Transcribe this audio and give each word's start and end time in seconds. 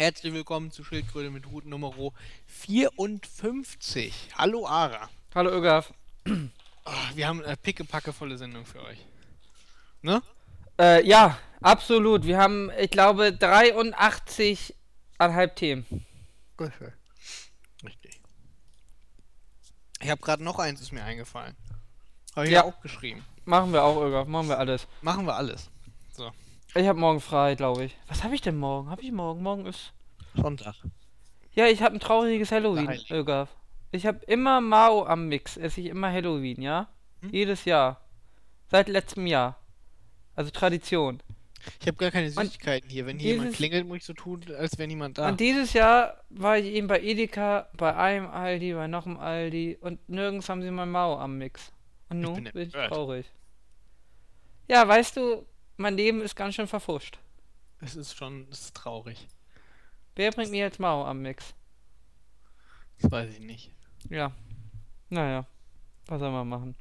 Herzlich 0.00 0.32
willkommen 0.32 0.72
zu 0.72 0.82
Schildkröte 0.82 1.30
mit 1.30 1.46
Route 1.52 1.68
Nummer 1.68 1.92
54. 2.46 4.30
Hallo 4.34 4.66
Ara. 4.66 5.10
Hallo 5.34 5.50
Ögaf. 5.50 5.92
Oh, 6.26 6.30
wir 7.14 7.28
haben 7.28 7.44
eine 7.44 7.58
pickepackevolle 7.58 8.38
Sendung 8.38 8.64
für 8.64 8.82
euch. 8.82 8.96
Ne? 10.00 10.22
Äh, 10.80 11.06
ja, 11.06 11.38
absolut. 11.60 12.24
Wir 12.24 12.38
haben, 12.38 12.70
ich 12.80 12.90
glaube, 12.90 13.24
83,5 13.38 15.54
Themen. 15.54 16.06
Richtig. 17.84 18.22
Ich 20.00 20.08
habe 20.08 20.22
gerade 20.22 20.42
noch 20.42 20.58
eins, 20.58 20.80
ist 20.80 20.92
mir 20.92 21.04
eingefallen. 21.04 21.54
Habe 22.34 22.46
ich 22.46 22.52
Ja. 22.52 22.64
auch 22.64 22.80
geschrieben. 22.80 23.22
Machen 23.44 23.74
wir 23.74 23.84
auch, 23.84 24.02
Ögaf. 24.02 24.26
Machen 24.26 24.48
wir 24.48 24.58
alles. 24.58 24.86
Machen 25.02 25.26
wir 25.26 25.36
alles. 25.36 25.68
Ich 26.74 26.86
habe 26.86 27.00
morgen 27.00 27.20
frei, 27.20 27.56
glaube 27.56 27.84
ich. 27.84 27.96
Was 28.06 28.22
habe 28.22 28.34
ich 28.34 28.42
denn 28.42 28.56
morgen? 28.56 28.90
Habe 28.90 29.02
ich 29.02 29.10
morgen? 29.10 29.42
Morgen 29.42 29.66
ist. 29.66 29.92
Sonntag. 30.36 30.76
Ja, 31.52 31.66
ich 31.66 31.82
habe 31.82 31.96
ein 31.96 32.00
trauriges 32.00 32.52
Halloween. 32.52 32.96
Ögaf. 33.10 33.48
Ich 33.90 34.06
habe 34.06 34.24
immer 34.26 34.60
Mao 34.60 35.04
am 35.04 35.26
Mix. 35.26 35.56
Esse 35.56 35.80
ich 35.80 35.88
immer 35.88 36.12
Halloween, 36.12 36.62
ja? 36.62 36.88
Hm? 37.22 37.30
Jedes 37.30 37.64
Jahr. 37.64 38.00
Seit 38.68 38.88
letztem 38.88 39.26
Jahr. 39.26 39.58
Also 40.36 40.52
Tradition. 40.52 41.20
Ich 41.80 41.88
habe 41.88 41.96
gar 41.96 42.12
keine 42.12 42.30
Süßigkeiten 42.30 42.88
hier. 42.88 43.04
Wenn 43.04 43.18
hier 43.18 43.34
jemand 43.34 43.54
klingelt, 43.54 43.86
muss 43.86 43.98
ich 43.98 44.04
so 44.04 44.14
tun, 44.14 44.40
als 44.56 44.78
wäre 44.78 44.86
niemand 44.86 45.18
da. 45.18 45.28
Und 45.28 45.40
dieses 45.40 45.72
Jahr 45.72 46.22
war 46.30 46.56
ich 46.56 46.66
eben 46.66 46.86
bei 46.86 47.00
Edeka, 47.00 47.68
bei 47.76 47.94
einem 47.96 48.28
Aldi, 48.28 48.74
bei 48.74 48.86
noch 48.86 49.06
einem 49.06 49.18
Aldi 49.18 49.78
und 49.80 50.08
nirgends 50.08 50.48
haben 50.48 50.62
sie 50.62 50.70
mal 50.70 50.86
Mao 50.86 51.18
am 51.18 51.36
Mix. 51.36 51.72
Und 52.08 52.20
nun 52.20 52.44
bin 52.44 52.52
bin 52.52 52.68
ich 52.68 52.72
traurig. 52.72 53.26
Ja, 54.68 54.86
weißt 54.86 55.16
du, 55.16 55.44
mein 55.80 55.96
Leben 55.96 56.20
ist 56.20 56.36
ganz 56.36 56.54
schön 56.54 56.66
verfuscht. 56.66 57.18
Es 57.80 57.96
ist 57.96 58.16
schon 58.16 58.46
es 58.50 58.60
ist 58.66 58.76
traurig. 58.76 59.26
Wer 60.14 60.30
bringt 60.32 60.50
mir 60.50 60.58
jetzt 60.60 60.78
Mao 60.78 61.04
am 61.04 61.22
Mix? 61.22 61.54
Das 63.00 63.10
weiß 63.10 63.32
ich 63.32 63.40
nicht. 63.40 63.70
Ja. 64.10 64.32
Naja. 65.08 65.46
Was 66.06 66.20
soll 66.20 66.30
man 66.30 66.48
machen? 66.48 66.74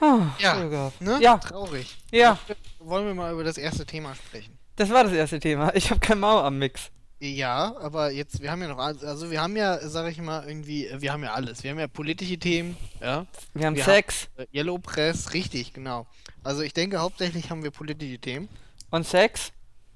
Ah, 0.00 0.34
Ja. 0.38 0.90
Ne? 1.00 1.18
Ja. 1.20 1.38
Traurig. 1.38 1.96
Ja, 2.10 2.38
Wollen 2.80 3.06
wir 3.06 3.14
mal 3.14 3.32
über 3.32 3.44
das 3.44 3.56
erste 3.56 3.86
Thema 3.86 4.14
sprechen? 4.14 4.58
das 4.76 4.90
war 4.90 5.04
das 5.04 5.12
erste 5.12 5.38
Thema. 5.38 5.74
Ich 5.74 5.90
habe 5.90 6.00
kein 6.00 6.18
Mao 6.18 6.40
am 6.40 6.58
Mix. 6.58 6.90
Ja, 7.20 7.76
aber 7.76 8.10
jetzt, 8.10 8.42
wir 8.42 8.50
haben 8.50 8.60
ja 8.62 8.68
noch, 8.68 8.78
alles- 8.78 9.04
also 9.04 9.30
wir 9.30 9.40
haben 9.40 9.56
ja, 9.56 9.78
sag 9.88 10.10
ich 10.10 10.18
mal, 10.20 10.44
irgendwie, 10.48 10.90
wir 10.98 11.12
haben 11.12 11.22
ja 11.22 11.32
alles. 11.34 11.62
Wir 11.62 11.70
haben 11.70 11.78
ja 11.78 11.86
politische 11.86 12.36
Themen, 12.36 12.76
ja, 13.00 13.26
Wir 13.54 13.66
haben 13.66 13.76
Wir 13.76 13.84
Sex 13.84 14.28
äh, 14.36 14.46
Yellow 14.52 14.78
Press, 14.78 15.32
richtig, 15.32 15.72
genau. 15.72 16.06
Also 16.44 16.62
ich 16.62 16.72
denke, 16.72 16.98
hauptsächlich 16.98 17.50
haben 17.50 17.62
wir 17.62 17.70
politische 17.70 18.18
Themen. 18.18 18.48
und 18.90 19.06
Sex. 19.06 19.52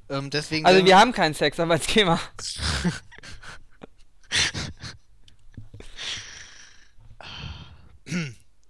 Ähm, 0.08 0.30
deswegen. 0.30 0.64
Also 0.66 0.84
wir 0.84 0.98
haben 0.98 1.12
keinen 1.12 1.34
Sex, 1.34 1.58
aber 1.58 1.72
als 1.74 1.86
Thema. 1.88 2.20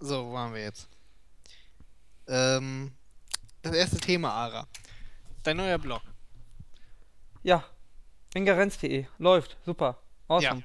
So, 0.00 0.26
wo 0.26 0.32
waren 0.32 0.54
wir 0.54 0.62
jetzt? 0.62 0.88
Ähm, 2.28 2.92
das 3.62 3.74
erste 3.74 3.98
Thema, 3.98 4.30
Ara. 4.30 4.66
Dein 5.42 5.58
neuer 5.58 5.78
Blog. 5.78 6.02
Ja. 7.42 7.64
Ingerenz.de. 8.34 9.06
Läuft. 9.18 9.56
Super. 9.64 9.98
Awesome. 10.28 10.64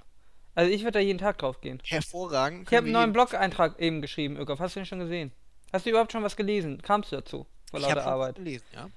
Also 0.56 0.72
ich 0.72 0.82
würde 0.82 0.94
da 0.94 1.00
jeden 1.00 1.20
Tag 1.20 1.38
drauf 1.38 1.62
gehen. 1.62 1.82
Hervorragend. 1.86 2.68
Ich 2.70 2.76
habe 2.76 2.86
einen 2.86 2.94
neuen 2.94 3.14
Blog-Eintrag 3.14 3.80
eben 3.80 4.02
geschrieben, 4.02 4.38
Ögaf. 4.38 4.60
Hast 4.60 4.76
du 4.76 4.80
den 4.82 4.86
schon 4.86 5.00
gesehen? 5.00 5.32
Hast 5.74 5.86
du 5.86 5.90
überhaupt 5.90 6.12
schon 6.12 6.24
was 6.24 6.36
gelesen? 6.36 6.82
Kamst 6.82 7.12
du 7.12 7.16
dazu? 7.18 7.46
Vor 7.70 7.80
ich 7.80 7.86
lauter 7.86 8.06
Arbeit. 8.06 8.36
gelesen, 8.36 8.66
ja. 8.74 8.90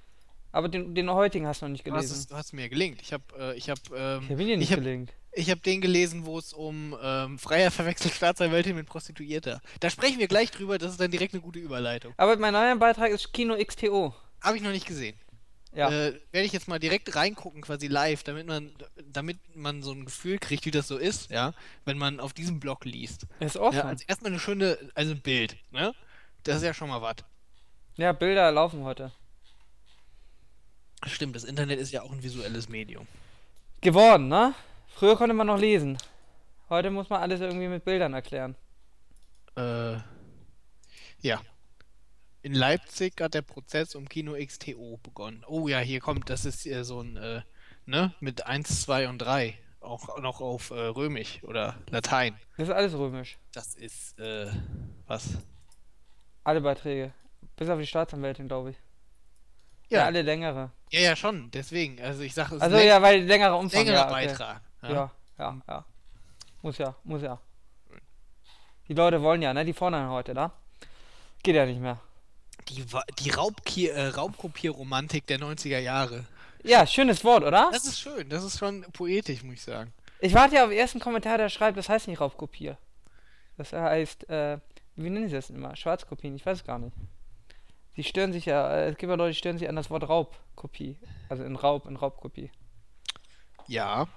Aber 0.53 0.69
den, 0.69 0.95
den 0.95 1.11
heutigen 1.11 1.47
hast 1.47 1.63
du 1.63 1.67
noch 1.67 1.73
nicht 1.73 1.87
Du 1.87 1.91
hast, 1.93 2.01
gelesen. 2.03 2.15
es, 2.21 2.27
du 2.29 2.37
hast 2.37 2.53
mir 2.53 2.69
gelingt. 2.69 3.03
Ich 3.03 3.13
habe, 3.13 3.25
äh, 3.39 3.57
ich 3.57 3.69
habe, 3.71 3.81
ähm, 3.97 4.23
Ich 4.25 4.31
habe 4.31 4.43
ihn 4.43 4.49
dir 4.49 4.57
nicht 4.57 4.69
ich 4.69 4.73
hab, 4.73 4.79
gelingt. 4.85 5.13
ich 5.33 5.51
hab 5.51 5.63
den 5.65 5.81
gelesen, 5.81 6.27
wo 6.27 6.39
es 6.39 6.53
um 6.53 6.97
ähm, 7.03 7.39
Freier 7.41 7.71
verwechselt 7.73 8.15
Staatsanwältin 8.15 8.77
mit 8.77 8.87
Prostituierter. 8.87 9.61
Da 9.81 9.91
sprechen 9.91 10.19
wir 10.21 10.29
gleich 10.29 10.51
drüber. 10.53 10.79
Das 10.79 10.93
ist 10.93 11.01
dann 11.01 11.11
direkt 11.11 11.35
eine 11.35 11.43
gute 11.43 11.59
Überleitung. 11.59 12.15
Aber 12.19 12.37
mein 12.37 12.53
neuer 12.53 12.77
Beitrag 12.77 13.11
ist 13.11 13.33
Kino 13.33 13.57
XTO. 13.57 14.15
Habe 14.41 14.57
ich 14.57 14.63
noch 14.63 14.71
nicht 14.71 14.87
gesehen. 14.87 15.19
Ja. 15.75 15.89
Äh, 15.91 16.21
Werde 16.31 16.47
ich 16.47 16.53
jetzt 16.53 16.69
mal 16.69 16.79
direkt 16.79 17.17
reingucken, 17.17 17.61
quasi 17.63 17.89
live, 17.89 18.23
damit 18.23 18.47
man, 18.47 18.71
damit 19.11 19.39
man 19.57 19.83
so 19.83 19.91
ein 19.91 20.05
Gefühl 20.05 20.39
kriegt, 20.39 20.67
wie 20.67 20.71
das 20.71 20.87
so 20.87 20.97
ist, 20.99 21.33
ja, 21.33 21.53
wenn 21.85 21.99
man 21.99 22.21
auf 22.21 22.33
diesem 22.33 22.61
Blog 22.61 22.85
liest. 22.85 23.27
ist 23.41 23.57
Ja, 23.57 23.61
awesome. 23.63 23.85
also 23.87 24.05
erstmal 24.07 24.31
eine 24.31 24.39
schöne, 24.39 24.79
also 24.95 25.11
ein 25.11 25.21
Bild, 25.21 25.57
ne? 25.73 25.93
Das 26.45 26.57
ist 26.57 26.63
ja 26.63 26.75
schon 26.75 26.91
mal 26.91 27.01
was. 27.01 27.17
Ja, 27.97 28.13
Bilder 28.13 28.51
laufen 28.53 28.85
heute. 28.85 29.13
Stimmt, 31.07 31.37
das 31.37 31.45
Internet 31.45 31.79
ist 31.79 31.91
ja 31.91 32.03
auch 32.03 32.13
ein 32.13 32.23
visuelles 32.23 32.69
Medium. 32.69 33.07
Geworden, 33.81 34.29
ne? 34.29 34.55
Früher 34.89 35.17
konnte 35.17 35.35
man 35.35 35.47
noch 35.47 35.59
lesen. 35.59 35.99
Heute 36.69 36.91
muss 36.91 37.09
man 37.09 37.21
alles 37.21 37.41
irgendwie 37.41 37.69
mit 37.69 37.85
Bildern 37.85 38.15
erklären. 38.15 38.57
Äh, 39.57 39.97
ja. 41.21 41.41
In 42.43 42.53
Leipzig 42.55 43.21
hat 43.21 43.35
der 43.35 43.43
Prozess 43.43 43.95
um 43.95 44.09
Kino 44.09 44.35
XTO 44.35 44.99
begonnen. 45.03 45.45
Oh 45.47 45.67
ja, 45.69 45.79
hier 45.79 46.01
kommt, 46.01 46.29
das 46.29 46.45
ist 46.45 46.67
äh, 46.67 46.85
so 46.85 47.01
ein, 47.01 47.17
äh, 47.17 47.43
ne, 47.87 48.15
mit 48.21 48.47
1, 48.47 48.83
2 48.83 49.09
und 49.09 49.19
3. 49.19 49.59
Auch 49.81 50.19
noch 50.21 50.41
auf 50.41 50.71
äh, 50.71 50.75
Römisch 50.75 51.43
oder 51.45 51.77
Latein. 51.91 52.37
Das 52.57 52.69
ist 52.69 52.75
alles 52.75 52.95
römisch. 52.95 53.39
Das 53.53 53.75
ist, 53.75 54.19
äh, 54.19 54.51
was? 55.07 55.39
Alle 56.45 56.61
Beiträge. 56.61 57.13
Bis 57.57 57.69
auf 57.69 57.79
die 57.79 57.87
Staatsanwältin, 57.87 58.49
glaube 58.49 58.71
ich. 58.71 58.77
Ja, 59.89 60.01
Ja, 60.01 60.05
alle 60.07 60.23
längere. 60.23 60.71
ja, 60.91 61.01
ja, 61.01 61.17
schon. 61.17 61.51
Deswegen, 61.51 62.01
also 62.03 62.23
ich 62.23 62.35
sage, 62.35 62.57
es 62.57 62.63
Also 62.63 62.77
ja, 62.79 63.01
weil 63.03 63.23
längerer 63.23 63.59
Umfang. 63.59 63.81
längerer 63.81 63.97
ja, 63.97 64.05
okay. 64.11 64.27
Beitrag. 64.27 64.61
Ja, 64.83 65.11
ja, 65.39 65.61
ja. 65.69 65.85
Muss 66.63 66.79
ja, 66.79 66.95
muss 67.05 67.23
ja. 67.23 67.39
Die 68.89 68.95
Leute 68.95 69.23
wollen 69.23 69.43
ja, 69.43 69.53
ne? 69.55 69.65
Die 69.65 69.73
fordern 69.73 70.11
heute, 70.11 70.35
da. 70.35 70.53
Geht 71.43 71.57
ja 71.57 71.67
nicht 71.67 71.81
mehr. 71.81 71.99
Die, 72.69 72.85
die 73.19 73.31
Raubki 73.31 73.89
äh, 73.89 74.07
Raubkopierromantik 74.09 75.27
der 75.27 75.39
90er 75.39 75.79
Jahre. 75.79 76.25
Ja, 76.63 76.87
schönes 76.87 77.23
Wort, 77.25 77.45
oder? 77.45 77.69
Das 77.73 77.85
ist 77.85 78.01
schön, 78.01 78.29
das 78.31 78.43
ist 78.43 78.59
schon 78.59 78.83
poetisch, 78.93 79.43
muss 79.43 79.55
ich 79.55 79.63
sagen. 79.63 79.93
Ich 80.21 80.33
warte 80.33 80.55
ja 80.55 80.65
auf 80.65 80.71
den 80.71 80.79
ersten 80.79 81.01
Kommentar, 81.01 81.37
der 81.37 81.51
schreibt, 81.51 81.77
das 81.77 81.91
heißt 81.91 82.09
nicht 82.09 82.21
Raubkopier. 82.21 82.79
Das 83.59 83.73
heißt, 83.75 84.29
äh, 84.31 84.59
wie 84.97 85.11
nennen 85.11 85.29
sie 85.29 85.35
das 85.35 85.49
denn 85.49 85.57
immer? 85.57 85.75
Schwarzkopien, 85.77 86.35
ich 86.37 86.45
weiß 86.47 86.59
es 86.59 86.65
gar 86.65 86.79
nicht. 86.79 86.97
Die 87.97 88.05
stören 88.05 88.33
sich 88.33 88.47
ja, 88.47 88.69
äh, 88.73 88.89
es 88.91 88.97
gibt 88.97 89.11
ja 89.11 89.17
Leute, 89.17 89.33
die 89.33 89.39
stören 89.39 89.59
sich 89.59 89.69
an 89.69 89.77
das 89.77 89.91
Wort 89.91 90.09
Raubkopie. 90.09 90.99
Also 91.29 91.45
in 91.45 91.57
Raub, 91.57 91.87
in 91.87 91.97
Raubkopie. 91.97 92.51
Ja. 93.69 94.09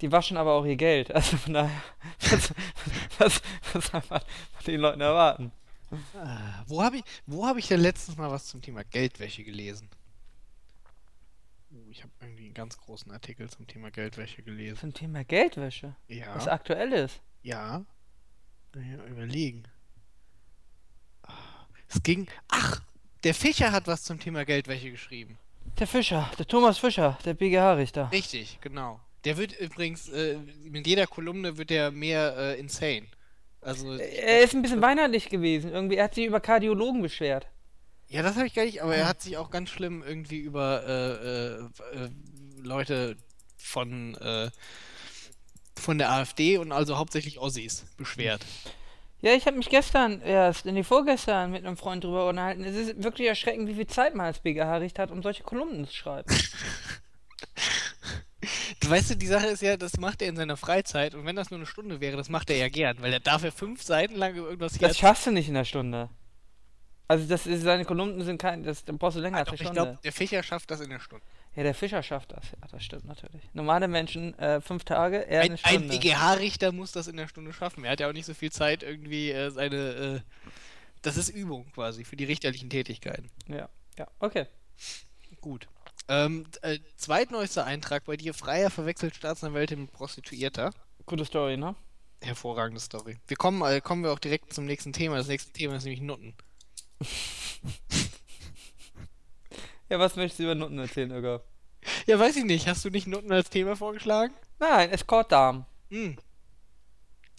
Die 0.00 0.10
waschen 0.12 0.36
aber 0.36 0.52
auch 0.54 0.64
ihr 0.64 0.76
Geld. 0.76 1.10
Also 1.14 1.36
von 1.36 1.54
daher, 1.54 1.82
was, 2.30 2.52
was, 3.18 3.42
was 3.72 3.86
soll 3.86 4.02
man 4.08 4.20
von 4.20 4.64
den 4.72 4.80
Leuten 4.80 5.00
erwarten? 5.00 5.52
Ah, 6.14 6.64
Wo 6.66 6.82
habe 6.82 6.98
ich, 6.98 7.04
wo 7.26 7.46
hab 7.46 7.56
ich 7.56 7.66
denn 7.68 7.80
letztens 7.80 8.16
mal 8.18 8.30
was 8.30 8.46
zum 8.46 8.60
Thema 8.60 8.84
Geldwäsche 8.84 9.42
gelesen? 9.44 9.88
Oh, 11.72 11.90
ich 11.90 12.02
habe 12.02 12.12
irgendwie 12.20 12.44
einen 12.46 12.54
ganz 12.54 12.78
großen 12.78 13.10
Artikel 13.12 13.48
zum 13.50 13.66
Thema 13.66 13.90
Geldwäsche 13.90 14.42
gelesen. 14.42 14.78
Zum 14.78 14.94
Thema 14.94 15.24
Geldwäsche, 15.24 15.96
Ja. 16.08 16.34
was 16.34 16.48
aktuell 16.48 16.92
ist. 16.92 17.20
Ja. 17.42 17.84
Ja, 18.74 19.04
überlegen. 19.06 19.64
Es 21.88 22.02
ging. 22.02 22.26
Ach, 22.48 22.80
der 23.24 23.34
Fischer 23.34 23.72
hat 23.72 23.86
was 23.86 24.02
zum 24.04 24.20
Thema 24.20 24.44
Geldwäsche 24.44 24.90
geschrieben. 24.90 25.38
Der 25.78 25.86
Fischer, 25.86 26.30
der 26.38 26.46
Thomas 26.46 26.78
Fischer, 26.78 27.18
der 27.24 27.34
BGH-Richter. 27.34 28.10
Richtig, 28.12 28.58
genau. 28.60 29.00
Der 29.24 29.36
wird 29.36 29.58
übrigens, 29.58 30.08
äh, 30.08 30.38
mit 30.62 30.86
jeder 30.86 31.06
Kolumne 31.06 31.56
wird 31.58 31.70
er 31.70 31.90
mehr 31.90 32.36
äh, 32.36 32.58
insane. 32.60 33.06
Also, 33.60 33.92
Er 33.96 34.42
ist 34.42 34.54
ein 34.54 34.62
bisschen 34.62 34.80
weinerlich 34.82 35.28
gewesen. 35.28 35.72
Irgendwie, 35.72 35.96
er 35.96 36.04
hat 36.04 36.14
sich 36.14 36.26
über 36.26 36.40
Kardiologen 36.40 37.02
beschwert. 37.02 37.46
ja, 38.08 38.22
das 38.22 38.36
habe 38.36 38.46
ich 38.46 38.54
gar 38.54 38.64
nicht, 38.64 38.82
aber 38.82 38.94
er 38.94 39.08
hat 39.08 39.20
sich 39.20 39.36
auch 39.36 39.50
ganz 39.50 39.70
schlimm 39.70 40.02
irgendwie 40.06 40.38
über 40.38 40.84
äh, 40.86 41.98
äh, 41.98 42.04
äh, 42.04 42.10
Leute 42.62 43.16
von, 43.56 44.14
äh, 44.16 44.50
von 45.76 45.98
der 45.98 46.10
AfD 46.12 46.56
und 46.58 46.70
also 46.72 46.96
hauptsächlich 46.96 47.38
Ossis 47.40 47.84
beschwert. 47.96 48.44
Ja, 49.20 49.32
ich 49.34 49.46
habe 49.46 49.56
mich 49.56 49.68
gestern 49.68 50.20
erst, 50.22 50.64
in 50.66 50.76
die 50.76 50.84
vorgestern 50.84 51.50
mit 51.50 51.66
einem 51.66 51.76
Freund 51.76 52.04
drüber 52.04 52.28
unterhalten. 52.28 52.62
Es 52.64 52.76
ist 52.76 53.02
wirklich 53.02 53.26
erschreckend, 53.26 53.68
wie 53.68 53.74
viel 53.74 53.86
Zeit 53.88 54.14
man 54.14 54.26
als 54.26 54.38
BGH-Richter 54.40 55.02
hat, 55.02 55.10
um 55.10 55.22
solche 55.22 55.42
Kolumnen 55.42 55.86
zu 55.86 55.94
schreiben. 55.94 56.32
Du 58.80 58.88
weißt 58.90 59.10
du, 59.10 59.16
die 59.16 59.26
Sache 59.26 59.48
ist 59.48 59.62
ja, 59.62 59.76
das 59.76 59.96
macht 59.98 60.22
er 60.22 60.28
in 60.28 60.36
seiner 60.36 60.56
Freizeit 60.56 61.14
und 61.14 61.26
wenn 61.26 61.34
das 61.34 61.50
nur 61.50 61.58
eine 61.58 61.66
Stunde 61.66 62.00
wäre, 62.00 62.16
das 62.16 62.28
macht 62.28 62.48
er 62.50 62.56
ja 62.56 62.68
gern, 62.68 62.96
weil 63.00 63.12
er 63.12 63.18
darf 63.20 63.42
ja 63.42 63.50
fünf 63.50 63.82
Seiten 63.82 64.14
lang 64.14 64.34
über 64.36 64.46
irgendwas 64.46 64.72
Das 64.74 64.80
herz- 64.80 64.96
schaffst 64.98 65.26
du 65.26 65.32
nicht 65.32 65.48
in 65.48 65.56
einer 65.56 65.64
Stunde. 65.64 66.08
Also 67.08 67.26
das 67.26 67.46
ist, 67.48 67.62
seine 67.62 67.84
Kolumnen 67.84 68.22
sind 68.24 68.40
kein, 68.40 68.62
das, 68.62 68.84
da 68.84 68.92
brauchst 68.92 69.16
du 69.16 69.20
länger 69.20 69.38
als 69.38 69.46
Doch, 69.46 69.52
eine 69.54 69.56
ich 69.56 69.66
Stunde. 69.66 69.82
glaube, 69.82 69.98
der 70.04 70.12
Fischer 70.12 70.42
schafft 70.44 70.70
das 70.70 70.80
in 70.80 70.90
der 70.90 71.00
Stunde. 71.00 71.24
Ja, 71.56 71.62
der 71.64 71.74
Fischer 71.74 72.02
schafft 72.02 72.32
das. 72.32 72.44
Ja, 72.52 72.68
das 72.70 72.84
stimmt 72.84 73.04
natürlich. 73.04 73.42
Normale 73.52 73.88
Menschen 73.88 74.38
äh, 74.38 74.60
fünf 74.60 74.84
Tage, 74.84 75.26
er 75.26 75.40
Ein, 75.40 75.50
eine 75.50 75.54
ein 75.54 75.58
Stunde. 75.58 75.88
BGH-Richter 75.88 76.72
muss 76.72 76.92
das 76.92 77.08
in 77.08 77.16
der 77.16 77.28
Stunde 77.28 77.52
schaffen. 77.52 77.84
Er 77.84 77.92
hat 77.92 78.00
ja 78.00 78.08
auch 78.08 78.12
nicht 78.12 78.26
so 78.26 78.34
viel 78.34 78.52
Zeit, 78.52 78.82
irgendwie 78.82 79.30
äh, 79.30 79.50
seine. 79.50 79.76
Äh, 79.76 80.20
das 81.02 81.16
ist 81.16 81.28
Übung 81.28 81.70
quasi 81.72 82.04
für 82.04 82.16
die 82.16 82.24
richterlichen 82.24 82.70
Tätigkeiten. 82.70 83.30
Ja, 83.46 83.68
ja, 83.98 84.06
okay. 84.18 84.46
Gut. 85.40 85.68
Ähm, 86.08 86.46
äh, 86.62 86.78
zweitneuester 86.96 87.64
Eintrag 87.64 88.04
bei 88.04 88.16
dir. 88.16 88.34
Freier 88.34 88.70
verwechselt 88.70 89.14
Staatsanwältin 89.14 89.82
mit 89.82 89.92
Prostituierter. 89.92 90.72
Gute 91.06 91.24
Story, 91.24 91.56
ne? 91.56 91.74
Hervorragende 92.20 92.80
Story. 92.80 93.16
Wir 93.26 93.36
kommen, 93.36 93.62
äh, 93.62 93.80
kommen 93.80 94.02
wir 94.02 94.12
auch 94.12 94.18
direkt 94.18 94.52
zum 94.52 94.64
nächsten 94.64 94.92
Thema. 94.92 95.16
Das 95.16 95.28
nächste 95.28 95.52
Thema 95.52 95.76
ist 95.76 95.84
nämlich 95.84 96.00
Nutten. 96.00 96.34
Ja, 99.88 99.98
was 99.98 100.16
möchtest 100.16 100.40
du 100.40 100.44
über 100.44 100.54
Nutten 100.54 100.78
erzählen, 100.78 101.10
Irga? 101.10 101.40
Ja, 102.06 102.18
weiß 102.18 102.36
ich 102.36 102.44
nicht. 102.44 102.68
Hast 102.68 102.84
du 102.84 102.90
nicht 102.90 103.06
Nutten 103.06 103.32
als 103.32 103.50
Thema 103.50 103.76
vorgeschlagen? 103.76 104.34
Nein, 104.58 104.90
Escort-Damen. 104.90 105.64
Hm. 105.90 106.16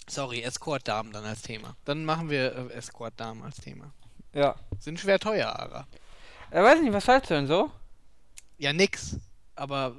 Sorry, 0.07 0.41
Escort-Damen 0.41 1.11
dann 1.11 1.25
als 1.25 1.43
Thema. 1.43 1.75
Dann 1.85 2.05
machen 2.05 2.29
wir 2.29 2.55
äh, 2.55 2.73
Escort-Damen 2.73 3.43
als 3.43 3.57
Thema. 3.57 3.93
Ja. 4.33 4.55
Sind 4.79 4.99
schwer 4.99 5.19
teuer, 5.19 5.49
Ara. 5.49 5.87
Er 6.49 6.63
weiß 6.63 6.81
nicht, 6.81 6.93
was 6.93 7.07
hältst 7.07 7.29
du 7.29 7.35
denn 7.35 7.47
so? 7.47 7.71
Ja, 8.57 8.73
nix. 8.73 9.17
Aber 9.55 9.95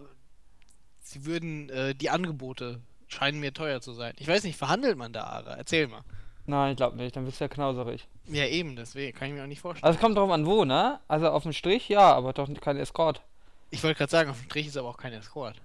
sie 1.00 1.24
würden, 1.24 1.68
äh, 1.70 1.94
die 1.94 2.10
Angebote 2.10 2.80
scheinen 3.06 3.38
mir 3.38 3.52
teuer 3.52 3.80
zu 3.80 3.92
sein. 3.92 4.14
Ich 4.18 4.26
weiß 4.26 4.42
nicht, 4.42 4.56
verhandelt 4.56 4.96
man 4.96 5.12
da, 5.12 5.24
Ara? 5.24 5.54
Erzähl 5.54 5.86
mal. 5.86 6.02
Nein, 6.46 6.72
ich 6.72 6.76
glaube 6.76 6.96
nicht, 6.96 7.14
dann 7.14 7.24
bist 7.24 7.38
du 7.38 7.44
ja 7.44 7.48
knauserig. 7.48 8.08
Ja, 8.32 8.44
eben, 8.46 8.76
deswegen 8.76 9.16
kann 9.16 9.28
ich 9.28 9.34
mir 9.34 9.42
auch 9.42 9.48
nicht 9.48 9.60
vorstellen. 9.60 9.84
Also 9.84 9.96
es 9.96 10.00
kommt 10.00 10.16
drauf 10.16 10.30
an 10.30 10.46
wo, 10.46 10.64
ne? 10.64 11.00
Also 11.08 11.28
auf 11.30 11.42
dem 11.42 11.52
Strich, 11.52 11.88
ja, 11.88 12.12
aber 12.12 12.32
doch 12.32 12.48
kein 12.60 12.76
Escort. 12.76 13.22
Ich 13.70 13.82
wollte 13.82 13.98
gerade 13.98 14.10
sagen, 14.10 14.30
auf 14.30 14.38
dem 14.38 14.44
Strich 14.44 14.68
ist 14.68 14.76
aber 14.76 14.88
auch 14.88 14.96
kein 14.96 15.12
Escort. 15.12 15.60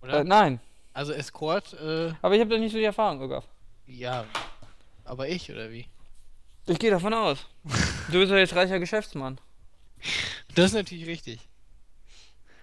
Oder? 0.00 0.20
Äh, 0.20 0.24
nein, 0.24 0.60
Also 0.92 1.12
Escort, 1.12 1.72
äh, 1.74 2.12
aber 2.22 2.34
ich 2.34 2.40
habe 2.40 2.50
da 2.50 2.58
nicht 2.58 2.72
so 2.72 2.78
die 2.78 2.84
Erfahrung, 2.84 3.20
Irga. 3.20 3.42
ja. 3.86 4.24
Aber 5.06 5.28
ich, 5.28 5.50
oder 5.52 5.70
wie? 5.70 5.86
Ich 6.66 6.78
gehe 6.78 6.90
davon 6.90 7.12
aus. 7.12 7.46
Du 8.10 8.18
bist 8.20 8.30
ja 8.30 8.38
jetzt 8.38 8.54
reicher 8.54 8.78
Geschäftsmann. 8.78 9.38
Das 10.54 10.66
ist 10.66 10.74
natürlich 10.74 11.06
richtig. 11.06 11.40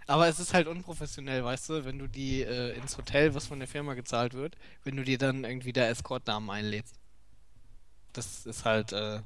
Aber 0.08 0.28
es 0.28 0.40
ist 0.40 0.54
halt 0.54 0.68
unprofessionell, 0.68 1.44
weißt 1.44 1.70
du, 1.70 1.86
wenn 1.86 2.00
du 2.00 2.08
die 2.08 2.42
äh, 2.42 2.76
ins 2.78 2.98
Hotel, 2.98 3.34
was 3.36 3.48
von 3.48 3.60
der 3.60 3.68
Firma 3.68 3.94
gezahlt 3.94 4.34
wird, 4.34 4.56
wenn 4.84 4.96
du 4.96 5.04
dir 5.04 5.18
dann 5.18 5.44
irgendwie 5.44 5.72
da 5.74 5.88
Escort-Namen 5.88 6.50
einlädst. 6.50 6.96
Das 8.14 8.46
ist 8.46 8.66
halt, 8.66 8.92
äh, 8.92 9.22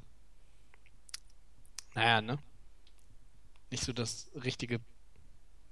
naja, 1.95 2.21
ne? 2.21 2.39
Nicht 3.71 3.83
so 3.83 3.93
das 3.93 4.29
richtige 4.43 4.79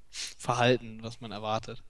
Verhalten, 0.09 1.03
was 1.03 1.21
man 1.21 1.31
erwartet. 1.31 1.83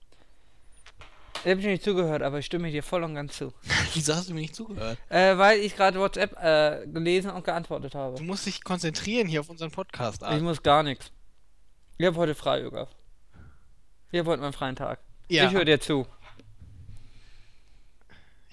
Ich 1.45 1.51
habe 1.51 1.61
nicht 1.61 1.83
zugehört, 1.83 2.21
aber 2.21 2.39
ich 2.39 2.45
stimme 2.45 2.71
dir 2.71 2.83
voll 2.83 3.03
und 3.03 3.15
ganz 3.15 3.37
zu. 3.37 3.53
Wieso 3.93 4.15
hast 4.15 4.29
du 4.29 4.33
mir 4.33 4.41
nicht 4.41 4.55
zugehört? 4.55 4.97
Äh, 5.09 5.37
weil 5.37 5.59
ich 5.59 5.75
gerade 5.75 5.99
WhatsApp 5.99 6.37
äh, 6.41 6.87
gelesen 6.87 7.31
und 7.31 7.43
geantwortet 7.43 7.95
habe. 7.95 8.17
Du 8.17 8.23
musst 8.23 8.45
dich 8.45 8.63
konzentrieren 8.63 9.27
hier 9.27 9.41
auf 9.41 9.49
unseren 9.49 9.71
Podcast. 9.71 10.21
Ich 10.21 10.27
Arne. 10.27 10.41
muss 10.41 10.63
gar 10.63 10.83
nichts. 10.83 11.11
Ich 11.97 12.05
habe 12.05 12.15
heute 12.15 12.33
frei, 12.33 12.61
Irga. 12.61 12.87
Ich 14.11 14.19
habe 14.19 14.29
heute 14.29 14.41
meinen 14.41 14.53
freien 14.53 14.75
Tag. 14.75 14.99
Ja, 15.27 15.47
Ich 15.47 15.53
höre 15.53 15.65
dir 15.65 15.79
zu. 15.81 16.07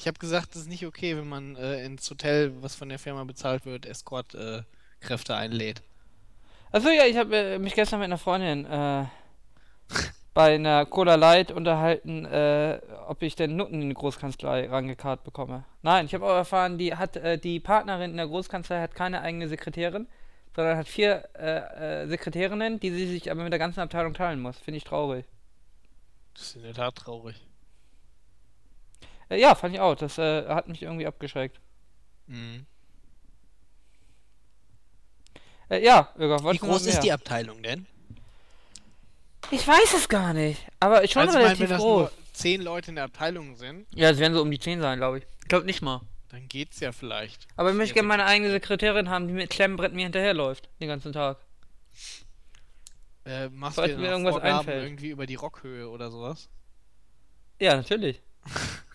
Ich 0.00 0.06
habe 0.06 0.18
gesagt, 0.18 0.56
es 0.56 0.62
ist 0.62 0.68
nicht 0.68 0.86
okay, 0.86 1.14
wenn 1.14 1.28
man 1.28 1.56
äh, 1.56 1.84
ins 1.84 2.08
Hotel, 2.08 2.54
was 2.62 2.74
von 2.74 2.88
der 2.88 2.98
Firma 2.98 3.22
bezahlt 3.24 3.66
wird, 3.66 3.84
Escort-Kräfte 3.84 5.36
einlädt. 5.36 5.82
Achso, 6.72 6.88
ja, 6.88 7.04
ich 7.04 7.18
habe 7.18 7.36
äh, 7.36 7.58
mich 7.58 7.74
gestern 7.74 7.98
mit 8.00 8.06
einer 8.06 8.16
Freundin 8.16 8.64
äh, 8.64 9.04
bei 10.34 10.54
einer 10.54 10.86
Cola 10.86 11.16
Light 11.16 11.52
unterhalten, 11.52 12.24
äh, 12.24 12.80
ob 13.08 13.20
ich 13.20 13.36
denn 13.36 13.56
Nutten 13.56 13.82
in 13.82 13.90
die 13.90 13.94
Großkanzlei 13.94 14.70
rangekarrt 14.70 15.22
bekomme. 15.22 15.64
Nein, 15.82 16.06
ich 16.06 16.14
habe 16.14 16.24
auch 16.24 16.36
erfahren, 16.36 16.78
die 16.78 16.96
hat 16.96 17.16
äh, 17.16 17.36
die 17.36 17.60
Partnerin 17.60 18.12
in 18.12 18.16
der 18.16 18.28
Großkanzlei 18.28 18.80
hat 18.80 18.94
keine 18.94 19.20
eigene 19.20 19.48
Sekretärin, 19.48 20.08
sondern 20.56 20.78
hat 20.78 20.88
vier 20.88 21.28
äh, 21.38 22.04
äh, 22.04 22.08
Sekretärinnen, 22.08 22.80
die 22.80 22.90
sie 22.90 23.06
sich 23.06 23.30
aber 23.30 23.42
mit 23.42 23.52
der 23.52 23.58
ganzen 23.58 23.80
Abteilung 23.80 24.14
teilen 24.14 24.40
muss. 24.40 24.56
Finde 24.56 24.78
ich 24.78 24.84
traurig. 24.84 25.26
Das 26.32 26.44
ist 26.44 26.56
in 26.56 26.62
der 26.62 26.72
Tat 26.72 26.96
traurig. 26.96 27.49
Äh, 29.30 29.40
ja, 29.40 29.54
fand 29.54 29.74
ich 29.74 29.80
auch. 29.80 29.94
Das 29.94 30.18
äh, 30.18 30.46
hat 30.48 30.68
mich 30.68 30.82
irgendwie 30.82 31.06
abgeschreckt. 31.06 31.60
Mhm. 32.26 32.66
Äh, 35.70 35.84
ja, 35.84 36.12
Wie 36.16 36.58
groß 36.58 36.86
ist 36.86 37.00
die 37.00 37.12
Abteilung 37.12 37.62
denn? 37.62 37.86
Ich 39.52 39.66
weiß 39.66 39.94
es 39.94 40.08
gar 40.08 40.32
nicht, 40.32 40.60
aber 40.80 41.06
schon 41.08 41.22
also, 41.22 41.38
ich 41.38 41.44
meine, 41.44 41.44
relativ 41.44 41.60
wenn 41.60 41.68
das 41.70 41.80
groß. 41.80 42.00
nur 42.02 42.12
zehn 42.32 42.62
Leute 42.62 42.90
in 42.90 42.96
der 42.96 43.04
Abteilung 43.04 43.56
sind, 43.56 43.86
Ja, 43.94 44.10
es 44.10 44.18
werden 44.18 44.34
so 44.34 44.42
um 44.42 44.50
die 44.50 44.58
10 44.58 44.80
sein, 44.80 44.98
glaube 44.98 45.18
ich. 45.18 45.24
Ich 45.42 45.48
glaube 45.48 45.66
nicht 45.66 45.82
mal. 45.82 46.02
dann 46.28 46.46
geht's 46.48 46.78
ja 46.80 46.92
vielleicht. 46.92 47.48
Aber 47.56 47.70
ich 47.70 47.76
möchte 47.76 47.94
gerne 47.94 48.06
meine 48.08 48.26
eigene 48.26 48.50
Sekretärin 48.50 49.08
haben, 49.10 49.26
die 49.28 49.34
mit 49.34 49.50
Klemmbrett 49.50 49.92
mir 49.92 50.02
hinterherläuft, 50.04 50.68
den 50.80 50.88
ganzen 50.88 51.12
Tag. 51.12 51.38
Äh, 53.24 53.48
machst 53.48 53.76
Falls 53.76 53.90
du 53.90 53.96
dir 53.96 54.02
mir 54.02 54.10
irgendwas 54.10 54.34
Vorgaben 54.34 54.58
einfällt. 54.58 54.84
irgendwie 54.84 55.08
über 55.10 55.26
die 55.26 55.34
Rockhöhe 55.34 55.88
oder 55.88 56.10
sowas? 56.10 56.48
Ja, 57.60 57.76
natürlich. 57.76 58.20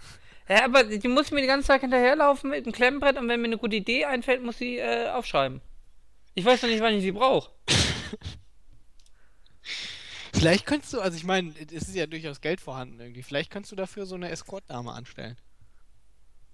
ja, 0.47 0.65
aber 0.65 0.83
die 0.83 1.07
muss 1.07 1.31
mir 1.31 1.42
den 1.42 1.47
ganzen 1.47 1.68
Tag 1.68 1.81
hinterherlaufen 1.81 2.50
mit 2.50 2.65
einem 2.65 2.74
Klemmbrett 2.74 3.18
und 3.18 3.27
wenn 3.27 3.42
mir 3.42 3.47
eine 3.47 3.57
gute 3.57 3.75
Idee 3.75 4.06
einfällt, 4.06 4.44
muss 4.44 4.57
sie 4.57 4.77
äh, 4.77 5.09
aufschreiben. 5.09 5.62
Ich 6.36 6.45
weiß 6.45 6.62
noch 6.62 6.69
nicht, 6.69 6.81
wann 6.81 6.94
ich 6.94 7.01
sie 7.01 7.12
brauche. 7.12 7.51
Vielleicht 10.33 10.65
könntest 10.65 10.94
du, 10.94 11.00
also 11.00 11.15
ich 11.15 11.24
meine, 11.24 11.53
es 11.74 11.88
ist 11.88 11.95
ja 11.95 12.06
durchaus 12.07 12.42
Geld 12.42 12.59
vorhanden 12.59 13.00
irgendwie. 13.00 13.24
Vielleicht 13.24 13.50
könntest 13.51 13.71
du 13.71 13.75
dafür 13.77 14.06
so 14.06 14.15
eine 14.15 14.30
Escort-Dame 14.30 14.92
anstellen. 14.92 15.38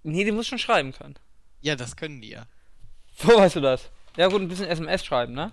Nee, 0.04 0.24
die 0.24 0.32
muss 0.32 0.48
schon 0.48 0.60
schreiben 0.60 0.94
können. 0.94 1.16
Ja, 1.62 1.76
das 1.76 1.96
können 1.96 2.22
die 2.22 2.30
ja. 2.30 2.46
Wo 3.20 3.36
weißt 3.36 3.56
du 3.56 3.62
das? 3.62 3.90
Ja 4.18 4.28
gut, 4.28 4.42
ein 4.42 4.48
bisschen 4.48 4.68
SMS 4.68 5.04
schreiben, 5.04 5.34
ne? 5.34 5.52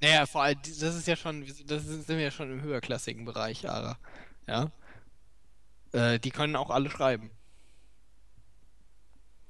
Naja, 0.00 0.26
vor 0.26 0.42
allem, 0.42 0.58
das 0.62 0.82
ist 0.82 1.06
ja 1.06 1.14
schon, 1.14 1.46
das 1.66 1.84
sind 1.84 2.08
wir 2.08 2.20
ja 2.20 2.30
schon 2.32 2.50
im 2.50 2.62
höherklassigen 2.62 3.24
Bereich, 3.24 3.68
Ara. 3.68 3.96
Ja. 4.48 4.72
Äh, 5.92 6.18
die 6.18 6.30
können 6.30 6.56
auch 6.56 6.70
alle 6.70 6.90
schreiben. 6.90 7.30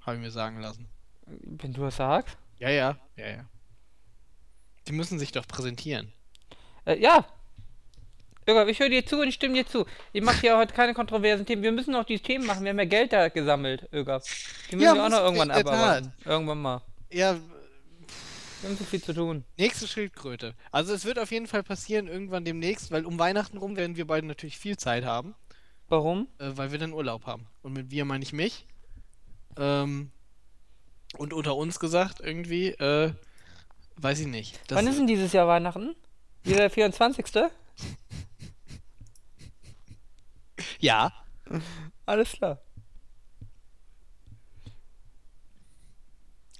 Habe 0.04 0.16
ich 0.16 0.22
mir 0.22 0.30
sagen 0.30 0.60
lassen. 0.60 0.88
Wenn 1.26 1.72
du 1.72 1.82
das 1.82 1.96
sagst. 1.96 2.36
Ja, 2.58 2.70
ja, 2.70 2.96
ja, 3.16 3.28
ja. 3.28 3.44
Die 4.88 4.92
müssen 4.92 5.18
sich 5.18 5.32
doch 5.32 5.46
präsentieren. 5.46 6.12
Äh, 6.84 6.98
ja. 7.00 7.24
Irga, 8.44 8.66
ich 8.66 8.80
höre 8.80 8.88
dir 8.88 9.06
zu 9.06 9.20
und 9.20 9.28
ich 9.28 9.34
stimme 9.36 9.54
dir 9.54 9.66
zu. 9.66 9.86
Ich 10.12 10.22
mache 10.22 10.40
hier 10.40 10.56
heute 10.56 10.74
keine 10.74 10.94
kontroversen 10.94 11.46
Themen. 11.46 11.62
Wir 11.62 11.70
müssen 11.70 11.92
noch 11.92 12.04
die 12.04 12.18
Themen 12.18 12.44
machen. 12.44 12.64
Wir 12.64 12.70
haben 12.70 12.78
ja 12.80 12.84
Geld 12.86 13.12
da 13.12 13.28
gesammelt, 13.28 13.88
Irga. 13.92 14.20
Die 14.70 14.76
müssen 14.76 14.86
Ja, 14.86 14.94
wir 14.94 15.04
auch 15.06 15.10
noch 15.10 15.20
irgendwann 15.20 15.52
abarbeiten. 15.52 16.12
Irgendwann 16.24 16.60
mal. 16.60 16.82
Ja, 17.12 17.34
Wir 18.60 18.68
haben 18.68 18.76
so 18.76 18.84
viel 18.84 19.00
zu 19.02 19.14
tun. 19.14 19.44
nächste 19.56 19.86
Schildkröte. 19.86 20.54
Also 20.72 20.92
es 20.92 21.04
wird 21.04 21.20
auf 21.20 21.30
jeden 21.30 21.46
Fall 21.46 21.62
passieren 21.62 22.08
irgendwann 22.08 22.44
demnächst, 22.44 22.90
weil 22.90 23.06
um 23.06 23.16
Weihnachten 23.20 23.58
rum 23.58 23.76
werden 23.76 23.94
wir 23.96 24.06
beide 24.08 24.26
natürlich 24.26 24.58
viel 24.58 24.76
Zeit 24.76 25.04
haben, 25.04 25.36
Warum? 25.88 26.26
äh, 26.38 26.50
weil 26.56 26.72
wir 26.72 26.78
dann 26.80 26.92
Urlaub 26.92 27.26
haben. 27.26 27.46
Und 27.62 27.74
mit 27.74 27.90
wir 27.92 28.04
meine 28.04 28.24
ich 28.24 28.32
mich. 28.32 28.66
Ähm, 29.56 30.10
und 31.16 31.32
unter 31.32 31.56
uns 31.56 31.78
gesagt, 31.78 32.20
irgendwie, 32.20 32.68
äh, 32.68 33.12
weiß 33.96 34.20
ich 34.20 34.26
nicht. 34.26 34.58
Das, 34.68 34.78
Wann 34.78 34.86
ist 34.86 34.98
denn 34.98 35.06
dieses 35.06 35.32
Jahr 35.32 35.46
Weihnachten? 35.48 35.94
Wieder 36.42 36.58
der 36.58 36.70
24. 36.70 37.26
ja, 40.80 41.12
Alles 42.06 42.32
klar. 42.32 42.58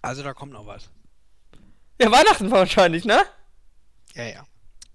also 0.00 0.22
da 0.22 0.34
kommt 0.34 0.52
noch 0.52 0.66
was. 0.66 0.90
Ja, 2.00 2.10
Weihnachten 2.10 2.50
wahrscheinlich, 2.50 3.04
ne? 3.04 3.24
Ja, 4.14 4.24
ja. 4.24 4.46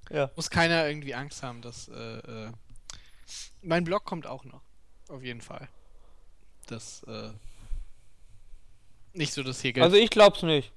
Ja. 0.10 0.32
Muss 0.36 0.50
keiner 0.50 0.88
irgendwie 0.88 1.16
Angst 1.16 1.44
haben, 1.44 1.62
dass, 1.62 1.88
äh, 1.88 1.94
äh, 2.18 2.52
mein 3.62 3.84
Blog 3.84 4.04
kommt 4.06 4.28
auch 4.28 4.44
noch. 4.44 4.62
Auf 5.10 5.24
jeden 5.24 5.42
Fall. 5.42 5.70
Das, 6.68 7.04
äh, 7.04 7.32
nicht 9.18 9.34
so, 9.34 9.44
dass 9.44 9.62
hier 9.62 9.74
Geld. 9.74 9.84
Also 9.84 9.98
ich 9.98 10.10
glaub's 10.10 10.44
nicht. 10.44 10.72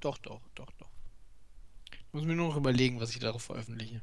Doch, 0.00 0.18
doch, 0.18 0.40
doch, 0.54 0.70
doch. 0.78 0.88
Muss 2.12 2.24
mir 2.24 2.36
nur 2.36 2.48
noch 2.48 2.56
überlegen, 2.56 3.00
was 3.00 3.10
ich 3.10 3.18
darauf 3.18 3.42
veröffentliche. 3.42 4.02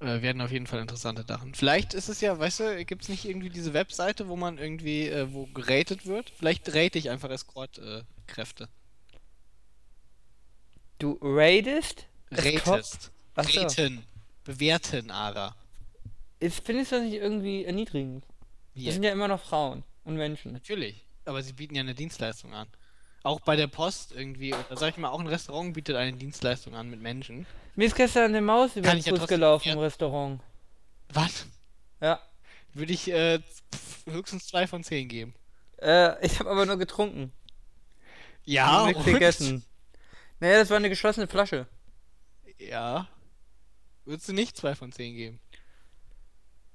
Äh, 0.00 0.22
werden 0.22 0.40
auf 0.40 0.50
jeden 0.50 0.66
Fall 0.66 0.80
interessante 0.80 1.24
Sachen. 1.26 1.54
Vielleicht 1.54 1.94
ist 1.94 2.08
es 2.08 2.20
ja, 2.20 2.38
weißt 2.38 2.60
du, 2.60 2.84
gibt 2.84 3.02
es 3.02 3.08
nicht 3.08 3.24
irgendwie 3.24 3.50
diese 3.50 3.74
Webseite, 3.74 4.28
wo 4.28 4.36
man 4.36 4.58
irgendwie, 4.58 5.08
äh, 5.08 5.32
wo 5.32 5.46
geratet 5.46 6.06
wird? 6.06 6.30
Vielleicht 6.30 6.74
rate 6.74 6.98
ich 6.98 7.10
einfach 7.10 7.30
Escort-Kräfte. 7.30 8.68
Du 10.98 11.18
raidest? 11.22 12.06
Ratest. 12.30 13.10
Raten. 13.36 14.04
Bewerten, 14.44 15.10
Ara. 15.10 15.54
Ist, 16.40 16.64
findest 16.64 16.92
du 16.92 16.96
das 16.96 17.04
nicht 17.04 17.14
irgendwie 17.14 17.64
erniedrigend? 17.64 18.24
Wie? 18.74 18.84
Das 18.86 18.94
sind 18.94 19.02
ja 19.02 19.12
immer 19.12 19.28
noch 19.28 19.42
Frauen 19.42 19.84
und 20.04 20.16
Menschen. 20.16 20.52
Natürlich. 20.52 21.04
Aber 21.24 21.42
sie 21.42 21.52
bieten 21.52 21.74
ja 21.74 21.80
eine 21.80 21.94
Dienstleistung 21.94 22.54
an. 22.54 22.68
Auch 23.22 23.40
bei 23.40 23.54
der 23.56 23.66
Post 23.66 24.12
irgendwie, 24.12 24.54
oder 24.54 24.76
sag 24.76 24.90
ich 24.90 24.96
mal, 24.96 25.10
auch 25.10 25.20
ein 25.20 25.26
Restaurant 25.26 25.74
bietet 25.74 25.96
eine 25.96 26.14
Dienstleistung 26.14 26.74
an 26.74 26.88
mit 26.88 27.00
Menschen. 27.00 27.46
Mir 27.76 27.86
ist 27.86 27.94
gestern 27.94 28.24
eine 28.24 28.40
Maus 28.40 28.76
über 28.76 28.90
den 28.90 28.98
ja 28.98 29.10
Fuß 29.10 29.18
trotzdem- 29.20 29.36
gelaufen 29.36 29.68
ja. 29.68 29.74
im 29.74 29.80
Restaurant. 29.80 30.40
Was? 31.10 31.46
Ja. 32.00 32.20
Würde 32.72 32.92
ich 32.92 33.10
äh, 33.10 33.40
höchstens 34.06 34.46
zwei 34.46 34.66
von 34.66 34.82
zehn 34.84 35.08
geben. 35.08 35.34
Äh, 35.82 36.24
ich 36.24 36.38
habe 36.38 36.50
aber 36.50 36.64
nur 36.66 36.78
getrunken. 36.78 37.32
Ja, 38.44 38.84
und? 38.84 39.04
gegessen. 39.04 39.64
Naja, 40.38 40.58
das 40.58 40.70
war 40.70 40.78
eine 40.78 40.88
geschlossene 40.88 41.26
Flasche. 41.26 41.66
Ja. 42.58 43.06
Würdest 44.04 44.28
du 44.28 44.32
nicht 44.32 44.56
2 44.56 44.74
von 44.74 44.92
10 44.92 45.14
geben? 45.14 45.40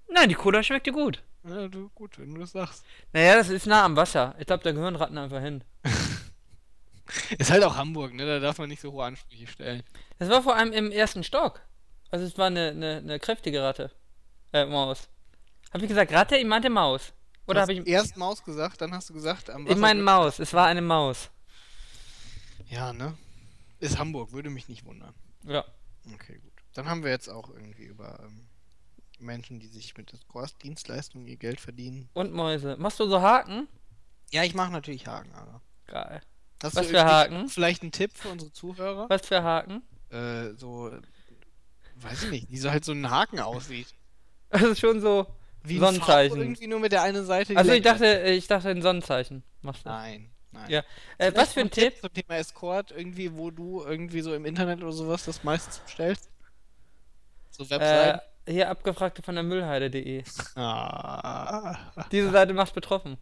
Nein, 0.08 0.30
die 0.30 0.36
Cola 0.36 0.64
schmeckte 0.64 0.92
gut. 0.92 1.24
Ja, 1.48 1.68
du, 1.68 1.90
gut, 1.90 2.18
wenn 2.18 2.34
du 2.34 2.42
das 2.42 2.52
sagst. 2.54 2.84
Naja, 3.14 3.36
das 3.36 3.50
ist 3.50 3.68
nah 3.68 3.84
am 3.86 3.96
Wasser. 3.96 4.36
Ich 4.40 4.48
glaube, 4.48 4.64
da 4.64 4.72
gehören 4.72 4.96
Ratten 4.96 5.18
einfach 5.18 5.42
hin. 5.42 5.64
Ist 7.38 7.52
halt 7.52 7.64
auch 7.64 7.76
Hamburg, 7.76 8.14
ne? 8.14 8.26
Da 8.26 8.40
darf 8.40 8.58
man 8.58 8.68
nicht 8.68 8.82
so 8.82 8.92
hohe 8.92 9.06
Ansprüche 9.06 9.46
stellen. 9.46 9.84
Das 10.18 10.28
war 10.30 10.42
vor 10.42 10.56
allem 10.56 10.74
im 10.74 10.92
ersten 10.92 11.24
Stock. 11.24 11.62
Also 12.10 12.26
es 12.26 12.36
war 12.38 12.48
eine, 12.48 12.70
eine, 12.70 12.98
eine 12.98 13.20
kräftige 13.20 13.62
Ratte. 13.62 13.92
Äh, 14.54 14.66
Maus. 14.66 15.08
Hab 15.72 15.82
ich 15.82 15.88
gesagt 15.88 16.12
Ratte? 16.14 16.36
Ich 16.38 16.46
meinte 16.46 16.70
Maus. 16.72 17.14
Oder 17.46 17.62
habe 17.62 17.74
ich... 17.74 17.86
erst 17.86 18.18
Maus 18.18 18.44
gesagt, 18.44 18.82
dann 18.82 18.92
hast 18.94 19.10
du 19.10 19.14
gesagt 19.14 19.52
am 19.52 19.64
Ich 19.66 19.70
Wasser- 19.72 19.80
meine 19.82 20.02
Maus. 20.02 20.40
Es 20.40 20.52
war 20.54 20.66
eine 20.66 20.82
Maus. 20.82 21.30
Ja, 22.70 22.92
ne? 22.92 23.16
Ist 23.80 24.00
Hamburg, 24.00 24.32
würde 24.32 24.50
mich 24.50 24.68
nicht 24.68 24.84
wundern. 24.86 25.14
Ja. 25.44 25.64
Okay, 26.12 26.40
gut. 26.40 26.54
Dann 26.74 26.90
haben 26.90 27.04
wir 27.04 27.12
jetzt 27.12 27.30
auch 27.30 27.50
irgendwie 27.50 27.84
über 27.86 28.20
ähm, 28.24 28.48
Menschen, 29.20 29.60
die 29.60 29.68
sich 29.68 29.96
mit 29.98 30.14
Escort-Dienstleistungen 30.14 31.28
ihr 31.28 31.38
Geld 31.38 31.60
verdienen. 31.60 32.10
Und 32.14 32.34
Mäuse. 32.34 32.76
Machst 32.78 33.00
du 33.00 33.08
so 33.08 33.22
Haken? 33.22 33.68
Ja, 34.32 34.44
ich 34.44 34.54
mache 34.56 34.72
natürlich 34.72 35.08
Haken, 35.08 35.34
aber. 35.34 35.62
Geil. 35.88 36.22
Hast 36.64 36.76
Was 36.76 36.88
für 36.88 37.04
Haken? 37.06 37.48
Vielleicht 37.50 37.84
einen 37.84 37.92
Tipp 37.92 38.12
für 38.14 38.30
unsere 38.30 38.52
Zuhörer? 38.52 39.10
Was 39.10 39.26
für 39.28 39.44
Haken? 39.44 39.84
Äh, 40.10 40.54
so. 40.58 40.92
Weiß 41.98 42.24
ich 42.24 42.32
nicht, 42.32 42.52
wie 42.52 42.58
so 42.58 42.72
halt 42.72 42.84
so 42.84 42.92
ein 42.92 43.10
Haken 43.10 43.40
aussieht. 43.40 43.88
Also 44.50 44.76
schon 44.76 45.02
so 45.02 45.28
Wie 45.64 45.76
ein 45.76 45.80
Sonnenzeichen. 45.80 46.40
Irgendwie 46.40 46.68
nur 46.68 46.80
mit 46.80 46.92
der 46.92 47.02
einen 47.02 47.26
Seite. 47.26 47.56
Also 47.58 47.72
ich 47.72 47.84
dachte, 47.84 48.22
ich 48.22 48.48
dachte 48.48 48.70
ein 48.70 48.82
Sonnenzeichen. 48.82 49.44
Machst 49.62 49.86
du. 49.86 49.90
Nein, 49.90 50.32
nein. 50.52 50.70
Ja. 50.70 50.84
Äh, 51.18 51.32
was 51.36 51.54
für 51.54 51.62
ein 51.62 51.72
Tipp? 51.72 51.96
Zum 52.00 52.14
Thema 52.14 52.38
Escort, 52.38 52.92
irgendwie, 52.92 53.34
wo 53.36 53.52
du 53.52 53.84
irgendwie 53.84 54.22
so 54.22 54.34
im 54.34 54.46
Internet 54.46 54.82
oder 54.82 54.92
sowas 54.92 55.26
das 55.26 55.44
meistens 55.44 55.80
bestellst? 55.80 56.30
So 57.52 57.64
Äh, 57.66 57.70
Webseiten? 57.70 58.22
Hier 58.48 58.70
abgefragte 58.70 59.22
von 59.22 59.36
der 59.36 59.44
Müllheide.de. 59.44 60.24
Ah, 60.56 61.78
Diese 62.12 62.32
Seite 62.32 62.54
macht 62.54 62.74
betroffen. 62.74 63.18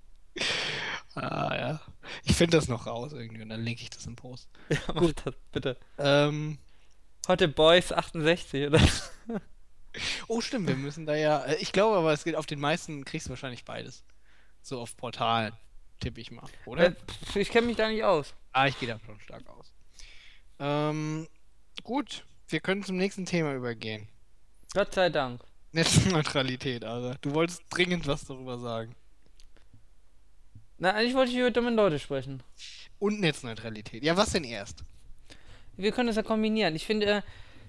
ah, 1.15 1.55
ja. 1.55 1.81
Ich 2.23 2.35
finde 2.35 2.57
das 2.57 2.67
noch 2.67 2.87
raus 2.87 3.13
irgendwie 3.13 3.41
und 3.41 3.49
dann 3.49 3.63
linke 3.63 3.81
ich 3.83 3.89
das 3.89 4.05
im 4.05 4.15
Post. 4.15 4.49
Ja, 4.69 4.79
mach 4.93 5.11
das, 5.13 5.35
bitte. 5.51 5.77
Ähm, 5.97 6.57
Heute 7.27 7.47
Boys 7.47 7.93
68, 7.93 8.67
oder? 8.67 8.81
oh, 10.27 10.41
stimmt, 10.41 10.67
wir 10.67 10.75
müssen 10.75 11.05
da 11.05 11.15
ja. 11.15 11.43
äh, 11.45 11.55
Ich 11.55 11.71
glaube 11.71 11.97
aber, 11.97 12.11
es 12.11 12.25
geht 12.25 12.35
auf 12.35 12.45
den 12.45 12.59
meisten, 12.59 13.05
kriegst 13.05 13.27
du 13.27 13.29
wahrscheinlich 13.29 13.63
beides. 13.63 14.03
So 14.61 14.81
auf 14.81 14.97
Portalen, 14.97 15.53
tippe 16.01 16.19
ich 16.19 16.31
mal, 16.31 16.49
oder? 16.65 16.87
Äh, 16.87 16.95
ich 17.35 17.49
kenne 17.49 17.67
mich 17.67 17.77
da 17.77 17.87
nicht 17.87 18.03
aus. 18.03 18.33
Ah, 18.51 18.67
ich 18.67 18.77
gehe 18.79 18.89
da 18.89 18.99
schon 19.05 19.19
stark 19.21 19.47
aus. 19.47 19.73
Ähm, 20.59 21.27
gut, 21.83 22.25
wir 22.49 22.59
können 22.59 22.83
zum 22.83 22.97
nächsten 22.97 23.25
Thema 23.25 23.53
übergehen. 23.53 24.07
Gott 24.73 24.93
sei 24.93 25.09
Dank. 25.09 25.41
Netzneutralität, 25.71 26.83
also. 26.85 27.13
Du 27.21 27.33
wolltest 27.33 27.63
dringend 27.69 28.07
was 28.07 28.25
darüber 28.25 28.57
sagen. 28.59 28.95
Na, 30.77 30.91
eigentlich 30.93 31.15
wollte 31.15 31.31
ich 31.31 31.37
über 31.37 31.51
dumme 31.51 31.71
Leute 31.71 31.99
sprechen. 31.99 32.41
Und 32.99 33.19
Netzneutralität. 33.19 34.03
Ja, 34.03 34.15
was 34.17 34.31
denn 34.31 34.43
erst? 34.43 34.83
Wir 35.77 35.91
können 35.91 36.07
das 36.07 36.15
ja 36.15 36.23
kombinieren. 36.23 36.75
Ich 36.75 36.85
finde, 36.85 37.23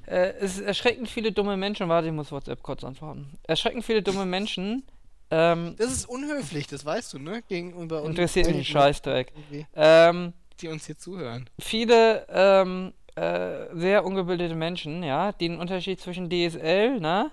äh, 0.06 0.32
es 0.40 0.56
ist 0.58 0.60
erschreckend 0.66 1.08
viele 1.08 1.32
dumme 1.32 1.56
Menschen. 1.56 1.88
Warte, 1.88 2.08
ich 2.08 2.12
muss 2.14 2.30
WhatsApp 2.32 2.62
kurz 2.62 2.84
antworten. 2.84 3.38
Erschreckend 3.44 3.84
viele 3.84 4.02
dumme 4.02 4.26
Menschen. 4.26 4.84
Ähm, 5.30 5.74
Das 5.78 5.90
ist 5.92 6.06
unhöflich, 6.06 6.66
das 6.66 6.84
weißt 6.84 7.14
du, 7.14 7.18
ne? 7.18 7.42
Gegenüber 7.48 8.02
uns. 8.02 8.10
interessiert 8.10 8.46
mich 8.46 8.56
ein 8.56 8.64
Scheißdreck. 8.64 9.32
Ähm, 9.74 10.34
Die 10.60 10.68
uns 10.68 10.86
hier 10.86 10.98
zuhören. 10.98 11.48
viele 11.58 12.26
ähm, 12.28 12.92
äh, 13.16 13.66
sehr 13.74 14.04
ungebildete 14.04 14.54
Menschen, 14.54 15.02
ja, 15.02 15.32
die 15.32 15.48
den 15.48 15.58
Unterschied 15.58 16.00
zwischen 16.00 16.28
DSL, 16.28 16.98
ne? 17.00 17.30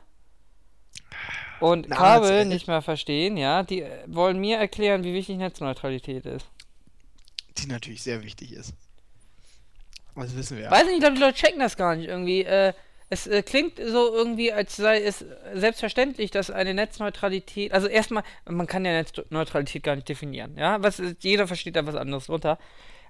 Und 1.60 1.90
Na, 1.90 1.96
Kabel 1.96 2.30
ADSL. 2.30 2.46
nicht 2.46 2.68
mehr 2.68 2.82
verstehen, 2.82 3.38
ja, 3.38 3.64
die 3.64 3.82
äh, 3.82 4.04
wollen 4.08 4.40
mir 4.40 4.58
erklären, 4.58 5.04
wie 5.04 5.14
wichtig 5.14 5.38
Netzneutralität 5.38 6.26
ist. 6.26 6.48
Die 7.58 7.68
natürlich 7.68 8.02
sehr 8.02 8.24
wichtig 8.24 8.54
ist. 8.54 8.74
Das 10.16 10.36
wissen 10.36 10.58
wir. 10.58 10.70
Weiß 10.70 10.86
nicht, 10.86 10.96
ich 10.96 11.00
glaube, 11.00 11.16
die 11.16 11.22
Leute 11.22 11.38
checken 11.38 11.60
das 11.60 11.78
gar 11.78 11.96
nicht 11.96 12.08
irgendwie. 12.08 12.44
Äh, 12.44 12.74
es 13.10 13.28
äh, 13.28 13.44
klingt 13.44 13.78
so 13.78 14.14
irgendwie, 14.14 14.54
als 14.54 14.76
sei 14.78 15.04
es 15.04 15.26
selbstverständlich, 15.54 16.32
dass 16.32 16.50
eine 16.50 16.74
Netzneutralität, 16.74 17.74
also 17.74 17.88
erstmal, 17.88 18.24
man 18.46 18.68
kann 18.68 18.86
ja 18.86 18.94
Netzneutralität 18.94 19.84
gar 19.84 19.96
nicht 19.96 20.08
definieren, 20.08 20.58
ja, 20.58 20.82
was 20.82 21.02
jeder 21.20 21.48
versteht 21.48 21.76
da 21.76 21.86
was 21.86 21.96
anderes 21.96 22.28
drunter. 22.28 22.58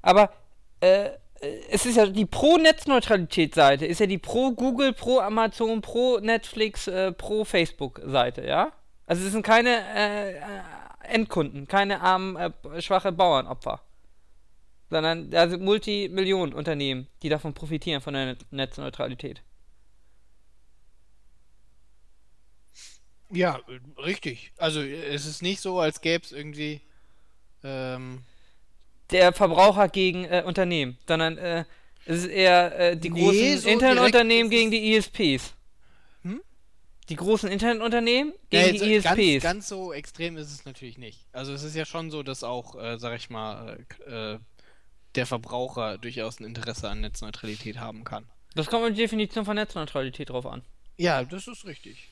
Aber 0.02 0.34
äh, 0.80 1.06
äh, 1.06 1.12
es 1.70 1.86
ist 1.86 1.98
ja 1.98 2.06
die 2.06 2.26
Pro-Netzneutralität-Seite, 2.26 3.86
ist 3.86 4.00
ja 4.00 4.06
die 4.06 4.18
Pro-Google, 4.18 4.94
Pro-Amazon, 4.94 5.82
Pro-Netflix, 5.82 6.88
äh, 6.88 7.12
Pro-Facebook-Seite, 7.12 8.46
ja. 8.46 8.72
Also 9.06 9.26
es 9.26 9.32
sind 9.32 9.46
keine 9.46 9.84
äh, 9.96 10.36
äh, 10.36 10.42
Endkunden, 11.04 11.68
keine 11.68 12.02
armen, 12.02 12.36
äh, 12.36 12.82
schwache 12.82 13.12
Bauernopfer 13.12 13.82
sondern 14.92 15.32
da 15.32 15.48
sind 15.48 15.64
Multimillionen-Unternehmen, 15.64 17.08
die 17.24 17.30
davon 17.30 17.54
profitieren, 17.54 18.02
von 18.02 18.14
der 18.14 18.26
Net 18.26 18.46
Netzneutralität. 18.52 19.42
Ja, 23.32 23.62
richtig. 24.04 24.52
Also 24.58 24.82
äh, 24.82 25.06
es 25.06 25.26
ist 25.26 25.42
nicht 25.42 25.62
so, 25.62 25.80
als 25.80 26.02
gäbe 26.02 26.26
es 26.26 26.34
irgendwie. 26.34 26.82
Ähm, 27.64 28.24
Der 29.12 29.34
Verbraucher 29.34 29.90
gegen 29.90 30.26
äh, 30.26 30.44
Unternehmen, 30.46 30.98
sondern 31.08 31.38
äh, 31.38 31.66
es 32.06 32.24
ist 32.24 32.28
eher 32.28 32.80
äh, 32.80 32.98
die 32.98 33.10
Nee, 33.10 33.22
großen 33.22 33.58
so 33.60 33.70
Internetunternehmen 33.70 34.50
gegen 34.50 34.72
die 34.72 34.94
ISPs. 34.94 35.54
Hm? 36.24 36.42
Die 37.10 37.16
großen 37.16 37.50
Internetunternehmen 37.50 38.34
ja, 38.52 38.64
gegen 38.64 38.76
jetzt, 38.76 38.86
die 38.86 38.94
äh, 38.96 39.00
ganz, 39.02 39.18
ISPs. 39.18 39.44
ganz 39.44 39.68
so 39.68 39.94
extrem 39.94 40.38
ist 40.38 40.52
es 40.52 40.66
natürlich 40.66 40.98
nicht. 40.98 41.26
Also 41.32 41.54
es 41.54 41.64
ist 41.64 41.76
ja 41.76 41.86
schon 41.86 42.10
so, 42.10 42.24
dass 42.24 42.44
auch, 42.44 42.76
äh, 42.76 42.98
sag 42.98 43.16
ich 43.16 43.30
mal, 43.30 43.86
äh, 44.08 44.34
äh, 44.34 44.40
der 45.16 45.26
Verbraucher 45.26 45.98
durchaus 45.98 46.40
ein 46.40 46.46
Interesse 46.46 46.90
an 46.90 47.02
Netzneutralität 47.02 47.80
haben 47.80 48.04
kann. 48.04 48.30
Das 48.56 48.68
kommt 48.68 48.84
auf 48.84 48.90
die 48.90 48.96
Definition 48.96 49.46
von 49.46 49.56
Netzneutralität 49.56 50.30
drauf 50.30 50.46
an. 50.46 50.64
Ja, 50.98 51.24
das 51.24 51.48
ist 51.48 51.66
richtig. 51.66 52.11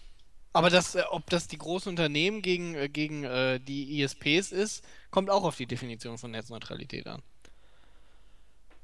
Aber 0.53 0.70
das, 0.70 0.96
äh, 0.96 1.03
ob 1.10 1.29
das 1.29 1.48
die 1.48 1.58
großen 1.58 1.89
Unternehmen 1.89 2.41
gegen, 2.41 2.75
äh, 2.75 2.89
gegen 2.89 3.24
äh, 3.24 3.60
die 3.60 4.01
ISPs 4.01 4.51
ist, 4.51 4.84
kommt 5.12 5.29
auch 5.29 5.44
auf 5.44 5.58
die 5.58 5.68
Definition 5.68 6.18
von 6.18 6.32
Netzneutralität 6.32 7.08
an. 7.08 7.22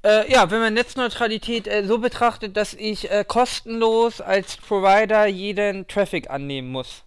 Äh, 0.06 0.32
ja, 0.32 0.52
wenn 0.52 0.60
man 0.60 0.76
Netzneutralität 0.76 1.68
äh, 1.68 1.84
so 1.84 1.98
betrachtet, 1.98 2.56
dass 2.56 2.76
ich 2.76 3.10
äh, 3.10 3.26
kostenlos 3.28 4.22
als 4.22 4.58
Provider 4.58 5.26
jeden 5.26 5.88
Traffic 5.88 6.30
annehmen 6.30 6.72
muss. 6.72 7.04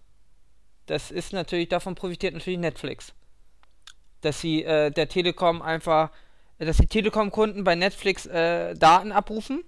Das 0.86 1.12
ist 1.12 1.32
natürlich, 1.32 1.68
davon 1.68 1.94
profitiert 1.94 2.34
natürlich 2.34 2.58
Netflix. 2.58 3.12
Dass 4.22 4.40
sie 4.40 4.64
der 4.64 5.08
Telekom 5.08 5.62
einfach, 5.62 6.10
dass 6.58 6.78
die 6.78 6.88
Telekom-Kunden 6.88 7.62
bei 7.62 7.76
Netflix 7.76 8.24
Daten 8.24 9.12
abrufen 9.12 9.62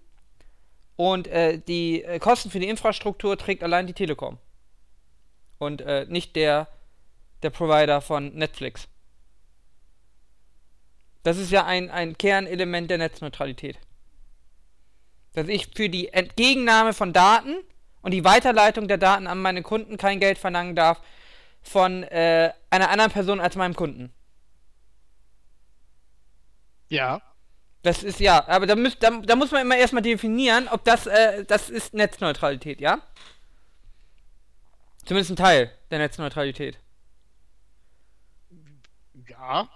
und 0.96 1.28
die 1.68 2.04
Kosten 2.18 2.50
für 2.50 2.58
die 2.58 2.68
Infrastruktur 2.68 3.36
trägt 3.38 3.62
allein 3.62 3.86
die 3.86 3.92
Telekom. 3.92 4.38
Und 5.60 5.82
äh, 5.82 6.06
nicht 6.08 6.36
der, 6.36 6.68
der 7.42 7.50
Provider 7.50 8.00
von 8.00 8.34
Netflix. 8.34 8.88
Das 11.22 11.36
ist 11.36 11.50
ja 11.50 11.66
ein, 11.66 11.90
ein 11.90 12.16
Kernelement 12.16 12.90
der 12.90 12.96
Netzneutralität. 12.96 13.78
Dass 15.34 15.48
ich 15.48 15.68
für 15.76 15.90
die 15.90 16.08
Entgegennahme 16.08 16.94
von 16.94 17.12
Daten 17.12 17.56
und 18.00 18.12
die 18.12 18.24
Weiterleitung 18.24 18.88
der 18.88 18.96
Daten 18.96 19.26
an 19.26 19.42
meine 19.42 19.62
Kunden 19.62 19.98
kein 19.98 20.18
Geld 20.18 20.38
verlangen 20.38 20.74
darf 20.74 21.02
von 21.60 22.04
äh, 22.04 22.52
einer 22.70 22.88
anderen 22.88 23.12
Person 23.12 23.38
als 23.38 23.54
meinem 23.54 23.76
Kunden. 23.76 24.14
Ja. 26.88 27.20
Das 27.82 28.02
ist 28.02 28.18
ja, 28.18 28.48
aber 28.48 28.66
da, 28.66 28.76
müsst, 28.76 29.02
da, 29.02 29.10
da 29.10 29.36
muss 29.36 29.50
man 29.50 29.60
immer 29.60 29.76
erstmal 29.76 30.02
definieren, 30.02 30.68
ob 30.68 30.84
das, 30.84 31.06
äh, 31.06 31.44
das 31.44 31.68
ist 31.68 31.92
Netzneutralität, 31.92 32.80
ja? 32.80 33.02
Zumindest 35.10 35.32
ein 35.32 35.36
Teil 35.44 35.72
der 35.90 35.98
Netzneutralität. 35.98 36.78
Ja. 39.28 39.68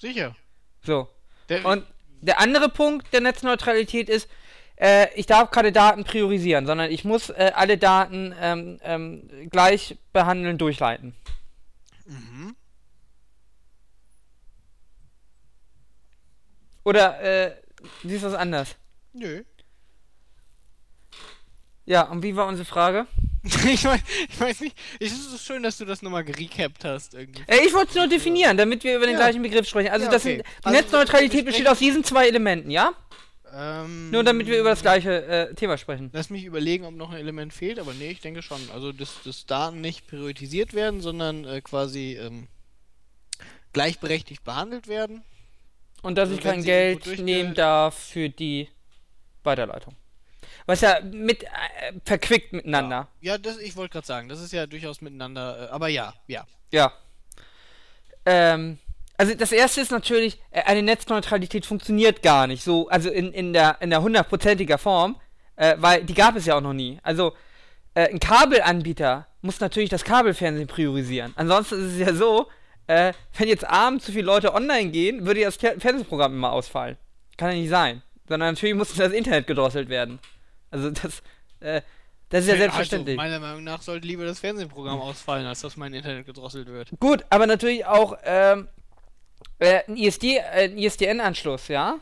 Sicher. 0.00 0.34
So. 0.82 1.10
Der, 1.50 1.66
Und 1.66 1.86
der 2.22 2.40
andere 2.40 2.70
Punkt 2.70 3.12
der 3.12 3.20
Netzneutralität 3.20 4.08
ist, 4.08 4.30
äh, 4.76 5.08
ich 5.16 5.26
darf 5.26 5.50
keine 5.50 5.70
Daten 5.70 6.04
priorisieren, 6.04 6.64
sondern 6.64 6.90
ich 6.90 7.04
muss 7.04 7.28
äh, 7.28 7.52
alle 7.54 7.76
Daten 7.76 8.34
ähm, 8.40 8.80
ähm, 8.84 9.50
gleich 9.50 9.98
behandeln, 10.14 10.56
durchleiten. 10.56 11.14
mhm. 12.06 12.56
Oder 16.84 17.20
äh, 17.20 17.54
siehst 18.02 18.24
du 18.24 18.28
das 18.30 18.34
anders? 18.34 18.76
Nö. 19.12 19.44
Ja, 21.86 22.02
und 22.02 22.22
wie 22.22 22.34
war 22.36 22.46
unsere 22.46 22.64
Frage? 22.66 23.06
ich, 23.44 23.84
weiß, 23.84 24.00
ich 24.28 24.40
weiß 24.40 24.60
nicht. 24.60 24.76
Es 24.98 25.12
ist 25.12 25.30
so 25.30 25.38
schön, 25.38 25.62
dass 25.62 25.78
du 25.78 25.84
das 25.84 26.02
nochmal 26.02 26.24
gerecapt 26.24 26.84
hast 26.84 27.14
irgendwie. 27.14 27.42
Äh, 27.46 27.64
ich 27.64 27.72
wollte 27.72 27.90
es 27.90 27.94
nur 27.94 28.08
definieren, 28.08 28.56
damit 28.56 28.82
wir 28.82 28.96
über 28.96 29.06
den 29.06 29.12
Ja. 29.14 29.20
gleichen 29.20 29.40
Begriff 29.42 29.68
sprechen. 29.68 29.90
Also, 29.90 30.06
Ja, 30.06 30.10
das 30.12 30.22
okay. 30.22 30.36
sind, 30.38 30.46
die 30.46 30.64
Also, 30.66 30.76
Netzneutralität 30.78 31.44
besteht 31.46 31.68
aus 31.68 31.78
diesen 31.78 32.02
zwei 32.02 32.26
Elementen, 32.28 32.70
ja? 32.70 32.92
Ähm, 33.54 34.10
Nur 34.10 34.24
damit 34.24 34.48
wir 34.48 34.58
über 34.58 34.70
das 34.70 34.82
gleiche 34.82 35.24
äh, 35.26 35.54
Thema 35.54 35.78
sprechen. 35.78 36.10
Lass 36.12 36.28
mich 36.28 36.44
überlegen, 36.44 36.84
ob 36.84 36.94
noch 36.94 37.12
ein 37.12 37.18
Element 37.18 37.52
fehlt, 37.54 37.78
aber 37.78 37.94
nee, 37.94 38.10
ich 38.10 38.20
denke 38.20 38.42
schon. 38.42 38.60
Also, 38.74 38.90
dass, 38.90 39.22
dass 39.24 39.46
Daten 39.46 39.80
nicht 39.80 40.08
priorisiert 40.08 40.74
werden, 40.74 41.00
sondern 41.00 41.44
äh, 41.44 41.60
quasi 41.60 42.18
ähm, 42.20 42.48
gleichberechtigt 43.72 44.42
behandelt 44.44 44.88
werden. 44.88 45.22
Und 46.02 46.16
dass 46.18 46.28
Also 46.28 46.38
ich 46.38 46.44
kein 46.44 46.64
Geld 46.64 47.18
nehmen 47.20 47.54
darf 47.54 47.94
für 47.96 48.28
die 48.28 48.68
Weiterleitung. 49.44 49.94
Was 50.66 50.80
ja 50.80 50.98
mit 51.00 51.44
äh, 51.44 51.46
verquickt 52.04 52.52
miteinander. 52.52 53.06
Ja, 53.20 53.38
das, 53.38 53.58
ich 53.58 53.76
wollte 53.76 53.92
gerade 53.92 54.06
sagen, 54.06 54.28
das 54.28 54.40
ist 54.40 54.52
ja 54.52 54.66
durchaus 54.66 55.00
miteinander, 55.00 55.68
äh, 55.68 55.72
aber 55.72 55.88
ja, 55.88 56.12
ja. 56.26 56.44
Ja. 56.72 56.92
Ähm, 58.24 58.78
also 59.16 59.34
das 59.34 59.52
erste 59.52 59.80
ist 59.80 59.92
natürlich, 59.92 60.40
äh, 60.50 60.62
eine 60.62 60.82
Netzneutralität 60.82 61.64
funktioniert 61.64 62.22
gar 62.22 62.48
nicht. 62.48 62.64
So, 62.64 62.88
also 62.88 63.10
in, 63.10 63.32
in 63.32 63.52
der 63.52 63.76
in 63.80 63.90
der 63.90 64.02
hundertprozentiger 64.02 64.78
Form, 64.78 65.20
äh, 65.54 65.76
weil 65.78 66.02
die 66.04 66.14
gab 66.14 66.34
es 66.34 66.46
ja 66.46 66.56
auch 66.56 66.60
noch 66.60 66.72
nie. 66.72 66.98
Also 67.04 67.32
äh, 67.94 68.10
ein 68.10 68.18
Kabelanbieter 68.18 69.28
muss 69.42 69.60
natürlich 69.60 69.90
das 69.90 70.02
Kabelfernsehen 70.02 70.66
priorisieren. 70.66 71.32
Ansonsten 71.36 71.76
ist 71.86 71.92
es 71.92 71.98
ja 72.00 72.12
so, 72.12 72.48
äh, 72.88 73.12
wenn 73.38 73.46
jetzt 73.46 73.64
abends 73.64 74.04
zu 74.04 74.10
viele 74.10 74.24
Leute 74.26 74.52
online 74.52 74.90
gehen, 74.90 75.24
würde 75.24 75.40
ja 75.42 75.46
das 75.46 75.60
Fer- 75.60 75.80
Fernsehprogramm 75.80 76.34
immer 76.34 76.50
ausfallen. 76.50 76.96
Kann 77.36 77.52
ja 77.52 77.56
nicht 77.56 77.70
sein. 77.70 78.02
Sondern 78.28 78.54
natürlich 78.54 78.74
muss 78.74 78.92
das 78.92 79.12
Internet 79.12 79.46
gedrosselt 79.46 79.88
werden. 79.88 80.18
Also 80.70 80.90
das, 80.90 81.22
äh, 81.60 81.82
das 82.28 82.42
ist 82.44 82.50
ja 82.50 82.56
selbstverständlich. 82.56 83.18
Also, 83.18 83.30
meiner 83.30 83.40
Meinung 83.40 83.64
nach 83.64 83.82
sollte 83.82 84.06
lieber 84.06 84.24
das 84.24 84.40
Fernsehprogramm 84.40 85.00
ausfallen, 85.00 85.46
als 85.46 85.60
dass 85.60 85.76
mein 85.76 85.94
Internet 85.94 86.26
gedrosselt 86.26 86.66
wird. 86.68 86.90
Gut, 86.98 87.24
aber 87.30 87.46
natürlich 87.46 87.86
auch 87.86 88.16
ähm, 88.24 88.68
äh, 89.58 89.80
ein, 89.86 89.96
ISD, 89.96 90.24
äh, 90.24 90.40
ein 90.64 90.78
ISDN-Anschluss, 90.78 91.68
ja? 91.68 91.98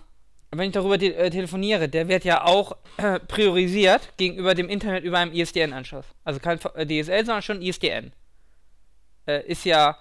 Wenn 0.50 0.68
ich 0.68 0.72
darüber 0.72 0.98
te 0.98 1.14
äh, 1.14 1.30
telefoniere, 1.30 1.88
der 1.88 2.08
wird 2.08 2.24
ja 2.24 2.44
auch 2.44 2.76
äh, 2.96 3.18
priorisiert 3.18 4.16
gegenüber 4.16 4.54
dem 4.54 4.68
Internet 4.68 5.04
über 5.04 5.18
einem 5.18 5.32
ISDN-Anschluss. 5.32 6.06
Also 6.22 6.40
kein 6.40 6.58
äh, 6.74 6.86
DSL, 6.86 7.26
sondern 7.26 7.42
schon 7.42 7.62
ISDN. 7.62 8.12
Ist 9.26 9.64
ja, 9.64 9.96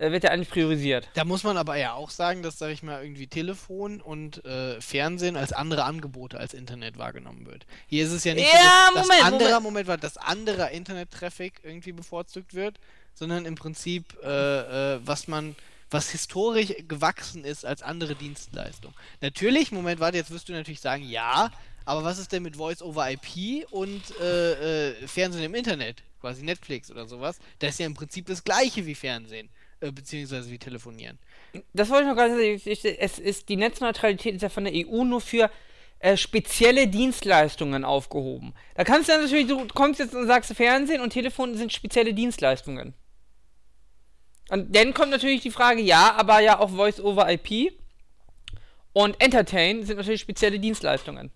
wird 0.00 0.24
ja 0.24 0.30
eigentlich 0.30 0.48
priorisiert. 0.50 1.08
Da 1.14 1.24
muss 1.24 1.44
man 1.44 1.56
aber 1.56 1.76
ja 1.76 1.92
auch 1.92 2.10
sagen, 2.10 2.42
dass, 2.42 2.58
sag 2.58 2.70
ich 2.70 2.82
mal, 2.82 3.02
irgendwie 3.02 3.26
Telefon 3.26 4.00
und 4.00 4.44
äh, 4.44 4.80
Fernsehen 4.80 5.36
als 5.36 5.52
andere 5.52 5.84
Angebote 5.84 6.38
als 6.38 6.54
Internet 6.54 6.96
wahrgenommen 6.96 7.46
wird. 7.46 7.66
Hier 7.86 8.04
ist 8.04 8.12
es 8.12 8.24
ja 8.24 8.34
nicht 8.34 8.50
Ja, 8.52 8.88
so, 8.88 8.94
dass, 8.94 9.06
Moment, 9.06 9.20
dass 9.20 9.32
anderer, 9.32 9.60
Moment. 9.60 9.86
Moment, 9.86 10.04
dass 10.04 10.16
anderer 10.16 10.70
Internet-Traffic 10.70 11.60
irgendwie 11.62 11.92
bevorzugt 11.92 12.54
wird, 12.54 12.78
sondern 13.14 13.44
im 13.44 13.54
Prinzip, 13.56 14.16
äh, 14.22 14.94
äh, 14.94 15.00
was 15.04 15.28
man, 15.28 15.54
was 15.90 16.10
historisch 16.10 16.72
gewachsen 16.88 17.44
ist 17.44 17.66
als 17.66 17.82
andere 17.82 18.14
Dienstleistung. 18.14 18.94
Natürlich, 19.20 19.70
Moment, 19.72 20.00
warte, 20.00 20.16
jetzt 20.16 20.30
wirst 20.30 20.48
du 20.48 20.52
natürlich 20.52 20.80
sagen, 20.80 21.06
ja, 21.06 21.50
aber 21.84 22.04
was 22.04 22.18
ist 22.18 22.32
denn 22.32 22.42
mit 22.42 22.56
Voice 22.56 22.82
over 22.82 23.10
IP 23.10 23.66
und 23.70 24.02
äh, 24.20 24.90
äh, 24.90 25.06
Fernsehen 25.06 25.44
im 25.44 25.54
Internet? 25.54 26.02
Quasi 26.20 26.42
Netflix 26.42 26.90
oder 26.90 27.06
sowas. 27.06 27.38
Das 27.58 27.70
ist 27.70 27.80
ja 27.80 27.86
im 27.86 27.94
Prinzip 27.94 28.26
das 28.26 28.44
gleiche 28.44 28.86
wie 28.86 28.94
Fernsehen, 28.94 29.48
äh, 29.80 29.92
beziehungsweise 29.92 30.50
wie 30.50 30.58
Telefonieren. 30.58 31.18
Das 31.72 31.88
wollte 31.88 32.04
ich 32.04 32.08
noch 32.08 32.16
gerade 32.16 32.34
sagen. 32.34 32.96
Es 32.98 33.18
ist, 33.18 33.48
die 33.48 33.56
Netzneutralität 33.56 34.34
ist 34.34 34.42
ja 34.42 34.48
von 34.48 34.64
der 34.64 34.74
EU 34.74 35.04
nur 35.04 35.20
für 35.20 35.50
äh, 36.00 36.16
spezielle 36.16 36.88
Dienstleistungen 36.88 37.84
aufgehoben. 37.84 38.54
Da 38.74 38.84
kannst 38.84 39.08
du 39.08 39.12
dann 39.12 39.22
natürlich, 39.22 39.46
du 39.46 39.66
kommst 39.68 40.00
jetzt 40.00 40.14
und 40.14 40.26
sagst, 40.26 40.52
Fernsehen 40.54 41.00
und 41.00 41.10
Telefon 41.10 41.56
sind 41.56 41.72
spezielle 41.72 42.14
Dienstleistungen. 42.14 42.94
Und 44.50 44.74
dann 44.74 44.94
kommt 44.94 45.10
natürlich 45.10 45.42
die 45.42 45.50
Frage, 45.50 45.80
ja, 45.80 46.14
aber 46.16 46.40
ja 46.40 46.58
auch 46.58 46.70
Voice 46.70 47.00
over 47.00 47.30
IP 47.30 47.72
und 48.92 49.20
Entertain 49.20 49.84
sind 49.84 49.96
natürlich 49.96 50.20
spezielle 50.20 50.58
Dienstleistungen. 50.58 51.30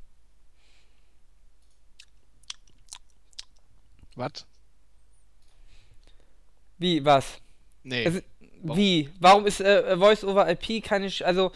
Was? 4.17 4.47
Wie, 6.79 7.05
was? 7.05 7.38
Nee. 7.83 8.07
Also? 8.07 8.21
Wie? 8.64 9.11
Warum 9.20 9.46
ist 9.46 9.61
äh, 9.61 9.96
Voice 9.96 10.24
over 10.24 10.48
IP 10.50 10.83
keine, 10.85 11.09
Sch- 11.09 11.22
also 11.24 11.53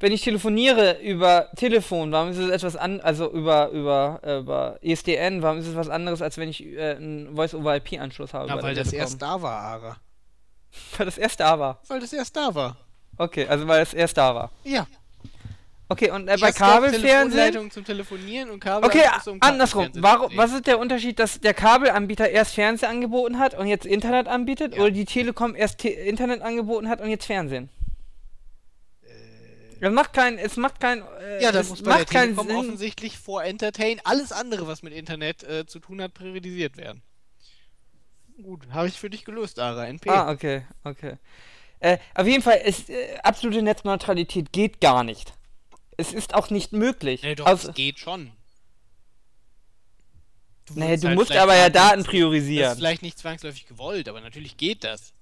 wenn 0.00 0.12
ich 0.12 0.22
telefoniere 0.22 0.98
über 1.00 1.48
Telefon, 1.56 2.10
warum 2.12 2.30
ist 2.30 2.38
es 2.38 2.50
etwas 2.50 2.76
an, 2.76 3.00
also 3.00 3.30
über 3.30 3.68
über 3.70 4.20
äh, 4.24 4.38
über 4.38 4.78
ISDN, 4.82 5.40
warum 5.42 5.58
ist 5.58 5.66
es 5.68 5.76
was 5.76 5.88
anderes, 5.88 6.20
als 6.20 6.36
wenn 6.36 6.48
ich 6.48 6.64
äh, 6.66 6.96
einen 6.96 7.34
Voice 7.36 7.54
over 7.54 7.76
IP 7.76 8.00
Anschluss 8.00 8.34
habe? 8.34 8.48
Na, 8.48 8.56
bei 8.56 8.62
weil 8.62 8.74
das 8.74 8.88
Telekom? 8.90 9.00
erst 9.08 9.22
da 9.22 9.40
war, 9.42 9.60
Ara. 9.60 9.96
weil 10.98 11.06
das 11.06 11.18
erst 11.18 11.40
da 11.40 11.58
war. 11.58 11.80
Weil 11.88 12.00
das 12.00 12.12
erst 12.12 12.36
da 12.36 12.54
war. 12.54 12.76
Okay, 13.16 13.46
also 13.46 13.66
weil 13.68 13.80
es 13.82 13.94
erst 13.94 14.16
da 14.16 14.34
war. 14.34 14.50
Ja. 14.64 14.86
Okay, 15.94 16.10
und 16.10 16.28
äh, 16.28 16.36
bei 16.40 16.50
Kabelfernsehen 16.52 17.70
zum 17.70 17.84
Telefonieren 17.84 18.50
und 18.50 18.60
Kabel 18.60 18.88
Okay, 18.88 19.04
zum 19.22 19.38
andersrum. 19.40 19.88
Warum, 19.94 20.36
was 20.36 20.52
ist 20.52 20.66
der 20.66 20.78
Unterschied, 20.78 21.18
dass 21.18 21.40
der 21.40 21.54
Kabelanbieter 21.54 22.28
erst 22.28 22.54
Fernsehen 22.54 22.88
angeboten 22.90 23.38
hat 23.38 23.54
und 23.54 23.66
jetzt 23.66 23.86
Internet 23.86 24.26
anbietet 24.28 24.74
Ja. 24.74 24.82
oder 24.82 24.90
die 24.90 25.04
Telekom 25.04 25.54
erst 25.54 25.78
Te 25.78 25.88
Internet 25.88 26.42
angeboten 26.42 26.88
hat 26.88 27.00
und 27.00 27.08
jetzt 27.10 27.26
Fernsehen? 27.26 27.68
Das 29.80 29.92
macht 29.92 30.12
kein, 30.14 30.38
es 30.38 30.56
macht 30.56 30.80
kein, 30.80 31.02
äh, 31.02 31.38
Äh. 31.38 31.42
Ja, 31.42 31.52
da 31.52 31.60
es 31.60 31.68
muss 31.68 31.82
bei 31.82 31.90
der 31.90 31.98
macht 32.00 32.10
keinen 32.10 32.28
Telekom 32.36 32.46
Sinn. 32.48 32.56
offensichtlich 32.56 33.18
vor 33.18 33.44
Entertain 33.44 34.00
alles 34.04 34.32
andere, 34.32 34.66
was 34.66 34.82
mit 34.82 34.92
Internet 34.94 35.42
äh, 35.42 35.66
zu 35.66 35.78
tun 35.78 36.00
hat, 36.00 36.14
priorisiert 36.14 36.76
werden. 36.76 37.02
Gut, 38.42 38.66
habe 38.70 38.88
ich 38.88 38.98
für 38.98 39.10
dich 39.10 39.24
gelöst, 39.24 39.58
Ara. 39.60 39.86
NP. 39.86 40.08
Ah, 40.10 40.30
okay, 40.32 40.62
okay. 40.84 41.18
Äh, 41.80 41.98
auf 42.14 42.26
jeden 42.26 42.42
Fall, 42.42 42.58
ist, 42.64 42.88
äh, 42.88 43.16
absolute 43.22 43.62
Netzneutralität 43.62 44.52
geht 44.52 44.80
gar 44.80 45.04
nicht. 45.04 45.34
Es 45.96 46.12
ist 46.12 46.34
auch 46.34 46.50
nicht 46.50 46.72
möglich. 46.72 47.22
nee, 47.22 47.34
doch, 47.34 47.46
Aus- 47.46 47.64
es 47.64 47.74
geht 47.74 47.98
schon. 47.98 48.32
Du 50.66 50.74
nee, 50.78 50.96
du 50.96 51.08
halt 51.08 51.18
musst 51.18 51.32
aber 51.32 51.54
ja 51.56 51.68
Daten 51.68 51.98
Das 51.98 52.06
ist 52.06 52.10
priorisieren. 52.10 52.76
vielleicht 52.76 53.02
nicht 53.02 53.18
zwangsläufig 53.18 53.66
gewollt, 53.66 54.08
aber 54.08 54.20
natürlich 54.20 54.56
geht 54.56 54.82
das. 54.82 55.12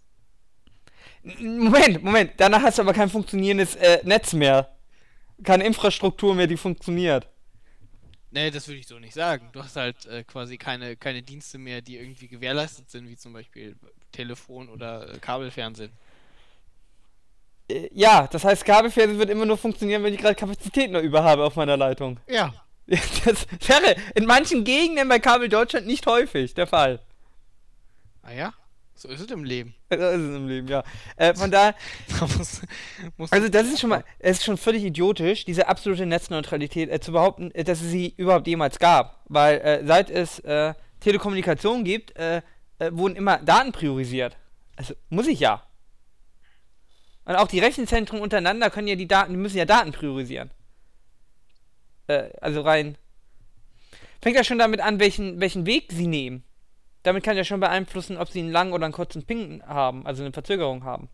Moment, 1.25 2.03
Moment, 2.03 2.33
danach 2.37 2.63
hast 2.63 2.79
du 2.79 2.83
aber 2.83 2.93
kein 2.93 3.09
funktionierendes 3.09 3.75
äh, 3.77 4.01
Netz 4.05 4.33
mehr. 4.33 4.77
Keine 5.43 5.65
Infrastruktur 5.65 6.35
mehr, 6.35 6.47
die 6.47 6.57
funktioniert. 6.57 7.29
Nee, 8.31 8.51
das 8.51 8.67
würde 8.69 8.79
ich 8.81 8.87
so 8.87 8.99
nicht 8.99 9.15
sagen. 9.15 9.51
Du 9.53 9.63
hast 9.63 9.77
halt 9.77 10.07
äh, 10.07 10.25
quasi 10.25 10.57
keine, 10.57 10.97
keine 10.97 11.23
Dienste 11.23 11.59
mehr, 11.59 11.83
die 11.83 11.97
irgendwie 11.99 12.29
gewährleistet 12.29 12.91
sind, 12.91 13.09
wie 13.09 13.17
zum 13.17 13.33
Beispiel 13.33 13.77
Telefon 14.11 14.69
oder 14.69 15.13
äh, 15.15 15.19
Kabelfernsehen. 15.19 15.93
Ja, 17.93 18.29
das 18.31 18.45
heißt, 18.45 18.65
Kabelfernsehen 18.65 19.19
wird 19.19 19.31
immer 19.31 19.47
nur 19.47 19.59
funktionieren, 19.59 20.03
wenn 20.03 20.15
ich 20.15 20.21
gerade 20.21 20.35
Kapazität 20.35 20.91
noch 20.91 21.03
über 21.03 21.23
habe 21.25 21.45
auf 21.45 21.57
meiner 21.57 21.77
Leitung. 21.77 22.19
Ja. 22.29 22.53
Das 23.25 23.47
wäre 23.69 23.95
in 24.15 24.27
manchen 24.27 24.65
Gegenden 24.65 25.09
bei 25.09 25.19
Kabel 25.21 25.49
Deutschland 25.49 25.87
nicht 25.87 26.05
häufig 26.07 26.55
der 26.55 26.67
Fall. 26.67 26.99
Ah 28.23 28.33
ja? 28.33 28.53
So 28.95 29.09
ist 29.09 29.21
es 29.21 29.31
im 29.31 29.45
Leben. 29.45 29.75
Das 29.89 29.99
ist 30.15 30.21
es 30.21 30.37
im 30.37 30.49
Leben, 30.49 30.69
ja. 30.69 30.85
Äh, 31.17 31.35
von 31.35 31.51
daher, 31.51 31.75
also 33.31 33.49
das 33.49 33.67
ist 33.67 33.81
schon 33.81 33.91
mal, 33.91 34.05
es 34.19 34.39
ist 34.39 34.45
schon 34.45 34.57
völlig 34.57 34.85
idiotisch, 34.85 35.45
diese 35.45 35.67
absolute 35.67 36.07
Netzneutralität 36.07 36.91
äh, 36.91 37.01
zu 37.01 37.13
behaupten, 37.13 37.51
äh, 37.53 37.65
dass 37.65 37.81
es 37.81 37.91
sie 37.91 38.15
überhaupt 38.17 38.47
jemals 38.47 38.79
gab. 38.79 39.21
Weil 39.29 39.59
äh, 39.61 39.87
seit 39.87 40.09
es 40.11 40.39
äh, 40.41 40.75
Telekommunikation 41.01 41.83
gibt, 41.83 42.15
äh, 42.17 42.43
wurden 42.91 43.17
immer 43.17 43.39
Daten 43.39 43.73
priorisiert. 43.73 44.37
Also 44.77 44.95
muss 45.09 45.27
ich 45.27 45.41
ja. 45.41 45.63
Und 47.25 47.37
auch 47.37 47.49
die 47.49 47.61
Rechenzentren 47.61 48.21
untereinander 48.21 48.71
können 48.71 48.89
ja 48.89 48.97
die 48.97 49.07
Daten, 49.07 49.33
die 49.33 49.39
müssen 49.39 49.59
ja 49.59 49.65
Daten 49.65 49.93
priorisieren. 49.93 50.51
Äh, 52.09 52.31
also 52.41 52.63
rein. 52.63 52.97
Fängt 54.21 54.37
ja 54.37 54.45
schon 54.45 54.59
damit 54.59 54.81
an, 54.81 55.01
welchen, 55.01 55.41
welchen 55.41 55.67
Weg 55.67 55.93
sie 55.93 56.07
nehmen. 56.07 56.45
Damit 57.03 57.25
kann 57.25 57.37
ja 57.37 57.45
schon 57.45 57.61
beeinflussen, 57.61 58.17
ob 58.17 58.29
sie 58.29 58.41
einen 58.41 58.53
langen 58.53 58.73
oder 58.73 58.85
einen 58.85 58.95
kurzen 58.95 59.25
Ping 59.25 59.63
haben, 59.65 60.07
also 60.07 60.23
eine 60.23 60.33
Verzögerung 60.33 60.85
haben. 60.85 61.09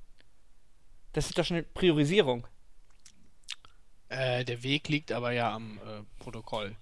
Das 1.15 1.27
ist 1.27 1.39
doch 1.39 1.45
schon 1.45 1.59
eine 1.59 1.65
Priorisierung. 1.65 2.47
Äh, 4.09 4.45
der 4.45 4.63
Weg 4.63 4.89
liegt 4.89 5.13
aber 5.13 5.33
ja 5.33 5.55
am 5.55 5.79
äh, 5.79 6.03
Protokoll. 6.23 6.77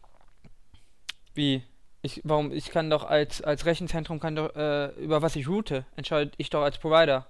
Wie? 1.35 1.63
Ich, 2.03 2.21
warum? 2.25 2.53
Ich 2.53 2.71
kann 2.71 2.91
doch 2.91 3.05
als, 3.05 3.43
als 3.43 3.67
Rechenzentrum 3.67 4.21
kann 4.21 4.37
doch, 4.37 4.55
äh, 4.55 4.89
über 4.97 5.23
was 5.23 5.37
ich 5.37 5.49
route, 5.49 5.85
entscheide 5.97 6.33
ich 6.37 6.51
doch 6.51 6.63
als 6.63 6.79
Provider. 6.79 7.27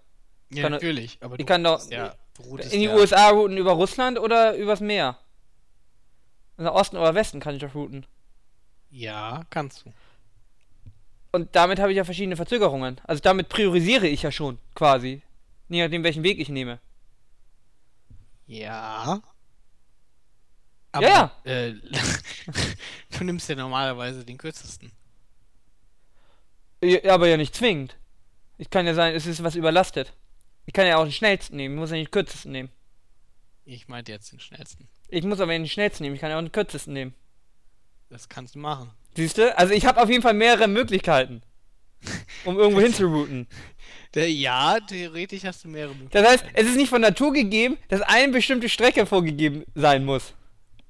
Ja, 0.51 0.63
Kann- 0.63 0.73
natürlich. 0.73 1.19
Aber 1.21 1.35
ich 1.35 1.39
du 1.39 1.45
kann 1.45 1.65
doch 1.65 1.89
ja, 1.91 2.15
in 2.39 2.81
die 2.81 2.85
ja, 2.85 2.95
USA 2.95 3.31
routen 3.31 3.57
über 3.57 3.73
Russland 3.73 4.19
oder 4.19 4.55
übers 4.57 4.81
Meer. 4.81 5.19
Nach 6.57 6.73
Osten 6.73 6.97
oder 6.97 7.15
Westen 7.15 7.41
kann 7.41 7.55
ich 7.55 7.61
doch 7.61 7.75
routen. 7.75 8.07
Ja, 8.91 9.43
kannst 9.51 9.85
du. 9.85 9.93
Und 11.33 11.55
damit 11.55 11.79
habe 11.81 11.91
ich 11.93 11.97
ja 11.97 12.05
verschiedene 12.05 12.37
Verzögerungen. 12.37 13.01
Also 13.05 13.21
damit 13.21 13.49
priorisiere 13.49 14.07
ich 14.07 14.23
ja 14.23 14.33
schon, 14.33 14.59
quasi. 14.75 15.23
Je 15.69 15.83
nachdem, 15.83 16.03
welchen 16.05 16.23
Weg 16.23 16.39
ich 16.39 16.49
nehme. 16.49 16.79
Ja. 18.47 19.21
Ja, 20.99 21.31
Äh, 21.45 21.75
du 23.19 23.25
nimmst 23.25 23.49
ja 23.51 23.55
normalerweise 23.55 24.25
den 24.25 24.39
kürzesten. 24.39 24.91
Ja, 26.83 27.13
aber 27.15 27.27
ja 27.29 27.37
nicht 27.37 27.55
zwingend. 27.55 27.97
Ich 28.57 28.71
kann 28.71 28.87
ja 28.87 28.95
sein, 28.95 29.15
es 29.15 29.27
ist 29.27 29.43
was 29.43 29.57
überlastet. 29.57 30.15
Ich 30.67 30.73
kann 30.73 30.87
ja 30.87 30.97
auch 30.99 31.05
den 31.05 31.13
schnellsten 31.13 31.57
nehmen, 31.57 31.75
ich 31.77 31.81
muss 31.81 31.91
ja 31.91 31.97
nicht 31.97 32.09
den 32.09 32.13
kürzesten 32.13 32.53
nehmen. 32.53 32.69
Ich 33.65 33.89
meinte 33.89 34.13
jetzt 34.13 34.31
den 34.33 34.41
schnellsten. 34.41 34.89
Ich 35.09 35.25
muss 35.25 35.41
aber 35.41 35.53
den 35.53 35.67
schnellsten 35.69 36.03
nehmen, 36.05 36.15
ich 36.17 36.21
kann 36.21 36.31
ja 36.31 36.37
auch 36.39 36.43
den 36.43 36.53
kürzesten 36.53 36.93
nehmen. 36.93 37.15
Das 38.11 38.29
kannst 38.29 38.55
du 38.55 38.59
machen. 38.59 38.91
Siehst 39.17 39.39
du? 39.39 39.57
Also 39.57 39.73
ich 39.75 39.87
habe 39.87 40.01
auf 40.03 40.09
jeden 40.11 40.23
Fall 40.23 40.35
mehrere 40.35 40.69
Möglichkeiten, 40.69 41.43
um 42.45 42.59
irgendwo 42.59 42.81
hinzurouten. 42.83 43.47
Ja, 44.15 44.79
theoretisch 44.81 45.45
hast 45.45 45.65
du 45.65 45.69
mehrere 45.69 45.95
Möglichkeiten. 45.95 46.25
Das 46.25 46.33
heißt, 46.43 46.45
es 46.55 46.67
ist 46.69 46.77
nicht 46.77 46.89
von 46.89 47.03
Natur 47.03 47.33
gegeben, 47.33 47.77
dass 47.89 48.01
eine 48.03 48.33
bestimmte 48.33 48.69
Strecke 48.69 49.05
vorgegeben 49.07 49.65
sein 49.75 50.05
muss. 50.05 50.33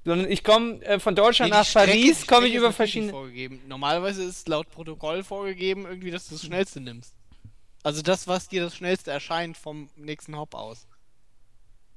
Sondern 0.05 0.31
ich 0.31 0.45
komme 0.45 0.81
äh, 0.83 1.01
von 1.01 1.17
Deutschland 1.17 1.51
Nee, 1.51 1.57
nach 1.59 1.65
Strecke- 1.67 1.91
Paris, 1.91 2.27
komme 2.29 2.47
ich 2.47 2.55
über 2.55 2.73
verschiedene. 2.73 3.11
Vorgegeben. 3.11 3.61
Normalerweise 3.67 4.23
ist 4.23 4.47
laut 4.49 4.71
Protokoll 4.71 5.25
vorgegeben, 5.25 5.85
irgendwie, 5.87 6.13
dass 6.13 6.29
du 6.29 6.37
das 6.37 6.45
schnellste 6.47 6.81
nimmst. 6.81 7.16
Also 7.87 8.03
das, 8.03 8.27
was 8.27 8.49
dir 8.49 8.65
das 8.65 8.75
schnellste 8.75 9.13
erscheint 9.13 9.57
vom 9.57 9.89
nächsten 9.95 10.37
Hop 10.37 10.57
aus. 10.57 10.89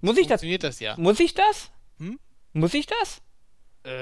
Muss 0.02 0.17
ich 0.19 0.28
das? 0.28 0.41
Funktioniert 0.41 0.63
das 0.63 0.80
ja. 0.80 0.95
Muss 0.97 1.19
ich 1.19 1.34
das? 1.34 1.71
Hm? 1.97 2.19
Muss 2.54 2.75
ich 2.75 2.86
das? 2.86 3.21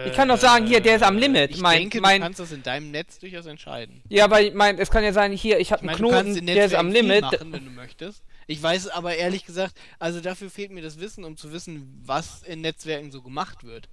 Ich 0.06 0.12
kann 0.12 0.28
doch 0.28 0.38
sagen, 0.38 0.68
hier, 0.68 0.82
der 0.82 0.98
ist 0.98 1.02
am 1.04 1.18
Limit. 1.18 1.52
Ich 1.52 1.62
Mein- 1.62 1.78
denke, 1.84 2.02
mein- 2.02 2.20
du 2.20 2.26
kannst 2.26 2.42
das 2.42 2.52
in 2.52 2.62
deinem 2.62 2.92
Netz 2.92 3.20
durchaus 3.20 3.46
entscheiden. 3.46 4.04
Ja, 4.10 4.26
aber 4.26 4.42
ich 4.42 4.54
mein, 4.54 4.78
es 4.80 4.92
kann 4.92 5.02
ja 5.02 5.14
sein, 5.14 5.32
hier, 5.32 5.60
ich 5.62 5.72
habe 5.72 5.88
einen 5.88 5.96
Knoten, 5.96 6.46
der 6.46 6.66
ist 6.66 6.76
am 6.76 6.92
Limit. 6.92 7.22
machen, 7.22 7.54
wenn 7.54 7.64
du 7.64 7.72
möchtest. 7.72 8.22
Ich 8.48 8.62
weiß 8.62 8.90
aber 8.90 9.16
ehrlich 9.16 9.46
gesagt, 9.46 9.74
also 9.98 10.20
dafür 10.20 10.50
fehlt 10.50 10.72
mir 10.72 10.82
das 10.82 11.00
Wissen, 11.00 11.24
um 11.24 11.38
zu 11.38 11.54
wissen, 11.54 12.02
was 12.04 12.44
in 12.44 12.60
Netzwerken 12.60 13.12
so 13.12 13.22
gemacht 13.22 13.64
wird. 13.64 13.88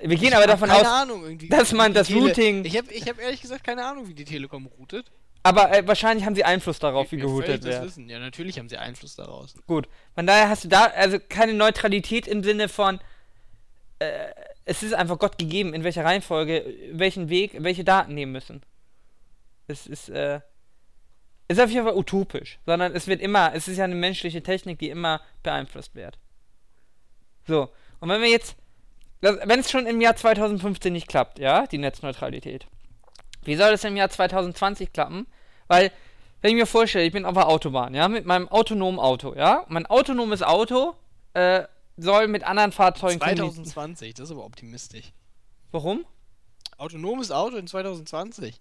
Wir 0.00 0.16
gehen 0.16 0.30
Ich 0.30 0.36
aber 0.36 0.48
davon 0.48 0.72
aus, 0.72 0.84
Ahnung, 0.84 1.38
dass 1.50 1.70
man 1.70 1.94
das 1.94 2.10
Routing- 2.10 2.64
Ich 2.64 2.76
habe 2.76 2.92
ich 2.92 3.08
hab 3.08 3.20
ehrlich 3.20 3.42
gesagt 3.42 3.62
keine 3.62 3.84
Ahnung, 3.84 4.08
wie 4.08 4.14
die 4.14 4.24
Telekom 4.24 4.66
routet. 4.66 5.12
Aber 5.44 5.76
äh, 5.76 5.86
wahrscheinlich 5.86 6.24
haben 6.24 6.34
sie 6.34 6.42
Einfluss 6.42 6.78
darauf, 6.78 7.12
wie 7.12 7.18
das 7.18 7.62
wird. 7.62 7.84
Wissen. 7.84 8.08
Ja, 8.08 8.18
natürlich 8.18 8.58
haben 8.58 8.70
sie 8.70 8.78
Einfluss 8.78 9.14
daraus. 9.14 9.54
Gut. 9.66 9.88
Von 10.14 10.26
daher 10.26 10.48
hast 10.48 10.64
du 10.64 10.68
da 10.68 10.86
also 10.86 11.18
keine 11.20 11.52
Neutralität 11.52 12.26
im 12.26 12.42
Sinne 12.42 12.70
von, 12.70 12.98
äh, 13.98 14.30
es 14.64 14.82
ist 14.82 14.94
einfach 14.94 15.18
Gott 15.18 15.36
gegeben, 15.36 15.74
in 15.74 15.84
welcher 15.84 16.02
Reihenfolge, 16.02 16.64
welchen 16.92 17.28
Weg, 17.28 17.62
welche 17.62 17.84
Daten 17.84 18.14
nehmen 18.14 18.32
müssen. 18.32 18.62
Es 19.66 19.86
ist, 19.86 20.08
äh, 20.08 20.40
es 21.46 21.58
ist 21.58 21.64
auf 21.64 21.70
jeden 21.70 21.84
Fall 21.84 21.96
utopisch, 21.96 22.58
sondern 22.64 22.94
es 22.94 23.06
wird 23.06 23.20
immer, 23.20 23.54
es 23.54 23.68
ist 23.68 23.76
ja 23.76 23.84
eine 23.84 23.94
menschliche 23.94 24.42
Technik, 24.42 24.78
die 24.78 24.88
immer 24.88 25.20
beeinflusst 25.42 25.94
wird. 25.94 26.18
So. 27.46 27.68
Und 28.00 28.08
wenn 28.08 28.22
wir 28.22 28.30
jetzt, 28.30 28.56
wenn 29.20 29.60
es 29.60 29.70
schon 29.70 29.84
im 29.84 30.00
Jahr 30.00 30.16
2015 30.16 30.90
nicht 30.90 31.06
klappt, 31.06 31.38
ja, 31.38 31.66
die 31.66 31.76
Netzneutralität, 31.76 32.66
wie 33.46 33.56
soll 33.56 33.72
es 33.72 33.84
im 33.84 33.96
Jahr 33.96 34.10
2020 34.10 34.92
klappen? 34.92 35.26
Weil, 35.68 35.90
wenn 36.42 36.50
ich 36.50 36.56
mir 36.56 36.66
vorstelle, 36.66 37.04
ich 37.06 37.12
bin 37.12 37.24
auf 37.24 37.34
der 37.34 37.48
Autobahn, 37.48 37.94
ja, 37.94 38.08
mit 38.08 38.26
meinem 38.26 38.48
autonomen 38.48 38.98
Auto, 38.98 39.34
ja, 39.34 39.64
mein 39.68 39.86
autonomes 39.86 40.42
Auto 40.42 40.94
äh, 41.34 41.64
soll 41.96 42.28
mit 42.28 42.44
anderen 42.44 42.72
Fahrzeugen 42.72 43.18
kommunizieren. 43.20 43.52
2020, 43.64 44.14
das 44.14 44.24
ist 44.26 44.30
aber 44.32 44.44
optimistisch. 44.44 45.12
Warum? 45.72 46.04
Autonomes 46.76 47.30
Auto 47.30 47.56
in 47.56 47.66
2020. 47.66 48.60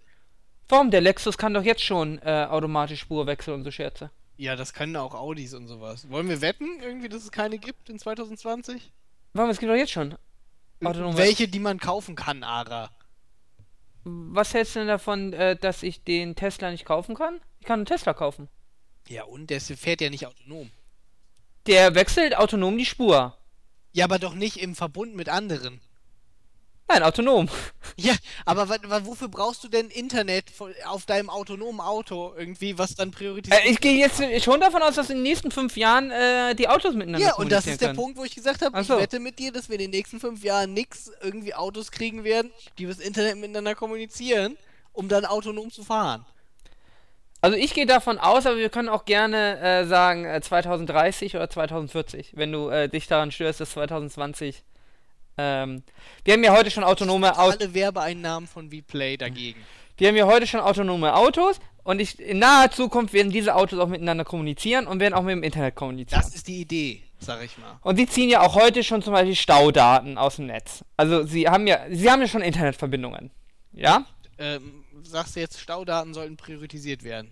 Warum? 0.69 0.91
Der 0.91 1.01
Lexus 1.01 1.37
kann 1.37 1.53
doch 1.53 1.63
jetzt 1.63 1.83
schon 1.83 2.19
äh, 2.19 2.47
automatisch 2.49 3.01
Spurwechsel 3.01 3.53
und 3.53 3.63
so 3.63 3.71
Scherze. 3.71 4.11
Ja, 4.37 4.55
das 4.55 4.73
können 4.73 4.95
auch 4.95 5.13
Audis 5.13 5.53
und 5.53 5.67
sowas. 5.67 6.09
Wollen 6.09 6.29
wir 6.29 6.41
wetten, 6.41 6.79
irgendwie, 6.81 7.09
dass 7.09 7.23
es 7.23 7.31
keine 7.31 7.57
gibt 7.59 7.89
in 7.89 7.99
2020? 7.99 8.91
Warum? 9.33 9.49
Es 9.49 9.59
gibt 9.59 9.71
doch 9.71 9.75
jetzt 9.75 9.91
schon. 9.91 10.15
Autonome- 10.81 11.17
Welche, 11.17 11.47
die 11.47 11.59
man 11.59 11.79
kaufen 11.79 12.15
kann, 12.15 12.43
Ara? 12.43 12.89
Was 14.03 14.53
hältst 14.53 14.75
du 14.75 14.79
denn 14.79 14.87
davon, 14.87 15.33
äh, 15.33 15.55
dass 15.55 15.83
ich 15.83 16.03
den 16.03 16.35
Tesla 16.35 16.71
nicht 16.71 16.85
kaufen 16.85 17.15
kann? 17.15 17.39
Ich 17.59 17.65
kann 17.65 17.79
einen 17.79 17.85
Tesla 17.85 18.13
kaufen. 18.13 18.49
Ja, 19.07 19.23
und 19.23 19.49
der 19.49 19.61
fährt 19.61 20.01
ja 20.01 20.09
nicht 20.09 20.27
autonom. 20.27 20.71
Der 21.67 21.95
wechselt 21.95 22.37
autonom 22.37 22.77
die 22.77 22.85
Spur. 22.85 23.37
Ja, 23.93 24.05
aber 24.05 24.19
doch 24.19 24.33
nicht 24.33 24.57
im 24.57 24.75
Verbund 24.75 25.15
mit 25.15 25.29
anderen. 25.29 25.81
Nein, 26.93 27.03
autonom. 27.03 27.49
Ja, 27.97 28.13
aber 28.45 28.69
wofür 29.05 29.27
brauchst 29.27 29.63
du 29.63 29.67
denn 29.67 29.89
Internet 29.89 30.45
auf 30.85 31.05
deinem 31.05 31.29
autonomen 31.29 31.79
Auto 31.79 32.33
irgendwie, 32.37 32.77
was 32.77 32.93
dann 32.93 33.09
priorisiert? 33.09 33.65
Äh, 33.65 33.69
ich 33.69 33.79
gehe 33.79 33.97
jetzt 33.97 34.21
schon 34.43 34.59
davon 34.59 34.83
aus, 34.83 34.95
dass 34.95 35.09
in 35.09 35.17
den 35.17 35.23
nächsten 35.23 35.49
fünf 35.49 35.75
Jahren 35.75 36.11
äh, 36.11 36.53
die 36.53 36.67
Autos 36.67 36.93
miteinander 36.93 37.27
ja, 37.27 37.33
und 37.35 37.51
das 37.51 37.65
ist 37.65 37.81
der 37.81 37.89
können. 37.89 37.97
Punkt, 37.97 38.17
wo 38.17 38.23
ich 38.23 38.35
gesagt 38.35 38.61
habe, 38.61 38.75
Ach 38.77 38.81
ich 38.81 38.87
so. 38.87 38.99
wette 38.99 39.19
mit 39.19 39.39
dir, 39.39 39.51
dass 39.51 39.69
wir 39.69 39.75
in 39.75 39.81
den 39.81 39.89
nächsten 39.91 40.19
fünf 40.19 40.43
Jahren 40.43 40.73
nix 40.73 41.11
irgendwie 41.21 41.55
Autos 41.55 41.91
kriegen 41.91 42.23
werden, 42.23 42.51
die 42.77 42.85
das 42.85 42.99
Internet 42.99 43.37
miteinander 43.37 43.73
kommunizieren, 43.73 44.55
um 44.91 45.07
dann 45.07 45.25
autonom 45.25 45.71
zu 45.71 45.83
fahren. 45.83 46.25
Also 47.41 47.57
ich 47.57 47.73
gehe 47.73 47.87
davon 47.87 48.19
aus, 48.19 48.45
aber 48.45 48.57
wir 48.57 48.69
können 48.69 48.89
auch 48.89 49.05
gerne 49.05 49.59
äh, 49.59 49.85
sagen 49.85 50.25
äh, 50.25 50.41
2030 50.41 51.35
oder 51.35 51.49
2040, 51.49 52.33
wenn 52.35 52.51
du 52.51 52.69
äh, 52.69 52.87
dich 52.87 53.07
daran 53.07 53.31
störst, 53.31 53.61
dass 53.61 53.71
2020. 53.71 54.63
Ähm, 55.37 55.83
wir 56.23 56.33
haben 56.33 56.43
ja 56.43 56.55
heute 56.55 56.71
schon 56.71 56.83
autonome 56.83 57.37
Autos. 57.37 57.59
Alle 57.59 57.73
Werbeeinnahmen 57.73 58.47
von 58.47 58.69
Vplay 58.69 59.17
dagegen. 59.17 59.61
Wir 59.97 60.07
haben 60.07 60.15
ja 60.15 60.25
heute 60.25 60.47
schon 60.47 60.59
autonome 60.59 61.15
Autos 61.15 61.59
und 61.83 61.99
ich, 61.99 62.19
in 62.19 62.39
naher 62.39 62.71
Zukunft 62.71 63.13
werden 63.13 63.31
diese 63.31 63.55
Autos 63.55 63.79
auch 63.79 63.87
miteinander 63.87 64.23
kommunizieren 64.23 64.87
und 64.87 64.99
werden 64.99 65.13
auch 65.13 65.21
mit 65.21 65.33
dem 65.33 65.43
Internet 65.43 65.75
kommunizieren. 65.75 66.21
Das 66.21 66.33
ist 66.33 66.47
die 66.47 66.61
Idee, 66.61 67.03
sag 67.19 67.43
ich 67.43 67.57
mal. 67.57 67.77
Und 67.81 67.97
sie 67.97 68.07
ziehen 68.07 68.29
ja 68.29 68.41
auch 68.41 68.55
heute 68.55 68.83
schon 68.83 69.01
zum 69.01 69.13
Beispiel 69.13 69.35
Staudaten 69.35 70.17
aus 70.17 70.37
dem 70.37 70.47
Netz. 70.47 70.83
Also 70.97 71.23
sie 71.23 71.47
haben 71.47 71.67
ja, 71.67 71.81
sie 71.89 72.09
haben 72.09 72.21
ja 72.21 72.27
schon 72.27 72.41
Internetverbindungen. 72.41 73.31
Ja? 73.73 74.05
Ähm, 74.37 74.83
sagst 75.03 75.35
du 75.35 75.41
jetzt, 75.41 75.59
Staudaten 75.59 76.13
sollten 76.13 76.37
priorisiert 76.37 77.03
werden? 77.03 77.31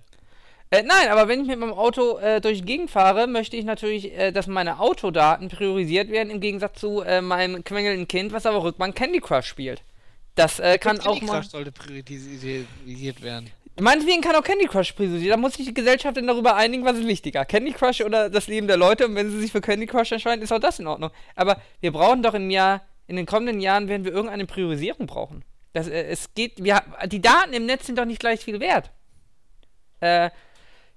Äh, 0.73 0.83
nein, 0.83 1.09
aber 1.09 1.27
wenn 1.27 1.41
ich 1.41 1.47
mit 1.47 1.59
meinem 1.59 1.73
Auto 1.73 2.17
äh, 2.17 2.39
durch 2.39 2.59
die 2.59 2.65
Gegend 2.65 2.89
fahre, 2.89 3.27
möchte 3.27 3.57
ich 3.57 3.65
natürlich, 3.65 4.17
äh, 4.17 4.31
dass 4.31 4.47
meine 4.47 4.79
Autodaten 4.79 5.49
priorisiert 5.49 6.09
werden, 6.09 6.29
im 6.29 6.39
Gegensatz 6.39 6.79
zu 6.79 7.01
äh, 7.01 7.21
meinem 7.21 7.65
quengelnden 7.65 8.07
Kind, 8.07 8.31
was 8.31 8.45
aber 8.45 8.63
Rückbank 8.63 8.95
Candy 8.95 9.19
Crush 9.19 9.47
spielt. 9.47 9.83
Das 10.35 10.61
äh, 10.61 10.77
kann 10.77 11.01
auch 11.01 11.19
Candy. 11.19 11.25
Crush 11.25 11.47
sollte 11.47 11.73
priorisiert 11.73 13.21
werden. 13.21 13.49
Meinetwegen 13.81 14.21
kann 14.21 14.33
auch 14.35 14.43
Candy 14.43 14.65
Crush 14.65 14.93
priorisiert. 14.93 15.33
Da 15.33 15.37
muss 15.37 15.55
sich 15.55 15.65
die 15.65 15.73
Gesellschaft 15.73 16.15
dann 16.15 16.27
darüber 16.27 16.55
einigen, 16.55 16.85
was 16.85 16.97
ist 16.97 17.07
wichtiger. 17.07 17.43
Candy 17.43 17.73
Crush 17.73 17.99
oder 17.99 18.29
das 18.29 18.47
Leben 18.47 18.67
der 18.67 18.77
Leute. 18.77 19.07
Und 19.07 19.15
wenn 19.15 19.29
sie 19.29 19.41
sich 19.41 19.51
für 19.51 19.59
Candy 19.59 19.87
Crush 19.87 20.13
entscheiden, 20.13 20.41
ist 20.41 20.53
auch 20.53 20.59
das 20.59 20.79
in 20.79 20.87
Ordnung. 20.87 21.11
Aber 21.35 21.61
wir 21.81 21.91
brauchen 21.91 22.23
doch 22.23 22.33
im 22.33 22.49
Jahr, 22.49 22.81
in 23.07 23.17
den 23.17 23.25
kommenden 23.25 23.59
Jahren 23.59 23.89
werden 23.89 24.05
wir 24.05 24.13
irgendeine 24.13 24.45
Priorisierung 24.45 25.05
brauchen. 25.05 25.43
Das, 25.73 25.89
äh, 25.89 26.03
es 26.03 26.33
geht, 26.33 26.63
wir, 26.63 26.81
die 27.07 27.21
Daten 27.21 27.51
im 27.51 27.65
Netz 27.65 27.87
sind 27.87 27.97
doch 27.97 28.05
nicht 28.05 28.21
gleich 28.21 28.39
viel 28.39 28.61
wert. 28.61 28.91
Äh, 29.99 30.29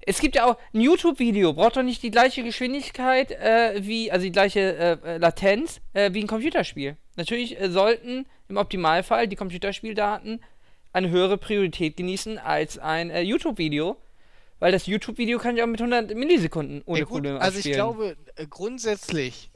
es 0.06 0.20
gibt 0.20 0.36
ja 0.36 0.46
auch 0.46 0.56
ein 0.72 0.80
YouTube-Video, 0.80 1.52
braucht 1.52 1.76
doch 1.76 1.82
nicht 1.82 2.02
die 2.02 2.10
gleiche 2.10 2.42
Geschwindigkeit 2.42 3.30
äh, 3.30 3.80
wie, 3.80 4.10
also 4.10 4.24
die 4.24 4.32
gleiche 4.32 4.60
äh, 4.60 5.14
äh, 5.14 5.18
Latenz 5.18 5.80
äh, 5.92 6.12
wie 6.12 6.20
ein 6.20 6.26
Computerspiel. 6.26 6.96
Natürlich 7.16 7.60
äh, 7.60 7.70
sollten 7.70 8.26
im 8.48 8.56
Optimalfall 8.56 9.28
die 9.28 9.36
Computerspieldaten 9.36 10.42
eine 10.92 11.10
höhere 11.10 11.38
Priorität 11.38 11.96
genießen 11.96 12.38
als 12.38 12.78
ein 12.78 13.10
äh, 13.10 13.22
YouTube-Video, 13.22 13.96
weil 14.58 14.72
das 14.72 14.86
YouTube-Video 14.86 15.38
kann 15.38 15.56
ja 15.56 15.64
auch 15.64 15.68
mit 15.68 15.80
100 15.80 16.14
Millisekunden 16.14 16.82
ohne 16.84 17.00
Ja, 17.00 17.04
gut, 17.04 17.14
Probleme 17.14 17.40
also 17.40 17.58
ich 17.58 17.72
glaube 17.72 18.16
grundsätzlich 18.50 19.50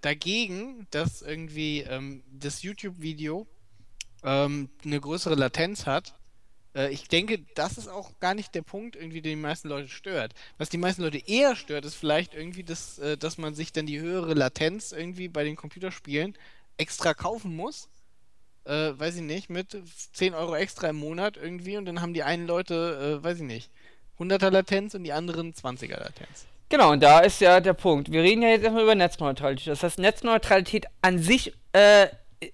dagegen, 0.00 0.86
dass 0.90 1.20
irgendwie 1.20 1.80
ähm, 1.80 2.22
das 2.32 2.62
YouTube-Video 2.62 3.46
ähm, 4.24 4.70
eine 4.82 4.98
größere 4.98 5.34
Latenz 5.34 5.84
hat. 5.84 6.14
Äh, 6.74 6.90
ich 6.90 7.08
denke, 7.08 7.40
das 7.54 7.78
ist 7.78 7.88
auch 7.88 8.18
gar 8.20 8.34
nicht 8.34 8.54
der 8.54 8.62
Punkt, 8.62 8.96
irgendwie, 8.96 9.22
den 9.22 9.36
die 9.38 9.42
meisten 9.42 9.68
Leute 9.68 9.88
stört. 9.88 10.34
Was 10.58 10.68
die 10.68 10.78
meisten 10.78 11.02
Leute 11.02 11.18
eher 11.26 11.56
stört, 11.56 11.84
ist 11.84 11.94
vielleicht 11.94 12.34
irgendwie, 12.34 12.64
das, 12.64 12.98
äh, 12.98 13.16
dass 13.16 13.38
man 13.38 13.54
sich 13.54 13.72
dann 13.72 13.86
die 13.86 14.00
höhere 14.00 14.34
Latenz 14.34 14.92
irgendwie 14.92 15.28
bei 15.28 15.44
den 15.44 15.56
Computerspielen 15.56 16.36
extra 16.76 17.14
kaufen 17.14 17.54
muss. 17.54 17.88
Äh, 18.64 18.92
weiß 18.98 19.16
ich 19.16 19.22
nicht, 19.22 19.50
mit 19.50 19.76
10 20.12 20.34
Euro 20.34 20.54
extra 20.54 20.88
im 20.88 20.96
Monat 20.96 21.36
irgendwie 21.36 21.76
und 21.76 21.86
dann 21.86 22.00
haben 22.00 22.14
die 22.14 22.22
einen 22.22 22.46
Leute, 22.46 23.18
äh, 23.20 23.24
weiß 23.24 23.38
ich 23.38 23.42
nicht, 23.42 23.70
100er 24.18 24.50
Latenz 24.50 24.94
und 24.94 25.04
die 25.04 25.12
anderen 25.12 25.54
20er 25.54 25.98
Latenz. 25.98 26.46
Genau, 26.68 26.92
und 26.92 27.02
da 27.02 27.20
ist 27.20 27.40
ja 27.40 27.58
der 27.58 27.72
Punkt. 27.72 28.12
Wir 28.12 28.22
reden 28.22 28.42
ja 28.42 28.50
jetzt 28.50 28.62
erstmal 28.62 28.84
über 28.84 28.94
Netzneutralität. 28.94 29.66
Das 29.66 29.82
heißt, 29.82 29.98
Netzneutralität 29.98 30.86
an 31.02 31.18
sich 31.18 31.52
äh, 31.72 32.06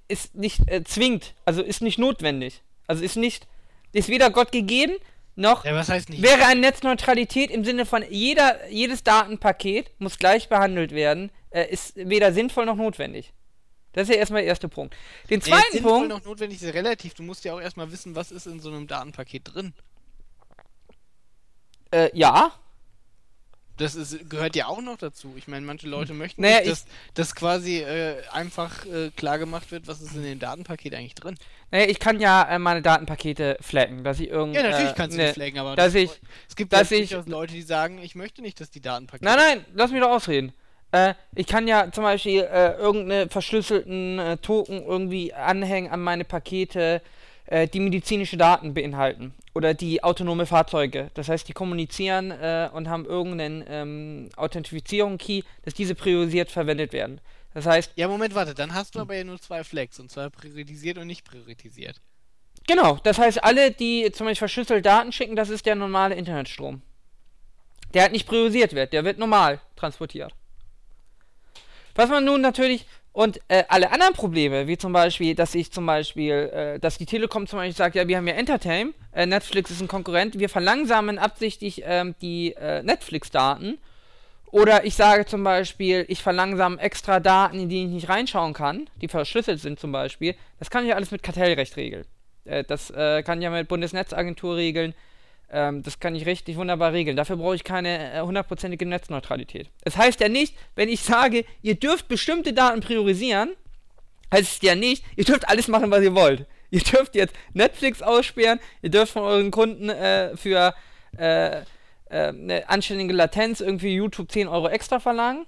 ist 0.08 0.34
nicht 0.34 0.60
äh, 0.70 0.82
zwingend, 0.84 1.34
also 1.44 1.62
ist 1.62 1.82
nicht 1.82 1.98
notwendig. 1.98 2.62
Also 2.86 3.04
ist 3.04 3.16
nicht, 3.16 3.46
ist 3.92 4.08
weder 4.08 4.30
Gott 4.30 4.52
gegeben, 4.52 4.94
noch 5.34 5.64
Ja, 5.64 5.74
was 5.74 5.88
heißt 5.88 6.08
nicht? 6.10 6.22
wäre 6.22 6.44
eine 6.46 6.60
Netzneutralität 6.60 7.50
im 7.50 7.64
Sinne 7.64 7.84
von 7.86 8.04
jeder, 8.08 8.68
jedes 8.70 9.02
Datenpaket 9.04 9.90
muss 9.98 10.18
gleich 10.18 10.48
behandelt 10.48 10.92
werden, 10.92 11.30
äh, 11.50 11.68
ist 11.70 11.94
weder 11.96 12.32
sinnvoll 12.32 12.64
noch 12.66 12.76
notwendig. 12.76 13.32
Das 13.92 14.08
ist 14.08 14.14
ja 14.14 14.20
erstmal 14.20 14.42
der 14.42 14.48
erste 14.48 14.68
Punkt. 14.68 14.94
Den 15.30 15.40
Ja, 15.40 15.46
zweiten 15.46 15.72
sinnvoll 15.72 15.92
Punkt. 15.92 16.08
noch 16.08 16.24
notwendig 16.24 16.62
ist 16.62 16.74
relativ. 16.74 17.14
Du 17.14 17.22
musst 17.22 17.44
ja 17.44 17.54
auch 17.54 17.60
erstmal 17.60 17.90
wissen, 17.92 18.14
was 18.14 18.30
ist 18.30 18.46
in 18.46 18.60
so 18.60 18.68
einem 18.70 18.86
Datenpaket 18.86 19.54
drin. 19.54 19.72
Äh, 21.92 22.10
ja, 22.14 22.52
Das 23.78 23.94
ist, 23.94 24.30
gehört 24.30 24.56
ja 24.56 24.66
auch 24.68 24.80
noch 24.80 24.96
dazu. 24.96 25.34
Ich 25.36 25.48
meine, 25.48 25.66
manche 25.66 25.86
Leute 25.86 26.14
möchten 26.14 26.40
Naja, 26.40 26.60
nicht, 26.60 26.70
dass, 26.70 26.86
dass 27.14 27.34
quasi 27.34 27.78
äh, 27.80 28.16
einfach 28.32 28.86
äh, 28.86 29.10
klar 29.14 29.38
gemacht 29.38 29.70
wird, 29.70 29.86
was 29.86 30.00
ist 30.00 30.14
in 30.16 30.22
dem 30.22 30.38
Datenpaket 30.38 30.94
eigentlich 30.94 31.14
drin. 31.14 31.36
naja, 31.70 31.86
ich 31.86 31.98
kann 31.98 32.18
ja 32.18 32.42
äh, 32.48 32.58
meine 32.58 32.80
Datenpakete 32.80 33.58
flaggen, 33.60 34.02
dass 34.02 34.18
ich 34.18 34.28
irgend. 34.30 34.54
Ja, 34.56 34.62
natürlich 34.62 34.92
äh, 34.92 34.94
kannst 34.96 35.16
du 35.16 35.20
ne, 35.20 35.28
die 35.28 35.34
flaggen, 35.34 35.58
aber 35.58 35.76
dass 35.76 35.92
das, 35.92 36.02
ich- 36.02 36.20
es 36.48 36.56
gibt 36.56 36.72
dass 36.72 36.88
ja 36.90 36.96
ich- 36.98 37.10
Leute, 37.26 37.52
die 37.52 37.62
sagen, 37.62 37.98
ich 38.02 38.14
möchte 38.14 38.40
nicht, 38.40 38.60
dass 38.60 38.70
die 38.70 38.80
Datenpakete. 38.80 39.24
Nein, 39.24 39.36
nein, 39.38 39.64
lass 39.74 39.90
mich 39.90 40.00
doch 40.00 40.10
ausreden. 40.10 40.52
Äh, 40.92 41.12
ich 41.34 41.46
kann 41.46 41.68
ja 41.68 41.90
zum 41.92 42.04
Beispiel 42.04 42.42
äh, 42.50 42.76
irgendeine 42.76 43.28
verschlüsselten 43.28 44.38
Token 44.40 44.82
irgendwie 44.82 45.34
anhängen 45.34 45.90
an 45.90 46.00
meine 46.00 46.24
Pakete, 46.24 47.02
äh, 47.46 47.68
die 47.68 47.80
medizinische 47.80 48.36
Daten 48.36 48.74
beinhalten. 48.74 49.34
Oder 49.54 49.72
die 49.72 50.02
autonome 50.04 50.46
Fahrzeuge. 50.46 51.10
Das 51.14 51.28
heißt, 51.28 51.48
die 51.48 51.52
kommunizieren 51.52 52.30
äh, 52.30 52.68
und 52.72 52.88
haben 52.88 53.06
irgendeinen 53.06 53.64
ähm, 53.68 54.28
Authentifizierung-Key, 54.36 55.42
dass 55.62 55.74
diese 55.74 55.94
priorisiert 55.94 56.50
verwendet 56.50 56.92
werden. 56.92 57.20
Das 57.54 57.64
heißt, 57.64 57.92
Ja, 57.96 58.08
Moment, 58.08 58.34
warte, 58.34 58.52
dann 58.52 58.74
hast 58.74 58.94
du 58.94 59.00
aber 59.00 59.16
ja 59.16 59.24
nur 59.24 59.40
zwei 59.40 59.64
Flags, 59.64 59.98
und 59.98 60.10
zwar 60.10 60.28
priorisiert 60.28 60.98
und 60.98 61.06
nicht 61.06 61.24
priorisiert. 61.24 62.02
Genau, 62.66 62.98
das 63.02 63.18
heißt, 63.18 63.42
alle, 63.42 63.70
die 63.70 64.10
zum 64.12 64.26
Beispiel 64.26 64.40
verschlüsselt 64.40 64.84
Daten 64.84 65.12
schicken, 65.12 65.36
das 65.36 65.48
ist 65.48 65.64
der 65.64 65.74
normale 65.74 66.16
Internetstrom. 66.16 66.82
Der 67.94 68.02
halt 68.02 68.12
nicht 68.12 68.26
priorisiert 68.26 68.74
wird, 68.74 68.92
der 68.92 69.04
wird 69.04 69.18
normal 69.18 69.60
transportiert. 69.76 70.34
Was 71.94 72.10
man 72.10 72.24
nun 72.24 72.42
natürlich 72.42 72.86
und 73.16 73.40
äh, 73.48 73.64
alle 73.68 73.92
anderen 73.92 74.12
Probleme, 74.12 74.66
wie 74.66 74.76
zum 74.76 74.92
Beispiel, 74.92 75.34
dass 75.34 75.54
ich 75.54 75.72
zum 75.72 75.86
Beispiel, 75.86 76.34
äh, 76.34 76.78
dass 76.78 76.98
die 76.98 77.06
Telekom 77.06 77.46
zum 77.46 77.58
Beispiel 77.58 77.74
sagt, 77.74 77.94
ja, 77.94 78.06
wir 78.06 78.18
haben 78.18 78.28
ja 78.28 78.34
Entertain, 78.34 78.92
äh, 79.12 79.24
Netflix 79.24 79.70
ist 79.70 79.80
ein 79.80 79.88
Konkurrent, 79.88 80.38
wir 80.38 80.50
verlangsamen 80.50 81.18
absichtlich 81.18 81.80
ähm, 81.86 82.14
die 82.20 82.52
äh, 82.52 82.82
Netflix-Daten. 82.82 83.78
Oder 84.50 84.84
ich 84.84 84.96
sage 84.96 85.24
zum 85.24 85.42
Beispiel, 85.44 86.04
ich 86.08 86.22
verlangsame 86.22 86.78
extra 86.78 87.18
Daten, 87.18 87.58
in 87.58 87.70
die 87.70 87.84
ich 87.84 87.88
nicht 87.88 88.10
reinschauen 88.10 88.52
kann, 88.52 88.86
die 89.00 89.08
verschlüsselt 89.08 89.60
sind 89.60 89.80
zum 89.80 89.92
Beispiel. 89.92 90.34
Das 90.58 90.68
kann 90.68 90.84
ich 90.84 90.94
alles 90.94 91.10
mit 91.10 91.22
Kartellrecht 91.22 91.74
regeln. 91.78 92.04
Äh, 92.44 92.64
das 92.64 92.90
äh, 92.90 93.22
kann 93.22 93.38
ich 93.38 93.44
ja 93.44 93.50
mit 93.50 93.66
Bundesnetzagentur 93.66 94.56
regeln. 94.56 94.92
Ähm, 95.50 95.82
das 95.82 96.00
kann 96.00 96.14
ich 96.14 96.26
richtig 96.26 96.56
wunderbar 96.56 96.92
regeln. 96.92 97.16
Dafür 97.16 97.36
brauche 97.36 97.54
ich 97.54 97.64
keine 97.64 98.12
äh, 98.12 98.20
hundertprozentige 98.20 98.86
Netzneutralität. 98.86 99.70
Es 99.82 99.96
heißt 99.96 100.20
ja 100.20 100.28
nicht, 100.28 100.56
wenn 100.74 100.88
ich 100.88 101.00
sage, 101.00 101.44
ihr 101.62 101.76
dürft 101.76 102.08
bestimmte 102.08 102.52
Daten 102.52 102.80
priorisieren, 102.80 103.54
heißt 104.32 104.56
es 104.56 104.62
ja 104.62 104.74
nicht, 104.74 105.04
ihr 105.14 105.24
dürft 105.24 105.48
alles 105.48 105.68
machen, 105.68 105.90
was 105.90 106.02
ihr 106.02 106.14
wollt. 106.14 106.46
Ihr 106.70 106.80
dürft 106.80 107.14
jetzt 107.14 107.32
Netflix 107.54 108.02
aussperren, 108.02 108.58
ihr 108.82 108.90
dürft 108.90 109.12
von 109.12 109.22
euren 109.22 109.52
Kunden 109.52 109.88
äh, 109.88 110.36
für 110.36 110.74
äh, 111.16 111.60
äh, 111.60 111.62
eine 112.10 112.68
anständige 112.68 113.14
Latenz 113.14 113.60
irgendwie 113.60 113.94
YouTube 113.94 114.32
10 114.32 114.48
Euro 114.48 114.68
extra 114.68 114.98
verlangen 114.98 115.46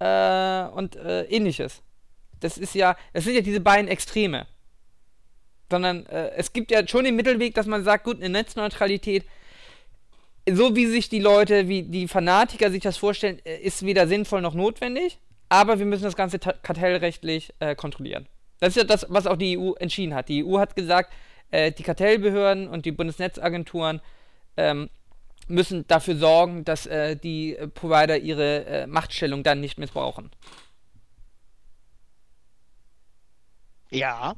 äh, 0.00 0.64
und 0.74 0.96
äh, 0.96 1.22
ähnliches. 1.26 1.80
Das 2.40 2.58
ist 2.58 2.74
ja, 2.74 2.96
das 3.12 3.22
sind 3.22 3.34
ja 3.34 3.40
diese 3.40 3.60
beiden 3.60 3.86
Extreme 3.86 4.48
sondern 5.70 6.06
äh, 6.06 6.30
es 6.36 6.52
gibt 6.52 6.70
ja 6.70 6.86
schon 6.86 7.04
den 7.04 7.16
Mittelweg, 7.16 7.54
dass 7.54 7.66
man 7.66 7.84
sagt, 7.84 8.04
gut, 8.04 8.16
eine 8.18 8.28
Netzneutralität, 8.30 9.24
so 10.50 10.74
wie 10.76 10.86
sich 10.86 11.08
die 11.08 11.18
Leute, 11.18 11.68
wie 11.68 11.82
die 11.82 12.08
Fanatiker 12.08 12.70
sich 12.70 12.82
das 12.82 12.96
vorstellen, 12.96 13.38
äh, 13.44 13.58
ist 13.58 13.84
weder 13.84 14.06
sinnvoll 14.06 14.40
noch 14.40 14.54
notwendig, 14.54 15.18
aber 15.48 15.78
wir 15.78 15.86
müssen 15.86 16.04
das 16.04 16.16
Ganze 16.16 16.38
kartellrechtlich 16.38 17.52
äh, 17.58 17.74
kontrollieren. 17.74 18.26
Das 18.60 18.70
ist 18.70 18.76
ja 18.76 18.84
das, 18.84 19.06
was 19.08 19.26
auch 19.26 19.36
die 19.36 19.58
EU 19.58 19.72
entschieden 19.74 20.14
hat. 20.14 20.28
Die 20.28 20.44
EU 20.44 20.58
hat 20.58 20.74
gesagt, 20.74 21.12
äh, 21.50 21.72
die 21.72 21.82
Kartellbehörden 21.82 22.68
und 22.68 22.86
die 22.86 22.92
Bundesnetzagenturen 22.92 24.00
ähm, 24.56 24.90
müssen 25.46 25.86
dafür 25.86 26.16
sorgen, 26.16 26.64
dass 26.64 26.86
äh, 26.86 27.16
die 27.16 27.56
Provider 27.74 28.18
ihre 28.18 28.64
äh, 28.66 28.86
Machtstellung 28.86 29.42
dann 29.42 29.60
nicht 29.60 29.78
missbrauchen. 29.78 30.30
Ja, 33.90 34.34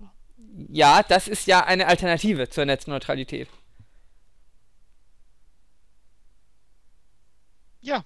ja, 0.69 1.03
das 1.03 1.29
ist 1.29 1.47
ja 1.47 1.65
eine 1.65 1.87
Alternative 1.87 2.49
zur 2.49 2.65
Netzneutralität. 2.65 3.49
Ja. 7.81 8.05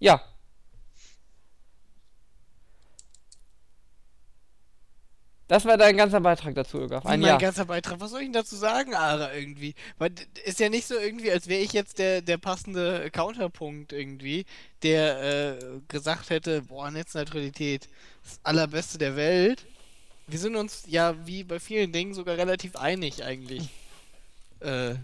Ja. 0.00 0.20
Das 5.48 5.66
war 5.66 5.76
dein 5.76 5.98
ganzer 5.98 6.20
Beitrag 6.20 6.54
dazu, 6.54 6.78
Ögaf. 6.80 7.04
Ein 7.04 7.20
mein 7.20 7.28
Jahr. 7.28 7.38
ganzer 7.38 7.66
Beitrag. 7.66 8.00
Was 8.00 8.10
soll 8.10 8.20
ich 8.20 8.26
denn 8.26 8.32
dazu 8.32 8.56
sagen, 8.56 8.94
Ara, 8.94 9.34
irgendwie? 9.34 9.74
Weil 9.98 10.12
ist 10.44 10.60
ja 10.60 10.70
nicht 10.70 10.86
so 10.86 10.98
irgendwie, 10.98 11.30
als 11.30 11.46
wäre 11.46 11.60
ich 11.60 11.74
jetzt 11.74 11.98
der, 11.98 12.22
der 12.22 12.38
passende 12.38 13.10
Counterpunkt 13.10 13.92
irgendwie, 13.92 14.46
der 14.82 15.58
äh, 15.60 15.80
gesagt 15.88 16.30
hätte, 16.30 16.62
boah, 16.62 16.90
Netzneutralität, 16.90 17.88
das 18.22 18.40
allerbeste 18.44 18.96
der 18.96 19.14
Welt 19.16 19.66
wir 20.32 20.38
sind 20.38 20.56
uns 20.56 20.84
ja 20.86 21.14
wie 21.26 21.44
bei 21.44 21.60
vielen 21.60 21.92
Dingen 21.92 22.14
sogar 22.14 22.36
relativ 22.36 22.76
einig 22.76 23.24
eigentlich. 23.24 23.68
Äh, 24.60 24.94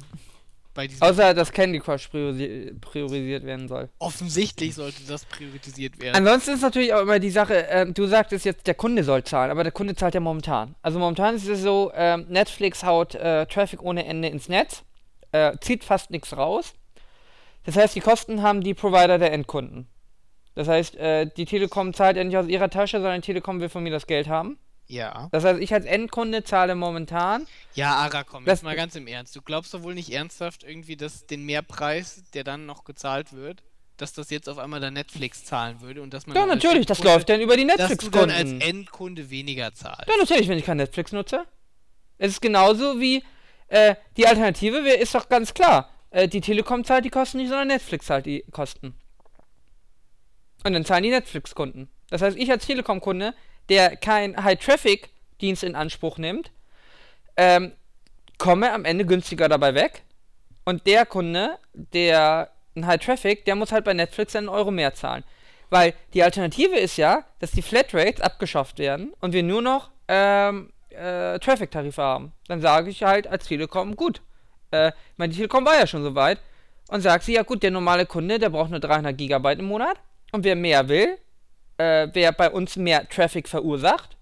Außer, 1.00 1.34
dass 1.34 1.50
Candy 1.50 1.80
Crush 1.80 2.06
priorisi 2.06 2.72
priorisiert 2.80 3.44
werden 3.44 3.66
soll. 3.66 3.88
Offensichtlich 3.98 4.76
sollte 4.76 5.02
das 5.08 5.24
priorisiert 5.24 6.00
werden. 6.00 6.14
Ansonsten 6.14 6.52
ist 6.52 6.62
natürlich 6.62 6.94
auch 6.94 7.00
immer 7.00 7.18
die 7.18 7.30
Sache, 7.30 7.66
äh, 7.66 7.90
du 7.90 8.06
sagtest 8.06 8.44
jetzt, 8.44 8.68
der 8.68 8.74
Kunde 8.74 9.02
soll 9.02 9.24
zahlen, 9.24 9.50
aber 9.50 9.64
der 9.64 9.72
Kunde 9.72 9.96
zahlt 9.96 10.14
ja 10.14 10.20
momentan. 10.20 10.76
Also 10.80 11.00
momentan 11.00 11.34
ist 11.34 11.48
es 11.48 11.62
so, 11.62 11.90
äh, 11.92 12.18
Netflix 12.18 12.84
haut 12.84 13.16
äh, 13.16 13.46
Traffic 13.46 13.82
ohne 13.82 14.06
Ende 14.06 14.28
ins 14.28 14.48
Netz, 14.48 14.84
äh, 15.32 15.56
zieht 15.60 15.82
fast 15.82 16.12
nichts 16.12 16.36
raus. 16.36 16.74
Das 17.64 17.76
heißt, 17.76 17.96
die 17.96 18.00
Kosten 18.00 18.42
haben 18.42 18.60
die 18.60 18.74
Provider 18.74 19.18
der 19.18 19.32
Endkunden. 19.32 19.88
Das 20.54 20.68
heißt, 20.68 20.94
äh, 20.96 21.26
die 21.36 21.44
Telekom 21.44 21.92
zahlt 21.92 22.16
ja 22.16 22.22
nicht 22.22 22.36
aus 22.36 22.46
ihrer 22.46 22.70
Tasche, 22.70 22.98
sondern 22.98 23.20
die 23.20 23.26
Telekom 23.26 23.60
will 23.60 23.68
von 23.68 23.82
mir 23.82 23.90
das 23.90 24.06
Geld 24.06 24.28
haben. 24.28 24.58
Ja. 24.88 25.28
Das 25.32 25.44
heißt, 25.44 25.60
ich 25.60 25.72
als 25.72 25.84
Endkunde 25.84 26.42
zahle 26.44 26.74
momentan. 26.74 27.46
Ja, 27.74 27.94
Ara, 27.96 28.24
komm, 28.24 28.46
jetzt 28.46 28.62
mal 28.62 28.74
ganz 28.74 28.96
im 28.96 29.06
Ernst. 29.06 29.36
Du 29.36 29.42
glaubst 29.42 29.74
doch 29.74 29.82
wohl 29.82 29.94
nicht 29.94 30.10
ernsthaft 30.10 30.64
irgendwie, 30.64 30.96
dass 30.96 31.26
den 31.26 31.44
Mehrpreis, 31.44 32.24
der 32.32 32.42
dann 32.42 32.64
noch 32.64 32.84
gezahlt 32.84 33.34
wird, 33.34 33.62
dass 33.98 34.14
das 34.14 34.30
jetzt 34.30 34.48
auf 34.48 34.58
einmal 34.58 34.80
der 34.80 34.90
Netflix 34.90 35.44
zahlen 35.44 35.80
würde 35.82 36.00
und 36.00 36.14
dass 36.14 36.26
man. 36.26 36.36
Ja, 36.36 36.46
natürlich, 36.46 36.86
das 36.86 37.02
läuft 37.02 37.28
dann 37.28 37.40
über 37.40 37.56
die 37.56 37.64
Netflix-Kunden. 37.64 38.28
Dass 38.28 38.38
du 38.38 38.44
dann 38.44 38.60
als 38.60 38.66
Endkunde 38.66 39.28
weniger 39.28 39.74
zahlst. 39.74 40.08
Ja, 40.08 40.14
natürlich, 40.18 40.48
wenn 40.48 40.58
ich 40.58 40.64
kein 40.64 40.78
Netflix 40.78 41.12
nutze. 41.12 41.44
Es 42.16 42.32
ist 42.32 42.40
genauso 42.40 42.98
wie 42.98 43.22
äh, 43.68 43.94
die 44.16 44.26
Alternative 44.26 44.84
wär, 44.84 44.98
ist 44.98 45.14
doch 45.14 45.28
ganz 45.28 45.52
klar. 45.52 45.90
Äh, 46.10 46.28
die 46.28 46.40
Telekom 46.40 46.84
zahlt 46.84 47.04
die 47.04 47.10
Kosten 47.10 47.36
nicht, 47.36 47.48
sondern 47.48 47.68
Netflix 47.68 48.06
zahlt 48.06 48.24
die 48.24 48.44
Kosten. 48.50 48.94
Und 50.64 50.72
dann 50.72 50.84
zahlen 50.84 51.02
die 51.02 51.10
Netflix-Kunden. 51.10 51.88
Das 52.10 52.22
heißt, 52.22 52.36
ich 52.36 52.50
als 52.50 52.66
Telekom-Kunde 52.66 53.34
der 53.68 53.96
kein 53.96 54.42
High-Traffic-Dienst 54.42 55.62
in 55.62 55.74
Anspruch 55.74 56.18
nimmt, 56.18 56.50
ähm, 57.36 57.72
komme 58.38 58.72
am 58.72 58.84
Ende 58.84 59.04
günstiger 59.04 59.48
dabei 59.48 59.74
weg. 59.74 60.02
Und 60.64 60.86
der 60.86 61.06
Kunde, 61.06 61.58
der 61.72 62.50
ein 62.76 62.86
High-Traffic, 62.86 63.44
der 63.44 63.56
muss 63.56 63.72
halt 63.72 63.84
bei 63.84 63.94
Netflix 63.94 64.36
einen 64.36 64.48
Euro 64.48 64.70
mehr 64.70 64.94
zahlen. 64.94 65.24
Weil 65.70 65.94
die 66.14 66.22
Alternative 66.22 66.76
ist 66.76 66.96
ja, 66.96 67.24
dass 67.40 67.50
die 67.50 67.62
Flatrates 67.62 68.20
abgeschafft 68.20 68.78
werden 68.78 69.12
und 69.20 69.32
wir 69.32 69.42
nur 69.42 69.60
noch 69.60 69.90
ähm, 70.08 70.72
äh, 70.90 71.38
Traffic-Tarife 71.38 72.02
haben. 72.02 72.32
Dann 72.46 72.60
sage 72.60 72.90
ich 72.90 73.02
halt 73.02 73.26
als 73.26 73.46
Telekom, 73.46 73.96
gut. 73.96 74.22
Äh, 74.70 74.92
meine, 75.16 75.34
Telekom 75.34 75.64
war 75.66 75.78
ja 75.78 75.86
schon 75.86 76.02
so 76.02 76.14
weit. 76.14 76.38
Und 76.88 77.02
sagt 77.02 77.24
sie, 77.24 77.34
ja 77.34 77.42
gut, 77.42 77.62
der 77.62 77.70
normale 77.70 78.06
Kunde, 78.06 78.38
der 78.38 78.48
braucht 78.48 78.70
nur 78.70 78.80
300 78.80 79.16
Gigabyte 79.16 79.58
im 79.58 79.66
Monat. 79.66 79.98
Und 80.32 80.44
wer 80.44 80.56
mehr 80.56 80.88
will, 80.88 81.18
äh, 81.78 82.08
wer 82.12 82.32
bei 82.32 82.50
uns 82.50 82.76
mehr 82.76 83.08
Traffic 83.08 83.48
verursacht, 83.48 84.16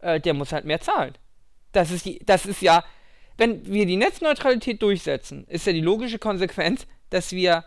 äh, 0.00 0.20
der 0.20 0.34
muss 0.34 0.52
halt 0.52 0.64
mehr 0.64 0.80
zahlen. 0.80 1.14
Das 1.72 1.90
ist, 1.90 2.04
die, 2.04 2.18
das 2.24 2.46
ist 2.46 2.62
ja, 2.62 2.84
wenn 3.36 3.64
wir 3.66 3.86
die 3.86 3.96
Netzneutralität 3.96 4.82
durchsetzen, 4.82 5.46
ist 5.48 5.66
ja 5.66 5.72
die 5.72 5.80
logische 5.80 6.18
Konsequenz, 6.18 6.86
dass 7.10 7.32
wir 7.32 7.64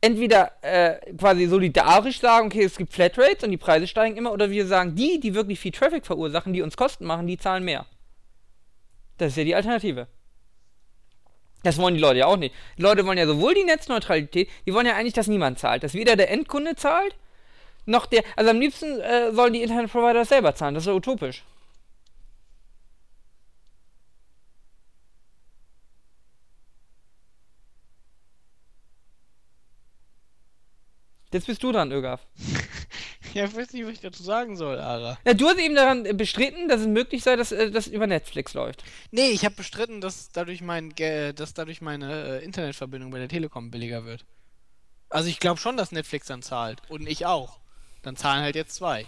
entweder 0.00 0.52
äh, 0.62 1.14
quasi 1.16 1.46
solidarisch 1.46 2.20
sagen, 2.20 2.46
okay, 2.46 2.64
es 2.64 2.76
gibt 2.76 2.92
Flatrates 2.92 3.42
und 3.42 3.50
die 3.50 3.56
Preise 3.56 3.86
steigen 3.86 4.16
immer, 4.16 4.32
oder 4.32 4.50
wir 4.50 4.66
sagen, 4.66 4.94
die, 4.94 5.18
die 5.18 5.34
wirklich 5.34 5.58
viel 5.58 5.72
Traffic 5.72 6.04
verursachen, 6.04 6.52
die 6.52 6.60
uns 6.60 6.76
Kosten 6.76 7.06
machen, 7.06 7.26
die 7.26 7.38
zahlen 7.38 7.64
mehr. 7.64 7.86
Das 9.16 9.32
ist 9.32 9.36
ja 9.36 9.44
die 9.44 9.54
Alternative. 9.54 10.08
Das 11.62 11.78
wollen 11.78 11.94
die 11.94 12.00
Leute 12.00 12.18
ja 12.18 12.26
auch 12.26 12.36
nicht. 12.36 12.54
Die 12.76 12.82
Leute 12.82 13.06
wollen 13.06 13.16
ja 13.16 13.26
sowohl 13.26 13.54
die 13.54 13.64
Netzneutralität, 13.64 14.50
die 14.66 14.74
wollen 14.74 14.86
ja 14.86 14.96
eigentlich, 14.96 15.14
dass 15.14 15.28
niemand 15.28 15.58
zahlt. 15.58 15.82
Dass 15.82 15.94
weder 15.94 16.16
der 16.16 16.30
Endkunde 16.30 16.76
zahlt, 16.76 17.16
noch 17.86 18.06
der. 18.06 18.22
Also 18.36 18.50
am 18.50 18.60
liebsten 18.60 19.00
äh, 19.00 19.32
sollen 19.32 19.52
die 19.52 19.62
Internetprovider 19.62 20.24
selber 20.24 20.54
zahlen. 20.54 20.74
Das 20.74 20.84
ist 20.84 20.88
ja 20.88 20.94
utopisch. 20.94 21.44
Jetzt 31.34 31.48
bist 31.48 31.64
du 31.64 31.72
dran, 31.72 31.90
Ögaf. 31.90 32.24
ja, 33.34 33.46
ich 33.46 33.56
weiß 33.56 33.72
nicht, 33.72 33.84
was 33.84 33.94
ich 33.94 34.00
dazu 34.00 34.22
sagen 34.22 34.56
soll, 34.56 34.78
Ara. 34.78 35.18
Ja, 35.26 35.34
du 35.34 35.48
hast 35.48 35.58
eben 35.58 35.74
daran 35.74 36.04
bestritten, 36.16 36.68
dass 36.68 36.82
es 36.82 36.86
möglich 36.86 37.24
sei, 37.24 37.34
dass 37.34 37.50
äh, 37.50 37.72
das 37.72 37.88
über 37.88 38.06
Netflix 38.06 38.54
läuft. 38.54 38.84
Nee, 39.10 39.30
ich 39.30 39.44
habe 39.44 39.56
bestritten, 39.56 40.00
dass 40.00 40.30
dadurch, 40.30 40.60
mein, 40.60 40.94
dass 40.94 41.52
dadurch 41.52 41.80
meine 41.80 42.38
äh, 42.38 42.44
Internetverbindung 42.44 43.10
bei 43.10 43.18
der 43.18 43.28
Telekom 43.28 43.72
billiger 43.72 44.04
wird. 44.04 44.24
Also 45.08 45.28
ich 45.28 45.40
glaube 45.40 45.58
schon, 45.58 45.76
dass 45.76 45.90
Netflix 45.90 46.28
dann 46.28 46.40
zahlt. 46.40 46.82
Und 46.88 47.08
ich 47.08 47.26
auch. 47.26 47.58
Dann 48.04 48.16
zahlen 48.16 48.42
halt 48.42 48.54
jetzt 48.54 48.74
zwei. 48.74 49.06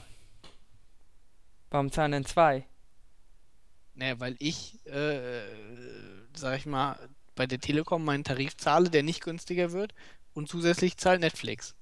Warum 1.70 1.92
zahlen 1.92 2.12
denn 2.12 2.24
zwei? 2.24 2.64
Naja, 3.94 4.18
weil 4.20 4.36
ich, 4.38 4.84
äh, 4.86 5.42
sag 6.34 6.58
ich 6.58 6.66
mal, 6.66 6.98
bei 7.34 7.46
der 7.46 7.60
Telekom 7.60 8.04
meinen 8.04 8.24
Tarif 8.24 8.56
zahle, 8.56 8.88
der 8.88 9.02
nicht 9.02 9.22
günstiger 9.22 9.72
wird 9.72 9.94
und 10.32 10.48
zusätzlich 10.48 10.96
zahlt 10.96 11.20
Netflix. 11.20 11.74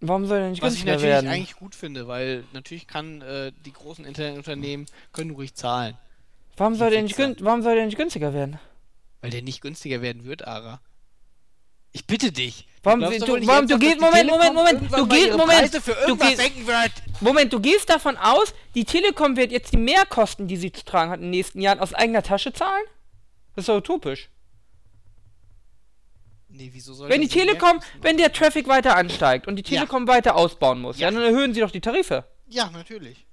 Warum 0.00 0.26
soll 0.26 0.40
der 0.40 0.50
nicht 0.50 0.60
Was 0.60 0.74
ich 0.74 0.80
günstiger 0.80 0.92
natürlich 0.92 1.14
werden? 1.14 1.28
eigentlich 1.30 1.56
gut 1.56 1.74
finde, 1.74 2.06
weil 2.06 2.44
natürlich 2.52 2.86
kann 2.86 3.22
äh, 3.22 3.52
die 3.64 3.72
großen 3.72 4.04
Internetunternehmen 4.04 4.86
können 5.12 5.30
ruhig 5.30 5.54
zahlen. 5.54 5.96
Warum 6.58 6.74
soll, 6.74 6.90
der 6.90 7.02
nicht 7.02 7.18
warum 7.18 7.62
soll 7.62 7.74
der 7.74 7.86
nicht 7.86 7.96
günstiger 7.96 8.34
werden? 8.34 8.58
Weil 9.22 9.30
der 9.30 9.42
nicht 9.42 9.62
günstiger 9.62 10.02
werden 10.02 10.24
wird, 10.24 10.46
Ara. 10.46 10.80
Ich 11.96 12.06
bitte 12.06 12.30
dich. 12.30 12.66
Warum- 12.82 13.00
du- 13.00 13.08
nicht 13.08 13.26
warum- 13.26 13.66
du 13.66 13.78
gehst- 13.78 13.98
Moment, 14.00 14.28
Moment, 14.30 14.54
Moment, 14.54 14.80
du 14.82 15.06
gehst- 15.08 15.36
Moment, 15.36 15.74
du 16.06 16.16
gehst-. 16.16 16.42
Moment, 17.22 17.52
du 17.54 17.58
gehst 17.60 17.88
davon 17.88 18.18
aus, 18.18 18.52
die 18.74 18.84
Telekom 18.84 19.34
wird 19.38 19.50
jetzt 19.50 19.72
die 19.72 19.78
Mehrkosten, 19.78 20.46
die 20.46 20.58
sie 20.58 20.70
zu 20.70 20.84
tragen 20.84 21.10
hat 21.10 21.16
in 21.20 21.22
den 21.24 21.30
nächsten 21.30 21.60
Jahren, 21.62 21.80
aus 21.80 21.94
eigener 21.94 22.22
Tasche 22.22 22.52
zahlen? 22.52 22.84
Das 23.54 23.62
ist 23.62 23.68
doch 23.70 23.78
utopisch. 23.78 24.28
Nee, 26.48 26.68
wieso 26.72 26.92
soll 26.92 27.08
Wenn 27.08 27.22
die 27.22 27.28
Telekom, 27.28 27.80
wenn 28.02 28.18
der 28.18 28.30
Traffic 28.30 28.68
weiter 28.68 28.94
ansteigt 28.94 29.46
und 29.46 29.56
die 29.56 29.62
Ja. 29.62 29.80
Telekom 29.80 30.06
weiter 30.06 30.36
ausbauen 30.36 30.80
muss, 30.80 30.98
ja. 30.98 31.08
Ja. 31.08 31.10
dann 31.14 31.22
erhöhen 31.22 31.54
sie 31.54 31.60
doch 31.60 31.70
die 31.70 31.80
Tarife. 31.80 32.24
Ja, 32.46 32.70
natürlich. 32.70 33.24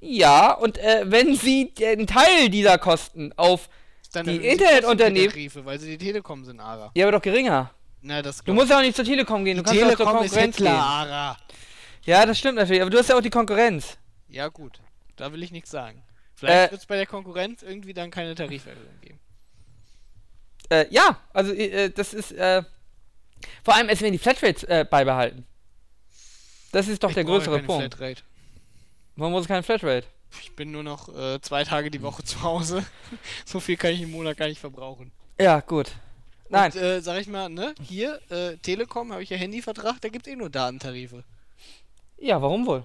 Ja, 0.00 0.52
und 0.52 0.76
äh, 0.76 1.04
wenn 1.06 1.34
sie 1.34 1.72
den 1.74 2.06
Teil 2.06 2.50
dieser 2.50 2.76
Kosten 2.78 3.32
auf, 3.36 3.70
Dann 4.12 4.24
Die 4.24 4.36
Internetunternehmen- 4.38 5.28
Tarife, 5.30 5.64
weil 5.66 5.78
sie 5.78 5.98
die 5.98 6.04
Telekom 6.06 6.42
sind, 6.42 6.60
Ara. 6.60 6.90
ja, 6.94 7.04
aber 7.04 7.12
doch 7.12 7.20
geringer. 7.22 7.70
Na, 8.00 8.22
das 8.22 8.42
Du 8.44 8.54
musst 8.54 8.70
ja 8.70 8.78
auch 8.78 8.82
nicht 8.82 8.96
zur 8.96 9.04
Telekom 9.04 9.44
gehen, 9.44 9.56
du 9.56 9.62
die 9.62 9.66
kannst 9.66 9.80
ja 9.80 9.86
auch 9.86 9.90
zur 9.90 9.98
Telekom 9.98 10.24
ist 10.24 10.32
Konkurrenz 10.32 10.56
gehen. 10.56 10.66
Ja, 12.04 12.24
das 12.26 12.38
stimmt 12.38 12.56
natürlich, 12.56 12.80
aber 12.80 12.90
du 12.90 12.98
hast 12.98 13.08
ja 13.08 13.16
auch 13.16 13.20
die 13.20 13.30
Konkurrenz. 13.30 13.98
Ja, 14.28 14.48
gut. 14.48 14.80
Da 15.16 15.32
will 15.32 15.42
ich 15.42 15.50
nichts 15.50 15.70
sagen. 15.70 16.02
Vielleicht 16.34 16.68
Äh, 16.68 16.70
wird 16.70 16.80
es 16.80 16.86
bei 16.86 16.96
der 16.96 17.06
Konkurrenz 17.06 17.62
irgendwie 17.62 17.92
dann 17.92 18.10
keine 18.10 18.34
Tariferhöhung 18.34 19.00
geben. 19.00 19.18
Äh, 20.70 20.86
ja, 20.90 21.18
also 21.32 21.52
äh, 21.52 21.90
das 21.90 22.14
ist, 22.14 22.32
äh, 22.32 22.62
vor 23.64 23.74
allem, 23.74 23.88
es 23.88 24.00
werden 24.00 24.12
die 24.12 24.18
Flatrates 24.18 24.62
äh, 24.64 24.86
beibehalten. 24.88 25.46
Das 26.72 26.86
ist 26.88 27.02
doch 27.02 27.08
Ich 27.08 27.14
der 27.14 27.24
größere 27.24 27.56
keine 27.56 27.66
Punkt. 27.66 27.94
Flatrate. 27.94 28.22
Warum 29.16 29.32
muss 29.32 29.42
es 29.42 29.48
keine 29.48 29.62
Flatrate? 29.62 30.06
Ich 30.42 30.54
bin 30.54 30.70
nur 30.70 30.82
noch 30.82 31.08
äh, 31.16 31.40
zwei 31.40 31.64
Tage 31.64 31.90
die 31.90 32.02
Woche 32.02 32.22
zu 32.22 32.42
Hause. 32.42 32.84
so 33.44 33.60
viel 33.60 33.76
kann 33.76 33.92
ich 33.92 34.02
im 34.02 34.10
Monat 34.10 34.36
gar 34.36 34.46
nicht 34.46 34.60
verbrauchen. 34.60 35.10
Ja, 35.40 35.60
gut. 35.60 35.90
Nein, 36.50 36.72
Und, 36.72 36.78
äh, 36.80 37.00
sag 37.02 37.20
ich 37.20 37.26
mal, 37.28 37.48
ne, 37.48 37.74
hier, 37.82 38.20
äh, 38.30 38.56
Telekom, 38.58 39.12
habe 39.12 39.22
ich 39.22 39.30
ja 39.30 39.36
Handyvertrag, 39.36 40.00
da 40.00 40.08
gibt 40.08 40.26
es 40.26 40.32
eh 40.32 40.36
nur 40.36 40.50
Datentarife. 40.50 41.24
ja, 42.18 42.40
warum 42.40 42.66
wohl? 42.66 42.84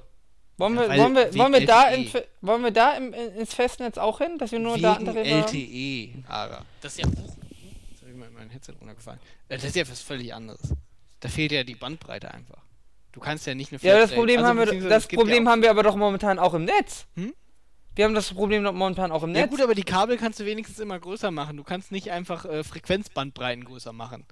Wollen 0.57 0.75
Ja, 0.75 0.81
wir, 0.81 0.97
wollen 0.97 1.15
wir, 1.15 1.35
wollen 1.35 1.53
wir 1.53 1.65
da, 1.65 1.89
im, 1.89 2.05
Fe- 2.07 2.27
wollen 2.41 2.63
wir 2.63 2.71
da 2.71 2.95
im, 2.95 3.11
in- 3.13 3.35
ins 3.37 3.53
Festnetz 3.55 3.97
auch 3.97 4.19
hin, 4.19 4.37
dass 4.37 4.51
wir 4.51 4.59
nur 4.59 4.73
Wegen 4.75 4.83
Datentarife 4.83 5.31
haben? 5.31 5.43
LTE, 5.43 6.23
Ara. 6.31 6.65
Das 6.81 6.91
ist 6.93 6.99
ja. 6.99 7.07
Jetzt 7.07 8.01
habe 8.01 8.11
ich 8.11 8.15
mal 8.17 8.29
mein 8.29 8.49
Headset 8.51 8.73
runtergefallen. 8.79 9.19
Äh, 9.49 9.55
das 9.55 9.63
ist 9.63 9.75
ja 9.75 9.87
was 9.89 10.01
völlig 10.01 10.31
anderes. 10.33 10.61
Da 11.21 11.29
fehlt 11.29 11.51
ja 11.53 11.63
die 11.63 11.73
Bandbreite 11.75 12.31
einfach. 12.31 12.61
Du 13.13 13.19
kannst 13.19 13.47
ja 13.47 13.55
nicht 13.55 13.71
eine 13.71 13.81
Ja, 13.81 13.93
das 13.99 14.11
Flatrate- 14.11 14.15
Problem, 14.15 14.37
also, 14.43 14.49
haben 14.49 14.81
wir, 14.83 14.89
das 14.89 15.07
Problem 15.07 15.45
ja 15.45 15.51
haben 15.51 15.61
wir 15.63 15.69
aber 15.71 15.81
doch 15.83 15.95
momentan 15.95 16.37
auch 16.37 16.53
im 16.53 16.65
Netz. 16.65 17.05
Hm? 17.15 17.33
Wir 17.95 18.05
haben 18.05 18.13
das 18.15 18.33
Problem 18.33 18.63
noch 18.63 18.73
momentan 18.73 19.11
auch 19.11 19.23
im 19.23 19.35
Ja 19.35 19.41
Netz. 19.41 19.51
gut, 19.51 19.61
aber 19.61 19.75
die 19.75 19.83
Kabel 19.83 20.17
kannst 20.17 20.39
du 20.39 20.45
wenigstens 20.45 20.79
immer 20.79 20.99
größer 20.99 21.31
machen. 21.31 21.57
Du 21.57 21.63
kannst 21.63 21.91
nicht 21.91 22.11
einfach 22.11 22.45
äh, 22.45 22.63
Frequenzbandbreiten 22.63 23.65
größer 23.65 23.93
machen. 23.93 24.25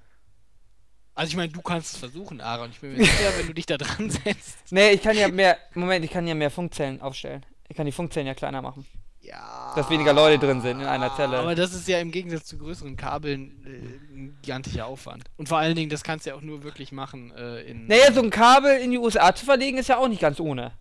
Also 1.14 1.30
ich 1.32 1.36
meine, 1.36 1.52
du 1.52 1.62
kannst 1.62 1.94
es 1.94 2.00
versuchen, 2.00 2.42
Aaron. 2.42 2.72
Ich 2.72 2.80
bin 2.80 2.94
mir 2.94 3.06
sicher, 3.06 3.38
wenn 3.38 3.48
du 3.48 3.54
dich 3.54 3.66
da 3.66 3.78
dran 3.78 4.10
setzt. 4.26 4.72
nee, 4.72 4.92
ich 4.92 5.02
kann 5.02 5.16
ja 5.16 5.28
mehr, 5.28 5.58
Moment, 5.76 6.06
ich 6.06 6.12
kann 6.12 6.26
ja 6.26 6.34
mehr 6.34 6.50
Funkzellen 6.50 7.02
aufstellen. 7.02 7.46
Ich 7.68 7.76
kann 7.78 7.86
die 7.86 7.92
Funkzellen 7.92 8.28
ja 8.28 8.34
kleiner 8.34 8.62
machen. 8.62 8.86
Ja. 9.20 9.74
Dass 9.76 9.90
weniger 9.90 10.14
Leute 10.14 10.44
drin 10.44 10.62
sind 10.62 10.80
in 10.82 10.88
einer 10.88 11.16
Zelle. 11.16 11.38
Aber 11.38 11.54
das 11.54 11.74
ist 11.76 11.88
ja 11.88 12.00
im 12.00 12.10
Gegensatz 12.10 12.46
zu 12.46 12.58
größeren 12.58 12.96
Kabeln 12.98 13.64
äh, 13.66 14.16
ein 14.16 14.38
gigantischer 14.42 14.88
Aufwand. 14.88 15.26
Und 15.38 15.48
vor 15.48 15.60
allen 15.60 15.76
Dingen, 15.76 15.90
das 15.92 16.04
kannst 16.04 16.26
du 16.26 16.32
ja 16.32 16.36
auch 16.36 16.42
nur 16.42 16.64
wirklich 16.64 16.92
machen 16.92 17.32
äh, 17.36 17.62
in. 17.62 17.86
Naja, 17.86 18.12
so 18.12 18.22
ein 18.22 18.32
Kabel 18.32 18.80
in 18.80 18.90
die 18.90 18.98
USA 18.98 19.36
zu 19.36 19.46
verlegen, 19.46 19.78
ist 19.78 19.90
ja 19.90 19.98
auch 19.98 20.08
nicht 20.08 20.22
ganz 20.22 20.40
ohne. 20.40 20.72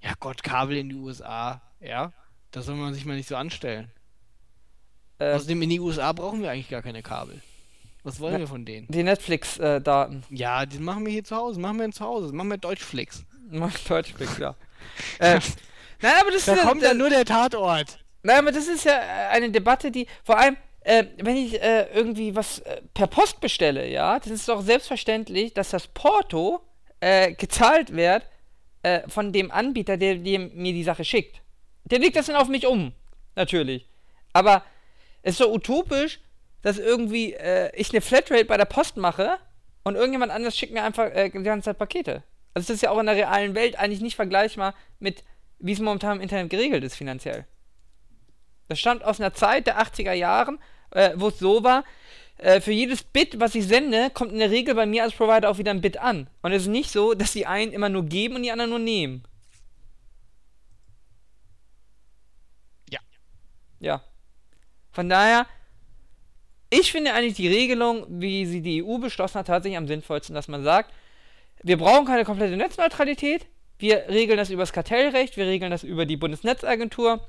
Ja 0.00 0.12
Gott, 0.20 0.42
Kabel 0.42 0.76
in 0.76 0.90
die 0.90 0.94
USA. 0.96 1.62
Ja. 1.86 2.12
Da 2.50 2.62
soll 2.62 2.76
man 2.76 2.94
sich 2.94 3.04
mal 3.04 3.16
nicht 3.16 3.28
so 3.28 3.36
anstellen. 3.36 3.90
Äh, 5.18 5.32
Außerdem 5.34 5.62
in 5.62 5.70
die 5.70 5.80
USA 5.80 6.12
brauchen 6.12 6.42
wir 6.42 6.50
eigentlich 6.50 6.70
gar 6.70 6.82
keine 6.82 7.02
Kabel. 7.02 7.40
Was 8.02 8.20
wollen 8.20 8.34
Na- 8.34 8.38
wir 8.40 8.46
von 8.48 8.64
denen? 8.64 8.86
die 8.88 9.02
Netflix-Daten. 9.02 10.24
Ja, 10.30 10.66
die 10.66 10.78
machen 10.78 11.04
wir 11.06 11.12
hier 11.12 11.24
zu 11.24 11.36
Hause. 11.36 11.60
Machen 11.60 11.78
wir 11.78 11.90
zu 11.90 12.04
Hause. 12.04 12.32
Machen 12.32 12.50
wir 12.50 12.58
Deutschflix. 12.58 13.24
Deutschflix, 13.88 14.38
ja. 14.38 14.54
äh, 15.18 15.40
nein, 16.02 16.12
aber 16.20 16.30
das 16.30 16.44
Da 16.44 16.52
ist 16.54 16.62
ja, 16.62 16.68
kommt 16.68 16.82
dann 16.82 16.98
nur 16.98 17.10
der 17.10 17.24
Tatort. 17.24 17.98
nein, 18.22 18.38
aber 18.38 18.52
das 18.52 18.66
ist 18.68 18.84
ja 18.84 18.92
äh, 18.92 19.28
eine 19.30 19.50
Debatte, 19.50 19.90
die 19.90 20.06
vor 20.22 20.38
allem, 20.38 20.56
äh, 20.80 21.04
wenn 21.22 21.36
ich 21.36 21.60
äh, 21.62 21.86
irgendwie 21.94 22.34
was 22.36 22.58
äh, 22.60 22.82
per 22.94 23.06
Post 23.06 23.40
bestelle, 23.40 23.88
ja, 23.88 24.18
das 24.18 24.30
ist 24.30 24.48
doch 24.48 24.62
selbstverständlich, 24.62 25.54
dass 25.54 25.70
das 25.70 25.86
Porto 25.88 26.60
äh, 27.00 27.32
gezahlt 27.34 27.94
wird 27.94 28.26
äh, 28.82 29.08
von 29.08 29.32
dem 29.32 29.50
Anbieter, 29.50 29.96
der, 29.96 30.16
der 30.16 30.38
mir 30.40 30.72
die 30.72 30.84
Sache 30.84 31.04
schickt. 31.04 31.40
Der 31.84 31.98
legt 31.98 32.16
das 32.16 32.26
dann 32.26 32.36
auf 32.36 32.48
mich 32.48 32.66
um, 32.66 32.92
natürlich. 33.36 33.86
Aber 34.32 34.64
es 35.22 35.32
ist 35.32 35.38
so 35.38 35.52
utopisch, 35.52 36.20
dass 36.62 36.78
irgendwie 36.78 37.34
äh, 37.34 37.70
ich 37.74 37.90
eine 37.90 38.00
Flatrate 38.00 38.46
bei 38.46 38.56
der 38.56 38.64
Post 38.64 38.96
mache 38.96 39.38
und 39.84 39.96
irgendjemand 39.96 40.32
anders 40.32 40.56
schickt 40.56 40.72
mir 40.72 40.82
einfach 40.82 41.10
äh, 41.12 41.30
die 41.30 41.42
ganze 41.42 41.66
Zeit 41.66 41.78
Pakete. 41.78 42.22
Also 42.54 42.68
das 42.68 42.76
ist 42.76 42.82
ja 42.82 42.90
auch 42.90 42.98
in 42.98 43.06
der 43.06 43.16
realen 43.16 43.54
Welt 43.54 43.78
eigentlich 43.78 44.00
nicht 44.00 44.16
vergleichbar 44.16 44.74
mit, 44.98 45.24
wie 45.58 45.72
es 45.72 45.80
momentan 45.80 46.16
im 46.16 46.22
Internet 46.22 46.50
geregelt 46.50 46.84
ist 46.84 46.96
finanziell. 46.96 47.46
Das 48.68 48.78
stammt 48.78 49.04
aus 49.04 49.20
einer 49.20 49.34
Zeit 49.34 49.66
der 49.66 49.78
80er 49.78 50.12
Jahren, 50.12 50.58
äh, 50.90 51.10
wo 51.16 51.28
es 51.28 51.38
so 51.38 51.62
war, 51.64 51.84
äh, 52.38 52.60
für 52.60 52.72
jedes 52.72 53.02
Bit, 53.02 53.38
was 53.40 53.54
ich 53.54 53.66
sende, 53.66 54.10
kommt 54.10 54.32
in 54.32 54.38
der 54.38 54.50
Regel 54.50 54.74
bei 54.74 54.86
mir 54.86 55.02
als 55.02 55.14
Provider 55.14 55.50
auch 55.50 55.58
wieder 55.58 55.70
ein 55.70 55.80
Bit 55.80 55.98
an. 55.98 56.28
Und 56.42 56.52
es 56.52 56.62
ist 56.62 56.68
nicht 56.68 56.90
so, 56.90 57.14
dass 57.14 57.32
die 57.32 57.46
einen 57.46 57.72
immer 57.72 57.88
nur 57.88 58.04
geben 58.04 58.36
und 58.36 58.42
die 58.42 58.52
anderen 58.52 58.70
nur 58.70 58.78
nehmen. 58.78 59.24
Ja. 63.84 64.02
Von 64.92 65.08
daher, 65.08 65.46
ich 66.70 66.90
finde 66.90 67.12
eigentlich 67.12 67.34
die 67.34 67.48
Regelung, 67.48 68.06
wie 68.08 68.46
sie 68.46 68.62
die 68.62 68.82
EU 68.82 68.98
beschlossen 68.98 69.38
hat, 69.38 69.46
tatsächlich 69.46 69.76
am 69.76 69.86
sinnvollsten, 69.86 70.34
dass 70.34 70.48
man 70.48 70.64
sagt, 70.64 70.90
wir 71.62 71.76
brauchen 71.76 72.06
keine 72.06 72.24
komplette 72.24 72.56
Netzneutralität, 72.56 73.46
wir 73.78 74.08
regeln 74.08 74.38
das 74.38 74.50
über 74.50 74.62
das 74.62 74.72
Kartellrecht, 74.72 75.36
wir 75.36 75.46
regeln 75.46 75.70
das 75.70 75.82
über 75.82 76.06
die 76.06 76.16
Bundesnetzagentur 76.16 77.20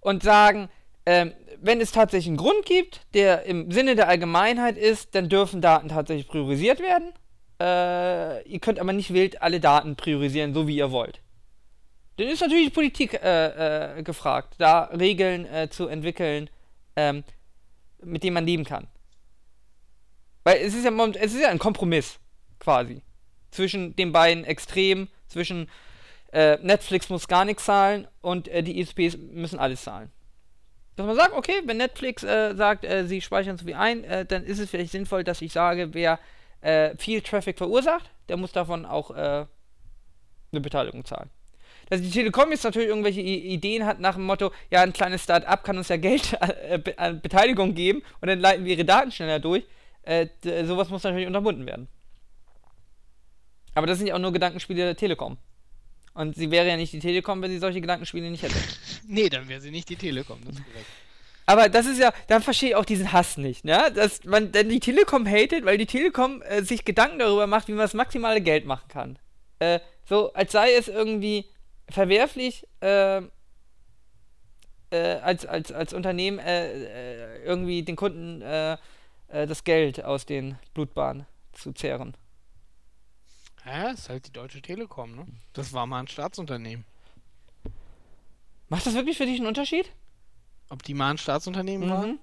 und 0.00 0.22
sagen, 0.22 0.70
ähm, 1.04 1.34
wenn 1.60 1.80
es 1.80 1.92
tatsächlich 1.92 2.28
einen 2.28 2.36
Grund 2.38 2.64
gibt, 2.64 3.02
der 3.12 3.44
im 3.44 3.70
Sinne 3.70 3.94
der 3.94 4.08
Allgemeinheit 4.08 4.78
ist, 4.78 5.14
dann 5.14 5.28
dürfen 5.28 5.60
Daten 5.60 5.88
tatsächlich 5.88 6.28
priorisiert 6.28 6.80
werden. 6.80 7.12
Äh, 7.60 8.48
ihr 8.48 8.60
könnt 8.60 8.78
aber 8.78 8.92
nicht 8.92 9.12
wild 9.12 9.42
alle 9.42 9.60
Daten 9.60 9.96
priorisieren, 9.96 10.54
so 10.54 10.66
wie 10.66 10.76
ihr 10.76 10.90
wollt. 10.90 11.20
Dann 12.16 12.28
ist 12.28 12.40
natürlich 12.40 12.68
die 12.68 12.74
Politik 12.74 13.14
äh, 13.14 13.98
äh, 13.98 14.02
gefragt, 14.02 14.54
da 14.58 14.84
Regeln 14.84 15.44
äh, 15.46 15.68
zu 15.68 15.86
entwickeln, 15.86 16.48
ähm, 16.96 17.24
mit 18.02 18.22
denen 18.22 18.34
man 18.34 18.46
leben 18.46 18.64
kann. 18.64 18.88
Weil 20.44 20.58
es 20.58 20.74
ist 20.74 20.84
ja, 20.84 20.92
es 21.14 21.34
ist 21.34 21.40
ja 21.40 21.50
ein 21.50 21.58
Kompromiss, 21.58 22.18
quasi. 22.58 23.02
Zwischen 23.50 23.96
den 23.96 24.12
beiden 24.12 24.44
Extremen, 24.44 25.08
zwischen 25.28 25.68
äh, 26.32 26.58
Netflix 26.62 27.10
muss 27.10 27.28
gar 27.28 27.44
nichts 27.44 27.64
zahlen 27.64 28.08
und 28.22 28.48
äh, 28.48 28.62
die 28.62 28.80
ISPs 28.80 29.18
müssen 29.18 29.58
alles 29.58 29.82
zahlen. 29.82 30.10
Dass 30.96 31.06
man 31.06 31.16
sagt, 31.16 31.34
okay, 31.34 31.62
wenn 31.66 31.76
Netflix 31.76 32.22
äh, 32.22 32.54
sagt, 32.54 32.86
sie 33.04 33.20
speichern 33.20 33.58
zu 33.58 33.66
viel 33.66 33.74
ein, 33.74 34.02
dann 34.28 34.44
ist 34.44 34.58
es 34.58 34.70
vielleicht 34.70 34.92
sinnvoll, 34.92 35.24
dass 35.24 35.42
ich 35.42 35.52
sage, 35.52 35.92
wer 35.92 36.18
viel 36.96 37.20
Traffic 37.20 37.58
verursacht, 37.58 38.10
der 38.30 38.38
muss 38.38 38.52
davon 38.52 38.86
auch 38.86 39.10
eine 39.10 39.46
Beteiligung 40.50 41.04
zahlen. 41.04 41.28
Dass 41.88 42.02
die 42.02 42.10
Telekom 42.10 42.50
jetzt 42.50 42.64
natürlich 42.64 42.88
irgendwelche 42.88 43.20
I 43.20 43.54
Ideen 43.54 43.86
hat 43.86 44.00
nach 44.00 44.16
dem 44.16 44.24
Motto, 44.24 44.50
ja, 44.70 44.82
ein 44.82 44.92
kleines 44.92 45.22
Start-up 45.22 45.62
kann 45.62 45.78
uns 45.78 45.88
ja 45.88 45.96
Geld 45.96 46.36
äh, 46.68 46.78
Be 46.78 46.98
an 46.98 47.20
Beteiligung 47.20 47.74
geben 47.74 48.02
und 48.20 48.28
dann 48.28 48.40
leiten 48.40 48.64
wir 48.64 48.74
ihre 48.74 48.84
Daten 48.84 49.12
schneller 49.12 49.38
durch. 49.38 49.64
Äh, 50.02 50.28
sowas 50.64 50.88
muss 50.88 51.02
natürlich 51.02 51.26
unterbunden 51.26 51.66
werden. 51.66 51.88
Aber 53.74 53.86
das 53.86 53.98
sind 53.98 54.06
ja 54.06 54.14
auch 54.14 54.18
nur 54.18 54.32
Gedankenspiele 54.32 54.84
der 54.84 54.96
Telekom. 54.96 55.36
Und 56.14 56.34
sie 56.34 56.50
wäre 56.50 56.66
ja 56.66 56.76
nicht 56.76 56.92
die 56.92 56.98
Telekom, 56.98 57.42
wenn 57.42 57.50
sie 57.50 57.58
solche 57.58 57.80
Gedankenspiele 57.80 58.30
nicht 58.30 58.42
hätte. 58.42 58.54
Nee, 59.08 59.28
dann 59.28 59.48
wäre 59.48 59.60
sie 59.60 59.70
nicht 59.70 59.88
die 59.88 59.96
Telekom, 59.96 60.38
das 60.44 60.56
ist 60.56 60.64
korrekt. 60.64 60.86
Aber 61.44 61.68
das 61.68 61.86
ist 61.86 62.00
ja, 62.00 62.12
dann 62.26 62.42
verstehe 62.42 62.70
ich 62.70 62.74
auch 62.74 62.84
diesen 62.84 63.12
Hass 63.12 63.36
nicht, 63.36 63.64
ne? 63.64 63.92
Dass 63.94 64.24
man 64.24 64.50
dann 64.50 64.68
die 64.68 64.80
Telekom 64.80 65.26
hatet, 65.26 65.64
weil 65.64 65.78
die 65.78 65.86
Telekom 65.86 66.42
äh, 66.42 66.62
sich 66.62 66.84
Gedanken 66.84 67.20
darüber 67.20 67.46
macht, 67.46 67.68
wie 67.68 67.72
man 67.72 67.82
das 67.82 67.94
maximale 67.94 68.40
Geld 68.40 68.64
machen 68.64 68.88
kann. 68.88 69.18
Äh, 69.60 69.78
so, 70.08 70.32
als 70.32 70.52
sei 70.52 70.72
es 70.72 70.88
irgendwie 70.88 71.46
verwerflich, 71.88 72.66
äh, 72.80 73.22
äh, 74.90 75.18
als, 75.22 75.46
als, 75.46 75.72
als 75.72 75.92
Unternehmen 75.92 76.38
äh, 76.38 77.38
äh, 77.38 77.44
irgendwie 77.44 77.82
den 77.82 77.96
Kunden 77.96 78.42
äh, 78.42 78.76
äh, 79.28 79.46
das 79.46 79.64
Geld 79.64 80.04
aus 80.04 80.26
den 80.26 80.58
Blutbahnen 80.74 81.26
zu 81.52 81.72
zehren. 81.72 82.16
Ja, 83.64 83.90
ist 83.90 84.08
halt 84.08 84.26
die 84.26 84.32
Deutsche 84.32 84.62
Telekom, 84.62 85.16
ne? 85.16 85.26
Das 85.52 85.72
war 85.72 85.86
mal 85.86 86.00
ein 86.00 86.08
Staatsunternehmen. 86.08 86.84
Macht 88.68 88.86
das 88.86 88.94
wirklich 88.94 89.16
für 89.16 89.26
dich 89.26 89.38
einen 89.38 89.48
Unterschied? 89.48 89.90
Ob 90.68 90.82
die 90.82 90.94
mal 90.94 91.10
ein 91.10 91.18
Staatsunternehmen 91.18 91.88
waren? 91.90 92.18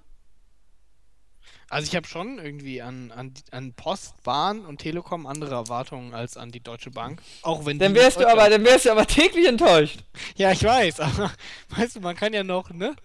Also 1.70 1.88
ich 1.88 1.96
habe 1.96 2.08
schon 2.08 2.40
irgendwie 2.40 2.82
an, 2.82 3.12
an, 3.12 3.34
an 3.52 3.74
Post, 3.74 4.22
Bahn 4.24 4.66
und 4.66 4.80
Telekom 4.80 5.26
andere 5.26 5.56
Erwartungen 5.56 6.14
als 6.14 6.38
an 6.38 6.52
die 6.52 6.60
Deutsche 6.60 6.92
Bank. 6.92 7.22
Auch 7.42 7.66
wenn 7.66 7.80
Dann 7.80 7.96
wärst 7.96 8.20
du 8.20 8.28
aber, 8.28 8.50
dann 8.50 8.64
wärst 8.64 8.86
du 8.86 8.92
aber 8.92 9.08
täglich 9.08 9.48
enttäuscht. 9.48 10.00
Ja, 10.36 10.52
ich 10.52 10.64
weiß, 10.64 11.00
aber 11.00 11.32
weißt 11.70 11.96
du, 11.96 12.00
man 12.02 12.16
kann 12.16 12.34
ja 12.34 12.44
noch, 12.44 12.70
ne? 12.70 12.96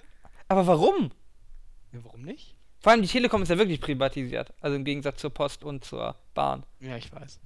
Aber 0.49 0.67
warum? 0.67 1.11
Ja, 1.93 2.01
warum 2.03 2.23
nicht? 2.23 2.55
Vor 2.81 2.93
allem 2.93 3.03
die 3.03 3.09
Telekom 3.09 3.43
ist 3.43 3.49
ja 3.49 3.59
wirklich 3.59 3.81
privatisiert. 3.81 4.53
Also 4.61 4.77
im 4.77 4.85
Gegensatz 4.85 5.21
zur 5.21 5.31
Post 5.31 5.65
und 5.65 5.85
zur 5.85 6.15
Bahn. 6.35 6.65
Ja, 6.81 6.97
ich 6.97 7.13
weiß. 7.13 7.41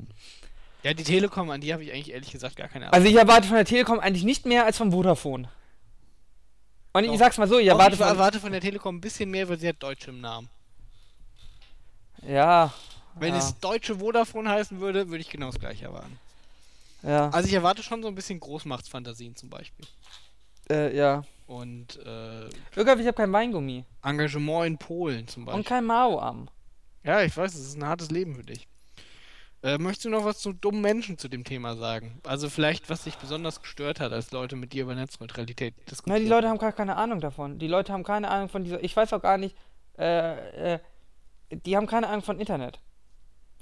Ja, 0.83 0.95
die 0.95 1.05
Telekom, 1.05 1.51
an 1.51 1.61
die 1.61 1.73
habe 1.73 1.85
ich 1.85 1.93
eigentlich 1.93 2.13
ehrlich 2.13 2.33
gesagt 2.33 2.57
gar 2.57 2.69
keine 2.69 2.93
Also 2.93 3.07
ich 3.07 3.15
erwarte 3.15 3.47
von 3.47 3.57
der 3.57 3.65
Telekom 3.65 4.01
eigentlich 4.01 4.25
nicht 4.25 4.47
mehr 4.47 4.65
als 4.65 4.77
vom 4.77 4.93
Vodafone. 4.93 5.49
Und 6.93 7.07
Doch. 7.07 7.13
ich 7.13 7.19
sag's 7.19 7.39
mal 7.39 7.49
so, 7.49 7.59
ich 7.59 7.69
erwarte 7.69 7.93
ich 7.93 7.99
von... 7.99 8.09
erwarte 8.09 8.41
von 8.41 8.53
der 8.53 8.61
Telekom 8.61 8.97
ein 8.97 9.01
bisschen 9.01 9.31
mehr, 9.31 9.49
weil 9.49 9.59
sie 9.59 9.69
hat 9.69 9.83
Deutsch 9.83 10.09
im 10.09 10.21
Namen. 10.21 10.49
Ja. 12.27 12.73
Wenn 13.15 13.35
ja, 13.35 13.39
es 13.41 13.59
deutsche 13.59 13.99
Vodafone 13.99 14.49
heißen 14.49 14.81
würde, 14.81 15.09
würde 15.09 15.21
ich 15.21 15.29
genau 15.29 15.47
das 15.47 15.59
gleiche 15.61 15.85
erwarten. 15.85 16.19
ja, 17.03 17.29
Also 17.31 17.47
ich 17.49 17.55
erwarte 17.55 17.83
schon 17.83 18.03
so 18.03 18.09
ein 18.09 18.15
bisschen 18.15 18.41
Großmachtsfantasien 18.41 19.37
zum 19.37 19.51
Beispiel. 19.51 19.87
äh, 20.71 20.97
ja. 20.97 21.23
Und 21.47 21.99
äh, 22.07 22.49
Irgolf, 22.77 23.01
ich 23.01 23.07
habe 23.07 23.13
kein 23.15 23.33
Weingummi. 23.33 23.85
Engagement 24.03 24.67
in 24.67 24.79
Polen 24.79 25.29
zum 25.29 25.45
Beispiel. 25.45 25.59
Und 25.59 25.67
kein 25.67 25.85
Mao-Arm. 25.85 26.49
Ja, 27.05 27.21
ich 27.23 27.37
weiß, 27.37 27.53
es 27.55 27.67
ist 27.67 27.77
ein 27.77 27.85
hartes 27.87 28.11
Leben 28.11 28.35
für 28.37 28.45
dich. 28.45 28.67
Äh, 29.63 29.77
möchtest 29.79 30.07
du 30.07 30.11
noch 30.11 30.25
was 30.25 30.39
zu 30.39 30.53
dummen 30.53 30.81
Menschen 30.81 31.19
zu 31.19 31.29
dem 31.29 31.45
Thema 31.45 31.77
sagen? 31.77 32.21
Also 32.25 32.49
vielleicht, 32.49 32.89
was 32.89 33.05
dich 33.05 33.17
besonders 33.17 33.61
gestört 33.61 34.01
hat, 34.01 34.13
als 34.13 34.31
Leute 34.33 34.57
mit 34.57 34.73
dir 34.73 34.85
über 34.85 34.95
Netzneutralität 34.95 35.75
Na, 35.77 35.85
diskutieren. 35.91 36.23
die 36.23 36.29
Leute 36.29 36.49
haben 36.49 36.59
gar 36.59 36.73
keine 36.73 36.97
Ahnung 36.97 37.21
davon. 37.21 37.59
Die 37.59 37.69
Leute 37.69 37.93
haben 37.93 38.03
keine 38.03 38.29
Ahnung 38.31 38.49
von 38.49 38.65
dieser. 38.65 38.83
Ich 38.83 38.97
weiß 38.97 39.13
auch 39.13 39.23
gar 39.23 39.37
nicht. 39.37 39.57
Äh, 39.99 40.75
äh, 40.75 40.79
die 41.65 41.77
haben 41.77 41.87
keine 41.87 42.09
Ahnung 42.09 42.23
von 42.23 42.39
Internet. 42.39 42.81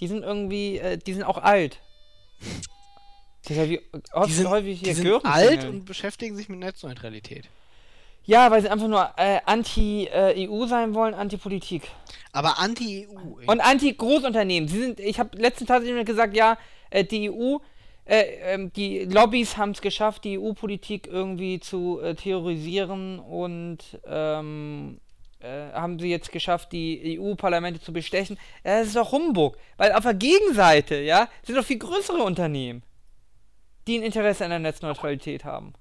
Die 0.01 0.07
sind 0.07 0.23
irgendwie. 0.23 0.79
Äh, 0.79 0.99
die 0.99 1.13
sind 1.13 1.25
auch 1.25 1.39
alt. 1.39 1.81
Digga, 3.49 3.69
wie 3.69 3.81
oft 4.13 4.29
die 4.29 4.35
sind, 4.35 4.49
häufig 4.49 4.81
hier 4.81 4.95
die 4.95 5.01
sind 5.01 5.25
alt 5.25 5.65
und 5.65 5.85
beschäftigen 5.85 6.37
sich 6.37 6.49
mit 6.49 6.59
Netzneutralität. 6.59 7.49
Ja, 8.25 8.51
weil 8.51 8.61
sie 8.63 8.69
einfach 8.69 8.87
nur 8.87 9.11
äh, 9.17 9.41
anti-EU 9.47 10.67
sein 10.67 10.95
wollen, 10.95 11.15
anti-Politik. 11.15 11.89
Aber 12.33 12.59
anti-EU. 12.59 13.51
Und 13.51 13.61
anti-Großunternehmen. 13.61 14.69
Sie 14.69 14.79
sind, 14.79 15.01
ich 15.01 15.19
habe 15.19 15.37
letzten 15.39 15.67
Tag 15.67 15.83
gesagt, 16.05 16.37
ja, 16.37 16.59
äh, 16.91 17.05
die 17.05 17.31
EU, 17.31 17.57
äh, 18.05 18.23
ähm, 18.43 18.73
die 18.75 19.01
Lobbys 19.05 19.57
haben 19.57 19.71
es 19.71 19.81
geschafft, 19.81 20.25
die 20.25 20.39
EU-Politik 20.39 21.07
irgendwie 21.07 21.61
zu 21.61 22.01
äh, 22.01 22.15
terrorisieren 22.15 23.19
und 23.19 23.79
ähm, 24.07 25.01
äh, 25.41 25.73
haben 25.73 25.99
sie 25.99 26.09
jetzt 26.09 26.33
geschafft, 26.33 26.73
die 26.73 27.19
EU-Parlamente 27.19 27.81
zu 27.81 27.93
bestechen. 27.93 28.39
Ja, 28.65 28.81
das 28.81 28.89
ist 28.89 28.97
doch 28.97 29.13
Humbug. 29.13 29.57
Weil 29.77 29.93
auf 29.93 30.03
der 30.03 30.15
Gegenseite, 30.15 31.01
ja, 31.01 31.29
sind 31.43 31.57
doch 31.57 31.65
viel 31.65 31.79
größere 31.79 32.23
Unternehmen, 32.23 32.83
die 33.87 33.99
ein 33.99 34.03
Interesse 34.03 34.45
an 34.45 34.51
der 34.51 34.59
Netzneutralität 34.59 35.45
haben. 35.45 35.73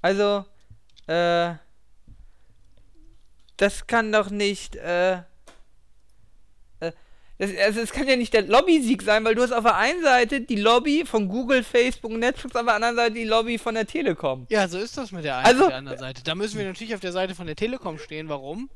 Also, 0.00 0.44
äh, 1.06 1.54
das 3.56 3.86
kann 3.86 4.10
doch 4.10 4.30
nicht, 4.30 4.74
äh, 4.76 5.14
äh, 5.14 5.22
das, 7.42 7.50
also 7.64 7.80
es 7.80 7.92
kann 7.92 8.06
ja 8.06 8.16
nicht 8.16 8.32
der 8.32 8.42
Lobby-Sieg 8.42 9.02
sein, 9.02 9.24
weil 9.24 9.34
du 9.34 9.42
hast 9.42 9.52
auf 9.52 9.64
der 9.64 9.76
einen 9.76 10.02
Seite 10.02 10.40
die 10.40 10.56
Lobby 10.56 11.04
von 11.04 11.28
Google, 11.28 11.62
Facebook, 11.64 12.12
Netflix, 12.12 12.54
auf 12.56 12.64
der 12.64 12.74
anderen 12.74 12.96
Seite 12.96 13.14
die 13.14 13.24
Lobby 13.24 13.58
von 13.58 13.74
der 13.74 13.86
Telekom. 13.86 14.46
ja, 14.50 14.68
so 14.68 14.78
ist 14.78 14.96
das 14.96 15.12
mit 15.12 15.24
der 15.24 15.36
einen 15.38 15.46
Also- 15.46 15.64
und 15.64 15.68
der 15.70 15.78
anderen 15.78 15.98
Seite. 15.98 16.22
Da 16.24 16.34
müssen 16.34 16.58
wir 16.58 16.66
natürlich 16.66 16.94
auf 16.94 17.00
der 17.00 17.12
Seite 17.12 17.34
von 17.34 17.46
der 17.46 17.56
Telekom 17.56 17.98
stehen. 17.98 18.28
Warum? 18.28 18.70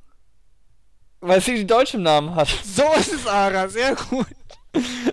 Weil 1.20 1.40
sie 1.40 1.54
die 1.54 1.66
Deutsch 1.66 1.94
im 1.94 2.02
Namen 2.02 2.34
hat. 2.34 2.48
So 2.48 2.82
ist 2.98 3.12
es, 3.12 3.26
Ara. 3.26 3.68
Sehr 3.68 3.94
gut. 3.94 4.26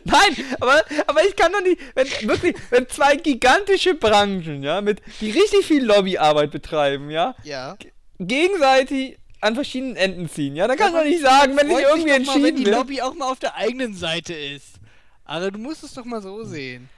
Nein, 0.03 0.35
aber, 0.59 0.81
aber 1.07 1.25
ich 1.25 1.35
kann 1.37 1.51
doch 1.53 1.61
nicht, 1.61 1.79
wenn 1.95 2.05
wirklich, 2.27 2.55
wenn 2.69 2.89
zwei 2.89 3.15
gigantische 3.15 3.93
Branchen, 3.95 4.61
ja, 4.61 4.81
mit, 4.81 5.01
die 5.21 5.31
richtig 5.31 5.65
viel 5.65 5.85
Lobbyarbeit 5.85 6.51
betreiben, 6.51 7.09
ja, 7.09 7.33
Ja. 7.43 7.77
gegenseitig 8.19 9.17
an 9.43 9.55
verschiedenen 9.55 9.95
Enden 9.95 10.29
ziehen, 10.29 10.55
ja, 10.55 10.67
dann 10.67 10.77
kann 10.77 10.89
ich 10.89 10.93
doch 10.93 11.03
nicht 11.03 11.21
sagen, 11.21 11.57
wenn 11.57 11.67
sich 11.67 11.75
Freut 11.75 11.85
irgendwie 11.85 12.09
doch 12.09 12.25
mal, 12.25 12.35
wenn 12.35 12.45
entschieden 12.45 12.63
die. 12.63 12.71
Lobby 12.71 13.01
auch 13.01 13.13
mal 13.13 13.31
auf 13.31 13.39
der 13.39 13.55
eigenen 13.55 13.93
Seite 13.93 14.33
ist. 14.33 14.79
Aber 15.25 15.51
du 15.51 15.59
musst 15.59 15.83
es 15.83 15.93
doch 15.93 16.05
mal 16.05 16.21
so 16.21 16.43
sehen. 16.43 16.89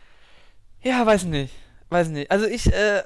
Ja, 0.81 1.05
weiß 1.05 1.25
nicht. 1.25 1.53
Weiß 1.89 2.09
nicht. 2.09 2.29
Also 2.31 2.45
ich, 2.45 2.71
äh, 2.71 2.99
äh, 2.99 3.03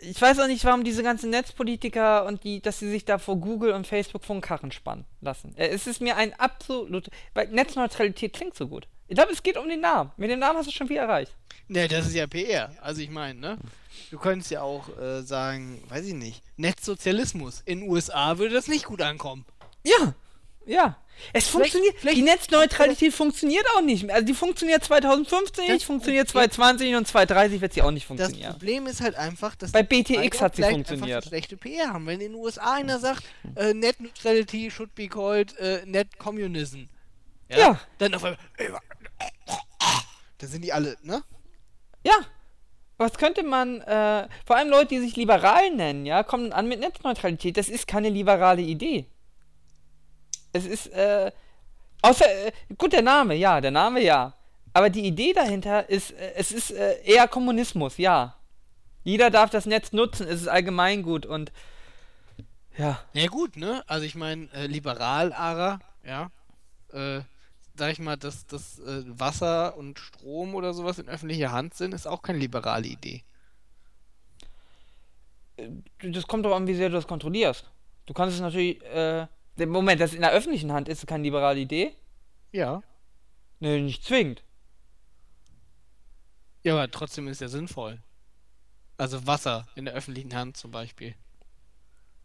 ich 0.00 0.20
weiß 0.20 0.38
auch 0.40 0.46
nicht, 0.46 0.64
warum 0.64 0.84
diese 0.84 1.02
ganzen 1.02 1.30
Netzpolitiker 1.30 2.26
und 2.26 2.44
die, 2.44 2.60
dass 2.60 2.78
sie 2.78 2.90
sich 2.90 3.04
da 3.04 3.18
vor 3.18 3.36
Google 3.36 3.72
und 3.72 3.86
Facebook 3.86 4.24
vor 4.24 4.36
den 4.36 4.42
Karren 4.42 4.72
spannen 4.72 5.04
lassen. 5.20 5.54
Äh, 5.56 5.68
es 5.68 5.86
ist 5.86 6.00
mir 6.00 6.16
ein 6.16 6.32
absolut. 6.38 7.08
Weil 7.34 7.48
Netzneutralität 7.48 8.32
klingt 8.32 8.54
so 8.56 8.68
gut. 8.68 8.86
Ich 9.08 9.16
glaube, 9.16 9.32
es 9.32 9.42
geht 9.42 9.56
um 9.56 9.68
den 9.68 9.80
Namen. 9.80 10.12
Mit 10.16 10.30
dem 10.30 10.38
Namen 10.38 10.58
hast 10.58 10.68
du 10.68 10.72
schon 10.72 10.88
viel 10.88 10.98
erreicht. 10.98 11.34
Ne, 11.68 11.88
das 11.88 12.06
ist 12.06 12.14
ja 12.14 12.26
PR. 12.26 12.70
Also 12.80 13.00
ich 13.00 13.10
meine, 13.10 13.38
ne? 13.38 13.58
Du 14.10 14.18
könntest 14.18 14.50
ja 14.50 14.62
auch 14.62 14.88
äh, 14.98 15.22
sagen, 15.22 15.82
weiß 15.88 16.06
ich 16.06 16.14
nicht, 16.14 16.42
Netzsozialismus. 16.56 17.62
In 17.64 17.80
den 17.80 17.88
USA 17.90 18.38
würde 18.38 18.54
das 18.54 18.66
nicht 18.68 18.84
gut 18.84 19.02
ankommen. 19.02 19.44
Ja. 19.84 20.14
Ja. 20.66 20.96
Es 21.32 21.48
Vielleicht- 21.48 21.50
funktioniert. 21.72 21.96
vielleicht- 21.98 22.16
die 22.16 22.22
Netzneutralität 22.22 23.12
funktioniert 23.12 23.66
auch 23.76 23.82
nicht 23.82 24.04
mehr. 24.04 24.14
Also 24.14 24.26
die 24.26 24.34
funktioniert 24.34 24.82
2015 24.84 25.64
Das 25.66 25.74
nicht, 25.74 25.84
funktioniert 25.86 26.28
Problem- 26.28 26.50
2020 26.50 26.94
und 26.96 27.06
2030 27.08 27.60
wird 27.60 27.72
sie 27.74 27.82
auch 27.82 27.90
nicht 27.90 28.04
Das 28.04 28.08
funktionieren. 28.16 28.52
Problem 28.52 28.86
ist 28.86 29.00
halt 29.02 29.16
einfach, 29.16 29.54
dass 29.56 29.72
Bei 29.72 29.82
die 29.82 30.02
BTX 30.02 30.40
hat 30.40 30.56
sie 30.56 30.62
funktioniert. 30.62 31.24
Schlechte 31.26 31.56
PR 31.58 31.92
haben. 31.92 32.06
Wenn 32.06 32.20
in 32.20 32.32
den 32.32 32.34
USA 32.36 32.74
einer 32.74 32.98
sagt, 32.98 33.24
äh, 33.56 33.74
Net 33.74 34.00
Neutrality 34.00 34.70
should 34.70 34.94
be 34.94 35.08
called 35.08 35.56
äh, 35.58 35.82
Net 35.84 36.18
Communism. 36.18 36.84
Ja. 37.50 37.78
Dann 37.98 38.14
auf 38.14 38.24
einmal. 38.24 38.38
Da 40.38 40.46
sind 40.46 40.62
die 40.62 40.72
alle, 40.72 40.96
ne? 41.02 41.22
Ja. 42.04 42.14
Was 43.00 43.16
könnte 43.16 43.42
man, 43.44 43.80
äh, 43.80 44.28
vor 44.44 44.56
allem 44.56 44.68
Leute, 44.68 44.88
die 44.88 45.00
sich 45.00 45.16
liberal 45.16 45.70
nennen, 45.70 46.04
ja, 46.04 46.22
kommen 46.22 46.52
an 46.52 46.68
mit 46.68 46.80
Netzneutralität. 46.80 47.56
Das 47.56 47.70
ist 47.70 47.86
keine 47.86 48.10
liberale 48.10 48.60
Idee. 48.60 49.06
Es 50.52 50.66
ist, 50.66 50.88
äh, 50.88 51.32
außer, 52.02 52.26
äh, 52.26 52.52
gut, 52.76 52.92
der 52.92 53.00
Name, 53.00 53.36
ja, 53.36 53.62
der 53.62 53.70
Name, 53.70 54.02
ja. 54.02 54.34
Aber 54.74 54.90
die 54.90 55.06
Idee 55.06 55.32
dahinter 55.32 55.88
ist, 55.88 56.10
äh, 56.10 56.34
es 56.36 56.52
ist 56.52 56.72
äh, 56.72 57.00
eher 57.02 57.26
Kommunismus, 57.26 57.96
ja. 57.96 58.36
Jeder 59.02 59.30
darf 59.30 59.48
das 59.48 59.64
Netz 59.64 59.92
nutzen, 59.92 60.26
es 60.28 60.42
ist 60.42 60.48
allgemeingut 60.48 61.24
und, 61.24 61.52
ja. 62.76 63.00
Ja 63.14 63.26
gut, 63.28 63.56
ne? 63.56 63.82
Also 63.86 64.04
ich 64.04 64.14
meine, 64.14 64.52
äh, 64.52 64.66
liberal, 64.66 65.32
Ara, 65.32 65.80
ja. 66.04 66.30
Äh, 66.92 67.22
sag 67.80 67.92
ich 67.92 67.98
mal, 67.98 68.18
dass 68.18 68.46
das 68.46 68.78
äh, 68.80 69.04
Wasser 69.06 69.74
und 69.78 69.98
Strom 69.98 70.54
oder 70.54 70.74
sowas 70.74 70.98
in 70.98 71.08
öffentlicher 71.08 71.50
Hand 71.50 71.72
sind, 71.72 71.94
ist 71.94 72.06
auch 72.06 72.20
keine 72.20 72.38
liberale 72.38 72.86
Idee. 72.86 73.24
Das 76.02 76.26
kommt 76.26 76.44
doch 76.44 76.54
an, 76.54 76.66
wie 76.66 76.74
sehr 76.74 76.90
du 76.90 76.96
das 76.96 77.06
kontrollierst. 77.06 77.64
Du 78.04 78.12
kannst 78.12 78.34
es 78.34 78.42
natürlich, 78.42 78.84
äh, 78.84 79.26
Moment, 79.56 79.98
das 79.98 80.12
in 80.12 80.20
der 80.20 80.32
öffentlichen 80.32 80.72
Hand 80.72 80.90
ist 80.90 81.06
keine 81.06 81.22
liberale 81.22 81.58
Idee? 81.58 81.94
Ja. 82.52 82.82
Nee, 83.60 83.80
nicht 83.80 84.04
zwingend. 84.04 84.42
Ja, 86.62 86.74
aber 86.74 86.90
trotzdem 86.90 87.28
ist 87.28 87.40
ja 87.40 87.48
sinnvoll. 87.48 87.98
Also 88.98 89.26
Wasser 89.26 89.66
in 89.74 89.86
der 89.86 89.94
öffentlichen 89.94 90.34
Hand 90.34 90.58
zum 90.58 90.70
Beispiel. 90.70 91.14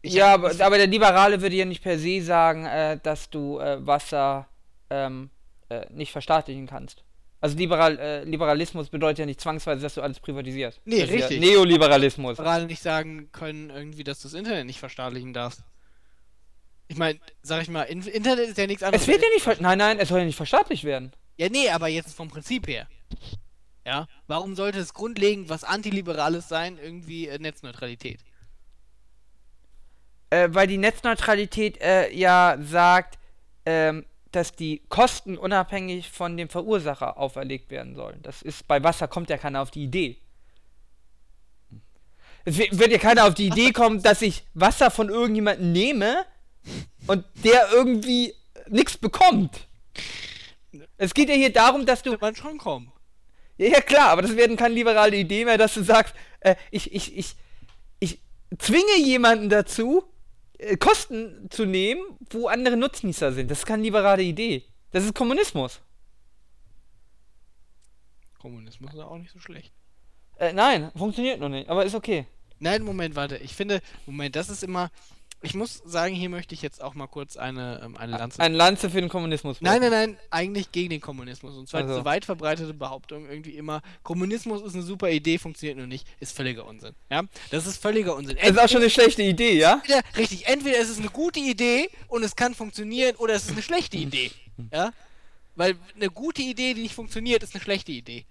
Ich 0.02 0.14
ja, 0.14 0.34
aber, 0.34 0.52
aber 0.60 0.78
der 0.78 0.88
Liberale 0.88 1.42
würde 1.42 1.56
ja 1.56 1.64
nicht 1.64 1.82
per 1.82 1.98
se 1.98 2.22
sagen, 2.22 2.66
äh, 2.66 3.00
dass 3.02 3.30
du 3.30 3.60
äh, 3.60 3.86
Wasser 3.86 4.50
ähm, 4.90 5.30
äh, 5.70 5.86
nicht 5.92 6.12
verstaatlichen 6.12 6.68
kannst. 6.68 7.04
Also 7.42 7.58
Liberal, 7.58 8.00
äh, 8.00 8.24
Liberalismus 8.24 8.90
bedeutet 8.90 9.20
ja 9.20 9.26
nicht 9.26 9.42
zwangsweise, 9.42 9.82
dass 9.82 9.96
du 9.96 10.02
alles 10.02 10.20
privatisierst. 10.20 10.82
Nee, 10.86 11.02
das 11.02 11.10
richtig. 11.10 11.42
Ja 11.42 11.48
Neoliberalismus. 11.52 12.38
Liberale 12.38 12.66
nicht 12.66 12.82
sagen 12.82 13.32
können 13.32 13.70
irgendwie, 13.70 14.04
dass 14.04 14.22
du 14.22 14.28
das 14.28 14.34
Internet 14.34 14.66
nicht 14.66 14.80
verstaatlichen 14.80 15.34
darfst. 15.34 15.62
Ich 16.88 16.98
meine, 16.98 17.20
sag 17.42 17.62
ich 17.64 17.70
mal, 17.70 17.84
In 17.84 18.02
Internet 18.02 18.50
ist 18.50 18.58
ja 18.58 18.68
nichts 18.68 18.84
anderes. 18.84 19.04
Es 19.04 19.08
wird 19.08 19.22
ja 19.22 19.30
nicht 19.30 19.44
ver 19.44 19.58
Nein, 19.60 19.78
nein, 19.78 20.00
es 20.00 20.10
soll 20.10 20.20
ja 20.20 20.26
nicht 20.26 20.36
verstaatlicht 20.36 20.84
werden. 20.84 21.12
Ja, 21.38 21.50
nee, 21.50 21.70
aber 21.70 21.88
jetzt 21.88 22.16
vom 22.16 22.30
Prinzip 22.30 22.68
her. 22.68 22.88
Ja, 23.86 24.08
warum 24.28 24.56
sollte 24.56 24.80
es 24.80 24.94
grundlegend 24.94 25.50
was 25.50 25.64
Antiliberales 25.64 26.48
sein, 26.48 26.80
irgendwie 26.82 27.28
äh, 27.28 27.38
Netzneutralität? 27.38 28.20
Äh, 30.32 30.50
weil 30.52 30.68
die 30.68 30.78
Netzneutralität 30.78 31.80
äh, 31.82 32.12
ja 32.12 32.58
sagt, 32.60 33.20
ähm, 33.66 34.06
dass 34.36 34.52
die 34.56 34.82
Kosten 34.90 35.38
unabhängig 35.38 36.10
von 36.12 36.36
dem 36.38 36.50
Verursacher 36.50 37.18
auferlegt 37.18 37.70
werden 37.72 37.96
sollen. 37.96 38.22
Das 38.22 38.42
ist 38.42 38.68
bei 38.68 38.84
Wasser 38.84 39.08
kommt 39.08 39.30
ja 39.30 39.38
keiner 39.38 39.62
auf 39.62 39.72
die 39.72 39.84
Idee. 39.84 40.18
Es 42.44 42.58
wi- 42.58 42.70
wird 42.72 42.92
ja 42.92 42.98
keiner 43.00 43.26
auf 43.26 43.34
die 43.34 43.48
Idee 43.48 43.72
kommen, 43.72 44.02
dass 44.04 44.22
ich 44.22 44.44
Wasser 44.54 44.92
von 44.92 45.10
irgendjemandem 45.10 45.72
nehme 45.72 46.26
und 47.08 47.26
der 47.44 47.70
irgendwie 47.72 48.34
nichts 48.68 48.98
bekommt. 48.98 49.68
Es 50.98 51.14
geht 51.14 51.30
ja 51.30 51.36
hier 51.36 51.52
darum, 51.54 51.86
dass 51.86 52.04
du 52.04 52.16
man 52.20 52.36
schon 52.36 52.58
kommen. 52.58 52.92
ja, 53.58 53.68
ja, 53.70 53.82
klar, 53.82 54.10
aber 54.10 54.22
das 54.22 54.36
wäre 54.36 54.48
dann 54.48 54.58
keine 54.58 54.76
liberale 54.76 55.16
Idee 55.18 55.46
mehr, 55.46 55.58
dass 55.58 55.74
du 55.74 55.84
sagst, 55.84 56.14
äh, 56.42 56.56
ich, 56.72 56.94
ich, 56.94 57.18
ich, 57.18 57.36
ich, 58.00 58.20
zwinge 58.60 58.98
jemanden 59.04 59.50
dazu, 59.50 60.04
Kosten 60.80 61.50
zu 61.50 61.66
nehmen, 61.66 62.02
wo 62.30 62.48
andere 62.48 62.78
Nutznießer 62.78 63.34
sind. 63.34 63.52
Das 63.52 63.60
ist 63.60 63.66
keine 63.66 63.84
liberale 63.84 64.24
Idee. 64.24 64.64
Das 64.92 65.04
ist 65.04 65.14
Kommunismus. 65.14 65.82
Kommunismus 68.40 68.94
ist 68.94 69.00
auch 69.00 69.18
nicht 69.18 69.32
so 69.32 69.40
schlecht. 69.40 69.74
Äh, 70.38 70.54
nein, 70.54 70.92
funktioniert 70.96 71.40
noch 71.40 71.50
nicht, 71.50 71.70
aber 71.70 71.86
ist 71.86 71.96
okay. 71.96 72.26
Nein, 72.60 72.84
Moment, 72.84 73.16
warte. 73.16 73.38
Ich 73.38 73.56
finde, 73.56 73.82
Moment, 74.06 74.36
das 74.36 74.50
ist 74.50 74.64
immer. 74.64 74.92
Ich 75.46 75.54
muss 75.54 75.82
sagen, 75.86 76.16
hier 76.16 76.30
möchte 76.30 76.56
ich 76.56 76.62
jetzt 76.62 76.82
auch 76.82 76.96
mal 76.96 77.08
kurz 77.08 77.38
eine, 77.38 77.82
ähm, 77.84 77.98
eine 77.98 78.18
Lanze. 78.18 78.42
Ein 78.42 78.54
Lanze 78.54 78.90
für 78.90 79.00
den 79.00 79.10
Kommunismus. 79.10 79.62
Nein, 79.62 79.82
nein, 79.82 79.92
nein, 79.92 80.18
eigentlich 80.32 80.72
gegen 80.72 80.90
den 80.90 81.02
Kommunismus. 81.02 81.56
Und 81.56 81.70
zwar 81.70 81.82
Also. 81.82 81.94
diese 81.94 82.06
weit 82.06 82.26
verbreitete 82.26 82.74
Behauptung 82.74 83.30
irgendwie 83.30 83.52
immer, 83.52 83.82
Kommunismus 84.04 84.62
ist 84.64 84.74
eine 84.74 84.84
super 84.84 85.10
Idee, 85.10 85.38
funktioniert 85.38 85.78
nur 85.78 85.88
nicht, 85.88 86.08
ist 86.20 86.36
völliger 86.36 86.66
Unsinn. 86.66 86.96
Ja, 87.10 87.24
das 87.52 87.68
ist 87.68 87.82
völliger 87.82 88.16
Unsinn. 88.16 88.38
Das 88.42 88.50
ist 88.50 88.60
auch 88.60 88.70
schon 88.70 88.82
eine 88.82 88.90
schlechte 88.90 89.22
Idee, 89.22 89.58
ja? 89.58 89.74
Entweder, 89.76 90.02
richtig, 90.18 90.48
entweder 90.48 90.80
es 90.80 90.90
ist 90.90 91.00
eine 91.00 91.10
gute 91.10 91.40
Idee 91.40 91.90
und 92.08 92.24
es 92.24 92.36
kann 92.36 92.56
funktionieren 92.56 93.16
oder 93.18 93.36
es 93.36 93.46
ist 93.46 93.52
eine 93.52 93.62
schlechte 93.62 93.98
Idee. 93.98 94.32
Ja, 94.72 94.92
weil 95.56 95.76
eine 95.96 96.10
gute 96.10 96.42
Idee, 96.42 96.74
die 96.74 96.82
nicht 96.82 96.96
funktioniert, 96.96 97.44
ist 97.44 97.54
eine 97.54 97.62
schlechte 97.64 97.92
Idee. 97.92 98.26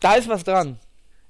Da 0.00 0.14
ist 0.14 0.28
was 0.28 0.44
dran. 0.44 0.78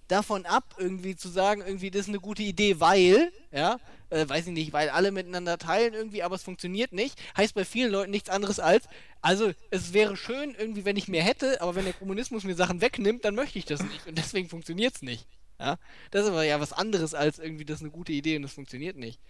Davon 0.09 0.47
ab, 0.47 0.75
irgendwie 0.79 1.17
zu 1.17 1.29
sagen, 1.29 1.63
irgendwie, 1.65 1.91
das 1.91 2.03
ist 2.03 2.09
eine 2.09 2.21
gute 2.21 2.43
Idee, 2.43 2.81
weil, 2.81 3.33
ja, 3.51 3.79
äh, 4.11 4.29
weiß 4.29 4.47
ich 4.47 4.53
nicht, 4.53 4.73
weil 4.73 4.89
alle 4.89 5.11
miteinander 5.11 5.59
teilen 5.59 5.95
irgendwie, 5.95 6.23
aber 6.23 6.37
es 6.37 6.43
funktioniert 6.43 6.93
nicht, 6.93 7.21
heißt 7.37 7.55
bei 7.55 7.65
vielen 7.65 7.91
Leuten 7.91 8.11
nichts 8.11 8.31
anderes 8.31 8.61
als, 8.61 8.89
also 9.21 9.53
es 9.71 9.93
wäre 9.93 10.17
schön 10.17 10.55
irgendwie, 10.57 10.85
wenn 10.85 10.97
ich 10.97 11.09
mehr 11.09 11.25
hätte, 11.25 11.61
aber 11.61 11.75
wenn 11.75 11.85
der 11.85 11.95
Kommunismus 11.95 12.45
mir 12.45 12.55
Sachen 12.55 12.81
wegnimmt, 12.81 13.25
dann 13.25 13.35
möchte 13.35 13.59
ich 13.59 13.65
das 13.65 13.83
nicht 13.83 14.07
und 14.07 14.17
deswegen 14.17 14.49
funktioniert 14.49 14.95
es 14.97 15.03
nicht. 15.03 15.27
Ja, 15.59 15.79
das 16.11 16.25
ist 16.25 16.31
aber 16.31 16.45
ja 16.45 16.61
was 16.61 16.73
anderes 16.73 17.15
als 17.15 17.39
irgendwie, 17.39 17.65
das 17.65 17.77
ist 17.77 17.83
eine 17.83 17.91
gute 17.91 18.13
Idee 18.13 18.37
und 18.37 18.45
es 18.45 18.53
funktioniert 18.53 18.97
nicht. 18.97 19.21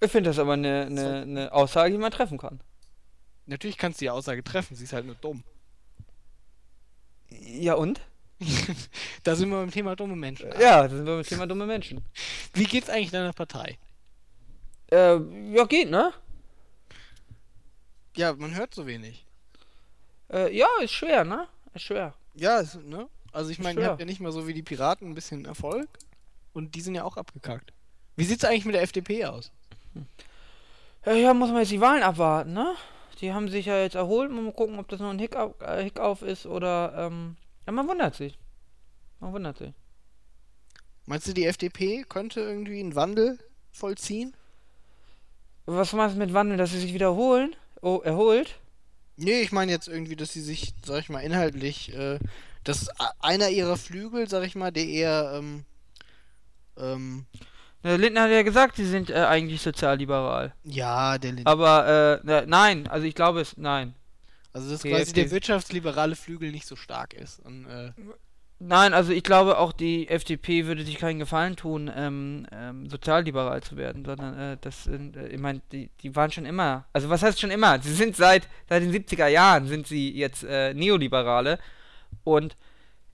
Ich 0.00 0.10
finde 0.10 0.30
das 0.30 0.38
aber 0.38 0.52
eine, 0.52 0.86
eine, 0.86 1.22
eine 1.22 1.52
Aussage, 1.52 1.92
die 1.92 1.98
man 1.98 2.12
treffen 2.12 2.36
kann. 2.38 2.60
Natürlich 3.46 3.78
kannst 3.78 4.00
du 4.00 4.04
die 4.04 4.10
Aussage 4.10 4.44
treffen, 4.44 4.76
sie 4.76 4.84
ist 4.84 4.92
halt 4.92 5.06
nur 5.06 5.14
dumm. 5.14 5.42
Ja 7.30 7.74
und? 7.74 8.00
da 9.22 9.34
sind 9.34 9.48
wir 9.48 9.56
beim 9.56 9.70
Thema 9.70 9.96
dumme 9.96 10.16
Menschen. 10.16 10.50
Ja, 10.60 10.82
das 10.82 10.92
sind 10.92 11.06
wir 11.06 11.16
beim 11.16 11.24
Thema 11.24 11.46
dumme 11.46 11.66
Menschen. 11.66 12.02
Wie 12.52 12.64
geht's 12.64 12.90
eigentlich 12.90 13.10
deiner 13.10 13.32
Partei? 13.32 13.78
Äh, 14.90 15.18
ja, 15.52 15.64
geht, 15.64 15.90
ne? 15.90 16.12
Ja, 18.16 18.34
man 18.34 18.54
hört 18.54 18.74
so 18.74 18.86
wenig. 18.86 19.26
Äh, 20.32 20.56
ja, 20.56 20.66
ist 20.82 20.92
schwer, 20.92 21.24
ne? 21.24 21.48
Ist 21.74 21.82
schwer. 21.82 22.14
Ja, 22.34 22.60
es, 22.60 22.74
ne? 22.74 23.08
Also 23.32 23.50
ich 23.50 23.58
meine, 23.58 23.80
ihr 23.80 23.86
habt 23.86 24.00
ja 24.00 24.06
nicht 24.06 24.20
mal 24.20 24.32
so 24.32 24.46
wie 24.46 24.54
die 24.54 24.62
Piraten 24.62 25.08
ein 25.08 25.14
bisschen 25.14 25.44
Erfolg 25.44 25.88
und 26.52 26.74
die 26.74 26.80
sind 26.80 26.94
ja 26.94 27.04
auch 27.04 27.16
abgekackt. 27.16 27.72
Wie 28.16 28.24
sieht's 28.24 28.44
eigentlich 28.44 28.64
mit 28.64 28.74
der 28.74 28.82
FDP 28.82 29.26
aus? 29.26 29.52
Ja, 31.04 31.12
ja, 31.12 31.34
muss 31.34 31.50
man 31.50 31.58
jetzt 31.58 31.70
die 31.70 31.80
Wahlen 31.80 32.02
abwarten, 32.02 32.52
ne? 32.52 32.74
Die 33.20 33.32
haben 33.32 33.48
sich 33.48 33.66
ja 33.66 33.78
jetzt 33.80 33.94
erholt. 33.94 34.30
Mal 34.30 34.52
gucken, 34.52 34.78
ob 34.78 34.88
das 34.88 35.00
nur 35.00 35.10
ein 35.10 35.18
Hickauf, 35.18 35.54
äh, 35.60 35.82
Hickauf 35.84 36.22
ist 36.22 36.46
oder, 36.46 36.94
ähm, 36.96 37.36
ja, 37.66 37.72
man 37.72 37.88
wundert 37.88 38.14
sich. 38.14 38.38
Man 39.20 39.32
wundert 39.32 39.58
sich. 39.58 39.72
Meinst 41.06 41.28
du, 41.28 41.32
die 41.32 41.46
FDP 41.46 42.04
könnte 42.08 42.40
irgendwie 42.40 42.80
einen 42.80 42.94
Wandel 42.94 43.38
vollziehen? 43.72 44.34
Was 45.66 45.92
meinst 45.92 46.16
du 46.16 46.18
mit 46.20 46.32
Wandel, 46.34 46.56
dass 46.58 46.70
sie 46.72 46.78
sich 46.80 46.94
wiederholen? 46.94 47.54
Oh, 47.82 48.00
erholt? 48.04 48.58
Nee, 49.16 49.40
ich 49.42 49.52
meine 49.52 49.72
jetzt 49.72 49.88
irgendwie, 49.88 50.16
dass 50.16 50.32
sie 50.32 50.42
sich, 50.42 50.74
sag 50.84 51.00
ich 51.00 51.08
mal, 51.08 51.20
inhaltlich, 51.20 51.94
äh, 51.94 52.18
dass 52.64 52.88
einer 53.20 53.48
ihrer 53.50 53.76
Flügel, 53.76 54.28
sag 54.28 54.44
ich 54.44 54.54
mal, 54.54 54.70
der 54.72 54.86
eher, 54.86 55.32
ähm, 55.34 55.64
ähm, 56.76 57.26
Der 57.84 57.98
Lindner 57.98 58.22
hat 58.22 58.30
ja 58.30 58.42
gesagt, 58.42 58.76
sie 58.76 58.84
sind 58.84 59.10
äh, 59.10 59.14
eigentlich 59.24 59.62
sozialliberal. 59.62 60.52
ja, 60.64 61.18
der 61.18 61.32
Lind 61.32 61.46
Aber, 61.46 62.20
äh, 62.24 62.46
nein, 62.46 62.86
also 62.88 63.06
ich 63.06 63.14
glaube 63.14 63.40
es, 63.40 63.56
nein. 63.56 63.94
Also, 64.56 64.70
dass 64.70 64.82
quasi 64.82 65.12
der 65.12 65.30
wirtschaftsliberale 65.30 66.16
Flügel 66.16 66.50
nicht 66.50 66.66
so 66.66 66.76
stark 66.76 67.12
ist. 67.12 67.40
Und, 67.40 67.66
äh, 67.66 67.92
Nein, 68.58 68.94
also 68.94 69.12
ich 69.12 69.22
glaube 69.22 69.58
auch 69.58 69.70
die 69.70 70.08
FDP 70.08 70.64
würde 70.64 70.82
sich 70.82 70.96
keinen 70.96 71.18
Gefallen 71.18 71.56
tun, 71.56 71.92
ähm, 71.94 72.46
ähm, 72.50 72.88
sozialliberal 72.88 73.62
zu 73.62 73.76
werden, 73.76 74.02
sondern 74.06 74.38
äh, 74.38 74.56
das 74.58 74.84
sind, 74.84 75.14
äh, 75.14 75.28
ich 75.28 75.38
meine, 75.38 75.60
die, 75.72 75.90
die 76.00 76.16
waren 76.16 76.30
schon 76.30 76.46
immer, 76.46 76.86
also 76.94 77.10
was 77.10 77.22
heißt 77.22 77.38
schon 77.38 77.50
immer? 77.50 77.78
Sie 77.82 77.92
sind 77.92 78.16
seit, 78.16 78.48
seit 78.66 78.82
den 78.82 78.94
70er 78.94 79.26
Jahren 79.26 79.66
sind 79.66 79.86
sie 79.86 80.10
jetzt 80.16 80.42
äh, 80.42 80.72
Neoliberale 80.72 81.58
und 82.24 82.56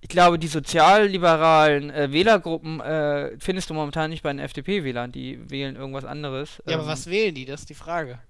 ich 0.01 0.09
glaube, 0.09 0.39
die 0.39 0.47
sozialliberalen 0.47 1.91
äh, 1.91 2.13
Wählergruppen 2.13 2.81
äh, 2.81 3.33
findest 3.41 3.69
du 3.69 3.75
momentan 3.75 4.11
nicht 4.11 4.23
bei 4.23 4.33
den 4.33 4.39
FDP-Wählern, 4.39 5.11
die 5.11 5.51
wählen 5.51 5.75
irgendwas 5.75 6.05
anderes. 6.05 6.63
ja, 6.67 6.75
aber 6.75 6.85
ähm, 6.85 6.89
was 6.89 7.09
wählen 7.09 7.35
die? 7.35 7.47
Das 7.47 7.63
ist 7.63 7.71
die 7.71 7.75
Frage. 7.75 8.21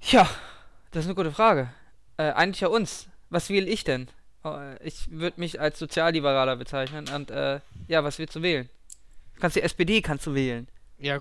Ja, 0.00 0.28
das 0.96 1.04
ist 1.04 1.08
eine 1.08 1.14
gute 1.14 1.32
Frage. 1.32 1.68
Äh, 2.16 2.32
eigentlich 2.32 2.60
ja 2.60 2.68
uns. 2.68 3.08
Was 3.28 3.50
wähle 3.50 3.66
ich 3.66 3.84
denn? 3.84 4.08
Äh, 4.44 4.76
Ich 4.86 5.10
würde 5.10 5.38
mich 5.40 5.60
als 5.60 5.78
Sozialliberaler 5.78 6.56
bezeichnen 6.56 7.06
und 7.14 7.30
äh, 7.30 7.60
ja, 7.88 8.02
was 8.02 8.18
willst 8.18 8.34
du 8.36 8.42
wählen? 8.42 8.68
Du 9.34 9.40
kannst 9.40 9.56
die 9.56 9.62
SPD 9.62 10.00
kannst 10.00 10.26
du 10.26 10.34
wählen. 10.34 10.68
Ja, 10.98 11.18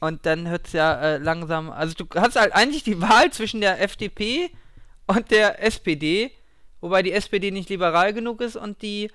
Und 0.00 0.26
dann 0.26 0.48
hört 0.48 0.66
es 0.66 0.74
ja 0.74 1.00
äh, 1.00 1.16
langsam. 1.18 1.70
Also 1.70 1.94
du 1.94 2.06
hast 2.20 2.36
halt 2.36 2.52
eigentlich 2.52 2.82
die 2.84 3.00
Wahl 3.00 3.32
zwischen 3.32 3.60
der 3.62 3.80
FDP 3.82 4.50
und 5.06 5.30
der 5.30 5.62
SPD, 5.62 6.30
wobei 6.82 7.02
die 7.02 7.12
SPD 7.12 7.50
nicht 7.50 7.70
liberal 7.70 8.12
genug 8.12 8.42
ist 8.42 8.56
und 8.56 8.82
die 8.82 9.10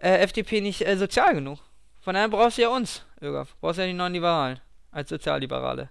äh, 0.00 0.18
FDP 0.18 0.60
nicht 0.60 0.86
äh, 0.86 0.96
sozial 0.96 1.34
genug. 1.34 1.60
Von 2.00 2.14
daher 2.14 2.28
brauchst 2.28 2.58
du 2.58 2.62
ja 2.62 2.68
uns, 2.70 3.04
Ögaf. 3.22 3.54
Brauchst 3.60 3.78
ja 3.78 3.86
die 3.86 3.92
neuen 3.94 4.12
Liberalen 4.12 4.58
als 4.90 5.08
Sozialliberale. 5.08 5.90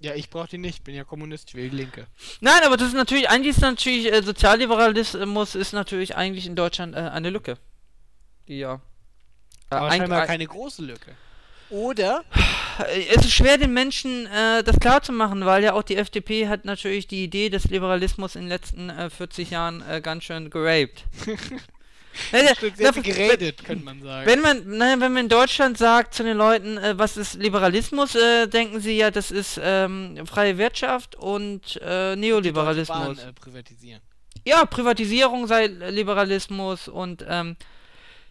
Ja, 0.00 0.14
ich 0.14 0.28
brauche 0.30 0.48
die 0.48 0.58
nicht. 0.58 0.78
Ich 0.78 0.82
bin 0.84 0.94
ja 0.94 1.04
Kommunist, 1.04 1.48
ich 1.50 1.54
will 1.54 1.70
die 1.70 1.76
Linke. 1.76 2.06
Nein, 2.40 2.60
aber 2.64 2.76
das 2.76 2.88
ist 2.88 2.94
natürlich, 2.94 3.28
eigentlich 3.30 3.56
ist 3.56 3.62
natürlich, 3.62 4.12
äh, 4.12 4.22
Sozialliberalismus 4.22 5.54
ist 5.54 5.72
natürlich 5.72 6.16
eigentlich 6.16 6.46
in 6.46 6.56
Deutschland 6.56 6.94
äh, 6.94 6.98
eine 6.98 7.30
Lücke. 7.30 7.56
Die 8.48 8.58
ja. 8.58 8.74
Äh, 9.70 9.76
Aber 9.76 9.90
scheinbar 9.90 10.22
ein- 10.22 10.26
keine 10.26 10.46
große 10.46 10.82
Lücke. 10.82 11.12
Oder 11.70 12.22
es 13.08 13.24
ist 13.24 13.32
schwer 13.32 13.56
den 13.56 13.72
Menschen 13.72 14.26
äh, 14.26 14.62
das 14.62 14.78
klar 14.78 15.02
zu 15.02 15.12
machen, 15.12 15.44
weil 15.46 15.64
ja 15.64 15.72
auch 15.72 15.82
die 15.82 15.96
FDP 15.96 16.46
hat 16.48 16.64
natürlich 16.66 17.06
die 17.08 17.24
Idee 17.24 17.48
des 17.48 17.64
Liberalismus 17.64 18.36
in 18.36 18.42
den 18.42 18.48
letzten 18.50 18.90
äh, 18.90 19.08
40 19.08 19.50
Jahren 19.50 19.82
äh, 19.88 20.00
ganz 20.02 20.24
schön 20.24 20.50
geraped. 20.50 21.04
Na, 22.32 22.90
geredet, 22.90 23.64
könnte 23.64 23.84
man 23.84 24.02
sagen. 24.02 24.26
Wenn 24.26 24.40
man, 24.40 24.76
naja, 24.76 25.00
wenn 25.00 25.12
man 25.12 25.24
in 25.24 25.28
Deutschland 25.28 25.78
sagt 25.78 26.14
zu 26.14 26.22
den 26.22 26.36
Leuten, 26.36 26.78
äh, 26.78 26.98
was 26.98 27.16
ist 27.16 27.34
Liberalismus, 27.34 28.14
äh, 28.14 28.46
denken 28.46 28.80
sie 28.80 28.96
ja, 28.96 29.10
das 29.10 29.30
ist 29.30 29.60
ähm, 29.62 30.26
freie 30.26 30.58
Wirtschaft 30.58 31.16
und 31.16 31.80
äh, 31.82 32.16
Neoliberalismus. 32.16 33.16
Bahn, 33.16 33.18
äh, 33.18 33.32
privatisieren. 33.32 34.00
Ja, 34.44 34.64
Privatisierung 34.64 35.46
sei 35.46 35.66
Liberalismus 35.66 36.88
und 36.88 37.24
ähm, 37.28 37.56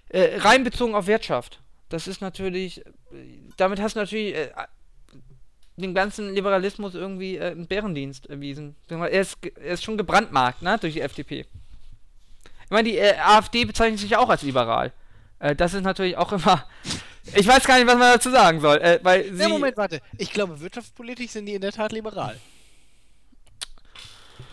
äh, 0.09 0.37
rein 0.39 0.63
bezogen 0.63 0.95
auf 0.95 1.07
Wirtschaft. 1.07 1.59
Das 1.89 2.07
ist 2.07 2.21
natürlich, 2.21 2.85
äh, 2.85 2.91
damit 3.57 3.81
hast 3.81 3.95
du 3.95 3.99
natürlich 3.99 4.35
den 5.75 5.95
ganzen 5.95 6.33
Liberalismus 6.33 6.93
irgendwie 6.93 7.39
einen 7.39 7.67
Bärendienst 7.67 8.27
erwiesen. 8.27 8.75
Er 8.87 9.09
ist, 9.09 9.37
er 9.43 9.73
ist 9.73 9.83
schon 9.83 9.97
gebrandmarkt, 9.97 10.61
ne, 10.61 10.77
durch 10.79 10.93
die 10.93 11.01
FDP. 11.01 11.47
Ich 12.73 12.75
meine, 12.75 12.89
die 12.89 12.97
äh, 12.97 13.13
AfD 13.19 13.65
bezeichnet 13.65 13.99
sich 13.99 14.09
ja 14.09 14.17
auch 14.17 14.29
als 14.29 14.41
liberal. 14.41 14.91
Äh, 15.37 15.55
das 15.55 15.75
ist 15.75 15.83
natürlich 15.83 16.17
auch 16.17 16.31
immer. 16.31 16.65
Ich 17.35 17.47
weiß 17.47 17.65
gar 17.65 17.77
nicht, 17.77 17.87
was 17.87 17.97
man 17.97 18.11
dazu 18.11 18.31
sagen 18.31 18.59
soll, 18.59 18.79
äh, 18.79 18.99
weil 19.01 19.33
sie. 19.33 19.43
Ja, 19.43 19.47
Moment, 19.47 19.77
warte. 19.77 20.01
Ich 20.17 20.33
glaube, 20.33 20.59
wirtschaftspolitisch 20.59 21.31
sind 21.31 21.45
die 21.45 21.53
in 21.53 21.61
der 21.61 21.71
Tat 21.71 21.93
liberal. 21.93 22.37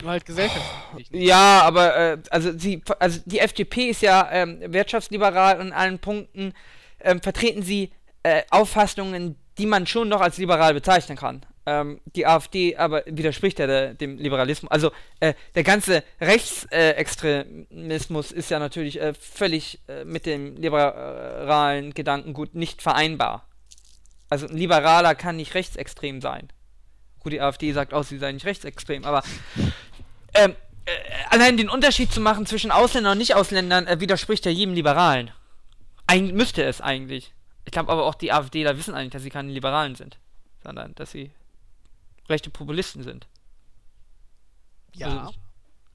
Nur 0.01 0.11
halt 0.11 0.23
gesellschaftspolitisch. 0.25 1.11
nicht. 1.11 1.27
Ja, 1.27 1.63
aber 1.63 1.97
äh, 1.97 2.17
also 2.29 2.57
sie, 2.57 2.81
also 2.97 3.19
die 3.25 3.39
FDP 3.39 3.89
ist 3.89 4.01
ja 4.01 4.29
ähm, 4.31 4.61
wirtschaftsliberal 4.61 5.59
und 5.59 5.67
in 5.67 5.73
allen 5.73 5.99
Punkten 5.99 6.53
ähm, 7.01 7.21
vertreten 7.21 7.61
sie 7.61 7.91
äh, 8.23 8.43
Auffassungen, 8.51 9.35
die 9.57 9.65
man 9.65 9.85
schon 9.85 10.07
noch 10.07 10.21
als 10.21 10.37
liberal 10.37 10.73
bezeichnen 10.73 11.17
kann. 11.17 11.45
Ähm, 11.65 12.01
die 12.15 12.25
AfD 12.25 12.75
aber 12.75 13.03
widerspricht 13.05 13.59
ja 13.59 13.67
der, 13.67 13.93
dem 13.93 14.17
Liberalismus. 14.17 14.71
Also 14.71 14.91
äh, 15.19 15.35
der 15.53 15.63
ganze 15.63 16.03
Rechtsextremismus 16.19 18.31
ist 18.31 18.49
ja 18.49 18.57
natürlich 18.57 18.99
äh, 18.99 19.13
völlig 19.13 19.79
äh, 19.87 20.03
mit 20.03 20.25
dem 20.25 20.55
liberalen 20.55 21.93
Gedankengut 21.93 22.55
nicht 22.55 22.81
vereinbar. 22.81 23.47
Also 24.27 24.47
ein 24.47 24.57
Liberaler 24.57 25.13
kann 25.13 25.35
nicht 25.35 25.53
rechtsextrem 25.53 26.21
sein. 26.21 26.47
Gut, 27.19 27.33
die 27.33 27.41
AfD 27.41 27.71
sagt 27.73 27.93
auch, 27.93 28.03
sie 28.03 28.17
sei 28.17 28.31
nicht 28.31 28.47
rechtsextrem, 28.47 29.05
aber 29.05 29.21
ähm, 30.33 30.55
äh, 30.85 30.91
allein 31.29 31.57
den 31.57 31.69
Unterschied 31.69 32.11
zu 32.11 32.21
machen 32.21 32.47
zwischen 32.47 32.71
Ausländern 32.71 33.11
und 33.11 33.19
Nicht-Ausländern 33.19 33.85
äh, 33.85 33.99
widerspricht 33.99 34.45
ja 34.45 34.51
jedem 34.51 34.73
Liberalen. 34.73 35.29
Eig 36.07 36.33
müsste 36.33 36.63
es 36.63 36.81
eigentlich. 36.81 37.35
Ich 37.65 37.71
glaube 37.71 37.91
aber 37.91 38.05
auch 38.05 38.15
die 38.15 38.31
AfDler 38.31 38.77
wissen 38.77 38.95
eigentlich, 38.95 39.11
dass 39.11 39.21
sie 39.21 39.29
keine 39.29 39.51
Liberalen 39.51 39.93
sind, 39.93 40.17
sondern 40.63 40.95
dass 40.95 41.11
sie 41.11 41.29
rechte 42.31 42.49
Populisten 42.49 43.03
sind. 43.03 43.27
Ja. 44.93 45.25
Also, 45.25 45.39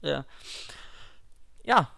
ja. 0.01 0.25
Ja. 1.63 1.91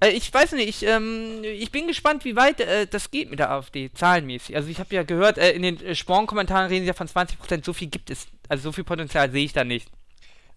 Äh, 0.00 0.10
ich 0.10 0.32
weiß 0.32 0.52
nicht, 0.52 0.68
ich, 0.68 0.82
ähm, 0.86 1.42
ich 1.42 1.70
bin 1.70 1.86
gespannt, 1.86 2.24
wie 2.24 2.36
weit 2.36 2.60
äh, 2.60 2.86
das 2.86 3.10
geht 3.10 3.30
mit 3.30 3.38
der 3.38 3.50
AfD, 3.50 3.90
zahlenmäßig. 3.92 4.56
Also 4.56 4.68
ich 4.68 4.78
habe 4.78 4.94
ja 4.94 5.02
gehört, 5.02 5.38
äh, 5.38 5.52
in 5.52 5.62
den 5.62 5.80
äh, 5.80 5.94
Sporn-Kommentaren 5.94 6.68
reden 6.68 6.82
sie 6.82 6.88
ja 6.88 6.94
von 6.94 7.08
20%, 7.08 7.64
so 7.64 7.72
viel 7.72 7.88
gibt 7.88 8.10
es, 8.10 8.26
also 8.48 8.64
so 8.64 8.72
viel 8.72 8.84
Potenzial 8.84 9.30
sehe 9.30 9.44
ich 9.44 9.52
da 9.52 9.64
nicht. 9.64 9.88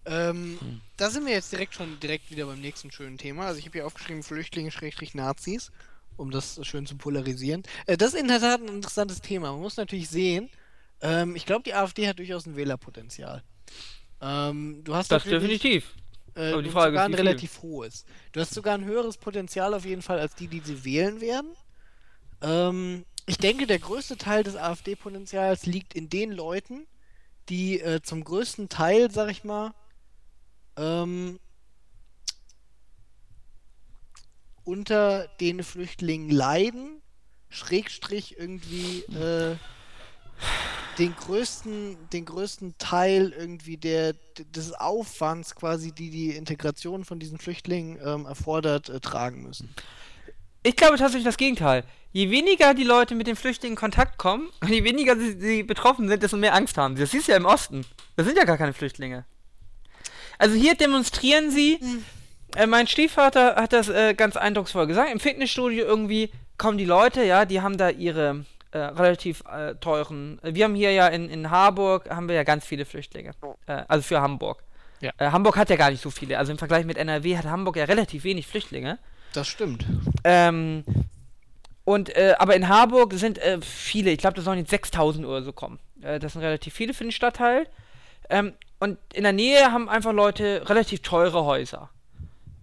Ähm, 0.04 0.58
hm. 0.60 0.80
Da 0.96 1.10
sind 1.10 1.26
wir 1.26 1.32
jetzt 1.32 1.52
direkt 1.52 1.74
schon 1.74 1.98
direkt 2.00 2.30
wieder 2.30 2.46
beim 2.46 2.60
nächsten 2.60 2.90
schönen 2.90 3.18
Thema. 3.18 3.46
Also 3.46 3.58
ich 3.58 3.66
habe 3.66 3.72
hier 3.72 3.86
aufgeschrieben 3.86 4.22
Flüchtlinge 4.22 4.70
Schrägstrich 4.70 5.14
Nazis, 5.14 5.70
um 6.16 6.30
das 6.30 6.60
schön 6.66 6.86
zu 6.86 6.96
polarisieren. 6.96 7.62
Äh, 7.86 7.96
das 7.96 8.14
ist 8.14 8.20
in 8.20 8.28
der 8.28 8.40
Tat 8.40 8.60
ein 8.60 8.68
interessantes 8.68 9.20
Thema. 9.20 9.52
Man 9.52 9.60
muss 9.60 9.76
natürlich 9.76 10.08
sehen, 10.08 10.50
ähm, 11.02 11.36
ich 11.36 11.46
glaube, 11.46 11.62
die 11.62 11.74
AfD 11.74 12.08
hat 12.08 12.18
durchaus 12.18 12.46
ein 12.46 12.56
Wählerpotenzial. 12.56 13.42
Ähm, 14.20 14.82
du 14.84 14.94
hast 14.94 15.10
das 15.10 15.24
definitiv. 15.24 15.94
Äh, 16.34 16.52
Aber 16.52 16.62
die 16.62 16.70
Frage 16.70 16.92
sogar 16.92 17.08
ist, 17.08 17.12
ein 17.12 17.14
relativ 17.14 17.62
hohes. 17.62 18.04
Du 18.32 18.40
hast 18.40 18.54
sogar 18.54 18.74
ein 18.74 18.84
höheres 18.84 19.16
Potenzial 19.16 19.74
auf 19.74 19.84
jeden 19.84 20.02
Fall 20.02 20.20
als 20.20 20.34
die, 20.34 20.48
die 20.48 20.60
sie 20.60 20.84
wählen 20.84 21.20
werden. 21.20 21.50
Ähm, 22.42 23.04
ich 23.26 23.38
denke, 23.38 23.66
der 23.66 23.78
größte 23.78 24.16
Teil 24.16 24.42
des 24.42 24.56
AfD-Potenzials 24.56 25.66
liegt 25.66 25.94
in 25.94 26.08
den 26.08 26.32
Leuten, 26.32 26.86
die 27.48 27.80
äh, 27.80 28.00
zum 28.02 28.24
größten 28.24 28.68
Teil, 28.68 29.10
sag 29.10 29.30
ich 29.30 29.44
mal, 29.44 29.72
ähm, 30.76 31.38
unter 34.64 35.28
den 35.40 35.62
Flüchtlingen 35.62 36.30
leiden, 36.30 37.02
Schrägstrich 37.48 38.38
irgendwie 38.38 39.00
äh, 39.14 39.56
den 41.00 41.16
größten, 41.16 41.96
den 42.12 42.26
größten 42.26 42.76
Teil 42.78 43.34
irgendwie 43.36 43.78
der, 43.78 44.14
des 44.54 44.74
Aufwands 44.74 45.54
quasi, 45.54 45.92
die 45.92 46.10
die 46.10 46.36
Integration 46.36 47.04
von 47.04 47.18
diesen 47.18 47.38
Flüchtlingen 47.38 47.98
ähm, 48.04 48.26
erfordert, 48.26 48.90
äh, 48.90 49.00
tragen 49.00 49.42
müssen. 49.42 49.74
Ich 50.62 50.76
glaube 50.76 50.98
tatsächlich 50.98 51.24
das 51.24 51.38
Gegenteil. 51.38 51.84
Je 52.12 52.30
weniger 52.30 52.74
die 52.74 52.84
Leute 52.84 53.14
mit 53.14 53.26
den 53.26 53.36
Flüchtlingen 53.36 53.76
in 53.76 53.80
Kontakt 53.80 54.18
kommen, 54.18 54.50
je 54.68 54.84
weniger 54.84 55.16
sie, 55.16 55.40
sie 55.40 55.62
betroffen 55.62 56.06
sind, 56.08 56.22
desto 56.22 56.36
mehr 56.36 56.54
Angst 56.54 56.76
haben 56.76 56.96
sie. 56.96 57.02
Das 57.02 57.12
siehst 57.12 57.28
ja 57.28 57.36
im 57.36 57.46
Osten. 57.46 57.86
Das 58.16 58.26
sind 58.26 58.36
ja 58.36 58.44
gar 58.44 58.58
keine 58.58 58.74
Flüchtlinge. 58.74 59.24
Also 60.38 60.54
hier 60.54 60.74
demonstrieren 60.74 61.50
sie. 61.50 61.78
Hm. 61.80 62.04
Äh, 62.56 62.66
mein 62.66 62.86
Stiefvater 62.88 63.56
hat 63.56 63.72
das 63.72 63.88
äh, 63.88 64.12
ganz 64.12 64.36
eindrucksvoll 64.36 64.86
gesagt. 64.86 65.10
Im 65.10 65.20
Fitnessstudio 65.20 65.86
irgendwie 65.86 66.30
kommen 66.58 66.76
die 66.76 66.84
Leute, 66.84 67.24
ja, 67.24 67.46
die 67.46 67.62
haben 67.62 67.78
da 67.78 67.88
ihre 67.88 68.44
äh, 68.72 68.78
relativ 68.78 69.42
äh, 69.50 69.74
teuren. 69.76 70.40
Wir 70.42 70.64
haben 70.64 70.74
hier 70.74 70.92
ja 70.92 71.08
in, 71.08 71.28
in 71.28 71.50
Harburg 71.50 72.08
haben 72.10 72.28
wir 72.28 72.36
ja 72.36 72.44
ganz 72.44 72.64
viele 72.64 72.84
Flüchtlinge. 72.84 73.32
Äh, 73.66 73.82
also 73.88 74.02
für 74.02 74.20
Hamburg. 74.20 74.62
Ja. 75.00 75.12
Äh, 75.18 75.30
Hamburg 75.30 75.56
hat 75.56 75.70
ja 75.70 75.76
gar 75.76 75.90
nicht 75.90 76.02
so 76.02 76.10
viele. 76.10 76.38
Also 76.38 76.52
im 76.52 76.58
Vergleich 76.58 76.84
mit 76.84 76.96
NRW 76.96 77.36
hat 77.36 77.46
Hamburg 77.46 77.76
ja 77.76 77.84
relativ 77.84 78.24
wenig 78.24 78.46
Flüchtlinge. 78.46 78.98
Das 79.32 79.48
stimmt. 79.48 79.86
Ähm, 80.24 80.84
und 81.84 82.16
aber 82.38 82.54
in 82.54 82.68
Harburg 82.68 83.14
sind 83.14 83.40
viele. 83.62 84.10
Ich 84.10 84.18
glaube, 84.18 84.36
da 84.36 84.42
sollen 84.42 84.58
jetzt 84.58 84.70
6000 84.70 85.26
oder 85.26 85.42
so 85.42 85.52
kommen. 85.52 85.80
das 85.96 86.34
sind 86.34 86.42
relativ 86.42 86.74
viele 86.74 86.94
für 86.94 87.02
den 87.02 87.10
Stadtteil. 87.10 87.66
Ähm, 88.28 88.54
und 88.78 88.98
in 89.12 89.24
der 89.24 89.32
Nähe 89.32 89.72
haben 89.72 89.88
einfach 89.88 90.12
Leute 90.12 90.62
relativ 90.66 91.02
teure 91.02 91.44
Häuser. 91.44 91.90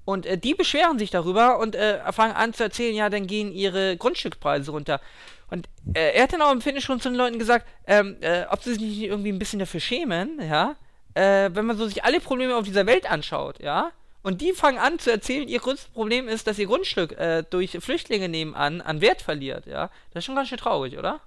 Und 0.05 0.25
äh, 0.25 0.37
die 0.37 0.55
beschweren 0.55 0.97
sich 0.97 1.11
darüber 1.11 1.59
und 1.59 1.75
äh, 1.75 1.99
fangen 2.13 2.33
an 2.33 2.53
zu 2.53 2.63
erzählen, 2.63 2.95
ja, 2.95 3.09
dann 3.09 3.27
gehen 3.27 3.51
ihre 3.51 3.97
Grundstückspreise 3.97 4.71
runter. 4.71 5.01
Und 5.49 5.69
äh, 5.93 6.13
er 6.13 6.23
hat 6.23 6.33
dann 6.33 6.41
auch 6.41 6.51
im 6.51 6.61
Fitness 6.61 6.83
schon 6.83 6.99
zu 6.99 7.09
den 7.09 7.17
Leuten 7.17 7.39
gesagt, 7.39 7.67
ähm, 7.85 8.17
äh, 8.21 8.45
ob 8.49 8.63
sie 8.63 8.73
sich 8.73 8.81
nicht 8.81 9.01
irgendwie 9.01 9.31
ein 9.31 9.39
bisschen 9.39 9.59
dafür 9.59 9.79
schämen, 9.79 10.41
ja, 10.41 10.75
äh, 11.13 11.49
wenn 11.53 11.65
man 11.65 11.77
so 11.77 11.87
sich 11.87 12.03
alle 12.03 12.19
Probleme 12.19 12.55
auf 12.55 12.65
dieser 12.65 12.85
Welt 12.85 13.09
anschaut, 13.09 13.59
ja. 13.59 13.91
Und 14.23 14.41
die 14.41 14.51
fangen 14.51 14.77
an 14.77 14.99
zu 14.99 15.09
erzählen, 15.09 15.47
ihr 15.47 15.59
größtes 15.59 15.89
Problem 15.89 16.27
ist, 16.27 16.47
dass 16.47 16.59
ihr 16.59 16.67
Grundstück 16.67 17.13
äh, 17.13 17.43
durch 17.49 17.77
Flüchtlinge 17.79 18.27
nebenan 18.27 18.81
an 18.81 18.99
Wert 18.99 19.21
verliert, 19.21 19.67
ja. 19.67 19.89
Das 20.11 20.21
ist 20.21 20.25
schon 20.25 20.35
ganz 20.35 20.49
schön 20.49 20.57
traurig, 20.57 20.97
oder? 20.97 21.21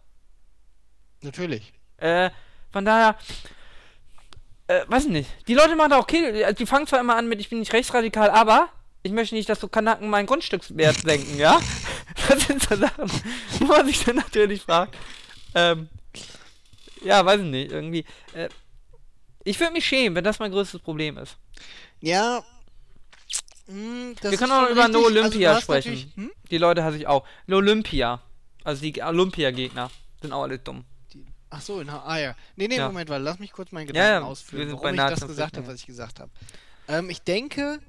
Natürlich. 1.23 1.73
von 2.73 2.85
daher, 2.85 3.17
äh, 4.71 4.85
weiß 4.87 5.07
nicht. 5.09 5.29
Die 5.49 5.55
Leute 5.55 5.75
machen 5.75 5.91
da 5.91 5.99
auch 5.99 6.03
okay. 6.03 6.45
Also 6.45 6.57
die 6.57 6.67
fangen 6.67 6.87
zwar 6.87 7.01
immer 7.01 7.17
an 7.17 7.29
mit, 7.29 7.41
ich 7.41 7.49
bin 7.49 7.59
nicht 7.59 7.73
rechtsradikal, 7.73 8.31
aber 8.31 8.69
ich 9.03 9.13
möchte 9.13 9.35
nicht, 9.35 9.49
dass 9.49 9.61
so 9.61 9.69
Kanaken 9.69 10.11
meinen 10.11 10.27
Grundstückswert 10.27 11.01
senken, 11.01 11.39
ja? 11.39 11.61
Das 12.29 12.47
sind 12.47 12.63
so 12.63 12.77
Sachen, 12.77 13.11
wo 13.59 13.65
man 13.67 13.87
sich 13.87 14.05
dann 14.05 14.17
natürlich 14.17 14.63
fragt. 14.63 14.97
Ähm, 15.55 15.89
ja, 17.03 17.25
weiß 17.25 17.41
ich 17.41 17.47
nicht, 17.47 17.73
irgendwie. 17.73 18.05
Äh, 18.35 18.49
ich 19.45 19.59
würde 19.59 19.73
mich 19.73 19.87
schämen, 19.87 20.15
wenn 20.15 20.25
das 20.25 20.39
mein 20.39 20.51
größtes 20.51 20.81
Problem 20.81 21.17
ist. 21.17 21.37
Ja. 22.01 22.45
Mh, 23.67 23.75
hm, 23.75 24.17
Wir 24.21 24.39
können 24.39 24.53
auch 24.53 24.63
noch 24.63 24.71
über 24.71 24.89
No 24.89 25.05
Olympia 25.05 25.51
also 25.51 25.63
sprechen. 25.63 26.13
Hm? 26.15 26.31
Die 26.51 26.59
Leute 26.59 26.85
hasse 26.85 26.97
ich 26.97 27.07
auch. 27.07 27.27
No 27.47 27.57
Olympia. 27.57 28.21
Also 28.65 28.83
die 28.83 29.03
Olympia-Gegner 29.03 29.91
sind 30.21 30.33
auch 30.33 30.43
alle 30.43 30.59
dumm. 30.59 30.85
Ach 31.51 31.61
so, 31.61 31.83
na, 31.83 32.05
ah 32.05 32.19
ja. 32.19 32.37
Nee, 32.55 32.69
nee, 32.69 32.77
ja. 32.77 32.87
Moment, 32.87 33.09
weil 33.09 33.23
lass 33.23 33.39
mich 33.41 33.53
kurz 33.53 33.73
meinen 33.73 33.89
Gedanken 33.89 34.23
ja, 34.23 34.29
ausführen, 34.29 34.73
warum 34.73 34.95
ich 34.95 35.01
das 35.01 35.27
gesagt 35.27 35.57
habe, 35.57 35.67
was 35.67 35.77
ich 35.77 35.87
gesagt 35.87 36.21
habe. 36.21 36.31
Ähm, 36.87 37.11
ich 37.11 37.23
denke, 37.23 37.81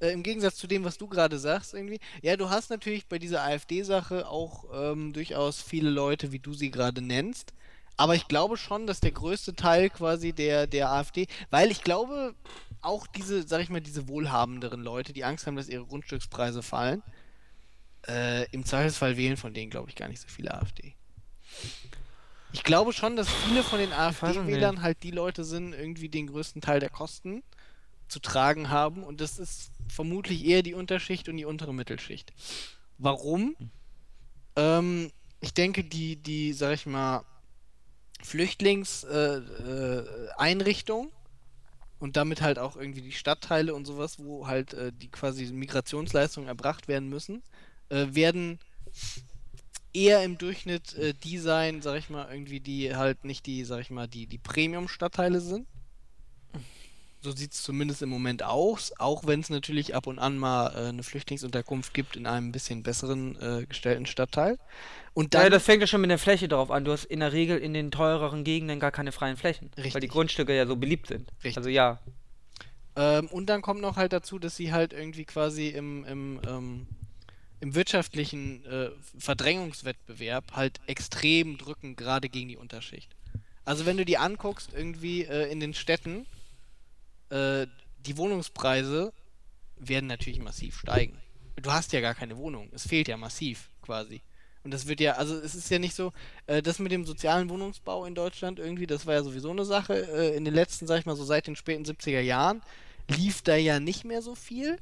äh, 0.00 0.10
im 0.10 0.22
Gegensatz 0.22 0.56
zu 0.56 0.66
dem, 0.66 0.84
was 0.84 0.98
du 0.98 1.08
gerade 1.08 1.38
sagst, 1.38 1.74
irgendwie, 1.74 2.00
ja, 2.22 2.36
du 2.36 2.50
hast 2.50 2.70
natürlich 2.70 3.06
bei 3.06 3.18
dieser 3.18 3.42
AfD-Sache 3.42 4.28
auch 4.28 4.64
ähm, 4.72 5.12
durchaus 5.12 5.62
viele 5.62 5.90
Leute, 5.90 6.32
wie 6.32 6.38
du 6.38 6.54
sie 6.54 6.70
gerade 6.70 7.02
nennst. 7.02 7.52
Aber 7.96 8.14
ich 8.14 8.28
glaube 8.28 8.56
schon, 8.56 8.86
dass 8.86 9.00
der 9.00 9.10
größte 9.10 9.56
Teil 9.56 9.90
quasi 9.90 10.32
der, 10.32 10.68
der 10.68 10.90
AfD, 10.90 11.26
weil 11.50 11.72
ich 11.72 11.82
glaube, 11.82 12.34
auch 12.80 13.08
diese, 13.08 13.46
sag 13.46 13.60
ich 13.60 13.70
mal, 13.70 13.80
diese 13.80 14.06
wohlhabenderen 14.08 14.80
Leute, 14.80 15.12
die 15.12 15.24
Angst 15.24 15.46
haben, 15.46 15.56
dass 15.56 15.68
ihre 15.68 15.84
Grundstückspreise 15.84 16.62
fallen, 16.62 17.02
äh, 18.06 18.48
im 18.52 18.64
Zweifelsfall 18.64 19.16
wählen 19.16 19.36
von 19.36 19.52
denen, 19.52 19.70
glaube 19.70 19.90
ich, 19.90 19.96
gar 19.96 20.08
nicht 20.08 20.20
so 20.20 20.28
viele 20.28 20.54
AfD. 20.54 20.94
Ich 22.52 22.62
glaube 22.62 22.92
schon, 22.92 23.16
dass 23.16 23.28
viele 23.28 23.64
von 23.64 23.80
den 23.80 23.92
AfD-Wählern 23.92 24.80
halt 24.80 25.02
die 25.02 25.10
Leute 25.10 25.42
sind, 25.44 25.74
irgendwie 25.74 26.08
den 26.08 26.28
größten 26.28 26.62
Teil 26.62 26.78
der 26.78 26.90
Kosten 26.90 27.42
zu 28.06 28.20
tragen 28.20 28.70
haben 28.70 29.02
und 29.02 29.20
das 29.20 29.38
ist 29.38 29.72
vermutlich 29.88 30.44
eher 30.44 30.62
die 30.62 30.74
Unterschicht 30.74 31.28
und 31.28 31.36
die 31.36 31.44
untere 31.44 31.74
Mittelschicht. 31.74 32.32
Warum? 32.98 33.56
Ähm, 34.56 35.10
ich 35.40 35.54
denke, 35.54 35.84
die, 35.84 36.16
die, 36.16 36.52
sag 36.52 36.74
ich 36.74 36.86
mal, 36.86 37.24
Flüchtlingseinrichtung 38.22 41.06
äh, 41.06 41.08
äh, 41.08 41.12
und 42.00 42.16
damit 42.16 42.42
halt 42.42 42.58
auch 42.58 42.76
irgendwie 42.76 43.02
die 43.02 43.12
Stadtteile 43.12 43.74
und 43.74 43.86
sowas, 43.86 44.18
wo 44.18 44.46
halt 44.46 44.74
äh, 44.74 44.92
die 44.92 45.08
quasi 45.08 45.52
Migrationsleistungen 45.52 46.48
erbracht 46.48 46.88
werden 46.88 47.08
müssen, 47.08 47.42
äh, 47.88 48.06
werden 48.10 48.58
eher 49.92 50.22
im 50.24 50.38
Durchschnitt 50.38 50.94
äh, 50.94 51.14
die 51.14 51.38
sein, 51.38 51.82
sag 51.82 51.98
ich 51.98 52.10
mal, 52.10 52.28
irgendwie, 52.30 52.60
die 52.60 52.94
halt 52.94 53.24
nicht 53.24 53.46
die, 53.46 53.64
sag 53.64 53.80
ich 53.80 53.90
mal, 53.90 54.08
die, 54.08 54.26
die 54.26 54.38
Premium-Stadtteile 54.38 55.40
sind. 55.40 55.66
So 57.20 57.32
sieht 57.32 57.52
es 57.52 57.62
zumindest 57.62 58.00
im 58.02 58.08
Moment 58.08 58.44
aus, 58.44 58.92
auch 58.98 59.26
wenn 59.26 59.40
es 59.40 59.50
natürlich 59.50 59.94
ab 59.94 60.06
und 60.06 60.18
an 60.18 60.38
mal 60.38 60.72
äh, 60.74 60.88
eine 60.88 61.02
Flüchtlingsunterkunft 61.02 61.92
gibt 61.92 62.16
in 62.16 62.26
einem 62.26 62.52
bisschen 62.52 62.82
besseren 62.84 63.36
äh, 63.40 63.66
gestellten 63.66 64.06
Stadtteil. 64.06 64.58
Und 65.14 65.34
dann, 65.34 65.44
ja, 65.44 65.50
das 65.50 65.64
fängt 65.64 65.80
ja 65.80 65.88
schon 65.88 66.00
mit 66.00 66.10
der 66.10 66.18
Fläche 66.18 66.46
drauf 66.46 66.70
an. 66.70 66.84
Du 66.84 66.92
hast 66.92 67.04
in 67.04 67.20
der 67.20 67.32
Regel 67.32 67.58
in 67.58 67.74
den 67.74 67.90
teureren 67.90 68.44
Gegenden 68.44 68.78
gar 68.78 68.92
keine 68.92 69.10
freien 69.10 69.36
Flächen, 69.36 69.70
richtig. 69.76 69.94
weil 69.94 70.00
die 70.00 70.08
Grundstücke 70.08 70.56
ja 70.56 70.66
so 70.66 70.76
beliebt 70.76 71.08
sind. 71.08 71.28
Richtig. 71.42 71.56
Also 71.56 71.68
ja. 71.68 71.98
Ähm, 72.94 73.26
und 73.26 73.46
dann 73.46 73.62
kommt 73.62 73.80
noch 73.80 73.96
halt 73.96 74.12
dazu, 74.12 74.38
dass 74.38 74.54
sie 74.56 74.72
halt 74.72 74.92
irgendwie 74.92 75.24
quasi 75.24 75.68
im, 75.68 76.04
im 76.04 76.40
ähm, 76.46 76.86
im 77.60 77.74
wirtschaftlichen 77.74 78.64
äh, 78.66 78.90
Verdrängungswettbewerb 79.18 80.52
halt 80.52 80.80
extrem 80.86 81.58
drücken, 81.58 81.96
gerade 81.96 82.28
gegen 82.28 82.48
die 82.48 82.56
Unterschicht. 82.56 83.14
Also 83.64 83.84
wenn 83.84 83.96
du 83.96 84.04
die 84.04 84.18
anguckst, 84.18 84.70
irgendwie 84.74 85.24
äh, 85.24 85.50
in 85.50 85.60
den 85.60 85.74
Städten, 85.74 86.26
äh, 87.30 87.66
die 88.06 88.16
Wohnungspreise 88.16 89.12
werden 89.76 90.06
natürlich 90.06 90.40
massiv 90.40 90.78
steigen. 90.78 91.18
Du 91.56 91.72
hast 91.72 91.92
ja 91.92 92.00
gar 92.00 92.14
keine 92.14 92.36
Wohnung. 92.36 92.68
Es 92.72 92.86
fehlt 92.86 93.08
ja 93.08 93.16
massiv 93.16 93.70
quasi. 93.82 94.22
Und 94.64 94.72
das 94.72 94.86
wird 94.86 95.00
ja, 95.00 95.12
also 95.12 95.36
es 95.36 95.54
ist 95.54 95.70
ja 95.70 95.78
nicht 95.78 95.94
so, 95.94 96.12
äh, 96.46 96.62
das 96.62 96.78
mit 96.78 96.92
dem 96.92 97.04
sozialen 97.04 97.48
Wohnungsbau 97.48 98.04
in 98.04 98.14
Deutschland 98.14 98.58
irgendwie, 98.58 98.86
das 98.86 99.06
war 99.06 99.14
ja 99.14 99.22
sowieso 99.22 99.50
eine 99.50 99.64
Sache. 99.64 99.94
Äh, 99.94 100.36
in 100.36 100.44
den 100.44 100.54
letzten, 100.54 100.86
sag 100.86 101.00
ich 101.00 101.06
mal, 101.06 101.16
so 101.16 101.24
seit 101.24 101.46
den 101.46 101.56
späten 101.56 101.84
70er 101.84 102.20
Jahren 102.20 102.62
lief 103.08 103.42
da 103.42 103.56
ja 103.56 103.80
nicht 103.80 104.04
mehr 104.04 104.20
so 104.20 104.34
viel 104.34 104.78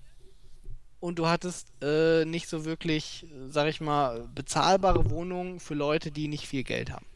und 0.99 1.19
du 1.19 1.29
hattest 1.29 1.69
äh, 1.83 2.25
nicht 2.25 2.49
so 2.49 2.65
wirklich, 2.65 3.27
sag 3.49 3.69
ich 3.69 3.81
mal, 3.81 4.29
bezahlbare 4.35 5.11
Wohnungen 5.11 5.61
für 5.61 5.75
Leute, 5.75 6.11
die 6.11 6.27
nicht 6.27 6.49
viel 6.49 6.65
Geld 6.65 6.91
haben. 6.91 7.07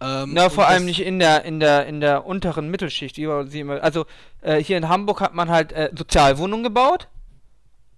Ähm, 0.00 0.32
Na, 0.32 0.48
vor 0.48 0.68
allem 0.68 0.84
nicht 0.84 1.00
in 1.00 1.18
der, 1.18 1.44
in 1.44 1.60
der, 1.60 1.86
in 1.86 2.00
der 2.00 2.24
unteren 2.26 2.70
Mittelschicht. 2.70 3.18
Also 3.18 4.06
äh, 4.42 4.62
hier 4.62 4.76
in 4.76 4.88
Hamburg 4.88 5.20
hat 5.20 5.34
man 5.34 5.48
halt 5.48 5.72
äh, 5.72 5.90
Sozialwohnungen 5.96 6.62
gebaut 6.62 7.08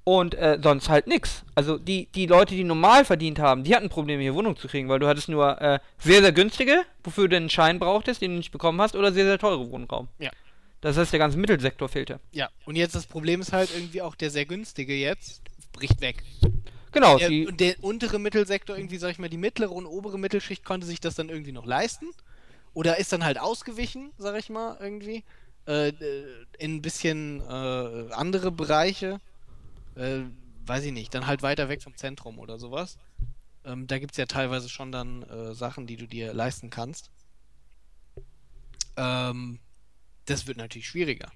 und 0.05 0.35
äh, 0.35 0.59
sonst 0.63 0.89
halt 0.89 1.07
nichts. 1.07 1.45
Also 1.55 1.79
die, 1.79 2.07
die 2.15 2.27
Leute, 2.27 2.55
die 2.55 2.65
normal 2.65 3.05
verdient 3.05 3.39
haben, 3.39 3.65
die 3.65 3.77
hatten 3.77 3.89
Probleme 3.89 4.23
hier 4.23 4.35
Wohnung 4.35 4.57
zu 4.57 4.67
kriegen, 4.69 4.89
weil 4.89 4.99
du 4.99 5.07
hattest 5.07 5.29
nur 5.29 5.61
äh, 5.61 5.79
sehr, 5.99 6.23
sehr 6.23 6.33
günstige, 6.33 6.85
wofür 7.05 7.29
du 7.29 7.37
einen 7.37 7.51
Schein 7.51 7.79
brauchtest, 7.79 8.23
den 8.23 8.33
du 8.33 8.37
nicht 8.39 8.53
bekommen 8.53 8.81
hast, 8.81 8.97
oder 8.97 9.13
sehr, 9.13 9.25
sehr 9.25 9.39
teure 9.39 9.71
Wohnraum. 9.71 10.09
Ja. 10.19 10.31
Das 10.81 10.97
heißt, 10.97 11.13
der 11.13 11.19
ganze 11.19 11.37
Mittelsektor 11.37 11.89
fehlte. 11.91 12.21
Ja, 12.33 12.49
und 12.65 12.77
jetzt 12.77 12.95
das 12.95 13.07
Problem 13.07 13.43
ist 13.43 13.53
halt 13.53 13.71
irgendwie 13.75 14.01
auch 14.01 14.15
der 14.15 14.31
sehr 14.31 14.47
günstige 14.47 14.95
jetzt 14.95 15.43
bricht 15.73 16.01
weg. 16.01 16.23
Genau, 16.93 17.19
Der, 17.19 17.29
die, 17.29 17.47
und 17.47 17.61
der 17.61 17.83
untere 17.83 18.19
Mittelsektor, 18.19 18.77
irgendwie, 18.77 18.99
sag 18.99 19.11
ich 19.11 19.19
mal, 19.19 19.29
die 19.31 19.37
mittlere 19.37 19.71
und 19.71 19.87
obere 19.87 20.19
Mittelschicht 20.19 20.65
konnte 20.65 20.87
sich 20.87 21.01
das 21.01 21.15
dann 21.15 21.29
irgendwie 21.29 21.53
noch 21.53 21.67
leisten. 21.67 22.07
Oder 22.75 22.99
ist 22.99 23.13
dann 23.13 23.25
halt 23.25 23.39
ausgewichen, 23.39 24.13
sag 24.19 24.39
ich 24.39 24.51
mal, 24.51 24.77
irgendwie. 24.81 25.25
Äh, 25.67 25.89
äh, 25.89 26.25
in 26.59 26.77
ein 26.77 26.83
bisschen 26.83 27.41
äh, 27.41 28.13
andere 28.13 28.51
Bereiche. 28.51 29.21
Äh, 29.95 30.21
weiß 30.67 30.85
ich 30.85 30.93
nicht, 30.93 31.15
dann 31.15 31.27
halt 31.27 31.43
weiter 31.43 31.69
weg 31.69 31.83
vom 31.83 31.97
Zentrum 31.97 32.39
oder 32.39 32.59
sowas. 32.59 32.99
Ähm, 33.65 33.87
da 33.87 33.99
gibt 33.99 34.13
es 34.13 34.19
ja 34.19 34.27
teilweise 34.27 34.69
schon 34.69 34.93
dann 34.93 35.23
äh, 35.25 35.55
Sachen, 35.55 35.87
die 35.87 35.97
du 35.97 36.07
dir 36.07 36.33
leisten 36.33 36.71
kannst. 36.71 37.11
Ähm, 38.97 39.59
das 40.27 40.47
wird 40.47 40.57
natürlich 40.57 40.89
schwieriger. 40.89 41.31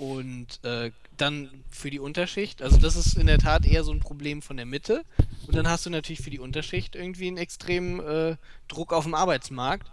Und 0.00 0.64
äh, 0.64 0.92
dann 1.18 1.62
für 1.68 1.90
die 1.90 1.98
Unterschicht, 1.98 2.62
also 2.62 2.78
das 2.78 2.96
ist 2.96 3.18
in 3.18 3.26
der 3.26 3.36
Tat 3.36 3.66
eher 3.66 3.84
so 3.84 3.92
ein 3.92 4.00
Problem 4.00 4.40
von 4.40 4.56
der 4.56 4.64
Mitte. 4.64 5.04
Und 5.46 5.54
dann 5.54 5.68
hast 5.68 5.84
du 5.84 5.90
natürlich 5.90 6.22
für 6.22 6.30
die 6.30 6.38
Unterschicht 6.38 6.96
irgendwie 6.96 7.26
einen 7.26 7.36
extremen 7.36 8.00
äh, 8.00 8.36
Druck 8.66 8.94
auf 8.94 9.04
dem 9.04 9.14
Arbeitsmarkt. 9.14 9.92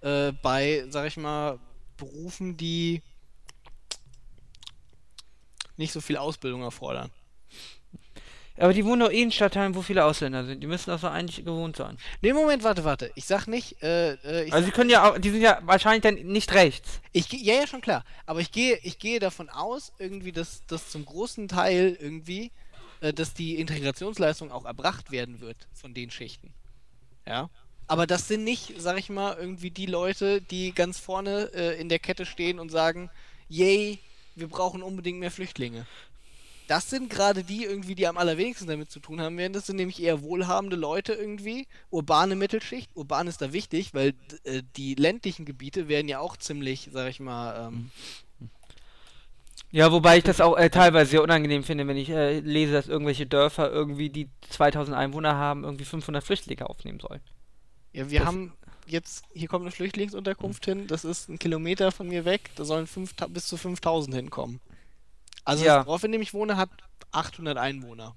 Äh, 0.00 0.32
bei, 0.40 0.86
sag 0.88 1.06
ich 1.06 1.18
mal, 1.18 1.58
Berufen, 1.98 2.56
die 2.56 3.02
nicht 5.76 5.92
so 5.92 6.00
viel 6.00 6.16
Ausbildung 6.16 6.62
erfordern. 6.62 7.10
Aber 8.58 8.72
die 8.72 8.84
wohnen 8.84 9.00
doch 9.00 9.10
eh 9.10 9.22
in 9.22 9.32
Stadtteilen, 9.32 9.74
wo 9.74 9.82
viele 9.82 10.04
Ausländer 10.04 10.44
sind. 10.44 10.62
Die 10.62 10.66
müssen 10.66 10.90
das 10.90 11.02
doch 11.02 11.12
eigentlich 11.12 11.44
gewohnt 11.44 11.76
sein. 11.76 11.98
Nee, 12.22 12.32
Moment, 12.32 12.62
warte, 12.62 12.84
warte. 12.84 13.10
Ich 13.14 13.26
sag 13.26 13.46
nicht, 13.46 13.82
äh, 13.82 14.14
äh, 14.14 14.44
ich, 14.44 14.52
Also 14.52 14.66
sie 14.66 14.72
können 14.72 14.90
ja 14.90 15.10
auch, 15.10 15.18
die 15.18 15.30
sind 15.30 15.42
ja 15.42 15.60
wahrscheinlich 15.64 16.02
dann 16.02 16.14
nicht 16.14 16.52
rechts. 16.54 17.00
ich 17.12 17.30
ja, 17.32 17.54
ja, 17.54 17.66
schon 17.66 17.80
klar. 17.80 18.04
Aber 18.24 18.40
ich 18.40 18.52
gehe, 18.52 18.78
ich 18.82 18.98
gehe 18.98 19.20
davon 19.20 19.50
aus, 19.50 19.92
irgendwie, 19.98 20.32
dass, 20.32 20.64
dass 20.66 20.90
zum 20.90 21.04
großen 21.04 21.48
Teil 21.48 21.96
irgendwie, 22.00 22.50
äh, 23.00 23.12
dass 23.12 23.34
die 23.34 23.56
Integrationsleistung 23.56 24.50
auch 24.50 24.64
erbracht 24.64 25.10
werden 25.10 25.40
wird 25.40 25.68
von 25.72 25.92
den 25.92 26.10
Schichten. 26.10 26.54
Ja. 27.26 27.50
Aber 27.88 28.06
das 28.06 28.26
sind 28.26 28.42
nicht, 28.44 28.74
sag 28.78 28.98
ich 28.98 29.10
mal, 29.10 29.36
irgendwie 29.38 29.70
die 29.70 29.86
Leute, 29.86 30.40
die 30.40 30.72
ganz 30.72 30.98
vorne 30.98 31.50
äh, 31.54 31.80
in 31.80 31.88
der 31.88 31.98
Kette 31.98 32.26
stehen 32.26 32.58
und 32.58 32.70
sagen, 32.70 33.10
yay, 33.48 33.98
wir 34.34 34.48
brauchen 34.48 34.82
unbedingt 34.82 35.18
mehr 35.18 35.30
Flüchtlinge. 35.30 35.86
Das 36.68 36.90
sind 36.90 37.10
gerade 37.10 37.44
die 37.44 37.64
irgendwie, 37.64 37.94
die 37.94 38.06
am 38.06 38.16
allerwenigsten 38.18 38.66
damit 38.66 38.90
zu 38.90 38.98
tun 39.00 39.20
haben 39.20 39.38
werden. 39.38 39.52
Das 39.52 39.66
sind 39.66 39.76
nämlich 39.76 40.02
eher 40.02 40.22
wohlhabende 40.22 40.76
Leute 40.76 41.12
irgendwie. 41.12 41.68
Urbane 41.90 42.34
Mittelschicht. 42.34 42.90
Urban 42.94 43.28
ist 43.28 43.40
da 43.40 43.52
wichtig, 43.52 43.94
weil 43.94 44.14
äh, 44.44 44.62
die 44.76 44.94
ländlichen 44.94 45.44
Gebiete 45.44 45.88
werden 45.88 46.08
ja 46.08 46.18
auch 46.18 46.36
ziemlich, 46.36 46.90
sag 46.92 47.08
ich 47.08 47.20
mal, 47.20 47.68
ähm, 47.68 47.90
Ja, 49.72 49.90
wobei 49.92 50.18
ich 50.18 50.24
das 50.24 50.40
auch 50.40 50.56
äh, 50.56 50.70
teilweise 50.70 51.10
sehr 51.12 51.22
unangenehm 51.22 51.64
finde, 51.64 51.86
wenn 51.86 51.96
ich 51.96 52.08
äh, 52.10 52.40
lese, 52.40 52.72
dass 52.72 52.88
irgendwelche 52.88 53.26
Dörfer 53.26 53.70
irgendwie, 53.70 54.10
die 54.10 54.28
2000 54.50 54.96
Einwohner 54.96 55.34
haben, 55.36 55.64
irgendwie 55.64 55.84
500 55.84 56.22
Flüchtlinge 56.24 56.68
aufnehmen 56.68 57.00
sollen. 57.00 57.20
Ja, 57.92 58.10
wir 58.10 58.20
Das- 58.20 58.28
haben 58.28 58.52
jetzt, 58.86 59.24
hier 59.34 59.48
kommt 59.48 59.62
eine 59.62 59.72
Flüchtlingsunterkunft 59.72 60.64
hin, 60.64 60.86
das 60.86 61.04
ist 61.04 61.28
ein 61.28 61.38
Kilometer 61.38 61.90
von 61.92 62.08
mir 62.08 62.24
weg, 62.24 62.50
da 62.54 62.64
sollen 62.64 62.86
fünf, 62.86 63.14
bis 63.30 63.46
zu 63.46 63.56
5000 63.56 64.14
hinkommen. 64.14 64.60
Also 65.46 65.64
Ja. 65.64 65.78
das 65.78 65.86
Dorf, 65.86 66.04
in 66.04 66.12
dem 66.12 66.20
ich 66.20 66.34
wohne, 66.34 66.56
hat 66.58 66.68
800 67.12 67.56
Einwohner. 67.56 68.14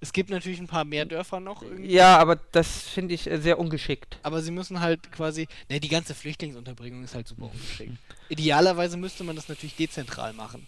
Es 0.00 0.12
gibt 0.12 0.30
natürlich 0.30 0.58
ein 0.58 0.66
paar 0.66 0.84
mehr 0.84 1.04
Dörfer 1.04 1.38
noch 1.38 1.62
irgendwie, 1.62 1.92
Ja, 1.92 2.18
aber 2.18 2.36
das 2.50 2.82
finde 2.82 3.14
ich 3.14 3.30
äh, 3.30 3.38
sehr 3.38 3.58
ungeschickt. 3.58 4.18
aber 4.24 4.42
sie 4.42 4.50
müssen 4.50 4.80
halt 4.80 5.12
quasi, 5.12 5.46
ne, 5.70 5.78
die 5.80 5.88
ganze 5.88 6.12
Flüchtlingsunterbringung 6.14 7.04
ist 7.04 7.14
halt 7.14 7.28
super 7.28 7.44
ungeschickt. 7.52 7.92
Idealerweise 8.28 8.96
müsste 8.96 9.22
man 9.24 9.36
das 9.36 9.48
natürlich 9.48 9.76
dezentral 9.76 10.32
machen. 10.32 10.66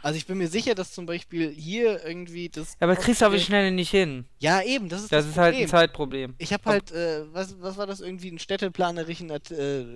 Also 0.00 0.16
ich 0.16 0.26
bin 0.26 0.38
mir 0.38 0.46
sicher, 0.46 0.76
dass 0.76 0.92
zum 0.92 1.06
Beispiel 1.06 1.50
hier 1.50 2.04
irgendwie 2.04 2.48
das... 2.48 2.74
Ja, 2.74 2.86
aber 2.86 2.94
das 2.94 3.04
kriegst 3.04 3.20
du 3.20 3.26
aber 3.26 3.36
schnell 3.40 3.72
nicht 3.72 3.90
hin. 3.90 4.26
Ja, 4.38 4.62
eben, 4.62 4.88
das 4.88 5.02
ist 5.02 5.10
Das 5.12 5.24
das, 5.24 5.32
ist 5.32 5.38
halt 5.38 5.54
ein 5.56 5.58
Problem. 5.62 5.68
Zeitproblem. 5.68 6.34
Ich 6.38 6.52
habe 6.52 6.64
halt, 6.66 6.92
äh, 6.92 7.24
was, 7.34 7.60
was 7.60 7.76
war 7.78 7.88
das 7.88 7.98
irgendwie, 8.00 8.30
ein 8.30 8.38
städteplanerischen, 8.38 9.28
äh, 9.30 9.38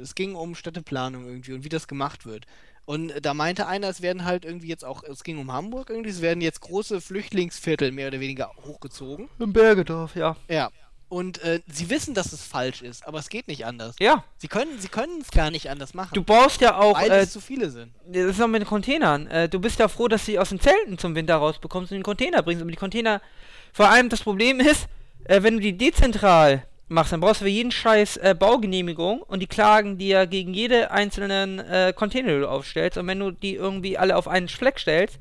es 0.02 0.16
ging 0.16 0.34
um 0.34 0.56
Städteplanung 0.56 1.24
irgendwie 1.26 1.52
und 1.52 1.62
wie 1.62 1.68
das 1.68 1.86
gemacht 1.86 2.26
wird. 2.26 2.46
Und 2.84 3.12
da 3.22 3.32
meinte 3.32 3.66
einer, 3.66 3.88
es 3.88 4.02
werden 4.02 4.24
halt 4.24 4.44
irgendwie 4.44 4.68
jetzt 4.68 4.84
auch, 4.84 5.04
es 5.04 5.22
ging 5.22 5.38
um 5.38 5.52
Hamburg 5.52 5.90
irgendwie, 5.90 6.10
es 6.10 6.20
werden 6.20 6.40
jetzt 6.40 6.60
große 6.60 7.00
Flüchtlingsviertel 7.00 7.92
mehr 7.92 8.08
oder 8.08 8.20
weniger 8.20 8.50
hochgezogen. 8.64 9.28
Im 9.38 9.52
Bergedorf, 9.52 10.16
ja. 10.16 10.36
Ja. 10.48 10.70
Und 11.08 11.42
äh, 11.42 11.60
sie 11.70 11.90
wissen, 11.90 12.14
dass 12.14 12.32
es 12.32 12.42
falsch 12.42 12.80
ist, 12.80 13.06
aber 13.06 13.18
es 13.18 13.28
geht 13.28 13.46
nicht 13.46 13.66
anders. 13.66 13.94
Ja, 14.00 14.24
Sie 14.38 14.48
können 14.48 14.78
sie 14.78 14.88
können 14.88 15.20
es 15.20 15.30
gar 15.30 15.50
nicht 15.50 15.68
anders 15.68 15.92
machen, 15.92 16.14
du 16.14 16.22
baust 16.24 16.62
ja 16.62 16.78
auch, 16.78 16.98
weil 16.98 17.10
äh, 17.10 17.20
es 17.20 17.32
zu 17.32 17.40
viele 17.42 17.68
sind. 17.68 17.92
das 18.08 18.24
ist 18.24 18.40
auch 18.40 18.48
mit 18.48 18.62
den 18.62 18.66
Containern. 18.66 19.26
Äh, 19.26 19.48
du 19.48 19.60
bist 19.60 19.78
ja 19.78 19.88
froh, 19.88 20.08
dass 20.08 20.24
die 20.24 20.38
aus 20.38 20.48
den 20.48 20.58
Zelten 20.58 20.96
zum 20.96 21.14
Winter 21.14 21.36
rausbekommst 21.36 21.92
und 21.92 21.96
in 21.96 22.00
den 22.00 22.04
Container 22.04 22.42
bringst. 22.42 22.62
Aber 22.62 22.70
die 22.70 22.78
Container, 22.78 23.20
vor 23.74 23.90
allem 23.90 24.08
das 24.08 24.22
Problem 24.22 24.58
ist, 24.58 24.86
äh, 25.24 25.42
wenn 25.42 25.54
du 25.54 25.60
die 25.60 25.76
dezentral 25.76 26.66
machst, 26.88 27.12
dann 27.12 27.20
brauchst 27.20 27.40
du 27.40 27.44
für 27.44 27.50
jeden 27.50 27.70
Scheiß 27.70 28.18
äh, 28.18 28.34
Baugenehmigung 28.38 29.22
und 29.22 29.40
die 29.40 29.46
klagen 29.46 29.98
dir 29.98 30.26
gegen 30.26 30.52
jede 30.54 30.90
einzelnen 30.90 31.58
äh, 31.58 31.92
Container, 31.96 32.32
die 32.34 32.40
du 32.40 32.48
aufstellst. 32.50 32.98
Und 32.98 33.06
wenn 33.06 33.18
du 33.18 33.30
die 33.30 33.54
irgendwie 33.54 33.96
alle 33.98 34.16
auf 34.16 34.28
einen 34.28 34.48
Fleck 34.48 34.78
stellst, 34.78 35.18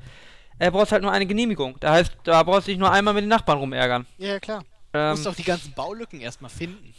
äh, 0.58 0.70
brauchst 0.70 0.90
du 0.90 0.92
halt 0.92 1.02
nur 1.02 1.12
eine 1.12 1.26
Genehmigung. 1.26 1.76
Da 1.80 1.92
heißt, 1.92 2.12
da 2.24 2.42
brauchst 2.42 2.66
du 2.66 2.72
dich 2.72 2.78
nur 2.78 2.92
einmal 2.92 3.14
mit 3.14 3.22
den 3.22 3.28
Nachbarn 3.28 3.58
rumärgern. 3.58 4.06
Ja, 4.18 4.28
ja, 4.28 4.40
klar. 4.40 4.64
Du 4.92 4.98
Ähm, 4.98 5.10
musst 5.10 5.24
doch 5.26 5.34
die 5.34 5.44
ganzen 5.44 5.72
Baulücken 5.74 6.20
erstmal 6.20 6.50
finden. 6.50 6.94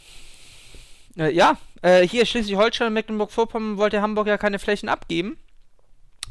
Äh, 1.16 1.30
ja, 1.32 1.56
äh, 1.82 2.06
hier 2.06 2.26
Schleswig-Holstein 2.26 2.88
und 2.88 2.94
Mecklenburg-Vorpommern 2.94 3.76
wollte 3.76 4.02
Hamburg 4.02 4.26
ja 4.26 4.36
keine 4.36 4.58
Flächen 4.58 4.88
abgeben. 4.88 5.38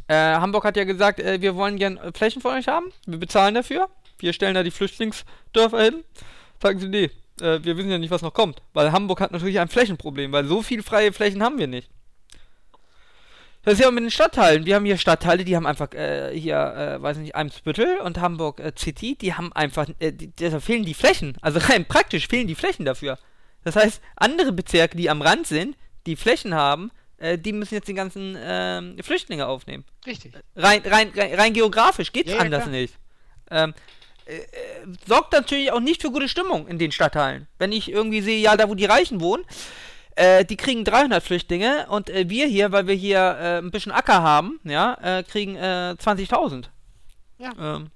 Äh, 0.08 0.16
Hamburg 0.16 0.66
hat 0.66 0.76
ja 0.76 0.84
gesagt, 0.84 1.20
äh, 1.22 1.40
wir 1.40 1.56
wollen 1.56 1.78
gern 1.78 1.98
Flächen 2.14 2.42
von 2.42 2.56
euch 2.56 2.68
haben, 2.68 2.88
wir 3.06 3.18
bezahlen 3.18 3.56
dafür. 3.56 3.88
Wir 4.20 4.34
stellen 4.34 4.56
da 4.56 4.64
die 4.64 4.72
Flüchtlingsdörfer 4.72 5.82
hin. 5.82 6.04
Sagen 6.62 6.80
sie, 6.80 6.88
nee, 6.90 7.10
äh, 7.42 7.60
wir 7.64 7.78
wissen 7.78 7.90
ja 7.90 7.98
nicht, 7.98 8.12
was 8.12 8.22
noch 8.22 8.34
kommt. 8.34 8.62
Weil 8.74 8.92
Hamburg 8.92 9.22
hat 9.22 9.32
natürlich 9.32 9.60
ein 9.60 9.70
Flächenproblem, 9.70 10.32
weil 10.32 10.46
so 10.46 10.62
viel 10.62 10.84
freie 10.84 11.14
Flächen 11.14 11.44
haben 11.44 11.58
wir 11.58 11.68
nicht. 11.68 11.90
Das 13.64 13.76
ist 13.76 13.80
ja 13.80 13.88
auch 13.88 13.92
mit 13.92 14.04
den 14.04 14.12
Stadtteilen. 14.12 14.66
Wir 14.66 14.76
haben 14.76 14.84
hier 14.84 14.98
Stadtteile, 14.98 15.46
die 15.46 15.56
haben 15.56 15.66
einfach 15.66 15.94
äh, 15.94 16.38
hier, 16.38 16.58
äh, 16.58 17.02
weiß 17.02 17.18
nicht, 17.18 17.36
Eimsbüttel 17.36 17.98
und 18.00 18.20
Hamburg 18.20 18.60
äh, 18.60 18.74
City, 18.78 19.16
die 19.16 19.36
haben 19.36 19.54
einfach, 19.54 19.88
äh, 20.00 20.12
die, 20.12 20.34
da 20.36 20.60
fehlen 20.60 20.84
die 20.84 20.94
Flächen. 20.94 21.38
Also 21.42 21.60
rein 21.70 21.86
praktisch 21.86 22.28
fehlen 22.28 22.48
die 22.48 22.56
Flächen 22.56 22.84
dafür. 22.84 23.18
Das 23.64 23.78
heißt, 23.78 24.02
andere 24.18 24.52
Bezirke, 24.52 24.98
die 24.98 25.10
am 25.10 25.22
Rand 25.22 25.48
sind, 25.48 25.78
die 26.06 26.18
Flächen 26.18 26.54
haben, 26.54 26.92
äh, 27.18 27.38
die 27.38 27.54
müssen 27.54 27.76
jetzt 27.76 27.88
die 27.88 27.94
ganzen 27.94 28.36
ähm, 28.38 28.98
Flüchtlinge 29.02 29.48
aufnehmen. 29.48 29.86
Richtig. 30.06 30.34
Rein, 30.58 30.82
rein, 30.86 31.12
rein, 31.16 31.34
rein 31.34 31.54
geografisch 31.54 32.12
geht's 32.12 32.32
Ja, 32.32 32.36
ja, 32.36 32.42
anders 32.42 32.64
klar. 32.64 32.76
nicht. 32.76 32.96
Ähm, 33.50 33.74
äh, 34.26 34.38
äh, 34.38 34.46
sorgt 35.08 35.34
natürlich 35.34 35.72
auch 35.72 35.80
nicht 35.80 36.02
für 36.02 36.12
gute 36.12 36.30
Stimmung 36.30 36.68
in 36.68 36.80
den 36.80 36.92
Stadtteilen. 36.92 37.48
Wenn 37.58 37.72
ich 37.72 37.92
irgendwie 37.92 38.22
sehe, 38.22 38.40
ja, 38.40 38.56
da 38.56 38.70
wo 38.70 38.76
die 38.76 38.86
Reichen 38.86 39.22
wohnen, 39.22 39.44
äh, 40.16 40.46
die 40.46 40.58
kriegen 40.58 40.86
300 40.86 41.24
Flüchtlinge 41.24 41.88
und 41.90 42.10
äh, 42.10 42.30
wir 42.30 42.48
hier, 42.48 42.72
weil 42.72 42.88
wir 42.88 42.96
hier 42.96 43.20
äh, 43.20 43.58
ein 43.58 43.72
bisschen 43.72 43.92
Acker 43.92 44.22
haben, 44.22 44.60
ja, 44.64 44.98
äh, 45.02 45.24
kriegen 45.24 45.56
äh, 45.56 45.96
20.000. 46.00 46.66
Ja. 47.40 47.52
Ähm, 47.60 47.90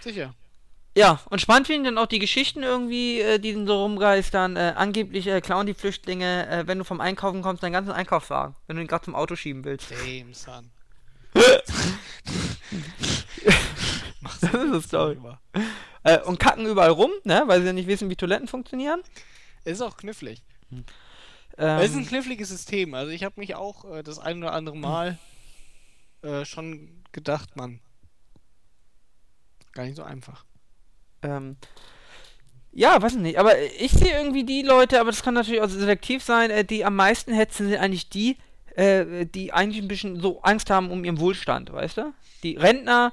Sicher. 0.00 0.34
ja, 0.96 1.20
und 1.30 1.40
spannend 1.40 1.68
finde 1.68 1.88
ich 1.88 1.94
dann 1.94 2.02
auch 2.02 2.08
die 2.08 2.18
Geschichten 2.18 2.62
irgendwie, 2.62 3.20
äh, 3.20 3.38
die 3.38 3.52
so 3.52 3.82
rumgeistern. 3.82 4.56
Äh, 4.56 4.74
angeblich 4.76 5.26
äh, 5.28 5.40
klauen 5.40 5.66
die 5.66 5.74
Flüchtlinge, 5.74 6.48
äh, 6.48 6.66
wenn 6.66 6.78
du 6.78 6.84
vom 6.84 7.00
Einkaufen 7.00 7.42
kommst, 7.42 7.62
deinen 7.62 7.72
ganzen 7.72 7.92
Einkaufswagen, 7.92 8.56
wenn 8.66 8.76
du 8.76 8.82
ihn 8.82 8.88
gerade 8.88 9.04
zum 9.04 9.14
Auto 9.14 9.36
schieben 9.36 9.64
willst. 9.64 9.90
Damn, 9.90 10.34
son. 10.34 10.70
Das 14.40 14.52
ist 14.52 14.54
eine 14.54 14.80
Story. 14.82 15.18
Äh, 16.04 16.20
und 16.22 16.38
kacken 16.38 16.66
überall 16.66 16.90
rum, 16.90 17.10
ne, 17.24 17.42
weil 17.46 17.60
sie 17.60 17.66
ja 17.66 17.72
nicht 17.72 17.88
wissen, 17.88 18.08
wie 18.10 18.16
Toiletten 18.16 18.48
funktionieren. 18.48 19.00
Ist 19.64 19.82
auch 19.82 19.96
knifflig. 19.96 20.42
Ähm, 20.70 20.84
Es 21.78 21.90
ist 21.90 21.96
ein 21.96 22.06
kniffliges 22.06 22.48
System. 22.48 22.94
Also 22.94 23.10
ich 23.12 23.24
habe 23.24 23.34
mich 23.40 23.54
auch 23.56 23.84
äh, 23.96 24.02
das 24.02 24.18
ein 24.18 24.38
oder 24.38 24.52
andere 24.52 24.76
Mal 24.76 25.18
äh, 26.22 26.44
schon 26.44 27.02
gedacht, 27.12 27.56
Mann. 27.56 27.80
Gar 29.72 29.84
nicht 29.84 29.96
so 29.96 30.02
einfach. 30.02 30.44
ähm, 31.22 31.56
ja, 32.72 33.00
weiß 33.00 33.14
ich 33.14 33.20
nicht, 33.20 33.38
aber 33.38 33.58
ich 33.80 33.90
sehe 33.92 34.14
irgendwie 34.14 34.44
die 34.44 34.62
Leute, 34.62 35.00
aber 35.00 35.10
das 35.10 35.22
kann 35.22 35.34
natürlich 35.34 35.60
auch 35.62 35.68
selektiv 35.68 36.22
sein, 36.22 36.50
äh, 36.50 36.64
die 36.64 36.84
am 36.84 36.94
meisten 36.94 37.32
hetzen, 37.32 37.68
sind 37.68 37.78
eigentlich 37.78 38.08
die, 38.08 38.36
äh, 38.76 39.26
die 39.26 39.52
eigentlich 39.52 39.82
ein 39.82 39.88
bisschen 39.88 40.20
so 40.20 40.42
Angst 40.42 40.70
haben 40.70 40.90
um 40.90 41.04
ihren 41.04 41.18
Wohlstand, 41.18 41.72
weißt 41.72 41.96
du? 41.96 42.12
Die 42.44 42.56
Rentner, 42.56 43.12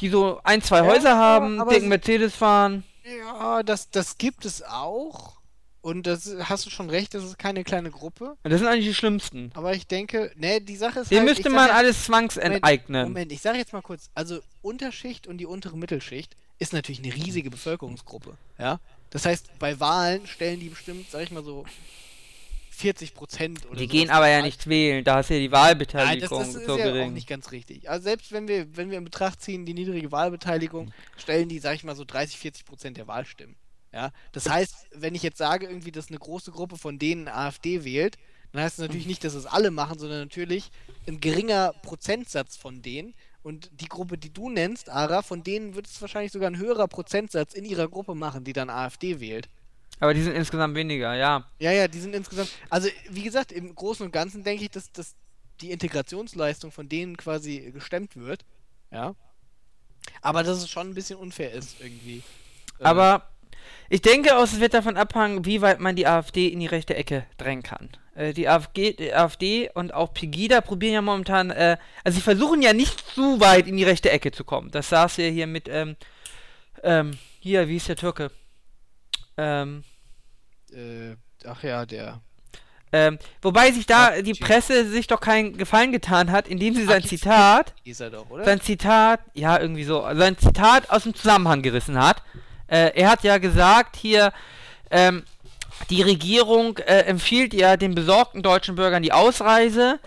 die 0.00 0.08
so 0.08 0.40
ein, 0.44 0.62
zwei 0.62 0.78
Ja, 0.78 0.84
Häuser 0.86 1.16
haben, 1.16 1.68
dicken 1.68 1.88
Mercedes 1.88 2.34
fahren. 2.34 2.84
Ja, 3.18 3.62
das, 3.62 3.90
das 3.90 4.18
gibt 4.18 4.44
es 4.44 4.62
auch. 4.62 5.40
Und 5.80 6.06
das 6.06 6.32
hast 6.44 6.64
du 6.64 6.70
schon 6.70 6.90
recht, 6.90 7.12
das 7.12 7.24
ist 7.24 7.38
keine 7.40 7.64
kleine 7.64 7.90
Gruppe. 7.90 8.36
Das 8.44 8.60
sind 8.60 8.68
eigentlich 8.68 8.86
die 8.86 8.94
schlimmsten. 8.94 9.50
Aber 9.54 9.74
ich 9.74 9.88
denke, 9.88 10.30
ne, 10.36 10.60
die 10.60 10.76
Sache 10.76 11.00
ist 11.00 11.10
Den 11.10 11.18
halt, 11.18 11.28
müsste 11.30 11.50
man 11.50 11.66
ja- 11.68 11.74
alles 11.74 12.04
zwangsenteignen. 12.04 13.02
Moment, 13.08 13.32
ich 13.32 13.40
sage 13.40 13.58
jetzt 13.58 13.72
mal 13.72 13.82
kurz, 13.82 14.08
also 14.14 14.38
Unterschicht 14.62 15.26
und 15.26 15.38
die 15.38 15.46
untere 15.46 15.76
Mittelschicht 15.76 16.36
ist 16.60 16.72
natürlich 16.72 17.02
eine 17.02 17.12
riesige 17.12 17.50
Bevölkerungsgruppe, 17.50 18.36
ja? 18.58 18.78
Das 19.10 19.26
heißt, 19.26 19.58
bei 19.58 19.80
Wahlen 19.80 20.24
stellen 20.28 20.60
die 20.60 20.68
bestimmt, 20.68 21.10
sag 21.10 21.22
ich 21.24 21.32
mal 21.32 21.42
so, 21.42 21.64
40 22.82 23.14
Prozent 23.14 23.66
oder 23.66 23.76
Die 23.76 23.86
gehen 23.86 24.10
aber 24.10 24.28
ja 24.28 24.42
nicht 24.42 24.66
wählen, 24.66 25.04
da 25.04 25.16
hast 25.16 25.30
du 25.30 25.34
ja 25.34 25.40
die 25.40 25.48
Nein, 25.48 25.52
das, 25.52 25.62
Wahlbeteiligung 25.62 26.38
das 26.40 26.54
ist 26.56 26.66
so 26.66 26.78
ja 26.78 27.04
auch 27.04 27.10
nicht 27.10 27.28
ganz 27.28 27.52
richtig. 27.52 27.88
Also 27.88 28.02
selbst 28.02 28.32
wenn 28.32 28.48
wir, 28.48 28.76
wenn 28.76 28.90
wir 28.90 28.98
in 28.98 29.04
Betracht 29.04 29.40
ziehen, 29.40 29.64
die 29.64 29.72
niedrige 29.72 30.10
Wahlbeteiligung, 30.10 30.92
stellen 31.16 31.48
die, 31.48 31.60
sag 31.60 31.76
ich 31.76 31.84
mal, 31.84 31.94
so 31.94 32.04
30, 32.04 32.36
40 32.38 32.64
Prozent 32.64 32.96
der 32.96 33.06
Wahlstimmen. 33.06 33.54
Ja, 33.92 34.10
das 34.32 34.48
heißt, 34.48 34.88
wenn 34.94 35.14
ich 35.14 35.22
jetzt 35.22 35.38
sage, 35.38 35.66
irgendwie, 35.66 35.92
dass 35.92 36.08
eine 36.08 36.18
große 36.18 36.50
Gruppe 36.50 36.76
von 36.76 36.98
denen 36.98 37.28
AfD 37.28 37.84
wählt, 37.84 38.16
dann 38.50 38.62
heißt 38.62 38.78
das 38.78 38.82
natürlich 38.82 39.06
nicht, 39.06 39.22
dass 39.22 39.34
es 39.34 39.46
alle 39.46 39.70
machen, 39.70 39.98
sondern 39.98 40.20
natürlich 40.20 40.70
ein 41.06 41.20
geringer 41.20 41.72
Prozentsatz 41.82 42.56
von 42.56 42.82
denen. 42.82 43.14
Und 43.42 43.70
die 43.72 43.88
Gruppe, 43.88 44.18
die 44.18 44.32
du 44.32 44.50
nennst, 44.50 44.88
Ara, 44.88 45.22
von 45.22 45.42
denen 45.42 45.74
wird 45.74 45.86
es 45.86 46.00
wahrscheinlich 46.00 46.32
sogar 46.32 46.50
ein 46.50 46.58
höherer 46.58 46.88
Prozentsatz 46.88 47.54
in 47.54 47.64
ihrer 47.64 47.88
Gruppe 47.88 48.14
machen, 48.14 48.44
die 48.44 48.52
dann 48.52 48.70
AfD 48.70 49.20
wählt. 49.20 49.48
Aber 50.02 50.14
die 50.14 50.22
sind 50.22 50.34
insgesamt 50.34 50.74
weniger, 50.74 51.14
ja. 51.14 51.46
Ja, 51.60 51.70
ja, 51.70 51.86
die 51.86 52.00
sind 52.00 52.12
insgesamt. 52.12 52.50
Also, 52.68 52.88
wie 53.08 53.22
gesagt, 53.22 53.52
im 53.52 53.72
Großen 53.72 54.04
und 54.04 54.10
Ganzen 54.10 54.42
denke 54.42 54.64
ich, 54.64 54.70
dass, 54.72 54.90
dass 54.90 55.14
die 55.60 55.70
Integrationsleistung 55.70 56.72
von 56.72 56.88
denen 56.88 57.16
quasi 57.16 57.70
gestemmt 57.72 58.16
wird. 58.16 58.44
Ja. 58.90 59.14
Aber 60.20 60.42
dass 60.42 60.58
es 60.58 60.68
schon 60.68 60.88
ein 60.90 60.94
bisschen 60.94 61.20
unfair 61.20 61.52
ist, 61.52 61.80
irgendwie. 61.80 62.24
Äh, 62.80 62.82
Aber 62.82 63.28
ich 63.90 64.02
denke 64.02 64.36
auch, 64.36 64.42
es 64.42 64.58
wird 64.58 64.74
davon 64.74 64.96
abhängen, 64.96 65.44
wie 65.44 65.62
weit 65.62 65.78
man 65.78 65.94
die 65.94 66.08
AfD 66.08 66.48
in 66.48 66.58
die 66.58 66.66
rechte 66.66 66.96
Ecke 66.96 67.24
drängen 67.36 67.62
kann. 67.62 67.88
Äh, 68.16 68.32
die, 68.32 68.48
AfG, 68.48 68.94
die 68.94 69.14
AfD 69.14 69.70
und 69.72 69.94
auch 69.94 70.12
Pegida 70.12 70.62
probieren 70.62 70.94
ja 70.94 71.02
momentan, 71.02 71.50
äh, 71.50 71.76
also 72.02 72.16
sie 72.16 72.22
versuchen 72.22 72.60
ja 72.60 72.72
nicht 72.72 72.98
zu 73.14 73.38
weit 73.38 73.68
in 73.68 73.76
die 73.76 73.84
rechte 73.84 74.10
Ecke 74.10 74.32
zu 74.32 74.42
kommen. 74.42 74.72
Das 74.72 74.88
saß 74.88 75.18
ja 75.18 75.26
hier 75.26 75.46
mit, 75.46 75.68
ähm, 75.68 75.94
ähm, 76.82 77.16
hier, 77.38 77.68
wie 77.68 77.76
ist 77.76 77.88
der 77.88 77.94
Türke? 77.94 78.32
Ähm, 79.36 79.84
Äh, 80.72 81.16
ach 81.46 81.62
ja, 81.62 81.84
der. 81.86 82.20
ähm, 82.92 83.18
wobei 83.40 83.70
sich 83.72 83.86
da 83.86 84.14
Ja, 84.16 84.22
die. 84.22 84.32
Presse 84.34 84.88
sich 84.88 85.06
doch 85.06 85.20
keinen 85.20 85.56
Gefallen 85.56 85.92
getan 85.92 86.30
hat, 86.30 86.48
indem 86.48 86.74
sie 86.74 86.84
sein 86.84 87.02
Aktiv- 87.02 87.20
Zitat 87.20 87.74
Ist 87.84 88.00
er 88.00 88.10
doch, 88.10 88.28
oder? 88.30 88.44
sein 88.44 88.60
Zitat, 88.60 89.20
ja, 89.34 89.58
irgendwie 89.58 89.84
so, 89.84 90.02
sein 90.14 90.36
Zitat 90.38 90.90
aus 90.90 91.04
dem 91.04 91.14
Zusammenhang 91.14 91.62
gerissen 91.62 91.98
hat. 91.98 92.22
Äh, 92.68 92.92
er 92.94 93.10
hat 93.10 93.22
ja 93.24 93.38
gesagt 93.38 93.96
hier, 93.96 94.32
ähm, 94.90 95.24
die 95.90 96.02
Regierung 96.02 96.78
äh, 96.78 97.00
empfiehlt 97.00 97.54
ja 97.54 97.76
den 97.76 97.94
besorgten 97.94 98.42
deutschen 98.42 98.74
Bürgern 98.76 99.02
die 99.02 99.12
Ausreise. 99.12 99.98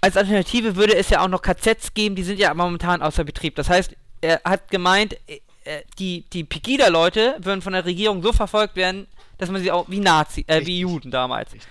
Als 0.00 0.16
Alternative 0.16 0.74
würde 0.76 0.96
es 0.96 1.10
ja 1.10 1.20
auch 1.20 1.28
noch 1.28 1.42
KZs 1.42 1.94
geben, 1.94 2.16
die 2.16 2.22
sind 2.24 2.38
ja 2.38 2.52
momentan 2.54 3.02
außer 3.02 3.24
Betrieb. 3.24 3.54
Das 3.56 3.68
heißt, 3.68 3.94
er 4.20 4.40
hat 4.44 4.68
gemeint, 4.70 5.14
äh, 5.28 5.40
äh, 5.64 5.82
die, 5.98 6.24
die 6.32 6.42
Pegida-Leute 6.44 7.36
würden 7.40 7.62
von 7.62 7.72
der 7.72 7.84
Regierung 7.84 8.20
so 8.22 8.32
verfolgt 8.32 8.74
werden, 8.76 9.06
dass 9.42 9.50
man 9.50 9.62
sie 9.62 9.70
auch 9.70 9.88
wie 9.88 10.00
Nazi, 10.00 10.44
äh, 10.46 10.64
wie. 10.64 10.80
Juden 10.80 11.10
damals. 11.10 11.52
Richtig. 11.52 11.70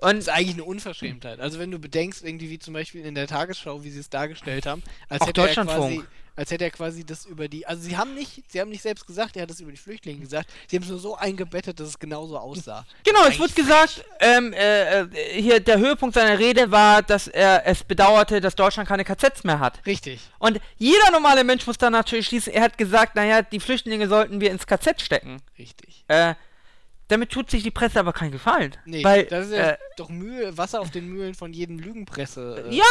Und 0.00 0.16
Das 0.16 0.18
ist 0.20 0.28
eigentlich 0.30 0.54
eine 0.54 0.64
Unverschämtheit. 0.64 1.40
Also 1.40 1.58
wenn 1.58 1.70
du 1.70 1.78
bedenkst, 1.78 2.24
irgendwie 2.24 2.48
wie 2.48 2.58
zum 2.58 2.72
Beispiel 2.72 3.04
in 3.04 3.14
der 3.14 3.26
Tagesschau, 3.26 3.84
wie 3.84 3.90
sie 3.90 4.00
es 4.00 4.08
dargestellt 4.08 4.64
haben, 4.64 4.82
als 5.10 5.20
Auch 5.20 5.28
hätte 5.28 5.42
er 5.42 5.64
quasi, 5.64 6.02
als 6.36 6.50
hätte 6.50 6.64
er 6.64 6.70
quasi 6.70 7.04
das 7.04 7.26
über 7.26 7.48
die, 7.48 7.66
also 7.66 7.82
sie 7.82 7.98
haben 7.98 8.14
nicht, 8.14 8.50
sie 8.50 8.62
haben 8.62 8.70
nicht 8.70 8.80
selbst 8.80 9.06
gesagt, 9.06 9.36
er 9.36 9.42
hat 9.42 9.50
das 9.50 9.60
über 9.60 9.70
die 9.70 9.76
Flüchtlinge 9.76 10.20
gesagt, 10.20 10.48
sie 10.68 10.76
haben 10.76 10.84
es 10.84 10.88
nur 10.88 11.00
so 11.00 11.16
eingebettet, 11.16 11.78
dass 11.78 11.88
es 11.88 11.98
genauso 11.98 12.38
aussah. 12.38 12.86
Genau, 13.04 13.26
es 13.26 13.38
wurde 13.38 13.52
gesagt, 13.52 14.02
ähm, 14.20 14.54
äh, 14.54 15.00
äh, 15.00 15.42
hier 15.42 15.60
der 15.60 15.78
Höhepunkt 15.78 16.14
seiner 16.14 16.38
Rede 16.38 16.70
war, 16.70 17.02
dass 17.02 17.28
er 17.28 17.66
es 17.66 17.84
bedauerte, 17.84 18.40
dass 18.40 18.54
Deutschland 18.54 18.88
keine 18.88 19.04
KZs 19.04 19.44
mehr 19.44 19.58
hat. 19.58 19.84
Richtig. 19.84 20.20
Und 20.38 20.60
jeder 20.78 21.10
normale 21.10 21.44
Mensch 21.44 21.66
muss 21.66 21.76
dann 21.76 21.92
natürlich 21.92 22.26
schließen, 22.26 22.54
er 22.54 22.62
hat 22.62 22.78
gesagt, 22.78 23.16
naja, 23.16 23.42
die 23.42 23.60
Flüchtlinge 23.60 24.08
sollten 24.08 24.40
wir 24.40 24.50
ins 24.50 24.66
KZ 24.66 25.02
stecken. 25.02 25.42
Richtig. 25.58 26.04
Äh, 26.08 26.34
damit 27.10 27.30
tut 27.30 27.50
sich 27.50 27.62
die 27.62 27.70
Presse 27.70 27.98
aber 28.00 28.12
keinen 28.12 28.32
Gefallen. 28.32 28.76
Nee, 28.84 29.04
weil, 29.04 29.24
das 29.26 29.46
ist 29.48 29.52
ja 29.52 29.70
äh, 29.70 29.78
doch 29.96 30.08
Mühe, 30.08 30.56
Wasser 30.56 30.80
auf 30.80 30.90
den 30.90 31.08
Mühlen 31.08 31.34
von 31.34 31.52
jedem 31.52 31.78
Lügenpresse. 31.78 32.66
Äh, 32.68 32.74
Ja. 32.74 32.84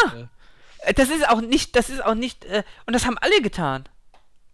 Äh, 0.83 0.89
äh, 0.89 0.93
das 0.93 1.09
ist 1.09 1.27
auch 1.27 1.41
nicht, 1.41 1.75
das 1.75 1.89
ist 1.89 2.03
auch 2.03 2.15
nicht, 2.15 2.45
äh, 2.45 2.63
und 2.85 2.93
das 2.93 3.05
haben 3.05 3.17
alle 3.17 3.41
getan. 3.41 3.87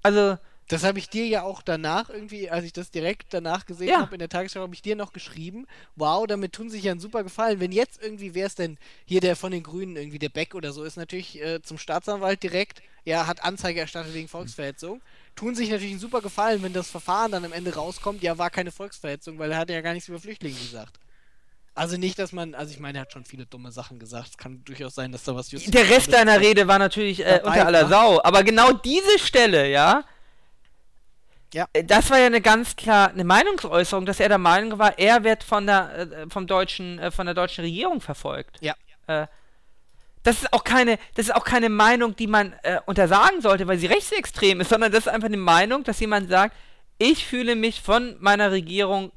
Also, 0.04 0.38
das 0.68 0.84
habe 0.84 0.98
ich 0.98 1.10
dir 1.10 1.28
ja 1.28 1.44
auch 1.44 1.62
danach 1.62 2.10
irgendwie, 2.10 2.50
als 2.50 2.66
ich 2.66 2.74
das 2.74 2.90
direkt 2.90 3.34
danach 3.36 3.68
gesehen 3.68 3.90
Ja. 3.90 4.00
habe 4.02 4.16
in 4.16 4.20
der 4.20 4.30
Tagesschau, 4.30 4.62
habe 4.62 4.74
ich 4.74 4.82
dir 4.82 4.96
noch 4.96 5.14
geschrieben. 5.14 5.68
Wow, 5.96 6.26
damit 6.26 6.54
tun 6.54 6.72
sich 6.72 6.84
ja 6.84 6.92
einen 6.92 7.00
super 7.00 7.24
Gefallen. 7.24 7.60
Wenn 7.60 7.72
jetzt 7.72 8.02
irgendwie, 8.02 8.34
wer 8.34 8.48
ist 8.48 8.58
denn 8.58 8.80
hier 9.06 9.22
der 9.22 9.36
von 9.36 9.52
den 9.52 9.62
Grünen, 9.62 9.96
irgendwie 9.96 10.18
der 10.18 10.30
Beck 10.30 10.56
oder 10.56 10.72
so, 10.74 10.84
ist 10.84 10.98
natürlich 10.98 11.40
äh, 11.40 11.62
zum 11.62 11.78
Staatsanwalt 11.78 12.42
direkt, 12.42 12.82
ja, 13.04 13.28
hat 13.28 13.44
Anzeige 13.44 13.80
erstattet 13.80 14.16
wegen 14.16 14.28
Volksverhetzung. 14.28 15.04
Tun 15.36 15.54
sich 15.56 15.70
natürlich 15.70 15.92
einen 15.92 16.00
super 16.00 16.22
Gefallen, 16.22 16.64
wenn 16.64 16.72
das 16.74 16.90
Verfahren 16.90 17.32
dann 17.32 17.44
am 17.46 17.52
Ende 17.54 17.76
rauskommt, 17.76 18.24
ja, 18.24 18.38
war 18.38 18.50
keine 18.50 18.72
Volksverhetzung, 18.72 19.38
weil 19.38 19.52
er 19.52 19.58
hat 19.58 19.70
ja 19.70 19.82
gar 19.82 19.94
nichts 19.94 20.08
über 20.08 20.20
Flüchtlinge 20.20 20.56
gesagt. 20.58 20.98
Also 21.74 21.98
nicht, 21.98 22.18
dass 22.20 22.32
man, 22.32 22.56
also 22.56 22.72
ich 22.72 22.80
meine, 22.80 23.00
er 23.00 23.02
hat 23.02 23.12
schon 23.12 23.26
viele 23.26 23.46
dumme 23.46 23.70
Sachen 23.70 24.00
gesagt. 24.00 24.30
Es 24.30 24.38
kann 24.38 24.64
durchaus 24.64 24.96
sein, 24.96 25.12
dass 25.12 25.24
da 25.24 25.36
was 25.36 25.52
Justiz- 25.52 25.72
der 25.72 25.90
Rest 25.90 26.14
deiner 26.14 26.40
Rede 26.40 26.68
war 26.70 26.80
natürlich 26.80 27.20
äh, 27.20 27.40
Dabei 27.40 27.50
unter 27.50 27.66
aller 27.66 27.88
Sau. 27.90 28.22
Aber 28.24 28.44
genau 28.46 28.72
diese 28.72 29.20
Stelle, 29.20 29.70
ja, 29.70 30.06
Ja. 31.54 31.68
äh, 31.74 31.84
das 31.84 32.10
war 32.10 32.20
ja 32.20 32.28
eine 32.28 32.40
ganz 32.40 32.78
klar 32.78 33.10
eine 33.10 33.26
Meinungsäußerung, 33.26 34.06
dass 34.06 34.22
er 34.22 34.30
der 34.30 34.38
Meinung 34.38 34.80
war, 34.80 34.98
er 34.98 35.26
wird 35.26 35.44
von 35.44 35.66
der 35.68 35.98
äh, 35.98 36.30
vom 36.30 36.48
deutschen 36.48 36.98
äh, 37.00 37.12
von 37.12 37.26
der 37.26 37.36
deutschen 37.36 37.66
Regierung 37.66 38.00
verfolgt. 38.00 38.58
Ja. 38.62 38.74
Äh, 39.08 39.28
das 40.26 40.42
ist 40.42 40.54
auch 40.54 40.64
keine, 40.64 40.98
das 41.14 41.28
ist 41.28 41.36
auch 41.36 41.44
keine 41.44 41.70
Meinung, 41.70 42.16
die 42.16 42.28
man 42.28 42.54
äh, 42.64 42.80
untersagen 42.88 43.42
sollte, 43.42 43.68
weil 43.68 43.78
sie 43.78 43.86
rechtsextrem 43.86 44.60
ist, 44.60 44.70
sondern 44.70 44.92
das 44.92 45.06
ist 45.06 45.08
einfach 45.08 45.28
eine 45.28 45.38
Meinung, 45.38 45.84
dass 45.84 46.00
jemand 46.00 46.30
sagt, 46.30 46.58
ich 46.98 47.26
fühle 47.26 47.56
mich 47.56 47.82
von 47.82 48.16
meiner 48.20 48.52
Regierung 48.52 49.12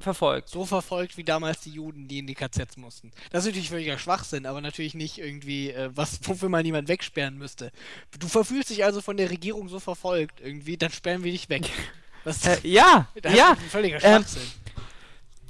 verfolgt. 0.00 0.48
so 0.48 0.64
verfolgt 0.64 1.18
wie 1.18 1.24
damals 1.24 1.60
die 1.60 1.70
Juden, 1.70 2.08
die 2.08 2.18
in 2.18 2.26
die 2.26 2.34
KZs 2.34 2.78
mussten. 2.78 3.12
Das 3.30 3.44
ist 3.44 3.48
natürlich 3.48 3.68
völliger 3.68 3.98
Schwachsinn, 3.98 4.46
aber 4.46 4.62
natürlich 4.62 4.94
nicht 4.94 5.18
irgendwie 5.18 5.70
äh, 5.70 5.90
was, 5.94 6.20
wofür 6.26 6.48
man 6.48 6.64
jemand 6.64 6.88
wegsperren 6.88 7.36
müsste. 7.36 7.70
Du 8.18 8.26
verfühlst 8.26 8.70
dich 8.70 8.82
also 8.82 9.02
von 9.02 9.18
der 9.18 9.30
Regierung 9.30 9.68
so 9.68 9.78
verfolgt 9.78 10.40
irgendwie, 10.40 10.78
dann 10.78 10.90
sperren 10.90 11.22
wir 11.22 11.32
dich 11.32 11.48
weg. 11.48 11.70
Das, 12.24 12.44
Äh, 12.44 12.58
ja, 12.64 13.06
das 13.22 13.32
ist 13.32 13.38
ja, 13.38 13.50
ein 13.50 13.70
völliger 13.70 14.02
ähm, 14.02 14.22
Schwachsinn. 14.22 14.42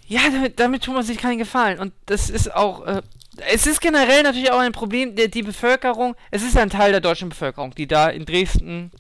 Ja, 0.09 0.21
damit, 0.31 0.61
damit 0.61 0.85
tut 0.85 0.93
man 0.93 1.05
sich 1.05 1.17
keinen 1.17 1.39
Gefallen. 1.39 1.79
Und 1.79 1.95
das 2.05 2.29
ist 2.29 2.55
auch. 2.55 2.87
Äh, 2.87 3.03
es 3.49 3.67
ist 3.67 3.81
generell 3.81 4.23
natürlich 4.23 4.51
auch 4.51 4.59
ein 4.59 4.73
Problem, 4.73 5.15
die, 5.17 5.31
die 5.31 5.43
Bevölkerung. 5.43 6.15
Es 6.31 6.43
ist 6.43 6.57
ein 6.57 6.71
Teil 6.71 6.93
der 6.93 7.01
deutschen 7.01 7.29
Bevölkerung, 7.29 7.75
die 7.75 7.87
da 7.87 8.09
in 8.09 8.25
Dresden 8.25 8.91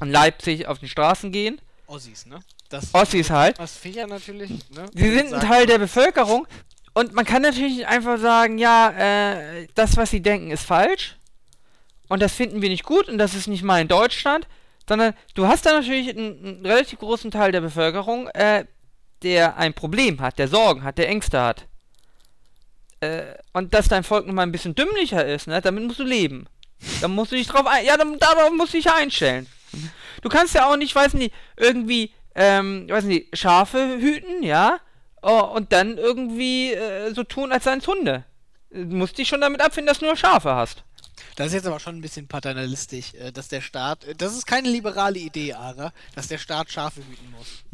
und 0.00 0.10
Leipzig 0.10 0.66
auf 0.66 0.78
die 0.78 0.88
Straßen 0.88 1.32
gehen. 1.32 1.60
Ossis, 1.86 2.26
ne? 2.26 2.40
Das, 2.68 2.94
Ossis 2.94 3.30
halt. 3.30 3.58
Was 3.58 3.76
Finger 3.76 4.06
natürlich, 4.06 4.50
ne? 4.70 4.86
Sie 4.94 5.10
sind 5.10 5.32
ein 5.32 5.40
Teil 5.40 5.66
der 5.66 5.78
Bevölkerung. 5.78 6.46
Und 6.94 7.12
man 7.12 7.24
kann 7.24 7.42
natürlich 7.42 7.76
nicht 7.76 7.88
einfach 7.88 8.18
sagen, 8.18 8.58
ja, 8.58 8.90
äh, 8.90 9.66
das, 9.74 9.96
was 9.96 10.10
sie 10.10 10.22
denken, 10.22 10.50
ist 10.50 10.64
falsch. 10.64 11.16
Und 12.08 12.22
das 12.22 12.32
finden 12.32 12.62
wir 12.62 12.68
nicht 12.68 12.84
gut 12.84 13.08
und 13.08 13.18
das 13.18 13.34
ist 13.34 13.48
nicht 13.48 13.62
mal 13.62 13.80
in 13.80 13.88
Deutschland. 13.88 14.46
Sondern 14.88 15.14
du 15.34 15.46
hast 15.46 15.66
da 15.66 15.72
natürlich 15.72 16.08
einen, 16.08 16.46
einen 16.46 16.66
relativ 16.66 17.00
großen 17.00 17.30
Teil 17.30 17.52
der 17.52 17.60
Bevölkerung, 17.60 18.28
äh, 18.28 18.64
der 19.22 19.56
ein 19.56 19.74
Problem 19.74 20.20
hat, 20.20 20.38
der 20.38 20.48
Sorgen 20.48 20.84
hat, 20.84 20.98
der 20.98 21.08
Ängste 21.08 21.40
hat. 21.40 21.66
Äh, 23.00 23.34
und 23.52 23.74
dass 23.74 23.88
dein 23.88 24.04
Volk 24.04 24.26
nun 24.26 24.34
mal 24.34 24.42
ein 24.42 24.52
bisschen 24.52 24.74
dümmlicher 24.74 25.24
ist, 25.24 25.46
ne, 25.46 25.60
damit 25.60 25.84
musst 25.84 25.98
du 25.98 26.04
leben. 26.04 26.46
Da 27.00 27.08
musst 27.08 27.32
du 27.32 27.36
dich 27.36 27.46
drauf 27.46 27.66
ein, 27.66 27.84
ja, 27.84 27.96
dann, 27.96 28.18
darauf 28.18 28.50
musst 28.52 28.72
du 28.72 28.78
dich 28.78 28.90
einstellen. 28.90 29.46
Du 30.22 30.28
kannst 30.28 30.54
ja 30.54 30.70
auch 30.70 30.76
nicht, 30.76 30.94
weiß 30.94 31.14
nicht, 31.14 31.34
irgendwie, 31.56 32.12
ähm, 32.34 32.88
weiß 32.88 33.04
nicht, 33.04 33.36
Schafe 33.36 33.98
hüten, 33.98 34.42
ja, 34.42 34.78
oh, 35.22 35.40
und 35.54 35.72
dann 35.72 35.98
irgendwie 35.98 36.72
äh, 36.72 37.12
so 37.14 37.24
tun, 37.24 37.52
als 37.52 37.64
seien 37.64 37.80
es 37.80 37.86
Hunde. 37.86 38.24
Du 38.70 38.96
musst 38.96 39.18
dich 39.18 39.28
schon 39.28 39.40
damit 39.40 39.60
abfinden, 39.60 39.88
dass 39.88 39.98
du 39.98 40.06
nur 40.06 40.16
Schafe 40.16 40.54
hast. 40.54 40.84
Das 41.36 41.48
ist 41.48 41.54
jetzt 41.54 41.66
aber 41.66 41.80
schon 41.80 41.96
ein 41.96 42.00
bisschen 42.00 42.28
paternalistisch, 42.28 43.14
äh, 43.14 43.32
dass 43.32 43.48
der 43.48 43.60
Staat, 43.60 44.04
äh, 44.04 44.14
das 44.14 44.34
ist 44.34 44.46
keine 44.46 44.70
liberale 44.70 45.18
Idee, 45.18 45.52
Ara, 45.52 45.92
dass 46.14 46.28
der 46.28 46.38
Staat 46.38 46.70
Schafe 46.70 47.00
hüten 47.00 47.30
muss. 47.30 47.64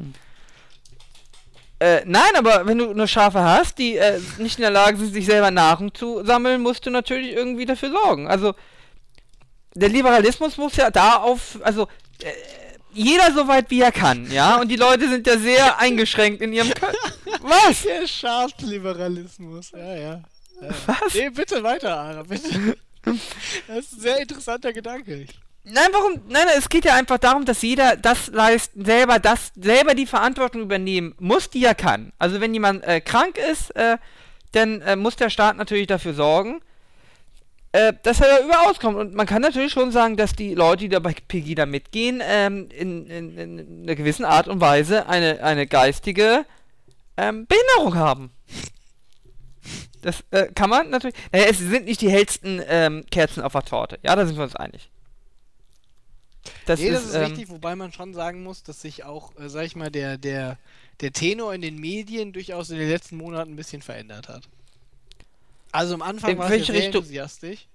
Äh, 1.83 2.05
nein, 2.07 2.37
aber 2.37 2.65
wenn 2.65 2.79
du 2.79 2.95
nur 2.95 3.09
Schafe 3.09 3.41
hast, 3.41 3.77
die 3.79 3.97
äh, 3.97 4.21
nicht 4.39 4.57
in 4.57 4.63
der 4.63 4.71
Lage 4.71 4.97
sind, 4.97 5.13
sich 5.13 5.27
selber 5.27 5.51
Nahrung 5.51 5.93
zu 5.93 6.25
sammeln, 6.25 6.63
musst 6.63 6.87
du 6.87 6.91
natürlich 6.91 7.33
irgendwie 7.33 7.67
dafür 7.67 7.91
sorgen. 7.91 8.29
Also, 8.29 8.55
der 9.75 9.89
Liberalismus 9.89 10.57
muss 10.59 10.77
ja 10.77 10.93
da 10.93 11.17
auf, 11.17 11.59
also, 11.65 11.89
äh, 12.23 12.31
jeder 12.93 13.33
so 13.33 13.49
weit 13.49 13.69
wie 13.71 13.81
er 13.81 13.91
kann, 13.91 14.31
ja? 14.31 14.61
Und 14.61 14.69
die 14.69 14.77
Leute 14.77 15.09
sind 15.09 15.27
ja 15.27 15.37
sehr 15.37 15.77
eingeschränkt 15.81 16.41
in 16.41 16.53
ihrem 16.53 16.73
Kö 16.73 16.87
Was? 17.41 17.83
Der 17.83 18.07
Schafsliberalismus, 18.07 19.73
ja, 19.73 19.97
ja. 19.97 20.23
ja. 20.61 20.69
Was? 20.87 21.15
Nee, 21.15 21.31
bitte 21.31 21.65
weiter, 21.65 21.99
Ara, 21.99 22.23
bitte. 22.23 22.77
Das 23.67 23.87
ist 23.87 23.95
ein 23.95 24.01
sehr 24.01 24.21
interessanter 24.21 24.73
Gedanke. 24.73 25.27
Nein, 25.65 25.89
warum? 25.93 26.21
Nein, 26.29 26.47
es 26.59 26.69
geht 26.69 26.85
ja 26.85 26.95
einfach 26.95 27.19
darum, 27.19 27.45
dass 27.45 27.63
jeder 27.63 27.97
das 27.97 28.27
leisten, 28.29 28.85
selber 28.85 29.21
das, 29.21 29.53
selber 29.55 29.95
die 29.95 30.07
Verantwortung 30.07 30.63
übernehmen 30.63 31.15
muss, 31.21 31.51
die 31.51 31.65
er 31.65 31.77
kann. 31.77 32.13
Also 32.19 32.41
wenn 32.41 32.53
jemand 32.53 32.83
äh, 32.85 33.01
krank 33.01 33.39
ist, 33.39 33.75
äh, 33.77 33.99
dann 34.53 34.81
äh, 34.83 34.97
muss 34.97 35.15
der 35.15 35.31
Staat 35.31 35.57
natürlich 35.57 35.87
dafür 35.87 36.15
sorgen, 36.15 36.61
äh, 37.71 37.93
dass 38.03 38.21
er 38.21 38.27
da 38.27 38.45
über 38.45 38.69
auskommt. 38.69 38.99
Und 38.99 39.15
man 39.15 39.27
kann 39.27 39.41
natürlich 39.41 39.73
schon 39.73 39.93
sagen, 39.93 40.17
dass 40.17 40.33
die 40.33 40.55
Leute, 40.55 40.83
die 40.83 40.89
da 40.89 40.99
bei 40.99 41.15
Pegida 41.29 41.65
mitgehen, 41.65 42.21
ähm, 42.25 42.69
in, 42.77 43.07
in, 43.07 43.39
in 43.39 43.83
einer 43.85 43.95
gewissen 43.95 44.25
Art 44.25 44.49
und 44.49 44.61
Weise 44.61 45.09
eine, 45.09 45.45
eine 45.45 45.69
geistige 45.69 46.45
ähm, 47.17 47.47
Behinderung 47.47 47.95
haben. 47.95 48.31
Das 50.03 50.25
äh, 50.33 50.49
kann 50.53 50.69
man 50.69 50.91
natürlich. 50.91 51.17
Naja, 51.31 51.47
es 51.49 51.59
sind 51.59 51.85
nicht 51.85 52.01
die 52.01 52.11
hellsten 52.11 52.61
ähm, 52.67 53.05
Kerzen 53.13 53.43
auf 53.43 53.53
der 53.53 53.63
Torte. 53.63 54.01
Ja, 54.03 54.17
da 54.17 54.27
sind 54.27 54.37
wir 54.37 54.43
uns 54.43 54.57
einig. 54.57 54.91
Das 56.67 56.81
nee, 56.81 56.89
ist, 56.89 56.95
das 56.95 57.05
ist 57.05 57.15
ähm, 57.15 57.25
richtig, 57.25 57.49
wobei 57.51 57.77
man 57.77 57.93
schon 57.93 58.15
sagen 58.15 58.43
muss, 58.43 58.63
dass 58.63 58.81
sich 58.81 59.05
auch, 59.05 59.33
äh, 59.39 59.49
sag 59.49 59.65
ich 59.65 59.77
mal, 59.77 59.91
der, 59.91 60.19
der, 60.19 60.59
der 61.01 61.13
Tenor 61.13 61.55
in 61.55 61.63
den 61.63 61.77
Medien 61.77 62.33
durchaus 62.33 62.71
in 62.71 62.79
den 62.79 62.89
letzten 62.89 63.17
Monaten 63.17 63.53
ein 63.53 63.57
bisschen 63.57 63.83
verändert 63.83 64.29
hat. 64.29 64.45
Also 65.71 65.95
am 65.95 66.03
Anfang 66.03 66.37
war 66.39 66.51
es 66.51 66.67
sehr 66.67 66.75
Richtung? 66.75 67.03
enthusiastisch. 67.03 67.67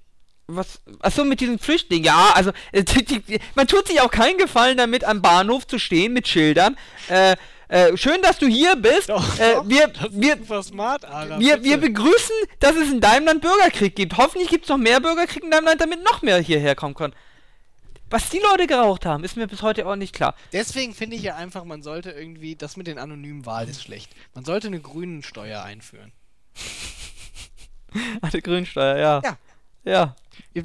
Was? 0.47 0.79
Achso, 0.99 1.25
mit 1.25 1.41
diesen 1.41 1.59
Flüchtlingen. 1.59 2.05
Ja, 2.05 2.31
also 2.33 2.51
äh, 2.71 2.83
die, 2.83 3.03
die, 3.03 3.39
man 3.55 3.67
tut 3.67 3.87
sich 3.87 3.99
auch 4.01 4.11
keinen 4.11 4.37
Gefallen 4.37 4.77
damit, 4.77 5.03
am 5.03 5.21
Bahnhof 5.21 5.67
zu 5.67 5.79
stehen 5.79 6.13
mit 6.13 6.27
Schildern. 6.27 6.77
Äh, 7.09 7.35
äh, 7.69 7.97
schön, 7.97 8.21
dass 8.21 8.37
du 8.37 8.47
hier 8.47 8.77
bist. 8.77 9.09
Doch, 9.09 9.39
äh, 9.39 9.55
wir, 9.65 9.91
wir, 10.11 10.63
smart, 10.63 11.03
Alter, 11.03 11.37
wir, 11.37 11.63
wir, 11.63 11.77
begrüßen, 11.77 12.35
dass 12.61 12.77
es 12.77 12.89
in 12.89 13.01
deinem 13.01 13.25
Land 13.25 13.41
Bürgerkrieg 13.41 13.93
gibt. 13.93 14.15
Hoffentlich 14.15 14.49
gibt 14.49 14.63
es 14.63 14.69
noch 14.69 14.77
mehr 14.77 15.01
Bürgerkrieg 15.01 15.43
in 15.43 15.51
deinem 15.51 15.65
Land, 15.65 15.81
damit 15.81 16.01
noch 16.03 16.21
mehr 16.21 16.37
hierher 16.39 16.75
kommen 16.75 16.93
können. 16.93 17.13
Was 18.09 18.29
die 18.29 18.39
Leute 18.39 18.67
geraucht 18.67 19.05
haben, 19.05 19.23
ist 19.23 19.35
mir 19.35 19.47
bis 19.47 19.61
heute 19.61 19.85
auch 19.85 19.95
nicht 19.95 20.13
klar. 20.13 20.33
Deswegen 20.53 20.93
finde 20.93 21.17
ich 21.17 21.23
ja 21.23 21.35
einfach, 21.35 21.65
man 21.65 21.81
sollte 21.81 22.11
irgendwie, 22.11 22.55
das 22.55 22.77
mit 22.77 22.87
den 22.87 22.99
anonymen 22.99 23.45
Wahlen 23.45 23.69
ist 23.69 23.83
schlecht. 23.83 24.15
Man 24.33 24.45
sollte 24.45 24.67
eine 24.67 24.79
grünen 24.79 25.23
Steuer 25.23 25.63
einführen. 25.63 26.13
eine 28.21 28.41
Grünsteuer, 28.41 28.97
ja. 28.97 29.21
Ja. 29.23 29.37
Ja. 29.83 30.15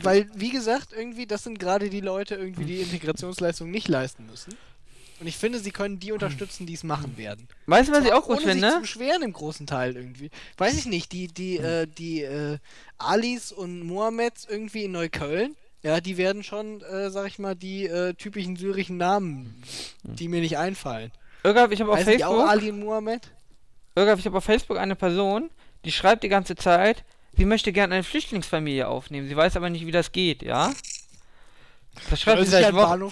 Weil, 0.02 0.28
wie 0.34 0.50
gesagt, 0.50 0.92
irgendwie, 0.92 1.26
das 1.26 1.44
sind 1.44 1.58
gerade 1.58 1.90
die 1.90 2.00
Leute, 2.00 2.34
irgendwie, 2.34 2.64
die 2.64 2.80
Integrationsleistung 2.80 3.70
nicht 3.70 3.88
leisten 3.88 4.26
müssen. 4.26 4.54
Und 5.20 5.28
ich 5.28 5.36
finde, 5.36 5.60
sie 5.60 5.70
können 5.70 6.00
die 6.00 6.10
unterstützen, 6.10 6.66
die 6.66 6.74
es 6.74 6.82
machen 6.82 7.16
werden. 7.16 7.46
Weißt 7.66 7.88
du, 7.88 7.92
was 7.92 8.04
ich 8.04 8.12
auch 8.12 8.26
gut 8.26 8.38
ohne 8.38 8.46
finde? 8.46 8.66
Sich 8.66 8.74
zu 8.74 8.80
beschweren 8.80 9.22
im 9.22 9.32
großen 9.32 9.68
Teil 9.68 9.94
irgendwie. 9.94 10.30
Weiß 10.58 10.76
ich 10.76 10.86
nicht, 10.86 11.12
die, 11.12 11.28
die, 11.28 11.58
äh, 11.58 11.86
die 11.86 12.22
äh, 12.22 12.58
Alis 12.98 13.52
und 13.52 13.84
Mohammeds 13.84 14.46
irgendwie 14.50 14.84
in 14.84 14.92
Neukölln, 14.92 15.54
ja, 15.82 16.00
die 16.00 16.16
werden 16.16 16.42
schon, 16.42 16.80
äh, 16.82 17.10
sag 17.10 17.26
ich 17.26 17.38
mal, 17.38 17.54
die 17.54 17.86
äh, 17.86 18.14
typischen 18.14 18.56
syrischen 18.56 18.96
Namen, 18.96 19.62
die 20.04 20.28
mir 20.28 20.40
nicht 20.40 20.58
einfallen. 20.58 21.10
Irgab, 21.42 21.72
ich 21.72 21.80
habe 21.80 21.92
auf 21.92 22.02
Facebook. 22.02 22.28
auch 22.28 22.48
Ali 22.48 22.70
und 22.70 22.80
Mohammed? 22.80 23.30
Irgab, 23.96 24.18
ich 24.18 24.26
habe 24.26 24.38
auf 24.38 24.44
Facebook 24.44 24.78
eine 24.78 24.94
Person, 24.94 25.50
die 25.84 25.92
schreibt 25.92 26.22
die 26.22 26.28
ganze 26.28 26.54
Zeit, 26.54 27.04
sie 27.36 27.44
möchte 27.44 27.72
gerne 27.72 27.94
eine 27.94 28.04
Flüchtlingsfamilie 28.04 28.86
aufnehmen. 28.86 29.28
Sie 29.28 29.36
weiß 29.36 29.56
aber 29.56 29.70
nicht, 29.70 29.84
wie 29.86 29.90
das 29.90 30.12
geht, 30.12 30.42
ja? 30.42 30.72
Das 32.10 32.20
schreibt 32.20 32.44
sie 32.44 32.50
seit 32.50 32.72
Wochen. 32.74 33.10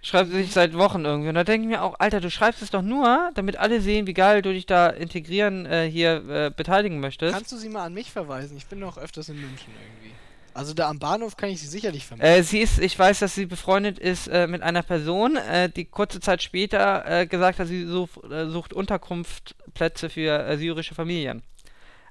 Schreibt 0.00 0.30
sie 0.30 0.42
sich 0.42 0.52
seit 0.52 0.74
Wochen 0.74 1.04
irgendwie. 1.04 1.28
Und 1.28 1.34
da 1.34 1.42
denke 1.42 1.64
ich 1.64 1.68
mir 1.68 1.82
auch, 1.82 1.96
Alter, 1.98 2.20
du 2.20 2.30
schreibst 2.30 2.62
es 2.62 2.70
doch 2.70 2.82
nur, 2.82 3.32
damit 3.34 3.56
alle 3.56 3.80
sehen, 3.80 4.06
wie 4.06 4.14
geil 4.14 4.42
du 4.42 4.52
dich 4.52 4.64
da 4.64 4.88
integrieren 4.88 5.66
äh, 5.66 5.90
hier 5.90 6.24
äh, 6.28 6.50
beteiligen 6.56 7.00
möchtest. 7.00 7.34
Kannst 7.34 7.50
du 7.50 7.56
sie 7.56 7.68
mal 7.68 7.84
an 7.84 7.94
mich 7.94 8.12
verweisen? 8.12 8.56
Ich 8.56 8.66
bin 8.66 8.78
noch 8.78 8.96
öfters 8.96 9.28
in 9.28 9.40
München 9.40 9.72
irgendwie. 9.74 10.14
Also 10.58 10.74
da 10.74 10.88
am 10.88 10.98
Bahnhof 10.98 11.36
kann 11.36 11.50
ich 11.50 11.60
sie 11.60 11.68
sicherlich 11.68 12.04
vermitteln. 12.04 12.40
Äh, 12.40 12.42
sie 12.42 12.58
ist, 12.58 12.80
ich 12.80 12.98
weiß, 12.98 13.20
dass 13.20 13.32
sie 13.32 13.46
befreundet 13.46 13.96
ist 13.96 14.26
äh, 14.26 14.48
mit 14.48 14.60
einer 14.62 14.82
Person, 14.82 15.36
äh, 15.36 15.70
die 15.70 15.84
kurze 15.84 16.18
Zeit 16.18 16.42
später 16.42 17.04
äh, 17.06 17.26
gesagt 17.28 17.60
hat, 17.60 17.68
sie 17.68 17.86
such, 17.86 18.08
äh, 18.28 18.48
sucht 18.48 18.72
Unterkunftsplätze 18.72 20.10
für 20.10 20.44
äh, 20.44 20.58
syrische 20.58 20.96
Familien. 20.96 21.44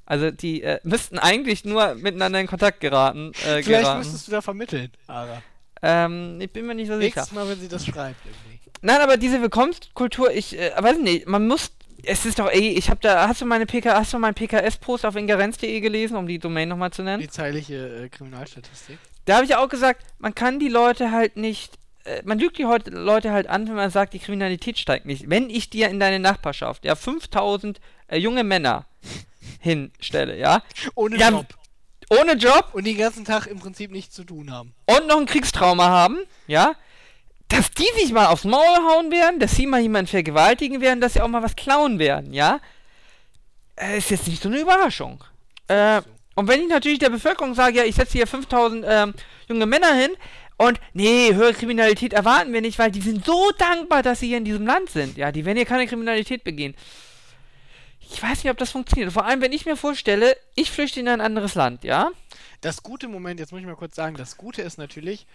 Also 0.05 0.31
die 0.31 0.63
müssten 0.83 1.19
eigentlich 1.19 1.65
nur 1.65 1.95
miteinander 1.95 2.39
in 2.39 2.47
Kontakt 2.47 2.79
geraten. 2.79 3.33
Vielleicht 3.33 3.67
geraten. 3.67 3.99
müsstest 3.99 4.25
du 4.29 4.31
da 4.31 4.41
vermitteln, 4.41 4.89
Ara. 5.07 5.43
Ähm, 5.81 6.39
ich 6.39 6.49
bin 6.49 6.65
mir 6.65 6.75
nicht 6.75 6.87
so 6.87 6.97
sicher. 6.97 7.19
Nächstes 7.19 7.33
Mal, 7.33 7.49
wenn 7.49 7.59
sie 7.59 7.67
das 7.67 7.85
schreibt 7.85 8.25
irgendwie. 8.25 8.57
Nein, 8.81 9.01
aber 9.01 9.17
diese 9.17 9.41
Willkommenskultur, 9.41 10.31
ich 10.31 10.57
äh, 10.57 10.71
weiß 10.77 10.99
nicht, 10.99 11.27
man 11.27 11.45
muss 11.45 11.71
es 12.03 12.25
ist 12.25 12.39
doch, 12.39 12.49
ey, 12.49 12.69
ich 12.69 12.89
hab 12.89 13.01
da, 13.01 13.27
hast 13.27 13.41
du 13.41 13.45
meine 13.45 13.65
PK, 13.65 13.95
hast 13.95 14.13
du 14.13 14.19
meinen 14.19 14.35
PKS-Post 14.35 15.05
auf 15.05 15.15
ingerenz.de 15.15 15.79
gelesen, 15.79 16.17
um 16.17 16.27
die 16.27 16.39
Domain 16.39 16.69
nochmal 16.69 16.91
zu 16.91 17.03
nennen? 17.03 17.21
Die 17.21 17.29
zeilige 17.29 18.03
äh, 18.03 18.09
Kriminalstatistik. 18.09 18.97
Da 19.25 19.35
habe 19.35 19.45
ich 19.45 19.55
auch 19.55 19.67
gesagt, 19.67 20.03
man 20.19 20.35
kann 20.35 20.59
die 20.59 20.69
Leute 20.69 21.11
halt 21.11 21.37
nicht, 21.37 21.77
äh, 22.05 22.21
man 22.23 22.39
lügt 22.39 22.57
die 22.57 22.65
heute, 22.65 22.91
Leute 22.91 23.31
halt 23.31 23.47
an, 23.47 23.67
wenn 23.67 23.75
man 23.75 23.89
sagt, 23.89 24.13
die 24.13 24.19
Kriminalität 24.19 24.77
steigt 24.77 25.05
nicht. 25.05 25.29
Wenn 25.29 25.49
ich 25.49 25.69
dir 25.69 25.89
in 25.89 25.99
deine 25.99 26.19
Nachbarschaft, 26.19 26.85
ja, 26.85 26.95
5000 26.95 27.79
äh, 28.07 28.17
junge 28.17 28.43
Männer 28.43 28.85
hinstelle, 29.59 30.37
ja. 30.37 30.61
Ohne 30.95 31.17
Job. 31.17 31.47
Ohne 32.09 32.33
Job. 32.33 32.69
Und 32.73 32.85
den 32.85 32.97
ganzen 32.97 33.25
Tag 33.25 33.47
im 33.47 33.59
Prinzip 33.59 33.91
nichts 33.91 34.15
zu 34.15 34.23
tun 34.23 34.51
haben. 34.51 34.73
Und 34.85 35.07
noch 35.07 35.19
ein 35.19 35.25
Kriegstrauma 35.25 35.89
haben, 35.89 36.19
ja 36.47 36.75
dass 37.49 37.71
die 37.71 37.87
sich 37.99 38.11
mal 38.11 38.27
aufs 38.27 38.43
Maul 38.43 38.77
hauen 38.89 39.11
werden, 39.11 39.39
dass 39.39 39.55
sie 39.55 39.67
mal 39.67 39.81
jemanden 39.81 40.07
vergewaltigen 40.07 40.81
werden, 40.81 41.01
dass 41.01 41.13
sie 41.13 41.21
auch 41.21 41.27
mal 41.27 41.43
was 41.43 41.55
klauen 41.55 41.99
werden, 41.99 42.33
ja? 42.33 42.59
Äh, 43.75 43.99
ist 43.99 44.09
jetzt 44.09 44.27
nicht 44.27 44.41
so 44.41 44.49
eine 44.49 44.59
Überraschung. 44.59 45.23
Äh, 45.67 46.01
und 46.35 46.47
wenn 46.47 46.61
ich 46.61 46.67
natürlich 46.67 46.99
der 46.99 47.09
Bevölkerung 47.09 47.53
sage, 47.55 47.77
ja, 47.77 47.83
ich 47.83 47.95
setze 47.95 48.13
hier 48.13 48.27
5000 48.27 48.85
ähm, 48.87 49.13
junge 49.47 49.65
Männer 49.65 49.93
hin 49.93 50.11
und 50.57 50.79
nee, 50.93 51.33
höhere 51.33 51.53
Kriminalität 51.53 52.13
erwarten 52.13 52.53
wir 52.53 52.61
nicht, 52.61 52.79
weil 52.79 52.91
die 52.91 53.01
sind 53.01 53.25
so 53.25 53.51
dankbar, 53.57 54.03
dass 54.03 54.19
sie 54.19 54.27
hier 54.27 54.37
in 54.37 54.45
diesem 54.45 54.65
Land 54.65 54.89
sind, 54.89 55.17
ja, 55.17 55.31
die 55.31 55.45
werden 55.45 55.57
hier 55.57 55.65
keine 55.65 55.87
Kriminalität 55.87 56.43
begehen. 56.43 56.75
Ich 57.99 58.21
weiß 58.21 58.43
nicht, 58.43 58.51
ob 58.51 58.57
das 58.57 58.71
funktioniert. 58.71 59.11
Vor 59.11 59.25
allem, 59.25 59.41
wenn 59.41 59.51
ich 59.51 59.65
mir 59.65 59.75
vorstelle, 59.75 60.37
ich 60.55 60.71
flüchte 60.71 60.99
in 60.99 61.07
ein 61.07 61.21
anderes 61.21 61.55
Land, 61.55 61.83
ja? 61.83 62.11
Das 62.61 62.81
gute 62.81 63.07
Moment, 63.07 63.39
jetzt 63.39 63.51
muss 63.51 63.61
ich 63.61 63.67
mal 63.67 63.75
kurz 63.75 63.95
sagen, 63.95 64.15
das 64.15 64.37
Gute 64.37 64.61
ist 64.61 64.77
natürlich, 64.77 65.27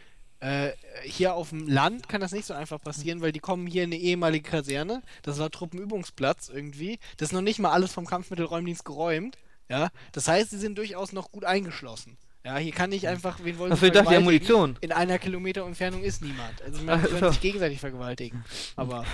äh, 0.43 0.73
hier 1.05 1.35
auf 1.35 1.51
dem 1.51 1.69
Land 1.69 2.09
kann 2.09 2.21
das 2.21 2.33
nicht 2.33 2.47
so 2.47 2.55
einfach 2.55 2.81
passieren, 2.81 3.21
weil 3.21 3.31
die 3.31 3.39
kommen 3.39 3.65
hier 3.65 3.85
in 3.85 3.93
eine 3.93 4.01
ehemalige 4.01 4.51
Kaserne. 4.51 5.03
Das 5.23 5.39
war 5.39 5.51
Truppenübungsplatz 5.51 6.49
irgendwie. 6.49 6.99
Das 7.17 7.29
ist 7.29 7.33
noch 7.33 7.43
nicht 7.43 7.61
mal 7.61 7.71
alles 7.71 7.93
vom 7.93 8.07
Kampfmittelräumdienst 8.07 8.85
geräumt. 8.85 9.39
Ja, 9.69 9.91
das 10.11 10.27
heißt, 10.27 10.51
sie 10.51 10.59
sind 10.59 10.77
durchaus 10.79 11.13
noch 11.13 11.31
gut 11.31 11.45
eingeschlossen. 11.45 12.19
Ja, 12.45 12.57
hier 12.57 12.73
kann 12.73 12.91
nicht 12.91 13.07
einfach, 13.07 13.39
wen 13.45 13.57
wollen 13.57 13.77
sie 13.77 13.93
dachte, 13.93 14.19
Munition. 14.19 14.77
In 14.81 14.91
einer 14.91 15.21
Kilometer 15.21 15.65
Entfernung 15.65 16.03
ist 16.03 16.23
niemand. 16.23 16.61
Also 16.63 16.83
man 16.83 17.01
also. 17.01 17.31
sich 17.31 17.41
gegenseitig 17.41 17.79
vergewaltigen. 17.79 18.45
Aber. 18.75 19.05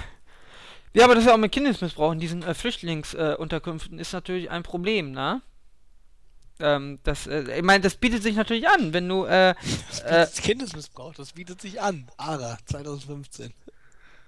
Ja, 0.95 1.05
aber 1.05 1.15
das 1.15 1.25
ist 1.25 1.29
ja 1.29 1.35
auch 1.35 1.39
mit 1.39 1.53
Kindesmissbrauch 1.53 2.13
in 2.13 2.21
diesen 2.21 2.43
äh, 2.43 2.55
Flüchtlingsunterkünften 2.55 3.99
äh, 3.99 4.01
ist 4.01 4.15
natürlich 4.15 4.51
ein 4.51 4.63
Problem, 4.63 5.13
ne? 5.13 5.43
Ähm, 6.61 6.99
das, 7.05 7.27
äh, 7.27 7.59
ich 7.59 7.63
meine, 7.63 7.83
das 7.83 7.97
bietet 7.97 8.23
sich 8.23 8.37
natürlich 8.37 8.69
an, 8.69 8.93
wenn 8.93 9.09
du. 9.09 9.25
Äh, 9.25 9.55
das 10.07 10.39
äh, 10.39 10.43
Kindesmissbrauch, 10.43 11.15
das 11.15 11.33
bietet 11.33 11.61
sich 11.61 11.81
an. 11.81 12.09
ARA 12.17 12.59
2015. 12.67 13.53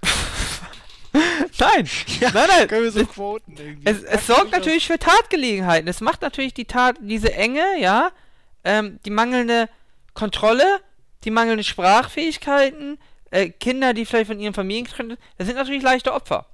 nein, 1.12 1.88
ja, 2.20 2.30
nein, 2.32 2.48
nein. 2.48 2.68
Können 2.68 2.84
wir 2.84 2.92
so 2.92 3.06
quoten 3.06 3.56
irgendwie. 3.56 3.88
Es, 3.88 4.02
es 4.02 4.26
sorgt 4.26 4.52
natürlich 4.52 4.86
für 4.86 4.98
Tatgelegenheiten. 4.98 5.88
Es 5.88 6.00
macht 6.00 6.22
natürlich 6.22 6.54
die 6.54 6.64
Tat, 6.66 6.96
diese 7.00 7.32
Enge, 7.32 7.64
ja, 7.78 8.10
ähm, 8.64 9.00
die 9.04 9.10
mangelnde 9.10 9.68
Kontrolle, 10.14 10.80
die 11.24 11.30
mangelnde 11.30 11.64
Sprachfähigkeiten, 11.64 12.98
äh, 13.30 13.50
Kinder, 13.50 13.94
die 13.94 14.04
vielleicht 14.04 14.28
von 14.28 14.40
ihren 14.40 14.54
Familien 14.54 14.84
getrennt 14.84 15.10
sind, 15.10 15.20
das 15.38 15.46
sind 15.46 15.56
natürlich 15.56 15.82
leichte 15.82 16.12
Opfer. 16.12 16.46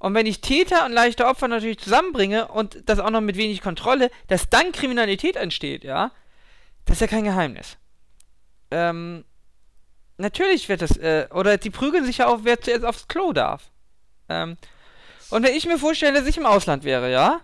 Und 0.00 0.14
wenn 0.14 0.24
ich 0.24 0.40
Täter 0.40 0.86
und 0.86 0.92
leichte 0.92 1.26
Opfer 1.26 1.46
natürlich 1.46 1.78
zusammenbringe 1.78 2.48
und 2.48 2.88
das 2.88 2.98
auch 2.98 3.10
noch 3.10 3.20
mit 3.20 3.36
wenig 3.36 3.60
Kontrolle, 3.60 4.10
dass 4.28 4.48
dann 4.48 4.72
Kriminalität 4.72 5.36
entsteht, 5.36 5.84
ja, 5.84 6.10
das 6.86 6.96
ist 6.96 7.00
ja 7.02 7.06
kein 7.06 7.24
Geheimnis. 7.24 7.76
Ähm, 8.70 9.24
natürlich 10.16 10.70
wird 10.70 10.80
das, 10.80 10.96
äh, 10.96 11.28
oder 11.32 11.58
die 11.58 11.68
prügeln 11.68 12.06
sich 12.06 12.18
ja 12.18 12.28
auf, 12.28 12.40
wer 12.44 12.58
zuerst 12.62 12.86
aufs 12.86 13.08
Klo 13.08 13.34
darf. 13.34 13.70
Ähm, 14.30 14.56
und 15.28 15.42
wenn 15.42 15.54
ich 15.54 15.66
mir 15.66 15.78
vorstelle, 15.78 16.18
dass 16.18 16.26
ich 16.26 16.38
im 16.38 16.46
Ausland 16.46 16.82
wäre, 16.84 17.12
ja, 17.12 17.42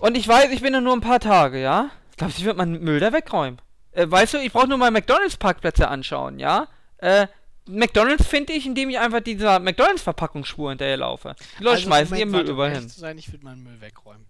und 0.00 0.16
ich 0.16 0.26
weiß, 0.26 0.50
ich 0.50 0.62
bin 0.62 0.72
da 0.72 0.80
nur 0.80 0.94
ein 0.94 1.02
paar 1.02 1.20
Tage, 1.20 1.60
ja, 1.60 1.90
glaubst 2.16 2.38
du, 2.38 2.40
ich 2.40 2.46
würde 2.46 2.56
meinen 2.56 2.82
Müll 2.82 3.00
da 3.00 3.12
wegräumen? 3.12 3.60
Äh, 3.92 4.10
weißt 4.10 4.32
du, 4.32 4.38
ich 4.38 4.50
brauche 4.50 4.68
nur 4.68 4.78
mal 4.78 4.90
McDonalds-Parkplätze 4.90 5.88
anschauen, 5.88 6.38
ja, 6.38 6.68
äh, 6.96 7.26
McDonalds 7.66 8.26
finde 8.26 8.52
ich, 8.52 8.66
indem 8.66 8.90
ich 8.90 8.98
einfach 8.98 9.20
dieser 9.20 9.58
McDonalds-Verpackungsspur 9.58 10.70
hinterherlaufe. 10.70 11.34
Die 11.58 11.64
Leute 11.64 11.76
also, 11.76 11.86
schmeißen 11.86 12.16
ihren 12.16 12.30
Müll 12.30 12.48
überall 12.48 12.72
hin. 12.72 12.88
Sein, 12.88 13.16
ich 13.18 13.32
würde 13.32 13.44
meinen 13.44 13.62
Müll 13.62 13.80
wegräumen. 13.80 14.26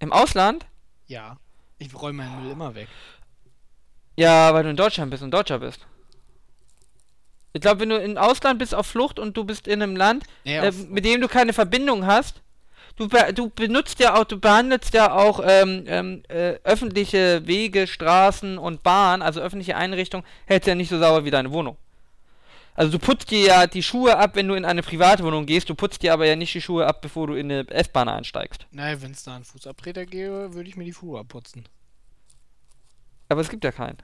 Im 0.00 0.12
Ausland? 0.12 0.66
Ja. 1.06 1.38
Ich 1.78 1.94
räume 1.94 2.24
meinen 2.24 2.42
Müll 2.42 2.52
immer 2.52 2.74
weg. 2.74 2.88
Ja, 4.16 4.52
weil 4.52 4.64
du 4.64 4.70
in 4.70 4.76
Deutschland 4.76 5.10
bist 5.10 5.22
und 5.22 5.30
Deutscher 5.30 5.60
bist. 5.60 5.86
Ich 7.52 7.60
glaube, 7.60 7.80
wenn 7.80 7.88
du 7.88 7.96
im 7.96 8.18
Ausland 8.18 8.58
bist 8.58 8.74
auf 8.74 8.86
Flucht 8.86 9.18
und 9.18 9.36
du 9.36 9.44
bist 9.44 9.68
in 9.68 9.82
einem 9.82 9.96
Land, 9.96 10.24
nee, 10.44 10.58
äh, 10.58 10.72
mit 10.72 11.04
dem 11.04 11.20
du 11.20 11.28
keine 11.28 11.52
Verbindung 11.52 12.06
hast, 12.06 12.42
du, 12.96 13.06
du 13.06 13.50
benutzt 13.50 14.00
ja 14.00 14.16
auch, 14.16 14.24
du 14.24 14.38
behandelst 14.38 14.92
ja 14.94 15.12
auch 15.12 15.40
ähm, 15.44 15.84
ähm, 15.86 16.22
äh, 16.28 16.54
öffentliche 16.64 17.46
Wege, 17.46 17.86
Straßen 17.86 18.58
und 18.58 18.82
Bahnen, 18.82 19.22
also 19.22 19.40
öffentliche 19.40 19.76
Einrichtungen, 19.76 20.26
hältst 20.46 20.66
ja 20.66 20.74
nicht 20.74 20.88
so 20.90 20.98
sauber 20.98 21.24
wie 21.24 21.30
deine 21.30 21.52
Wohnung. 21.52 21.76
Also 22.78 22.92
du 22.92 23.00
putzt 23.00 23.32
dir 23.32 23.40
ja 23.40 23.66
die 23.66 23.82
Schuhe 23.82 24.16
ab, 24.16 24.36
wenn 24.36 24.46
du 24.46 24.54
in 24.54 24.64
eine 24.64 24.84
Privatwohnung 24.84 25.46
gehst, 25.46 25.68
du 25.68 25.74
putzt 25.74 26.00
dir 26.04 26.12
aber 26.12 26.26
ja 26.26 26.36
nicht 26.36 26.54
die 26.54 26.60
Schuhe 26.60 26.86
ab, 26.86 27.02
bevor 27.02 27.26
du 27.26 27.34
in 27.34 27.50
eine 27.50 27.68
S-Bahn 27.68 28.08
einsteigst. 28.08 28.68
Nein, 28.70 29.02
wenn 29.02 29.10
es 29.10 29.24
da 29.24 29.34
einen 29.34 29.42
Fußabtreter 29.42 30.06
gäbe, 30.06 30.54
würde 30.54 30.68
ich 30.68 30.76
mir 30.76 30.84
die 30.84 30.94
Schuhe 30.94 31.18
abputzen. 31.18 31.68
Aber 33.28 33.40
es 33.40 33.48
gibt 33.48 33.64
ja 33.64 33.72
keinen. 33.72 33.98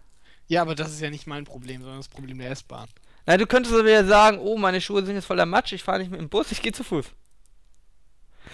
Ja, 0.49 0.63
aber 0.63 0.75
das 0.75 0.91
ist 0.91 1.01
ja 1.01 1.09
nicht 1.09 1.29
mein 1.29 1.45
Problem, 1.45 1.83
sondern 1.83 2.01
das 2.01 2.09
Problem 2.09 2.39
der 2.39 2.51
S-Bahn. 2.51 2.89
Na, 3.27 3.37
du 3.37 3.47
könntest 3.47 3.77
aber 3.77 3.89
ja 3.89 4.05
sagen, 4.05 4.41
oh, 4.41 4.59
meine 4.59 4.81
Schuhe 4.81 5.07
sind 5.07 5.15
jetzt 5.15 5.27
voller 5.27 5.47
Matsch, 5.47 5.73
ich 5.73 5.85
fahre 5.85 6.01
nicht 6.01 6.11
mit 6.11 6.19
dem 6.19 6.29
Bus, 6.29 6.51
ich 6.51 6.61
gehe 6.61 6.73
zu 6.73 6.83
Fuß. 6.83 7.07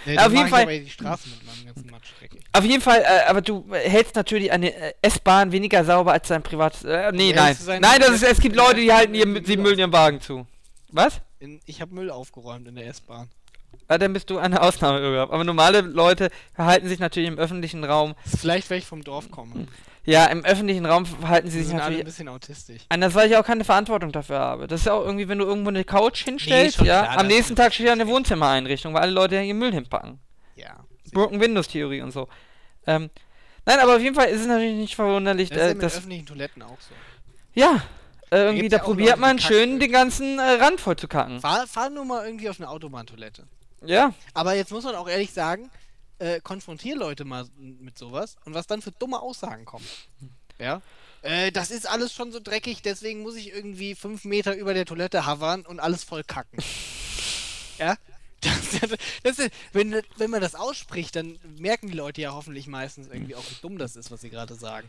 Nee, 0.07 0.19
auf 0.19 0.33
jeden 0.33 0.49
Fall, 0.49 0.63
aber 0.63 0.79
die 0.79 0.89
Straße 0.91 1.29
mit 1.29 1.45
meinem 1.47 1.67
ganzen 1.75 1.91
Matsch 1.91 2.11
dreckig. 2.19 2.41
auf 2.53 2.65
jeden 2.65 2.81
Fall, 2.83 3.01
äh, 3.03 3.29
aber 3.29 3.41
du 3.43 3.67
hältst 3.73 4.15
natürlich 4.17 4.51
eine 4.53 4.75
äh, 4.75 4.93
S-Bahn 5.03 5.53
weniger 5.53 5.85
sauber 5.85 6.13
als 6.13 6.29
dein 6.29 6.43
privates. 6.43 6.85
Äh, 6.85 7.13
nee, 7.13 7.31
Ja, 7.31 7.37
nein. 7.45 7.57
Nein, 7.81 8.01
das 8.01 8.11
ist, 8.11 8.23
es 8.23 8.41
gibt 8.41 8.57
Ja, 8.57 8.65
Leute, 8.65 8.81
die 8.81 8.87
ja, 8.87 8.97
halten 8.97 9.15
ja, 9.15 9.25
ihr, 9.27 9.35
ja, 9.37 9.43
sie 9.45 9.55
ja. 9.55 9.61
Müll 9.61 9.73
in 9.75 9.79
ihren 9.81 9.93
Wagen 9.93 10.21
zu. 10.21 10.47
Was? 10.93 11.21
In, 11.39 11.61
ich 11.67 11.81
habe 11.81 11.95
Müll 11.95 12.11
aufgeräumt 12.11 12.67
in 12.69 12.75
der 12.77 12.87
S-Bahn. 12.87 13.29
Ah, 13.89 13.99
dann 13.99 14.13
bist 14.13 14.31
du 14.31 14.39
eine 14.39 14.63
Ausnahme, 14.63 15.01
Irgab. 15.01 15.33
Aber 15.33 15.43
normale 15.45 15.81
Leute 15.81 16.31
verhalten 16.55 16.89
sich 16.89 16.99
natürlich 17.01 17.29
im 17.29 17.39
öffentlichen 17.39 17.83
Raum. 17.85 18.15
Vielleicht, 18.25 18.71
weil 18.71 18.79
ich 18.79 18.87
vom 18.87 19.03
Dorf 19.03 19.31
komme. 19.31 19.67
Ja, 20.11 20.27
im 20.27 20.45
öffentlichen 20.45 20.87
Raum 20.87 21.07
verhalten 21.07 21.49
sie 21.51 21.63
sich 21.63 21.73
alle 21.73 21.83
ein 21.83 21.89
natürlich. 21.91 22.05
bisschen 22.05 22.29
autistisch. 22.29 22.83
Anders, 22.89 23.15
weil 23.15 23.31
ich 23.31 23.37
auch 23.37 23.45
keine 23.45 23.65
Verantwortung 23.65 24.11
dafür 24.13 24.39
habe. 24.41 24.67
Das 24.67 24.81
ist 24.81 24.87
ja 24.87 24.93
auch 24.95 25.05
irgendwie, 25.05 25.29
wenn 25.29 25.39
du 25.39 25.45
irgendwo 25.45 25.69
eine 25.69 25.85
Couch 25.85 26.25
hinstellst, 26.25 26.79
schon 26.79 26.87
ja, 26.87 27.03
klar, 27.03 27.19
am 27.19 27.27
nächsten 27.29 27.55
Tag 27.55 27.73
steht 27.73 27.87
ja 27.87 27.93
eine. 27.93 28.07
Wohnzimmereinrichtung, 28.09 28.93
weil 28.93 29.03
alle 29.03 29.13
Leute 29.13 29.37
ja 29.37 29.43
ihren 29.43 29.59
Müll 29.59 29.73
hinpacken. 29.73 30.19
Ja. 30.57 30.85
Broken 31.13 31.41
Windows 31.41 31.69
Theorie 31.69 32.03
und 32.03 32.11
so. 32.11 32.29
Ähm, 32.87 33.09
nein, 33.67 33.79
aber 33.79 33.97
auf 33.97 34.03
jeden 34.03 34.15
Fall 34.17 34.29
ist 34.29 34.41
es 34.41 34.47
natürlich 34.47 34.77
nicht 34.77 34.97
verwunderlich, 34.97 35.49
Das 35.51 35.59
ist 35.59 35.63
ja 35.65 35.71
äh, 35.71 35.75
mit 35.75 35.83
dass 35.85 35.97
öffentlichen 35.99 36.27
Toiletten 36.27 36.63
auch 36.63 36.79
so. 36.81 36.95
ja, 37.55 37.83
äh, 38.33 38.45
irgendwie 38.47 38.69
da 38.69 38.79
auch 38.79 38.85
probiert 38.85 39.11
Leute, 39.11 39.21
man 39.21 39.39
schön 39.39 39.59
irgendwie. 39.59 39.79
den 39.87 39.93
ganzen 39.93 40.39
äh, 40.39 40.43
Rand 40.43 40.81
voll 40.81 40.97
zu 40.97 41.07
kacken. 41.09 41.41
Fahr, 41.41 41.67
fahr 41.67 41.91
nur 41.91 42.05
mal 42.05 42.25
irgendwie 42.27 42.49
auf 42.49 42.59
eine 42.59 42.69
Autobahntoilette. 42.69 43.45
Ja, 43.85 44.13
Aber 44.35 44.55
jetzt 44.55 44.73
muss 44.73 44.85
man 44.85 44.95
auch 44.95 45.09
ehrlich 45.09 45.33
sagen, 45.33 45.71
äh, 46.21 46.41
konfrontier 46.41 46.97
Leute 46.97 47.25
mal 47.25 47.47
mit 47.57 47.99
sowas 47.99 48.37
und 48.45 48.55
was 48.55 48.67
dann 48.67 48.83
für 48.83 48.93
dumme 48.93 49.21
Aussagen 49.21 49.65
kommen. 49.65 49.87
Ja? 50.59 50.83
Äh, 51.23 51.51
das 51.51 51.71
ist 51.71 51.89
alles 51.89 52.13
schon 52.13 52.31
so 52.33 52.41
dreckig, 52.41 52.83
deswegen 52.83 53.23
muss 53.23 53.37
ich 53.37 53.53
irgendwie 53.53 53.95
fünf 53.95 54.25
Meter 54.25 54.55
über 54.55 54.75
der 54.75 54.87
Toilette 54.87 55.27
havern 55.27 55.67
und 55.67 55.81
alles 55.81 56.05
voll 56.05 56.23
kacken. 56.25 56.59
ja? 57.79 57.97
Das, 58.43 58.99
das 59.23 59.39
ist, 59.39 59.51
wenn, 59.73 60.01
wenn 60.17 60.31
man 60.31 60.41
das 60.41 60.55
ausspricht, 60.55 61.15
dann 61.17 61.39
merken 61.59 61.89
die 61.89 61.97
Leute 61.97 62.23
ja 62.23 62.33
hoffentlich 62.33 62.67
meistens 62.69 63.09
irgendwie 63.09 63.35
auch, 63.35 63.45
wie 63.51 63.57
dumm 63.61 63.77
das 63.77 63.97
ist, 63.97 64.11
was 64.11 64.21
sie 64.23 64.31
gerade 64.31 64.55
sagen. 64.55 64.89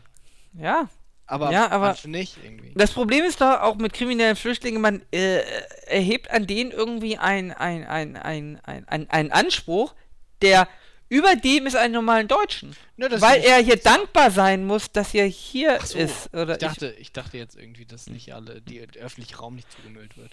ja. 0.54 0.88
Aber, 1.24 1.52
Ja, 1.52 1.70
aber- 1.70 1.96
nicht 2.04 2.36
irgendwie. 2.42 2.72
Das 2.74 2.90
Problem 2.90 3.24
ist 3.24 3.40
doch 3.40 3.60
auch 3.60 3.76
mit 3.76 3.92
kriminellen 3.94 4.36
Flüchtlingen, 4.36 4.82
man 4.82 5.02
äh, 5.12 5.38
erhebt 5.86 6.30
an 6.30 6.46
denen 6.46 6.72
irgendwie 6.72 7.16
ein, 7.16 7.52
ein, 7.52 7.86
ein, 7.86 8.16
ein, 8.16 8.58
ein, 8.64 8.88
ein, 8.88 9.08
einen 9.08 9.32
Anspruch, 9.32 9.94
der 10.42 10.68
über 11.12 11.36
dem 11.36 11.66
ist 11.66 11.76
einen 11.76 11.92
normalen 11.92 12.26
Deutschen. 12.26 12.74
Ne, 12.96 13.08
das 13.10 13.20
Weil 13.20 13.42
er 13.42 13.58
hier 13.58 13.76
dankbar 13.76 14.30
sein 14.30 14.64
muss, 14.64 14.90
dass 14.92 15.12
er 15.12 15.26
hier 15.26 15.78
so, 15.84 15.98
ist. 15.98 16.32
Oder 16.32 16.54
ich, 16.54 16.58
dachte, 16.58 16.94
ich 16.98 17.12
dachte 17.12 17.36
jetzt 17.36 17.54
irgendwie, 17.54 17.84
dass 17.84 18.06
nicht 18.08 18.32
alle, 18.32 18.62
die, 18.62 18.86
der 18.86 19.02
öffentliche 19.04 19.36
Raum 19.36 19.56
nicht 19.56 19.70
zugemüllt 19.70 20.16
wird. 20.16 20.30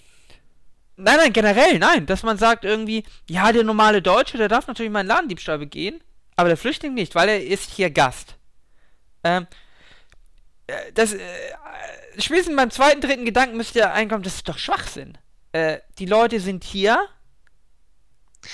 Nein, 0.96 1.16
nein, 1.18 1.32
generell, 1.34 1.78
nein. 1.78 2.06
Dass 2.06 2.22
man 2.22 2.38
sagt 2.38 2.64
irgendwie, 2.64 3.04
ja, 3.28 3.52
der 3.52 3.62
normale 3.64 4.00
Deutsche, 4.00 4.38
der 4.38 4.48
darf 4.48 4.68
natürlich 4.68 4.90
mal 4.90 5.00
einen 5.00 5.08
Ladendiebstahl 5.08 5.58
begehen, 5.58 6.02
aber 6.36 6.48
der 6.48 6.56
Flüchtling 6.56 6.94
nicht, 6.94 7.14
weil 7.14 7.28
er 7.28 7.44
ist 7.44 7.70
hier 7.72 7.90
Gast. 7.90 8.36
Ähm, 9.22 9.46
äh, 10.66 10.92
das, 10.94 11.12
äh, 11.12 11.18
spätestens 12.18 12.56
beim 12.56 12.70
zweiten, 12.70 13.02
dritten 13.02 13.26
Gedanken 13.26 13.58
müsste 13.58 13.80
ja 13.80 13.92
einkommen, 13.92 14.22
das 14.22 14.36
ist 14.36 14.48
doch 14.48 14.56
Schwachsinn. 14.56 15.18
Äh, 15.52 15.80
die 15.98 16.06
Leute 16.06 16.40
sind 16.40 16.64
hier. 16.64 16.98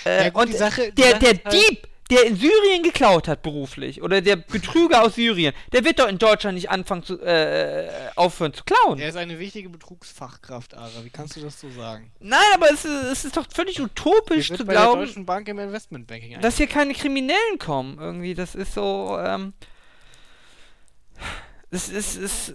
Äh, 0.05 0.25
Ja, 0.25 0.31
gut, 0.31 0.43
und 0.43 0.53
die 0.53 0.57
Sache- 0.57 0.93
der, 0.93 1.21
der 1.21 1.41
halt- 1.45 1.53
Dieb, 1.53 1.87
der 2.11 2.25
in 2.25 2.37
Syrien 2.37 2.83
geklaut 2.83 3.27
hat 3.27 3.43
beruflich, 3.43 4.03
oder 4.03 4.21
der 4.21 4.37
Betrüger 4.37 5.03
aus 5.03 5.17
Syrien, 5.17 5.55
der 5.73 5.85
wird 5.85 5.99
doch 5.99 6.09
in 6.09 6.19
Deutschland 6.19 6.55
nicht 6.55 6.71
anfangen 6.71 7.03
zu, 7.03 7.21
äh, 7.21 7.89
aufhören 8.15 8.55
zu 8.55 8.63
klauen. 8.65 8.99
Er 8.99 9.09
ist 9.09 9.17
eine 9.17 9.39
wichtige 9.39 9.69
Betrugsfachkraft, 9.69 10.75
Ara. 10.75 10.91
Wie 11.03 11.11
kannst 11.11 11.37
du 11.37 11.41
das 11.41 11.61
so 11.61 11.69
sagen? 11.71 12.13
Nein, 12.21 12.39
aber 12.55 12.71
es 12.71 12.85
ist, 12.85 13.05
es 13.05 13.25
ist 13.25 13.37
doch 13.37 13.47
völlig 13.53 13.81
utopisch 13.81 14.49
zu 14.49 14.65
bei 14.65 14.75
der 14.75 14.83
glauben, 14.83 15.01
Deutschen 15.01 15.27
Bank 15.27 15.49
im 15.49 15.59
Investmentbanking 15.59 16.41
dass 16.41 16.57
hier 16.59 16.69
keine 16.69 16.95
Kriminellen 16.95 17.59
kommen. 17.59 17.99
Irgendwie, 17.99 18.35
das 18.35 18.55
ist 18.55 18.75
so, 18.75 19.19
ähm. 19.19 19.53
Ist, 21.71 21.91
ist. 21.91 22.51
äh, 22.51 22.53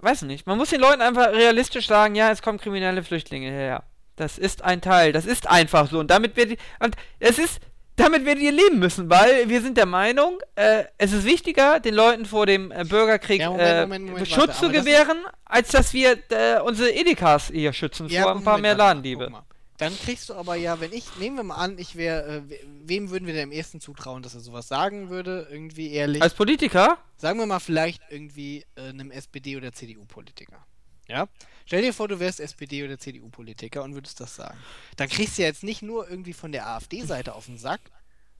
Weiß 0.00 0.22
nicht. 0.22 0.46
Man 0.46 0.56
muss 0.56 0.70
den 0.70 0.80
Leuten 0.80 1.02
einfach 1.02 1.28
realistisch 1.32 1.86
sagen, 1.86 2.14
ja, 2.14 2.30
es 2.30 2.42
kommen 2.42 2.58
kriminelle 2.58 3.02
Flüchtlinge 3.04 3.50
her. 3.50 3.84
Das 4.16 4.38
ist 4.38 4.62
ein 4.62 4.80
Teil. 4.80 5.12
Das 5.12 5.26
ist 5.26 5.46
einfach 5.46 5.90
so. 5.90 5.98
Und 6.00 6.10
damit 6.10 6.36
wird. 6.36 6.58
Und 6.80 6.96
es 7.18 7.38
ist. 7.38 7.60
Damit 8.00 8.24
werdet 8.24 8.42
ihr 8.42 8.52
leben 8.52 8.78
müssen, 8.78 9.10
weil 9.10 9.48
wir 9.48 9.60
sind 9.62 9.76
der 9.76 9.86
Meinung, 9.86 10.38
äh, 10.54 10.84
es 10.98 11.12
ist 11.12 11.24
wichtiger, 11.24 11.80
den 11.80 11.94
Leuten 11.94 12.24
vor 12.26 12.46
dem 12.46 12.70
äh, 12.72 12.84
Bürgerkrieg 12.84 13.40
Ja, 13.40 13.50
Moment, 13.50 13.68
äh, 13.68 13.80
Moment, 13.82 14.06
Moment, 14.06 14.28
Schutz 14.28 14.38
warte, 14.48 14.52
zu 14.58 14.64
aber 14.66 14.74
das 14.74 14.84
gewähren, 14.84 15.18
als 15.44 15.68
dass 15.70 15.92
wir 15.92 16.18
äh, 16.30 16.60
unsere 16.64 16.90
Edekas 16.90 17.48
hier 17.52 17.72
schützen 17.72 18.08
vor 18.08 18.34
ein 18.34 18.42
paar 18.44 18.58
mehr 18.58 18.74
Ladendiebe. 18.74 19.30
Dann 19.78 19.96
kriegst 19.98 20.28
du 20.28 20.34
aber 20.34 20.56
ja, 20.56 20.78
wenn 20.80 20.92
ich, 20.92 21.04
nehmen 21.18 21.36
wir 21.36 21.42
mal 21.42 21.54
an, 21.54 21.78
ich 21.78 21.96
wäre, 21.96 22.42
we- 22.48 22.58
wem 22.84 23.10
würden 23.10 23.26
wir 23.26 23.32
denn 23.32 23.44
am 23.44 23.52
ehesten 23.52 23.80
zutrauen, 23.80 24.22
dass 24.22 24.34
er 24.34 24.40
sowas 24.40 24.68
sagen 24.68 25.08
würde, 25.08 25.48
irgendwie 25.50 25.90
ehrlich? 25.92 26.20
Als 26.22 26.34
Politiker? 26.34 26.98
Sagen 27.16 27.38
wir 27.38 27.46
mal 27.46 27.60
vielleicht 27.60 28.02
irgendwie 28.10 28.66
einem 28.76 29.10
SPD- 29.10 29.56
oder 29.56 29.72
CDU-Politiker. 29.72 30.66
Ja? 31.08 31.28
Stell 31.70 31.82
dir 31.82 31.94
vor, 31.94 32.08
du 32.08 32.18
wärst 32.18 32.40
SPD- 32.40 32.84
oder 32.84 32.98
CDU-Politiker 32.98 33.84
und 33.84 33.94
würdest 33.94 34.18
das 34.18 34.34
sagen. 34.34 34.58
Dann 34.96 35.08
kriegst 35.08 35.38
du 35.38 35.42
ja 35.42 35.48
jetzt 35.48 35.62
nicht 35.62 35.82
nur 35.82 36.10
irgendwie 36.10 36.32
von 36.32 36.50
der 36.50 36.66
AfD-Seite 36.66 37.32
auf 37.32 37.46
den 37.46 37.58
Sack, 37.58 37.80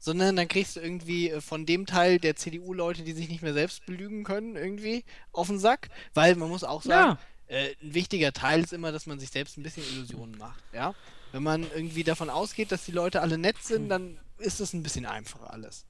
sondern 0.00 0.34
dann 0.34 0.48
kriegst 0.48 0.74
du 0.74 0.80
irgendwie 0.80 1.30
äh, 1.30 1.40
von 1.40 1.64
dem 1.64 1.86
Teil 1.86 2.18
der 2.18 2.34
CDU-Leute, 2.34 3.04
die 3.04 3.12
sich 3.12 3.28
nicht 3.28 3.42
mehr 3.42 3.52
selbst 3.52 3.86
belügen 3.86 4.24
können, 4.24 4.56
irgendwie 4.56 5.04
auf 5.30 5.46
den 5.46 5.60
Sack. 5.60 5.90
Weil 6.12 6.34
man 6.34 6.48
muss 6.48 6.64
auch 6.64 6.82
sagen, 6.82 7.20
äh, 7.46 7.68
ein 7.80 7.94
wichtiger 7.94 8.32
Teil 8.32 8.64
ist 8.64 8.72
immer, 8.72 8.90
dass 8.90 9.06
man 9.06 9.20
sich 9.20 9.30
selbst 9.30 9.56
ein 9.58 9.62
bisschen 9.62 9.84
Illusionen 9.84 10.36
macht. 10.36 10.64
Ja? 10.72 10.96
Wenn 11.30 11.44
man 11.44 11.62
irgendwie 11.72 12.02
davon 12.02 12.30
ausgeht, 12.30 12.72
dass 12.72 12.84
die 12.84 12.90
Leute 12.90 13.20
alle 13.20 13.38
nett 13.38 13.62
sind, 13.62 13.90
dann 13.90 14.18
ist 14.38 14.58
es 14.58 14.72
ein 14.72 14.82
bisschen 14.82 15.06
einfacher 15.06 15.52
alles. 15.52 15.86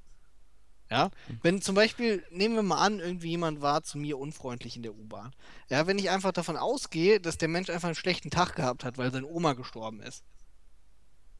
Ja, 0.90 1.10
wenn 1.42 1.62
zum 1.62 1.76
Beispiel, 1.76 2.24
nehmen 2.30 2.56
wir 2.56 2.62
mal 2.64 2.84
an, 2.84 2.98
irgendwie 2.98 3.30
jemand 3.30 3.62
war 3.62 3.84
zu 3.84 3.96
mir 3.96 4.18
unfreundlich 4.18 4.74
in 4.74 4.82
der 4.82 4.92
U-Bahn. 4.92 5.32
Ja, 5.68 5.86
wenn 5.86 5.98
ich 6.00 6.10
einfach 6.10 6.32
davon 6.32 6.56
ausgehe, 6.56 7.20
dass 7.20 7.38
der 7.38 7.46
Mensch 7.46 7.70
einfach 7.70 7.88
einen 7.88 7.94
schlechten 7.94 8.30
Tag 8.30 8.56
gehabt 8.56 8.84
hat, 8.84 8.98
weil 8.98 9.12
seine 9.12 9.26
Oma 9.28 9.52
gestorben 9.52 10.00
ist, 10.02 10.24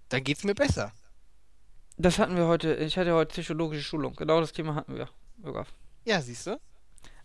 dann 0.08 0.22
geht's 0.22 0.44
mir 0.44 0.54
besser. 0.54 0.92
Das 1.98 2.18
hatten 2.18 2.36
wir 2.36 2.46
heute. 2.46 2.76
Ich 2.76 2.96
hatte 2.96 3.12
heute 3.12 3.32
psychologische 3.32 3.82
Schulung. 3.82 4.14
Genau 4.14 4.40
das 4.40 4.52
Thema 4.52 4.74
hatten 4.76 4.94
wir. 4.94 5.08
Sogar. 5.42 5.66
Ja, 6.04 6.22
siehst 6.22 6.46
du? 6.46 6.60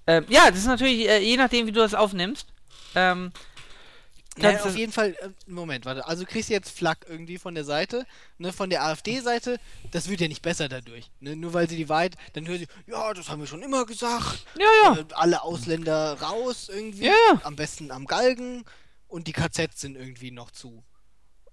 Ähm, 0.08 0.26
ja, 0.28 0.50
das 0.50 0.60
ist 0.60 0.68
natürlich, 0.68 1.08
äh, 1.08 1.20
je 1.20 1.38
nachdem, 1.38 1.68
wie 1.68 1.72
du 1.72 1.80
das 1.80 1.94
aufnimmst. 1.94 2.48
Ähm, 2.96 3.32
Kannst 4.42 4.66
auf 4.66 4.74
du- 4.74 4.80
jeden 4.80 4.92
Fall, 4.92 5.12
äh, 5.22 5.30
Moment, 5.48 5.86
warte. 5.86 6.06
Also 6.08 6.26
kriegst 6.26 6.50
du 6.50 6.54
jetzt 6.54 6.70
Flak 6.78 7.06
irgendwie 7.08 7.38
von 7.38 7.56
der 7.56 7.64
Seite, 7.64 8.06
ne, 8.38 8.52
von 8.52 8.70
der 8.70 8.84
AfD-Seite, 8.84 9.60
das 9.92 10.10
wird 10.10 10.20
ja 10.22 10.28
nicht 10.28 10.42
besser 10.42 10.68
dadurch. 10.68 11.10
Ne? 11.22 11.36
Nur 11.36 11.54
weil 11.54 11.70
sie 11.70 11.78
die 11.78 11.88
Wahrheit, 11.88 12.16
dann 12.34 12.46
hören 12.48 12.60
sie, 12.60 12.68
ja, 12.88 13.14
das 13.14 13.30
haben 13.30 13.40
wir 13.40 13.48
schon 13.48 13.62
immer 13.64 13.86
gesagt. 13.86 14.46
ja, 14.60 14.66
ja. 14.84 14.98
Äh, 15.00 15.06
alle 15.14 15.42
Ausländer 15.44 16.20
raus 16.22 16.70
irgendwie. 16.70 17.06
Ja, 17.06 17.14
ja. 17.32 17.40
Am 17.44 17.56
besten 17.56 17.92
am 17.92 18.06
Galgen 18.06 18.66
und 19.08 19.28
die 19.28 19.34
KZs 19.34 19.80
sind 19.80 19.96
irgendwie 19.96 20.32
noch 20.32 20.52
zu. 20.52 20.84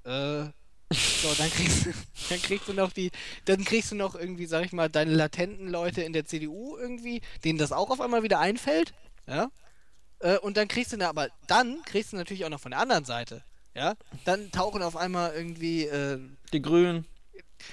Äh, 0.04 0.46
so, 0.92 1.32
dann 1.38 1.50
kriegst, 1.50 1.86
du, 1.86 1.92
dann 2.30 2.42
kriegst 2.42 2.68
du 2.68 2.72
noch 2.74 2.92
die, 2.92 3.10
dann 3.44 3.64
kriegst 3.64 3.92
du 3.92 3.94
noch 3.94 4.14
irgendwie, 4.14 4.46
sag 4.46 4.64
ich 4.64 4.72
mal, 4.72 4.88
deine 4.90 5.12
latenten 5.14 5.68
Leute 5.68 6.02
in 6.02 6.12
der 6.12 6.24
CDU 6.26 6.76
irgendwie, 6.76 7.22
denen 7.44 7.58
das 7.58 7.72
auch 7.72 7.90
auf 7.90 8.00
einmal 8.00 8.22
wieder 8.24 8.40
einfällt, 8.40 8.92
ja. 9.28 9.50
Äh, 10.22 10.38
und 10.38 10.56
dann 10.56 10.68
kriegst 10.68 10.92
du, 10.92 10.96
na, 10.96 11.08
aber 11.08 11.28
dann 11.48 11.82
kriegst 11.84 12.12
du 12.12 12.16
natürlich 12.16 12.44
auch 12.44 12.48
noch 12.50 12.60
von 12.60 12.70
der 12.70 12.80
anderen 12.80 13.04
Seite, 13.04 13.42
ja. 13.74 13.94
Dann 14.24 14.50
tauchen 14.52 14.82
auf 14.82 14.96
einmal 14.96 15.32
irgendwie, 15.34 15.84
äh, 15.84 16.18
Die 16.52 16.62
Grünen. 16.62 17.04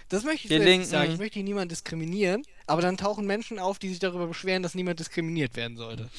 das 0.10 0.24
möchte 0.24 0.54
ich 0.54 0.60
nicht 0.60 0.88
sagen, 0.90 1.12
ich 1.12 1.18
möchte 1.20 1.36
hier 1.36 1.44
niemanden 1.44 1.70
diskriminieren, 1.70 2.44
aber 2.68 2.82
dann 2.82 2.98
tauchen 2.98 3.26
Menschen 3.28 3.60
auf, 3.60 3.80
die 3.80 3.90
sich 3.90 4.00
darüber 4.00 4.28
beschweren, 4.28 4.64
dass 4.64 4.76
niemand 4.76 5.00
diskriminiert 5.00 5.56
werden 5.56 5.78
sollte. 5.78 6.10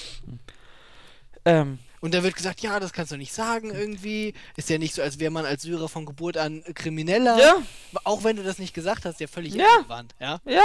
Ähm, 1.44 1.78
Und 2.00 2.14
da 2.14 2.22
wird 2.22 2.36
gesagt, 2.36 2.60
ja, 2.60 2.78
das 2.80 2.92
kannst 2.92 3.12
du 3.12 3.16
nicht 3.16 3.32
sagen 3.32 3.70
irgendwie. 3.74 4.34
Ist 4.56 4.68
ja 4.70 4.78
nicht 4.78 4.94
so, 4.94 5.02
als 5.02 5.18
wäre 5.18 5.30
man 5.30 5.44
als 5.46 5.62
Syrer 5.62 5.88
von 5.88 6.06
Geburt 6.06 6.36
an 6.36 6.62
Krimineller. 6.74 7.38
ja, 7.38 7.54
Auch 8.04 8.24
wenn 8.24 8.36
du 8.36 8.42
das 8.42 8.58
nicht 8.58 8.74
gesagt 8.74 9.04
hast, 9.04 9.20
ja 9.20 9.26
völlig 9.26 9.54
Ja. 9.54 9.64
irrelevant, 9.76 10.14
ja. 10.20 10.40
ja. 10.44 10.62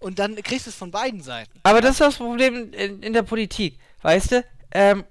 Und 0.00 0.18
dann 0.20 0.36
kriegst 0.36 0.66
du 0.66 0.70
es 0.70 0.76
von 0.76 0.90
beiden 0.92 1.20
Seiten. 1.22 1.50
Aber 1.64 1.80
das 1.80 1.92
ist 1.92 2.00
das 2.00 2.16
Problem 2.16 2.72
in, 2.72 3.02
in 3.02 3.12
der 3.12 3.22
Politik. 3.22 3.78
Weißt 4.02 4.32
du? 4.32 4.44
Ähm, 4.72 5.04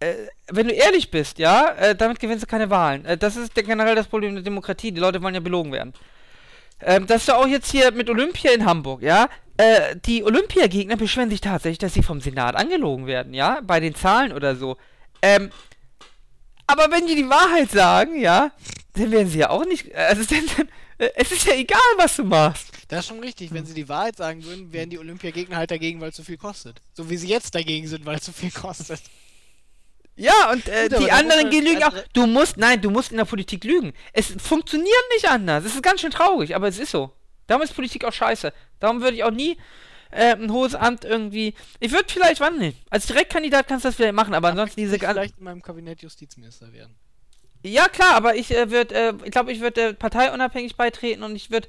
äh, 0.00 0.14
wenn 0.50 0.68
du 0.68 0.74
ehrlich 0.74 1.10
bist, 1.10 1.38
ja, 1.38 1.68
äh, 1.72 1.94
damit 1.94 2.18
gewinnst 2.20 2.42
du 2.42 2.46
keine 2.46 2.70
Wahlen. 2.70 3.04
Äh, 3.04 3.16
das 3.16 3.36
ist 3.36 3.54
generell 3.54 3.94
das 3.94 4.08
Problem 4.08 4.34
der 4.34 4.42
Demokratie. 4.44 4.92
Die 4.92 5.00
Leute 5.00 5.22
wollen 5.22 5.34
ja 5.34 5.40
belogen 5.40 5.72
werden. 5.72 5.92
Ähm, 6.80 7.06
das 7.06 7.22
ist 7.22 7.28
ja 7.28 7.36
auch 7.36 7.46
jetzt 7.46 7.70
hier 7.70 7.92
mit 7.92 8.10
Olympia 8.10 8.52
in 8.52 8.64
Hamburg, 8.66 9.02
ja. 9.02 9.28
Äh, 9.56 9.96
die 10.04 10.24
Olympiagegner 10.24 10.96
beschweren 10.96 11.30
sich 11.30 11.40
tatsächlich, 11.40 11.78
dass 11.78 11.94
sie 11.94 12.02
vom 12.02 12.20
Senat 12.20 12.56
angelogen 12.56 13.06
werden, 13.06 13.34
ja, 13.34 13.60
bei 13.62 13.80
den 13.80 13.94
Zahlen 13.94 14.32
oder 14.32 14.56
so. 14.56 14.76
Ähm, 15.20 15.50
aber 16.66 16.90
wenn 16.90 17.06
die 17.06 17.14
die 17.14 17.28
Wahrheit 17.28 17.70
sagen, 17.70 18.18
ja, 18.18 18.50
dann 18.94 19.10
werden 19.10 19.28
sie 19.28 19.38
ja 19.40 19.50
auch 19.50 19.64
nicht. 19.64 19.88
äh, 19.92 19.94
Also 19.94 20.24
dann, 20.24 20.44
dann, 20.56 20.68
äh, 20.98 21.10
es 21.16 21.30
ist 21.32 21.46
ja 21.46 21.54
egal, 21.54 21.80
was 21.96 22.16
du 22.16 22.24
machst. 22.24 22.71
Das 22.92 23.06
ist 23.06 23.08
schon 23.08 23.20
richtig. 23.20 23.54
Wenn 23.54 23.64
sie 23.64 23.72
die 23.72 23.88
Wahrheit 23.88 24.16
sagen 24.16 24.44
würden, 24.44 24.70
wären 24.70 24.90
die 24.90 24.98
Olympiagegner 24.98 25.56
halt 25.56 25.70
dagegen, 25.70 26.02
weil 26.02 26.10
es 26.10 26.14
zu 26.14 26.24
viel 26.24 26.36
kostet. 26.36 26.82
So 26.92 27.08
wie 27.08 27.16
sie 27.16 27.26
jetzt 27.26 27.54
dagegen 27.54 27.88
sind, 27.88 28.04
weil 28.04 28.16
es 28.16 28.24
zu 28.24 28.34
viel 28.34 28.50
kostet. 28.50 29.00
Ja, 30.14 30.52
und 30.52 30.68
äh, 30.68 30.90
Gut, 30.90 31.00
die 31.00 31.10
anderen 31.10 31.50
lügen 31.50 31.82
auch. 31.84 31.94
Du 32.12 32.26
musst, 32.26 32.58
nein, 32.58 32.82
du 32.82 32.90
musst 32.90 33.10
in 33.10 33.16
der 33.16 33.24
Politik 33.24 33.64
lügen. 33.64 33.94
Es 34.12 34.34
funktioniert 34.36 35.04
nicht 35.14 35.26
anders. 35.26 35.64
Es 35.64 35.74
ist 35.74 35.82
ganz 35.82 36.02
schön 36.02 36.10
traurig, 36.10 36.54
aber 36.54 36.68
es 36.68 36.78
ist 36.78 36.90
so. 36.90 37.10
Darum 37.46 37.62
ist 37.62 37.74
Politik 37.74 38.04
auch 38.04 38.12
scheiße. 38.12 38.52
Darum 38.78 39.00
würde 39.00 39.16
ich 39.16 39.24
auch 39.24 39.30
nie 39.30 39.56
äh, 40.10 40.34
ein 40.34 40.52
hohes 40.52 40.74
Amt 40.74 41.06
irgendwie. 41.06 41.54
Ich 41.80 41.92
würde 41.92 42.12
vielleicht 42.12 42.40
wandeln. 42.42 42.74
Als 42.90 43.06
Direktkandidat 43.06 43.68
kannst 43.68 43.86
du 43.86 43.88
das 43.88 43.96
vielleicht 43.96 44.12
machen, 44.12 44.34
aber 44.34 44.48
ansonsten 44.48 44.78
diese 44.78 44.96
Ich 44.96 45.02
vielleicht 45.02 45.38
in 45.38 45.44
meinem 45.44 45.62
Kabinett 45.62 46.02
Justizminister 46.02 46.70
werden. 46.74 46.94
Ja, 47.64 47.88
klar, 47.88 48.16
aber 48.16 48.34
ich 48.34 48.50
äh, 48.50 48.70
würde, 48.70 48.94
äh, 48.94 49.14
ich 49.24 49.30
glaube, 49.30 49.50
ich 49.50 49.60
würde 49.60 49.80
äh, 49.80 49.94
parteiunabhängig 49.94 50.76
beitreten 50.76 51.22
und 51.22 51.36
ich 51.36 51.50
würde 51.50 51.68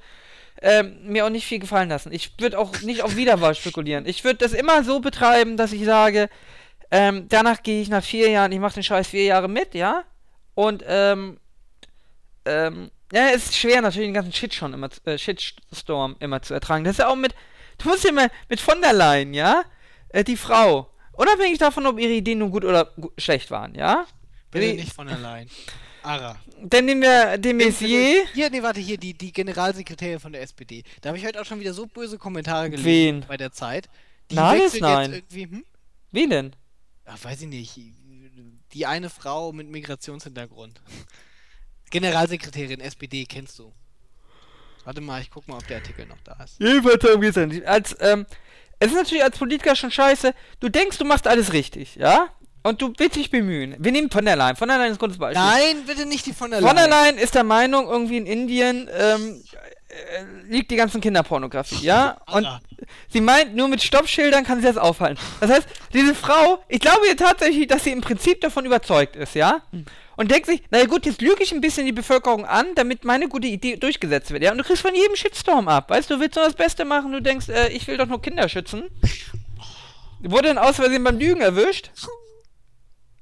ähm, 0.62 0.98
mir 1.04 1.26
auch 1.26 1.30
nicht 1.30 1.46
viel 1.46 1.60
gefallen 1.60 1.90
lassen. 1.90 2.12
Ich 2.12 2.34
würde 2.40 2.58
auch 2.60 2.82
nicht 2.82 3.02
auf 3.04 3.16
Wiederwahl 3.16 3.56
spekulieren. 3.56 4.06
Ich 4.06 4.24
würde 4.24 4.38
das 4.38 4.54
immer 4.54 4.84
so 4.84 5.00
betreiben, 5.00 5.58
dass 5.58 5.74
ich 5.74 5.86
sage, 5.86 6.30
ähm, 6.92 7.28
danach 7.28 7.64
gehe 7.64 7.82
ich 7.82 7.90
nach 7.90 8.04
vier 8.04 8.30
Jahren, 8.30 8.52
ich 8.52 8.60
mache 8.60 8.76
den 8.76 8.84
Scheiß 8.84 9.08
vier 9.08 9.24
Jahre 9.24 9.50
mit, 9.50 9.74
ja? 9.74 10.04
Und, 10.54 10.84
ähm, 10.88 11.40
ähm, 12.46 12.92
ja, 13.12 13.30
es 13.30 13.46
ist 13.46 13.58
schwer 13.58 13.82
natürlich 13.82 14.08
den 14.08 14.14
ganzen 14.14 14.34
Shit 14.34 14.54
schon 14.54 14.74
immer, 14.74 14.90
äh, 15.06 15.18
Shitstorm 15.18 16.16
immer 16.20 16.42
zu 16.42 16.54
ertragen. 16.54 16.84
Das 16.84 16.94
ist 16.94 17.00
ja 17.00 17.08
auch 17.08 17.16
mit, 17.16 17.34
du 17.80 17.90
musst 17.90 18.04
ja 18.04 18.12
mal 18.12 18.30
mit 18.50 18.60
von 18.60 18.82
der 18.82 18.94
Leyen, 18.94 19.34
ja? 19.34 19.64
Äh, 20.10 20.24
die 20.24 20.38
Frau. 20.38 20.90
Unabhängig 21.14 21.60
davon, 21.60 21.86
ob 21.86 22.00
ihre 22.00 22.14
Ideen 22.14 22.40
nun 22.40 22.52
gut 22.52 22.66
oder 22.66 22.86
gu 23.00 23.10
schlecht 23.18 23.52
waren, 23.52 23.76
ja? 23.76 24.06
Bitte 24.52 24.74
nicht 24.76 24.94
von 24.94 25.10
allein. 25.10 25.50
Ara. 26.04 26.38
Dann 26.62 26.86
nehmen 26.86 27.02
wir 27.02 27.38
de 27.38 27.54
Maizière. 27.54 28.26
Hier, 28.34 28.50
nee, 28.50 28.62
warte, 28.62 28.80
hier, 28.80 28.98
die, 28.98 29.14
die 29.14 29.32
Generalsekretärin 29.32 30.20
von 30.20 30.34
der 30.34 30.42
SPD. 30.42 30.84
Da 31.02 31.10
habe 31.10 31.18
ich 31.18 31.26
heute 31.26 31.42
auch 31.42 31.46
schon 31.46 31.60
wieder 31.60 31.74
so 31.74 31.86
böse 31.86 32.18
Kommentare 32.18 32.70
gelesen 32.70 32.86
Wen? 32.86 33.26
bei 33.28 33.38
der 33.38 33.52
Zeit. 33.52 33.90
Die 34.32 34.36
Nein, 34.36 34.62
wechselt 34.62 34.82
nein. 34.82 35.12
Jetzt 35.14 35.34
irgendwie, 35.34 35.56
hm? 35.56 35.66
Wen 36.12 36.30
denn? 36.30 36.56
Ach, 37.06 37.24
weiß 37.24 37.42
ich 37.42 37.48
nicht. 37.48 37.80
Die 38.74 38.86
eine 38.86 39.10
Frau 39.10 39.52
mit 39.52 39.70
Migrationshintergrund. 39.70 40.82
Generalsekretärin 41.90 42.80
SPD, 42.80 43.26
kennst 43.26 43.60
du. 43.60 43.72
Warte 44.84 45.02
mal, 45.02 45.22
ich 45.22 45.30
guck 45.30 45.48
mal, 45.48 45.58
ob 45.58 45.68
der 45.68 45.78
Artikel 45.78 46.06
noch 46.06 46.20
da 46.24 46.44
ist. 46.44 46.60
Jedenfalls 46.60 47.36
ja 47.36 47.46
nicht. 47.46 47.66
Als, 47.66 47.96
ähm, 48.00 48.26
es 48.80 48.92
ist 48.92 48.98
natürlich 48.98 49.24
als 49.24 49.38
Politiker 49.38 49.76
schon 49.76 49.92
scheiße. 49.92 50.34
Du 50.60 50.70
denkst, 50.70 50.98
du 50.98 51.06
machst 51.06 51.28
alles 51.28 51.54
richtig, 51.54 51.96
ja? 51.96 52.30
Und 52.64 52.82
du 52.82 52.94
willst 52.98 53.18
dich 53.18 53.30
bemühen. 53.30 53.76
Wir 53.78 53.92
nehmen 53.92 54.10
von 54.10 54.24
der 54.24 54.38
Leyen. 54.38 54.56
Von 54.56 54.70
der 54.70 54.78
Leyen 54.78 54.92
ist 54.92 54.98
ein 54.98 55.00
gutes 55.00 55.18
Beispiel. 55.18 55.44
Nein, 55.44 55.84
bitte 55.86 56.06
nicht 56.06 56.26
die 56.26 56.34
von 56.34 56.50
der 56.50 56.62
Von 56.62 56.76
der 56.76 56.88
Leyen. 56.88 57.16
Leyen 57.16 57.18
ist 57.18 57.36
der 57.36 57.44
Meinung, 57.44 57.88
irgendwie 57.88 58.18
in 58.18 58.26
Indien 58.26 58.90
ähm, 58.98 59.44
äh, 59.90 60.24
liegt 60.50 60.72
die 60.72 60.78
ganzen 60.78 61.02
Kinderpornografie, 61.02 61.84
ja? 61.84 62.18
Und 62.32 62.48
sie 63.10 63.22
meint, 63.22 63.54
nur 63.56 63.68
mit 63.68 63.84
Stoppschildern 63.84 64.44
kann 64.46 64.62
sie 64.62 64.66
das 64.66 64.78
aufhalten. 64.78 65.20
Das 65.40 65.52
heißt, 65.52 65.68
diese 65.94 66.16
Frau, 66.16 66.64
ich 66.68 66.80
glaube 66.80 67.06
ihr 67.08 67.18
tatsächlich, 67.18 67.68
dass 67.68 67.84
sie 67.84 67.92
im 67.92 68.02
Prinzip 68.02 68.42
davon 68.42 68.66
überzeugt 68.66 69.16
ist, 69.16 69.36
ja? 69.36 69.62
Und 70.16 70.32
denkt 70.32 70.48
sich, 70.48 70.64
na 70.72 70.80
ja 70.80 70.86
gut, 70.86 71.06
jetzt 71.06 71.22
lüge 71.22 71.44
ich 71.44 71.52
ein 71.52 71.62
bisschen 71.62 71.86
die 71.86 71.92
Bevölkerung 71.92 72.46
an, 72.46 72.68
damit 72.76 73.04
meine 73.04 73.28
gute 73.28 73.48
Idee 73.48 73.76
durchgesetzt 73.76 74.32
wird, 74.32 74.42
ja? 74.42 74.52
Und 74.52 74.58
du 74.58 74.64
kriegst 74.64 74.82
von 74.82 74.96
jedem 74.96 75.16
Shitstorm 75.16 75.68
ab, 75.68 75.90
weißt 75.90 76.10
du, 76.10 76.16
du 76.16 76.22
willst 76.22 76.38
nur 76.38 76.46
das 76.46 76.56
Beste 76.56 76.86
machen, 76.86 77.12
du 77.12 77.22
denkst, 77.22 77.50
äh, 77.50 77.68
ich 77.70 77.86
will 77.88 77.98
doch 77.98 78.08
nur 78.08 78.22
Kinder 78.22 78.48
schützen. 78.48 78.84
Wurde 80.22 80.48
dann 80.48 80.58
aus 80.58 80.78
Versehen 80.78 81.04
beim 81.04 81.20
Lügen 81.20 81.42
erwischt. 81.42 81.92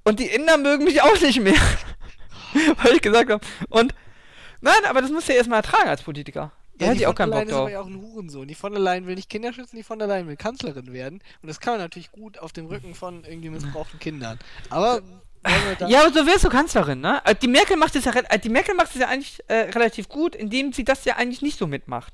Und 0.03 0.19
die 0.19 0.27
Inder 0.27 0.57
mögen 0.57 0.83
mich 0.83 1.01
auch 1.01 1.19
nicht 1.21 1.39
mehr. 1.41 1.53
Weil 2.83 2.95
ich 2.95 3.01
gesagt 3.01 3.29
habe. 3.29 3.45
Und 3.69 3.93
nein, 4.61 4.83
aber 4.89 5.01
das 5.01 5.11
musst 5.11 5.27
du 5.27 5.31
ja 5.33 5.37
erstmal 5.37 5.59
ertragen 5.59 5.89
als 5.89 6.01
Politiker. 6.01 6.51
Da 6.75 6.85
hätte 6.87 6.95
die 6.95 7.01
ich 7.01 7.07
auch 7.07 7.11
von 7.11 7.15
keinen 7.29 7.31
der 7.31 7.37
Bock 7.37 7.45
Leyen 7.45 7.49
ist 7.49 7.55
drauf. 7.55 7.69
ja 7.69 7.81
auch 7.81 7.85
ein 7.87 8.01
Hurensohn. 8.01 8.47
Die 8.47 8.55
von 8.55 8.71
der 8.71 8.81
Leyen 8.81 9.05
will 9.05 9.15
nicht 9.15 9.29
Kinder 9.29 9.53
schützen, 9.53 9.75
die 9.75 9.83
von 9.83 9.99
der 9.99 10.07
Leyen 10.07 10.27
will 10.27 10.35
Kanzlerin 10.35 10.91
werden. 10.91 11.21
Und 11.41 11.47
das 11.49 11.59
kann 11.59 11.73
man 11.73 11.81
natürlich 11.81 12.11
gut 12.11 12.39
auf 12.39 12.51
dem 12.51 12.65
Rücken 12.65 12.95
von 12.95 13.23
irgendwie 13.23 13.49
missbrauchten 13.49 13.99
Kindern. 13.99 14.39
Aber 14.69 15.01
Ja, 15.87 16.01
aber 16.05 16.11
so 16.13 16.25
wärst 16.25 16.43
du 16.45 16.49
Kanzlerin, 16.49 17.01
ne? 17.01 17.21
Äh, 17.25 17.35
Die 17.35 17.47
Merkel 17.47 17.77
macht 17.77 17.95
es 17.95 18.05
ja, 18.05 18.13
äh, 18.13 18.39
die 18.39 18.49
Merkel 18.49 18.73
macht 18.75 18.93
es 18.95 18.99
ja 19.01 19.07
eigentlich 19.07 19.43
äh, 19.47 19.69
relativ 19.71 20.09
gut, 20.09 20.35
indem 20.35 20.73
sie 20.73 20.83
das 20.83 21.05
ja 21.05 21.15
eigentlich 21.17 21.41
nicht 21.43 21.57
so 21.59 21.67
mitmacht. 21.67 22.13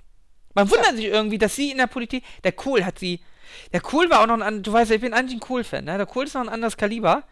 Man 0.53 0.69
wundert 0.69 0.95
sich 0.97 1.05
irgendwie, 1.05 1.37
dass 1.37 1.55
sie 1.55 1.71
in 1.71 1.77
der 1.77 1.87
Politik, 1.87 2.23
der 2.43 2.51
Kohl 2.51 2.83
hat 2.83 2.99
sie, 2.99 3.21
der 3.73 3.79
Kohl 3.81 4.09
war 4.09 4.21
auch 4.21 4.27
noch 4.27 4.33
ein, 4.35 4.41
an- 4.41 4.63
du 4.63 4.73
weißt 4.73 4.89
ja, 4.89 4.95
ich 4.95 5.01
bin 5.01 5.13
eigentlich 5.13 5.37
ein 5.37 5.39
Kohl-Fan, 5.41 5.85
ne? 5.85 5.97
Der 5.97 6.05
Kohl 6.05 6.25
ist 6.25 6.33
noch 6.33 6.41
ein 6.41 6.49
anderes 6.49 6.75
Kaliber. 6.77 7.23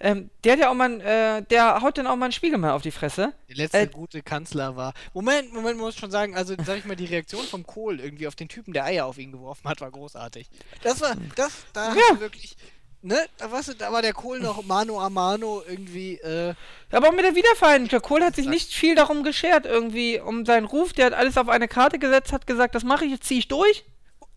Ähm, 0.00 0.30
der 0.44 0.52
hat 0.52 0.60
ja 0.60 0.70
auch 0.70 0.74
mal, 0.74 1.00
äh, 1.00 1.42
der 1.42 1.80
haut 1.82 1.98
dann 1.98 2.06
auch 2.06 2.16
mal 2.16 2.26
einen 2.26 2.32
Spiegel 2.32 2.58
mal 2.58 2.72
auf 2.72 2.82
die 2.82 2.90
Fresse. 2.90 3.32
der 3.48 3.56
letzte 3.56 3.78
äh, 3.78 3.86
gute 3.86 4.22
Kanzler 4.22 4.76
war. 4.76 4.94
Moment, 5.14 5.52
Moment, 5.52 5.78
muss 5.78 5.96
schon 5.96 6.10
sagen, 6.10 6.36
also 6.36 6.54
sag 6.64 6.78
ich 6.78 6.84
mal, 6.84 6.96
die 6.96 7.06
Reaktion 7.06 7.44
vom 7.44 7.66
Kohl 7.66 8.00
irgendwie 8.00 8.26
auf 8.28 8.34
den 8.36 8.48
Typen, 8.48 8.72
der 8.72 8.84
Eier 8.84 9.06
auf 9.06 9.18
ihn 9.18 9.32
geworfen 9.32 9.68
hat, 9.68 9.80
war 9.80 9.90
großartig. 9.90 10.48
Das 10.82 11.00
war, 11.00 11.14
das, 11.34 11.52
da 11.72 11.94
Ja. 11.94 12.20
wirklich, 12.20 12.56
ne, 13.02 13.18
da, 13.38 13.50
weißt 13.50 13.68
du, 13.68 13.74
da 13.74 13.92
war 13.92 14.02
der 14.02 14.12
Kohl 14.12 14.38
noch 14.40 14.62
mano 14.64 15.00
a 15.00 15.10
mano 15.10 15.62
irgendwie, 15.66 16.14
äh, 16.18 16.54
Aber 16.92 17.08
auch 17.08 17.12
mit 17.12 17.24
der 17.24 17.34
Wiedervereinigung. 17.34 17.88
Der 17.88 18.00
Kohl 18.00 18.22
hat 18.22 18.36
sich 18.36 18.46
nicht 18.46 18.72
viel 18.72 18.94
darum 18.94 19.24
geschert, 19.24 19.66
irgendwie, 19.66 20.20
um 20.20 20.46
seinen 20.46 20.66
Ruf. 20.66 20.92
Der 20.92 21.06
hat 21.06 21.14
alles 21.14 21.36
auf 21.36 21.48
eine 21.48 21.66
Karte 21.68 21.98
gesetzt, 21.98 22.32
hat 22.32 22.46
gesagt, 22.46 22.74
das 22.74 22.84
mache 22.84 23.04
ich, 23.04 23.10
jetzt 23.12 23.24
ziehe 23.26 23.40
ich 23.40 23.48
durch. 23.48 23.84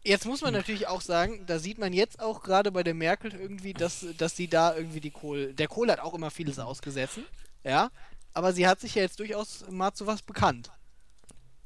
Jetzt 0.04 0.26
muss 0.26 0.42
man 0.42 0.54
natürlich 0.54 0.88
auch 0.88 1.02
sagen, 1.02 1.46
da 1.46 1.60
sieht 1.60 1.78
man 1.78 1.94
jetzt 1.94 2.20
auch 2.20 2.42
gerade 2.42 2.72
bei 2.72 2.84
der 2.84 2.96
Merkel 2.96 3.34
irgendwie, 3.34 3.74
dass, 3.74 4.06
dass 4.18 4.36
sie 4.36 4.48
da 4.48 4.76
irgendwie 4.76 5.00
die 5.00 5.12
Kohl. 5.12 5.54
Der 5.54 5.68
Kohl 5.68 5.92
hat 5.92 6.00
auch 6.00 6.16
immer 6.16 6.32
vieles 6.32 6.58
ausgesetzt, 6.58 7.20
ja. 7.64 7.90
Aber 8.34 8.54
sie 8.54 8.68
hat 8.68 8.80
sich 8.80 8.96
ja 8.96 9.04
jetzt 9.04 9.20
durchaus 9.20 9.66
mal 9.70 9.94
zu 9.94 10.08
was 10.08 10.22
bekannt. 10.22 10.72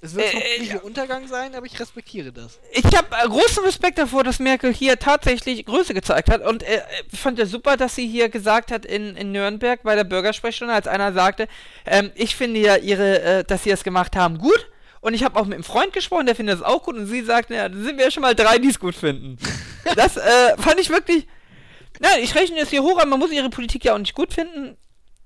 Es 0.02 0.14
wird 0.16 0.34
Äh, 0.34 0.38
äh, 0.38 0.60
nicht 0.60 0.70
ja. 0.70 0.76
ihr 0.76 0.84
Untergang 0.84 1.28
sein, 1.28 1.56
aber 1.56 1.66
ich 1.66 1.80
respektiere 1.80 2.32
das. 2.34 2.60
Ich 2.72 2.86
habe 2.86 3.08
äh, 3.12 3.28
großen 3.28 3.64
Respekt 3.64 3.98
davor, 3.98 4.24
dass 4.24 4.40
Merkel 4.40 4.74
hier 4.74 5.00
tatsächlich 5.00 5.66
Größe 5.66 5.94
gezeigt 5.94 6.30
hat. 6.30 6.42
Und 6.42 6.64
äh, 6.64 6.82
ich 7.12 7.20
fand 7.20 7.40
ja 7.40 7.46
super, 7.46 7.78
dass 7.78 7.96
sie 7.96 8.08
hier 8.08 8.30
gesagt 8.30 8.72
hat 8.72 8.86
in, 8.86 9.16
in 9.16 9.32
Nürnberg 9.32 9.82
bei 9.84 9.96
der 9.96 10.04
Bürgersprechstunde, 10.04 10.74
als 10.74 10.88
einer 10.88 11.14
sagte, 11.14 11.48
ähm, 11.86 12.12
ich 12.16 12.36
finde 12.36 12.60
ja 12.60 12.76
ihre, 12.76 13.22
äh, 13.22 13.44
dass 13.44 13.64
sie 13.64 13.70
das 13.70 13.84
gemacht 13.84 14.16
haben, 14.16 14.38
gut. 14.38 14.70
Und 15.06 15.14
ich 15.14 15.24
habe 15.24 15.40
auch 15.40 15.46
mit 15.46 15.54
einem 15.54 15.64
Freund 15.64 15.94
gesprochen, 15.94 16.26
der 16.26 16.36
findet 16.36 16.56
das 16.56 16.66
auch 16.66 16.82
gut. 16.82 16.96
Und 16.96 17.06
sie 17.06 17.22
sagt, 17.22 17.52
ja, 17.52 17.70
da 17.70 17.78
sind 17.78 17.98
wir 17.98 18.06
ja 18.06 18.10
schon 18.10 18.22
mal 18.22 18.34
drei, 18.34 18.58
die 18.58 18.70
es 18.70 18.80
gut 18.80 18.96
finden. 18.96 19.38
das 19.96 20.18
äh, 20.18 20.58
fand 20.58 20.80
ich 20.80 20.90
wirklich. 20.90 21.28
Nein, 22.00 22.24
ich 22.24 22.34
rechne 22.34 22.58
es 22.58 22.72
hier 22.72 22.82
hoch 22.82 22.98
an, 22.98 23.10
man 23.10 23.20
muss 23.20 23.32
ihre 23.32 23.52
Politik 23.52 23.86
ja 23.86 23.94
auch 23.94 24.00
nicht 24.00 24.16
gut 24.16 24.34
finden. 24.34 24.76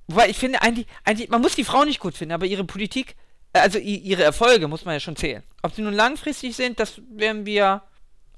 Wobei 0.07 0.27
ich 0.27 0.37
finde 0.37 0.61
eigentlich, 0.61 0.85
eigentlich, 1.05 1.29
man 1.29 1.39
muss 1.39 1.55
die 1.55 1.63
Frau 1.63 1.85
nicht 1.85 2.01
gut 2.01 2.17
finden, 2.17 2.33
aber 2.33 2.45
ihre 2.45 2.65
Politik, 2.65 3.15
äh, 3.53 3.59
also 3.59 3.79
ihre 3.79 4.21
Erfolge 4.21 4.67
muss 4.67 4.83
man 4.83 4.95
ja 4.95 4.99
schon 4.99 5.15
zählen. 5.15 5.43
Ob 5.63 5.73
sie 5.73 5.81
nun 5.81 5.93
langfristig 5.93 6.57
sind, 6.57 6.77
das 6.77 7.01
werden 7.11 7.45
wir 7.45 7.81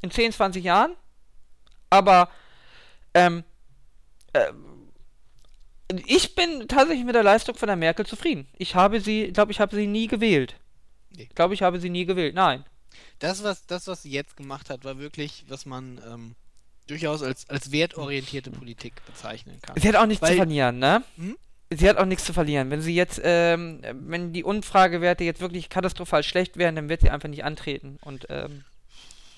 in 0.04 0.12
10, 0.12 0.34
20 0.34 0.64
Jahren. 0.64 0.96
Aber 1.90 2.30
ähm, 3.16 3.44
ähm, 4.36 4.92
ich 6.06 6.36
bin 6.36 6.68
tatsächlich 6.68 7.04
mit 7.04 7.16
der 7.16 7.24
Leistung 7.24 7.56
von 7.56 7.66
der 7.66 7.78
Merkel 7.78 8.06
zufrieden. 8.06 8.48
Ich 8.60 8.76
habe 8.76 9.02
sie, 9.02 9.24
ich 9.24 9.34
glaube, 9.34 9.52
ich 9.52 9.60
habe 9.60 9.76
sie 9.76 9.88
nie 9.88 10.06
gewählt. 10.06 10.61
Nee. 11.16 11.24
Ich 11.24 11.36
glaube, 11.36 11.54
ich 11.54 11.62
habe 11.62 11.80
sie 11.80 11.90
nie 11.90 12.06
gewählt. 12.06 12.36
Nein. 12.36 12.64
Das, 13.20 13.44
was, 13.44 13.66
das, 13.66 13.88
was 13.88 14.04
sie 14.04 14.12
jetzt 14.12 14.36
gemacht 14.38 14.70
hat, 14.70 14.84
war 14.84 14.98
wirklich, 14.98 15.46
was 15.48 15.66
man 15.66 16.02
ähm, 16.10 16.36
durchaus 16.88 17.22
als, 17.22 17.50
als 17.50 17.72
wertorientierte 17.72 18.52
Politik 18.52 18.94
bezeichnen 19.06 19.60
kann. 19.62 19.80
Sie 19.80 19.88
hat 19.88 19.96
auch 19.96 20.06
nichts 20.06 20.24
zu 20.26 20.30
Weil- 20.30 20.38
verlieren, 20.38 20.80
ne? 20.80 21.04
Hm? 21.18 21.38
Sie 21.74 21.88
hat 21.88 21.96
auch 21.96 22.06
nichts 22.06 22.26
zu 22.26 22.34
verlieren. 22.34 22.70
Wenn 22.70 22.82
sie 22.82 22.94
jetzt, 22.94 23.22
ähm, 23.24 23.80
wenn 23.94 24.34
die 24.34 24.44
Umfragewerte 24.44 25.24
jetzt 25.24 25.40
wirklich 25.40 25.70
katastrophal 25.70 26.22
schlecht 26.22 26.58
wären, 26.58 26.76
dann 26.76 26.90
wird 26.90 27.00
sie 27.00 27.10
einfach 27.10 27.30
nicht 27.30 27.46
antreten 27.46 27.98
und 28.02 28.28
ähm, 28.30 28.66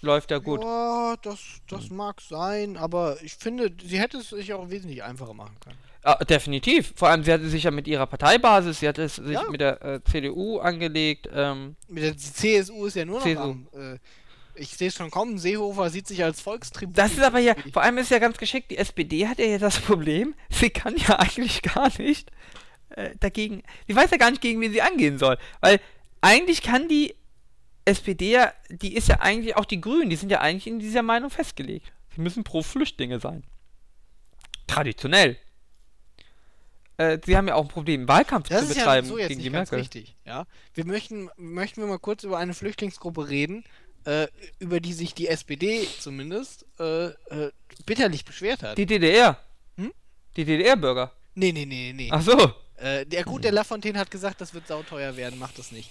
läuft 0.01 0.31
ja 0.31 0.39
gut. 0.39 0.63
Ja, 0.63 1.15
das, 1.21 1.39
das 1.69 1.91
mag 1.91 2.21
sein, 2.21 2.75
aber 2.75 3.21
ich 3.21 3.35
finde, 3.35 3.71
sie 3.83 3.99
hätte 3.99 4.17
es 4.17 4.29
sich 4.29 4.51
auch 4.53 4.71
wesentlich 4.71 5.03
einfacher 5.03 5.35
machen 5.35 5.55
können. 5.59 5.77
Ah, 6.03 6.23
definitiv. 6.25 6.93
Vor 6.97 7.07
allem, 7.09 7.23
sie 7.23 7.31
hatte 7.31 7.47
sich 7.47 7.63
ja 7.63 7.71
mit 7.71 7.87
ihrer 7.87 8.05
Parteibasis, 8.07 8.79
sie 8.81 8.87
hatte 8.87 9.03
es 9.03 9.15
sich 9.15 9.31
Ja. 9.31 9.49
mit 9.49 9.61
der 9.61 9.81
äh, 9.81 10.03
CDU 10.03 10.59
angelegt. 10.59 11.29
Ähm, 11.33 11.75
Mit 11.87 12.03
der 12.03 12.11
die 12.11 12.17
CSU 12.17 12.85
ist 12.85 12.95
ja 12.95 13.05
nur 13.05 13.19
noch 13.19 13.25
CSU. 13.25 13.39
am, 13.41 13.67
äh, 13.73 13.97
ich 14.55 14.69
sehe 14.75 14.89
es 14.89 14.95
schon 14.95 15.09
kommen, 15.09 15.37
Seehofer 15.39 15.89
sieht 15.89 16.05
sich 16.07 16.23
als 16.23 16.41
Volkstribut. 16.41 16.97
das 16.97 17.13
ist 17.13 17.23
aber 17.23 17.39
ja, 17.39 17.55
vor 17.71 17.81
allem 17.81 17.97
ist 17.97 18.11
ja 18.11 18.19
ganz 18.19 18.37
geschickt, 18.37 18.69
die 18.69 18.77
SPD 18.77 19.27
hat 19.27 19.39
ja 19.39 19.45
jetzt 19.45 19.61
das 19.61 19.79
Problem, 19.79 20.35
sie 20.49 20.69
kann 20.69 20.95
ja 20.97 21.17
eigentlich 21.19 21.61
gar 21.61 21.89
nicht 21.99 22.29
äh, 22.89 23.11
dagegen, 23.19 23.63
sie 23.87 23.95
weiß 23.95 24.11
ja 24.11 24.17
gar 24.17 24.29
nicht, 24.29 24.41
gegen 24.41 24.59
wen 24.61 24.71
sie 24.73 24.81
angehen 24.81 25.17
soll. 25.17 25.37
Weil 25.61 25.79
eigentlich 26.21 26.61
kann 26.61 26.87
die 26.89 27.15
SPD 27.85 28.31
ja, 28.31 28.53
die 28.69 28.93
ist 28.95 29.07
ja 29.07 29.21
eigentlich, 29.21 29.55
auch 29.55 29.65
die 29.65 29.81
Grünen, 29.81 30.09
die 30.09 30.15
sind 30.17 30.29
ja 30.31 30.41
eigentlich 30.41 30.67
in 30.67 30.79
dieser 30.79 31.01
Meinung 31.01 31.29
festgelegt. 31.29 31.91
Sie 32.15 32.21
müssen 32.21 32.43
pro 32.43 32.61
Flüchtlinge 32.61 33.19
sein. 33.19 33.43
Traditionell. 34.67 35.37
Äh, 36.97 37.17
sie 37.25 37.35
haben 37.35 37.47
ja 37.47 37.55
auch 37.55 37.63
ein 37.63 37.67
Problem, 37.69 38.07
Wahlkampf 38.07 38.49
Das 38.49 38.65
zu 38.65 38.71
ist 38.71 38.75
ja 38.77 38.83
betreiben 38.83 39.07
so 39.07 39.15
gegen 39.15 39.29
die 39.29 39.35
nicht 39.35 39.45
ganz 39.53 39.71
Merkel. 39.71 39.79
richtig. 39.79 40.15
Ja? 40.25 40.45
Wir 40.73 40.85
möchten, 40.85 41.29
möchten 41.37 41.81
wir 41.81 41.87
mal 41.87 41.99
kurz 41.99 42.23
über 42.23 42.37
eine 42.37 42.53
Flüchtlingsgruppe 42.53 43.29
reden, 43.29 43.63
äh, 44.05 44.27
über 44.59 44.79
die 44.79 44.93
sich 44.93 45.13
die 45.13 45.27
SPD 45.27 45.87
zumindest 45.99 46.65
äh, 46.79 47.05
äh, 47.07 47.51
bitterlich 47.85 48.25
beschwert 48.25 48.61
hat. 48.63 48.77
Die 48.77 48.85
DDR. 48.85 49.37
Hm? 49.77 49.91
Die 50.35 50.45
DDR-Bürger. 50.45 51.11
nee, 51.35 51.51
nee, 51.51 51.65
nee, 51.65 51.93
nee. 51.95 52.09
Ach 52.11 52.21
so. 52.21 52.53
Äh, 52.77 53.05
der 53.05 53.23
gut, 53.23 53.43
der 53.43 53.51
Lafontaine 53.53 53.97
hat 53.97 54.11
gesagt, 54.11 54.41
das 54.41 54.53
wird 54.53 54.67
sauteuer 54.67 55.15
werden, 55.15 55.39
macht 55.39 55.57
das 55.57 55.71
nicht. 55.71 55.89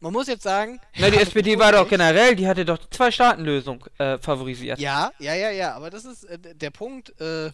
Man 0.00 0.12
muss 0.12 0.26
jetzt 0.26 0.42
sagen. 0.42 0.80
Na, 0.98 1.08
die 1.08 1.16
SPD 1.18 1.58
war 1.58 1.72
doch 1.72 1.88
generell, 1.88 2.36
die 2.36 2.46
hatte 2.46 2.64
doch 2.64 2.78
die 2.78 2.90
Zwei-Staaten-Lösung 2.90 3.84
äh, 3.98 4.18
favorisiert. 4.18 4.78
Ja, 4.78 5.12
ja, 5.18 5.34
ja, 5.34 5.50
ja, 5.50 5.74
aber 5.74 5.88
das 5.88 6.04
ist 6.04 6.24
äh, 6.24 6.38
der 6.38 6.70
Punkt. 6.70 7.18
Äh, 7.20 7.50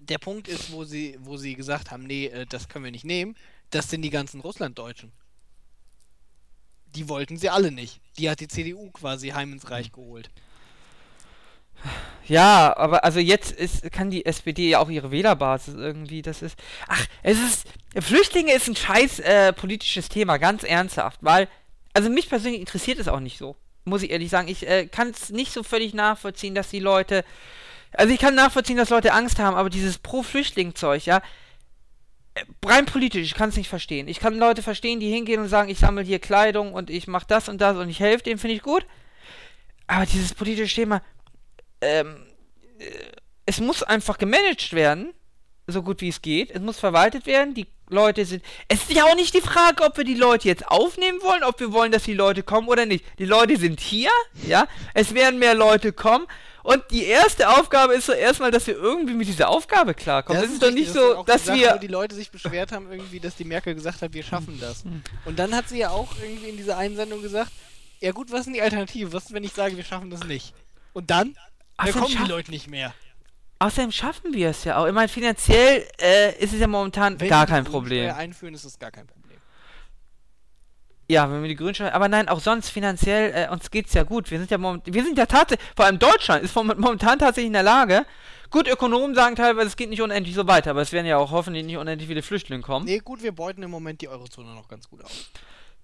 der 0.00 0.18
Punkt 0.18 0.48
ist, 0.48 0.72
wo 0.72 0.84
sie, 0.84 1.16
wo 1.20 1.36
sie 1.36 1.54
gesagt 1.54 1.90
haben, 1.90 2.04
nee, 2.04 2.26
äh, 2.26 2.46
das 2.46 2.68
können 2.68 2.84
wir 2.84 2.92
nicht 2.92 3.04
nehmen, 3.04 3.36
das 3.70 3.90
sind 3.90 4.02
die 4.02 4.10
ganzen 4.10 4.40
Russlanddeutschen. 4.40 5.12
Die 6.94 7.08
wollten 7.08 7.36
sie 7.36 7.50
alle 7.50 7.70
nicht. 7.70 8.00
Die 8.18 8.30
hat 8.30 8.40
die 8.40 8.48
CDU 8.48 8.90
quasi 8.90 9.28
heim 9.28 9.52
ins 9.52 9.70
Reich 9.70 9.92
geholt. 9.92 10.30
Ja, 12.26 12.76
aber 12.76 13.04
also 13.04 13.20
jetzt 13.20 13.52
ist, 13.52 13.90
kann 13.92 14.10
die 14.10 14.26
SPD 14.26 14.68
ja 14.70 14.80
auch 14.80 14.90
ihre 14.90 15.10
Wählerbasis 15.10 15.74
irgendwie, 15.74 16.22
das 16.22 16.42
ist. 16.42 16.58
Ach, 16.86 17.06
es 17.22 17.38
ist. 17.38 17.66
Flüchtlinge 17.98 18.52
ist 18.52 18.68
ein 18.68 18.76
scheiß 18.76 19.20
äh, 19.20 19.52
politisches 19.52 20.08
Thema, 20.08 20.38
ganz 20.38 20.62
ernsthaft, 20.62 21.18
weil. 21.22 21.48
Also 21.94 22.10
mich 22.10 22.28
persönlich 22.28 22.60
interessiert 22.60 22.98
es 22.98 23.08
auch 23.08 23.20
nicht 23.20 23.38
so. 23.38 23.56
Muss 23.84 24.02
ich 24.02 24.10
ehrlich 24.10 24.30
sagen. 24.30 24.48
Ich 24.48 24.68
äh, 24.68 24.86
kann 24.86 25.08
es 25.08 25.30
nicht 25.30 25.52
so 25.52 25.62
völlig 25.62 25.94
nachvollziehen, 25.94 26.54
dass 26.54 26.68
die 26.68 26.80
Leute. 26.80 27.24
Also 27.92 28.12
ich 28.12 28.20
kann 28.20 28.34
nachvollziehen, 28.34 28.76
dass 28.76 28.90
Leute 28.90 29.12
Angst 29.12 29.38
haben, 29.38 29.56
aber 29.56 29.70
dieses 29.70 29.98
Pro-Flüchtling-Zeug, 29.98 31.06
ja. 31.06 31.22
Rein 32.64 32.86
politisch, 32.86 33.22
ich 33.22 33.34
kann 33.34 33.48
es 33.48 33.56
nicht 33.56 33.68
verstehen. 33.68 34.06
Ich 34.06 34.20
kann 34.20 34.38
Leute 34.38 34.62
verstehen, 34.62 35.00
die 35.00 35.10
hingehen 35.10 35.40
und 35.40 35.48
sagen, 35.48 35.68
ich 35.68 35.78
sammle 35.78 36.04
hier 36.04 36.20
Kleidung 36.20 36.72
und 36.72 36.88
ich 36.88 37.08
mache 37.08 37.26
das 37.26 37.48
und 37.48 37.60
das 37.60 37.76
und 37.76 37.88
ich 37.88 37.98
helfe 37.98 38.24
dem, 38.24 38.38
finde 38.38 38.54
ich 38.54 38.62
gut. 38.62 38.86
Aber 39.88 40.06
dieses 40.06 40.34
politische 40.34 40.74
Thema, 40.74 41.02
ähm, 41.80 42.26
äh, 42.78 42.84
es 43.46 43.60
muss 43.60 43.82
einfach 43.82 44.18
gemanagt 44.18 44.72
werden, 44.72 45.14
so 45.66 45.82
gut 45.82 46.00
wie 46.00 46.08
es 46.08 46.22
geht. 46.22 46.50
Es 46.50 46.60
muss 46.60 46.78
verwaltet 46.78 47.26
werden. 47.26 47.54
Die 47.54 47.66
Leute 47.88 48.24
sind. 48.24 48.44
Es 48.68 48.82
ist 48.82 48.92
ja 48.92 49.04
auch 49.04 49.14
nicht 49.14 49.34
die 49.34 49.40
Frage, 49.40 49.84
ob 49.84 49.96
wir 49.96 50.04
die 50.04 50.14
Leute 50.14 50.48
jetzt 50.48 50.66
aufnehmen 50.68 51.20
wollen, 51.22 51.42
ob 51.44 51.58
wir 51.60 51.72
wollen, 51.72 51.92
dass 51.92 52.02
die 52.04 52.14
Leute 52.14 52.42
kommen 52.42 52.68
oder 52.68 52.86
nicht. 52.86 53.04
Die 53.18 53.24
Leute 53.24 53.56
sind 53.56 53.80
hier, 53.80 54.10
ja. 54.46 54.66
Es 54.94 55.14
werden 55.14 55.38
mehr 55.38 55.54
Leute 55.54 55.92
kommen. 55.92 56.26
Und 56.68 56.84
die 56.90 57.06
erste 57.06 57.48
Aufgabe 57.48 57.94
ist 57.94 58.04
so 58.04 58.12
erstmal, 58.12 58.50
dass 58.50 58.66
wir 58.66 58.74
irgendwie 58.74 59.14
mit 59.14 59.26
dieser 59.26 59.48
Aufgabe 59.48 59.94
klarkommen. 59.94 60.42
Das, 60.42 60.50
ist 60.50 60.62
doch 60.62 60.70
nicht 60.70 60.88
richtig, 60.88 61.00
so, 61.00 61.22
dass 61.22 61.46
Sache, 61.46 61.56
wir. 61.56 61.72
Wo 61.72 61.78
die 61.78 61.86
Leute 61.86 62.14
sich 62.14 62.30
beschwert 62.30 62.72
haben, 62.72 62.92
irgendwie, 62.92 63.20
dass 63.20 63.36
die 63.36 63.44
Merkel 63.44 63.74
gesagt 63.74 64.02
hat, 64.02 64.12
wir 64.12 64.22
schaffen 64.22 64.60
das. 64.60 64.84
Und 65.24 65.38
dann 65.38 65.56
hat 65.56 65.70
sie 65.70 65.78
ja 65.78 65.88
auch 65.88 66.12
irgendwie 66.20 66.50
in 66.50 66.58
dieser 66.58 66.76
einen 66.76 66.94
Sendung 66.94 67.22
gesagt, 67.22 67.50
ja 68.00 68.12
gut, 68.12 68.30
was 68.30 68.40
ist 68.40 68.46
denn 68.48 68.52
die 68.52 68.60
Alternative? 68.60 69.14
Was, 69.14 69.24
ist, 69.24 69.32
wenn 69.32 69.44
ich 69.44 69.54
sage, 69.54 69.78
wir 69.78 69.84
schaffen 69.84 70.10
das 70.10 70.24
nicht? 70.24 70.52
Und 70.92 71.10
dann? 71.10 71.38
Dann 71.78 71.92
kommen 71.92 72.14
die 72.22 72.30
Leute 72.30 72.50
nicht 72.50 72.68
mehr. 72.68 72.92
Außerdem 73.60 73.90
schaffen 73.90 74.34
wir 74.34 74.50
es 74.50 74.64
ja 74.64 74.76
auch. 74.76 74.86
Ich 74.86 74.92
meine, 74.92 75.08
finanziell 75.08 75.88
äh, 75.98 76.38
ist 76.38 76.52
es 76.52 76.60
ja 76.60 76.66
momentan 76.66 77.18
Wenn 77.18 77.30
gar 77.30 77.46
kein 77.46 77.64
Problem. 77.64 78.04
Grundsteuer 78.04 78.22
einführen, 78.22 78.52
ist 78.52 78.66
das 78.66 78.78
gar 78.78 78.90
kein 78.90 79.06
Problem. 79.06 79.27
Ja, 81.10 81.30
wenn 81.32 81.40
wir 81.40 81.48
die 81.48 81.56
Grünsteuer, 81.56 81.92
aber 81.94 82.08
nein, 82.08 82.28
auch 82.28 82.40
sonst 82.40 82.68
finanziell, 82.68 83.32
äh, 83.34 83.50
uns 83.50 83.70
geht's 83.70 83.94
ja 83.94 84.02
gut. 84.02 84.30
Wir 84.30 84.38
sind 84.38 84.50
ja 84.50 84.58
momentan, 84.58 84.92
wir 84.92 85.02
sind 85.02 85.16
ja 85.16 85.24
tatsächlich, 85.24 85.66
vor 85.74 85.86
allem 85.86 85.98
Deutschland 85.98 86.44
ist 86.44 86.54
mom- 86.54 86.74
momentan 86.76 87.18
tatsächlich 87.18 87.46
in 87.46 87.54
der 87.54 87.62
Lage. 87.62 88.04
Gut, 88.50 88.68
Ökonomen 88.68 89.14
sagen 89.14 89.34
teilweise, 89.34 89.68
es 89.68 89.76
geht 89.76 89.88
nicht 89.88 90.02
unendlich 90.02 90.34
so 90.34 90.46
weiter, 90.46 90.70
aber 90.72 90.82
es 90.82 90.92
werden 90.92 91.06
ja 91.06 91.16
auch 91.16 91.30
hoffentlich 91.30 91.64
nicht 91.64 91.78
unendlich 91.78 92.08
viele 92.08 92.22
Flüchtlinge 92.22 92.62
kommen. 92.62 92.84
Nee, 92.84 92.98
gut, 92.98 93.22
wir 93.22 93.32
beuten 93.32 93.62
im 93.62 93.70
Moment 93.70 94.00
die 94.02 94.08
Eurozone 94.08 94.54
noch 94.54 94.68
ganz 94.68 94.88
gut 94.88 95.02
aus. 95.02 95.30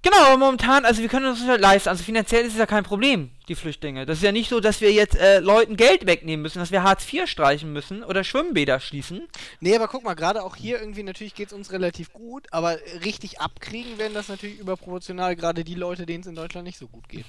Genau, 0.05 0.19
aber 0.19 0.37
momentan, 0.37 0.85
also 0.85 1.01
wir 1.01 1.09
können 1.09 1.25
uns 1.25 1.41
das 1.41 1.49
halt 1.49 1.63
leisten. 1.63 1.89
Also 1.89 2.05
finanziell 2.05 2.45
ist 2.45 2.53
es 2.53 2.59
ja 2.59 2.67
kein 2.67 2.85
Problem, 2.85 3.31
die 3.49 3.55
Flüchtlinge. 3.55 4.05
Das 4.05 4.19
ist 4.19 4.23
ja 4.23 4.33
nicht 4.33 4.51
so, 4.51 4.61
dass 4.61 4.83
wir 4.83 4.93
jetzt 4.93 5.17
äh, 5.17 5.39
Leuten 5.39 5.79
Geld 5.79 6.07
wegnehmen 6.07 6.43
müssen, 6.43 6.59
dass 6.59 6.71
wir 6.71 6.83
Hartz 6.83 7.11
IV 7.11 7.27
streichen 7.27 7.73
müssen 7.73 8.05
oder 8.05 8.23
Schwimmbäder 8.23 8.81
schließen. 8.81 9.27
Nee, 9.61 9.75
aber 9.75 9.89
guck 9.89 10.05
mal, 10.05 10.13
gerade 10.13 10.43
auch 10.43 10.57
hier 10.57 10.79
irgendwie, 10.79 11.03
natürlich 11.03 11.35
geht 11.35 11.49
es 11.49 11.53
uns 11.55 11.73
relativ 11.73 12.13
gut, 12.13 12.47
aber 12.51 12.77
richtig 13.03 13.41
abkriegen 13.41 13.97
werden 13.97 14.13
das 14.13 14.29
natürlich 14.29 14.59
überproportional 14.59 15.37
gerade 15.37 15.65
die 15.65 15.75
Leute, 15.75 16.05
denen 16.05 16.21
es 16.21 16.27
in 16.27 16.35
Deutschland 16.35 16.67
nicht 16.67 16.79
so 16.79 16.87
gut 16.87 17.09
geht. 17.09 17.25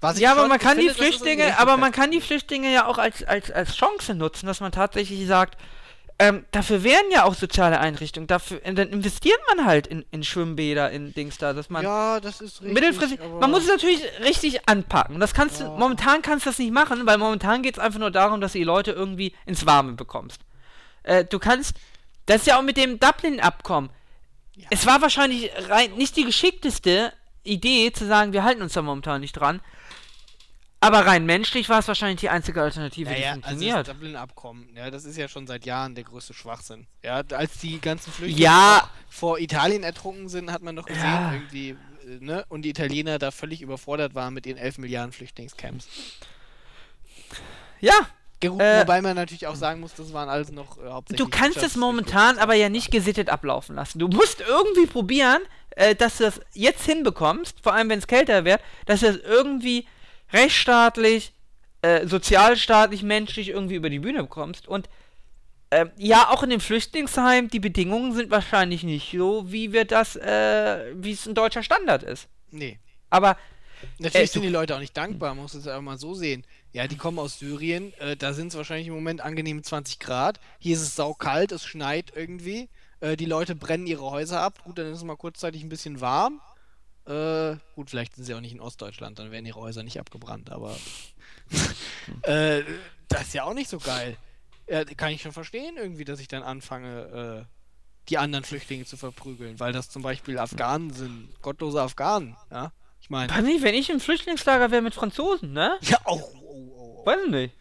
Was 0.00 0.18
Ja, 0.18 0.32
aber 0.32 0.48
man 0.48 0.58
kann 0.58 0.78
die 0.78 0.88
finde, 0.88 0.92
ist 0.92 0.96
Flüchtlinge, 0.98 1.58
aber 1.58 1.76
man 1.76 1.92
kann 1.92 2.10
die. 2.10 2.22
Flüchtlinge 2.22 2.72
ja 2.72 2.86
auch 2.86 2.96
als, 2.96 3.22
als, 3.22 3.50
als 3.50 3.76
Chance 3.76 4.14
nutzen, 4.14 4.46
dass 4.46 4.60
man 4.60 4.72
tatsächlich 4.72 5.26
sagt, 5.26 5.58
ähm, 6.20 6.44
dafür 6.50 6.84
wären 6.84 7.10
ja 7.10 7.24
auch 7.24 7.34
soziale 7.34 7.80
Einrichtungen, 7.80 8.26
dafür, 8.26 8.60
dann 8.60 8.90
investiert 8.90 9.38
man 9.48 9.64
halt 9.64 9.86
in, 9.86 10.04
in 10.10 10.22
Schwimmbäder, 10.22 10.90
in 10.90 11.14
Dings 11.14 11.38
da, 11.38 11.54
dass 11.54 11.70
man 11.70 11.82
Ja, 11.82 12.20
das 12.20 12.42
ist 12.42 12.60
richtig. 12.60 12.74
mittelfristig, 12.74 13.20
man 13.40 13.50
muss 13.50 13.62
es 13.62 13.68
natürlich 13.68 14.02
richtig 14.22 14.68
anpacken. 14.68 15.18
Das 15.18 15.32
kannst 15.32 15.60
du, 15.60 15.64
Ja. 15.64 15.70
momentan 15.70 16.20
kannst 16.20 16.44
du 16.44 16.50
das 16.50 16.58
nicht 16.58 16.72
machen, 16.72 17.06
weil 17.06 17.16
momentan 17.16 17.62
geht 17.62 17.76
es 17.76 17.80
einfach 17.82 17.98
nur 17.98 18.10
darum, 18.10 18.40
dass 18.40 18.52
du 18.52 18.58
die 18.58 18.64
Leute 18.64 18.92
irgendwie 18.92 19.34
ins 19.46 19.64
Warme 19.64 19.92
bekommst. 19.94 20.42
Äh, 21.04 21.24
du 21.24 21.38
kannst, 21.38 21.72
das 22.26 22.42
ist 22.42 22.46
ja 22.46 22.58
auch 22.58 22.62
mit 22.62 22.76
dem 22.76 23.00
Dublin-Abkommen. 23.00 23.88
Ja. 24.56 24.68
Es 24.70 24.84
war 24.86 25.00
wahrscheinlich 25.00 25.50
rein, 25.70 25.92
nicht 25.96 26.16
die 26.16 26.24
geschickteste 26.24 27.14
Idee 27.44 27.92
zu 27.92 28.06
sagen, 28.06 28.34
wir 28.34 28.44
halten 28.44 28.60
uns 28.60 28.74
da 28.74 28.82
momentan 28.82 29.22
nicht 29.22 29.32
dran. 29.32 29.60
Aber 30.82 31.04
rein 31.04 31.26
menschlich 31.26 31.68
war 31.68 31.80
es 31.80 31.88
wahrscheinlich 31.88 32.20
die 32.20 32.30
einzige 32.30 32.62
Alternative, 32.62 33.10
die 33.10 33.14
Naja, 33.20 33.32
also 33.32 33.42
funktioniert. 33.42 33.76
das 33.88 33.94
Dublin-Abkommen, 33.94 34.68
ja, 34.74 34.90
das 34.90 35.04
ist 35.04 35.18
ja 35.18 35.28
schon 35.28 35.46
seit 35.46 35.66
Jahren 35.66 35.94
der 35.94 36.04
größte 36.04 36.32
Schwachsinn. 36.32 36.86
Ja, 37.04 37.22
als 37.32 37.58
die 37.58 37.78
ganzen 37.80 38.10
Flüchtlinge 38.12 38.42
Ja. 38.42 38.88
vor 39.10 39.38
Italien 39.38 39.82
ertrunken 39.82 40.28
sind, 40.30 40.50
hat 40.50 40.62
man 40.62 40.76
doch 40.76 40.86
gesehen, 40.86 41.04
Ja. 41.04 41.32
irgendwie, 41.34 41.70
äh, 41.70 41.76
ne? 42.20 42.46
Und 42.48 42.62
die 42.62 42.70
Italiener 42.70 43.18
da 43.18 43.30
völlig 43.30 43.60
überfordert 43.60 44.14
waren 44.14 44.32
mit 44.32 44.46
ihren 44.46 44.56
11 44.56 44.78
Milliarden 44.78 45.12
Flüchtlingscamps. 45.12 45.86
ja, 47.80 47.94
Äh, 48.42 48.48
Wobei 48.80 49.02
man 49.02 49.16
natürlich 49.16 49.46
auch 49.46 49.54
sagen 49.54 49.80
muss, 49.82 49.92
das 49.94 50.14
waren 50.14 50.30
alles 50.30 50.50
noch 50.50 50.78
äh, 50.78 50.88
hauptsächlich. 50.88 51.26
du 51.26 51.30
kannst 51.30 51.62
es 51.62 51.76
momentan 51.76 52.38
aber 52.38 52.54
ja 52.54 52.70
nicht 52.70 52.90
gesittet 52.90 53.28
ablaufen 53.28 53.76
lassen. 53.76 53.98
Du 53.98 54.08
musst 54.08 54.40
irgendwie 54.40 54.86
probieren, 54.86 55.42
äh, 55.76 55.94
dass 55.94 56.16
du 56.16 56.24
das 56.24 56.40
jetzt 56.54 56.86
hinbekommst, 56.86 57.58
vor 57.62 57.74
allem 57.74 57.90
wenn 57.90 57.98
es 57.98 58.06
kälter 58.06 58.46
wird, 58.46 58.62
dass 58.86 59.00
du 59.00 59.12
das 59.12 59.16
irgendwie 59.16 59.86
rechtsstaatlich, 60.32 61.32
äh, 61.82 62.06
sozialstaatlich, 62.06 63.02
menschlich 63.02 63.48
irgendwie 63.48 63.76
über 63.76 63.90
die 63.90 63.98
Bühne 63.98 64.22
bekommst. 64.22 64.68
Und 64.68 64.88
ähm, 65.70 65.90
ja, 65.96 66.28
auch 66.30 66.42
in 66.42 66.50
dem 66.50 66.60
Flüchtlingsheim, 66.60 67.48
die 67.48 67.60
Bedingungen 67.60 68.12
sind 68.12 68.30
wahrscheinlich 68.30 68.82
nicht 68.82 69.12
so, 69.16 69.50
wie 69.52 69.72
wir 69.72 69.84
das, 69.84 70.16
äh, 70.16 70.92
wie 70.94 71.12
es 71.12 71.26
ein 71.26 71.34
deutscher 71.34 71.62
Standard 71.62 72.02
ist. 72.02 72.28
Nee. 72.50 72.78
Aber 73.08 73.36
Natürlich 73.98 74.30
Äh, 74.30 74.32
sind 74.32 74.42
die 74.42 74.48
Leute 74.48 74.74
auch 74.74 74.80
nicht 74.80 74.96
dankbar, 74.96 75.34
man 75.34 75.44
muss 75.44 75.54
es 75.54 75.64
ja 75.64 75.80
mal 75.80 75.98
so 75.98 76.14
sehen. 76.14 76.44
Ja, 76.72 76.86
die 76.86 76.96
kommen 76.96 77.18
aus 77.18 77.38
Syrien, 77.38 77.92
äh, 77.94 78.16
da 78.16 78.32
sind 78.32 78.48
es 78.48 78.56
wahrscheinlich 78.56 78.88
im 78.88 78.94
Moment 78.94 79.20
angenehme 79.20 79.62
20 79.62 79.98
Grad. 79.98 80.40
Hier 80.58 80.76
ist 80.76 80.82
es 80.82 80.96
saukalt, 80.96 81.52
es 81.52 81.64
schneit 81.64 82.12
irgendwie. 82.14 82.68
Äh, 83.00 83.16
die 83.16 83.24
Leute 83.24 83.54
brennen 83.54 83.86
ihre 83.86 84.10
Häuser 84.10 84.40
ab. 84.40 84.62
Gut, 84.64 84.78
dann 84.78 84.86
ist 84.86 84.98
es 84.98 85.04
mal 85.04 85.16
kurzzeitig 85.16 85.62
ein 85.62 85.68
bisschen 85.68 86.00
warm. 86.00 86.40
Äh, 87.06 87.56
gut, 87.74 87.90
vielleicht 87.90 88.14
sind 88.14 88.24
sie 88.24 88.34
auch 88.34 88.40
nicht 88.40 88.52
in 88.52 88.60
Ostdeutschland, 88.60 89.18
dann 89.18 89.30
werden 89.30 89.46
ihre 89.46 89.60
Häuser 89.60 89.82
nicht 89.82 89.98
abgebrannt, 89.98 90.50
aber. 90.50 90.76
äh, 92.22 92.62
das 93.08 93.22
ist 93.22 93.34
ja 93.34 93.44
auch 93.44 93.54
nicht 93.54 93.70
so 93.70 93.78
geil. 93.78 94.16
Ja, 94.68 94.84
kann 94.84 95.10
ich 95.10 95.22
schon 95.22 95.32
verstehen, 95.32 95.76
irgendwie, 95.76 96.04
dass 96.04 96.20
ich 96.20 96.28
dann 96.28 96.42
anfange, 96.42 97.46
äh, 97.46 97.60
die 98.08 98.18
anderen 98.18 98.44
Flüchtlinge 98.44 98.84
zu 98.84 98.96
verprügeln, 98.96 99.58
weil 99.60 99.72
das 99.72 99.88
zum 99.88 100.02
Beispiel 100.02 100.38
Afghanen 100.38 100.92
sind, 100.92 101.28
gottlose 101.42 101.80
Afghanen, 101.82 102.36
ja. 102.50 102.72
Ich 103.00 103.08
meine. 103.08 103.32
weiß 103.32 103.44
nicht, 103.44 103.62
wenn 103.62 103.74
ich 103.74 103.88
im 103.90 103.98
Flüchtlingslager 103.98 104.70
wäre 104.70 104.82
mit 104.82 104.94
Franzosen, 104.94 105.52
ne? 105.52 105.78
Ja, 105.82 105.98
oh, 106.04 106.20
oh, 106.22 106.42
oh, 106.42 107.00
oh. 107.02 107.06
Weiß 107.06 107.18
ich 107.24 107.30
nicht. 107.30 107.54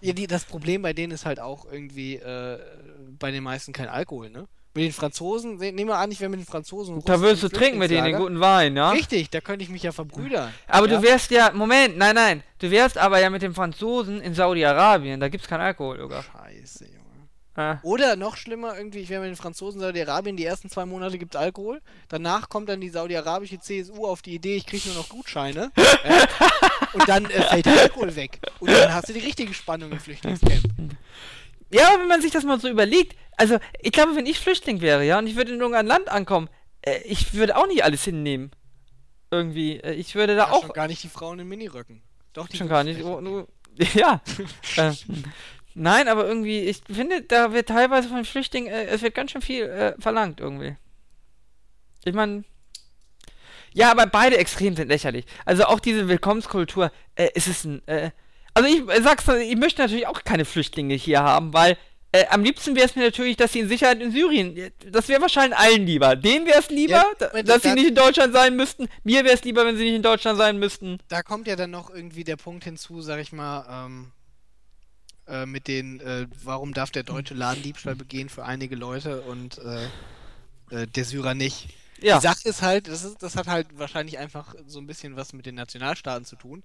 Ja, 0.00 0.12
die, 0.12 0.26
das 0.26 0.44
Problem 0.44 0.82
bei 0.82 0.92
denen 0.92 1.12
ist 1.12 1.26
halt 1.26 1.38
auch 1.38 1.64
irgendwie 1.70 2.16
äh, 2.16 2.58
bei 3.18 3.30
den 3.30 3.44
meisten 3.44 3.72
kein 3.72 3.88
Alkohol, 3.88 4.30
ne? 4.30 4.48
Mit 4.74 4.84
den 4.84 4.92
Franzosen, 4.92 5.58
se- 5.58 5.72
nehmen 5.72 5.88
wir 5.90 5.98
an, 5.98 6.10
ich 6.10 6.20
wäre 6.20 6.30
mit 6.30 6.40
den 6.40 6.46
Franzosen. 6.46 7.02
Da 7.04 7.20
würdest 7.20 7.42
du 7.42 7.48
trinken 7.48 7.78
mit 7.78 7.90
denen 7.90 8.04
den 8.04 8.16
guten 8.16 8.40
Wein, 8.40 8.74
ja? 8.74 8.90
Richtig, 8.90 9.28
da 9.28 9.40
könnte 9.42 9.62
ich 9.64 9.68
mich 9.70 9.82
ja 9.82 9.92
verbrüdern. 9.92 10.52
Aber 10.66 10.88
ja? 10.88 10.96
du 10.96 11.02
wärst 11.02 11.30
ja, 11.30 11.50
Moment, 11.52 11.98
nein, 11.98 12.14
nein, 12.14 12.42
du 12.58 12.70
wärst 12.70 12.96
aber 12.96 13.20
ja 13.20 13.28
mit 13.28 13.42
den 13.42 13.52
Franzosen 13.54 14.22
in 14.22 14.34
Saudi-Arabien, 14.34 15.20
da 15.20 15.28
gibt's 15.28 15.46
keinen 15.46 15.60
Alkohol, 15.60 15.98
Lukas. 15.98 16.24
Scheiße, 16.24 16.86
Junge. 16.86 17.02
Ah. 17.54 17.80
Oder 17.82 18.16
noch 18.16 18.38
schlimmer, 18.38 18.78
irgendwie, 18.78 19.00
ich 19.00 19.10
wäre 19.10 19.20
mit 19.20 19.28
den 19.28 19.36
Franzosen 19.36 19.78
in 19.78 19.86
Saudi-Arabien, 19.86 20.38
die 20.38 20.46
ersten 20.46 20.70
zwei 20.70 20.86
Monate 20.86 21.18
gibt 21.18 21.36
Alkohol. 21.36 21.82
Danach 22.08 22.48
kommt 22.48 22.70
dann 22.70 22.80
die 22.80 22.88
saudi-arabische 22.88 23.60
CSU 23.60 24.06
auf 24.06 24.22
die 24.22 24.34
Idee, 24.36 24.56
ich 24.56 24.64
kriege 24.64 24.88
nur 24.88 24.96
noch 24.96 25.10
Gutscheine. 25.10 25.70
ja, 25.76 26.26
und 26.94 27.06
dann 27.06 27.26
äh, 27.26 27.42
fällt 27.42 27.66
der 27.66 27.78
Alkohol 27.78 28.16
weg. 28.16 28.38
Und 28.58 28.70
dann 28.70 28.94
hast 28.94 29.10
du 29.10 29.12
die 29.12 29.20
richtige 29.20 29.52
Spannung 29.52 29.92
im 29.92 30.00
Flüchtlingscamp. 30.00 30.64
Ja, 31.72 31.88
aber 31.88 32.00
wenn 32.00 32.08
man 32.08 32.20
sich 32.20 32.32
das 32.32 32.44
mal 32.44 32.60
so 32.60 32.68
überlegt, 32.68 33.16
also 33.36 33.58
ich 33.80 33.92
glaube, 33.92 34.14
wenn 34.14 34.26
ich 34.26 34.38
Flüchtling 34.38 34.80
wäre, 34.80 35.04
ja, 35.04 35.18
und 35.18 35.26
ich 35.26 35.36
würde 35.36 35.52
in 35.52 35.60
irgendein 35.60 35.86
Land 35.86 36.08
ankommen, 36.08 36.48
äh, 36.82 37.00
ich 37.04 37.34
würde 37.34 37.56
auch 37.56 37.66
nicht 37.66 37.84
alles 37.84 38.04
hinnehmen. 38.04 38.50
Irgendwie, 39.30 39.78
äh, 39.78 39.94
ich 39.94 40.14
würde 40.14 40.36
da 40.36 40.48
Ja, 40.48 40.52
auch 40.52 40.62
schon 40.62 40.72
gar 40.72 40.88
nicht 40.88 41.02
die 41.02 41.08
Frauen 41.08 41.38
in 41.38 41.48
Miniröcken. 41.48 42.02
Doch, 42.34 42.46
die 42.48 42.58
schon 42.58 42.68
gar 42.68 42.84
nicht, 42.84 43.02
oh, 43.02 43.20
nur, 43.22 43.48
ja. 43.94 44.20
äh, 44.76 44.92
nein, 45.74 46.08
aber 46.08 46.26
irgendwie, 46.26 46.60
ich 46.60 46.82
finde, 46.90 47.22
da 47.22 47.52
wird 47.52 47.68
teilweise 47.68 48.08
von 48.08 48.24
Flüchtlingen, 48.24 48.70
äh, 48.72 48.86
es 48.86 49.00
wird 49.02 49.14
ganz 49.14 49.30
schön 49.30 49.42
viel 49.42 49.64
äh, 49.64 49.94
verlangt 49.98 50.40
irgendwie. 50.40 50.76
Ich 52.04 52.14
meine, 52.14 52.44
ja, 53.74 53.90
aber 53.90 54.06
beide 54.06 54.36
Extremen 54.36 54.76
sind 54.76 54.88
lächerlich. 54.88 55.24
Also 55.46 55.64
auch 55.64 55.80
diese 55.80 56.08
Willkommenskultur, 56.08 56.92
äh, 57.14 57.30
ist 57.34 57.48
es 57.48 57.64
ein, 57.64 57.86
äh, 57.88 58.10
also 58.54 58.68
ich 58.68 58.88
äh, 58.88 59.02
sag's, 59.02 59.26
ich 59.28 59.56
möchte 59.56 59.82
natürlich 59.82 60.06
auch 60.06 60.24
keine 60.24 60.44
Flüchtlinge 60.44 60.94
hier 60.94 61.22
haben, 61.22 61.52
weil 61.52 61.76
äh, 62.12 62.26
am 62.28 62.42
liebsten 62.44 62.76
wäre 62.76 62.86
es 62.86 62.94
mir 62.96 63.04
natürlich, 63.04 63.36
dass 63.36 63.52
sie 63.52 63.60
in 63.60 63.68
Sicherheit 63.68 64.00
in 64.02 64.12
Syrien, 64.12 64.56
äh, 64.56 64.70
das 64.90 65.08
wäre 65.08 65.20
wahrscheinlich 65.22 65.58
allen 65.58 65.86
lieber. 65.86 66.16
Denen 66.16 66.46
wäre 66.46 66.58
es 66.58 66.68
lieber, 66.68 66.92
Ja, 66.92 67.04
da, 67.18 67.42
dass 67.42 67.62
sie 67.62 67.72
nicht 67.72 67.88
in 67.88 67.94
Deutschland 67.94 68.32
sein 68.34 68.54
müssten. 68.56 68.88
Mir 69.04 69.24
wäre 69.24 69.34
es 69.34 69.44
lieber, 69.44 69.64
wenn 69.64 69.76
sie 69.76 69.84
nicht 69.84 69.94
in 69.94 70.02
Deutschland 70.02 70.38
sein 70.38 70.58
müssten. 70.58 70.98
da 71.08 71.22
kommt 71.22 71.46
ja 71.46 71.56
dann 71.56 71.70
noch 71.70 71.90
irgendwie 71.90 72.24
der 72.24 72.36
Punkt 72.36 72.64
hinzu, 72.64 73.00
sag 73.00 73.20
ich 73.20 73.32
mal, 73.32 73.66
ähm, 73.86 74.12
Äh, 75.28 75.46
mit 75.46 75.68
den, 75.68 76.00
äh, 76.00 76.26
warum 76.42 76.74
darf 76.74 76.90
der 76.90 77.04
Deutsche 77.04 77.34
Ladendiebstahl 77.34 77.94
begehen 77.94 78.28
für 78.28 78.44
einige 78.44 78.74
Leute 78.74 79.22
und 79.22 79.58
äh, 79.58 80.86
der 80.88 81.04
Syrer 81.04 81.34
nicht. 81.34 81.68
Ja. 82.00 82.16
Die 82.18 82.22
Sache 82.22 82.48
ist 82.48 82.60
halt, 82.62 82.88
das, 82.88 83.04
ist, 83.04 83.22
das 83.22 83.36
hat 83.36 83.46
halt 83.46 83.78
wahrscheinlich 83.78 84.18
einfach 84.18 84.54
so 84.66 84.80
ein 84.80 84.86
bisschen 84.88 85.14
was 85.16 85.32
mit 85.32 85.46
den 85.46 85.54
Nationalstaaten 85.54 86.24
zu 86.24 86.34
tun. 86.34 86.64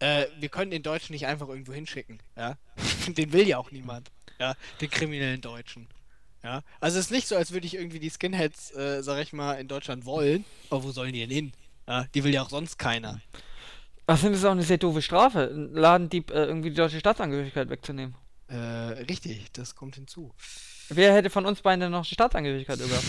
Äh, 0.00 0.26
wir 0.38 0.48
können 0.48 0.70
den 0.70 0.82
Deutschen 0.82 1.12
nicht 1.12 1.26
einfach 1.26 1.48
irgendwo 1.48 1.72
hinschicken, 1.72 2.18
ja. 2.36 2.56
den 3.08 3.32
will 3.32 3.46
ja 3.48 3.58
auch 3.58 3.70
niemand, 3.70 4.10
ja, 4.38 4.54
den 4.80 4.90
kriminellen 4.90 5.40
Deutschen. 5.40 5.88
Ja, 6.42 6.62
also 6.80 6.98
es 6.98 7.06
ist 7.06 7.10
nicht 7.10 7.26
so, 7.26 7.36
als 7.36 7.52
würde 7.52 7.66
ich 7.66 7.74
irgendwie 7.74 8.00
die 8.00 8.10
Skinheads, 8.10 8.74
äh, 8.74 9.02
sag 9.02 9.18
ich 9.22 9.32
mal, 9.32 9.54
in 9.54 9.66
Deutschland 9.68 10.04
wollen. 10.04 10.44
Aber 10.68 10.84
wo 10.84 10.90
sollen 10.92 11.12
die 11.14 11.20
denn 11.20 11.30
hin? 11.30 11.52
Ja, 11.88 12.06
die 12.14 12.22
will 12.22 12.34
ja 12.34 12.42
auch 12.42 12.50
sonst 12.50 12.78
keiner. 12.78 13.20
Was 14.06 14.20
sind 14.20 14.34
das 14.34 14.44
auch 14.44 14.50
eine 14.50 14.62
sehr 14.62 14.76
doofe 14.76 15.00
Strafe, 15.00 15.48
einen 15.48 15.72
Ladendieb 15.74 16.30
äh, 16.30 16.44
irgendwie 16.44 16.68
die 16.68 16.76
deutsche 16.76 17.00
Staatsangehörigkeit 17.00 17.70
wegzunehmen? 17.70 18.14
Äh, 18.48 18.56
richtig, 18.56 19.52
das 19.52 19.74
kommt 19.74 19.94
hinzu. 19.94 20.34
Wer 20.90 21.14
hätte 21.14 21.30
von 21.30 21.46
uns 21.46 21.62
beiden 21.62 21.80
denn 21.80 21.92
noch 21.92 22.06
die 22.06 22.14
Staatsangehörigkeit 22.14 22.80
über? 22.80 22.98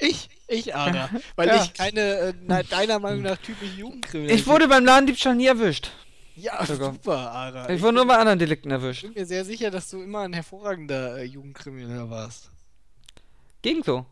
Ich, 0.00 0.28
ich, 0.48 0.74
Ada. 0.74 1.08
Weil 1.36 1.48
Ja. 1.48 1.62
ich 1.64 1.72
keine, 1.72 2.34
äh, 2.48 2.64
deiner 2.64 2.98
Meinung 2.98 3.22
nach, 3.22 3.38
typische 3.38 3.72
Jugendkriminalität. 3.76 4.40
Ich 4.40 4.46
wurde 4.46 4.68
beim 4.68 4.84
Ladendiebstahl 4.84 5.36
nie 5.36 5.46
erwischt. 5.46 5.92
Ja, 6.36 6.64
sogar. 6.66 6.92
super, 6.92 7.30
Ada. 7.32 7.68
Ich 7.70 7.80
wurde 7.80 7.94
nur 7.96 8.06
bei 8.06 8.16
anderen 8.16 8.38
Delikten 8.38 8.70
erwischt. 8.70 9.02
bin 9.02 9.12
mir 9.14 9.24
sehr 9.26 9.44
sicher, 9.44 9.70
dass 9.70 9.88
du 9.90 10.02
immer 10.02 10.20
ein 10.20 10.32
hervorragender 10.32 11.18
äh, 11.18 11.24
Jugendkrimineller 11.24 12.10
warst. 12.10 12.50
Ging 13.62 13.82
so. 13.84 14.04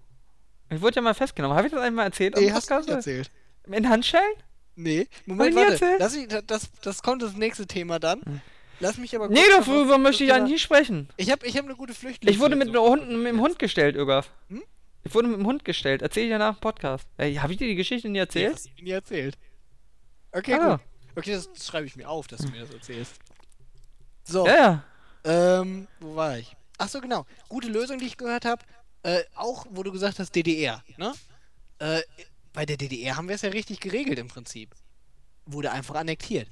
Ich 0.70 0.80
wurde 0.80 0.96
ja 0.96 1.02
mal 1.02 1.14
festgenommen. 1.14 1.56
Habe 1.56 1.66
ich 1.66 1.72
das 1.74 1.82
einmal 1.82 2.06
erzählt? 2.06 2.36
Nee, 2.36 2.50
hast 2.52 2.70
du 2.70 2.74
Podcast? 2.74 2.88
nicht 2.88 2.96
erzählt. 2.96 3.30
In 3.66 3.88
Handschellen? 3.88 4.32
Nee, 4.76 5.06
Moment, 5.26 5.50
nie 5.54 5.56
warte. 5.60 5.72
erzählt? 5.72 5.96
Lass 6.00 6.16
mich, 6.16 6.28
das, 6.46 6.70
das 6.80 7.02
kommt 7.02 7.22
das 7.22 7.34
nächste 7.34 7.66
Thema 7.66 7.98
dann. 7.98 8.40
Lass 8.80 8.96
mich 8.96 9.14
aber 9.14 9.28
Nee, 9.28 9.40
kurz 9.40 9.50
noch 9.50 9.58
was 9.58 9.66
darüber 9.66 9.98
möchte 9.98 10.24
ich 10.24 10.32
eigentlich 10.32 10.52
nicht 10.52 10.62
sprechen. 10.62 11.08
Ich 11.16 11.30
habe 11.30 11.46
ich 11.46 11.56
hab 11.58 11.64
eine 11.66 11.74
gute 11.76 11.92
Flüchtlinge. 11.92 12.32
Ich 12.34 12.40
wurde 12.40 12.56
mit 12.56 12.68
einem 12.68 12.80
Hund, 12.80 13.08
mit 13.10 13.26
dem 13.26 13.40
Hund 13.40 13.58
gestellt, 13.58 13.96
Ögaf. 13.96 14.30
Hm? 14.48 14.62
Ich 15.04 15.14
wurde 15.14 15.28
mit 15.28 15.38
dem 15.38 15.46
Hund 15.46 15.64
gestellt. 15.64 16.00
Erzähl 16.02 16.24
ich 16.24 16.30
ja 16.30 16.38
nach 16.38 16.54
dem 16.56 16.60
Podcast. 16.60 17.06
Ey, 17.18 17.34
habe 17.34 17.52
ich 17.52 17.58
dir 17.58 17.66
die 17.68 17.74
Geschichte 17.74 18.08
nie 18.08 18.12
Nee, 18.14 18.18
erzählt? 18.20 18.54
hast 18.54 18.70
du 18.78 18.82
nie 18.84 18.90
erzählt. 18.90 19.36
Okay, 20.32 20.54
Ah. 20.54 20.70
gut. 20.76 20.80
Okay, 21.14 21.32
das, 21.32 21.52
das 21.52 21.66
schreibe 21.66 21.86
ich 21.86 21.96
mir 21.96 22.08
auf, 22.08 22.26
dass 22.26 22.40
du 22.40 22.48
mir 22.48 22.60
das 22.60 22.70
erzählst. 22.70 23.14
So, 24.24 24.46
Ja, 24.46 24.84
ja. 25.24 25.60
ähm, 25.60 25.88
wo 26.00 26.16
war 26.16 26.38
ich? 26.38 26.56
Ach 26.78 26.88
so, 26.88 27.00
genau. 27.00 27.26
Gute 27.48 27.68
Lösung, 27.68 27.98
die 27.98 28.06
ich 28.06 28.16
gehört 28.16 28.44
habe. 28.44 28.62
Äh, 29.02 29.22
auch, 29.34 29.66
wo 29.70 29.82
du 29.82 29.92
gesagt 29.92 30.18
hast, 30.18 30.34
DDR, 30.34 30.82
ne? 30.96 31.12
Äh, 31.78 32.02
bei 32.52 32.66
der 32.66 32.76
DDR 32.76 33.16
haben 33.16 33.28
wir 33.28 33.34
es 33.34 33.42
ja 33.42 33.50
richtig 33.50 33.80
geregelt 33.80 34.18
im 34.18 34.28
Prinzip. 34.28 34.70
Wurde 35.46 35.72
einfach 35.72 35.96
annektiert. 35.96 36.48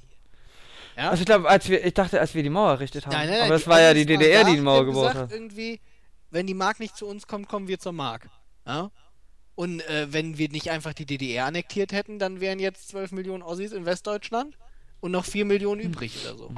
Ja? 0.97 1.09
Also 1.09 1.21
ich 1.21 1.25
glaube, 1.25 1.47
als 1.49 1.69
wir, 1.69 1.85
ich 1.85 1.93
dachte, 1.93 2.19
als 2.19 2.33
wir 2.33 2.43
die 2.43 2.49
Mauer 2.49 2.71
errichtet 2.71 3.05
haben. 3.05 3.13
Nein, 3.13 3.27
nein, 3.27 3.37
nein, 3.37 3.45
Aber 3.45 3.53
das 3.53 3.67
war 3.67 3.79
ja 3.79 3.93
die 3.93 4.05
DDR, 4.05 4.43
da, 4.43 4.49
die 4.49 4.55
die 4.57 4.61
Mauer 4.61 4.85
gebaut 4.85 5.13
hat. 5.13 5.31
Irgendwie, 5.31 5.79
wenn 6.29 6.47
die 6.47 6.53
Mark 6.53 6.79
nicht 6.79 6.97
zu 6.97 7.07
uns 7.07 7.27
kommt, 7.27 7.47
kommen 7.47 7.67
wir 7.67 7.79
zur 7.79 7.93
Mark. 7.93 8.29
Ja? 8.65 8.91
Und 9.61 9.87
äh, 9.87 10.11
wenn 10.11 10.39
wir 10.39 10.49
nicht 10.49 10.71
einfach 10.71 10.91
die 10.91 11.05
DDR 11.05 11.45
annektiert 11.45 11.91
hätten, 11.91 12.17
dann 12.17 12.41
wären 12.41 12.57
jetzt 12.57 12.89
12 12.89 13.11
Millionen 13.11 13.43
Ossis 13.43 13.73
in 13.73 13.85
Westdeutschland 13.85 14.57
und 15.01 15.11
noch 15.11 15.23
4 15.23 15.45
Millionen 15.45 15.81
übrig 15.81 16.17
oder 16.25 16.35
so. 16.35 16.51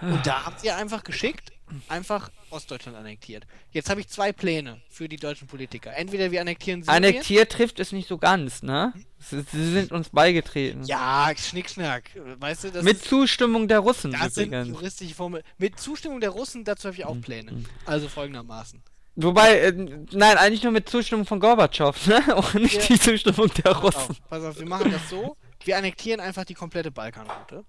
Und 0.00 0.26
da 0.26 0.46
habt 0.46 0.64
ihr 0.64 0.76
einfach 0.76 1.04
geschickt, 1.04 1.52
einfach 1.86 2.32
Ostdeutschland 2.50 2.98
annektiert. 2.98 3.46
Jetzt 3.70 3.88
habe 3.90 4.00
ich 4.00 4.08
zwei 4.08 4.32
Pläne 4.32 4.80
für 4.88 5.08
die 5.08 5.18
deutschen 5.18 5.46
Politiker. 5.46 5.96
Entweder 5.96 6.32
wir 6.32 6.40
annektieren 6.40 6.82
Syrien. 6.82 7.04
Annektiert 7.04 7.52
trifft 7.52 7.78
es 7.78 7.92
nicht 7.92 8.08
so 8.08 8.18
ganz, 8.18 8.64
ne? 8.64 8.92
Sie, 9.20 9.40
sie 9.52 9.72
sind 9.72 9.92
uns 9.92 10.08
beigetreten. 10.08 10.82
Ja, 10.82 11.30
Schnickschnack. 11.36 12.10
Weißt 12.40 12.64
du, 12.64 12.72
das 12.72 12.82
Mit 12.82 12.96
ist, 12.96 13.04
Zustimmung 13.04 13.68
der 13.68 13.78
Russen 13.78 14.10
das 14.10 14.34
sind 14.34 14.48
übrigens. 14.48 14.68
juristische 14.70 15.14
Formel. 15.14 15.44
Mit 15.58 15.78
Zustimmung 15.78 16.20
der 16.20 16.30
Russen, 16.30 16.64
dazu 16.64 16.88
habe 16.88 16.96
ich 16.96 17.04
auch 17.04 17.20
Pläne. 17.20 17.62
Also 17.86 18.08
folgendermaßen. 18.08 18.82
Wobei, 19.22 19.58
äh, 19.60 19.72
nein, 20.12 20.36
eigentlich 20.38 20.62
nur 20.62 20.72
mit 20.72 20.88
Zustimmung 20.88 21.26
von 21.26 21.40
Gorbatschow, 21.40 22.06
ne? 22.06 22.22
Und 22.36 22.54
nicht 22.54 22.74
Ja. 22.74 22.86
die 22.88 22.98
Zustimmung 23.00 23.50
der 23.64 23.72
Russen. 23.76 23.98
auf, 24.10 24.28
pass 24.28 24.44
auf, 24.44 24.58
wir 24.58 24.66
machen 24.66 24.90
das 24.90 25.08
so. 25.10 25.36
Wir 25.64 25.76
annektieren 25.76 26.20
einfach 26.20 26.44
die 26.44 26.54
komplette 26.54 26.90
Balkanroute. 26.90 27.64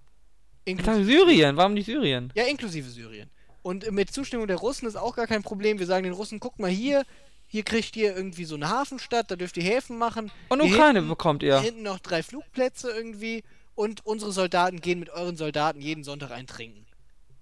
Inklusive, 0.66 1.06
Syrien, 1.06 1.58
warum 1.58 1.74
nicht 1.74 1.88
Syrien? 1.88 2.32
ja, 2.36 2.44
inklusive 2.44 2.90
Syrien. 2.90 3.30
Und 3.64 3.92
mit 3.92 4.12
Zustimmung 4.12 4.48
der 4.48 4.58
Russen 4.58 4.88
ist 4.88 4.96
auch 4.96 5.16
gar 5.16 5.28
kein 5.28 5.44
Problem. 5.44 5.80
Wir 5.80 5.86
sagen 5.86 6.04
den 6.04 6.14
Russen, 6.14 6.40
guck 6.40 6.58
mal 6.60 6.70
hier, 6.70 7.04
hier 7.48 7.64
kriegt 7.64 7.96
ihr 7.96 8.16
irgendwie 8.16 8.46
so 8.46 8.56
eine 8.56 8.70
Hafenstadt, 8.70 9.30
da 9.30 9.36
dürft 9.36 9.58
ihr 9.58 9.64
Häfen 9.64 9.98
machen. 9.98 10.32
Und 10.50 10.62
Hier 10.62 10.72
Ukraine 10.74 11.00
hinten, 11.00 11.10
bekommt 11.10 11.44
ihr. 11.44 11.60
Hinten 11.60 11.84
noch 11.84 12.00
drei 12.00 12.24
Flugplätze 12.24 12.90
irgendwie. 12.92 13.44
Und 13.76 14.06
unsere 14.06 14.32
Soldaten 14.32 14.80
gehen 14.82 15.00
mit 15.00 15.10
euren 15.10 15.36
Soldaten 15.38 15.82
jeden 15.82 16.04
Sonntag 16.04 16.32
eintrinken. 16.32 16.86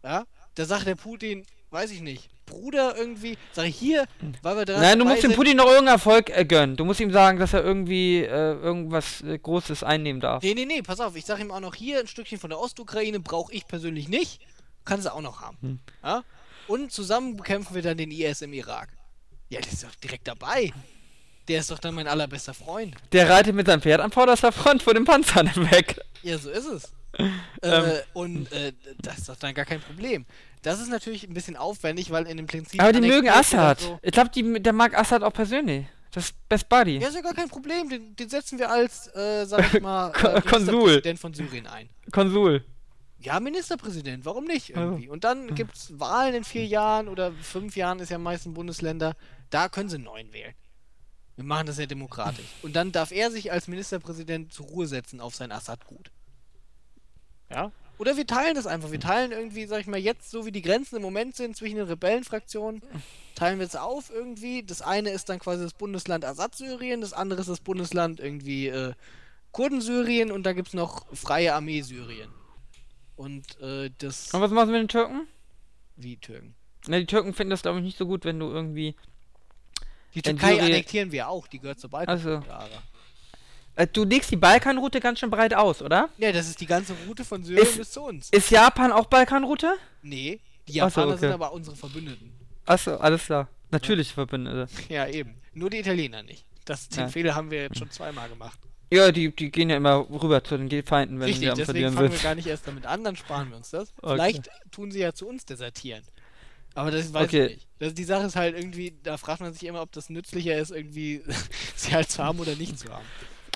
Ja? 0.03 0.25
Da 0.55 0.65
sagt 0.65 0.87
der 0.87 0.95
Putin, 0.95 1.45
weiß 1.71 1.91
ich 1.91 2.01
nicht, 2.01 2.29
Bruder 2.45 2.95
irgendwie, 2.97 3.37
sag 3.53 3.67
ich 3.67 3.77
hier, 3.77 4.05
weil 4.41 4.57
wir 4.57 4.65
dran 4.65 4.81
Nein, 4.81 4.99
du 4.99 5.05
musst 5.05 5.23
dem 5.23 5.33
Putin 5.33 5.57
noch 5.57 5.65
irgendeinen 5.65 5.95
Erfolg 5.95 6.29
äh, 6.35 6.45
gönnen. 6.45 6.75
Du 6.75 6.85
musst 6.85 6.99
ihm 6.99 7.11
sagen, 7.11 7.37
dass 7.37 7.53
er 7.53 7.63
irgendwie 7.63 8.23
äh, 8.23 8.53
irgendwas 8.53 9.21
äh, 9.21 9.37
Großes 9.37 9.83
einnehmen 9.83 10.19
darf. 10.19 10.43
Nee, 10.43 10.55
nee, 10.55 10.65
nee, 10.65 10.81
pass 10.81 10.99
auf, 10.99 11.15
ich 11.15 11.25
sag 11.25 11.39
ihm 11.39 11.51
auch 11.51 11.59
noch 11.59 11.75
hier, 11.75 11.99
ein 11.99 12.07
Stückchen 12.07 12.39
von 12.39 12.49
der 12.49 12.59
Ostukraine 12.59 13.19
brauche 13.19 13.53
ich 13.53 13.67
persönlich 13.67 14.07
nicht. 14.07 14.41
Kann 14.85 15.01
sie 15.01 15.13
auch 15.13 15.21
noch 15.21 15.41
haben. 15.41 15.57
Hm. 15.61 15.79
Ja? 16.03 16.23
Und 16.67 16.91
zusammen 16.91 17.37
bekämpfen 17.37 17.75
wir 17.75 17.81
dann 17.81 17.97
den 17.97 18.11
IS 18.11 18.41
im 18.41 18.53
Irak. 18.53 18.89
Ja, 19.49 19.59
der 19.59 19.71
ist 19.71 19.83
doch 19.83 19.95
direkt 19.95 20.27
dabei. 20.27 20.71
Der 21.47 21.59
ist 21.59 21.71
doch 21.71 21.79
dann 21.79 21.95
mein 21.95 22.07
allerbester 22.07 22.53
Freund. 22.53 22.95
Der 23.11 23.29
reitet 23.29 23.55
mit 23.55 23.65
seinem 23.65 23.81
Pferd 23.81 24.01
an 24.01 24.11
vorderster 24.11 24.51
Front 24.51 24.83
vor 24.83 24.93
den 24.93 25.05
Panzern 25.05 25.51
weg. 25.71 25.99
Ja, 26.21 26.37
so 26.37 26.49
ist 26.49 26.65
es. 26.65 26.91
Ähm. 27.17 27.31
äh, 27.61 27.99
und 28.13 28.51
äh, 28.51 28.73
das 29.01 29.19
ist 29.19 29.29
doch 29.29 29.35
dann 29.35 29.53
gar 29.53 29.65
kein 29.65 29.81
Problem. 29.81 30.25
Das 30.61 30.79
ist 30.79 30.89
natürlich 30.89 31.23
ein 31.27 31.33
bisschen 31.33 31.55
aufwendig, 31.57 32.11
weil 32.11 32.27
in 32.27 32.37
dem 32.37 32.45
Prinzip. 32.47 32.81
Aber 32.81 32.91
die 32.93 33.01
mögen 33.01 33.29
Assad. 33.29 33.79
so- 33.79 33.99
Ich 34.01 34.11
glaube, 34.11 34.29
der 34.61 34.73
mag 34.73 34.97
Assad 34.97 35.23
auch 35.23 35.33
persönlich. 35.33 35.85
Das 36.11 36.25
ist 36.25 36.49
Best 36.49 36.67
Buddy. 36.69 36.97
Ja, 36.97 37.07
ist 37.07 37.15
ja 37.15 37.21
gar 37.21 37.33
kein 37.33 37.49
Problem. 37.49 37.87
Den, 37.89 38.15
den 38.15 38.29
setzen 38.29 38.57
wir 38.59 38.69
als, 38.71 39.07
äh, 39.15 39.45
sag 39.45 39.73
ich 39.73 39.81
mal, 39.81 40.09
äh, 40.23 40.41
Konsul. 40.41 40.73
Ministerpräsident 40.75 41.19
von 41.19 41.33
Syrien 41.33 41.67
ein. 41.67 41.89
Konsul. 42.11 42.63
Ja, 43.21 43.39
Ministerpräsident, 43.39 44.25
warum 44.25 44.45
nicht 44.45 44.75
Also. 44.75 44.89
irgendwie? 44.91 45.09
Und 45.09 45.23
dann 45.23 45.53
gibt 45.53 45.75
es 45.75 45.99
Wahlen 45.99 46.33
in 46.35 46.43
vier 46.43 46.65
Jahren 46.65 47.07
oder 47.09 47.31
fünf 47.33 47.75
Jahren 47.75 47.99
ist 47.99 48.09
ja 48.09 48.17
meistens 48.17 48.53
Bundesländer. 48.53 49.15
Da 49.49 49.67
können 49.69 49.89
sie 49.89 49.95
einen 49.95 50.05
neuen 50.05 50.31
wählen. 50.33 50.53
Wir 51.35 51.43
machen 51.45 51.67
das 51.67 51.77
ja 51.77 51.85
demokratisch. 51.85 52.45
Und 52.63 52.75
dann 52.75 52.91
darf 52.91 53.11
er 53.11 53.29
sich 53.31 53.51
als 53.51 53.67
Ministerpräsident 53.67 54.51
zur 54.53 54.65
Ruhe 54.67 54.87
setzen 54.87 55.21
auf 55.21 55.35
sein 55.35 55.51
Assad-Gut. 55.51 56.11
Ja? 57.49 57.71
Oder 57.97 58.15
wir 58.15 58.25
teilen 58.25 58.55
das 58.55 58.65
einfach. 58.65 58.91
Wir 58.91 58.99
teilen 58.99 59.31
irgendwie, 59.31 59.65
sag 59.65 59.81
ich 59.81 59.87
mal, 59.87 59.99
jetzt, 59.99 60.31
so 60.31 60.45
wie 60.45 60.51
die 60.53 60.61
Grenzen 60.61 60.95
im 60.95 61.01
Moment 61.01 61.35
sind 61.35 61.57
zwischen 61.57 61.75
den 61.75 61.87
Rebellenfraktionen, 61.87 62.81
teilen 63.35 63.59
wir 63.59 63.65
es 63.65 63.75
auf 63.75 64.09
irgendwie. 64.09 64.63
Das 64.63 64.81
eine 64.81 65.09
ist 65.09 65.27
dann 65.27 65.39
quasi 65.39 65.63
das 65.63 65.73
Bundesland 65.73 66.23
Assad-Syrien, 66.23 67.01
das 67.01 67.11
andere 67.11 67.41
ist 67.41 67.49
das 67.49 67.59
Bundesland 67.59 68.21
irgendwie 68.21 68.67
äh, 68.67 68.93
Kurden-Syrien 69.51 70.31
und 70.31 70.43
da 70.43 70.53
gibt 70.53 70.69
es 70.69 70.73
noch 70.73 71.13
Freie 71.13 71.53
Armee-Syrien. 71.55 72.29
Und 73.17 73.59
äh, 73.59 73.91
das. 73.97 74.33
Und 74.33 74.39
was 74.39 74.51
machst 74.51 74.69
du 74.69 74.71
mit 74.71 74.81
den 74.81 74.87
Türken? 74.87 75.27
Wie 75.97 76.15
Türken? 76.15 76.55
Na, 76.87 76.97
die 76.99 77.05
Türken 77.05 77.33
finden 77.33 77.51
das, 77.51 77.63
glaube 77.63 77.79
ich, 77.79 77.83
nicht 77.83 77.97
so 77.97 78.05
gut, 78.05 78.23
wenn 78.23 78.39
du 78.39 78.45
irgendwie. 78.47 78.95
Die 80.15 80.21
Türkei 80.21 80.53
Syrien- 80.53 80.65
annektieren 80.65 81.11
wir 81.11 81.27
auch, 81.27 81.47
die 81.47 81.59
gehört 81.59 81.81
zur 81.81 81.89
Balkanroute. 81.89 82.41
Also. 82.53 82.65
Äh, 82.65 82.77
du 83.87 84.03
legst 84.03 84.31
die 84.31 84.35
Balkanroute 84.37 84.99
ganz 84.99 85.19
schön 85.19 85.29
breit 85.29 85.53
aus, 85.53 85.81
oder? 85.81 86.09
Ja, 86.17 86.31
das 86.31 86.47
ist 86.49 86.59
die 86.61 86.65
ganze 86.65 86.93
Route 87.07 87.23
von 87.25 87.43
Syrien 87.43 87.63
Ist- 87.65 87.77
bis 87.77 87.91
zu 87.91 88.01
uns. 88.01 88.29
Ist 88.31 88.49
Japan 88.51 88.91
auch 88.91 89.05
Balkanroute? 89.07 89.73
Nee, 90.01 90.39
die 90.67 90.81
Ach 90.81 90.89
so, 90.91 91.01
Japaner 91.01 91.07
okay. 91.13 91.19
sind 91.19 91.31
aber 91.31 91.53
unsere 91.53 91.75
Verbündeten. 91.75 92.31
Achso, 92.65 92.95
alles 92.97 93.25
klar. 93.25 93.47
Natürlich 93.71 94.13
Verbündete. 94.13 94.67
Ja, 94.89 95.07
eben. 95.07 95.35
Nur 95.53 95.69
die 95.69 95.77
Italiener 95.79 96.23
nicht. 96.23 96.45
Das, 96.65 96.89
den 96.89 96.99
Ja. 97.01 97.07
Fehler 97.07 97.35
haben 97.35 97.49
wir 97.51 97.63
jetzt 97.63 97.77
schon 97.79 97.89
zweimal 97.91 98.29
gemacht. 98.29 98.59
Ja, 98.91 99.11
die, 99.11 99.35
die 99.35 99.51
gehen 99.51 99.69
ja 99.69 99.77
immer 99.77 100.07
rüber 100.09 100.43
zu 100.43 100.57
den 100.57 100.83
Feinden, 100.83 101.19
wenn 101.19 101.25
Richtig, 101.27 101.43
sie 101.43 101.51
am 101.51 101.57
deswegen 101.57 101.91
fangen 101.93 102.11
wir 102.11 102.19
gar 102.19 102.33
nicht 102.35 102.47
erst 102.47 102.67
damit 102.67 102.85
an, 102.87 103.03
dann 103.03 103.15
sparen 103.15 103.49
wir 103.49 103.57
uns 103.57 103.69
das. 103.69 103.93
Okay. 104.01 104.13
Vielleicht 104.15 104.49
tun 104.71 104.91
sie 104.91 104.99
ja 104.99 105.13
zu 105.13 105.27
uns 105.27 105.45
desertieren. 105.45 106.03
Aber 106.73 106.89
das 106.91 107.13
weiß 107.13 107.25
Okay. 107.27 107.45
ich 107.45 107.55
nicht. 107.55 107.67
Das, 107.79 107.93
die 107.93 108.03
Sache 108.03 108.25
ist 108.25 108.35
halt 108.35 108.55
irgendwie, 108.57 108.97
da 109.03 109.17
fragt 109.17 109.41
man 109.41 109.53
sich 109.53 109.63
immer, 109.65 109.81
ob 109.81 109.91
das 109.91 110.09
nützlicher 110.09 110.57
ist, 110.57 110.71
irgendwie 110.71 111.21
sie 111.75 111.93
halt 111.93 112.09
zu 112.09 112.23
haben 112.23 112.39
oder 112.39 112.55
nicht 112.55 112.79
zu 112.79 112.89
haben. 112.91 113.05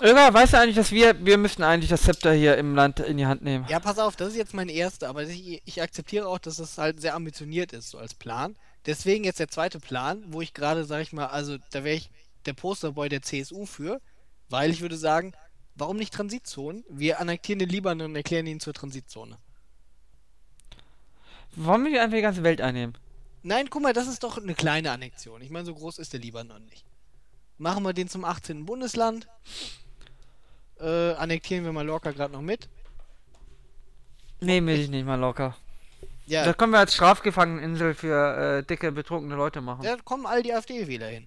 Irga, 0.02 0.34
weißt 0.34 0.52
du 0.52 0.58
eigentlich, 0.58 0.76
dass 0.76 0.90
wir, 0.90 1.24
wir 1.24 1.38
müssten 1.38 1.62
eigentlich 1.62 1.90
das 1.90 2.02
Zepter 2.02 2.32
hier 2.32 2.56
im 2.56 2.74
Land 2.74 3.00
in 3.00 3.16
die 3.16 3.26
Hand 3.26 3.42
nehmen? 3.42 3.66
Ja, 3.68 3.80
pass 3.80 3.98
auf, 3.98 4.16
das 4.16 4.28
ist 4.28 4.36
jetzt 4.36 4.54
mein 4.54 4.68
erster, 4.68 5.08
aber 5.08 5.22
ich, 5.24 5.62
ich 5.64 5.82
akzeptiere 5.82 6.26
auch, 6.28 6.38
dass 6.38 6.56
das 6.56 6.78
halt 6.78 7.00
sehr 7.00 7.14
ambitioniert 7.14 7.72
ist, 7.72 7.90
so 7.90 7.98
als 7.98 8.14
Plan. 8.14 8.56
Deswegen 8.86 9.24
jetzt 9.24 9.40
der 9.40 9.48
zweite 9.48 9.80
Plan, 9.80 10.22
wo 10.28 10.42
ich 10.42 10.52
gerade, 10.52 10.84
sag 10.84 11.00
ich 11.00 11.12
mal, 11.12 11.26
also 11.26 11.56
da 11.70 11.84
wäre 11.84 11.96
ich 11.96 12.10
der 12.44 12.52
Posterboy 12.52 13.08
der 13.08 13.22
CSU 13.22 13.66
für, 13.66 14.00
weil 14.48 14.70
ich 14.70 14.80
würde 14.80 14.96
sagen, 14.96 15.32
warum 15.74 15.96
nicht 15.96 16.12
Transitzonen? 16.12 16.84
Wir 16.88 17.20
annektieren 17.20 17.58
den 17.58 17.68
Libanon 17.68 18.10
und 18.10 18.16
erklären 18.16 18.46
ihn 18.46 18.60
zur 18.60 18.74
Transitzone. 18.74 19.38
Wollen 21.56 21.84
wir 21.84 22.02
einfach 22.02 22.16
die 22.16 22.22
ganze 22.22 22.42
Welt 22.42 22.60
einnehmen? 22.60 22.98
Nein, 23.42 23.68
guck 23.70 23.82
mal, 23.82 23.92
das 23.92 24.08
ist 24.08 24.22
doch 24.22 24.38
eine 24.38 24.54
kleine 24.54 24.90
Annexion. 24.90 25.40
Ich 25.42 25.50
meine, 25.50 25.66
so 25.66 25.74
groß 25.74 25.98
ist 25.98 26.12
der 26.12 26.20
Libanon 26.20 26.64
nicht. 26.66 26.84
Machen 27.58 27.84
wir 27.84 27.92
den 27.92 28.08
zum 28.08 28.24
18. 28.24 28.66
Bundesland. 28.66 29.28
Äh, 30.84 31.14
annektieren 31.14 31.64
wir 31.64 31.72
Mallorca 31.72 32.10
gerade 32.10 32.32
noch 32.34 32.42
mit. 32.42 32.68
Nehmen 34.40 34.66
wir 34.68 34.76
dich 34.76 34.88
nicht 34.90 35.06
mal 35.06 35.14
locker. 35.18 35.56
Ja, 36.26 36.44
Das 36.44 36.56
können 36.56 36.72
wir 36.72 36.78
als 36.78 36.94
Strafgefangeneninsel 36.94 37.94
für 37.94 38.58
äh, 38.58 38.62
dicke, 38.62 38.92
betrunkene 38.92 39.34
Leute 39.34 39.60
machen. 39.60 39.82
da 39.82 39.96
kommen 39.96 40.26
all 40.26 40.42
die 40.42 40.54
AfD-Wähler 40.54 41.08
hin. 41.08 41.26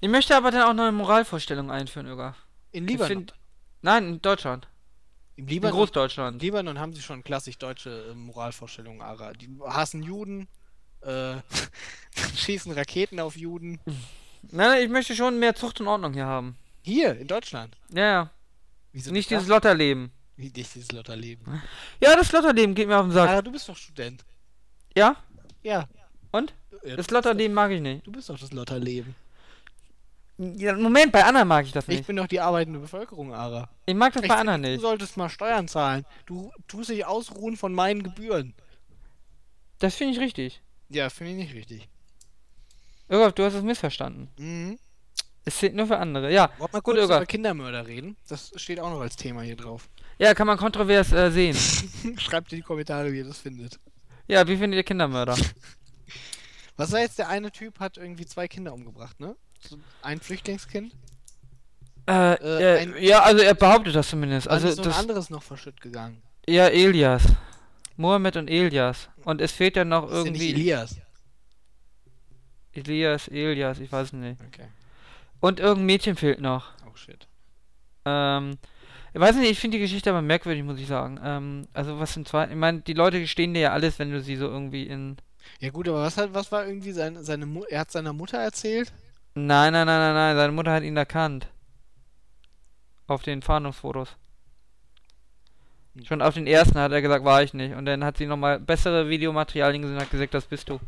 Ich 0.00 0.08
möchte 0.08 0.36
aber 0.36 0.50
dann 0.50 0.62
auch 0.68 0.74
neue 0.74 0.92
Moralvorstellungen 0.92 1.70
einführen, 1.70 2.06
Öger. 2.06 2.34
In 2.72 2.84
Ich 2.84 2.90
Libanon. 2.92 3.08
find- 3.08 3.34
Nein, 3.80 4.06
in 4.08 4.22
Deutschland. 4.22 4.68
Im 5.36 5.44
In 5.44 5.50
Libanon, 5.50 5.76
Großdeutschland. 5.78 6.42
Libanon 6.42 6.78
haben 6.78 6.92
sie 6.92 7.00
schon 7.00 7.22
klassisch 7.24 7.56
deutsche 7.58 8.08
äh, 8.10 8.14
Moralvorstellungen, 8.14 9.00
Ara. 9.00 9.32
Die 9.32 9.48
hassen 9.66 10.02
Juden, 10.02 10.46
äh, 11.02 11.36
schießen 12.36 12.72
Raketen 12.72 13.20
auf 13.20 13.36
Juden. 13.36 13.80
Nein, 13.86 14.68
nein, 14.70 14.82
ich 14.84 14.90
möchte 14.90 15.14
schon 15.14 15.38
mehr 15.38 15.54
Zucht 15.54 15.80
und 15.80 15.88
Ordnung 15.88 16.12
hier 16.12 16.26
haben. 16.26 16.56
Hier, 16.82 17.18
in 17.18 17.26
Deutschland. 17.28 17.76
Ja, 17.90 18.02
ja. 18.04 18.30
Wieso 18.92 19.10
Nicht 19.12 19.30
dieses 19.30 19.48
Lotterleben. 19.48 20.10
Wie 20.36 20.44
nicht 20.50 20.56
dieses 20.74 20.92
Lotterleben. 20.92 21.62
Ja, 22.00 22.14
das 22.16 22.30
Lotterleben 22.32 22.74
geht 22.74 22.86
mir 22.88 22.96
auf 22.98 23.06
den 23.06 23.12
Sack. 23.12 23.28
Ara, 23.28 23.42
du 23.42 23.50
bist 23.50 23.68
doch 23.68 23.76
Student. 23.76 24.24
Ja? 24.96 25.16
Ja. 25.62 25.88
Und? 26.30 26.54
Ja, 26.84 26.96
Das 26.96 27.10
Lotterleben 27.10 27.54
mag 27.54 27.70
ich 27.72 27.80
nicht. 27.80 28.06
Du 28.06 28.12
bist 28.12 28.28
doch 28.30 28.38
das 28.38 28.52
Lotterleben. 28.52 29.14
Ja, 30.38 30.74
Moment, 30.76 31.10
bei 31.10 31.24
anderen 31.24 31.48
mag 31.48 31.66
ich 31.66 31.72
das 31.72 31.84
Ich 31.88 31.96
nicht. 31.98 32.06
bin 32.06 32.14
doch 32.14 32.28
die 32.28 32.38
arbeitende 32.40 32.78
Bevölkerung, 32.78 33.34
Ara. 33.34 33.68
Ich 33.86 33.94
mag 33.96 34.12
das 34.12 34.22
Ich 34.22 34.28
bei 34.28 34.36
anderen 34.36 34.62
Du 34.62 34.68
nicht. 34.68 34.80
solltest 34.80 35.16
mal 35.16 35.28
Steuern 35.28 35.66
zahlen. 35.66 36.04
Du 36.26 36.52
tust 36.68 36.90
dich 36.90 37.04
ausruhen 37.04 37.56
von 37.56 37.72
meinen 37.74 38.04
Gebühren. 38.04 38.54
Das 39.80 39.96
finde 39.96 40.14
ich 40.14 40.20
richtig. 40.20 40.62
Ja, 40.88 41.10
finde 41.10 41.32
ich 41.32 41.38
nicht 41.38 41.54
richtig. 41.54 41.88
Irgolf, 43.08 43.32
du 43.32 43.44
hast 43.44 43.54
es 43.54 43.62
missverstanden. 43.64 44.28
Mhm. 44.38 44.78
Es 45.48 45.56
zählt 45.56 45.74
nur 45.74 45.86
für 45.86 45.96
andere. 45.96 46.30
Ja, 46.30 46.50
mal 46.58 46.66
Gut, 46.68 46.82
kurz 46.84 47.04
über 47.04 47.24
Kindermörder 47.24 47.86
reden? 47.86 48.16
Das 48.28 48.52
steht 48.56 48.78
auch 48.80 48.90
noch 48.90 49.00
als 49.00 49.16
Thema 49.16 49.40
hier 49.40 49.56
drauf. 49.56 49.88
ja, 50.18 50.34
kann 50.34 50.46
man 50.46 50.58
kontrovers 50.58 51.10
äh, 51.12 51.30
sehen. 51.30 51.56
Schreibt 52.18 52.52
in 52.52 52.58
die 52.58 52.62
Kommentare, 52.62 53.10
wie 53.12 53.18
ihr 53.18 53.24
das 53.24 53.38
findet. 53.38 53.80
Ja, 54.26 54.46
wie 54.46 54.58
findet 54.58 54.76
ihr 54.76 54.84
Kindermörder? 54.84 55.36
Was 56.76 56.92
war 56.92 57.00
jetzt 57.00 57.18
der 57.18 57.28
eine 57.28 57.50
Typ, 57.50 57.80
hat 57.80 57.96
irgendwie 57.96 58.26
zwei 58.26 58.46
Kinder 58.46 58.74
umgebracht, 58.74 59.18
ne? 59.18 59.34
So 59.66 59.78
ein 60.02 60.20
Flüchtlingskind? 60.20 60.92
Äh, 62.06 62.34
Äh, 62.34 62.36
äh, 62.36 62.78
ein- 62.80 62.94
ja, 63.02 63.22
also 63.22 63.42
er 63.42 63.54
behauptet 63.54 63.94
das 63.96 64.10
zumindest. 64.10 64.48
Also 64.48 64.68
ist 64.68 64.76
so 64.76 64.82
ein 64.82 64.88
das, 64.88 64.98
anderes 64.98 65.30
noch 65.30 65.42
verschütt 65.42 65.80
gegangen. 65.80 66.22
ja, 66.46 66.66
Elias. 66.68 67.22
Mohammed 67.96 68.36
und 68.36 68.48
Elias. 68.48 69.08
Und 69.24 69.40
es 69.40 69.52
fehlt 69.52 69.76
ja 69.76 69.84
noch 69.84 70.08
Das 70.10 70.18
ist 70.18 70.26
irgendwie 70.26 70.50
Elias. 70.50 70.96
Elias, 72.72 73.28
Elias, 73.28 73.80
ich 73.80 73.90
weiß 73.90 74.12
nicht. 74.12 74.40
Okay. 74.46 74.68
Und 75.40 75.60
irgendein 75.60 75.86
Mädchen 75.86 76.16
fehlt 76.16 76.40
noch. 76.40 76.72
Oh 76.86 76.96
shit. 76.96 77.26
Ähm, 78.04 78.58
ich 79.14 79.20
weiß 79.20 79.36
nicht, 79.36 79.50
ich 79.50 79.58
finde 79.58 79.76
die 79.76 79.82
Geschichte 79.82 80.10
aber 80.10 80.22
merkwürdig, 80.22 80.62
muss 80.64 80.78
ich 80.78 80.86
sagen. 80.86 81.18
Ähm, 81.22 81.68
also 81.72 81.98
was 81.98 82.14
sind 82.14 82.28
zwei, 82.28 82.48
ich 82.48 82.56
meine, 82.56 82.80
die 82.80 82.92
Leute 82.92 83.20
gestehen 83.20 83.54
dir 83.54 83.60
ja 83.60 83.72
alles, 83.72 83.98
wenn 83.98 84.10
du 84.10 84.20
sie 84.20 84.36
so 84.36 84.46
irgendwie 84.46 84.84
in... 84.84 85.16
Ja 85.60 85.70
gut, 85.70 85.88
aber 85.88 86.02
was 86.02 86.16
hat, 86.16 86.34
was 86.34 86.52
war 86.52 86.66
irgendwie 86.66 86.92
seine, 86.92 87.24
seine 87.24 87.46
Mu 87.46 87.62
er 87.68 87.80
hat 87.80 87.90
seiner 87.90 88.12
Mutter 88.12 88.38
erzählt? 88.38 88.92
Nein, 89.34 89.72
nein, 89.72 89.86
nein, 89.86 90.00
nein, 90.00 90.14
nein, 90.14 90.36
seine 90.36 90.52
Mutter 90.52 90.72
hat 90.72 90.82
ihn 90.82 90.96
erkannt. 90.96 91.48
Auf 93.06 93.22
den 93.22 93.40
Fahndungsfotos. 93.40 94.16
Hm. 95.94 96.04
Schon 96.04 96.22
auf 96.22 96.34
den 96.34 96.46
ersten 96.46 96.78
hat 96.78 96.92
er 96.92 97.02
gesagt, 97.02 97.24
war 97.24 97.42
ich 97.42 97.54
nicht. 97.54 97.74
Und 97.74 97.86
dann 97.86 98.04
hat 98.04 98.18
sie 98.18 98.26
nochmal 98.26 98.60
bessere 98.60 99.08
Videomaterialien 99.08 99.82
gesehen 99.82 99.96
und 99.96 100.02
hat 100.02 100.10
gesagt, 100.10 100.34
das 100.34 100.46
bist 100.46 100.68
du. 100.68 100.80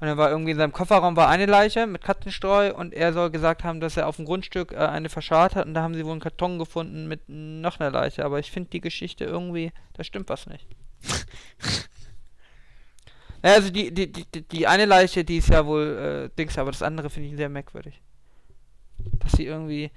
Und 0.00 0.08
dann 0.08 0.18
war 0.18 0.30
irgendwie 0.30 0.50
in 0.52 0.56
seinem 0.58 0.72
Kofferraum 0.72 1.16
war 1.16 1.28
eine 1.28 1.46
Leiche 1.46 1.86
mit 1.86 2.02
Katzenstreu 2.02 2.74
und 2.74 2.92
er 2.92 3.12
soll 3.12 3.30
gesagt 3.30 3.64
haben, 3.64 3.80
dass 3.80 3.96
er 3.96 4.06
auf 4.06 4.16
dem 4.16 4.24
Grundstück 4.26 4.72
äh, 4.72 4.76
eine 4.76 5.08
verscharrt 5.08 5.54
hat 5.56 5.66
und 5.66 5.74
da 5.74 5.82
haben 5.82 5.94
sie 5.94 6.04
wohl 6.04 6.12
einen 6.12 6.20
Karton 6.20 6.58
gefunden 6.58 7.06
mit 7.08 7.22
noch 7.28 7.80
einer 7.80 7.90
Leiche. 7.90 8.24
Aber 8.24 8.38
ich 8.38 8.50
finde 8.50 8.70
die 8.70 8.80
Geschichte 8.80 9.24
irgendwie, 9.24 9.72
da 9.94 10.04
stimmt 10.04 10.28
was 10.28 10.46
nicht. 10.46 10.66
naja, 13.42 13.56
also 13.56 13.70
die, 13.70 13.92
die, 13.92 14.10
die, 14.10 14.42
die- 14.42 14.66
eine 14.66 14.84
Leiche, 14.86 15.24
die 15.24 15.38
ist 15.38 15.48
ja 15.48 15.64
wohl 15.66 16.30
äh, 16.32 16.36
Dings, 16.36 16.58
aber 16.58 16.70
das 16.70 16.82
andere 16.82 17.10
finde 17.10 17.28
ich 17.30 17.36
sehr 17.36 17.48
merkwürdig. 17.48 18.00
Dass 19.20 19.32
sie 19.32 19.44
irgendwie. 19.46 19.90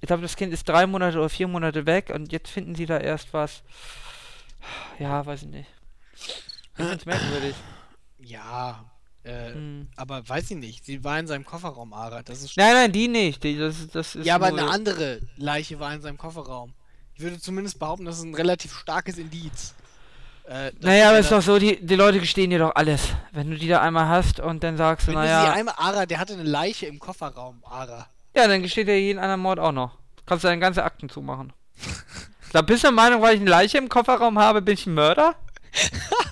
Ich 0.00 0.06
glaube, 0.06 0.22
das 0.22 0.36
Kind 0.36 0.52
ist 0.52 0.68
drei 0.68 0.86
Monate 0.86 1.18
oder 1.18 1.28
vier 1.28 1.48
Monate 1.48 1.86
weg 1.86 2.10
und 2.14 2.32
jetzt 2.32 2.50
finden 2.50 2.74
sie 2.74 2.86
da 2.86 2.98
erst 2.98 3.32
was. 3.34 3.62
Ja, 4.98 5.24
weiß 5.24 5.42
ich 5.42 5.48
nicht. 5.48 5.68
Ich 6.78 6.84
finde 6.84 7.04
merkwürdig. 7.06 7.54
Ja. 8.18 8.89
Äh, 9.22 9.52
Hm. 9.52 9.88
aber 9.96 10.26
weiß 10.26 10.50
ich 10.50 10.56
nicht. 10.56 10.84
Sie 10.84 11.04
war 11.04 11.18
in 11.18 11.26
seinem 11.26 11.44
Kofferraum, 11.44 11.92
Ara. 11.92 12.22
Das 12.22 12.42
ist 12.42 12.56
Nein, 12.56 12.72
nein, 12.72 12.92
die 12.92 13.06
nicht. 13.08 13.44
Die, 13.44 13.58
das, 13.58 13.86
das 13.88 14.14
ist 14.14 14.24
Ja, 14.26 14.36
aber 14.36 14.46
eine 14.46 14.68
andere 14.70 15.20
Leiche 15.36 15.78
war 15.78 15.92
in 15.92 16.00
seinem 16.00 16.16
Kofferraum. 16.16 16.72
Ich 17.14 17.20
würde 17.20 17.38
zumindest 17.38 17.78
behaupten, 17.78 18.06
das 18.06 18.16
ist 18.18 18.24
ein 18.24 18.34
relativ 18.34 18.74
starkes 18.74 19.18
Indiz. 19.18 19.74
Äh, 20.48 20.72
Naja, 20.80 21.04
er 21.04 21.08
aber 21.10 21.18
ist 21.18 21.30
doch 21.30 21.42
so, 21.42 21.58
die, 21.58 21.84
die 21.84 21.94
Leute 21.96 22.18
gestehen 22.18 22.48
dir 22.48 22.58
doch 22.58 22.74
alles. 22.74 23.08
Wenn 23.32 23.50
du 23.50 23.58
die 23.58 23.68
da 23.68 23.82
einmal 23.82 24.08
hast 24.08 24.40
und 24.40 24.64
dann 24.64 24.78
sagst 24.78 25.06
du, 25.06 25.12
Wenn 25.12 25.18
du 25.20 25.26
sie 25.26 25.28
naja, 25.28 25.52
einmal, 25.52 25.74
Ara, 25.76 26.06
der 26.06 26.18
hatte 26.18 26.32
eine 26.32 26.42
Leiche 26.44 26.86
im 26.86 26.98
Kofferraum, 26.98 27.62
Ara. 27.64 28.06
ja, 28.34 28.48
dann 28.48 28.62
gesteht 28.62 28.88
dir 28.88 28.98
jeden 28.98 29.18
anderen 29.18 29.42
Mord 29.42 29.58
auch 29.58 29.72
noch. 29.72 29.98
Kannst 30.24 30.44
deine 30.44 30.58
ganze 30.60 30.82
Akten 30.82 31.10
zumachen. 31.10 31.52
Da 32.52 32.62
bist 32.62 32.82
du 32.84 32.88
der 32.88 32.92
Meinung, 32.94 33.20
weil 33.22 33.34
ich 33.34 33.40
eine 33.42 33.50
Leiche 33.50 33.76
im 33.78 33.88
Kofferraum 33.90 34.38
habe, 34.38 34.62
bin 34.62 34.74
ich 34.74 34.86
ein 34.86 34.94
Mörder? 34.94 35.36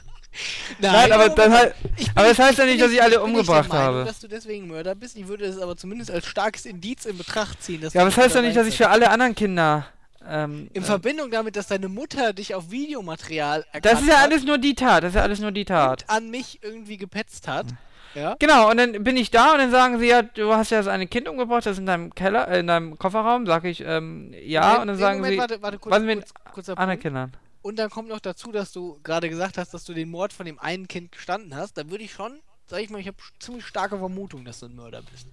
Nein, 0.79 1.13
aber 1.13 1.29
das 1.29 1.49
heißt- 1.53 1.73
ich 1.97 2.07
bin 2.07 2.17
aber 2.17 2.29
das 2.29 2.39
heißt 2.39 2.59
ja 2.59 2.65
ich 2.65 2.73
nicht, 2.73 2.83
dass 2.83 2.93
ich 2.93 3.03
alle 3.03 3.23
umgebracht 3.23 3.69
Meinung, 3.69 3.85
habe. 3.85 4.05
dass 4.05 4.21
du 4.21 4.29
deswegen 4.29 4.69
Mörder 4.69 4.95
bist. 4.95 5.17
Ich 5.17 5.29
würde 5.29 5.45
es 5.45 5.59
aber 5.59 5.77
zumindest 5.77 6.11
als 6.11 6.27
starkes 6.27 6.67
Indiz 6.67 7.05
in 7.07 7.19
Betracht 7.19 7.63
ziehen. 7.63 7.81
Dass 7.81 7.95
Ja, 7.95 8.03
aber 8.03 8.11
das 8.11 8.17
heißt 8.19 8.29
doch 8.31 8.35
dabei 8.37 8.47
nicht, 8.49 8.57
dass 8.57 8.67
ich 8.67 8.77
für 8.77 8.89
alle 8.89 9.11
anderen 9.11 9.35
Kinder. 9.35 9.87
Ähm, 10.29 10.69
In 10.75 10.83
äh, 10.83 10.85
Verbindung 10.85 11.31
damit, 11.31 11.57
dass 11.57 11.69
deine 11.69 11.89
Mutter 11.89 12.33
dich 12.33 12.55
auf 12.55 12.71
Videomaterial 12.71 13.65
erkannt 13.73 13.85
das 13.85 14.03
ist 14.03 14.09
ja 14.09 14.17
alles 14.17 14.45
nur 14.45 14.59
die 14.59 14.75
Tat. 14.75 15.03
Das 15.03 15.11
ist 15.11 15.17
ja 15.17 15.23
alles 15.23 15.41
nur 15.41 15.53
die 15.53 15.65
Tat. 15.65 16.05
an 16.09 16.31
mich 16.31 16.59
irgendwie 16.63 16.97
gepetzt 16.99 17.49
hat. 17.49 17.67
Ja? 18.15 18.37
Genau, 18.39 18.71
und 18.71 18.79
dann 18.79 19.05
bin 19.05 19.17
ich 19.17 19.31
da 19.31 19.53
und 19.53 19.59
dann 19.59 19.71
sagen 19.71 19.99
sie, 19.99 20.09
ja, 20.09 20.23
du 20.23 20.53
hast 20.55 20.71
ja 20.71 20.79
das 20.79 20.89
eine 20.89 21.07
Kind 21.07 21.29
umgebracht, 21.29 21.67
das 21.67 21.73
ist 21.75 21.79
in 21.79 21.87
deinem 21.87 22.15
Keller, 22.15 22.49
äh, 22.49 22.61
in 22.61 22.67
deinem 22.67 22.99
Kofferraum. 22.99 23.47
Sag 23.47 23.65
ich, 23.65 23.83
ähm, 23.85 24.35
ja, 24.45 24.61
Moment, 24.63 24.81
und 24.81 24.87
dann 24.89 24.97
nee, 24.97 25.01
sagen 25.03 25.17
Moment, 25.19 25.33
sie, 25.35 25.39
warte, 25.39 25.63
warte, 25.63 25.79
kurz, 25.79 25.95
was 25.95 26.03
mit 26.03 26.19
kurz, 26.21 26.35
kurzer 26.55 26.73
anderen 26.79 26.99
Punkt. 26.99 27.03
Kindern. 27.03 27.33
Und 27.63 27.79
dann 27.79 27.91
kommt 27.91 28.09
noch 28.09 28.21
dazu, 28.21 28.53
dass 28.53 28.73
du 28.73 29.01
gerade 29.03 29.29
gesagt 29.29 29.59
hast, 29.59 29.75
dass 29.75 29.85
du 29.85 29.95
den 29.95 30.11
Mord 30.11 30.33
von 30.33 30.47
dem 30.47 30.59
einen 30.59 30.89
Kind 30.89 31.13
gestanden 31.13 31.55
hast. 31.55 31.77
Da 31.77 31.91
würde 31.91 32.05
ich 32.05 32.13
schon, 32.13 32.39
sag 32.67 32.81
ich 32.81 32.91
mal, 32.91 33.01
ich 33.01 33.09
habe 33.09 33.17
ziemlich 33.41 33.67
starke 33.67 33.99
Vermutung, 33.99 34.45
dass 34.45 34.61
du 34.61 34.67
ein 34.67 34.77
Mörder 34.77 35.03
bist. 35.11 35.27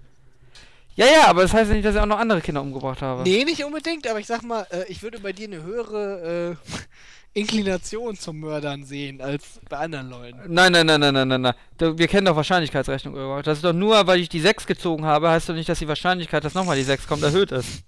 Ja, 0.96 1.06
ja, 1.06 1.28
aber 1.28 1.42
das 1.42 1.54
heißt 1.54 1.70
ja 1.70 1.76
nicht, 1.76 1.86
dass 1.86 1.96
ich 1.96 2.02
auch 2.02 2.06
noch 2.06 2.20
andere 2.20 2.42
Kinder 2.42 2.62
umgebracht 2.62 3.02
habe. 3.02 3.24
Nee, 3.24 3.44
nicht 3.44 3.64
unbedingt, 3.64 4.08
aber 4.08 4.20
ich 4.20 4.28
sag 4.28 4.44
mal, 4.44 4.66
äh, 4.72 4.86
ich 4.88 5.04
würde 5.04 5.20
bei 5.20 5.34
dir 5.34 5.48
eine 5.48 5.62
höhere 5.62 6.56
äh, 6.56 6.56
Inklination 7.40 8.16
zum 8.16 8.40
Mördern 8.40 8.86
sehen 8.86 9.20
als 9.20 9.60
bei 9.70 9.78
anderen 9.78 10.10
Leuten. 10.10 10.40
Nein, 10.48 10.72
nein, 10.72 10.86
nein, 10.86 11.02
nein, 11.02 11.14
nein, 11.14 11.28
nein, 11.28 11.42
nein. 11.42 11.98
Wir 11.98 12.08
kennen 12.08 12.26
doch 12.26 12.38
Wahrscheinlichkeitsrechnung, 12.38 13.14
Irga. 13.14 13.42
Das 13.42 13.58
ist 13.58 13.66
doch 13.66 13.74
nur, 13.74 14.08
weil 14.08 14.22
ich 14.22 14.30
die 14.30 14.40
6 14.40 14.66
gezogen 14.66 15.04
habe, 15.04 15.30
heißt 15.30 15.50
doch 15.50 15.54
nicht, 15.54 15.68
dass 15.68 15.80
die 15.80 15.88
Wahrscheinlichkeit, 15.90 16.46
dass 16.46 16.54
nochmal 16.54 16.78
die 16.78 16.84
6 16.84 17.08
kommt, 17.08 17.24
erhöht 17.24 17.52
ist. 17.52 17.84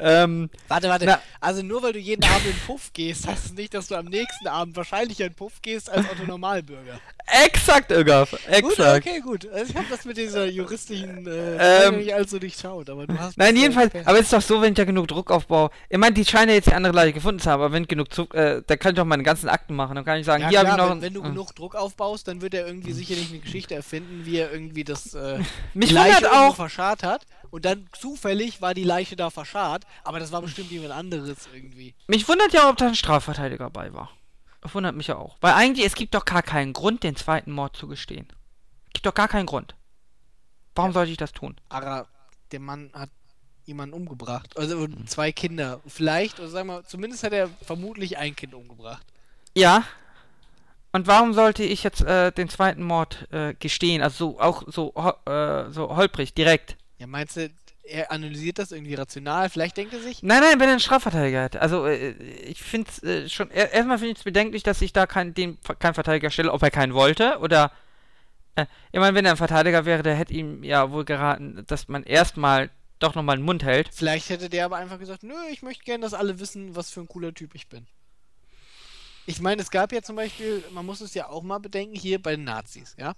Ähm, 0.00 0.50
Warte, 0.68 0.88
warte. 0.88 1.04
Na- 1.06 1.20
Also 1.40 1.62
nur 1.62 1.82
weil 1.82 1.92
du 1.92 1.98
jeden 1.98 2.24
Abend 2.24 2.46
in 2.46 2.52
den 2.52 2.60
Puff 2.66 2.92
gehst, 2.92 3.26
heißt 3.26 3.46
es 3.46 3.52
nicht, 3.54 3.74
dass 3.74 3.88
du 3.88 3.94
am 3.96 4.06
nächsten 4.06 4.46
Abend 4.48 4.76
wahrscheinlicher 4.76 5.24
in 5.26 5.30
den 5.32 5.36
Puff 5.36 5.60
gehst 5.62 5.90
als 5.90 6.08
Otto 6.10 6.24
Normalbürger. 6.26 7.00
Exakt. 7.44 7.88
Gut, 7.88 8.06
Exakt. 8.48 9.06
okay, 9.06 9.20
gut. 9.20 9.48
Also 9.50 9.70
ich 9.70 9.76
habe 9.76 9.86
das 9.90 10.04
mit 10.04 10.16
dieser 10.16 10.46
juristischen 10.46 11.26
Ähm, 11.26 11.58
ähm, 11.58 11.96
nicht 11.98 12.14
allzu 12.14 12.38
durchschaut, 12.38 12.90
aber 12.90 13.06
du 13.06 13.18
hast. 13.18 13.36
Nein, 13.38 13.56
jedenfalls, 13.56 13.92
aber 14.04 14.18
es 14.18 14.24
ist 14.24 14.32
doch 14.32 14.42
so, 14.42 14.60
wenn 14.60 14.70
ich 14.72 14.76
da 14.76 14.84
genug 14.84 15.08
Druck 15.08 15.30
aufbaue. 15.30 15.70
Ich 15.88 15.98
meine, 15.98 16.14
die 16.14 16.24
scheinen 16.24 16.54
jetzt 16.54 16.68
die 16.68 16.74
andere 16.74 16.92
Leiche 16.92 17.14
gefunden 17.14 17.40
zu 17.40 17.50
haben, 17.50 17.62
aber 17.62 17.72
wenn 17.72 17.86
genug 17.86 18.10
Druck, 18.10 18.34
äh, 18.34 18.62
dann 18.66 18.78
kann 18.78 18.92
ich 18.92 18.96
doch 18.96 19.04
meine 19.04 19.22
ganzen 19.22 19.48
Akten 19.48 19.74
machen. 19.74 19.94
Dann 19.96 20.04
kann 20.04 20.18
ich 20.18 20.26
sagen, 20.26 20.42
Ja, 20.42 20.48
hier 20.48 20.58
habe 20.60 20.70
ich 20.70 20.76
noch. 20.76 20.90
wenn, 20.90 21.02
wenn 21.02 21.14
du 21.14 21.20
äh. 21.20 21.28
genug 21.28 21.54
Druck 21.54 21.74
aufbaust, 21.74 22.28
dann 22.28 22.40
wird 22.42 22.54
er 22.54 22.66
irgendwie 22.66 22.92
sicherlich 22.92 23.30
eine 23.30 23.40
Geschichte 23.40 23.74
erfinden, 23.74 24.22
wie 24.24 24.38
er 24.38 24.52
irgendwie 24.52 24.84
das 24.84 25.14
äh, 25.14 25.38
Mich 25.74 25.90
Leiche 25.90 26.32
auch, 26.32 26.56
verscharrt 26.56 27.02
hat 27.02 27.26
und 27.50 27.64
dann 27.64 27.86
zufällig 27.98 28.62
war 28.62 28.74
die 28.74 28.84
Leiche 28.84 29.16
da 29.16 29.30
verscharrt, 29.30 29.84
aber 30.04 30.20
das 30.20 30.32
war 30.32 30.42
bestimmt 30.42 30.70
jemand 30.70 30.92
anderes 30.92 31.48
irgendwie. 31.52 31.94
mich 32.06 32.28
wundert 32.28 32.52
ja, 32.52 32.68
ob 32.68 32.76
da 32.76 32.86
ein 32.86 32.94
Strafverteidiger 32.94 33.64
dabei 33.64 33.92
war. 33.92 34.10
Das 34.60 34.74
wundert 34.74 34.94
mich 34.94 35.06
ja 35.06 35.16
auch. 35.16 35.36
Weil 35.40 35.54
eigentlich, 35.54 35.86
es 35.86 35.94
gibt 35.94 36.14
doch 36.14 36.24
gar 36.24 36.42
keinen 36.42 36.72
Grund, 36.72 37.02
den 37.02 37.16
zweiten 37.16 37.50
Mord 37.52 37.76
zu 37.76 37.86
gestehen. 37.88 38.28
Gibt 38.92 39.06
doch 39.06 39.14
gar 39.14 39.28
keinen 39.28 39.46
Grund. 39.46 39.74
Warum 40.74 40.90
Ja. 40.90 40.94
sollte 40.94 41.10
ich 41.12 41.16
das 41.16 41.32
tun? 41.32 41.56
Aber 41.68 42.06
der 42.52 42.60
Mann 42.60 42.90
hat 42.92 43.10
jemanden 43.64 43.94
umgebracht, 43.94 44.56
also 44.58 44.86
zwei 45.06 45.30
Kinder, 45.32 45.80
vielleicht, 45.86 46.40
oder 46.40 46.48
sagen 46.48 46.68
wir, 46.68 46.84
zumindest 46.84 47.22
hat 47.22 47.32
er 47.32 47.48
vermutlich 47.62 48.18
ein 48.18 48.34
Kind 48.34 48.52
umgebracht. 48.54 49.06
Ja. 49.56 49.84
Und 50.92 51.06
warum 51.06 51.34
sollte 51.34 51.62
ich 51.62 51.84
jetzt 51.84 52.00
äh, 52.02 52.32
den 52.32 52.48
zweiten 52.48 52.82
Mord 52.82 53.28
äh, 53.32 53.54
gestehen? 53.54 54.02
Also 54.02 54.32
so, 54.32 54.40
auch 54.40 54.64
so, 54.66 54.92
ho 54.96 55.30
äh, 55.30 55.70
so 55.70 55.94
holprig, 55.94 56.34
direkt. 56.34 56.76
Ja, 56.98 57.06
meinst 57.06 57.36
du, 57.36 57.48
er 57.82 58.12
analysiert 58.12 58.58
das 58.58 58.72
irgendwie 58.72 58.94
rational? 58.94 59.50
Vielleicht 59.50 59.76
denkt 59.76 59.92
er 59.92 60.00
sich, 60.00 60.22
Nein, 60.22 60.40
nein, 60.40 60.60
wenn 60.60 60.68
er 60.68 60.72
einen 60.72 60.80
Strafverteidiger 60.80 61.42
hat. 61.42 61.56
Also 61.56 61.86
äh, 61.86 62.10
ich 62.10 62.62
finde 62.62 62.90
es 62.90 63.02
äh, 63.02 63.28
schon, 63.28 63.50
er, 63.50 63.72
erstmal 63.72 63.98
finde 63.98 64.12
ich 64.12 64.18
es 64.18 64.24
bedenklich, 64.24 64.62
dass 64.62 64.80
ich 64.82 64.92
da 64.92 65.06
kein, 65.06 65.34
den, 65.34 65.58
keinen 65.78 65.94
Verteidiger 65.94 66.30
stelle, 66.30 66.52
ob 66.52 66.62
er 66.62 66.70
keinen 66.70 66.94
wollte 66.94 67.38
oder. 67.40 67.72
Äh, 68.56 68.66
ich 68.92 69.00
meine, 69.00 69.14
wenn 69.14 69.24
er 69.24 69.32
ein 69.32 69.36
Verteidiger 69.36 69.84
wäre, 69.84 70.02
der 70.02 70.14
hätte 70.14 70.34
ihm 70.34 70.62
ja 70.64 70.90
wohl 70.90 71.04
geraten, 71.04 71.64
dass 71.66 71.88
man 71.88 72.02
erstmal 72.02 72.70
doch 72.98 73.14
nochmal 73.14 73.36
den 73.36 73.44
Mund 73.44 73.64
hält. 73.64 73.90
vielleicht 73.92 74.28
hätte 74.28 74.48
der 74.48 74.66
aber 74.66 74.76
einfach 74.76 74.98
gesagt, 74.98 75.22
nö, 75.22 75.34
ich 75.50 75.62
möchte 75.62 75.84
gerne, 75.84 76.02
dass 76.02 76.14
alle 76.14 76.38
wissen, 76.38 76.76
was 76.76 76.90
für 76.90 77.00
ein 77.00 77.08
cooler 77.08 77.32
Typ 77.32 77.54
ich 77.54 77.68
bin. 77.68 77.86
Ich 79.26 79.40
meine, 79.40 79.62
es 79.62 79.70
gab 79.70 79.92
ja 79.92 80.02
zum 80.02 80.16
Beispiel, 80.16 80.62
man 80.72 80.84
muss 80.84 81.00
es 81.00 81.14
ja 81.14 81.28
auch 81.28 81.42
mal 81.42 81.58
bedenken, 81.58 81.94
hier 81.94 82.20
bei 82.20 82.36
den 82.36 82.44
Nazis, 82.44 82.94
ja? 82.98 83.14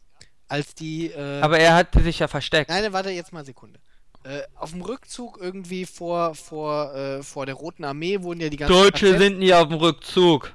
Als 0.49 0.75
die. 0.75 1.07
Äh, 1.07 1.41
Aber 1.41 1.59
er 1.59 1.75
hat 1.75 1.95
sich 1.95 2.19
ja 2.19 2.29
versteckt. 2.29 2.69
Nein, 2.69 2.93
warte 2.93 3.11
jetzt 3.11 3.33
mal 3.33 3.41
eine 3.41 3.47
Sekunde. 3.47 3.81
Äh, 4.25 4.43
auf 4.55 4.71
dem 4.71 4.83
Rückzug 4.83 5.39
irgendwie 5.41 5.85
vor, 5.85 6.35
vor, 6.35 6.95
äh, 6.95 7.23
vor 7.23 7.47
der 7.47 7.57
Roten 7.57 7.85
Armee 7.85 8.23
wurden 8.23 8.41
ja 8.41 8.49
die 8.49 8.57
ganzen. 8.57 8.73
Deutsche 8.73 9.13
KZ 9.13 9.19
sind 9.19 9.39
nie 9.39 9.53
auf 9.53 9.69
dem 9.69 9.79
Rückzug. 9.79 10.53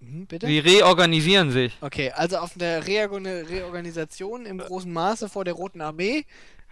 Hm, 0.00 0.26
bitte? 0.26 0.46
Sie 0.46 0.58
reorganisieren 0.58 1.50
sich. 1.50 1.72
Okay, 1.80 2.10
also 2.10 2.36
auf 2.38 2.52
der 2.54 2.86
Reorgan 2.86 3.26
Reorganisation 3.26 4.44
im 4.44 4.58
großen 4.58 4.92
Maße 4.92 5.28
vor 5.28 5.44
der 5.44 5.54
Roten 5.54 5.80
Armee 5.80 6.24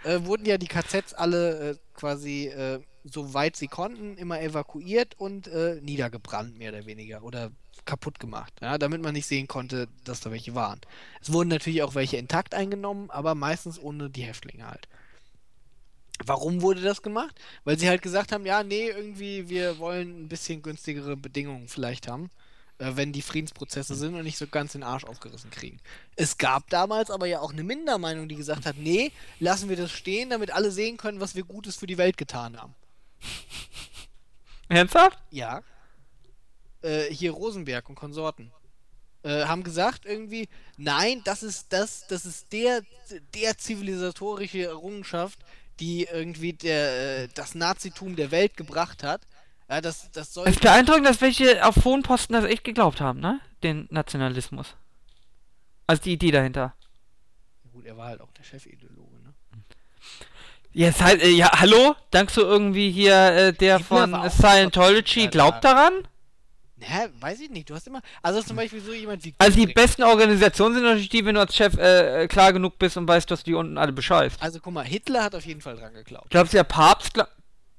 äh, 0.05 0.21
wurden 0.25 0.45
ja 0.45 0.59
die 0.59 0.69
KZs 0.69 1.15
alle 1.15 1.71
äh, 1.71 1.75
quasi, 1.95 2.49
äh, 2.49 2.81
soweit 3.05 3.57
sie 3.57 3.69
konnten, 3.69 4.16
immer 4.16 4.41
evakuiert 4.41 5.15
und 5.19 5.49
äh, 5.49 5.81
niedergebrannt, 5.81 6.59
mehr 6.59 6.73
oder 6.73 6.85
weniger. 6.85 7.23
Oder 7.23 7.51
kaputt 7.85 8.19
gemacht, 8.19 8.53
ja, 8.61 8.79
damit 8.79 9.03
man 9.03 9.15
nicht 9.15 9.27
sehen 9.27 9.47
konnte, 9.47 9.89
dass 10.05 10.21
da 10.21 10.31
welche 10.31 10.55
waren. 10.55 10.81
Es 11.21 11.33
wurden 11.33 11.49
natürlich 11.49 11.83
auch 11.83 11.95
welche 11.95 12.16
intakt 12.16 12.55
eingenommen, 12.55 13.11
aber 13.11 13.35
meistens 13.35 13.79
ohne 13.79 14.11
die 14.11 14.23
Häftlinge 14.23 14.69
halt. 14.69 14.89
Warum 16.24 16.62
wurde 16.62 16.81
das 16.81 17.03
gemacht? 17.03 17.39
Weil 17.65 17.78
sie 17.78 17.89
halt 17.89 18.03
gesagt 18.03 18.32
haben, 18.32 18.47
ja, 18.47 18.62
nee, 18.62 18.89
irgendwie, 18.89 19.49
wir 19.49 19.78
wollen 19.78 20.24
ein 20.24 20.28
bisschen 20.28 20.62
günstigere 20.62 21.16
Bedingungen 21.16 21.66
vielleicht 21.69 22.07
haben, 22.07 22.31
äh, 22.78 22.93
wenn 22.95 23.12
die 23.12 23.23
Friedensprozesse 23.23 23.95
sind 23.95 24.15
und 24.15 24.23
nicht 24.23 24.39
so 24.39 24.47
ganz 24.47 24.73
den 24.73 24.85
Arsch 24.85 25.05
aufgerissen 25.05 25.51
kriegen. 25.51 25.81
Es 26.15 26.39
gab 26.39 26.70
damals 26.70 27.11
aber 27.11 27.27
ja 27.27 27.41
auch 27.41 27.53
eine 27.53 27.65
Mindermeinung, 27.65 28.28
die 28.28 28.36
gesagt 28.36 28.65
hat, 28.65 28.77
nee, 28.78 29.11
lassen 29.41 29.69
wir 29.69 29.77
das 29.77 29.91
stehen, 29.91 30.31
damit 30.31 30.53
alle 30.53 30.70
sehen 30.70 30.97
können, 30.97 31.20
was 31.20 31.35
wir 31.35 31.45
Gutes 31.45 31.77
für 31.77 31.86
die 31.86 31.99
Welt 31.99 32.16
getan 32.16 32.61
haben. 32.61 32.74
Ernsthaft? 34.69 35.19
Ja. 35.31 35.62
Äh, 36.82 37.12
hier 37.12 37.32
Rosenberg 37.32 37.89
und 37.89 37.97
Konsorten. 37.97 38.53
Äh, 39.24 39.47
haben 39.47 39.62
gesagt 39.62 40.05
irgendwie, 40.05 40.49
nein, 40.77 41.23
das 41.24 41.43
ist 41.43 41.73
das, 41.73 42.07
das 42.09 42.27
ist 42.27 42.53
der, 42.53 42.82
der 43.35 43.57
zivilisatorische 43.57 44.65
Errungenschaft, 44.65 45.39
die 45.81 46.05
irgendwie 46.11 46.53
der, 46.53 47.23
äh, 47.25 47.29
das 47.35 47.55
Nazitum 47.55 48.17
der 48.17 48.31
Welt 48.31 48.57
gebracht 48.57 49.03
hat. 49.03 49.23
Ja, 49.69 49.81
das, 49.81 50.11
das 50.13 50.33
soll. 50.35 50.47
Es 50.47 50.55
ist 50.55 50.61
beeindruckend, 50.63 51.07
dass 51.07 51.21
welche 51.21 51.65
auf 51.67 51.85
hohen 51.85 52.03
Posten 52.03 52.35
das 52.35 52.45
echt 52.45 52.65
geglaubt 52.65 53.01
haben, 53.01 53.21
ne? 53.21 53.41
Den 53.63 53.87
Nationalismus. 53.91 54.75
Also 55.87 56.03
die 56.03 56.13
Idee 56.13 56.31
dahinter. 56.31 56.75
Gut, 57.73 57.87
er 57.87 57.97
war 57.97 58.09
halt 58.09 58.21
auch 58.21 58.31
der 58.33 58.45
Chefideologe, 58.45 59.17
ne? 59.23 59.35
Jetzt 60.73 61.03
halt, 61.03 61.23
äh, 61.23 61.29
ja, 61.31 61.51
hallo? 61.61 61.95
Dankst 62.11 62.37
du 62.37 62.43
irgendwie 62.43 62.91
hier, 62.91 63.15
äh, 63.15 63.53
der 63.53 63.81
von 63.81 64.29
Scientology 64.31 65.25
Ja, 65.25 65.31
glaubt 65.31 65.65
da- 65.65 65.75
daran? 65.75 65.93
Hä, 66.86 67.09
weiß 67.20 67.40
ich 67.40 67.51
nicht. 67.51 67.70
Du 67.70 67.74
hast 67.74 67.86
immer. 67.86 68.01
Also 68.23 68.43
zum 68.43 68.56
Beispiel 68.56 68.81
so 68.81 68.93
jemand 68.93 69.24
wie. 69.24 69.35
Also 69.39 69.59
die 69.59 69.73
besten 69.73 70.02
Organisationen 70.02 70.74
sind 70.74 70.85
natürlich 70.85 71.09
die, 71.09 71.24
wenn 71.24 71.35
du 71.35 71.40
als 71.40 71.56
Chef 71.56 71.77
äh, 71.77 72.24
äh, 72.24 72.28
klar 72.28 72.52
genug 72.52 72.78
bist 72.78 72.97
und 72.97 73.09
weißt, 73.09 73.31
dass 73.31 73.43
die 73.43 73.55
unten 73.55 73.78
alle 73.78 73.93
bescheißt. 73.93 74.43
Also 74.43 74.61
guck 74.61 74.73
mal, 74.73 74.85
Hitler 74.85 75.24
hat 75.24 75.35
auf 75.35 75.47
jeden 75.47 75.61
Fall 75.61 75.77
dran 75.77 75.94
geglaubt. 75.94 76.31
Glaubst 76.31 76.52
du, 76.52 76.59
der 76.59 76.65
Papst, 76.65 77.15
glaub... 77.15 77.28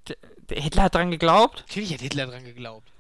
der, 0.08 0.18
Hitler 0.62 0.84
hat 0.84 0.96
dran 0.96 1.12
geglaubt? 1.12 1.64
Natürlich 1.68 1.94
hat 1.94 2.02
Hitler 2.02 2.28
dran 2.28 2.44
geglaubt. 2.44 2.92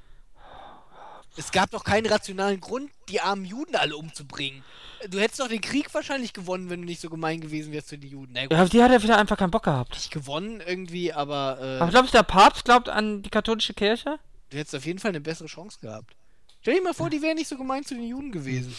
Es 1.37 1.51
gab 1.51 1.71
doch 1.71 1.83
keinen 1.83 2.05
rationalen 2.05 2.61
Grund, 2.61 2.89
die 3.09 3.19
armen 3.19 3.43
Juden 3.43 3.75
alle 3.75 3.97
umzubringen. 3.97 4.63
Du 5.09 5.19
hättest 5.19 5.41
doch 5.41 5.49
den 5.49 5.59
Krieg 5.59 5.93
wahrscheinlich 5.93 6.31
gewonnen, 6.31 6.69
wenn 6.69 6.81
du 6.81 6.85
nicht 6.85 7.01
so 7.01 7.09
gemein 7.09 7.41
gewesen 7.41 7.73
wärst 7.73 7.89
zu 7.89 7.97
den 7.97 8.09
Juden. 8.09 8.31
Na 8.33 8.43
Ja, 8.49 8.63
auf 8.63 8.69
die 8.69 8.81
hat 8.81 8.91
er 8.91 9.03
wieder 9.03 9.17
einfach 9.17 9.37
keinen 9.37 9.51
Bock 9.51 9.63
gehabt. 9.63 9.93
nicht 9.93 10.11
gewonnen 10.11 10.61
irgendwie, 10.65 11.11
aber, 11.11 11.57
äh, 11.61 11.79
Aber 11.79 11.91
glaubst 11.91 12.13
du, 12.13 12.17
der 12.17 12.23
Papst 12.23 12.63
glaubt 12.63 12.87
an 12.87 13.21
die 13.21 13.29
katholische 13.29 13.73
Kirche? 13.73 14.17
Du 14.49 14.57
hättest 14.57 14.75
auf 14.75 14.85
jeden 14.85 14.99
Fall 14.99 15.09
eine 15.09 15.21
bessere 15.21 15.47
Chance 15.47 15.79
gehabt. 15.81 16.15
Stell 16.61 16.75
dir 16.75 16.81
mal 16.81 16.93
vor, 16.93 17.09
die 17.09 17.21
wären 17.21 17.35
nicht 17.35 17.47
so 17.47 17.57
gemein 17.57 17.83
zu 17.83 17.93
den 17.93 18.07
Juden 18.07 18.31
gewesen. 18.31 18.73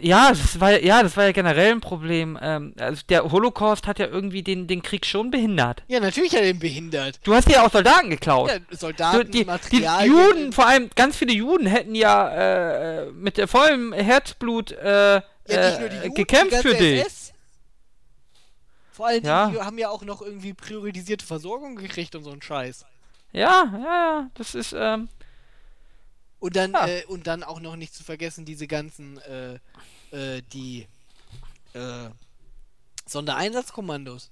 Ja, 0.00 0.28
das 0.30 0.60
war 0.60 0.80
ja, 0.80 1.02
das 1.02 1.16
war 1.16 1.24
ja 1.24 1.32
generell 1.32 1.72
ein 1.72 1.80
Problem. 1.80 2.38
Ähm, 2.40 2.74
also 2.78 3.02
der 3.08 3.30
Holocaust 3.30 3.88
hat 3.88 3.98
ja 3.98 4.06
irgendwie 4.06 4.42
den, 4.42 4.68
den 4.68 4.82
Krieg 4.82 5.04
schon 5.04 5.32
behindert. 5.32 5.82
Ja, 5.88 5.98
natürlich 5.98 6.32
hat 6.32 6.42
er 6.42 6.50
ihn 6.50 6.60
behindert. 6.60 7.18
Du 7.24 7.34
hast 7.34 7.48
ja 7.50 7.66
auch 7.66 7.72
Soldaten 7.72 8.10
geklaut. 8.10 8.50
Ja, 8.50 8.76
Soldaten, 8.76 9.30
die, 9.32 9.40
die 9.40 9.44
Materialien. 9.44 10.12
Juden, 10.12 10.52
vor 10.52 10.68
allem 10.68 10.90
ganz 10.94 11.16
viele 11.16 11.32
Juden, 11.32 11.66
hätten 11.66 11.96
ja 11.96 13.00
äh, 13.00 13.10
mit 13.10 13.38
vollem 13.50 13.92
Herzblut 13.92 14.70
äh, 14.70 15.14
ja, 15.14 15.22
die 15.48 15.52
äh, 15.52 16.02
Juden, 16.02 16.14
gekämpft 16.14 16.52
die 16.58 16.68
für 16.68 16.74
dich. 16.74 17.04
SS. 17.04 17.32
Vor 18.92 19.08
allem, 19.08 19.22
die 19.22 19.28
haben 19.28 19.78
ja 19.78 19.88
auch 19.88 20.02
noch 20.02 20.22
irgendwie 20.22 20.52
priorisierte 20.52 21.26
Versorgung 21.26 21.74
gekriegt 21.74 22.14
und 22.14 22.22
so 22.22 22.30
ein 22.30 22.42
Scheiß. 22.42 22.84
Ja, 23.32 23.64
ja, 23.72 23.78
ja, 23.78 24.30
das 24.34 24.54
ist, 24.54 24.74
ähm, 24.76 25.08
Und 26.38 26.56
dann, 26.56 26.72
Ja. 26.72 26.86
äh, 26.88 27.04
und 27.06 27.26
dann 27.28 27.42
auch 27.44 27.60
noch 27.60 27.76
nicht 27.76 27.94
zu 27.94 28.02
vergessen, 28.04 28.44
diese 28.44 28.66
ganzen, 28.66 29.18
äh, 29.22 29.54
äh, 30.10 30.42
die, 30.52 30.86
äh, 31.72 32.08
Sondereinsatzkommandos 33.06 34.30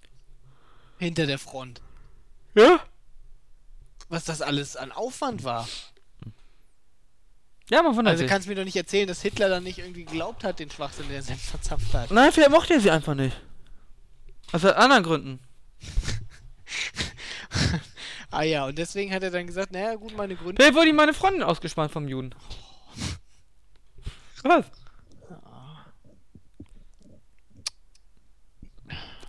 hinter 0.98 1.27
der 1.27 1.39
Front. 1.39 1.81
ja? 2.55 2.81
Was 4.09 4.24
das 4.24 4.43
alles 4.43 4.77
an 4.77 4.90
Aufwand 4.90 5.44
war. 5.44 5.68
Ja, 7.70 7.81
man 7.85 7.94
wundert 7.94 8.10
Also 8.12 8.22
sich. 8.22 8.28
kannst 8.28 8.47
du 8.47 8.51
mir 8.51 8.56
doch 8.56 8.64
nicht 8.64 8.74
erzählen, 8.74 9.06
dass 9.06 9.22
Hitler 9.22 9.48
dann 9.48 9.62
nicht 9.62 9.78
irgendwie 9.78 10.05
geglaubt 10.05 10.43
hat, 10.43 10.59
den 10.59 10.68
Schwachsinn, 10.68 11.06
der 11.06 11.18
er 11.18 11.22
selbst 11.22 11.47
verzapft 11.51 11.94
hat. 11.94 12.10
Nein, 12.10 12.32
vielleicht 12.32 12.51
mochte 12.51 12.74
er 12.74 12.81
sie 12.81 12.90
einfach 12.90 13.14
nicht. 13.14 13.40
Aus 14.51 14.64
anderen 14.64 15.05
Gründen. 15.05 15.39
ah 18.31 18.43
ja, 18.43 18.66
und 18.66 18.78
deswegen 18.78 19.12
hat 19.12 19.23
er 19.23 19.31
dann 19.31 19.47
gesagt, 19.47 19.73
naja, 19.73 19.94
gut, 19.94 20.16
meine 20.16 20.36
Gründe. 20.36 20.57
Vielleicht 20.57 20.74
wurde 20.74 20.90
ihm 20.90 20.97
meine 20.97 21.15
Freundin 21.15 21.43
ausgespannt 21.43 21.93
vom 21.93 22.09
Juden. 22.09 22.35
Was? 24.43 24.66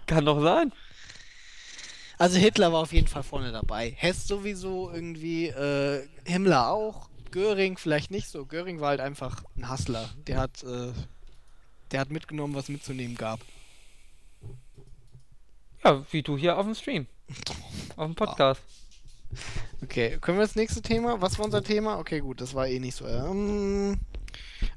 Kann 0.06 0.26
doch 0.26 0.42
sein. 0.42 0.72
Also 2.18 2.38
Hitler 2.38 2.72
war 2.72 2.82
auf 2.82 2.94
jeden 2.94 3.08
Fall 3.08 3.24
vorne 3.24 3.52
dabei. 3.52 3.94
Hess 3.98 4.28
sowieso 4.28 4.92
irgendwie, 4.92 5.48
äh, 5.48 6.08
Himmler 6.26 6.70
auch. 6.70 7.10
Göring 7.32 7.78
vielleicht 7.78 8.12
nicht 8.12 8.28
so. 8.28 8.46
Göring 8.46 8.82
war 8.82 8.90
halt 8.90 9.00
einfach 9.00 9.44
ein 9.56 9.72
Hustler. 9.72 10.10
Der 10.28 10.38
hat, 10.38 10.64
äh, 10.64 10.92
der 11.92 12.02
hat 12.02 12.12
mitgenommen, 12.12 12.54
was 12.54 12.68
mitzunehmen 12.68 13.16
gab. 13.16 13.40
Ja, 15.84 16.06
wie 16.12 16.22
du 16.22 16.38
hier 16.38 16.58
auf 16.58 16.66
dem 16.66 16.76
Stream. 16.76 17.08
Auf 17.96 18.06
dem 18.06 18.16
Podcast. 18.16 18.62
Okay, 19.84 20.18
können 20.22 20.38
wir 20.38 20.46
das 20.46 20.56
nächste 20.56 20.82
Thema? 20.82 21.22
Was 21.22 21.38
war 21.38 21.46
unser 21.46 21.64
Thema? 21.64 21.98
Okay, 22.00 22.20
gut, 22.20 22.42
das 22.42 22.54
war 22.54 22.68
eh 22.68 22.80
nicht 22.80 22.96
so. 22.96 23.06
Ähm, 23.06 24.00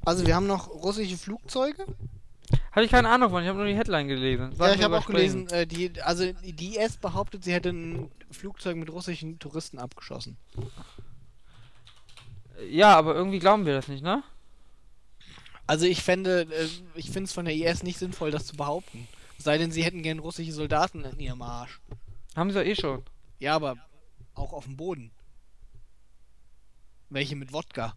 also 0.03 0.25
wir 0.25 0.35
haben 0.35 0.47
noch 0.47 0.69
russische 0.69 1.17
Flugzeuge. 1.17 1.85
Habe 2.71 2.85
ich 2.85 2.91
keine 2.91 3.09
Ahnung 3.09 3.29
von, 3.29 3.41
ich 3.41 3.49
habe 3.49 3.57
nur 3.57 3.67
die 3.67 3.75
Headline 3.75 4.07
gelesen. 4.07 4.53
Ja, 4.59 4.73
ich 4.73 4.83
habe 4.83 4.97
auch 4.97 5.05
gelesen, 5.05 5.47
äh, 5.49 5.65
die, 5.65 6.01
also 6.01 6.31
die 6.43 6.77
IS 6.77 6.97
behauptet, 6.97 7.43
sie 7.43 7.53
hätte 7.53 7.69
ein 7.69 8.11
Flugzeug 8.31 8.75
mit 8.75 8.91
russischen 8.91 9.39
Touristen 9.39 9.79
abgeschossen. 9.79 10.37
Ja, 12.69 12.95
aber 12.95 13.15
irgendwie 13.15 13.39
glauben 13.39 13.65
wir 13.65 13.73
das 13.73 13.87
nicht, 13.87 14.03
ne? 14.03 14.23
Also 15.67 15.85
ich 15.85 16.03
fände, 16.03 16.47
äh, 16.51 16.67
ich 16.95 17.09
finde 17.09 17.23
es 17.23 17.33
von 17.33 17.45
der 17.45 17.55
IS 17.55 17.83
nicht 17.83 17.97
sinnvoll, 17.97 18.31
das 18.31 18.45
zu 18.45 18.55
behaupten. 18.55 19.07
Sei 19.37 19.57
denn, 19.57 19.71
sie 19.71 19.83
hätten 19.83 20.03
gern 20.03 20.19
russische 20.19 20.51
Soldaten 20.51 21.03
in 21.03 21.19
ihrem 21.19 21.41
Arsch. 21.41 21.79
Haben 22.35 22.51
sie 22.51 22.59
doch 22.59 22.65
eh 22.65 22.75
schon. 22.75 23.03
Ja, 23.39 23.55
aber 23.55 23.77
auch 24.35 24.53
auf 24.53 24.65
dem 24.65 24.77
Boden. 24.77 25.11
Welche 27.09 27.35
mit 27.35 27.53
Wodka. 27.53 27.95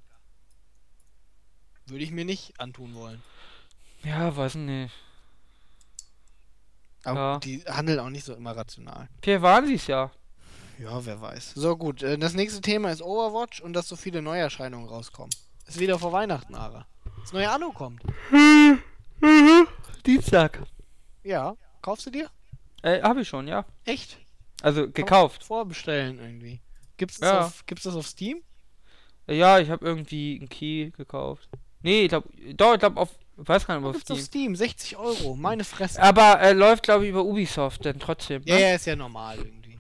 Würde 1.87 2.05
ich 2.05 2.11
mir 2.11 2.25
nicht 2.25 2.59
antun 2.61 2.95
wollen. 2.95 3.23
Ja, 4.05 4.37
weiß 4.37 4.57
nicht. 4.57 4.95
Aber 7.05 7.19
Ja. 7.21 7.39
die 7.39 7.63
handeln 7.65 7.99
auch 8.01 8.11
nicht 8.11 8.25
so 8.25 8.35
immer 8.35 8.57
rational. 8.57 9.09
Vielleicht 9.23 9.43
waren 9.43 9.67
sie 9.67 9.75
es 9.75 9.87
ja. 9.87 10.11
Ja, 10.79 11.05
wer 11.05 11.21
weiß. 11.21 11.53
So 11.55 11.77
gut, 11.77 12.03
äh, 12.03 12.19
das 12.19 12.35
nächste 12.35 12.61
Thema 12.61 12.91
ist 12.93 13.03
Overwatch 13.03 13.61
und 13.61 13.73
dass 13.73 13.89
so 13.89 13.97
viele 13.97 14.23
Neuerscheinungen 14.23 14.89
rauskommen. 14.89 15.31
Ist 15.67 15.81
wieder 15.81 15.99
vor 15.99 16.13
Weihnachten, 16.13 16.55
Ara. 16.55 16.87
Das 17.21 17.33
neue 17.33 17.51
Anno 17.51 17.73
kommt. 17.73 18.03
Dienstag. 20.07 20.63
Ja, 21.25 21.57
kaufst 21.83 22.07
du 22.07 22.11
dir? 22.11 22.31
Äh, 22.83 23.03
habe 23.03 23.23
ich 23.23 23.29
schon, 23.29 23.49
ja. 23.49 23.65
Echt? 23.85 24.19
Also 24.63 24.91
gekauft. 24.91 25.45
Vorbestellen 25.45 26.19
irgendwie. 26.19 26.61
Gibt's 26.97 27.19
das, 27.19 27.29
Ja. 27.31 27.41
auf, 27.47 27.67
gibt's 27.67 27.85
das 27.85 27.95
auf 27.95 28.07
Steam? 28.07 28.43
Ja, 29.29 29.59
ich 29.59 29.71
habe 29.71 29.85
irgendwie 29.87 30.37
einen 30.39 30.49
Key 30.49 30.91
gekauft. 30.91 31.49
Nee, 31.83 32.03
ich 32.03 32.09
glaube, 32.09 32.29
doch, 32.55 32.75
ich 32.75 32.81
glaube 32.81 33.01
auf, 33.01 33.11
ich 33.41 33.49
weiß 33.49 33.67
gar 33.67 33.79
nicht, 33.79 33.87
auf 33.87 33.95
Gibt's 33.95 34.11
auf 34.11 34.19
Steam. 34.21 34.57
Steam, 34.57 34.57
60 34.57 34.97
Euro, 34.97 35.37
meine 35.37 35.63
Fresse. 35.65 36.03
Aber 36.03 36.41
äh, 36.41 36.53
läuft, 36.53 36.83
glaube 36.85 37.05
ich, 37.05 37.11
über 37.11 37.23
Ubisoft, 37.25 37.85
denn 37.85 38.01
trotzdem. 38.01 38.43
Ja, 38.47 38.55
Ne? 38.57 38.61
ja, 38.63 38.75
ist 38.75 38.87
ja 38.87 38.97
normal 38.97 39.39
irgendwie. 39.39 39.79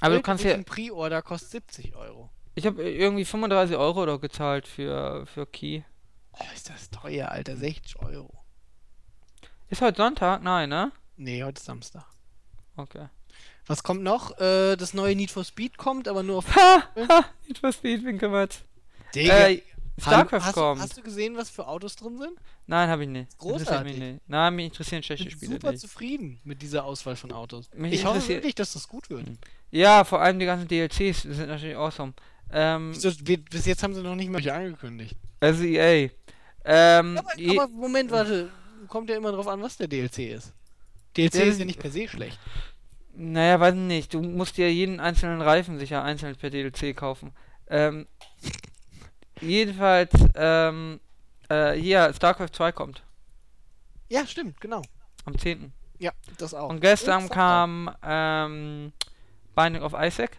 Aber 0.00 0.16
du 0.16 0.22
kannst 0.22 0.44
ja, 0.44 0.50
Edition 0.52 0.64
Pre-Order 0.90 1.22
kostet 1.22 1.50
70 1.72 1.96
Euro. 1.96 2.30
ich 2.54 2.66
habe 2.66 2.82
irgendwie 2.88 3.24
35 3.24 3.76
Euro 3.76 4.02
oder 4.02 4.18
gezahlt 4.18 4.68
für, 4.68 5.26
für 5.26 5.46
Key. 5.46 5.82
Oh, 6.32 6.44
ist 6.54 6.68
das 6.68 6.90
teuer, 6.90 7.30
Alter, 7.30 7.56
60 7.56 7.98
Euro. 8.00 8.44
Ist 9.70 9.80
heute 9.80 9.96
Sonntag? 9.96 10.42
Nein, 10.42 10.68
ne? 10.68 10.92
Nee, 11.16 11.42
heute 11.42 11.58
ist 11.58 11.64
Samstag. 11.64 12.04
Okay. 12.76 13.06
Was 13.66 13.82
kommt 13.82 14.02
noch? 14.02 14.38
Äh, 14.38 14.76
das 14.76 14.92
neue 14.94 15.16
Need 15.16 15.30
for 15.30 15.44
Speed 15.44 15.76
kommt, 15.78 16.06
aber 16.08 16.22
nur 16.22 16.38
auf. 16.38 16.54
Ha, 16.54 16.82
ha, 17.08 17.24
Need 17.46 17.58
for 17.58 17.72
Speed, 17.72 18.04
wen 18.04 18.18
kümmert's? 18.18 18.60
Digga, 19.14 19.48
äh, 19.48 19.62
StarCraft 20.00 20.40
hast, 20.44 20.56
du- 20.56 20.60
kommt. 20.60 20.80
hast 20.82 20.96
du 20.96 21.02
gesehen, 21.02 21.36
was 21.36 21.48
für 21.50 21.66
Autos 21.66 21.94
drin 21.96 22.18
sind? 22.18 22.32
Nein, 22.66 22.88
habe 22.88 23.04
ich 23.04 23.08
nicht. 23.08 23.38
Großartig. 23.38 23.92
Mich 23.96 24.02
nicht. 24.12 24.20
Nein, 24.28 24.54
mich 24.56 24.66
interessieren 24.66 25.02
schlechte 25.02 25.28
Ich 25.28 25.30
bin 25.34 25.38
Spiele 25.38 25.52
super 25.54 25.70
nicht. 25.70 25.80
zufrieden 25.80 26.40
mit 26.44 26.60
dieser 26.62 26.84
Auswahl 26.84 27.14
von 27.16 27.30
Autos. 27.32 27.70
Mich 27.74 27.92
ich 27.94 28.04
hoffe 28.04 28.26
wirklich, 28.28 28.54
dass 28.54 28.72
das 28.72 28.88
gut 28.88 29.08
wird. 29.08 29.26
Ja, 29.70 30.04
vor 30.04 30.20
allem 30.20 30.38
die 30.38 30.46
ganzen 30.46 30.66
DLCs 30.68 31.22
sind 31.22 31.46
natürlich 31.48 31.76
awesome. 31.76 32.12
Ähm, 32.52 32.92
Bis 33.50 33.66
jetzt 33.66 33.82
haben 33.82 33.94
sie 33.94 34.02
noch 34.02 34.14
nicht 34.14 34.30
mal 34.30 34.46
angekündigt. 34.50 35.16
also 35.40 35.62
EA. 35.64 36.10
Ähm, 36.66 37.18
Aber, 37.18 37.38
je- 37.38 37.58
aber 37.58 37.68
Moment, 37.68 38.10
warte. 38.10 38.50
Kommt 38.88 39.08
ja 39.10 39.16
immer 39.16 39.32
drauf 39.32 39.48
an, 39.48 39.62
was 39.62 39.76
der 39.76 39.88
DLC 39.88 40.32
ist. 40.34 40.52
DLC 41.16 41.32
Der- 41.38 41.44
ist 41.46 41.58
ja 41.58 41.64
nicht 41.64 41.78
per 41.80 41.90
se 41.90 42.06
schlecht. 42.08 42.38
Naja, 43.16 43.60
weiß 43.60 43.74
nicht. 43.74 44.12
Du 44.14 44.20
musst 44.22 44.56
dir 44.56 44.72
jeden 44.72 45.00
einzelnen 45.00 45.40
Reifen 45.40 45.78
sicher 45.78 46.02
einzeln 46.02 46.36
per 46.36 46.50
DLC 46.50 46.96
kaufen. 46.96 47.32
Ähm, 47.68 48.06
jedenfalls, 49.40 50.10
ähm, 50.34 51.00
äh, 51.48 51.72
hier, 51.72 52.12
StarCraft 52.12 52.50
2 52.52 52.72
kommt. 52.72 53.02
Ja, 54.08 54.26
stimmt, 54.26 54.60
genau. 54.60 54.82
Am 55.24 55.38
10. 55.38 55.72
Ja, 55.98 56.12
das 56.38 56.54
auch. 56.54 56.68
Und 56.68 56.80
gestern 56.80 57.28
kam, 57.28 57.90
ähm, 58.02 58.92
Binding 59.54 59.82
of 59.82 59.94
Isaac. 59.98 60.38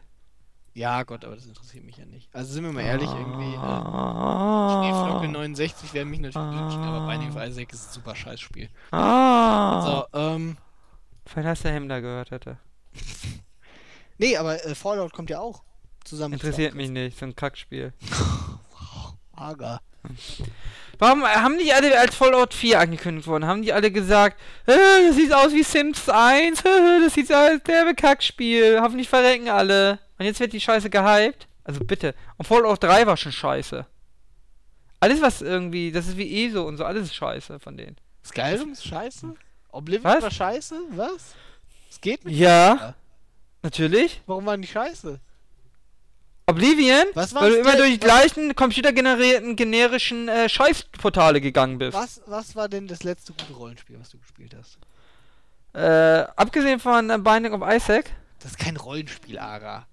Ja, 0.73 1.03
Gott, 1.03 1.23
aber 1.23 1.35
das 1.35 1.45
interessiert 1.45 1.85
mich 1.85 1.95
ja 1.95 2.05
nicht. 2.05 2.27
Also 2.35 2.51
sind 2.53 2.65
wir 2.65 2.73
mal 2.73 2.81
ehrlich, 2.81 3.09
irgendwie. 3.09 3.53
Äh, 3.53 3.57
Ah. 3.57 4.81
Schneeflocke 4.83 5.29
69 5.29 5.93
wäre 5.93 6.03
mich 6.05 6.19
natürlich 6.19 6.51
wünschen, 6.59 6.83
aber 6.83 7.07
Binding 7.07 7.29
of 7.29 7.37
Isaac 7.41 7.71
ist 7.71 7.87
ein 7.89 7.93
super 7.93 8.13
scheiß 8.15 8.41
Spiel. 8.41 8.69
Ah. 8.91 9.81
So, 10.11 10.19
ähm. 10.19 10.57
Vielleicht 11.25 11.47
hast 11.47 11.65
du 11.65 11.69
Hemder 11.69 12.01
gehört 12.01 12.31
hätte. 12.31 12.57
Nee, 14.17 14.37
aber 14.37 14.63
äh, 14.65 14.75
Fallout 14.75 15.11
kommt 15.11 15.29
ja 15.29 15.41
auch. 15.41 15.63
Zusammen 16.05 16.35
Interessiert 16.35 16.73
mich 16.73 16.89
nicht, 16.89 17.19
so 17.19 17.25
ein 17.25 17.35
Kackspiel. 17.35 17.91
Aga. 19.35 19.81
Warum 20.99 21.23
äh, 21.23 21.27
haben 21.27 21.57
die 21.57 21.73
alle 21.73 21.99
als 21.99 22.15
Fallout 22.15 22.53
4 22.53 22.79
angekündigt 22.79 23.27
worden? 23.27 23.45
Haben 23.45 23.61
die 23.61 23.73
alle 23.73 23.91
gesagt, 23.91 24.39
äh, 24.67 24.73
das 25.07 25.15
sieht 25.15 25.33
aus 25.33 25.51
wie 25.51 25.63
Sims 25.63 26.07
1, 26.07 26.59
äh, 26.59 26.63
das 27.03 27.13
sieht 27.13 27.33
aus 27.33 27.51
wie 27.53 27.59
derbe 27.59 27.95
Kackspiel, 27.95 28.79
hoffentlich 28.81 29.09
verrecken 29.09 29.49
alle. 29.49 29.99
Und 30.17 30.25
jetzt 30.25 30.39
wird 30.39 30.53
die 30.53 30.61
Scheiße 30.61 30.89
gehypt? 30.89 31.47
Also 31.63 31.81
bitte. 31.83 32.15
Und 32.37 32.45
Fallout 32.45 32.83
3 32.83 33.07
war 33.07 33.17
schon 33.17 33.31
scheiße. 33.31 33.85
Alles 34.99 35.21
was 35.21 35.41
irgendwie, 35.41 35.91
das 35.91 36.07
ist 36.07 36.17
wie 36.17 36.45
ESO 36.45 36.63
und 36.65 36.77
so, 36.77 36.85
alles 36.85 37.07
ist 37.07 37.15
scheiße 37.15 37.59
von 37.59 37.75
denen. 37.75 37.97
Skyrim 38.23 38.71
ist 38.71 38.87
scheiße? 38.87 39.35
Oblivion 39.75 40.03
Was? 40.13 40.23
war 40.23 40.31
scheiße? 40.31 40.75
Was? 40.91 41.35
Es 41.89 42.01
geht 42.01 42.25
nicht. 42.25 42.37
Ja. 42.37 42.95
Natürlich. 43.61 44.21
Warum 44.25 44.45
waren 44.45 44.61
die 44.61 44.67
scheiße? 44.67 45.19
Oblivion, 46.47 47.05
Was 47.15 47.33
weil 47.33 47.49
du 47.51 47.57
immer 47.57 47.75
durch 47.75 47.93
die 47.93 47.99
gleichen 47.99 48.55
computergenerierten 48.55 49.55
generischen 49.55 50.27
äh, 50.29 50.47
Scheißportale 50.47 51.41
gegangen 51.41 51.79
bist. 51.79 51.93
Was, 51.97 52.21
was 52.27 52.55
war 52.55 52.69
denn 52.69 52.87
das 52.87 53.03
letzte 53.03 53.33
gute 53.33 53.53
Rollenspiel, 53.53 53.99
was 53.99 54.09
du 54.09 54.19
gespielt 54.19 54.55
hast? 54.55 54.77
Äh, 55.73 56.27
abgesehen 56.35 56.79
von 56.79 57.09
äh, 57.09 57.17
Binding 57.17 57.53
of 57.53 57.61
Isaac, 57.67 58.11
Das 58.39 58.51
ist 58.51 58.59
kein 58.59 58.77
Rollenspiel, 58.77 59.39
Ara. 59.39 59.87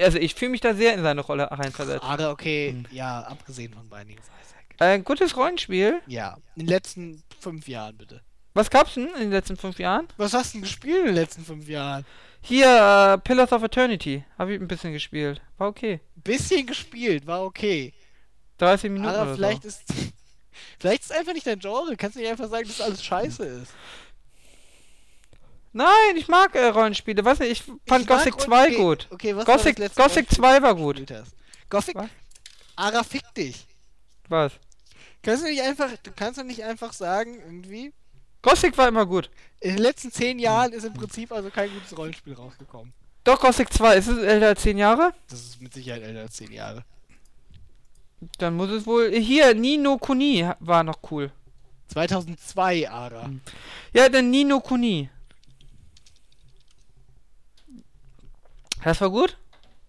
also 0.00 0.16
ich 0.18 0.34
fühle 0.34 0.52
mich 0.52 0.62
da 0.62 0.74
sehr 0.74 0.94
in 0.94 1.02
seine 1.02 1.20
Rolle 1.20 1.50
reinversetzt. 1.50 2.02
Ara, 2.02 2.30
okay, 2.30 2.70
Hm. 2.70 2.86
ja, 2.90 3.20
abgesehen 3.20 3.74
von 3.74 3.86
Binding 3.90 4.18
of 4.18 4.24
Isaac. 4.42 4.64
Äh, 4.80 4.94
ein 4.94 5.04
gutes 5.04 5.36
Rollenspiel. 5.36 6.00
Ja, 6.06 6.38
in 6.56 6.60
den 6.62 6.68
letzten 6.68 7.22
fünf 7.40 7.68
Jahren 7.68 7.98
bitte. 7.98 8.22
Was 8.54 8.68
gab's 8.70 8.94
denn 8.94 9.06
in 9.14 9.20
den 9.20 9.30
letzten 9.30 9.56
fünf 9.56 9.78
Jahren? 9.78 10.08
Was 10.16 10.34
hast 10.34 10.52
du 10.54 10.58
denn 10.58 10.62
gespielt 10.62 11.00
in 11.00 11.06
den 11.06 11.14
letzten 11.14 11.44
fünf 11.44 11.68
Jahren? 11.68 12.04
Hier, 12.42 12.66
äh, 12.66 13.18
Pillars 13.18 13.52
of 13.52 13.62
Eternity. 13.62 14.24
Habe 14.38 14.54
ich 14.54 14.60
ein 14.60 14.66
bisschen 14.68 14.92
gespielt. 14.92 15.40
War 15.58 15.68
okay. 15.68 16.00
Bisschen 16.16 16.66
gespielt, 16.66 17.26
war 17.26 17.44
okay. 17.44 17.92
30 18.58 18.90
Minuten 18.90 19.14
Aber 19.14 19.34
vielleicht 19.34 19.62
so. 19.62 19.68
ist. 19.68 19.82
Vielleicht 20.78 21.02
ist 21.02 21.12
einfach 21.12 21.32
nicht 21.32 21.46
dein 21.46 21.58
Genre. 21.60 21.96
Kannst 21.96 22.16
du 22.16 22.20
nicht 22.20 22.30
einfach 22.30 22.48
sagen, 22.50 22.66
dass 22.68 22.80
alles 22.82 23.02
scheiße 23.02 23.44
ist. 23.44 23.72
Nein, 25.72 26.16
ich 26.16 26.28
mag 26.28 26.54
äh, 26.54 26.66
Rollenspiele. 26.66 27.24
Weiß 27.24 27.38
nicht, 27.38 27.52
ich 27.52 27.62
fand 27.86 28.02
Ich 28.02 28.06
Gothic 28.08 28.34
Rollen- 28.34 28.44
2 28.44 28.66
okay, 28.66 28.76
gut. 28.76 29.08
Okay, 29.10 29.36
was 29.36 29.46
war 29.46 29.56
Gothic, 29.56 29.76
das 29.76 29.84
letzte 29.86 30.02
Gothic 30.02 30.16
Rollenspiel, 30.16 30.36
2 30.38 30.62
war 30.62 30.74
das 30.74 30.82
gut. 30.82 31.14
Gothic. 31.70 31.94
Was? 31.94 32.08
Ara, 32.76 33.04
fick 33.04 33.34
dich. 33.34 33.66
Was? 34.28 34.52
Kannst 35.22 35.44
du 35.44 35.48
nicht 35.48 35.62
einfach. 35.62 35.90
Du 36.02 36.10
kannst 36.14 36.38
doch 36.40 36.44
nicht 36.44 36.64
einfach 36.64 36.92
sagen, 36.92 37.38
irgendwie. 37.40 37.92
Gothic 38.42 38.76
war 38.78 38.88
immer 38.88 39.06
gut. 39.06 39.30
In 39.60 39.76
den 39.76 39.82
letzten 39.82 40.10
zehn 40.10 40.38
Jahren 40.38 40.72
ist 40.72 40.84
im 40.84 40.94
Prinzip 40.94 41.32
also 41.32 41.50
kein 41.50 41.70
gutes 41.70 41.96
Rollenspiel 41.96 42.34
rausgekommen. 42.34 42.92
Doch, 43.24 43.38
Gothic 43.38 43.72
2. 43.72 43.96
Ist 43.96 44.06
es 44.06 44.18
älter 44.18 44.48
als 44.48 44.62
10 44.62 44.78
Jahre? 44.78 45.12
Das 45.28 45.40
ist 45.40 45.60
mit 45.60 45.74
Sicherheit 45.74 46.02
älter 46.02 46.20
als 46.20 46.32
zehn 46.32 46.52
Jahre. 46.52 46.84
Dann 48.38 48.54
muss 48.54 48.70
es 48.70 48.86
wohl. 48.86 49.12
Hier, 49.12 49.54
Nino 49.54 49.98
Kuni 49.98 50.48
war 50.60 50.82
noch 50.82 50.98
cool. 51.10 51.30
2002, 51.88 52.88
Ara. 52.88 53.24
Hm. 53.24 53.40
Ja, 53.92 54.08
dann 54.08 54.30
Nino 54.30 54.60
Kuni. 54.60 55.10
Das 58.82 59.00
war 59.00 59.10
gut? 59.10 59.36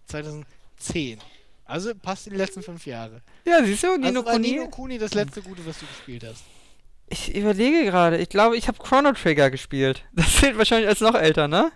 2010. 0.06 1.18
Also 1.64 1.94
passt 1.94 2.26
in 2.26 2.32
die 2.32 2.38
letzten 2.38 2.62
fünf 2.62 2.84
Jahre. 2.84 3.22
Ja, 3.46 3.64
siehst 3.64 3.82
du, 3.82 3.96
Nino 3.96 4.06
also 4.08 4.24
war 4.26 4.32
Kuni. 4.34 4.50
Nino 4.50 4.68
Kuni 4.68 4.98
das 4.98 5.14
letzte 5.14 5.42
gute, 5.42 5.64
was 5.64 5.78
du 5.78 5.86
gespielt 5.86 6.24
hast. 6.24 6.42
Ich 7.12 7.34
überlege 7.34 7.84
gerade. 7.84 8.16
Ich 8.16 8.30
glaube, 8.30 8.56
ich 8.56 8.68
habe 8.68 8.78
Chrono 8.78 9.12
Trigger 9.12 9.50
gespielt. 9.50 10.02
Das 10.14 10.36
zählt 10.36 10.56
wahrscheinlich 10.56 10.88
als 10.88 11.00
noch 11.00 11.14
älter, 11.14 11.46
ne? 11.46 11.70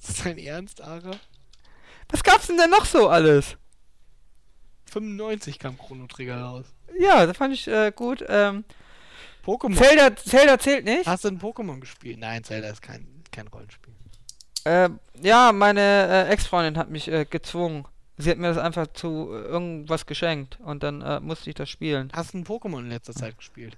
Ist 0.00 0.08
das 0.08 0.24
dein 0.24 0.38
Ernst, 0.38 0.80
Ara? 0.80 1.12
Was 2.08 2.24
gab's 2.24 2.48
denn 2.48 2.56
denn 2.56 2.70
noch 2.70 2.84
so 2.84 3.08
alles? 3.08 3.56
95 4.86 5.60
kam 5.60 5.78
Chrono 5.78 6.08
Trigger 6.08 6.40
raus. 6.40 6.66
Ja, 6.98 7.24
das 7.24 7.36
fand 7.36 7.54
ich 7.54 7.68
äh, 7.68 7.92
gut. 7.94 8.24
Ähm, 8.28 8.64
Pokémon. 9.46 9.76
Zelda, 9.76 10.16
Zelda 10.16 10.58
zählt 10.58 10.84
nicht. 10.84 11.06
Hast 11.06 11.24
du 11.24 11.28
ein 11.28 11.40
Pokémon 11.40 11.78
gespielt? 11.78 12.18
Nein, 12.18 12.42
Zelda 12.42 12.68
ist 12.68 12.82
kein, 12.82 13.06
kein 13.30 13.46
Rollenspiel. 13.46 13.94
Äh, 14.64 14.90
ja, 15.22 15.52
meine 15.52 15.80
äh, 15.80 16.32
Ex-Freundin 16.32 16.76
hat 16.76 16.90
mich 16.90 17.06
äh, 17.06 17.26
gezwungen. 17.26 17.86
Sie 18.18 18.28
hat 18.28 18.38
mir 18.38 18.48
das 18.48 18.58
einfach 18.58 18.88
zu 18.88 19.28
äh, 19.32 19.42
irgendwas 19.42 20.04
geschenkt 20.06 20.58
und 20.64 20.82
dann 20.82 21.00
äh, 21.00 21.20
musste 21.20 21.48
ich 21.48 21.54
das 21.54 21.70
spielen. 21.70 22.10
Hast 22.12 22.34
du 22.34 22.38
ein 22.38 22.44
Pokémon 22.44 22.80
in 22.80 22.88
letzter 22.88 23.14
Zeit 23.14 23.38
gespielt? 23.38 23.76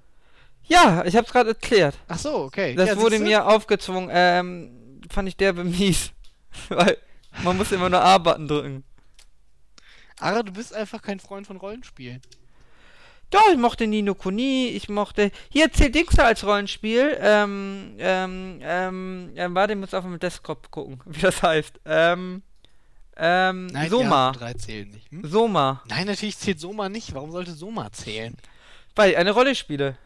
Ja, 0.65 1.05
ich 1.05 1.17
hab's 1.17 1.33
gerade 1.33 1.51
erklärt. 1.51 1.97
Ach 2.09 2.19
so, 2.19 2.37
okay. 2.45 2.75
Das 2.75 2.89
Ja, 2.89 2.97
wurde 2.97 3.19
mir 3.19 3.47
aufgezwungen. 3.47 4.11
Ähm, 4.13 5.01
fand 5.11 5.29
ich 5.29 5.37
derbe 5.37 5.65
mies. 5.65 6.13
Weil 6.69 6.97
man 7.43 7.57
muss 7.57 7.73
immer 7.73 7.89
nur 7.89 8.01
A-Button 8.01 8.49
drücken. 8.49 8.85
Ara, 10.19 10.43
du 10.43 10.53
bist 10.53 10.75
einfach 10.75 11.03
kein 11.03 11.19
Freund 11.21 11.47
von 11.47 11.57
Rollenspielen. 11.57 12.21
Doch, 13.31 13.49
ich 13.51 13.57
mochte 13.57 13.87
Nino 13.87 14.15
Kuni, 14.15 14.69
ich 14.69 14.91
mochte. 14.91 15.31
Hier 15.51 15.73
zählt 15.73 15.95
Dings 15.95 16.15
da 16.15 16.27
als 16.27 16.45
Rollenspiel. 16.45 17.17
Ähm, 17.19 17.95
ähm, 17.99 18.59
ähm, 18.63 19.31
ähm, 19.35 19.55
warte, 19.55 19.73
ich 19.73 19.79
muss 19.79 19.95
auf 19.95 20.05
dem 20.05 20.19
Desktop 20.19 20.71
gucken, 20.71 21.01
wie 21.07 21.21
das 21.21 21.43
heißt. 21.43 21.81
Ähm, 21.87 22.43
ähm, 23.17 23.67
Nein, 23.69 23.89
Soma. 23.89 24.33
Drei 24.33 24.53
zählen 24.55 24.91
nicht. 24.91 25.11
Hm? 25.11 25.27
Soma. 25.27 25.83
Nein, 25.89 26.07
natürlich 26.07 26.37
zählt 26.37 26.61
Soma 26.61 26.91
nicht. 26.91 27.15
Warum 27.15 27.33
sollte 27.33 27.53
Soma 27.53 27.91
zählen? 27.91 28.37
Weil 28.95 29.13
ich 29.13 29.17
eine 29.17 29.31
Rolle 29.31 29.55
spiele. 29.55 29.97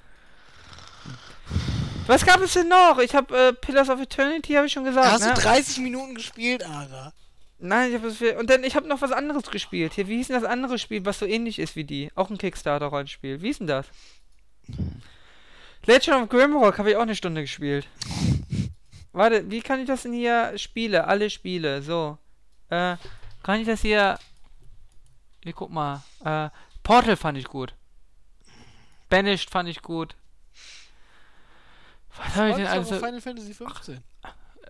Was 2.06 2.24
gab 2.24 2.40
es 2.40 2.52
denn 2.52 2.68
noch? 2.68 2.98
Ich 2.98 3.14
habe 3.14 3.36
äh, 3.36 3.52
Pillars 3.52 3.88
of 3.88 4.00
Eternity, 4.00 4.54
habe 4.54 4.66
ich 4.66 4.72
schon 4.72 4.84
gesagt. 4.84 5.10
Hast 5.10 5.26
ne? 5.26 5.34
du 5.34 5.40
30 5.40 5.78
Minuten 5.78 6.14
gespielt, 6.14 6.64
Ara? 6.64 7.12
Nein, 7.58 7.88
ich 7.88 7.96
habe 7.96 8.08
das 8.08 8.18
viel. 8.18 8.36
Und 8.36 8.50
dann, 8.50 8.62
ich 8.64 8.76
habe 8.76 8.86
noch 8.86 9.00
was 9.00 9.12
anderes 9.12 9.50
gespielt. 9.50 9.94
Hier, 9.94 10.06
wie 10.08 10.16
hieß 10.16 10.28
denn 10.28 10.40
das 10.40 10.48
andere 10.48 10.78
Spiel, 10.78 11.04
was 11.04 11.18
so 11.18 11.26
ähnlich 11.26 11.58
ist 11.58 11.74
wie 11.74 11.84
die? 11.84 12.10
Auch 12.14 12.30
ein 12.30 12.38
Kickstarter-Rollenspiel. 12.38 13.40
Wie 13.42 13.46
hieß 13.46 13.58
denn 13.58 13.66
das? 13.66 13.86
Legend 15.86 16.16
of 16.16 16.28
Grimrock 16.28 16.78
habe 16.78 16.90
ich 16.90 16.96
auch 16.96 17.02
eine 17.02 17.16
Stunde 17.16 17.40
gespielt. 17.40 17.88
Warte, 19.12 19.50
wie 19.50 19.60
kann 19.60 19.80
ich 19.80 19.86
das 19.86 20.02
denn 20.02 20.12
hier 20.12 20.52
Spiele? 20.56 21.06
Alle 21.06 21.30
Spiele, 21.30 21.82
so. 21.82 22.18
Äh, 22.68 22.96
kann 23.42 23.60
ich 23.60 23.66
das 23.66 23.80
hier. 23.80 24.18
Hier, 25.42 25.52
guck 25.54 25.70
mal. 25.70 26.02
Äh, 26.24 26.50
Portal 26.82 27.16
fand 27.16 27.38
ich 27.38 27.46
gut. 27.46 27.74
Banished 29.08 29.50
fand 29.50 29.68
ich 29.68 29.80
gut. 29.82 30.14
Was 32.18 32.34
habe 32.36 32.50
ich 32.50 32.56
denn 32.56 32.66
alles? 32.66 32.92
auf 32.92 32.98
Final 32.98 33.20
Fantasy 33.20 33.54
15. 33.54 34.02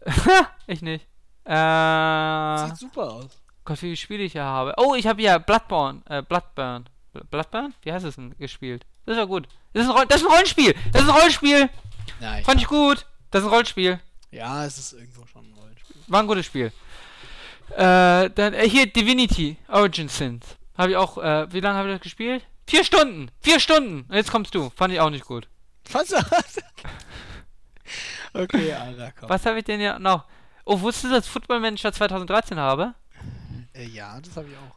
ich 0.67 0.83
nicht. 0.83 1.07
Äh. 1.45 2.67
Sieht 2.67 2.77
super 2.77 3.13
aus. 3.13 3.31
Gott, 3.65 3.77
wie 3.79 3.87
viele 3.87 3.97
Spiele 3.97 4.23
ich 4.25 4.33
hier 4.33 4.45
habe. 4.45 4.75
Oh, 4.77 4.95
ich 4.95 5.07
habe 5.07 5.23
ja 5.23 5.39
Bloodborne, 5.39 6.03
äh, 6.09 6.23
Bloodburn. 6.23 6.89
Bl- 7.15 7.25
Bloodburn? 7.31 7.75
Wie 7.83 7.93
heißt 7.93 8.05
es 8.05 8.15
denn 8.17 8.37
gespielt? 8.39 8.85
Das 9.05 9.15
ist 9.15 9.19
ja 9.19 9.25
gut. 9.25 9.49
Das 9.73 9.85
ist, 9.85 9.91
ein 9.91 10.09
das 10.09 10.21
ist 10.21 10.27
ein 10.27 10.33
Rollenspiel. 10.33 10.75
Das 10.93 11.03
ist 11.03 11.09
ein 11.09 11.15
Rollenspiel. 11.15 11.69
Nein. 12.21 12.45
Fand 12.45 12.61
ich 12.61 12.67
gut. 12.69 13.07
Das 13.31 13.43
ist 13.43 13.49
ein 13.49 13.51
Rollenspiel. 13.53 14.01
Ja, 14.31 14.65
es 14.65 14.79
ist 14.79 14.93
irgendwo 14.93 15.27
schon 15.27 15.45
ein 15.45 15.55
Rollenspiel. 15.55 15.97
War 16.09 16.21
ein 16.21 16.27
gutes 16.27 16.47
Spiel. 16.47 16.73
Äh, 17.71 18.31
dann, 18.31 18.55
äh, 18.55 18.69
hier, 18.69 18.87
Divinity, 18.87 19.57
Origin 19.69 20.09
Sins. 20.09 20.57
Habe 20.79 20.91
ich 20.91 20.97
auch, 20.97 21.19
äh, 21.19 21.53
wie 21.53 21.61
lange 21.61 21.79
habe 21.79 21.89
ich 21.89 21.95
das 21.97 22.03
gespielt? 22.03 22.45
Vier 22.67 22.85
Stunden! 22.85 23.31
Vier 23.41 23.61
Stunden! 23.61 24.05
Und 24.09 24.15
jetzt 24.15 24.31
kommst 24.31 24.55
du. 24.55 24.71
Fand 24.71 24.93
ich 24.93 25.01
auch 25.01 25.11
nicht 25.11 25.25
gut. 25.25 25.49
Was? 25.93 26.13
okay, 28.35 28.73
Ara, 28.73 29.11
komm. 29.13 29.29
Was 29.29 29.47
habe 29.47 29.59
ich 29.59 29.65
denn 29.65 29.81
ja 29.81 29.99
noch? 29.99 30.25
Oh, 30.65 30.81
wusstest 30.81 31.05
du, 31.05 31.09
dass 31.11 31.29
Football 31.29 31.61
Manager 31.61 31.93
2013 31.93 32.59
habe? 32.59 32.95
Äh, 33.73 33.85
ja, 33.87 34.21
das 34.21 34.37
habe 34.37 34.49
ich 34.49 34.57
auch. 34.57 34.77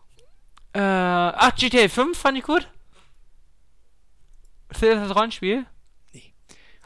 Äh, 0.74 0.80
ach, 0.82 1.56
GTA 1.56 1.88
5 1.90 2.18
fand 2.18 2.38
ich 2.38 2.44
gut. 2.44 2.68
Ist 4.70 4.84
das 4.84 5.08
das 5.08 5.16
Rollenspiel? 5.16 5.66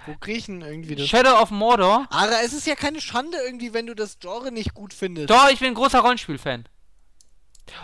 Wo 0.06 0.16
krieg 0.16 0.38
ich 0.38 0.46
denn 0.48 0.62
irgendwie 0.62 0.96
das? 0.96 1.08
Shadow 1.08 1.42
of 1.42 1.52
Mordor? 1.52 2.08
Aber 2.10 2.42
es 2.44 2.54
ist 2.54 2.68
ja 2.68 2.76
keine 2.76 3.00
Schande 3.00 3.38
irgendwie, 3.46 3.74
wenn 3.74 3.88
du 3.88 3.96
das 3.96 4.20
Genre 4.20 4.52
nicht 4.52 4.74
gut 4.74 4.94
findest. 4.94 5.30
Doch, 5.30 5.50
ich 5.50 5.60
bin 5.60 5.70
ein 5.70 5.76
großer 5.76 6.00
Rollenspiel-Fan. 6.00 6.66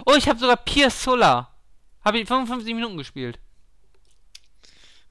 Oh, 0.05 0.15
ich 0.17 0.27
habe 0.27 0.39
sogar 0.39 0.57
Pierce 0.57 1.01
Solar. 1.01 1.53
Habe 2.03 2.19
ich 2.19 2.27
55 2.27 2.73
Minuten 2.73 2.97
gespielt. 2.97 3.39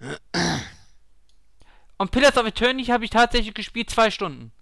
Und 1.99 2.11
Pillars 2.11 2.37
of 2.37 2.47
Eternity 2.47 2.87
habe 2.87 3.05
ich 3.05 3.11
tatsächlich 3.11 3.55
gespielt 3.55 3.91
zwei 3.91 4.11
Stunden. 4.11 4.53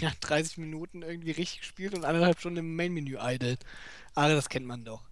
Ja, 0.00 0.12
30 0.20 0.58
Minuten 0.58 1.02
irgendwie 1.02 1.30
richtig 1.30 1.60
gespielt 1.60 1.94
und 1.94 2.04
eineinhalb 2.04 2.38
Stunden 2.38 2.58
im 2.58 2.76
Main-Menü 2.76 3.16
idle. 3.18 3.56
Aber 4.14 4.34
das 4.34 4.48
kennt 4.48 4.66
man 4.66 4.84
doch. 4.84 5.02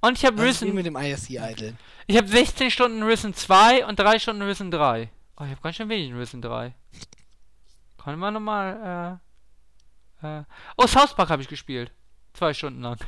Und 0.00 0.18
ich 0.18 0.24
habe 0.24 0.42
Risen. 0.42 0.74
mit 0.74 0.86
dem 0.86 0.96
ISC 0.96 1.30
idle. 1.38 1.76
Ich 2.06 2.16
habe 2.16 2.26
16 2.26 2.70
Stunden 2.70 3.02
Risen 3.02 3.34
2 3.34 3.86
und 3.86 3.98
3 3.98 4.18
Stunden 4.18 4.42
Risen 4.42 4.70
3. 4.70 5.10
Oh, 5.36 5.44
ich 5.44 5.50
habe 5.50 5.60
ganz 5.62 5.76
schön 5.76 5.88
wenig 5.88 6.10
in 6.10 6.18
Risen 6.18 6.42
3. 6.42 6.74
Können 8.02 8.18
wir 8.18 8.30
nochmal, 8.30 9.20
äh, 10.22 10.38
äh. 10.40 10.44
Oh, 10.76 10.86
South 10.86 11.14
Park 11.14 11.30
habe 11.30 11.42
ich 11.42 11.48
gespielt. 11.48 11.92
Zwei 12.32 12.54
Stunden 12.54 12.80
lang. 12.80 12.98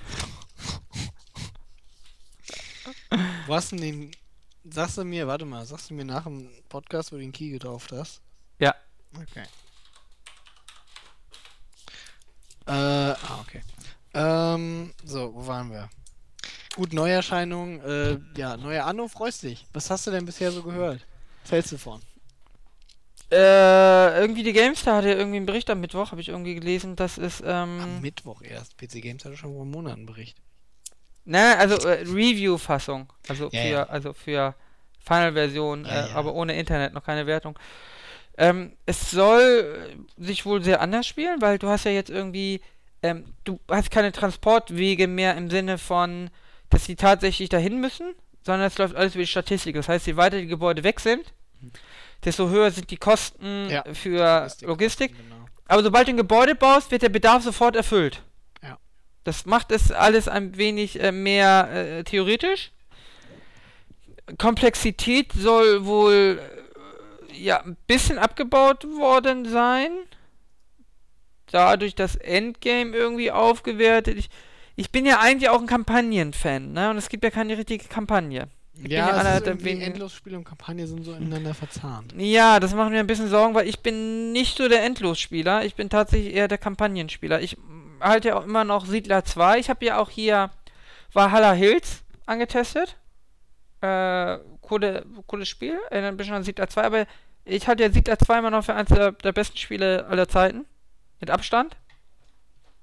Wo 3.46 3.54
hast 3.54 3.72
du 3.72 3.76
denn 3.76 4.10
den. 4.10 4.21
Sagst 4.64 4.96
du 4.96 5.04
mir, 5.04 5.26
warte 5.26 5.44
mal, 5.44 5.66
sagst 5.66 5.90
du 5.90 5.94
mir 5.94 6.04
nach 6.04 6.24
dem 6.24 6.48
Podcast, 6.68 7.10
wo 7.10 7.16
du 7.16 7.22
den 7.22 7.32
Key 7.32 7.50
getauft 7.50 7.90
hast? 7.92 8.20
Ja. 8.58 8.74
Okay. 9.14 9.44
Äh, 12.66 12.70
ah, 12.70 13.40
okay. 13.40 13.62
Ähm, 14.14 14.92
so, 15.04 15.34
wo 15.34 15.46
waren 15.46 15.70
wir? 15.70 15.90
Gut, 16.76 16.92
Neuerscheinung, 16.92 17.80
äh, 17.80 18.18
ja, 18.36 18.56
neue 18.56 18.84
Anno, 18.84 19.08
freust 19.08 19.42
dich. 19.42 19.66
Was 19.72 19.90
hast 19.90 20.06
du 20.06 20.10
denn 20.10 20.24
bisher 20.24 20.52
so 20.52 20.62
gehört? 20.62 21.04
Was 21.42 21.52
hältst 21.52 21.72
du 21.72 21.78
von? 21.78 22.00
Äh, 23.32 24.20
irgendwie 24.20 24.42
die 24.42 24.52
GameStar 24.52 24.98
hatte 24.98 25.10
irgendwie 25.10 25.38
einen 25.38 25.46
Bericht 25.46 25.70
am 25.70 25.80
Mittwoch, 25.80 26.12
habe 26.12 26.20
ich 26.20 26.28
irgendwie 26.28 26.54
gelesen, 26.54 26.96
dass 26.96 27.18
es, 27.18 27.42
Am 27.42 27.80
ähm. 27.80 28.00
Mittwoch 28.00 28.42
erst. 28.42 28.76
PC 28.76 29.02
Games 29.02 29.24
hatte 29.24 29.36
schon 29.36 29.52
vor 29.52 29.62
einem 29.62 29.70
Monat 29.70 29.96
einen 29.96 30.06
Bericht. 30.06 30.36
Ne, 31.24 31.56
also 31.58 31.76
äh, 31.88 32.02
Review-Fassung. 32.02 33.12
Also 33.28 33.48
Ja, 33.52 33.62
für, 33.62 33.68
ja. 33.68 33.82
also 33.84 34.12
für 34.12 34.54
Final-Version, 35.06 35.84
Ja, 35.84 36.08
äh, 36.08 36.10
aber 36.12 36.34
ohne 36.34 36.56
Internet, 36.58 36.92
noch 36.94 37.04
keine 37.04 37.26
Wertung. 37.26 37.58
Ähm, 38.38 38.72
es 38.86 39.10
soll 39.10 39.96
äh, 40.18 40.22
sich 40.24 40.46
wohl 40.46 40.62
sehr 40.62 40.80
anders 40.80 41.06
spielen, 41.06 41.40
weil 41.40 41.58
du 41.58 41.68
hast 41.68 41.84
ja 41.84 41.90
jetzt 41.90 42.10
irgendwie, 42.10 42.60
ähm, 43.02 43.24
du 43.44 43.60
hast 43.70 43.90
keine 43.90 44.10
Transportwege 44.10 45.06
mehr 45.06 45.36
im 45.36 45.50
Sinne 45.50 45.78
von, 45.78 46.30
dass 46.70 46.86
sie 46.86 46.96
tatsächlich 46.96 47.48
dahin 47.50 47.80
müssen, 47.80 48.14
sondern 48.44 48.66
es 48.66 48.78
läuft 48.78 48.96
alles 48.96 49.14
über 49.14 49.22
die 49.22 49.28
Statistik. 49.28 49.74
Das 49.76 49.88
heißt, 49.88 50.06
je 50.06 50.16
weiter 50.16 50.38
die 50.38 50.46
Gebäude 50.46 50.82
weg 50.82 51.00
sind, 51.00 51.32
desto 52.24 52.48
höher 52.48 52.70
sind 52.70 52.90
die 52.90 52.96
Kosten 52.96 53.68
für 53.92 54.48
Logistik. 54.62 55.12
Genau. 55.16 55.46
Aber 55.68 55.82
sobald 55.82 56.08
du 56.08 56.12
ein 56.12 56.16
Gebäude 56.16 56.54
baust, 56.54 56.90
wird 56.90 57.02
der 57.02 57.08
Bedarf 57.08 57.44
sofort 57.44 57.76
erfüllt. 57.76 58.22
Das 59.24 59.46
macht 59.46 59.70
es 59.72 59.92
alles 59.92 60.26
ein 60.28 60.56
wenig 60.56 61.00
äh, 61.00 61.12
mehr 61.12 61.68
äh, 61.72 62.04
theoretisch. 62.04 62.72
Komplexität 64.38 65.32
soll 65.32 65.84
wohl 65.84 66.40
äh, 67.30 67.36
ja 67.42 67.60
ein 67.62 67.76
bisschen 67.86 68.18
abgebaut 68.18 68.84
worden 68.84 69.44
sein. 69.48 69.90
Dadurch 71.50 71.94
das 71.94 72.16
Endgame 72.16 72.96
irgendwie 72.96 73.30
aufgewertet. 73.30 74.16
Ich, 74.16 74.30
ich 74.76 74.90
bin 74.90 75.04
ja 75.04 75.18
eigentlich 75.20 75.50
auch 75.50 75.60
ein 75.60 75.66
Kampagnen-Fan, 75.66 76.72
ne? 76.72 76.90
Und 76.90 76.96
es 76.96 77.08
gibt 77.08 77.24
ja 77.24 77.30
keine 77.30 77.58
richtige 77.58 77.86
Kampagne. 77.88 78.48
bin 78.74 78.90
ja 78.90 78.98
Ja, 79.00 79.10
es 79.10 79.16
ist 79.36 79.44
der 79.44 79.52
irgendwie 79.52 79.64
wenigen- 79.66 79.82
Endlosspiel 79.92 80.34
und 80.34 80.44
Kampagne 80.44 80.86
sind 80.86 81.04
so 81.04 81.12
ineinander 81.12 81.52
verzahnt. 81.52 82.14
Ja, 82.16 82.58
das 82.58 82.74
macht 82.74 82.90
mir 82.90 83.00
ein 83.00 83.06
bisschen 83.06 83.28
Sorgen, 83.28 83.54
weil 83.54 83.68
ich 83.68 83.80
bin 83.80 84.32
nicht 84.32 84.56
so 84.56 84.66
der 84.68 84.82
Endlosspieler. 84.84 85.64
Ich 85.66 85.74
bin 85.74 85.90
tatsächlich 85.90 86.32
eher 86.34 86.48
der 86.48 86.58
Kampagnenspieler. 86.58 87.42
Ich 87.42 87.58
halte 88.02 88.28
ja 88.28 88.36
auch 88.36 88.44
immer 88.44 88.64
noch 88.64 88.86
Siedler 88.86 89.24
2. 89.24 89.58
Ich 89.58 89.70
habe 89.70 89.84
ja 89.84 89.98
auch 89.98 90.10
hier 90.10 90.50
Valhalla 91.12 91.52
Hills 91.52 92.02
angetestet. 92.26 92.96
Äh, 93.80 94.38
coole, 94.60 95.04
cooles 95.26 95.48
Spiel. 95.48 95.78
Erinnert 95.90 96.14
ein 96.14 96.16
bisschen 96.16 96.34
an 96.34 96.44
Siedler 96.44 96.68
2, 96.68 96.82
aber 96.82 97.06
ich 97.44 97.66
halte 97.68 97.82
ja 97.82 97.90
Siedler 97.90 98.18
2 98.18 98.38
immer 98.38 98.50
noch 98.50 98.64
für 98.64 98.74
eines 98.74 98.88
der, 98.88 99.12
der 99.12 99.32
besten 99.32 99.56
Spiele 99.56 100.06
aller 100.06 100.28
Zeiten. 100.28 100.66
Mit 101.20 101.30
Abstand. 101.30 101.76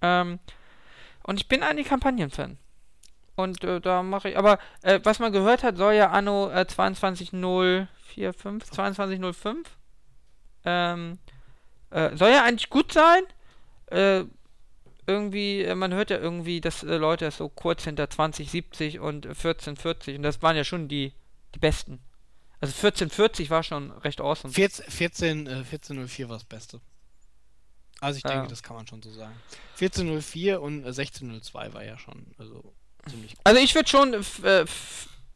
Ähm, 0.01 0.39
und 1.23 1.39
ich 1.39 1.47
bin 1.47 1.63
eigentlich 1.63 1.87
Kampagnenfan. 1.87 2.57
Und 3.35 3.63
äh, 3.63 3.79
da 3.79 4.03
mache 4.03 4.29
ich, 4.29 4.37
aber 4.37 4.59
äh, 4.81 4.99
was 5.03 5.19
man 5.19 5.31
gehört 5.31 5.63
hat, 5.63 5.77
soll 5.77 5.93
ja 5.93 6.09
Anno 6.09 6.49
äh, 6.49 6.65
22.045, 6.67 7.87
22.05 8.17 9.65
ähm, 10.65 11.19
äh, 11.91 12.15
soll 12.15 12.31
ja 12.31 12.43
eigentlich 12.43 12.69
gut 12.69 12.91
sein. 12.91 13.23
Äh, 15.09 15.11
irgendwie, 15.11 15.61
äh, 15.63 15.75
man 15.75 15.93
hört 15.93 16.09
ja 16.09 16.17
irgendwie, 16.17 16.61
dass 16.61 16.83
äh, 16.83 16.97
Leute 16.97 17.29
so 17.31 17.49
kurz 17.49 17.83
hinter 17.83 18.09
2070 18.09 18.99
und 18.99 19.25
äh, 19.25 19.29
1440 19.29 20.17
und 20.17 20.23
das 20.23 20.41
waren 20.41 20.55
ja 20.55 20.63
schon 20.63 20.87
die, 20.87 21.13
die 21.55 21.59
besten. 21.59 21.99
Also 22.61 22.73
1440 22.73 23.49
war 23.49 23.63
schon 23.63 23.91
recht 23.91 24.21
awesome. 24.21 24.53
14, 24.53 24.85
14, 24.89 25.47
äh, 25.47 25.49
1404 25.49 26.29
war 26.29 26.35
das 26.37 26.43
Beste. 26.43 26.81
Also 28.01 28.17
ich 28.17 28.23
denke, 28.23 28.37
Ja. 28.43 28.47
das 28.47 28.63
kann 28.63 28.75
man 28.75 28.87
schon 28.87 29.01
so 29.01 29.11
sagen. 29.11 29.35
1404 29.79 30.61
und 30.61 30.83
äh, 30.83 30.87
1602 30.87 31.73
war 31.73 31.83
ja 31.83 31.97
schon 31.97 32.27
also 32.37 32.73
ziemlich 33.09 33.31
gut. 33.35 33.41
Also 33.45 33.59
ich 33.61 33.75
würde 33.75 33.89
schon, 33.89 34.13
äh, 34.13 34.17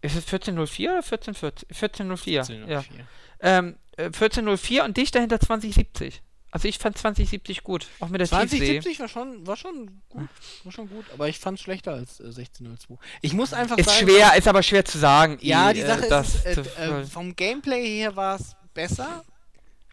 ist 0.01 0.15
es 0.15 0.25
1404 0.25 0.89
oder 0.89 0.97
1440? 1.03 1.69
1404, 1.69 2.33
ja. 2.33 2.41
1404. 2.79 3.07
Ähm, 3.39 3.77
äh, 3.97 4.03
1404 4.05 4.83
und 4.85 4.97
dicht 4.97 5.15
dahinter 5.15 5.39
2070. 5.39 6.21
Also 6.53 6.67
ich 6.67 6.77
fand 6.77 6.95
2070 6.95 7.63
gut, 7.63 7.87
auch 7.99 8.09
mit 8.09 8.21
der 8.21 8.27
Tiefsee. 8.27 8.57
2070 8.57 8.99
war 8.99 9.07
schon, 9.07 9.47
war 9.47 9.57
schon 9.57 10.03
gut, 10.07 10.29
war 10.63 10.71
schon 10.71 10.87
gut, 10.87 11.03
aber 11.11 11.27
ich 11.27 11.39
fand 11.39 11.57
es 11.57 11.63
schlechter 11.63 11.93
als 11.93 12.19
äh, 12.19 12.25
1602. 12.25 12.93
Ich 13.21 13.33
muss 13.33 13.53
einfach 13.53 13.75
Ist 13.75 13.89
sagen, 13.89 14.07
schwer, 14.07 14.35
ist 14.35 14.47
aber 14.47 14.61
schwer 14.61 14.85
zu 14.85 14.99
sagen. 14.99 15.39
Ja, 15.41 15.71
eh, 15.71 15.73
die 15.73 15.79
äh, 15.79 15.87
Sache 15.87 16.07
das 16.07 16.45
ist, 16.45 16.77
äh, 16.77 17.01
äh, 17.01 17.05
vom 17.05 17.35
Gameplay 17.35 17.83
her 17.97 18.15
war 18.15 18.35
es 18.35 18.55
besser, 18.75 19.23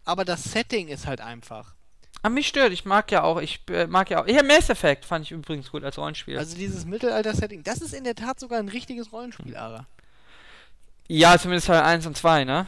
aber 0.05 0.23
das 0.23 0.43
Setting 0.43 0.89
ist 0.89 1.07
halt 1.07 1.19
einfach. 1.19 1.73
Ah, 2.21 2.29
mich 2.29 2.47
stört, 2.47 2.71
ich 2.71 2.85
mag 2.85 3.11
ja 3.11 3.23
auch, 3.23 3.41
ich 3.41 3.61
äh, 3.71 3.87
mag 3.87 4.11
ja 4.11 4.21
auch. 4.21 4.27
Ja, 4.27 4.43
Mass 4.43 4.69
Effect 4.69 5.05
fand 5.05 5.25
ich 5.25 5.31
übrigens 5.31 5.71
gut 5.71 5.83
als 5.83 5.97
Rollenspiel. 5.97 6.37
Also 6.37 6.55
dieses 6.55 6.85
Mittelalter-Setting, 6.85 7.63
das 7.63 7.81
ist 7.81 7.95
in 7.95 8.03
der 8.03 8.13
Tat 8.13 8.39
sogar 8.39 8.59
ein 8.59 8.69
richtiges 8.69 9.11
Rollenspiel, 9.11 9.57
Ara. 9.57 9.87
ja, 11.07 11.39
zumindest 11.39 11.65
Teil 11.65 11.81
1 11.81 12.05
und 12.05 12.15
2, 12.15 12.43
ne? 12.43 12.67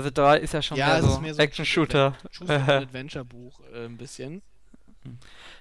Also 0.00 0.10
3 0.10 0.38
ist 0.38 0.54
ja 0.54 0.62
schon 0.62 0.78
Ja, 0.78 0.86
mehr, 0.94 1.02
so 1.02 1.08
ist 1.14 1.20
mehr 1.20 1.34
so 1.34 1.40
ein 1.40 1.44
Action-Shooter. 1.44 2.16
Choose-Adventure-Buch 2.32 3.60
äh, 3.74 3.84
ein 3.84 3.96
bisschen. 3.96 4.42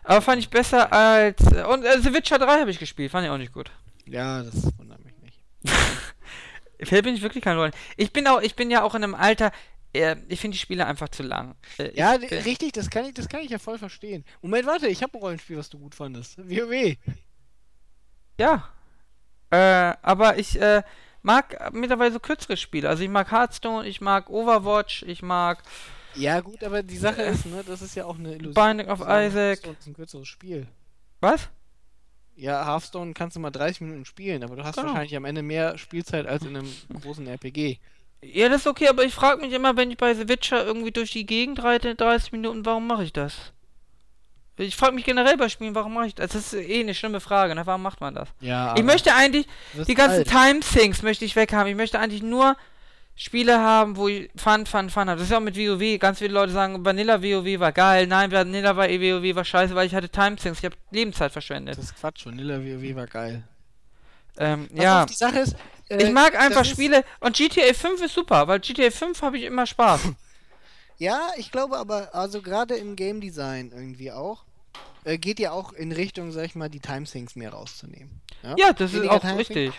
Aber 0.03 0.21
fand 0.21 0.39
ich 0.39 0.49
besser 0.49 0.91
als. 0.91 1.41
äh, 1.51 1.63
Und 1.63 1.83
äh, 1.85 1.99
The 2.01 2.13
Witcher 2.13 2.39
3 2.39 2.61
habe 2.61 2.71
ich 2.71 2.79
gespielt, 2.79 3.11
fand 3.11 3.25
ich 3.25 3.31
auch 3.31 3.37
nicht 3.37 3.53
gut. 3.53 3.71
Ja, 4.05 4.43
das 4.43 4.55
wundert 4.77 5.03
mich 5.03 5.13
nicht. 5.21 5.39
Vielleicht 6.81 7.03
bin 7.03 7.15
ich 7.15 7.21
wirklich 7.21 7.43
kein 7.43 7.57
Rollen. 7.57 7.73
Ich 7.97 8.13
bin 8.13 8.27
auch, 8.27 8.41
ich 8.41 8.55
bin 8.55 8.71
ja 8.71 8.83
auch 8.83 8.95
in 8.95 9.03
einem 9.03 9.15
Alter, 9.15 9.51
äh, 9.93 10.15
ich 10.29 10.39
finde 10.39 10.55
die 10.55 10.59
Spiele 10.61 10.85
einfach 10.85 11.09
zu 11.09 11.23
lang. 11.23 11.55
Äh, 11.77 11.91
Ja, 11.97 12.15
ich, 12.15 12.31
richtig, 12.45 12.71
das 12.73 12.89
kann 12.89 13.05
ich, 13.05 13.13
das 13.13 13.27
kann 13.27 13.41
ich 13.41 13.49
ja 13.49 13.59
voll 13.59 13.77
verstehen. 13.77 14.23
Moment, 14.41 14.65
warte, 14.65 14.87
ich 14.87 15.03
habe 15.03 15.17
ein 15.17 15.21
Rollenspiel, 15.21 15.57
was 15.57 15.69
du 15.69 15.77
gut 15.79 15.95
fandest. 15.95 16.37
WoW. 16.37 16.95
Ja. 18.39 18.69
Äh, 19.51 19.95
aber 20.01 20.37
ich 20.37 20.59
äh, 20.61 20.83
mag 21.21 21.73
mittlerweile 21.73 22.11
so 22.13 22.19
kürzere 22.19 22.57
Spiele. 22.57 22.89
Also 22.89 23.03
ich 23.03 23.09
mag 23.09 23.31
Hearthstone, 23.31 23.87
ich 23.87 24.01
mag 24.01 24.29
Overwatch, 24.29 25.03
ich 25.03 25.21
mag 25.21 25.63
Ja, 26.15 26.39
gut, 26.41 26.63
aber 26.63 26.81
die 26.83 26.97
Sache 26.97 27.21
ist, 27.23 27.45
ne, 27.45 27.63
das 27.65 27.81
ist 27.81 27.95
ja 27.95 28.05
auch 28.05 28.17
eine 28.17 28.33
Illusion. 28.35 28.53
Binding 28.53 28.89
of 28.89 28.99
Isaac. 29.01 29.33
Hearthstone 29.33 29.75
ist 29.79 29.87
ein 29.87 29.93
kürzeres 29.93 30.27
Spiel. 30.27 30.67
was? 31.21 31.49
Ja, 32.35 32.65
Hearthstone 32.65 33.13
kannst 33.13 33.35
du 33.35 33.41
mal 33.41 33.51
30 33.51 33.81
Minuten 33.81 34.05
spielen, 34.05 34.43
aber 34.43 34.55
du 34.55 34.63
hast 34.63 34.75
Genau. 34.77 34.87
wahrscheinlich 34.87 35.15
am 35.17 35.25
Ende 35.25 35.41
mehr 35.43 35.77
Spielzeit 35.77 36.25
als 36.25 36.45
in 36.45 36.55
einem 36.55 36.73
großen 37.01 37.27
RPG. 37.27 37.79
Ja, 38.21 38.47
das 38.47 38.61
ist 38.61 38.67
okay, 38.67 38.87
aber 38.87 39.03
ich 39.03 39.13
frage 39.13 39.41
mich 39.41 39.51
immer, 39.53 39.75
wenn 39.75 39.91
ich 39.91 39.97
bei 39.97 40.13
The 40.13 40.29
Witcher 40.29 40.65
irgendwie 40.65 40.91
durch 40.91 41.11
die 41.11 41.25
Gegend 41.25 41.61
reite, 41.63 41.95
30 41.95 42.31
Minuten, 42.31 42.65
warum 42.65 42.87
mache 42.87 43.03
ich 43.03 43.11
das? 43.13 43.51
Ich 44.59 44.75
frage 44.75 44.93
mich 44.93 45.05
generell 45.05 45.37
bei 45.37 45.47
Spielen, 45.47 45.73
warum 45.73 45.93
mache 45.93 46.07
ich 46.07 46.15
das? 46.15 46.31
Das 46.31 46.53
ist 46.53 46.53
eh 46.53 46.81
eine 46.81 46.93
schlimme 46.93 47.19
Frage, 47.19 47.55
ne? 47.55 47.65
Warum 47.65 47.81
macht 47.81 48.01
man 48.01 48.13
das? 48.13 48.27
Ja, 48.41 48.75
Ich 48.77 48.83
möchte 48.83 49.13
eigentlich, 49.15 49.47
die 49.87 49.93
ganzen. 49.93 50.25
Time-Things 50.25 51.01
möchte 51.01 51.23
ich 51.23 51.35
weghaben. 51.35 51.67
Ich 51.67 51.77
möchte 51.77 51.97
eigentlich 51.97 52.21
nur 52.21 52.57
Spiele 53.15 53.59
haben, 53.59 53.95
wo 53.95 54.07
ich 54.07 54.29
Fun, 54.35 54.65
Fun, 54.65 54.89
Fun 54.89 55.09
habe. 55.09 55.17
Das 55.17 55.23
ist 55.23 55.31
ja 55.31 55.37
auch 55.37 55.41
mit 55.41 55.57
WoW. 55.57 55.99
Ganz 55.99 56.19
viele 56.19 56.33
Leute 56.33 56.51
sagen, 56.51 56.83
Vanilla 56.83 57.21
WoW 57.21 57.59
war 57.59 57.71
geil. 57.71 58.07
Nein, 58.07 58.31
Vanilla 58.31 58.75
war 58.75 58.87
WoW 58.89 59.35
war 59.35 59.45
scheiße, 59.45 59.75
weil 59.75 59.87
ich 59.87 59.95
hatte 59.95 60.09
Time-Things. 60.09 60.59
Ich 60.59 60.65
habe 60.65 60.75
Lebenszeit 60.91 61.31
verschwendet. 61.31 61.77
Das 61.77 61.85
ist 61.85 61.95
Quatsch, 61.95 62.25
Vanilla 62.25 62.59
WoW 62.59 62.95
war 62.95 63.07
geil. 63.07 63.43
Ähm, 64.37 64.67
Pass 64.73 64.83
ja. 64.83 65.05
die 65.05 65.13
Sache 65.13 65.39
ist, 65.39 65.55
äh, 65.89 66.03
Ich 66.03 66.11
mag 66.11 66.39
einfach 66.39 66.63
Spiele 66.65 67.03
und 67.19 67.35
GTA 67.35 67.73
5 67.73 68.01
ist 68.03 68.13
super, 68.13 68.47
weil 68.47 68.59
GTA 68.59 68.89
5 68.89 69.21
habe 69.21 69.37
ich 69.37 69.43
immer 69.43 69.65
Spaß. 69.65 70.01
Ja, 71.01 71.29
ich 71.37 71.49
glaube 71.49 71.77
aber, 71.77 72.13
also 72.13 72.41
gerade 72.41 72.75
im 72.75 72.97
Game 72.97 73.21
Design 73.21 73.71
irgendwie 73.73 74.11
auch, 74.11 74.43
äh, 75.09 75.17
geht 75.17 75.39
ja 75.39 75.51
auch 75.51 75.73
in 75.73 75.91
Richtung, 75.91 76.31
sag 76.31 76.45
ich 76.45 76.55
mal, 76.55 76.69
die 76.69 76.79
Time-Sinks 76.79 77.35
mehr 77.35 77.51
rauszunehmen. 77.51 78.21
ja, 78.57 78.73
das 78.73 78.91
ist 78.91 78.97
Weniger 78.97 79.13
auch 79.13 79.21
Time-Sink. 79.21 79.49
richtig. 79.49 79.73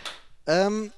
Ähm, 0.47 0.93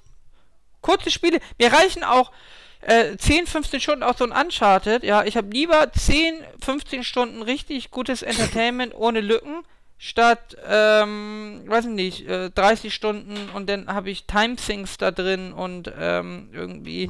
Kurze 0.81 1.11
Spiele, 1.11 1.39
mir 1.59 1.73
reichen 1.73 2.03
auch. 2.03 2.33
äh, 2.81 3.17
10, 3.17 3.47
15 3.47 3.81
Stunden 3.81 4.03
auch 4.03 4.17
so 4.17 4.25
ein 4.25 4.33
Uncharted, 4.33 5.05
ja, 5.05 5.23
ich 5.23 5.37
habe 5.37 5.49
lieber 5.51 5.93
10, 5.93 6.35
15 6.61 7.05
Stunden 7.05 7.43
richtig 7.43 7.93
gutes 7.93 8.23
Entertainment 8.33 8.95
ohne 8.95 9.21
Lücken, 9.21 9.63
statt, 9.99 10.57
ähm, 10.69 11.63
weiß 11.67 11.85
ich 11.85 11.93
nicht, 11.93 12.29
äh, 12.29 12.51
30 12.51 12.93
Stunden 12.93 13.37
und 13.55 13.69
dann 13.71 13.87
habe 13.87 14.11
ich 14.11 14.25
Time-Sinks 14.25 14.99
da 14.99 15.13
drin 15.13 15.53
und 15.53 15.93
ähm, 15.97 16.49
irgendwie, 16.53 17.09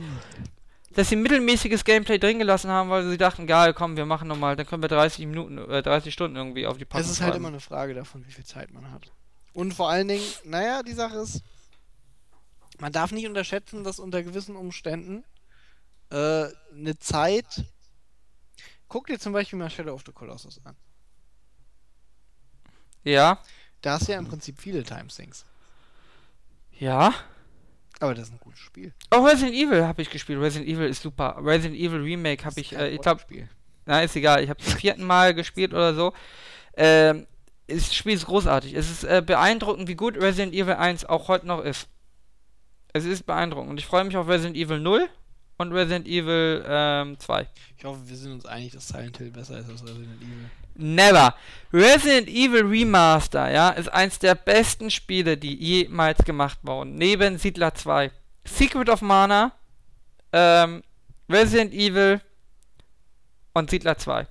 dass 0.94 1.08
sie 1.08 1.16
mittelmäßiges 1.16 1.84
Gameplay 1.84 2.18
drin 2.18 2.38
gelassen 2.38 2.70
haben, 2.70 2.90
weil 2.90 3.08
sie 3.08 3.18
dachten, 3.18 3.46
geil, 3.46 3.74
komm, 3.74 3.96
wir 3.96 4.06
machen 4.06 4.28
nochmal, 4.28 4.56
dann 4.56 4.66
können 4.66 4.82
wir 4.82 4.88
30 4.88 5.26
Minuten, 5.26 5.58
äh, 5.58 5.82
30 5.82 6.12
Stunden 6.12 6.36
irgendwie 6.36 6.66
auf 6.66 6.78
die 6.78 6.84
Packung 6.84 7.04
Es 7.04 7.10
ist 7.10 7.20
halt 7.20 7.34
immer 7.34 7.48
eine 7.48 7.60
Frage 7.60 7.94
davon, 7.94 8.26
wie 8.26 8.32
viel 8.32 8.44
Zeit 8.44 8.72
man 8.72 8.90
hat. 8.90 9.10
Und 9.54 9.74
vor 9.74 9.90
allen 9.90 10.08
Dingen, 10.08 10.24
naja, 10.44 10.82
die 10.82 10.92
Sache 10.92 11.16
ist, 11.18 11.42
man 12.78 12.92
darf 12.92 13.12
nicht 13.12 13.26
unterschätzen, 13.26 13.84
dass 13.84 13.98
unter 13.98 14.22
gewissen 14.22 14.56
Umständen 14.56 15.24
äh, 16.10 16.46
eine 16.74 16.98
Zeit. 16.98 17.64
Guck 18.88 19.06
dir 19.06 19.18
zum 19.18 19.32
Beispiel 19.32 19.58
mal 19.58 19.70
Shadow 19.70 19.94
of 19.94 20.02
the 20.04 20.12
Colossus 20.12 20.60
an. 20.64 20.76
Ja, 23.04 23.38
Da 23.80 23.94
hast 23.94 24.06
du 24.08 24.12
ja 24.12 24.18
im 24.18 24.28
Prinzip 24.28 24.60
viele 24.60 24.84
Timesinks. 24.84 25.44
ja. 26.78 27.12
Aber 28.02 28.14
das 28.14 28.26
ist 28.26 28.32
ein 28.32 28.40
gutes 28.40 28.58
Spiel. 28.58 28.92
Auch 29.10 29.24
Resident 29.24 29.54
Evil 29.54 29.84
habe 29.86 30.02
ich 30.02 30.10
gespielt. 30.10 30.40
Resident 30.40 30.68
Evil 30.68 30.88
ist 30.88 31.02
super. 31.02 31.36
Resident 31.38 31.76
Evil 31.76 32.00
Remake 32.00 32.44
habe 32.44 32.60
ich, 32.60 32.76
äh, 32.76 32.88
ich 32.88 33.00
glaube, 33.00 33.22
na 33.86 34.02
ist 34.02 34.16
egal. 34.16 34.42
Ich 34.42 34.50
habe 34.50 34.60
zum 34.60 34.76
vierten 34.76 35.04
Mal 35.04 35.34
gespielt 35.34 35.72
oder 35.72 35.94
so. 35.94 36.12
Ähm, 36.76 37.28
das 37.68 37.94
Spiel 37.94 38.14
ist 38.14 38.26
großartig. 38.26 38.74
Es 38.74 38.90
ist 38.90 39.04
äh, 39.04 39.22
beeindruckend, 39.24 39.86
wie 39.86 39.94
gut 39.94 40.16
Resident 40.16 40.52
Evil 40.52 40.74
1 40.74 41.04
auch 41.04 41.28
heute 41.28 41.46
noch 41.46 41.62
ist. 41.62 41.86
Es 42.92 43.04
ist 43.04 43.24
beeindruckend. 43.24 43.70
Und 43.70 43.78
ich 43.78 43.86
freue 43.86 44.02
mich 44.02 44.16
auf 44.16 44.26
Resident 44.26 44.56
Evil 44.56 44.80
0 44.80 45.08
und 45.58 45.70
Resident 45.72 46.08
Evil 46.08 46.64
ähm, 46.66 47.20
2. 47.20 47.46
Ich 47.78 47.84
hoffe, 47.84 48.00
wir 48.04 48.16
sind 48.16 48.32
uns 48.32 48.46
einig, 48.46 48.72
dass 48.72 48.88
Silent 48.88 49.16
Hill 49.18 49.30
besser 49.30 49.60
ist 49.60 49.70
als 49.70 49.84
Resident 49.84 50.20
Evil. 50.20 50.50
Never. 50.74 51.34
Resident 51.72 52.28
Evil 52.28 52.66
Remaster, 52.66 53.50
ja, 53.50 53.70
ist 53.70 53.88
eins 53.88 54.18
der 54.18 54.34
besten 54.34 54.90
Spiele, 54.90 55.36
die 55.36 55.54
jemals 55.54 56.18
gemacht 56.24 56.58
wurden. 56.62 56.96
Neben 56.96 57.38
Siedler 57.38 57.74
2. 57.74 58.10
Secret 58.44 58.88
of 58.88 59.00
Mana, 59.00 59.52
ähm, 60.32 60.82
Resident 61.30 61.72
Evil 61.72 62.20
und 63.54 63.70
Siedler 63.70 63.96
2. 63.96 64.26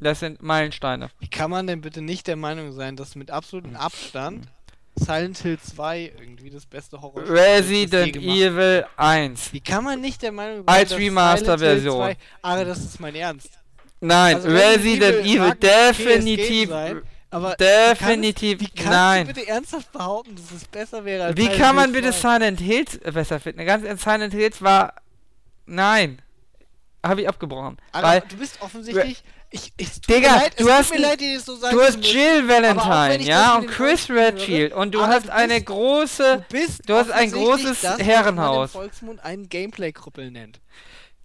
Das 0.00 0.20
sind 0.20 0.42
Meilensteine. 0.42 1.10
Wie 1.20 1.28
kann 1.28 1.50
man 1.50 1.66
denn 1.66 1.80
bitte 1.80 2.02
nicht 2.02 2.26
der 2.26 2.36
Meinung 2.36 2.72
sein, 2.72 2.96
dass 2.96 3.14
mit 3.14 3.30
absolutem 3.30 3.76
Abstand 3.76 4.48
Silent 4.94 5.38
Hill 5.38 5.58
2 5.58 6.12
irgendwie 6.18 6.50
das 6.50 6.66
beste 6.66 7.00
Horrorspiel 7.00 7.34
ist, 7.34 7.40
Resident 7.40 8.16
Evil 8.16 8.86
1. 8.96 9.52
Wie 9.52 9.60
kann 9.60 9.84
man 9.84 10.00
nicht 10.00 10.22
der 10.22 10.32
Meinung 10.32 10.66
Als 10.66 10.90
dass 10.90 10.98
Remaster-Version. 10.98 11.96
Silent 11.96 12.18
Hill 12.18 12.26
2 12.40 12.48
Aber 12.48 12.64
das 12.64 12.78
ist 12.78 13.00
mein 13.00 13.14
Ernst. 13.14 13.61
Nein, 14.04 14.34
Also 14.36 14.48
Resident 14.48 15.24
Evil, 15.24 15.54
PS 15.54 15.58
definitiv. 15.96 16.68
Sein, 16.70 17.02
aber 17.30 17.54
definitiv 17.54 18.60
Wie 18.60 18.68
kannst 18.68 18.90
nein. 18.90 19.26
du 19.28 19.32
bitte 19.32 19.48
ernsthaft 19.48 19.90
behaupten, 19.92 20.34
dass 20.36 20.50
es 20.54 20.64
besser 20.66 21.04
wäre 21.04 21.24
als 21.26 21.36
Wie 21.36 21.42
Silent 21.42 21.58
kann 21.60 21.76
man 21.76 21.92
bitte 21.92 22.10
2? 22.12 22.34
Silent 22.34 22.60
Hills 22.60 22.98
besser 22.98 23.40
finden? 23.40 23.64
Ganz 23.64 24.02
Silent 24.02 24.34
Hills 24.34 24.60
war. 24.60 24.94
Nein. 25.66 26.20
Habe 27.04 27.22
ich 27.22 27.28
abgebrochen. 27.28 27.78
Alter, 27.92 28.06
Weil 28.08 28.20
du 28.28 28.36
bist 28.36 28.60
offensichtlich. 28.60 29.22
Ich, 29.54 29.72
ich, 29.76 30.00
Digga, 30.02 30.36
leid, 30.36 30.58
du 30.58 30.70
hast 30.70 30.98
leid, 30.98 31.20
so 31.44 31.58
du 31.58 31.80
hast. 31.82 31.98
Jill 32.02 32.48
Valentine, 32.48 33.22
ja, 33.22 33.56
und 33.56 33.66
Chris 33.66 34.08
Redfield. 34.08 34.72
Und 34.72 34.92
du 34.94 35.02
hast 35.06 35.26
du 35.26 35.32
eine 35.34 35.54
bist- 35.54 35.66
große. 35.66 36.44
Du, 36.48 36.56
bist 36.58 36.88
du 36.88 36.94
hast 36.94 37.10
ein 37.10 37.30
großes 37.30 37.82
das, 37.82 37.92
was 37.92 37.98
man 37.98 38.06
Herrenhaus. 38.06 38.74
im 38.74 38.80
Volksmund 38.80 39.24
einen 39.24 39.48
Gameplay-Krüppel 39.50 40.30
nennt. 40.30 40.60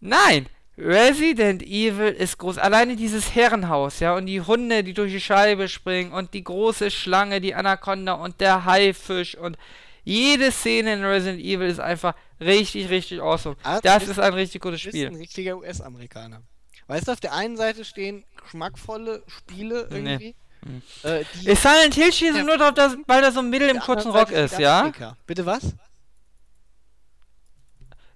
Nein! 0.02 0.48
Resident 0.78 1.64
Evil 1.64 2.08
ist 2.10 2.38
groß. 2.38 2.58
Alleine 2.60 2.95
dieses 2.95 3.34
Herrenhaus, 3.34 3.99
ja, 3.99 4.16
und 4.16 4.28
die 4.28 4.41
Hunde, 4.41 4.84
die 4.84 4.94
durch 4.94 5.12
die 5.12 5.20
Scheibe 5.22 5.68
springen 5.68 6.12
und 6.12 6.34
die 6.34 6.44
große 6.44 6.91
Schlange, 6.91 7.41
die 7.41 7.56
Anaconda 7.56 8.14
und 8.14 8.40
der 8.40 8.66
Haifisch 8.66 9.36
und 9.36 9.58
jede 10.04 10.52
Szene 10.52 10.94
in 10.94 11.04
Resident 11.04 11.44
Evil 11.44 11.68
ist 11.68 11.80
einfach 11.80 12.14
richtig, 12.40 12.90
richtig 12.90 13.22
awesome. 13.22 13.56
Ah, 13.64 13.80
Das 13.82 14.08
ist 14.08 14.20
ein 14.20 14.34
richtig 14.34 14.62
gutes 14.62 14.82
Du 14.84 14.91
bist 14.91 14.95
ein 15.04 15.08
Spiel. 15.08 15.18
richtiger 15.20 15.58
US-Amerikaner. 15.58 16.41
Weißt 16.86 17.08
du, 17.08 17.12
auf 17.12 17.20
der 17.20 17.34
einen 17.34 17.58
Seite 17.58 17.84
stehen 17.84 18.24
geschmackvolle 18.41 19.24
Spiele 19.28 19.88
Nee. 19.90 19.95
irgendwie. 19.98 20.36
Hm. 20.66 20.82
Äh, 21.04 21.24
die 21.41 21.49
Ist 21.49 21.62
Silent 21.64 21.94
Hill 21.95 22.14
schießt 22.14 22.38
Ja. 22.38 22.44
nur 22.44 22.58
drauf, 22.58 22.74
dass, 22.74 22.95
weil 23.08 23.22
da 23.22 23.32
so 23.32 23.40
ein 23.40 23.49
Mädel 23.49 23.70
im 23.70 23.80
kurzen 23.80 24.12
Rock 24.12 24.32
ist, 24.32 24.58
ja? 24.60 24.91
Bitte 25.26 25.45
was? 25.45 25.76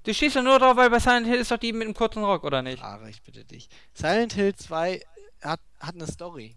Du 0.03 0.13
schießt 0.13 0.35
ja 0.35 0.41
nur 0.41 0.57
drauf, 0.59 0.75
weil 0.77 0.89
bei 0.89 0.99
Silent 0.99 1.27
Hill 1.27 1.39
ist 1.39 1.51
doch 1.51 1.57
die 1.57 1.73
mit 1.73 1.87
dem 1.87 1.93
kurzen 1.93 2.23
Rock, 2.23 2.43
oder 2.43 2.61
nicht? 2.61 2.81
Ara, 2.83 3.07
ich 3.07 3.21
bitte 3.21 3.45
dich. 3.45 3.69
Silent 3.93 4.33
Hill 4.33 4.55
2 4.55 5.01
hat, 5.41 5.59
hat 5.79 5.95
eine 5.95 6.07
Story. 6.07 6.55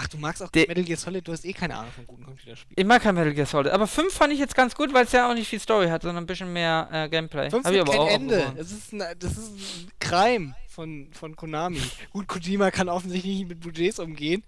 Ach, 0.00 0.06
du 0.06 0.16
magst 0.16 0.42
auch 0.42 0.50
De- 0.50 0.66
Metal 0.68 0.84
Gear 0.84 0.96
Solid, 0.96 1.26
du 1.26 1.32
hast 1.32 1.44
eh 1.44 1.52
keine 1.52 1.76
Ahnung 1.76 1.90
von 1.90 2.06
guten 2.06 2.24
Computerspielen. 2.24 2.76
Ich 2.78 2.84
mag 2.86 3.02
kein 3.02 3.14
Metal 3.16 3.34
Gear 3.34 3.46
Solid, 3.46 3.72
aber 3.72 3.86
5 3.88 4.12
fand 4.12 4.32
ich 4.32 4.38
jetzt 4.38 4.54
ganz 4.54 4.74
gut, 4.74 4.94
weil 4.94 5.04
es 5.04 5.12
ja 5.12 5.28
auch 5.28 5.34
nicht 5.34 5.48
viel 5.48 5.58
Story 5.58 5.88
hat, 5.88 6.02
sondern 6.02 6.22
ein 6.22 6.26
bisschen 6.26 6.52
mehr 6.52 6.88
äh, 6.92 7.08
Gameplay. 7.08 7.50
Fünf 7.50 7.64
Hab 7.66 7.72
ich 7.72 7.80
hat 7.80 7.88
aber 7.88 7.96
kein 7.98 8.06
auch 8.06 8.10
Ende. 8.10 8.54
Es 8.56 8.70
ist 8.70 8.92
ein, 8.92 9.02
das 9.18 9.32
ist 9.36 9.48
ein 9.50 9.90
Crime 9.98 10.54
von, 10.68 11.08
von 11.12 11.34
Konami. 11.34 11.82
Gut, 12.10 12.28
Kojima 12.28 12.70
kann 12.70 12.88
offensichtlich 12.88 13.38
nicht 13.38 13.48
mit 13.48 13.60
Budgets 13.60 13.98
umgehen. 13.98 14.44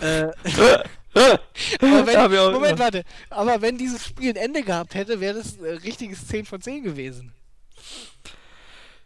äh, 0.00 0.28
aber 1.14 1.40
wenn, 2.06 2.52
Moment, 2.52 2.78
warte. 2.78 3.04
Aber 3.30 3.60
wenn 3.60 3.76
dieses 3.78 4.04
Spiel 4.04 4.30
ein 4.30 4.36
Ende 4.36 4.62
gehabt 4.62 4.94
hätte, 4.94 5.20
wäre 5.20 5.34
das 5.38 5.58
ein 5.58 5.78
richtiges 5.78 6.26
10 6.28 6.46
von 6.46 6.60
10 6.60 6.82
gewesen. 6.82 7.32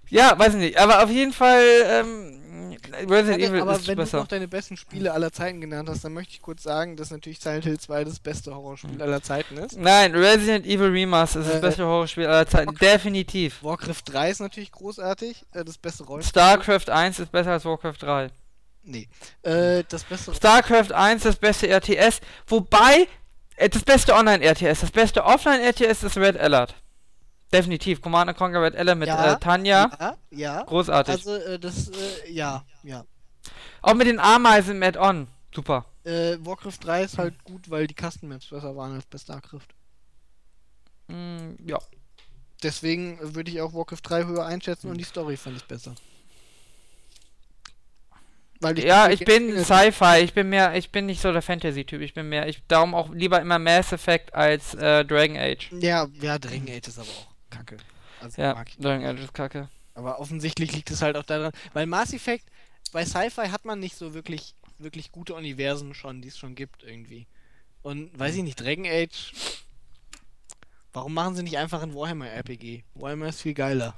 Ja, 0.09 0.39
weiß 0.39 0.55
ich 0.55 0.61
nicht. 0.61 0.79
Aber 0.79 1.03
auf 1.03 1.11
jeden 1.11 1.33
Fall, 1.33 1.65
ähm, 1.85 2.77
Resident 3.09 3.43
Evil 3.43 3.61
aber 3.61 3.73
ist 3.75 3.89
wenn 3.89 3.97
du 3.97 4.03
besser. 4.05 4.19
noch 4.19 4.29
deine 4.29 4.47
besten 4.47 4.77
Spiele 4.77 5.13
aller 5.13 5.33
Zeiten 5.33 5.61
genannt 5.61 5.89
hast, 5.89 6.05
dann 6.05 6.13
möchte 6.13 6.33
ich 6.35 6.43
kurz 6.43 6.63
sagen, 6.63 6.97
dass 6.97 7.11
natürlich 7.11 7.41
Silent 7.41 7.65
Hill 7.65 7.79
2 7.81 8.05
das 8.05 8.21
beste 8.21 8.55
Horrorspiel 8.55 9.03
aller 9.03 9.21
Zeiten 9.21 9.57
ist. 9.57 9.77
Nein, 9.77 10.15
Resident 10.15 10.65
Evil 10.65 10.91
Remaster 10.91 11.41
ist 11.41 11.49
das 11.49 11.57
Äh, 11.57 11.61
beste 11.61 11.85
Horrorspiel 11.85 12.27
aller 12.27 12.47
Zeiten. 12.47 12.73
Definitiv. 12.77 13.65
Warcraft 13.65 14.03
3 14.07 14.31
ist 14.31 14.41
natürlich 14.41 14.71
großartig, 14.71 15.45
äh, 15.53 15.65
das 15.65 15.77
beste 15.77 16.05
Rollenspiel. 16.05 16.31
StarCraft 16.41 16.89
1 16.89 17.19
ist 17.19 17.33
besser 17.33 17.51
als 17.53 17.65
Warcraft 17.65 17.99
3. 18.01 18.31
Nee. 18.87 19.09
Äh, 19.43 19.83
das 19.89 20.05
beste 20.05 20.33
StarCraft 20.33 20.93
1 20.93 21.25
das 21.25 21.37
beste 21.37 21.69
RTS. 21.69 22.21
Wobei, 22.47 23.09
äh, 23.57 23.69
das 23.69 23.83
beste 23.83 24.15
Online-RTS. 24.15 24.81
Das 24.81 24.91
beste 24.93 25.25
Offline-RTS 25.25 26.05
ist 26.05 26.17
Red 26.17 26.39
Alert. 26.39 26.75
Definitiv. 27.53 28.01
Command 28.01 28.37
Conquer 28.37 28.63
Red 28.63 28.77
Alert 28.77 28.99
mit 28.99 29.09
Ja, 29.09 29.33
äh, 29.33 29.41
Tanja. 29.41 29.91
Ja, 29.99 30.17
ja. 30.31 30.63
Großartig. 30.63 31.15
Also, 31.15 31.35
äh, 31.35 31.59
das, 31.59 31.89
äh, 31.89 32.31
ja, 32.33 32.65
ja. 32.85 33.05
Auch 33.83 33.95
mit 33.95 34.07
den 34.07 34.21
Ameisen 34.21 34.77
im 34.77 34.83
Add-on. 34.83 35.29
Super. 35.53 35.85
Äh, 36.05 36.37
Warcraft 36.41 36.79
3 36.83 37.03
ist 37.03 37.19
halt 37.19 37.43
gut, 37.43 37.69
weil 37.69 37.89
die 37.89 37.95
Custom 37.95 38.29
Maps 38.29 38.47
besser 38.47 38.77
waren 38.77 38.95
als 38.95 39.07
bei 39.07 39.19
StarCraft. 39.19 39.67
Mm, 41.09 41.55
ja. 41.67 41.79
Deswegen 42.63 43.19
würde 43.35 43.51
ich 43.51 43.61
auch 43.61 43.75
Warcraft 43.75 44.03
3 44.03 44.25
höher 44.27 44.47
einschätzen 44.47 44.91
und 44.91 44.99
die 44.99 45.05
Story 45.05 45.37
fand 45.37 45.57
ich 45.57 45.65
besser. 45.65 45.95
Weil 48.67 48.79
Ja, 48.85 49.09
die- 49.09 49.15
ich 49.15 49.25
bin 49.25 49.63
Sci-Fi, 49.65 50.21
ich 50.25 50.33
bin 50.35 50.49
mehr, 50.49 50.75
ich 50.75 50.91
bin 50.91 51.07
nicht 51.07 51.21
so 51.21 51.33
der 51.33 51.43
Fantasy-Typ, 51.43 52.01
ich 52.01 52.15
bin 52.15 52.29
mehr, 52.29 52.49
ich 52.49 52.63
darum 52.69 52.95
auch 52.95 53.11
lieber 53.11 53.41
immer 53.41 53.59
Mass 53.59 53.93
Effect 53.93 54.35
als 54.35 54.75
äh, 54.75 55.05
Dragon 55.05 55.37
Age. 55.37 55.71
Ja, 55.81 56.07
ja, 56.21 56.39
Dragon 56.39 56.69
Age 56.69 56.89
ist 56.89 56.99
aber 56.99 57.09
auch 57.09 57.27
kacke. 57.51 57.77
Also 58.21 58.41
Ja, 58.43 58.55
mag 58.55 58.69
ich. 58.69 58.77
Dragon 58.79 59.05
Age 59.07 59.21
ist 59.21 59.35
kacke. 59.35 59.69
Aber 59.95 60.19
offensichtlich 60.21 60.73
liegt 60.73 60.91
es 60.91 61.01
halt 61.03 61.17
auch 61.17 61.23
daran, 61.23 61.53
weil 61.73 61.87
Mass 61.87 62.13
Effect, 62.13 62.45
bei 62.93 63.05
Sci-Fi 63.05 63.49
hat 63.49 63.65
man 63.65 63.79
nicht 63.81 63.97
so 63.97 64.15
wirklich, 64.15 64.55
wirklich 64.79 65.11
gute 65.13 65.35
Universen 65.35 65.95
schon, 65.95 66.21
die 66.23 66.29
es 66.29 66.39
schon 66.39 66.55
gibt 66.55 66.83
irgendwie. 66.83 67.27
Und 67.83 68.19
weiß 68.19 68.35
ich 68.37 68.43
nicht, 68.43 68.61
Dragon 68.61 68.85
Age, 68.87 69.33
warum 70.93 71.15
machen 71.15 71.35
sie 71.37 71.43
nicht 71.43 71.57
einfach 71.59 71.83
ein 71.83 71.95
Warhammer 71.95 72.29
RPG? 72.31 72.83
Warhammer 72.95 73.29
ist 73.29 73.43
viel 73.43 73.55
geiler. 73.55 73.95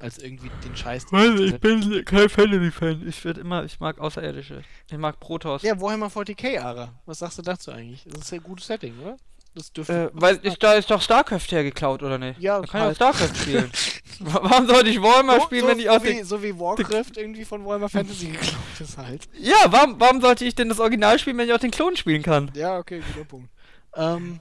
Als 0.00 0.16
irgendwie 0.18 0.50
den 0.64 0.74
Scheiß. 0.74 1.06
den- 1.06 1.60
bin 1.60 2.04
kein 2.06 2.28
Fantasy-Fan. 2.30 3.06
Ich 3.06 3.22
werde 3.24 3.42
immer, 3.42 3.64
ich 3.64 3.78
mag 3.80 3.98
Außerirdische. 3.98 4.62
Ich 4.90 4.96
mag 4.98 5.20
Protoss. 5.20 5.62
Ja, 5.62 5.78
Warhammer 5.80 6.08
40k, 6.08 6.58
Ara. 6.58 6.94
Was 7.06 7.18
sagst 7.18 7.36
du 7.38 7.42
dazu 7.42 7.70
eigentlich? 7.70 8.04
Das 8.08 8.22
ist 8.22 8.30
ja 8.32 8.38
ein 8.38 8.42
gutes 8.42 8.66
Setting, 8.66 8.98
oder? 8.98 9.16
Das 9.54 9.72
dürfte. 9.72 9.92
Äh, 9.92 10.10
weil 10.14 10.36
ist, 10.36 10.62
da 10.62 10.74
ist 10.74 10.90
doch 10.90 11.02
StarCraft 11.02 11.48
hergeklaut, 11.50 12.02
oder 12.02 12.16
nicht? 12.18 12.40
Ja, 12.40 12.60
da 12.60 12.66
kann 12.66 12.92
ich 12.92 13.00
auch 13.02 13.04
halt. 13.10 13.16
StarCraft 13.16 13.34
spielen. 13.42 13.70
Wa- 14.20 14.40
Warum 14.42 14.66
sollte 14.68 14.88
ich 14.90 15.02
Warhammer 15.02 15.40
so, 15.40 15.44
spielen, 15.46 15.62
so, 15.62 15.68
wenn 15.68 15.78
ich 15.80 15.84
so, 15.86 15.90
aus 15.90 16.02
wie, 16.04 16.06
den... 16.14 16.24
so 16.24 16.42
wie 16.42 16.58
Warcraft 16.58 17.12
irgendwie 17.16 17.44
von 17.44 17.64
Warhammer 17.66 17.88
Fantasy 17.88 18.26
geklaut 18.28 18.54
ist 18.80 18.96
halt. 18.96 19.28
Ja, 19.38 19.56
warum, 19.66 20.00
warum 20.00 20.20
sollte 20.22 20.44
ich 20.46 20.54
denn 20.54 20.68
das 20.70 20.78
Original 20.80 21.18
spielen, 21.18 21.36
wenn 21.36 21.48
ich 21.48 21.52
auch 21.54 21.58
den 21.58 21.72
Klon 21.72 21.96
spielen 21.96 22.22
kann? 22.22 22.50
Ja, 22.54 22.78
okay, 22.78 23.02
guter 23.12 23.26
Punkt. 23.26 23.50
Ähm. 23.96 24.40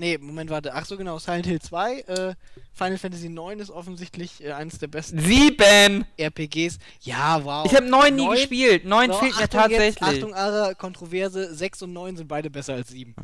Nee, 0.00 0.16
Moment, 0.16 0.48
warte. 0.48 0.72
Ach 0.74 0.86
so, 0.86 0.96
genau. 0.96 1.18
Silent 1.18 1.44
Hill 1.46 1.60
2. 1.60 2.00
Äh, 2.00 2.34
Final 2.72 2.96
Fantasy 2.96 3.28
9 3.28 3.58
ist 3.60 3.70
offensichtlich 3.70 4.42
äh, 4.42 4.52
eines 4.52 4.78
der 4.78 4.86
besten 4.86 5.20
Sieben! 5.20 6.06
RPGs. 6.18 6.78
Ja, 7.02 7.44
wow. 7.44 7.66
Ich 7.66 7.74
habe 7.76 7.86
neun 7.86 8.16
nie 8.16 8.24
Neun? 8.24 8.36
gespielt. 8.36 8.86
Neun 8.86 9.12
So, 9.12 9.18
fehlt 9.18 9.36
mir 9.36 9.42
Achtung 9.42 9.70
jetzt, 9.70 9.98
tatsächlich. 9.98 10.08
Achtung, 10.08 10.34
Ara, 10.34 10.72
Kontroverse. 10.72 11.54
6 11.54 11.82
und 11.82 11.92
9 11.92 12.16
sind 12.16 12.28
beide 12.28 12.48
besser 12.48 12.72
als 12.74 12.88
7. 12.88 13.14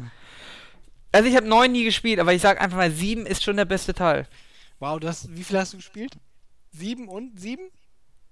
Also 1.12 1.30
ich 1.30 1.34
habe 1.34 1.46
neun 1.48 1.72
nie 1.72 1.84
gespielt, 1.84 2.20
aber 2.20 2.34
ich 2.34 2.42
sag 2.42 2.60
einfach 2.60 2.76
mal, 2.76 2.90
sieben 2.90 3.24
ist 3.24 3.42
schon 3.42 3.56
der 3.56 3.64
beste 3.64 3.94
Teil. 3.94 4.28
Wow, 4.78 5.00
du 5.00 5.08
hast, 5.08 5.34
wie 5.34 5.44
viel 5.44 5.56
hast 5.58 5.72
du 5.72 5.78
gespielt? 5.78 6.12
Sieben 6.72 7.08
und 7.08 7.40
sieben? 7.40 7.70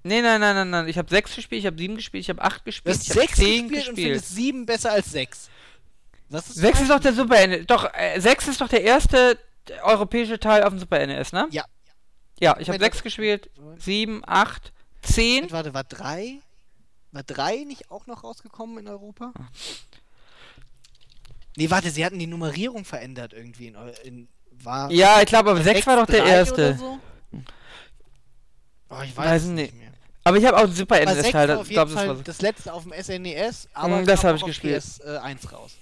Nee, 0.03 0.21
nein, 0.21 0.39
nein, 0.39 0.55
nein, 0.55 0.69
nein. 0.69 0.89
Ich 0.89 0.99
habe 0.99 1.09
sechs 1.09 1.35
gespielt, 1.35 1.61
ich 1.61 1.67
habe 1.67 1.79
sieben 1.79 1.97
gespielt, 1.97 2.21
ich 2.21 2.29
habe 2.29 2.43
acht 2.43 2.61
Du 2.61 2.65
gespielt, 2.67 2.95
hast 2.95 3.05
ich 3.05 3.11
habe 3.11 3.21
sechs 3.21 3.37
zehn 3.37 3.69
gespielt, 3.69 3.89
und 3.89 3.95
gespielt. 3.95 4.13
findest 4.17 4.35
sieben 4.35 4.67
besser 4.67 4.93
als 4.93 5.11
sechs. 5.11 5.49
Was 6.35 6.49
ist 6.49 6.57
Sechs 6.57 6.81
ist 6.81 6.91
doch 6.91 6.99
der 7.01 7.13
Super 7.13 7.47
NES. 7.47 7.67
Doch, 7.67 7.89
äh, 7.95 8.19
sechs 8.21 8.49
ist 8.49 8.61
doch 8.61 8.69
der 8.69 8.83
erste 8.83 9.39
europäische 9.83 10.39
Teil 10.41 10.65
auf 10.65 10.71
dem 10.71 10.81
Super 10.81 11.07
NES, 11.07 11.33
ne? 11.33 11.47
Ja. 11.51 11.65
Ja, 12.41 12.57
ich 12.59 12.69
habe 12.69 12.81
sechs 12.81 13.03
gespielt, 13.03 13.49
sieben, 13.79 14.23
acht, 14.27 14.73
zehn. 15.03 15.51
Warte, 15.53 15.73
war 15.73 15.85
drei? 15.85 16.41
War 17.13 17.23
drei 17.23 17.59
nicht 17.65 17.91
auch 17.93 18.09
noch 18.09 18.25
rausgekommen 18.25 18.79
in 18.79 18.89
Europa? 18.89 19.33
Nee, 21.57 21.71
warte, 21.71 21.91
sie 21.91 22.05
hatten 22.05 22.19
die 22.19 22.27
Nummerierung 22.27 22.85
verändert 22.85 23.33
irgendwie 23.33 23.69
in, 23.69 23.77
in 24.03 24.29
war 24.51 24.91
Ja, 24.91 25.21
ich 25.21 25.27
glaube, 25.27 25.51
aber 25.51 25.63
sechs 25.63 25.87
war 25.87 25.97
doch 25.97 26.07
der 26.07 26.23
3 26.23 26.29
erste. 26.29 26.69
Oder 26.71 26.79
so? 26.79 26.99
Oh, 28.91 29.03
ich 29.05 29.17
weiß, 29.17 29.27
Weiß 29.27 29.43
es 29.45 29.49
nicht. 29.51 29.75
mehr. 29.75 29.93
Aber 30.25 30.37
ich 30.39 30.45
habe 30.45 30.57
auch 30.57 30.65
einen 30.65 30.75
Super 30.75 30.97
Aber 30.97 31.05
NES 31.15 31.21
6 31.23 31.33
Teil, 31.33 31.49
war 31.49 31.55
ich 31.55 31.61
auf 31.61 31.69
glaube, 31.69 31.91
jeden 31.93 32.17
das 32.17 32.25
das 32.25 32.41
letzte 32.43 32.73
auf 32.73 32.83
dem 32.83 32.93
SNES, 32.93 33.69
aber 33.75 34.01
Mm, 34.01 34.07
das 34.07 34.21
kam 34.21 34.29
hab 34.29 34.35
auch 34.35 34.37
ich 34.39 34.43
auf 34.43 34.49
gespielt. 34.49 34.83
PS1 34.83 35.53
raus. 35.53 35.73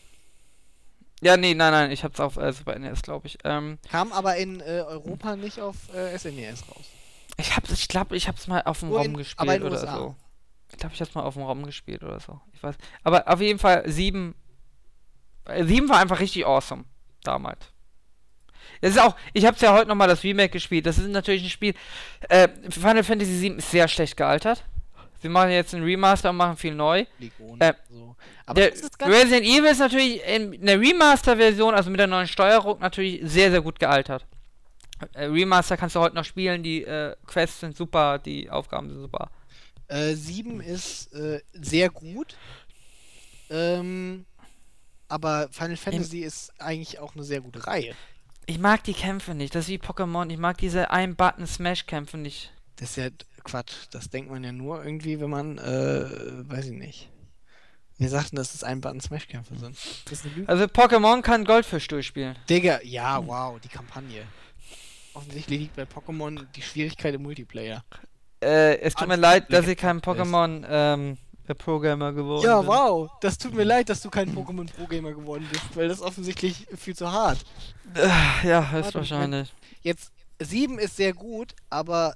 Ja, 1.22 1.36
nee, 1.36 1.54
nein, 1.54 1.72
nein, 1.72 1.90
ich 1.92 2.02
hab's 2.04 2.18
auf 2.20 2.36
äh, 2.36 2.52
Super 2.52 2.76
NES, 2.78 3.02
glaube 3.02 3.28
ich. 3.28 3.38
Ähm, 3.44 3.78
Kam 3.90 4.12
aber 4.12 4.36
in 4.36 4.60
äh, 4.60 4.82
Europa 4.86 5.36
nicht 5.36 5.60
auf 5.60 5.76
äh, 5.94 6.18
SNES 6.18 6.64
raus. 6.68 6.84
ich 7.38 7.54
hab's, 7.56 7.70
ich 7.70 7.86
glaube, 7.88 8.16
ich 8.16 8.26
hab's 8.26 8.48
mal 8.48 8.62
auf 8.62 8.80
dem 8.80 8.90
ROM 8.90 9.16
gespielt 9.16 9.62
oder 9.62 9.70
USA. 9.80 9.96
so. 9.96 10.16
Ich 10.70 10.78
glaube, 10.78 10.94
ich 10.94 11.00
hab's 11.00 11.14
mal 11.14 11.22
auf 11.22 11.34
dem 11.34 11.44
ROM 11.44 11.64
gespielt 11.64 12.02
oder 12.02 12.18
so. 12.18 12.40
Ich 12.52 12.62
weiß. 12.62 12.74
Aber 13.04 13.28
auf 13.28 13.40
jeden 13.40 13.58
Fall 13.60 13.84
sieben. 13.88 14.34
äh, 15.44 15.64
Sieben 15.64 15.88
war 15.88 15.98
einfach 16.00 16.18
richtig 16.18 16.44
awesome 16.44 16.84
damals. 17.22 17.66
Das 18.80 18.90
ist 18.92 18.98
auch, 19.00 19.14
ich 19.32 19.46
hab's 19.46 19.60
ja 19.60 19.72
heute 19.74 19.88
nochmal 19.88 20.08
das 20.08 20.24
Remake 20.24 20.50
gespielt. 20.50 20.86
Das 20.86 20.98
ist 20.98 21.06
natürlich 21.08 21.44
ein 21.44 21.50
Spiel. 21.50 21.74
Äh, 22.28 22.48
Final 22.70 23.04
Fantasy 23.04 23.40
VII 23.42 23.58
ist 23.58 23.70
sehr 23.70 23.86
schlecht 23.86 24.16
gealtert. 24.16 24.64
Sie 25.22 25.28
machen 25.28 25.50
jetzt 25.50 25.72
einen 25.72 25.84
Remaster 25.84 26.30
und 26.30 26.36
machen 26.36 26.56
viel 26.56 26.74
neu. 26.74 27.06
Äh, 27.60 27.74
so. 27.88 28.16
Aber 28.44 28.60
Der 28.60 28.72
Resident 29.08 29.46
Evil 29.46 29.70
ist 29.70 29.78
natürlich 29.78 30.20
in 30.24 30.66
der 30.66 30.80
Remaster-Version, 30.80 31.74
also 31.74 31.90
mit 31.90 32.00
der 32.00 32.08
neuen 32.08 32.26
Steuerung, 32.26 32.80
natürlich 32.80 33.20
sehr, 33.22 33.52
sehr 33.52 33.60
gut 33.60 33.78
gealtert. 33.78 34.26
Äh, 35.14 35.26
Remaster 35.26 35.76
kannst 35.76 35.94
du 35.94 36.00
heute 36.00 36.16
noch 36.16 36.24
spielen, 36.24 36.64
die 36.64 36.82
äh, 36.82 37.14
Quests 37.26 37.60
sind 37.60 37.76
super, 37.76 38.18
die 38.18 38.50
Aufgaben 38.50 38.88
sind 38.88 39.00
super. 39.00 39.30
Äh, 39.86 40.14
7 40.14 40.60
ist 40.60 41.12
äh, 41.14 41.40
sehr 41.52 41.90
gut. 41.90 42.36
Ähm, 43.48 44.24
aber 45.08 45.48
Final 45.52 45.76
Fantasy 45.76 46.20
ist 46.20 46.52
eigentlich 46.58 46.98
auch 46.98 47.14
eine 47.14 47.24
sehr 47.24 47.40
gute 47.40 47.66
Reihe. 47.66 47.94
Ich 48.46 48.58
mag 48.58 48.82
die 48.82 48.94
Kämpfe 48.94 49.34
nicht, 49.34 49.54
das 49.54 49.66
ist 49.66 49.70
wie 49.70 49.78
Pokémon, 49.78 50.28
ich 50.30 50.38
mag 50.38 50.58
diese 50.58 50.90
Ein-Button-Smash-Kämpfe 50.90 52.18
nicht. 52.18 52.52
Das 52.76 52.90
ist 52.90 52.96
ja 52.96 53.08
Quatsch. 53.44 53.72
Das 53.90 54.10
denkt 54.10 54.30
man 54.30 54.42
ja 54.44 54.52
nur 54.52 54.84
irgendwie, 54.84 55.20
wenn 55.20 55.30
man, 55.30 55.58
äh, 55.58 56.48
weiß 56.48 56.66
ich 56.66 56.72
nicht. 56.72 57.08
Wir 57.98 58.08
sagten, 58.08 58.36
dass 58.36 58.54
es 58.54 58.64
ein 58.64 58.80
Button 58.80 59.00
sind. 59.00 59.76
Ist 60.10 60.24
eine 60.24 60.34
Lüge. 60.34 60.48
Also 60.48 60.64
Pokémon 60.64 61.22
kann 61.22 61.44
Goldfisch 61.44 61.86
durchspielen. 61.88 62.36
Digga, 62.48 62.80
ja, 62.82 63.24
wow, 63.24 63.60
die 63.60 63.68
Kampagne. 63.68 64.22
Offensichtlich 65.14 65.60
liegt 65.60 65.76
bei 65.76 65.82
Pokémon 65.84 66.46
die 66.56 66.62
Schwierigkeit 66.62 67.14
im 67.14 67.22
Multiplayer. 67.22 67.84
Äh, 68.42 68.78
es 68.80 68.94
tut 68.94 69.06
mir 69.08 69.16
leid, 69.16 69.52
dass 69.52 69.68
ich 69.68 69.76
kein 69.76 70.00
Pokémon 70.00 70.64
ähm, 70.68 71.18
äh, 71.46 71.54
Programmer 71.54 72.12
geworden 72.12 72.44
Ja, 72.44 72.60
bin. 72.60 72.68
wow. 72.68 73.10
Das 73.20 73.38
tut 73.38 73.54
mir 73.54 73.64
leid, 73.64 73.88
dass 73.88 74.00
du 74.00 74.10
kein 74.10 74.34
Pokémon 74.34 74.68
Pro 74.72 74.86
Gamer 74.86 75.12
geworden 75.12 75.46
bist, 75.52 75.64
weil 75.76 75.86
das 75.88 75.98
ist 75.98 76.02
offensichtlich 76.02 76.66
viel 76.76 76.96
zu 76.96 77.12
hart. 77.12 77.38
Äh, 77.94 78.08
ja, 78.48 78.66
Warte, 78.72 78.88
ist 78.88 78.94
wahrscheinlich. 78.94 79.52
Jetzt, 79.82 80.10
7 80.40 80.78
ist 80.78 80.96
sehr 80.96 81.12
gut, 81.12 81.54
aber 81.70 82.14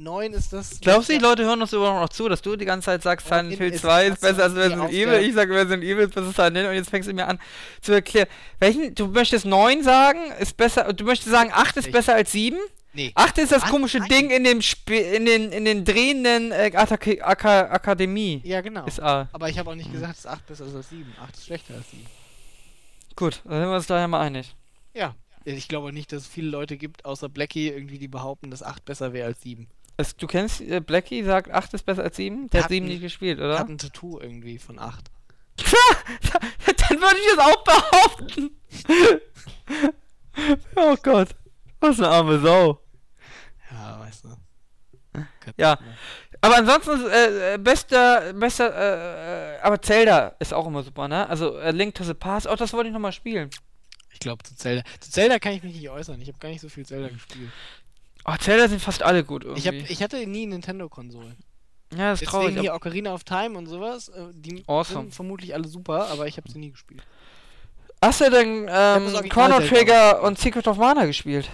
9 0.00 0.32
ist 0.32 0.52
das. 0.52 0.80
Glaubst 0.80 1.08
du, 1.08 1.12
die 1.12 1.18
Leute 1.18 1.44
hören 1.44 1.60
uns 1.60 1.72
überhaupt 1.72 2.00
noch 2.00 2.08
zu, 2.08 2.28
dass 2.28 2.42
du 2.42 2.56
die 2.56 2.64
ganze 2.64 2.86
Zeit 2.86 3.02
sagst, 3.02 3.28
Silent 3.28 3.52
Hill 3.58 3.72
es- 3.72 3.82
2 3.82 4.06
ist 4.06 4.20
besser 4.20 4.42
als 4.44 4.54
Resident 4.56 4.90
Evil? 4.90 5.20
Ich 5.28 5.34
sage 5.34 5.54
Resident 5.54 5.84
Evil 5.84 6.04
ist 6.04 6.14
besser 6.14 6.26
als 6.28 6.36
Silent 6.36 6.56
Hill 6.56 6.66
und 6.66 6.74
jetzt 6.74 6.90
fängst 6.90 7.08
du 7.08 7.12
mir 7.12 7.28
an 7.28 7.38
zu 7.82 7.92
erklären. 7.92 8.28
Welchen, 8.58 8.94
du 8.94 9.06
möchtest 9.08 9.44
9 9.44 9.82
sagen, 9.82 10.20
ist 10.38 10.56
besser, 10.56 10.92
du 10.92 11.04
möchtest 11.04 11.30
sagen 11.30 11.50
8 11.52 11.76
ist 11.76 11.92
besser 11.92 12.14
als 12.14 12.32
7? 12.32 12.56
Nee. 12.92 13.12
8 13.14 13.38
ist 13.38 13.52
das 13.52 13.64
komische. 13.66 14.00
Ding 14.00 14.30
in 14.30 14.42
dem 14.42 14.60
in 14.88 15.24
den, 15.26 15.52
in 15.52 15.64
den 15.64 15.84
drehenden 15.84 16.50
äh, 16.50 16.72
Akademie. 16.74 18.40
Ja, 18.44 18.60
genau. 18.62 18.84
Aber 19.32 19.48
ich 19.48 19.58
habe 19.58 19.70
auch 19.70 19.74
nicht 19.76 19.92
gesagt, 19.92 20.16
dass 20.16 20.26
8 20.26 20.46
besser 20.46 20.66
ist 20.66 20.74
als 20.74 20.90
7. 20.90 21.06
8 21.22 21.36
ist 21.36 21.46
schlechter 21.46 21.74
als 21.74 21.90
7. 21.90 22.04
Gut, 23.14 23.42
dann 23.44 23.60
sind 23.60 23.68
wir 23.68 23.76
uns 23.76 23.86
daher 23.86 24.08
mal 24.08 24.20
einig. 24.20 24.56
Ja. 24.94 25.14
Ich 25.44 25.68
glaube 25.68 25.92
nicht, 25.92 26.12
dass 26.12 26.22
es 26.22 26.28
viele 26.28 26.48
Leute 26.50 26.76
gibt, 26.76 27.04
außer 27.04 27.28
Blackie, 27.28 27.68
irgendwie, 27.68 27.98
die 27.98 28.08
behaupten, 28.08 28.50
dass 28.50 28.62
8 28.62 28.84
besser 28.84 29.12
wäre 29.12 29.26
als 29.28 29.40
7. 29.40 29.68
Es, 30.00 30.16
du 30.16 30.26
kennst 30.26 30.60
äh, 30.60 30.80
Blackie, 30.80 31.22
sagt 31.22 31.50
8 31.50 31.74
ist 31.74 31.84
besser 31.84 32.02
als 32.02 32.16
7? 32.16 32.48
Der 32.48 32.60
hat 32.60 32.64
Hat 32.64 32.70
7 32.70 32.84
ein- 32.86 32.88
nicht 32.88 33.02
gespielt, 33.02 33.38
Er 33.38 33.46
oder? 33.46 33.58
hat 33.58 33.68
ein 33.68 33.78
Tattoo 33.78 34.18
irgendwie 34.20 34.58
von 34.58 34.78
8. 34.78 35.10
Dann 35.60 37.00
würde 37.00 37.16
ich 37.18 37.36
das 37.36 37.44
auch 37.46 37.64
behaupten. 37.64 38.50
oh 40.76 40.96
Gott. 41.02 41.28
Was 41.80 41.98
eine 41.98 42.08
arme 42.08 42.38
Sau. 42.40 42.80
Ja, 43.70 44.00
weißt 44.00 44.24
du. 44.24 44.28
Ja. 45.56 45.78
Aber 46.42 46.56
ansonsten, 46.56 47.06
äh, 47.10 47.54
äh, 47.54 47.58
bester, 47.58 48.32
bester, 48.32 48.74
äh, 48.74 49.56
äh, 49.56 49.60
aber 49.60 49.80
Zelda 49.82 50.28
ist 50.38 50.54
auch 50.54 50.66
immer 50.66 50.82
super, 50.82 51.06
ne? 51.08 51.28
Also, 51.28 51.58
äh, 51.58 51.70
Link 51.70 51.94
to 51.94 52.04
the 52.04 52.14
Past, 52.14 52.46
oh, 52.46 52.54
das 52.56 52.72
wollte 52.72 52.88
ich 52.88 52.92
nochmal 52.94 53.12
spielen. 53.12 53.50
Ich 54.12 54.20
glaube, 54.20 54.42
zu 54.42 54.56
Zelda. 54.56 54.82
Zu 55.00 55.10
Zelda 55.10 55.38
kann 55.38 55.52
ich 55.52 55.62
mich 55.62 55.74
nicht 55.74 55.88
äußern. 55.90 56.20
Ich 56.20 56.28
habe 56.28 56.38
gar 56.38 56.48
nicht 56.48 56.60
so 56.60 56.68
viel 56.68 56.86
Zelda 56.86 57.08
gespielt. 57.08 57.50
Oh, 58.24 58.34
Zelda 58.38 58.68
sind 58.68 58.80
fast 58.80 59.02
alle 59.02 59.24
gut 59.24 59.44
irgendwie. 59.44 59.60
Ich, 59.60 59.66
hab, 59.66 59.74
ich 59.90 60.02
hatte 60.02 60.26
nie 60.26 60.46
Nintendo-Konsolen. 60.46 61.36
ja, 61.92 62.10
das 62.10 62.20
ist 62.20 62.20
Deswegen 62.22 62.30
traurig. 62.30 62.60
hier 62.60 62.70
aber- 62.72 62.76
Ocarina 62.76 63.14
of 63.14 63.24
Time 63.24 63.56
und 63.58 63.66
sowas, 63.66 64.08
äh, 64.08 64.26
die 64.32 64.62
Awesome. 64.66 65.02
sind 65.04 65.14
vermutlich 65.14 65.54
alle 65.54 65.66
super, 65.68 66.08
aber 66.08 66.26
ich 66.26 66.36
habe 66.36 66.50
sie 66.50 66.58
nie 66.58 66.70
gespielt. 66.70 67.02
Hast 68.02 68.20
du 68.20 68.30
denn 68.30 68.66
ähm, 68.70 69.28
Chrono 69.28 69.60
Trigger 69.60 70.22
und 70.22 70.38
Secret 70.38 70.66
of 70.68 70.78
Mana 70.78 71.04
gespielt? 71.06 71.50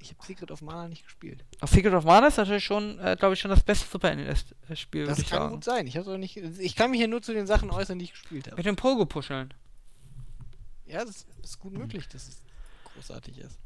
Ich 0.00 0.10
habe 0.12 0.24
Secret 0.24 0.50
of 0.52 0.62
Mana 0.62 0.86
nicht 0.88 1.02
gespielt. 1.04 1.44
Auch 1.60 1.66
Secret 1.68 1.92
of 1.92 2.04
Mana 2.04 2.28
ist 2.28 2.36
natürlich 2.38 2.64
schon, 2.64 2.98
äh, 3.00 3.16
glaube 3.18 3.34
ich, 3.34 3.40
schon 3.40 3.50
das 3.50 3.62
beste 3.62 3.86
Super 3.90 4.14
NES-Spiel, 4.14 5.06
würde 5.06 5.20
Das 5.20 5.28
kann 5.28 5.38
sagen. 5.40 5.54
gut 5.54 5.64
sein. 5.64 5.86
Ich, 5.86 5.96
nicht, 5.96 6.36
ich 6.36 6.76
kann 6.76 6.92
mich 6.92 7.00
hier 7.00 7.08
nur 7.08 7.20
zu 7.22 7.32
den 7.34 7.46
Sachen 7.46 7.70
äußern, 7.70 7.98
die 7.98 8.04
ich 8.04 8.12
gespielt 8.12 8.46
habe. 8.46 8.56
Mit 8.56 8.66
dem 8.66 8.76
Pogo-Puscheln. 8.76 9.52
Ja, 10.86 11.04
das 11.04 11.26
ist 11.42 11.58
gut 11.58 11.72
möglich, 11.76 12.06
dass 12.08 12.28
es 12.28 12.40
großartig 12.94 13.38
ist. 13.38 13.58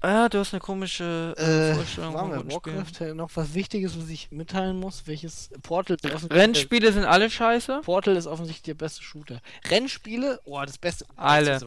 Ah, 0.00 0.28
du 0.28 0.38
hast 0.38 0.52
eine 0.52 0.60
komische 0.60 1.34
äh, 1.38 1.70
Äh, 1.70 1.74
Vorstellung 1.74 2.14
guten 2.14 2.50
Spielen. 2.50 2.76
Warcraft 2.76 3.14
noch 3.14 3.30
was 3.34 3.54
Wichtiges, 3.54 4.00
was 4.00 4.08
ich 4.08 4.30
mitteilen 4.30 4.78
muss? 4.78 5.02
Welches 5.06 5.50
Portal? 5.62 5.96
Rennspiele 6.30 6.92
sind 6.92 7.04
alle 7.04 7.28
scheiße. 7.30 7.82
Portal 7.84 8.16
ist 8.16 8.26
offensichtlich 8.26 8.62
der 8.62 8.74
beste 8.74 9.02
Shooter. 9.02 9.40
Rennspiele, 9.68 10.40
oh, 10.44 10.60
das 10.62 10.78
beste. 10.78 11.04
Alle. 11.16 11.58
Das, 11.58 11.64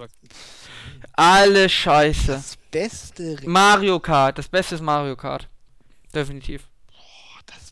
Alle 1.13 1.69
scheiße. 1.69 2.31
das 2.33 2.57
beste. 2.71 3.37
Mario 3.45 3.99
Kart, 3.99 4.37
das 4.37 4.47
Beste 4.47 4.75
ist 4.75 4.81
Mario 4.81 5.15
Kart. 5.15 5.47
Definitiv. 6.13 6.67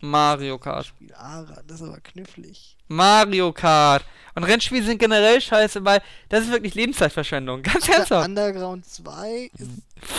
Mario 0.04 0.58
Kart. 0.60 0.86
Spiel, 0.88 1.14
Ara, 1.14 1.62
das 1.66 1.80
ist 1.80 1.88
aber 1.88 2.02
knifflig. 2.02 2.76
Mario 2.90 3.54
Kart. 3.54 4.04
Und 4.36 4.44
Rennspiele 4.44 4.84
sind 4.84 4.98
generell 4.98 5.40
scheiße, 5.40 5.86
weil 5.86 6.02
das 6.28 6.44
ist 6.44 6.52
wirklich 6.52 6.76
Lebenszeitverschwendung. 6.76 7.62
Ganz 7.64 7.88
ernsthaft. 7.88 8.28
Underground 8.28 8.86
2 8.86 9.50
ist 9.58 9.70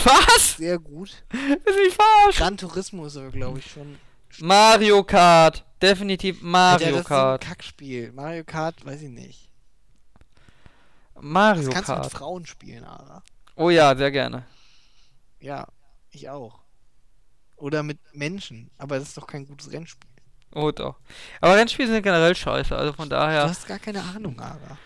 Was? 0.05 0.56
sehr 0.56 0.78
gut. 0.78 1.11
Ist 1.31 1.77
mich 1.77 1.94
verarscht? 1.94 2.39
Gran 2.39 2.56
Turismo 2.56 3.05
ist 3.06 3.19
aber, 3.19 3.31
glaube 3.31 3.59
ich, 3.59 3.70
schon. 3.70 3.98
Mario 4.39 5.05
Kart. 5.05 5.65
Definitiv 5.82 6.36
Alter, 6.36 6.47
Mario 6.47 6.78
das 6.78 6.89
ist 6.89 6.93
so 6.94 6.98
ein 6.98 7.05
Kart. 7.05 7.40
Kackspiel. 7.43 8.12
Mario 8.12 8.44
Kart, 8.44 8.86
weiß 8.86 9.02
ich 9.02 9.11
nicht. 9.11 9.51
Mario 11.20 11.66
Das 11.66 11.74
kannst 11.74 11.89
du 11.90 11.93
mit 11.93 12.02
Kart. 12.02 12.12
Frauen 12.12 12.47
spielen, 12.47 12.85
Ara. 12.85 13.23
Oh 13.56 13.69
ja, 13.69 13.94
sehr 13.94 14.11
gerne. 14.11 14.44
Ja, 15.40 15.69
ich 16.11 16.31
auch. 16.31 16.61
Oder 17.56 17.82
mit 17.82 17.98
Menschen. 18.12 18.70
Aber 18.78 18.98
das 18.98 19.09
ist 19.09 19.16
doch 19.16 19.26
kein 19.26 19.47
gutes 19.47 19.70
Rennspiel. 19.72 20.10
Oh 20.55 20.70
doch. 20.70 20.97
Aber 21.40 21.56
Rennspiele 21.56 21.89
sind 21.89 22.02
generell 22.02 22.35
scheiße, 22.35 22.76
also 22.76 22.93
von 22.93 23.09
Du 23.09 23.16
daher. 23.16 23.48
hast 23.48 23.66
gar 23.66 23.78
keine 23.78 24.02
Ahnung, 24.02 24.39
Ara. 24.40 24.78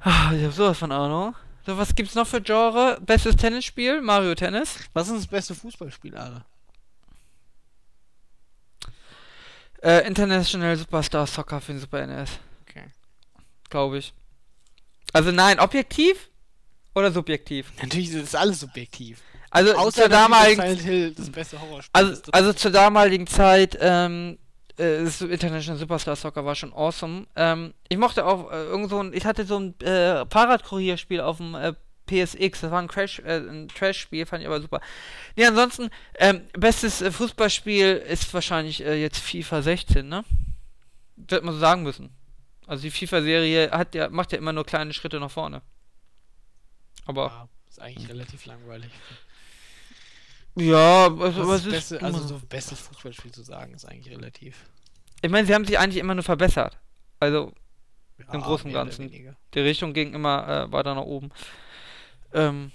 Ah, 0.00 0.32
Ich 0.34 0.44
hab 0.44 0.52
sowas 0.52 0.78
von 0.78 0.92
Ahnung. 0.92 1.34
So, 1.64 1.76
was 1.78 1.94
gibt's 1.94 2.14
noch 2.14 2.26
für 2.26 2.40
Genre? 2.40 2.98
Bestes 3.00 3.34
Tennisspiel? 3.36 4.00
Mario 4.00 4.34
Tennis? 4.34 4.78
Was 4.92 5.08
ist 5.08 5.16
das 5.16 5.26
beste 5.26 5.54
Fußballspiel, 5.54 6.16
Ara? 6.16 6.44
Äh, 9.82 10.06
International 10.06 10.76
Superstar 10.76 11.26
Soccer 11.26 11.60
für 11.60 11.72
den 11.72 11.80
Super 11.80 12.06
NES. 12.06 12.30
Okay. 12.68 12.84
Glaube 13.70 13.98
ich. 13.98 14.12
Also 15.12 15.32
nein, 15.32 15.58
objektiv 15.60 16.28
oder 16.94 17.12
subjektiv? 17.12 17.72
Natürlich 17.80 18.10
ist 18.10 18.22
das 18.22 18.34
alles 18.34 18.60
subjektiv. 18.60 19.20
Also 19.50 19.74
Außer 19.74 20.02
zur 20.02 20.08
damaligen 20.08 20.62
Hill 20.62 21.12
das 21.12 21.30
beste 21.30 21.60
Horrorspiel 21.60 21.90
also, 21.92 22.22
also 22.32 22.52
zur 22.52 22.70
damaligen 22.70 23.26
Zeit, 23.26 23.78
ähm, 23.80 24.38
äh, 24.78 25.04
International 25.04 25.78
Superstar 25.78 26.16
Soccer 26.16 26.44
war 26.44 26.54
schon 26.54 26.72
awesome. 26.72 27.26
Ähm, 27.36 27.74
ich 27.88 27.98
mochte 27.98 28.26
auch 28.26 28.50
äh, 28.50 28.64
irgend 28.64 28.90
so 28.90 29.02
ein, 29.02 29.12
ich 29.12 29.24
hatte 29.24 29.44
so 29.44 29.58
ein 29.58 29.80
äh, 29.80 30.26
Fahrradkurierspiel 30.26 31.20
auf 31.20 31.38
dem 31.38 31.54
äh, 31.54 31.74
PSX, 32.06 32.60
das 32.60 32.70
war 32.70 32.80
ein, 32.80 32.88
Crash, 32.88 33.18
äh, 33.20 33.38
ein 33.38 33.68
Trash-Spiel, 33.68 34.26
fand 34.26 34.42
ich 34.42 34.46
aber 34.46 34.60
super. 34.60 34.80
Nee, 35.34 35.46
ansonsten, 35.46 35.90
ähm, 36.18 36.42
bestes 36.52 37.02
äh, 37.02 37.10
Fußballspiel 37.10 37.96
ist 38.08 38.32
wahrscheinlich 38.32 38.84
äh, 38.84 39.00
jetzt 39.00 39.18
FIFA 39.18 39.62
16, 39.62 40.08
ne? 40.08 40.24
Wird 41.16 41.44
man 41.44 41.54
so 41.54 41.60
sagen 41.60 41.82
müssen. 41.82 42.10
Also 42.66 42.82
die 42.82 42.90
FIFA-Serie 42.90 43.70
hat 43.70 43.94
ja, 43.94 44.08
macht 44.08 44.32
ja 44.32 44.38
immer 44.38 44.52
nur 44.52 44.64
kleine 44.64 44.92
Schritte 44.92 45.18
nach 45.20 45.30
vorne. 45.30 45.62
Aber. 47.06 47.26
Ja, 47.26 47.48
ist 47.68 47.80
eigentlich 47.80 48.08
relativ 48.08 48.44
langweilig. 48.46 48.90
Ja, 50.56 51.06
also, 51.06 51.40
Was 51.42 51.48
was 51.48 51.66
ist 51.66 51.70
beste, 51.72 52.02
also 52.02 52.18
so 52.20 52.40
bestes 52.48 52.80
Fußballspiel 52.80 53.30
zu 53.32 53.42
sagen, 53.42 53.74
ist 53.74 53.84
eigentlich 53.84 54.16
relativ. 54.16 54.64
ich 55.22 55.30
meine, 55.30 55.46
sie 55.46 55.54
haben 55.54 55.64
sich 55.66 55.78
eigentlich 55.78 55.98
immer 56.00 56.14
nur 56.14 56.24
verbessert. 56.24 56.78
Also, 57.20 57.52
Im 58.18 58.24
Ja, 58.32 58.40
Großen 58.40 58.66
und 58.68 58.72
Ganzen. 58.74 59.10
die 59.54 59.60
Richtung 59.60 59.92
ging 59.92 60.14
immer 60.14 60.48
äh, 60.68 60.72
weiter 60.72 60.94
nach 60.94 61.02
oben. 61.02 61.30
Ähm, 62.32 62.72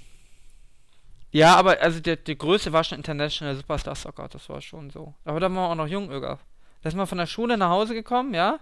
ja, 1.31 1.55
aber 1.55 1.79
also 1.81 1.99
der, 1.99 2.17
die 2.17 2.37
Größe 2.37 2.71
war 2.73 2.83
schon 2.83 2.97
International 2.99 3.55
Superstar 3.55 3.95
Soccer, 3.95 4.27
das 4.29 4.47
war 4.49 4.61
schon 4.61 4.89
so. 4.89 5.13
Aber 5.25 5.39
da 5.39 5.45
waren 5.47 5.53
wir 5.53 5.61
auch 5.69 5.75
noch 5.75 5.87
jung, 5.87 6.11
Öger. 6.11 6.39
Da 6.81 6.89
ist 6.89 6.95
man 6.95 7.07
von 7.07 7.17
der 7.17 7.25
Schule 7.27 7.57
nach 7.57 7.69
Hause 7.69 7.93
gekommen, 7.93 8.33
ja? 8.33 8.59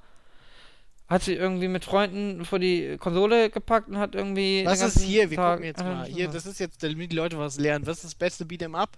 Hat 1.08 1.24
sich 1.24 1.38
irgendwie 1.38 1.68
mit 1.68 1.84
Freunden 1.86 2.46
vor 2.46 2.60
die 2.60 2.98
Konsole 3.00 3.50
gepackt 3.50 3.90
und 3.90 3.98
hat 3.98 4.14
irgendwie. 4.14 4.64
Was 4.66 4.82
ist 4.82 5.00
hier? 5.02 5.30
Wir 5.32 5.38
Tag- 5.38 5.54
gucken 5.56 5.66
jetzt 5.66 5.84
mal. 5.84 6.06
Hier, 6.06 6.28
das 6.28 6.46
ist 6.46 6.60
jetzt, 6.60 6.84
damit 6.84 7.12
die 7.12 7.16
Leute 7.16 7.40
was 7.40 7.58
lernen. 7.58 7.88
Was 7.88 7.98
ist 7.98 8.04
das 8.06 8.16
beste 8.16 8.46
Beat'em 8.46 8.76
Up? 8.78 8.96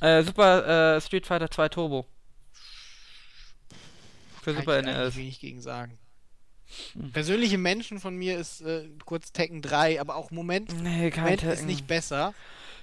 Äh, 0.00 0.22
Super 0.22 0.96
äh, 0.96 1.00
Street 1.00 1.26
Fighter 1.26 1.50
2 1.50 1.68
Turbo. 1.70 2.06
Für 4.42 4.52
Kann 4.54 4.62
Super 4.62 4.78
ich 4.80 4.84
NES. 4.86 5.16
wenig 5.16 5.40
gegen 5.40 5.60
sagen. 5.60 5.98
Hm. 6.94 7.12
Persönliche 7.12 7.58
Menschen 7.58 7.98
von 7.98 8.14
mir 8.16 8.38
ist 8.38 8.60
äh, 8.60 8.88
kurz 9.04 9.32
Tekken 9.32 9.62
3, 9.62 10.00
aber 10.00 10.16
auch 10.16 10.30
Moment, 10.30 10.72
Nee, 10.82 11.10
kein 11.10 11.24
Moment 11.24 11.42
ist 11.42 11.48
Tekken. 11.50 11.66
nicht 11.66 11.86
besser. 11.86 12.34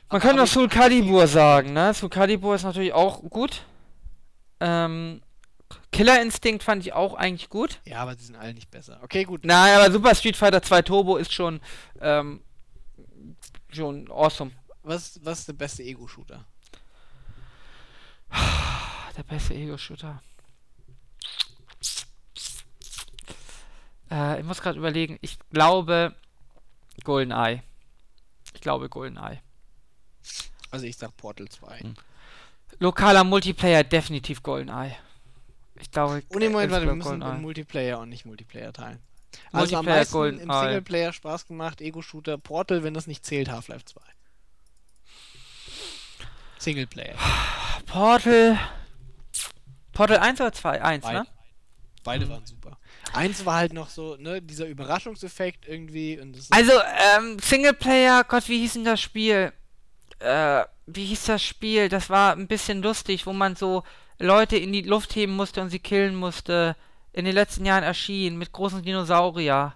Man 0.10 0.20
Aber- 0.22 0.32
kann 0.36 0.44
ich- 0.44 0.52
Soul 0.52 0.68
Calibur 0.68 1.28
sagen, 1.28 1.74
ne? 1.74 1.94
Soul 1.94 2.10
Calibur 2.10 2.56
ist 2.56 2.64
natürlich 2.64 2.94
auch 2.94 3.22
gut. 3.30 3.64
Ähm, 4.60 5.22
Killer 5.92 6.22
Instinct 6.22 6.64
fand 6.64 6.86
ich 6.86 6.94
auch 6.94 7.14
eigentlich 7.14 7.50
gut. 7.50 7.80
Ja, 7.86 8.00
aber 8.00 8.16
die 8.16 8.24
sind 8.24 8.36
alle 8.36 8.54
nicht 8.54 8.70
besser. 8.70 9.00
Okay, 9.04 9.24
gut. 9.24 9.46
Nein, 9.46 9.76
aber 9.76 9.92
Super 9.92 10.14
Street 10.16 10.36
Fighter 10.36 10.62
2 10.62 10.82
Turbo 10.82 11.18
ist 11.18 11.34
schon, 11.34 11.60
ähm, 12.02 12.42
schon 13.72 14.10
awesome. 14.12 14.52
Was, 14.84 15.20
was 15.24 15.40
ist 15.40 15.48
der 15.48 15.54
beste 15.54 15.84
Ego-Shooter? 15.84 16.46
Ah, 18.36 19.12
Der 19.16 19.24
beste 19.24 19.54
Ego-Shooter. 19.54 20.22
Äh, 24.12 24.40
ich 24.40 24.46
muss 24.46 24.62
gerade 24.62 24.78
überlegen. 24.78 25.18
Ich 25.22 25.38
glaube 25.52 26.14
GoldenEye. 27.04 27.64
Ich 28.54 28.62
glaube 28.62 28.90
GoldenEye. 28.90 29.40
Also 30.72 30.86
ich 30.86 30.98
sag 30.98 31.16
Portal 31.18 31.48
2. 31.50 31.80
Hm. 31.80 31.94
Lokaler 32.80 33.24
Multiplayer 33.24 33.84
definitiv 33.84 34.44
GoldenEye. 34.44 34.96
Ich 35.80 35.92
glaube. 35.92 36.24
Und 36.30 36.42
im 36.42 36.52
Moment, 36.52 36.72
warte, 36.72 36.86
wir 36.86 36.96
müssen 36.96 37.10
GoldenEye. 37.10 37.36
in 37.36 37.42
Multiplayer 37.42 38.00
und 38.00 38.10
nicht 38.10 38.26
Multiplayer 38.26 38.74
teilen. 38.74 39.00
Also 39.52 39.78
am 39.78 39.86
Multiplayer 39.86 39.98
meisten 40.00 40.16
im 40.16 40.22
GoldenEye. 40.22 40.62
Singleplayer 40.64 41.14
Spaß 41.14 41.48
gemacht, 41.48 41.82
Ego-Shooter, 41.82 42.38
Portal, 42.38 42.84
wenn 42.84 42.94
das 42.94 43.08
nicht 43.08 43.26
zählt, 43.26 43.50
Half-Life 43.50 43.86
2. 43.86 44.02
Singleplayer. 46.66 47.16
Portal. 47.86 48.60
Portal 49.94 50.18
1 50.18 50.42
oder 50.42 50.52
2? 50.52 50.82
1, 50.82 51.04
Beide. 51.06 51.20
ne? 51.20 51.28
Beide 52.04 52.30
waren 52.30 52.46
super. 52.46 52.78
Eins 53.14 53.46
war 53.46 53.56
halt 53.56 53.74
noch 53.74 53.90
so, 53.90 54.16
ne, 54.18 54.42
dieser 54.42 54.66
Überraschungseffekt 54.66 55.68
irgendwie 55.68 56.20
und 56.20 56.36
das 56.36 56.52
Also, 56.52 56.74
ähm, 57.18 57.38
Singleplayer, 57.40 58.24
Gott, 58.24 58.50
wie 58.50 58.60
hieß 58.60 58.74
denn 58.74 58.84
das 58.84 59.00
Spiel? 59.00 59.54
Äh, 60.20 60.66
wie 60.88 61.06
hieß 61.06 61.26
das 61.26 61.44
Spiel? 61.44 61.88
Das 61.88 62.10
war 62.10 62.34
ein 62.34 62.48
bisschen 62.48 62.82
lustig, 62.82 63.26
wo 63.26 63.34
man 63.34 63.56
so 63.56 63.84
Leute 64.18 64.58
in 64.58 64.74
die 64.74 64.82
Luft 64.82 65.16
heben 65.16 65.36
musste 65.36 65.62
und 65.62 65.70
sie 65.70 65.80
killen 65.80 66.16
musste. 66.16 66.76
In 67.14 67.26
den 67.26 67.34
letzten 67.36 67.66
Jahren 67.66 67.84
erschien, 67.84 68.38
mit 68.38 68.52
großen 68.52 68.82
Dinosaurier. 68.82 69.76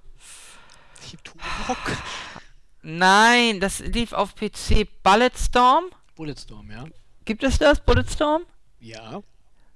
Nein, 2.82 3.60
das 3.60 3.80
lief 3.80 4.12
auf 4.12 4.36
PC. 4.36 4.88
Bulletstorm? 5.04 5.86
Bulletstorm, 6.24 6.70
ja. 6.70 6.84
Gibt 7.24 7.44
es 7.46 7.58
das? 7.60 7.80
Bulletstorm? 7.80 8.42
Ja. 8.82 9.22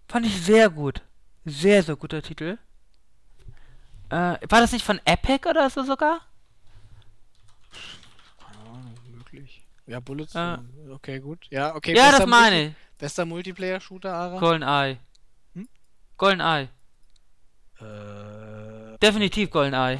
Fand 0.09 0.25
ich 0.25 0.41
sehr 0.41 0.69
gut. 0.69 1.01
Sehr, 1.45 1.81
sehr 1.81 1.95
guter 1.95 2.21
Titel. 2.21 2.57
Äh, 4.09 4.15
war 4.15 4.59
das 4.59 4.73
nicht 4.73 4.83
von 4.83 4.99
Epic 5.05 5.47
oder 5.47 5.69
so 5.69 5.83
sogar? 5.83 6.19
Keine 8.45 8.59
Ahnung, 8.69 8.93
möglich. 9.09 9.65
Ja, 9.87 10.01
Bulletstorm. 10.01 10.67
Okay, 10.91 11.19
gut. 11.21 11.47
Ja, 11.49 11.73
okay. 11.75 11.93
Äh. 11.93 11.97
ja, 11.97 12.11
das 12.11 12.25
meine 12.27 12.55
Multi- 12.57 12.67
ich. 12.71 12.97
Bester 12.97 13.25
Multiplayer-Shooter, 13.25 14.13
Ara? 14.13 14.39
GoldenEye. 14.39 14.97
Hm? 15.53 15.69
GoldenEye. 16.17 16.67
Äh, 17.79 18.97
Definitiv 19.01 19.49
GoldenEye. 19.49 19.95
äh, 19.95 19.99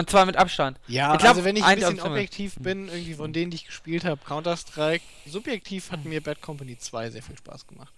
Und 0.00 0.08
zwar 0.08 0.24
mit 0.24 0.36
Abstand. 0.36 0.80
ja, 0.88 1.12
Ich 1.12 1.18
glaub, 1.18 1.32
also 1.32 1.44
wenn 1.44 1.56
ich 1.56 1.64
ein 1.64 1.78
bisschen 1.78 2.00
objektiv 2.00 2.54
bin, 2.58 2.88
irgendwie 2.88 3.12
von 3.12 3.34
denen, 3.34 3.50
die 3.50 3.56
ich 3.56 3.66
gespielt 3.66 4.06
habe, 4.06 4.18
Counter-Strike, 4.24 5.04
subjektiv 5.26 5.90
hat 5.90 6.06
mir 6.06 6.22
Bad 6.22 6.40
Company 6.40 6.78
2 6.78 7.10
sehr 7.10 7.22
viel 7.22 7.36
Spaß 7.36 7.66
gemacht. 7.66 7.92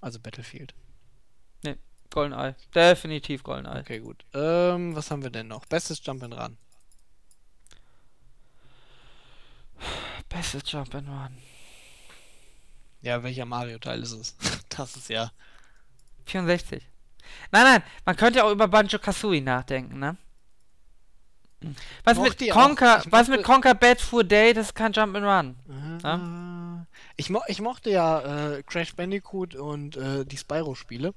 Also 0.00 0.20
Battlefield. 0.20 0.72
GoldenEye. 2.10 2.54
Definitiv 2.72 3.42
GoldenEye. 3.42 3.80
Okay, 3.80 3.98
gut. 3.98 4.24
Ähm, 4.32 4.94
was 4.94 5.10
haben 5.10 5.24
wir 5.24 5.30
denn 5.30 5.48
noch? 5.48 5.66
Bestes 5.66 6.00
Jump 6.04 6.22
and 6.22 6.34
Run. 6.34 6.56
Bestes 10.28 10.62
Jump 10.70 10.94
and 10.94 11.08
Run. 11.08 11.38
Ja, 13.02 13.20
welcher 13.24 13.46
Mario-Teil 13.46 14.00
ist 14.00 14.12
es? 14.12 14.36
Das 14.68 14.94
ist 14.94 15.08
ja. 15.08 15.32
64. 16.26 16.86
Nein, 17.52 17.64
nein, 17.64 17.82
man 18.04 18.16
könnte 18.16 18.44
auch 18.44 18.50
über 18.50 18.68
Banjo 18.68 18.98
Kazooie 18.98 19.40
nachdenken, 19.40 19.98
ne? 19.98 20.16
Was 22.04 22.18
mit. 22.18 22.50
Conker, 22.50 23.02
was 23.10 23.28
mit 23.28 23.42
Conker 23.42 23.74
Bad 23.74 24.00
Fur 24.00 24.24
Day, 24.24 24.52
das 24.52 24.66
ist 24.66 24.74
kein 24.74 24.92
Jump 24.92 25.16
and 25.16 25.26
Run. 25.26 25.56
Ah. 26.04 26.84
Ich, 27.16 27.30
mo 27.30 27.40
ich 27.48 27.60
mochte 27.60 27.90
ja 27.90 28.56
äh, 28.56 28.62
Crash 28.62 28.94
Bandicoot 28.94 29.54
und 29.54 29.96
äh, 29.96 30.24
die 30.24 30.36
Spyro-Spiele. 30.36 31.14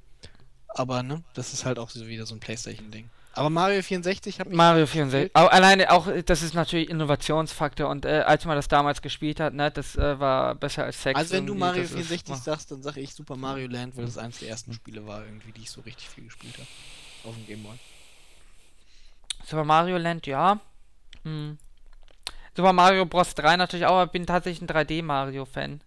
Aber, 0.69 1.03
ne, 1.03 1.23
das 1.33 1.53
ist 1.53 1.65
halt 1.65 1.77
auch 1.77 1.89
so 1.89 2.07
wieder 2.07 2.25
so 2.25 2.35
ein 2.35 2.39
Playstation-Ding. 2.39 3.09
Aber 3.39 3.49
Mario 3.49 3.81
64 3.81 4.41
habe 4.41 4.49
ich. 4.49 4.55
Mario 4.57 4.85
64. 4.85 5.33
Auch, 5.33 5.49
alleine 5.49 5.91
auch, 5.91 6.09
das 6.25 6.41
ist 6.41 6.53
natürlich 6.55 6.89
Innovationsfaktor 6.89 7.87
und 7.87 8.03
äh, 8.03 8.19
als 8.25 8.43
man 8.43 8.57
das 8.57 8.67
damals 8.67 9.01
gespielt 9.01 9.39
hat, 9.39 9.53
ne, 9.53 9.71
das 9.71 9.95
äh, 9.95 10.19
war 10.19 10.55
besser 10.55 10.83
als 10.83 11.01
Sex. 11.01 11.17
Also, 11.17 11.35
wenn 11.35 11.45
du 11.45 11.55
Mario 11.55 11.83
das 11.83 11.91
ist- 11.91 12.07
64 12.07 12.35
ach, 12.35 12.43
sagst, 12.43 12.69
dann 12.71 12.83
sage 12.83 12.99
ich 12.99 13.13
Super 13.15 13.37
Mario 13.37 13.67
Land, 13.69 13.95
weil 13.95 14.03
das 14.03 14.17
eines 14.17 14.39
der 14.39 14.49
ersten 14.49 14.73
Spiele 14.73 15.07
war, 15.07 15.23
irgendwie, 15.23 15.53
die 15.53 15.61
ich 15.61 15.71
so 15.71 15.79
richtig 15.79 16.09
viel 16.09 16.25
gespielt 16.25 16.55
habe. 16.55 16.67
Auf 17.29 17.35
dem 17.35 17.47
Gameboy. 17.47 17.75
Super 19.45 19.63
Mario 19.63 19.97
Land, 19.97 20.27
ja. 20.27 20.59
Hm. 21.23 21.57
Super 22.57 22.73
Mario 22.73 23.05
Bros. 23.05 23.35
3 23.35 23.55
natürlich 23.55 23.85
auch, 23.85 23.95
aber 23.95 24.11
bin 24.11 24.25
tatsächlich 24.25 24.69
ein 24.69 24.75
3D-Mario-Fan. 24.75 25.79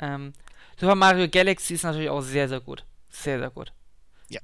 Ähm, 0.00 0.34
Super 0.78 0.94
Mario 0.94 1.26
Galaxy 1.26 1.72
ist 1.72 1.84
natürlich 1.84 2.10
auch 2.10 2.20
sehr, 2.20 2.50
sehr 2.50 2.60
gut. 2.60 2.84
Sehr, 3.08 3.38
sehr 3.38 3.48
gut. 3.50 3.72
Ja. 4.28 4.40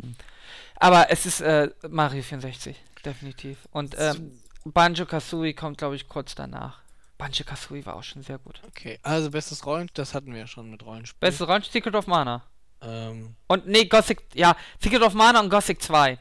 Hm. 0.81 0.87
Aber 0.87 1.11
es 1.11 1.27
ist 1.27 1.41
äh, 1.41 1.71
Mario 1.89 2.23
64, 2.23 2.77
definitiv. 3.05 3.59
Und 3.73 3.95
ähm, 3.99 4.39
Banjo 4.65 5.07
Kazooie 5.07 5.55
kommt, 5.55 5.79
glaube 5.79 5.97
ich, 5.97 6.09
kurz 6.09 6.35
danach. 6.35 6.81
Banjo 7.17 7.45
Kazooie 7.45 7.85
war 7.85 7.97
auch 7.97 8.03
schon 8.05 8.23
sehr 8.23 8.39
gut. 8.39 8.61
Okay, 8.69 8.99
also 9.03 9.31
bestes 9.31 9.67
Rollen, 9.67 9.91
das 9.95 10.15
hatten 10.15 10.33
wir 10.33 10.41
ja 10.41 10.47
schon 10.47 10.71
mit 10.71 10.85
Rollenspiel. 10.85 11.19
Bestes 11.19 11.47
Rollenspiel 11.49 11.73
Secret 11.83 11.95
of 11.97 12.07
Mana. 12.07 12.45
Ähm, 12.81 13.35
Und 13.49 13.67
nee, 13.67 13.87
Gothic, 13.87 14.23
ja, 14.35 14.57
Secret 14.81 15.03
of 15.03 15.15
Mana 15.15 15.41
und 15.41 15.51
Gothic 15.51 15.83
2. 15.83 16.17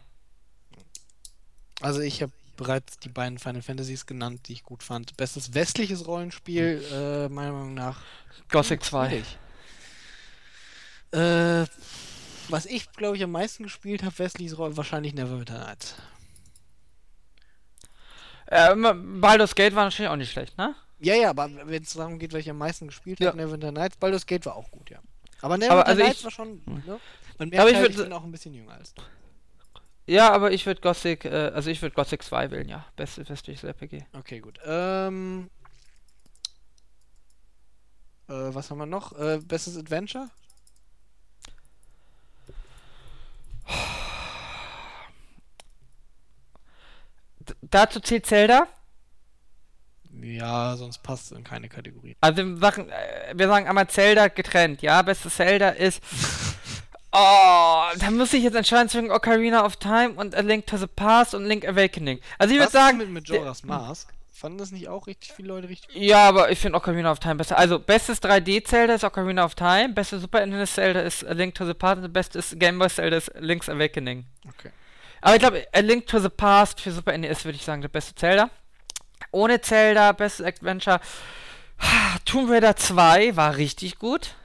also 1.81 1.99
ich 2.01 2.23
habe 2.23 2.31
bereits 2.55 2.97
die 2.97 3.09
beiden 3.09 3.37
Final 3.37 3.61
Fantasies 3.61 4.07
genannt, 4.07 4.47
die 4.47 4.53
ich 4.53 4.63
gut 4.63 4.81
fand. 4.81 5.15
Bestes 5.17 5.53
westliches 5.53 6.07
Rollenspiel, 6.07 6.83
äh, 6.91 7.29
meiner 7.29 7.51
Meinung 7.51 7.75
nach. 7.75 8.01
Gothic 8.49 8.81
Hm, 8.81 8.87
2. 8.87 9.09
schwierig. 9.09 9.37
Äh, 11.11 11.65
was 12.49 12.65
ich, 12.65 12.91
glaube 12.93 13.17
ich, 13.17 13.23
am 13.23 13.31
meisten 13.31 13.63
gespielt 13.63 14.03
habe, 14.03 14.17
westliches 14.19 14.57
Rollen, 14.57 14.77
wahrscheinlich 14.77 15.13
Neverwinter 15.13 15.57
Nights. 15.59 15.95
Ähm, 18.49 19.19
Baldur's 19.21 19.55
Gate 19.55 19.75
war 19.75 19.83
natürlich 19.85 20.09
auch 20.09 20.15
nicht 20.15 20.31
schlecht, 20.31 20.57
ne? 20.57 20.73
Ja, 20.99 21.15
ja, 21.15 21.29
aber 21.29 21.49
wenn 21.67 21.83
es 21.83 21.93
darum 21.93 22.17
geht, 22.17 22.33
was 22.33 22.39
ich 22.39 22.49
am 22.49 22.57
meisten 22.57 22.87
gespielt 22.87 23.19
Ja. 23.19 23.27
habe, 23.27 23.37
Neverwinter 23.37 23.71
Nights, 23.71 23.97
Baldur's 23.97 24.25
Gate 24.25 24.45
war 24.45 24.55
auch 24.55 24.71
gut, 24.71 24.89
ja. 24.89 24.99
Aber 25.41 25.57
Neverwinter 25.57 25.87
also 25.87 26.01
ich- 26.01 26.07
Nights 26.07 26.23
war 26.23 26.31
schon, 26.31 26.61
ne? 26.65 26.99
Man 27.37 27.49
merkt 27.49 27.61
Aber 27.61 27.69
ich 27.69 27.75
halt, 27.75 27.87
würd- 27.91 27.97
ich 27.97 28.03
bin 28.03 28.13
auch 28.13 28.23
ein 28.23 28.31
bisschen 28.31 28.53
jünger 28.53 28.73
als 28.73 28.93
du. 28.93 29.01
Ja, 30.07 30.31
aber 30.31 30.51
ich 30.53 30.65
würde 30.65 30.79
Gothic, 30.81 31.25
äh, 31.25 31.51
also 31.53 31.69
ich 31.69 31.81
würde 31.81 31.93
Gothic 31.93 32.23
2 32.23 32.49
wählen, 32.49 32.69
ja. 32.69 32.85
Beste 32.95 33.27
westliches 33.27 33.63
RPG. 33.65 34.05
Okay, 34.13 34.39
gut. 34.39 34.57
Ähm. 34.65 35.49
Äh, 38.29 38.33
was 38.33 38.71
haben 38.71 38.77
wir 38.77 38.85
noch? 38.85 39.11
Äh, 39.19 39.39
bestes 39.39 39.77
Adventure? 39.77 40.29
D 47.39 47.53
dazu 47.61 47.99
zählt 47.99 48.25
Zelda. 48.25 48.67
Ja, 50.21 50.75
sonst 50.75 51.03
passt 51.03 51.31
es 51.31 51.37
in 51.37 51.43
keine 51.43 51.69
Kategorie. 51.69 52.15
Also 52.21 52.43
wir 52.43 52.57
sagen, 52.57 52.89
äh, 52.89 53.33
wir 53.35 53.47
sagen 53.47 53.67
einmal 53.67 53.87
Zelda 53.87 54.27
getrennt, 54.27 54.81
ja? 54.81 55.01
Bestes 55.01 55.35
Zelda 55.35 55.69
ist. 55.69 56.01
Oh, 57.13 57.83
da 57.97 58.11
muss 58.11 58.33
ich 58.33 58.43
jetzt 58.43 58.55
entscheiden 58.55 58.89
zwischen 58.89 59.11
Ocarina 59.11 59.65
of 59.65 59.77
Time 59.77 60.11
und 60.17 60.35
A 60.35 60.41
Link 60.41 60.67
to 60.67 60.77
the 60.77 60.87
Past 60.87 61.33
und 61.33 61.45
Link 61.45 61.65
Awakening. 61.65 62.19
Also 62.37 62.53
ich 62.53 62.59
würde 62.59 62.71
sagen. 62.71 62.97
mit 62.97 63.09
Majora's 63.09 63.63
Mask? 63.63 64.13
Fanden 64.37 64.59
das 64.59 64.71
nicht 64.71 64.87
auch 64.87 65.07
richtig 65.07 65.33
viele 65.33 65.47
Leute 65.47 65.69
richtig 65.69 65.95
Ja, 65.95 66.27
aber 66.27 66.51
ich 66.51 66.59
finde 66.59 66.77
Ocarina 66.77 67.11
of 67.11 67.19
Time 67.19 67.35
besser. 67.35 67.57
Also, 67.57 67.79
bestes 67.79 68.21
3D-Zelda 68.21 68.93
ist 68.93 69.03
Ocarina 69.03 69.43
of 69.43 69.55
Time, 69.55 69.89
bestes 69.89 70.21
Super 70.21 70.41
Nintendo 70.41 70.65
Zelda 70.67 71.01
ist 71.01 71.25
A 71.25 71.33
Link 71.33 71.55
to 71.55 71.65
the 71.65 71.73
Past 71.73 72.03
und 72.03 72.13
bestes 72.13 72.55
Game 72.57 72.77
Boy 72.77 72.87
Zelda 72.87 73.17
ist 73.17 73.31
Link's 73.39 73.67
Awakening. 73.67 74.25
Okay. 74.47 74.69
Aber 75.21 75.33
ich 75.33 75.39
glaube, 75.39 75.67
A 75.73 75.79
Link 75.79 76.05
to 76.05 76.19
the 76.19 76.29
Past 76.29 76.79
für 76.79 76.91
Super 76.91 77.17
NES 77.17 77.45
würde 77.45 77.55
ich 77.55 77.65
sagen, 77.65 77.81
der 77.81 77.89
beste 77.89 78.13
Zelda. 78.13 78.51
Ohne 79.31 79.59
Zelda, 79.59 80.11
bestes 80.11 80.45
Adventure. 80.45 80.99
Tomb 82.25 82.51
Raider 82.51 82.75
2 82.75 83.35
war 83.35 83.57
richtig 83.57 83.97
gut. 83.97 84.35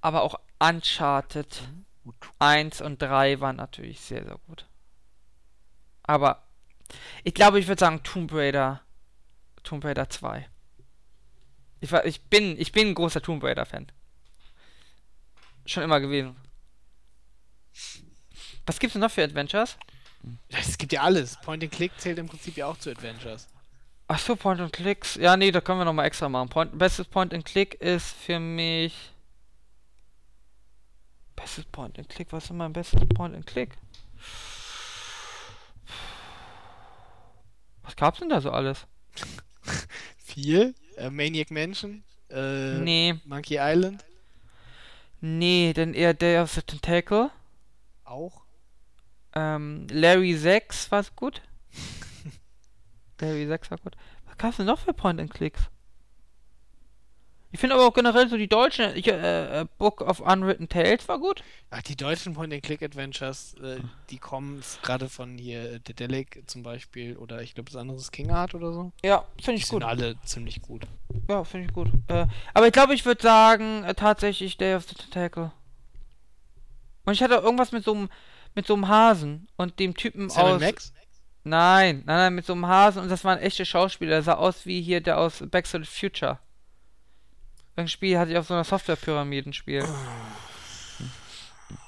Aber 0.00 0.22
auch 0.22 0.38
Uncharted 0.60 1.62
Gut. 2.04 2.14
1 2.38 2.80
und 2.80 3.00
3 3.00 3.40
waren 3.40 3.56
natürlich 3.56 4.00
sehr, 4.00 4.24
sehr 4.24 4.36
gut. 4.46 4.66
Aber 6.02 6.42
ich 7.22 7.34
glaube, 7.34 7.58
ich 7.58 7.68
würde 7.68 7.80
sagen 7.80 8.02
Tomb 8.02 8.32
Raider. 8.32 8.80
Tomb 9.62 9.84
Raider 9.84 10.08
2. 10.08 10.48
Ich, 11.80 11.92
war, 11.92 12.04
ich, 12.04 12.22
bin, 12.22 12.58
ich 12.58 12.72
bin 12.72 12.88
ein 12.88 12.94
großer 12.94 13.22
Tomb 13.22 13.42
Raider-Fan. 13.42 13.90
Schon 15.66 15.82
immer 15.82 16.00
gewesen. 16.00 16.36
Was 18.66 18.78
gibt's 18.78 18.92
denn 18.92 19.00
noch 19.00 19.10
für 19.10 19.24
Adventures? 19.24 19.76
Es 20.48 20.78
gibt 20.78 20.92
ja 20.92 21.02
alles. 21.02 21.36
Point 21.42 21.64
and 21.64 21.72
Click 21.72 21.92
zählt 21.98 22.18
im 22.18 22.28
Prinzip 22.28 22.56
ja 22.56 22.66
auch 22.66 22.76
zu 22.78 22.90
Adventures. 22.90 23.48
Ach 24.08 24.18
so, 24.18 24.36
Point 24.36 24.60
and 24.60 24.72
Clicks. 24.72 25.14
Ja, 25.14 25.36
nee, 25.36 25.50
da 25.50 25.60
können 25.60 25.78
wir 25.78 25.84
nochmal 25.84 26.06
extra 26.06 26.28
machen. 26.28 26.48
Point, 26.48 26.78
bestes 26.78 27.06
Point 27.06 27.32
and 27.32 27.44
Click 27.44 27.74
ist 27.74 28.14
für 28.14 28.38
mich. 28.38 28.94
Bestes 31.34 31.64
Point 31.64 31.98
and 31.98 32.08
Click, 32.08 32.30
was 32.30 32.44
ist 32.44 32.48
denn 32.50 32.58
mein 32.58 32.72
bestes 32.72 33.00
Point 33.14 33.34
and 33.34 33.46
Click? 33.46 33.70
Was 37.82 37.96
gab's 37.96 38.18
denn 38.18 38.28
da 38.28 38.40
so 38.40 38.50
alles? 38.50 38.86
Viel. 40.18 40.74
Äh, 40.96 41.10
Maniac 41.10 41.50
Mansion. 41.50 42.02
Äh, 42.30 42.78
Nee, 42.78 43.14
Monkey 43.24 43.56
Island. 43.60 44.04
nee, 45.20 45.72
denn 45.74 45.94
eher 45.94 46.14
Day 46.14 46.38
of 46.38 46.52
the 46.52 46.62
Tentacle. 46.62 47.30
Auch. 48.04 48.42
Ähm, 49.34 49.86
Larry 49.90 50.34
6 50.34 50.90
war 50.90 51.04
gut. 51.16 51.42
Larry 53.20 53.46
6 53.46 53.70
war 53.70 53.78
gut. 53.78 53.96
Was 54.26 54.36
gab's 54.38 54.56
denn 54.56 54.66
noch 54.66 54.80
für 54.80 54.92
Point 54.92 55.20
and 55.20 55.32
Clicks? 55.32 55.62
Ich 57.54 57.60
finde 57.60 57.74
aber 57.76 57.86
auch 57.86 57.92
generell 57.92 58.28
so 58.30 58.38
die 58.38 58.48
deutschen, 58.48 58.96
ich, 58.96 59.06
äh, 59.06 59.60
äh, 59.60 59.66
Book 59.76 60.00
of 60.00 60.20
Unwritten 60.20 60.70
Tales 60.70 61.06
war 61.06 61.18
gut. 61.18 61.44
Ach, 61.70 61.82
die 61.82 61.96
deutschen 61.96 62.32
Point 62.32 62.52
and 62.54 62.62
Click 62.62 62.82
Adventures, 62.82 63.54
äh, 63.62 63.78
die 64.08 64.16
kommen 64.16 64.62
gerade 64.82 65.10
von 65.10 65.36
hier 65.36 65.74
äh, 65.74 65.80
Dedelic 65.80 66.44
zum 66.46 66.62
Beispiel 66.62 67.14
oder 67.18 67.42
ich 67.42 67.54
glaube 67.54 67.70
das 67.70 67.78
andere 67.78 67.98
ist 67.98 68.10
King 68.10 68.30
Art 68.30 68.54
oder 68.54 68.72
so. 68.72 68.92
Ja, 69.04 69.26
finde 69.36 69.58
Die 69.58 69.62
ich 69.62 69.66
sind 69.66 69.80
gut. 69.80 69.84
alle 69.84 70.16
ziemlich 70.24 70.62
gut. 70.62 70.86
Ja, 71.28 71.44
finde 71.44 71.66
ich 71.66 71.74
gut. 71.74 71.88
Äh, 72.08 72.26
aber 72.54 72.66
ich 72.68 72.72
glaube, 72.72 72.94
ich 72.94 73.04
würde 73.04 73.22
sagen, 73.22 73.84
äh, 73.84 73.94
tatsächlich 73.94 74.56
Day 74.56 74.74
of 74.74 74.84
the 74.88 74.94
Tentacle. 74.94 75.52
Und 77.04 77.12
ich 77.12 77.22
hatte 77.22 77.34
irgendwas 77.34 77.70
mit 77.70 77.84
so 77.84 77.92
einem 77.92 78.08
mit 78.54 78.66
so 78.66 78.74
einem 78.74 78.88
Hasen 78.88 79.48
und 79.56 79.78
dem 79.78 79.94
Typen 79.94 80.30
Seven 80.30 80.42
aus. 80.54 80.60
Max? 80.60 80.92
Nein, 81.44 82.02
nein, 82.06 82.16
nein, 82.16 82.34
mit 82.34 82.46
so 82.46 82.54
einem 82.54 82.66
Hasen 82.66 83.02
und 83.02 83.10
das 83.10 83.24
waren 83.24 83.38
echte 83.38 83.66
Schauspieler. 83.66 84.10
Der 84.12 84.22
sah 84.22 84.34
aus 84.34 84.64
wie 84.64 84.80
hier 84.80 85.02
der 85.02 85.18
aus 85.18 85.42
Back 85.50 85.70
to 85.70 85.78
the 85.78 85.84
Future. 85.84 86.38
Ein 87.74 87.88
Spiel 87.88 88.18
hatte 88.18 88.32
ich 88.32 88.36
auf 88.36 88.46
so 88.46 88.54
einer 88.54 88.64
Software-Pyramidenspiel. 88.64 89.80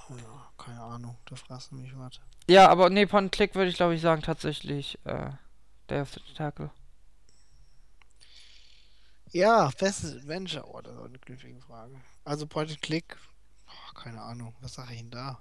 Ja, 0.09 0.53
keine 0.57 0.81
Ahnung, 0.81 1.19
da 1.27 1.37
fragst 1.37 1.71
du 1.71 1.77
mich 1.77 1.97
was. 1.99 2.21
Ja, 2.49 2.69
aber 2.69 2.91
nee, 2.91 3.07
Point 3.07 3.33
Click 3.33 3.55
würde 3.55 3.71
ich 3.71 3.77
glaube 3.77 3.95
ich 3.95 4.01
sagen 4.01 4.23
tatsächlich 4.23 4.99
äh, 5.05 5.31
Day 5.89 6.01
of 6.01 6.13
the 6.13 6.21
Tentacle. 6.21 6.71
Ja, 9.31 9.71
bestes 9.79 10.15
Adventure. 10.15 10.65
Oh, 10.67 10.81
das 10.81 10.95
ist 10.95 11.03
eine 11.03 11.19
knifflige 11.19 11.61
Frage. 11.61 12.01
Also 12.25 12.47
Point 12.47 12.81
Click. 12.81 13.17
Oh, 13.67 13.95
keine 13.95 14.23
Ahnung, 14.23 14.55
was 14.61 14.75
sage 14.75 14.93
ich 14.93 15.01
denn 15.01 15.11
da? 15.11 15.41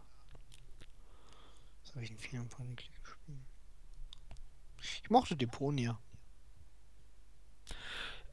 Was 1.84 1.94
habe 1.94 2.04
ich 2.04 2.12
in 2.12 2.18
vielen 2.18 2.50
Point 2.50 2.70
and 2.70 2.78
Click 2.78 3.04
gespielt? 3.04 3.38
Ich 5.04 5.10
mochte 5.10 5.36
Deponia. 5.36 6.00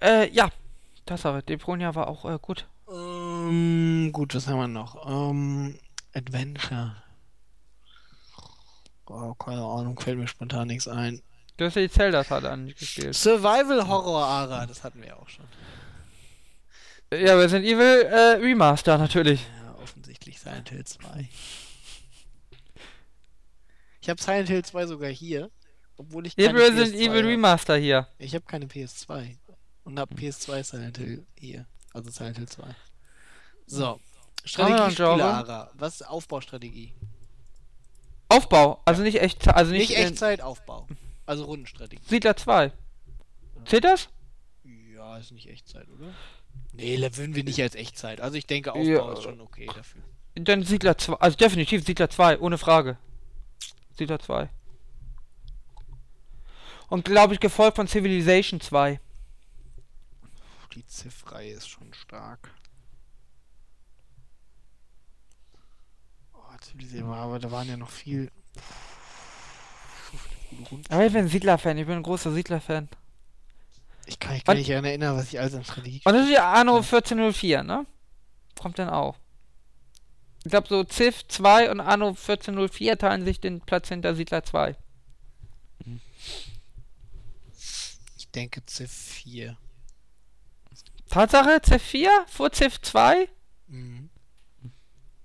Äh, 0.01 0.31
ja. 0.31 0.51
Das 1.11 1.27
aber. 1.27 1.43
Deponia 1.43 1.93
war 1.97 2.07
auch 2.07 2.25
äh, 2.25 2.39
gut. 2.41 2.69
Ähm, 2.89 4.11
gut, 4.13 4.33
was 4.33 4.47
haben 4.47 4.59
wir 4.59 4.69
noch? 4.69 5.09
Ähm, 5.09 5.77
Adventure. 6.15 6.95
Oh, 9.07 9.35
keine 9.35 9.61
Ahnung, 9.61 9.99
fällt 9.99 10.19
mir 10.19 10.29
spontan 10.29 10.69
nichts 10.69 10.87
ein. 10.87 11.21
Du 11.57 11.65
hast 11.65 11.75
ja 11.75 11.83
die 11.83 11.91
Zelda-Teile 11.91 12.49
angespielt. 12.49 13.13
Survival 13.17 13.89
Horror 13.89 14.25
Ara, 14.25 14.67
das 14.67 14.85
hatten 14.85 15.01
wir 15.01 15.09
ja 15.09 15.17
auch 15.17 15.29
schon. 15.29 15.47
Ja, 17.13 17.35
Resident 17.35 17.67
Evil 17.67 18.07
äh, 18.09 18.37
Remaster 18.37 18.97
natürlich. 18.97 19.45
Ja, 19.65 19.75
offensichtlich 19.83 20.39
Silent 20.39 20.69
Hill 20.69 20.85
2. 20.85 21.29
Ich 24.01 24.09
habe 24.09 24.23
Silent 24.23 24.49
Hill 24.49 24.65
2 24.65 24.87
sogar 24.87 25.11
hier, 25.11 25.51
obwohl 25.97 26.29
ich 26.29 26.37
keine 26.37 26.57
Resident 26.57 26.95
PS2 26.95 27.01
Evil 27.01 27.23
hab. 27.23 27.31
Remaster 27.31 27.77
hier. 27.77 28.07
Ich 28.19 28.33
habe 28.37 28.45
keine 28.45 28.67
PS2 28.67 29.40
und 29.91 29.99
habe 29.99 30.15
PS2 30.15 30.63
Silent 30.63 30.99
Hill 30.99 31.27
hier, 31.39 31.67
also 31.93 32.11
Silent 32.11 32.39
Hill 32.39 32.49
2. 32.49 32.65
So, 33.67 33.85
Haben 33.87 33.99
wir 33.99 33.99
noch 33.99 34.01
ein 34.01 34.91
Strategiespiele 34.93 35.09
Genre? 35.17 35.25
Ara. 35.25 35.71
Was 35.75 36.01
ist 36.01 36.07
Aufbaustrategie? 36.07 36.93
Aufbau, 38.29 38.81
also 38.85 39.03
nicht 39.03 39.21
echt, 39.21 39.49
also 39.49 39.73
nicht, 39.73 39.91
Nicht 39.91 39.99
äh, 39.99 40.07
Echtzeit, 40.07 40.41
Aufbau. 40.41 40.87
Also 41.27 41.45
Rundenstrategie. 41.45 42.03
Siedler 42.09 42.37
2. 42.37 42.73
Zählt 43.67 43.85
das? 43.85 44.09
Ja, 44.95 45.19
ist 45.19 45.33
nicht 45.33 45.49
Echtzeit, 45.49 45.89
oder? 45.89 46.13
Nee, 46.73 46.97
da 46.97 47.17
würden 47.17 47.35
wir 47.35 47.45
nicht 47.45 47.61
als 47.61 47.75
Echtzeit. 47.75 48.21
Also 48.21 48.37
ich 48.37 48.47
denke, 48.47 48.73
Aufbau 48.73 48.85
Ja. 48.85 49.13
ist 49.13 49.23
schon 49.23 49.41
okay 49.41 49.67
dafür. 49.75 50.03
Dann 50.37 50.63
Siedler 50.63 50.97
2, 50.97 51.15
also 51.15 51.37
definitiv 51.37 51.85
Siedler 51.85 52.09
2, 52.09 52.39
ohne 52.39 52.57
Frage. 52.59 52.97
Siedler 53.99 54.21
2. 54.21 54.49
Und 56.89 57.05
glaube 57.05 57.35
ich 57.35 57.41
gefolgt 57.41 57.77
von 57.77 57.87
Civilization 57.89 58.61
2. 58.61 59.01
Die 60.75 60.87
Ziff-Reihe 60.87 61.53
ist 61.53 61.69
schon 61.69 61.93
stark. 61.95 62.55
Oh, 66.33 66.57
Zivilisation, 66.61 67.13
aber 67.13 67.39
da 67.39 67.51
waren 67.51 67.69
ja 67.69 67.77
noch 67.77 67.91
viel. 67.91 68.31
Aber 70.89 71.07
ich 71.07 71.13
bin 71.13 71.29
Siedler-Fan, 71.29 71.79
ich 71.79 71.87
bin 71.87 71.97
ein 71.97 72.03
großer 72.03 72.33
Siedler-Fan. 72.33 72.89
Ich 74.07 74.19
kann 74.19 74.33
mich 74.35 74.45
gar 74.45 74.55
nicht 74.55 74.71
erinnern, 74.71 75.17
was 75.17 75.33
ich 75.33 75.39
alles 75.39 75.55
an 75.55 75.65
Strategie. 75.65 76.03
Und 76.05 76.13
das 76.13 76.27
ist 76.27 76.33
ja 76.33 76.53
Anno 76.53 76.77
1404, 76.77 77.63
ne? 77.63 77.87
Kommt 78.61 78.79
dann 78.79 78.89
auch. 78.89 79.17
Ich 80.45 80.51
glaube 80.51 80.69
so 80.69 80.85
Civ 80.85 81.27
2 81.29 81.71
und 81.71 81.81
Anno 81.81 82.09
1404 82.09 82.99
teilen 82.99 83.25
sich 83.25 83.41
den 83.41 83.61
Platz 83.61 83.89
hinter 83.89 84.15
Siedler 84.15 84.43
2. 84.43 84.77
Ich 88.17 88.31
denke 88.35 88.63
Civ 88.67 88.91
4. 88.91 89.57
Tatsache, 91.11 91.61
Civ 91.65 91.83
4 91.83 92.25
vor 92.29 92.51
Civ 92.53 92.81
2? 92.81 93.29
Mhm. 93.67 94.11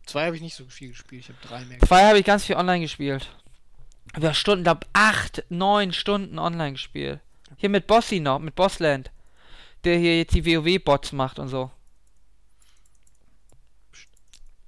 Zwei 0.05 0.25
habe 0.25 0.35
ich 0.35 0.41
nicht 0.41 0.55
so 0.55 0.65
viel 0.65 0.89
gespielt, 0.89 1.21
ich 1.21 1.29
habe 1.29 1.47
drei 1.47 1.65
mehr 1.65 1.79
2 1.79 2.07
habe 2.07 2.19
ich 2.19 2.25
ganz 2.25 2.45
viel 2.45 2.55
online 2.55 2.81
gespielt. 2.81 3.29
Über 4.15 4.33
Stunden, 4.33 4.63
glaube 4.63 4.85
8, 4.93 5.45
9 5.49 5.93
Stunden 5.93 6.39
online 6.39 6.73
gespielt. 6.73 7.19
Hier 7.57 7.69
mit 7.69 7.87
Bossy 7.87 8.19
noch, 8.19 8.39
mit 8.39 8.55
Bossland. 8.55 9.11
Der 9.83 9.97
hier 9.97 10.17
jetzt 10.17 10.33
die 10.33 10.45
WoW-Bots 10.45 11.11
macht 11.11 11.37
und 11.37 11.47
so. 11.49 11.71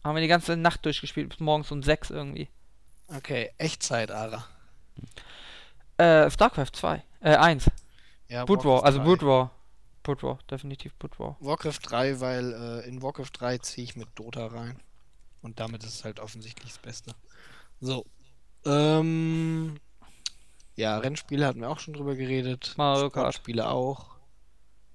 Haben 0.04 0.16
wir 0.16 0.22
die 0.22 0.28
ganze 0.28 0.56
Nacht 0.56 0.86
durchgespielt, 0.86 1.30
bis 1.30 1.40
morgens 1.40 1.72
um 1.72 1.82
6 1.82 2.12
irgendwie. 2.12 2.50
Okay, 3.08 3.52
Echtzeit, 3.58 4.12
Ara. 4.12 4.46
Äh, 5.98 6.30
StarCraft 6.30 6.72
2. 6.74 7.04
Äh, 7.22 7.36
1. 7.36 7.72
Ja, 8.28 8.48
Warcraft 8.48 8.66
War, 8.66 8.84
also 8.84 9.00
3. 9.00 9.04
Brood 9.04 9.24
War. 9.24 9.52
Brood 10.08 10.24
War, 10.24 10.40
definitiv 10.50 10.96
Brood 10.98 11.20
War. 11.20 11.36
Warcraft 11.42 11.80
3, 11.84 12.22
weil 12.22 12.54
äh, 12.54 12.88
in 12.88 13.02
Warcraft 13.02 13.32
3 13.34 13.58
ziehe 13.58 13.84
ich 13.84 13.98
mit 13.98 14.08
Dota 14.16 14.48
rein. 14.48 14.80
Und 15.42 15.60
damit 15.60 15.84
ist 15.84 15.96
es 15.96 16.06
halt 16.06 16.22
offensichtlich 16.22 16.72
das 16.72 16.80
Beste. 16.80 17.14
So. 17.82 18.06
Ähm. 18.64 19.76
Ja, 20.78 20.98
Rennspiele 21.00 21.46
hatten 21.46 21.60
wir 21.60 21.70
auch 21.70 21.80
schon 21.80 21.94
drüber 21.94 22.16
geredet. 22.16 22.74
Mario 22.78 23.10
Kart. 23.10 23.34
Sportspiele 23.34 23.68
auch. 23.68 24.16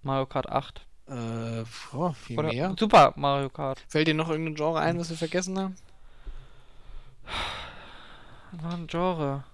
Mario 0.00 0.24
Kart 0.24 0.48
8. 0.48 0.80
Äh, 1.08 1.64
oh, 1.92 2.12
viel 2.14 2.38
Oder 2.38 2.48
mehr. 2.48 2.74
Super 2.78 3.12
Mario 3.16 3.50
Kart. 3.50 3.84
Fällt 3.88 4.08
dir 4.08 4.14
noch 4.14 4.30
irgendein 4.30 4.54
Genre 4.54 4.80
ein, 4.80 4.98
was 4.98 5.10
wir 5.10 5.18
vergessen 5.18 5.58
haben? 5.58 5.76
Noch 8.62 8.72
ein 8.72 8.86
Genre. 8.86 9.44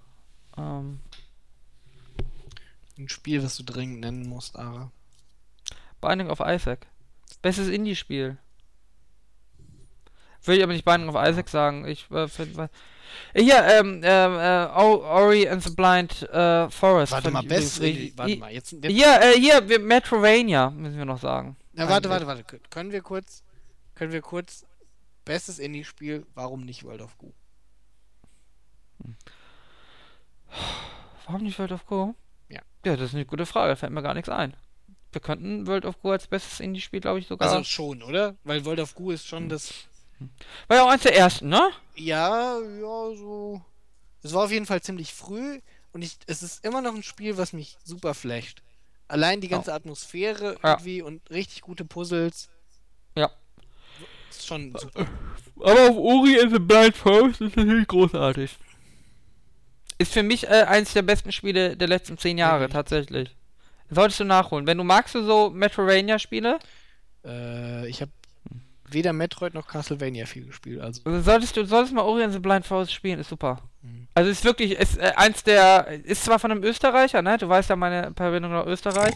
Ähm. 0.56 1.01
Ein 2.97 3.09
Spiel, 3.09 3.43
was 3.43 3.56
du 3.56 3.64
dringend 3.64 4.01
nennen 4.01 4.28
musst, 4.28 4.56
Ara. 4.56 4.93
Binding 6.01 6.31
of 6.31 6.41
Isaac. 6.41 6.87
Bestes 7.43 7.69
Indie-Spiel. 7.69 8.39
Würde 10.45 10.59
ich 10.59 10.62
aber 10.62 10.73
nicht 10.73 10.85
Binding 10.85 11.09
of 11.09 11.16
Isaac 11.16 11.49
sagen. 11.49 11.87
Ich 11.87 12.11
äh, 12.11 12.29
finde. 12.29 12.70
Hier, 13.35 13.65
ähm, 13.65 14.01
ähm, 14.05 14.35
äh, 14.39 14.66
Ori 14.66 15.49
and 15.49 15.62
the 15.62 15.70
Blind 15.70 16.23
äh, 16.31 16.70
Forest. 16.70 17.12
Warte 17.12 17.31
mal, 17.31 17.43
best, 17.43 17.81
richtig- 17.81 18.16
warte 18.16 18.37
mal, 18.37 18.53
jetzt, 18.53 18.73
jetzt 18.73 18.87
Hier, 18.87 19.20
äh, 19.20 19.33
hier, 19.39 19.69
wir- 19.69 19.79
Metrovania, 19.79 20.70
müssen 20.70 20.99
wir 20.99 21.05
noch 21.05 21.19
sagen. 21.20 21.57
Ja, 21.73 21.89
warte, 21.89 22.09
Eigentlich. 22.11 22.27
warte, 22.29 22.45
warte. 22.45 22.61
Können 22.70 22.93
wir 22.93 23.01
kurz, 23.03 23.43
können 23.95 24.12
wir 24.12 24.20
kurz, 24.20 24.66
bestes 25.25 25.59
Indie-Spiel, 25.59 26.27
warum 26.35 26.65
nicht 26.65 26.85
World 26.85 27.01
of 27.03 27.16
Goo? 27.19 27.33
Warum 31.27 31.43
nicht 31.43 31.59
World 31.59 31.73
of 31.73 31.87
Go? 31.87 32.15
Ja. 32.49 32.61
Ja, 32.85 32.97
das 32.97 33.11
ist 33.11 33.15
eine 33.15 33.27
gute 33.27 33.47
Frage, 33.47 33.70
da 33.70 33.77
fällt 33.77 33.93
mir 33.93 34.03
gar 34.03 34.15
nichts 34.15 34.29
ein. 34.29 34.55
Wir 35.12 35.20
könnten 35.20 35.66
World 35.66 35.85
of 35.86 36.01
Go 36.02 36.10
als 36.10 36.26
bestes 36.26 36.60
Indie-Spiel, 36.60 37.01
glaube 37.01 37.18
ich, 37.18 37.26
sogar. 37.26 37.51
Also 37.51 37.64
schon, 37.64 38.02
oder? 38.02 38.36
Weil 38.44 38.64
World 38.64 38.80
of 38.80 38.94
Goo 38.94 39.10
ist 39.10 39.26
schon 39.26 39.48
das, 39.48 39.72
War 40.66 40.76
ja 40.76 40.85
auch 40.85 40.90
eins 40.90 41.02
der 41.02 41.16
ersten, 41.16 41.48
ne? 41.48 41.70
ja, 41.97 42.59
ja, 42.60 43.16
so. 43.16 43.62
Es 44.22 44.35
war 44.35 44.44
auf 44.44 44.51
jeden 44.52 44.66
Fall 44.66 44.82
ziemlich 44.82 45.14
früh 45.14 45.60
und 45.93 46.02
ich, 46.02 46.18
es 46.26 46.43
ist 46.43 46.64
immer 46.64 46.82
noch 46.82 46.94
ein 46.94 47.02
Spiel, 47.02 47.36
was 47.39 47.52
mich 47.52 47.78
super 47.85 48.12
flasht. 48.14 48.62
Allein 49.06 49.40
die 49.40 49.48
ganze 49.48 49.72
Atmosphäre 49.72 50.56
Ja. 50.62 50.70
irgendwie 50.72 51.01
und 51.02 51.22
richtig 51.30 51.62
gute 51.62 51.85
Puzzles. 51.86 52.48
Ja. 53.16 53.30
Ist 54.28 54.47
schon 54.47 54.74
super. 54.76 55.06
Aber 55.60 55.89
auf 55.90 55.97
Ori 55.97 56.39
and 56.40 56.52
the 56.52 56.59
Blind 56.59 56.94
Forest 56.97 57.40
ist 57.40 57.56
natürlich 57.56 57.89
großartig. 57.89 58.59
Ist 59.97 60.12
für 60.12 60.22
mich 60.22 60.44
äh, 60.47 60.64
eins 60.68 60.93
der 60.93 61.02
besten 61.02 61.32
Spiele 61.32 61.76
der 61.76 61.89
letzten 61.89 62.18
zehn 62.18 62.36
Jahre, 62.39 62.60
Wirklich? 62.60 62.74
tatsächlich. 62.74 63.35
Solltest 63.90 64.20
du 64.20 64.24
nachholen. 64.24 64.66
Wenn 64.66 64.78
du 64.78 64.85
magst 64.85 65.15
du 65.15 65.24
so 65.24 65.51
Metrovania-Spiele, 65.51 66.59
Äh, 67.24 67.89
ich 67.89 68.01
habe 68.01 68.12
weder 68.90 69.12
Metroid 69.12 69.55
noch 69.55 69.66
Castlevania 69.66 70.24
viel 70.27 70.47
gespielt, 70.47 70.81
also. 70.81 71.02
solltest 71.20 71.56
du 71.56 71.65
solltest 71.66 71.93
mal 71.94 72.02
Ori 72.02 72.23
and 72.23 72.32
the 72.32 72.39
Blind 72.39 72.65
Forest 72.66 72.93
spielen, 72.93 73.19
ist 73.19 73.28
super. 73.28 73.60
Mhm. 73.82 74.09
Also 74.15 74.31
ist 74.31 74.44
wirklich, 74.44 74.73
ist 74.73 74.98
äh, 74.98 75.12
eins 75.16 75.43
der, 75.43 75.89
ist 76.05 76.24
zwar 76.24 76.39
von 76.39 76.51
einem 76.51 76.62
Österreicher, 76.62 77.20
ne? 77.23 77.36
Du 77.39 77.48
weißt 77.48 77.69
ja 77.70 77.77
meine 77.77 78.12
Verbindung 78.16 78.52
nach 78.52 78.66
Österreich, 78.66 79.15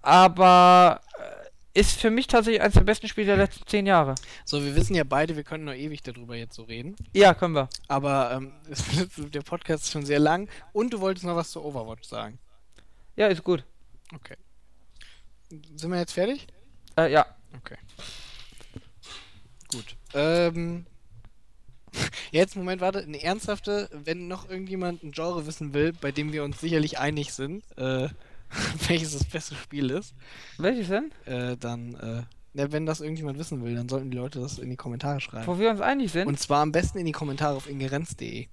aber 0.00 1.00
äh, 1.18 1.80
ist 1.80 2.00
für 2.00 2.10
mich 2.10 2.26
tatsächlich 2.26 2.62
eins 2.62 2.74
der 2.74 2.82
besten 2.82 3.08
Spiele 3.08 3.28
der 3.28 3.36
letzten 3.36 3.66
zehn 3.66 3.86
Jahre. 3.86 4.14
So, 4.44 4.62
wir 4.62 4.74
wissen 4.76 4.94
ja 4.94 5.04
beide, 5.04 5.36
wir 5.36 5.44
können 5.44 5.64
noch 5.64 5.74
ewig 5.74 6.02
darüber 6.02 6.36
jetzt 6.36 6.54
so 6.54 6.62
reden. 6.64 6.96
Ja, 7.14 7.34
können 7.34 7.54
wir. 7.54 7.68
Aber 7.88 8.32
ähm, 8.32 8.52
der 9.32 9.42
Podcast 9.42 9.84
ist 9.84 9.92
schon 9.92 10.04
sehr 10.04 10.18
lang 10.18 10.48
und 10.72 10.92
du 10.92 11.00
wolltest 11.00 11.24
noch 11.26 11.36
was 11.36 11.50
zu 11.50 11.64
Overwatch 11.64 12.08
sagen. 12.08 12.38
Ja, 13.16 13.26
ist 13.26 13.44
gut. 13.44 13.64
Okay. 14.14 14.36
Sind 15.48 15.90
wir 15.90 15.98
jetzt 15.98 16.12
fertig? 16.12 16.46
Äh, 16.96 17.12
ja. 17.12 17.26
Okay. 17.58 17.76
Gut. 19.70 19.96
Ähm. 20.14 20.86
Jetzt, 22.30 22.56
Moment, 22.56 22.80
warte. 22.80 23.00
Eine 23.00 23.22
ernsthafte, 23.22 23.90
wenn 23.92 24.28
noch 24.28 24.48
irgendjemand 24.48 25.02
ein 25.02 25.12
Genre 25.12 25.46
wissen 25.46 25.74
will, 25.74 25.92
bei 25.92 26.10
dem 26.10 26.32
wir 26.32 26.42
uns 26.44 26.58
sicherlich 26.60 26.98
einig 26.98 27.34
sind, 27.34 27.64
äh, 27.76 28.08
welches 28.88 29.12
das 29.12 29.24
beste 29.24 29.54
Spiel 29.54 29.90
ist, 29.90 30.14
Welches 30.58 30.88
denn? 30.88 31.12
äh, 31.26 31.56
dann, 31.58 31.94
äh, 31.94 32.22
na, 32.54 32.72
wenn 32.72 32.86
das 32.86 33.00
irgendjemand 33.00 33.38
wissen 33.38 33.62
will, 33.64 33.74
dann 33.74 33.88
sollten 33.88 34.10
die 34.10 34.16
Leute 34.16 34.40
das 34.40 34.58
in 34.58 34.70
die 34.70 34.76
Kommentare 34.76 35.20
schreiben. 35.20 35.46
Wo 35.46 35.58
wir 35.58 35.70
uns 35.70 35.80
einig 35.80 36.12
sind? 36.12 36.26
Und 36.26 36.38
zwar 36.38 36.62
am 36.62 36.72
besten 36.72 36.98
in 36.98 37.06
die 37.06 37.12
Kommentare 37.12 37.56
auf 37.56 37.68
ingerenz.de. 37.68 38.48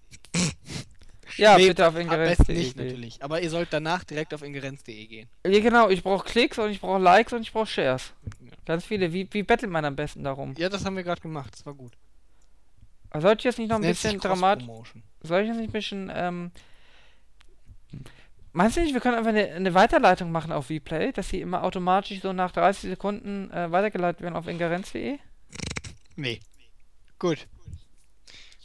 ja, 1.38 1.58
Nee, 1.58 1.68
bitte 1.68 1.88
auf 1.88 1.96
Am 1.96 2.02
Ingerenz. 2.02 2.38
besten 2.38 2.54
nicht 2.54 2.76
natürlich. 2.78 3.24
Aber 3.24 3.42
ihr 3.42 3.50
sollt 3.50 3.70
danach 3.72 4.04
direkt 4.04 4.34
auf 4.34 4.42
ingerenz.de 4.42 5.06
gehen. 5.08 5.30
Ja, 5.46 5.60
genau, 5.60 5.90
ich 5.90 6.04
brauche 6.04 6.26
Klicks 6.26 6.58
und 6.60 6.70
ich 6.72 6.82
brauche 6.82 7.00
Likes 7.02 7.34
und 7.34 7.42
ich 7.42 7.52
brauche 7.52 7.68
Shares. 7.68 8.14
Ja. 8.40 8.52
Ganz 8.66 8.86
viele. 8.86 9.12
Wie, 9.14 9.28
wie 9.32 9.44
bettelt 9.44 9.72
man 9.72 9.86
am 9.86 9.96
besten 9.96 10.24
darum? 10.24 10.54
Ja, 10.58 10.70
das 10.70 10.86
haben 10.86 10.96
wir 10.96 11.04
gerade 11.04 11.22
gemacht. 11.22 11.54
Das 11.54 11.66
war 11.66 11.74
gut. 11.74 11.94
Soll 13.18 13.36
ich 13.38 13.44
jetzt 13.44 13.58
nicht 13.58 13.70
noch 13.70 13.78
ein 13.78 13.82
bisschen 13.82 14.20
dramatisch. 14.20 14.68
Soll 15.22 15.42
ich 15.42 15.48
jetzt 15.48 15.58
nicht 15.58 15.70
ein 15.70 15.74
bisschen, 15.74 16.12
ähm. 16.14 16.52
Meinst 18.52 18.78
du 18.78 18.82
nicht, 18.82 18.94
wir 18.94 19.02
können 19.02 19.16
einfach 19.16 19.30
eine, 19.30 19.48
eine 19.52 19.74
Weiterleitung 19.74 20.32
machen 20.32 20.52
auf 20.52 20.66
Vplay, 20.66 21.12
dass 21.12 21.30
sie 21.30 21.42
immer 21.42 21.64
automatisch 21.64 22.20
so 22.22 22.34
nach 22.34 22.52
30 22.52 22.90
Sekunden 22.90 23.52
äh, 23.52 23.72
weitergeleitet 23.72 24.22
werden 24.22 24.36
auf 24.36 24.48
ingerenz.de? 24.48 25.18
Nee. 26.16 26.40
Gut. 27.20 27.48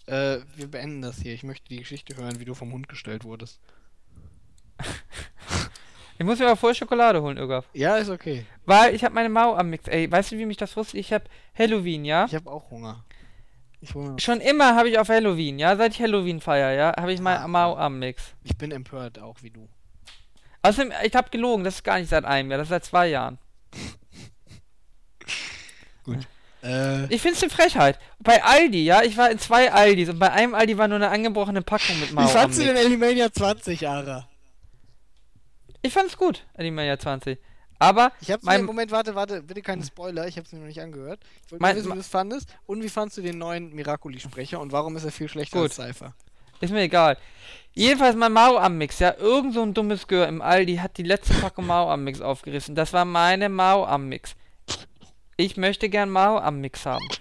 Äh, 0.07 0.39
wir 0.57 0.71
beenden 0.71 1.03
das 1.03 1.19
hier. 1.21 1.33
Ich 1.35 1.43
möchte 1.43 1.69
die 1.69 1.79
Geschichte 1.79 2.17
hören, 2.17 2.39
wie 2.41 2.45
du 2.45 2.55
vom 2.55 2.73
Hund 2.73 2.89
gestellt 2.89 3.25
wurdest. 3.25 3.61
Ich 6.17 6.25
muss 6.25 6.39
mir 6.39 6.47
aber 6.47 6.57
vorher 6.57 6.77
Schokolade 6.77 7.21
holen, 7.21 7.37
Irgaf. 7.37 7.67
Ja, 7.73 7.97
ist 7.97 8.09
okay. 8.09 8.47
Weil 8.67 8.95
ich 8.95 9.03
habe 9.03 9.13
meine 9.17 9.29
Mau 9.29 9.57
am 9.57 9.69
Mix. 9.71 9.89
Ey, 9.89 10.09
weißt 10.11 10.31
du, 10.31 10.39
wie 10.39 10.47
mich 10.47 10.57
das 10.57 10.77
wusste? 10.77 10.97
Ich 10.97 11.13
habe 11.13 11.25
Halloween, 11.59 12.05
ja? 12.05 12.27
Ich 12.27 12.37
habe 12.37 12.49
auch 12.49 12.71
Hunger. 12.71 13.05
Schon 14.19 14.41
immer 14.41 14.77
habe 14.77 14.89
ich 14.89 14.99
auf 15.01 15.09
Halloween, 15.09 15.59
ja? 15.59 15.77
Seit 15.77 15.93
ich 15.93 16.01
Halloween 16.01 16.41
feier, 16.41 16.71
ja? 16.73 16.95
Habe 16.97 17.13
ich 17.13 17.21
mein 17.21 17.39
Ah. 17.39 17.49
Mau 17.49 17.77
am 17.77 17.99
Mix. 17.99 18.33
ich 18.45 18.57
bin 18.57 18.71
empört, 18.71 19.19
auch 19.19 19.43
wie 19.43 19.51
du. 19.51 19.69
Außerdem, 20.63 20.93
ich 21.03 21.15
habe 21.17 21.31
gelogen, 21.31 21.65
das 21.65 21.75
ist 21.75 21.83
gar 21.85 21.99
nicht 21.99 22.09
seit 22.09 22.25
einem 22.25 22.49
Jahr, 22.49 22.59
das 22.59 22.67
ist 22.67 22.71
seit 22.71 22.85
zwei 22.85 23.09
Jahren. 23.09 23.39
Äh, 26.65 27.05
Ich 27.15 27.21
finde 27.23 27.37
es 27.37 27.43
eine 27.43 27.51
Frechheit. 27.51 27.99
Bei 28.21 28.43
Aldi, 28.43 28.85
ja, 28.85 29.03
ich 29.03 29.17
war 29.17 29.31
in 29.31 29.39
zwei 29.39 29.71
Aldis 29.73 30.09
und 30.09 30.19
bei 30.19 30.31
einem 30.33 30.55
Aldi 30.55 30.79
war 30.79 30.89
nur 30.89 30.97
eine 30.97 31.11
angebrochene 31.11 31.63
Packung 31.63 31.99
mit 32.01 32.13
Mau 32.13 32.25
wie 32.25 32.29
fandst 32.29 32.59
du 32.59 32.63
Mix. 32.65 32.75
denn 32.75 32.87
Elimania 32.87 33.31
20, 33.33 33.87
Ara? 33.89 34.29
Ich 35.83 35.93
fand's 35.93 36.17
gut, 36.17 36.45
Animania 36.57 36.99
20. 36.99 37.39
Aber 37.79 38.13
Ich 38.21 38.31
hab's 38.31 38.45
Mein- 38.45 38.63
mir, 38.63 38.67
Moment, 38.67 38.91
warte, 38.93 39.15
warte, 39.15 39.43
bitte 39.43 39.61
keine 39.61 39.85
Spoiler, 39.85 40.27
ich 40.27 40.39
hab's 40.39 40.53
mir 40.53 40.61
noch 40.61 40.67
nicht 40.67 40.81
angehört. 40.81 41.21
Ich 41.45 41.53
wollte 41.53 41.63
Mein- 41.63 41.77
wissen, 41.77 41.91
wie 41.91 41.95
du 41.95 42.01
es 42.01 42.09
fandest. 42.09 42.57
Und 42.67 42.83
wie 42.83 42.89
fandst 42.89 43.19
du 43.19 43.23
den 43.23 43.37
neuen 43.37 43.75
Miraculi-Sprecher 43.75 44.59
und 44.61 44.73
warum 44.73 44.97
ist 44.97 45.05
er 45.05 45.13
viel 45.13 45.29
schlechter 45.29 45.59
Gut. 45.61 45.67
als 45.67 45.77
Cypher? 45.77 46.15
ist 46.61 46.71
mir 46.73 46.81
egal. 46.83 47.19
Jedenfalls 47.75 48.17
mein 48.17 48.33
Mau 48.33 48.57
am 48.57 48.79
Mix, 48.79 48.99
ja, 49.01 49.15
irgend 49.19 49.53
so 49.53 49.63
ein 49.63 49.75
dummes 49.75 50.07
Gör 50.09 50.27
im 50.29 50.41
Aldi 50.41 50.77
hat 50.77 50.97
die 50.97 51.03
letzte 51.03 51.35
Packung 51.35 51.67
Mau 51.67 51.91
am 51.91 52.05
Mix 52.05 52.23
aufgerissen. 52.23 52.75
Das 52.75 52.95
war 52.95 53.05
meine 53.05 53.51
Mau 53.51 53.85
am 53.85 54.09
Mix. 54.09 54.35
Ich 55.37 55.57
möchte 55.57 55.89
gern 55.89 56.11
Mau 56.11 56.39
am 56.39 56.61
Mix 56.61 56.87
haben. 56.87 57.07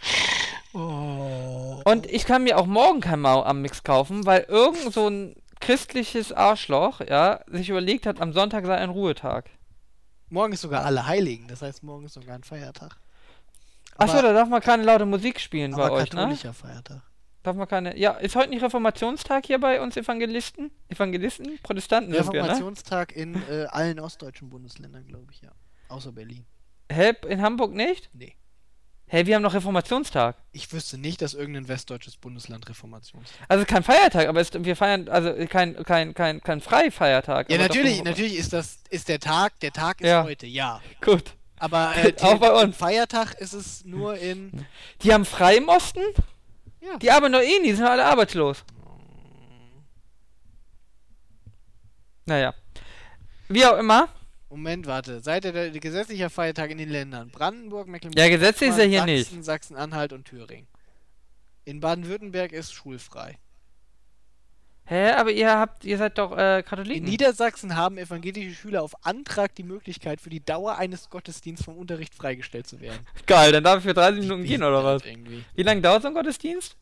Oh. 0.76 1.84
Und 1.86 2.08
ich 2.08 2.26
kann 2.26 2.46
mir 2.46 2.58
auch 2.58 2.66
morgen 2.66 3.00
kein 3.00 3.20
Mau 3.20 3.44
am 3.44 3.62
Mix 3.62 3.84
kaufen, 3.84 4.26
weil 4.26 4.42
irgend 4.48 4.92
so 4.92 5.08
ein 5.08 5.36
christliches 5.62 6.32
Arschloch, 6.32 7.00
ja, 7.02 7.42
sich 7.46 7.70
überlegt 7.70 8.08
hat, 8.08 8.20
am 8.20 8.34
Sonntag 8.34 8.66
sei 8.66 8.78
ein 8.78 8.90
Ruhetag. 8.90 9.52
Morgen 10.30 10.54
ist 10.54 10.62
sogar 10.62 10.84
alle 10.84 11.06
Heiligen, 11.06 11.48
das 11.48 11.62
heißt, 11.62 11.84
morgen 11.84 12.06
ist 12.06 12.14
sogar 12.16 12.34
ein 12.34 12.44
Feiertag. 12.44 12.98
Achso, 13.98 14.20
da 14.20 14.34
darf 14.34 14.50
man 14.50 14.62
keine 14.62 14.82
laute 14.82 15.06
Musik 15.06 15.40
spielen 15.40 15.74
bei 15.74 15.84
Aber 15.84 15.94
euch, 15.94 16.12
ne? 16.12 16.36
Feiertag. 16.36 17.04
Darf 17.44 17.56
man 17.56 17.68
keine. 17.68 17.98
Ja, 17.98 18.14
ist 18.14 18.36
heute 18.36 18.50
nicht 18.50 18.64
Reformationstag 18.64 19.46
hier 19.46 19.60
bei 19.60 19.82
uns 19.82 19.96
Evangelisten? 19.96 20.72
Evangelisten? 20.90 21.60
Protestanten 21.62 22.14
sind 22.14 22.34
wir, 22.34 22.42
ne? 22.42 22.48
Reformationstag 22.48 23.16
in 23.16 23.36
äh, 23.50 23.66
allen 23.70 24.00
ostdeutschen 24.00 24.50
Bundesländern, 24.50 25.06
glaube 25.06 25.32
ich, 25.32 25.42
ja. 25.42 25.52
Außer 25.90 26.12
Berlin. 26.12 26.46
Hä, 26.92 27.14
in 27.28 27.42
Hamburg 27.42 27.74
nicht? 27.74 28.10
Nee. 28.14 28.36
Hä, 29.08 29.26
wir 29.26 29.36
haben 29.36 29.44
noch 29.44 29.54
Reformationstag. 29.54 30.36
Ich 30.54 30.72
wüsste 30.74 30.98
nicht, 30.98 31.22
dass 31.22 31.34
irgendein 31.36 31.68
westdeutsches 31.68 32.18
Bundesland 32.18 32.68
Reformationstag 32.68 33.36
Also 33.48 33.64
kein 33.66 33.84
Feiertag, 33.84 34.28
aber 34.28 34.42
es, 34.42 34.52
wir 34.54 34.76
feiern, 34.76 35.08
also 35.08 35.34
kein, 35.48 35.76
kein, 35.84 36.14
kein, 36.16 36.42
kein 36.42 36.62
Freifeiertag. 36.62 37.50
Ja, 37.50 37.58
aber 37.60 37.68
doch 37.68 37.76
natürlich, 37.76 38.04
natürlich 38.04 38.36
ist 38.38 38.54
das, 38.54 38.80
ist 38.90 39.10
der 39.10 39.20
Tag, 39.20 39.60
der 39.60 39.72
Tag 39.72 40.02
ist 40.02 40.08
Ja. 40.08 40.24
heute, 40.24 40.48
ja. 40.48 40.82
Gut. 41.02 41.36
Aber 41.58 41.96
äh, 41.96 42.14
Auch 42.22 42.40
bei 42.40 42.52
uns. 42.52 42.76
Feiertag 42.76 43.36
ist 43.40 43.54
es 43.54 43.86
nur 43.86 44.18
in. 44.18 44.66
Die 45.04 45.14
haben 45.14 45.26
frei 45.26 45.58
im 45.58 45.70
Osten? 45.70 46.02
Ja. 46.82 46.98
Die 46.98 47.12
arbeiten 47.12 47.34
doch 47.34 47.42
eh 47.42 47.60
nie, 47.60 47.68
die 47.70 47.76
sind 47.76 47.86
alle 47.86 48.06
arbeitslos. 48.06 48.66
Naja. 52.26 52.54
Wie 53.48 53.66
auch 53.66 53.78
immer. 53.78 54.08
Moment, 54.54 54.86
warte. 54.86 55.20
Seit 55.20 55.46
der, 55.46 55.52
der 55.52 55.72
gesetzlicher 55.72 56.30
Feiertag 56.30 56.70
in 56.70 56.78
den 56.78 56.90
Ländern 56.90 57.32
Brandenburg, 57.32 57.88
Mecklenburg, 57.88 58.20
Ja, 58.20 58.30
gesetzlich 58.30 58.70
ist 58.70 58.78
er 58.78 58.86
hier 58.86 59.00
Sachsen, 59.00 59.14
nicht. 59.38 59.46
Sachsen-Anhalt 59.46 60.14
und 60.14 60.26
Thüringen. 60.26 60.68
In 61.66 61.80
Baden-Württemberg 61.80 62.52
ist 62.52 62.72
schulfrei. 62.72 63.40
Hä, 64.86 65.12
aber 65.14 65.32
ihr 65.32 65.58
habt, 65.58 65.86
ihr 65.86 65.98
seid 65.98 66.20
doch 66.20 66.38
äh, 66.38 66.60
In 66.60 66.66
Katholiken. 66.66 67.04
Niedersachsen 67.06 67.76
haben 67.76 67.98
evangelische 67.98 68.54
Schüler 68.54 68.84
auf 68.84 68.94
Antrag 69.04 69.56
die 69.56 69.64
Möglichkeit, 69.64 70.22
für 70.22 70.30
die 70.30 70.46
Dauer 70.46 70.78
eines 70.78 71.10
Gottesdienstes 71.10 71.66
vom 71.66 71.78
Unterricht 71.78 72.14
freigestellt 72.14 72.68
zu 72.68 72.80
werden. 72.80 73.00
Geil, 73.26 73.52
dann 73.54 73.64
darf 73.64 73.80
ich 73.80 73.86
für 73.86 73.96
30 73.96 74.22
Minuten 74.22 74.44
gehen, 74.44 74.62
oder 74.62 74.84
was? 74.84 75.04
Irgendwie. 75.04 75.44
Wie 75.56 75.64
lange 75.64 75.82
dauert 75.82 76.04
so 76.04 76.10
ein 76.10 76.14
Gottesdienst? 76.14 76.76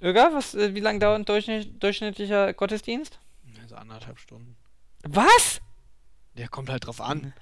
Öga, 0.00 0.30
was, 0.32 0.54
äh, 0.54 0.74
wie 0.74 0.80
lange 0.80 0.98
dauert 0.98 1.20
ein 1.20 1.24
durchschnitt, 1.26 1.82
durchschnittlicher 1.82 2.54
Gottesdienst? 2.54 3.18
Also 3.60 3.74
anderthalb 3.74 4.18
Stunden. 4.18 4.56
Was? 5.02 5.60
Der 6.36 6.48
kommt 6.48 6.70
halt 6.70 6.86
drauf 6.86 7.00
an. 7.00 7.34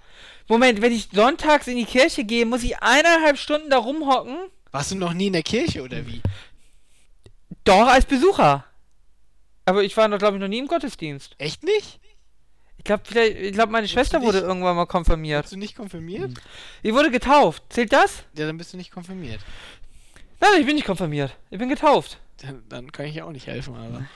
Moment, 0.49 0.83
wenn 0.83 0.93
ich 0.93 1.09
sonntags 1.13 1.67
in 1.67 1.77
die 1.77 1.85
Kirche 1.85 2.25
gehe, 2.25 2.45
muss 2.45 2.63
ich 2.63 2.83
eineinhalb 2.83 3.39
Stunden 3.39 3.71
da 3.71 3.79
rumhocken? 3.79 4.37
Warst 4.73 4.91
du 4.91 4.97
noch 4.97 5.13
nie 5.13 5.29
in 5.29 5.33
der 5.33 5.43
Kirche 5.43 5.83
oder 5.83 6.07
wie? 6.07 6.21
Doch, 7.65 7.87
als 7.87 8.05
Besucher. 8.05 8.65
Aber 9.65 9.85
ich 9.85 9.97
war 9.97 10.09
noch, 10.09 10.19
glaube 10.19 10.37
ich, 10.37 10.41
noch 10.41 10.49
nie 10.49 10.59
im 10.59 10.67
Gottesdienst. 10.67 11.37
Echt 11.39 11.63
nicht? 11.63 12.01
Ich 12.79 12.85
glaube, 12.85 13.03
vielleicht, 13.05 13.37
ich 13.37 13.53
glaube, 13.53 13.71
meine 13.73 13.87
Schwester 13.87 14.21
du 14.21 14.27
wurde 14.27 14.39
irgendwann 14.39 14.75
mal 14.75 14.87
konfirmiert. 14.87 15.43
Bist 15.43 15.53
du 15.53 15.59
nicht 15.59 15.77
konfirmiert? 15.77 16.33
Die 16.83 16.95
wurde 16.95 17.11
getauft. 17.11 17.63
Zählt 17.69 17.93
das? 17.93 18.25
Ja, 18.35 18.47
dann 18.47 18.57
bist 18.57 18.73
du 18.73 18.77
nicht 18.77 18.91
konfirmiert. 18.91 19.41
Nein, 20.41 20.61
ich 20.61 20.67
bin 20.67 20.77
nicht 20.77 20.87
konfirmiert. 20.87 21.37
Ich 21.51 21.59
bin 21.59 21.69
getauft. 21.69 22.19
Dann, 22.39 22.65
dann 22.69 22.91
kann 22.91 23.07
ich 23.07 23.17
ja 23.17 23.25
auch 23.25 23.33
nicht 23.33 23.47
helfen, 23.47 23.77
aber. 23.77 24.07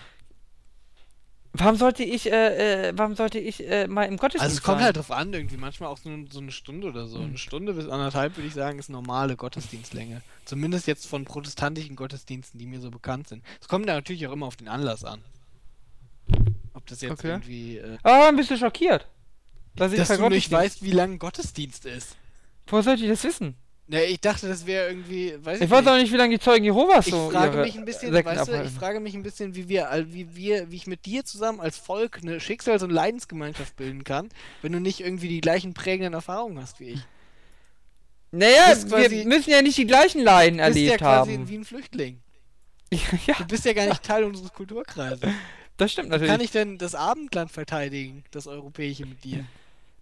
Warum 1.57 1.77
sollte 1.77 2.03
ich, 2.03 2.31
äh, 2.33 2.89
äh, 2.89 2.93
warum 2.97 3.15
sollte 3.15 3.39
ich 3.39 3.65
äh, 3.65 3.87
mal 3.87 4.05
im 4.05 4.17
Gottesdienst 4.17 4.43
Also 4.43 4.57
es 4.57 4.63
kommt 4.63 4.79
sein? 4.79 4.87
halt 4.87 4.97
drauf 4.97 5.13
an, 5.13 5.33
irgendwie. 5.33 5.57
Manchmal 5.57 5.89
auch 5.89 5.99
so, 5.99 6.09
eine- 6.11 6.27
so 6.29 6.41
eine 6.41 6.51
Stunde 6.51 6.89
oder 6.89 7.07
so. 7.07 7.21
Eine 7.21 7.39
Stunde 7.39 7.75
bis 7.75 7.89
anderthalb, 7.89 8.37
würde 8.37 8.49
ich 8.49 8.55
sagen, 8.55 8.79
ist 8.81 8.89
normale 8.91 9.37
Gottesdienstlänge. 9.37 10.23
Zumindest 10.47 10.89
jetzt 10.89 11.07
von 11.07 11.25
protestantischen 11.25 11.95
Gottesdiensten, 11.95 12.59
die 12.59 12.67
mir 12.67 12.81
so 12.81 12.91
bekannt 12.91 13.29
sind. 13.29 13.45
Es 13.61 13.69
kommt 13.69 13.89
da 13.89 13.95
natürlich 13.95 14.27
auch 14.27 14.33
immer 14.33 14.47
auf 14.47 14.57
den 14.57 14.67
Anlass 14.67 15.05
an. 15.05 15.21
Ob 16.73 16.85
das 16.87 17.01
jetzt 17.03 17.13
Okay. 17.13 17.29
irgendwie. 17.29 17.79
Äh, 17.79 17.99
Ah, 18.03 18.31
bist 18.33 18.51
du 18.51 18.57
schockiert? 18.59 19.07
Dass 19.77 19.93
ich 19.93 19.99
dass 19.99 20.09
kein 20.09 20.19
du 20.21 20.29
nicht 20.31 20.51
weißt, 20.51 20.83
wie 20.83 20.91
lang 20.91 21.13
ein 21.13 21.19
Gottesdienst 21.21 21.87
ist. 21.87 22.17
Woher 22.67 22.83
sollte 22.83 23.05
ich 23.05 23.09
das 23.11 23.23
wissen? 23.23 23.55
Ne, 23.87 24.05
ich 24.05 24.19
dachte, 24.21 24.49
das 24.49 24.65
wäre 24.67 24.89
irgendwie. 24.89 25.35
Weiß 25.43 25.61
Ich 25.61 25.69
weiß 25.69 25.87
auch 25.87 25.97
nicht, 25.97 26.11
wie 26.11 26.17
lange 26.17 26.39
die 26.39 26.43
Zeugen 26.43 26.65
Jehovas 26.65 27.07
Ich 27.07 27.13
so 27.13 27.29
frage 27.31 27.59
mich 27.59 27.77
ein 27.77 27.85
bisschen, 27.85 28.15
weißt 28.15 28.49
du, 28.49 28.63
ich 28.65 28.71
frage 28.71 28.99
mich 28.99 29.15
ein 29.15 29.23
bisschen, 29.23 29.55
wie 29.55 29.69
wir, 29.69 29.91
wie 30.09 30.35
wir, 30.35 30.71
wie 30.71 30.77
ich 30.77 30.87
mit 30.87 31.05
dir 31.05 31.23
zusammen 31.27 31.61
als 31.61 31.77
Volk 31.77 32.21
eine 32.23 32.41
Schicksals- 32.41 32.83
und 32.83 32.89
Leidensgemeinschaft 32.91 33.77
bilden 33.77 34.03
kann, 34.03 34.31
wenn 34.63 34.73
du 34.73 34.81
nicht 34.81 35.01
irgendwie 35.01 35.29
die 35.29 35.43
gleichen 35.43 35.75
prägenden 35.75 36.15
Erfahrungen 36.15 36.59
hast 36.59 36.81
wie 36.81 36.91
ich. 36.91 37.01
Naja, 38.31 38.75
quasi- 38.75 39.11
wir 39.11 39.27
müssen 39.27 39.51
ja 39.51 39.61
nicht 39.63 39.77
die 39.79 39.87
gleichen 39.87 40.23
Leiden 40.23 40.59
Du 40.59 40.65
bist 40.65 40.77
ja 40.77 40.83
erlebt 40.85 41.01
quasi 41.01 41.33
haben. 41.35 41.49
wie 41.49 41.55
ein 41.59 41.65
Flüchtling. 41.65 42.21
ja, 43.27 43.35
Du 43.39 43.45
bist 43.47 43.65
ja 43.67 43.73
gar 43.75 43.87
nicht 43.87 44.03
Teil 44.03 44.25
unseres 44.25 44.53
Kulturkreises. 44.53 45.21
das 45.77 45.93
stimmt 45.93 46.07
Wie 46.09 46.13
natürlich. 46.13 46.31
kann 46.33 46.41
ich 46.41 46.51
denn 46.51 46.79
das 46.79 46.95
Abendland 46.95 47.51
verteidigen, 47.53 48.25
das 48.31 48.47
europäische 48.47 49.05
mit 49.05 49.23
dir? 49.25 49.45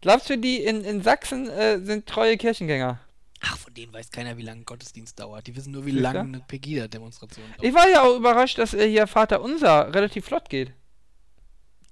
Glaubst 0.01 0.31
du, 0.31 0.39
die 0.39 0.63
in, 0.63 0.85
in 0.85 1.03
Sachsen 1.03 1.49
äh, 1.49 1.81
sind 1.81 2.07
treue 2.07 2.37
Kirchengänger? 2.37 3.01
Ach, 3.45 3.59
von 3.59 3.75
denen 3.75 3.93
weiß 3.93 4.11
keiner, 4.11 4.37
wie 4.37 4.43
lange 4.43 4.61
ein 4.61 4.65
Gottesdienst 4.65 5.19
dauert. 5.19 5.47
Die 5.47 5.57
wissen 5.57 5.73
nur, 5.73 5.85
wie 5.85 5.91
lange 5.91 6.21
eine 6.21 6.41
Pegida-Demonstration 6.41 7.45
dauert. 7.45 7.65
Ich 7.65 7.75
war 7.75 7.89
ja 7.89 8.03
auch 8.03 8.17
überrascht, 8.17 8.59
dass 8.59 8.73
äh, 8.73 8.89
hier 8.89 9.07
Vater 9.07 9.43
Unser 9.43 9.93
relativ 9.93 10.27
flott 10.27 10.49
geht. 10.49 10.73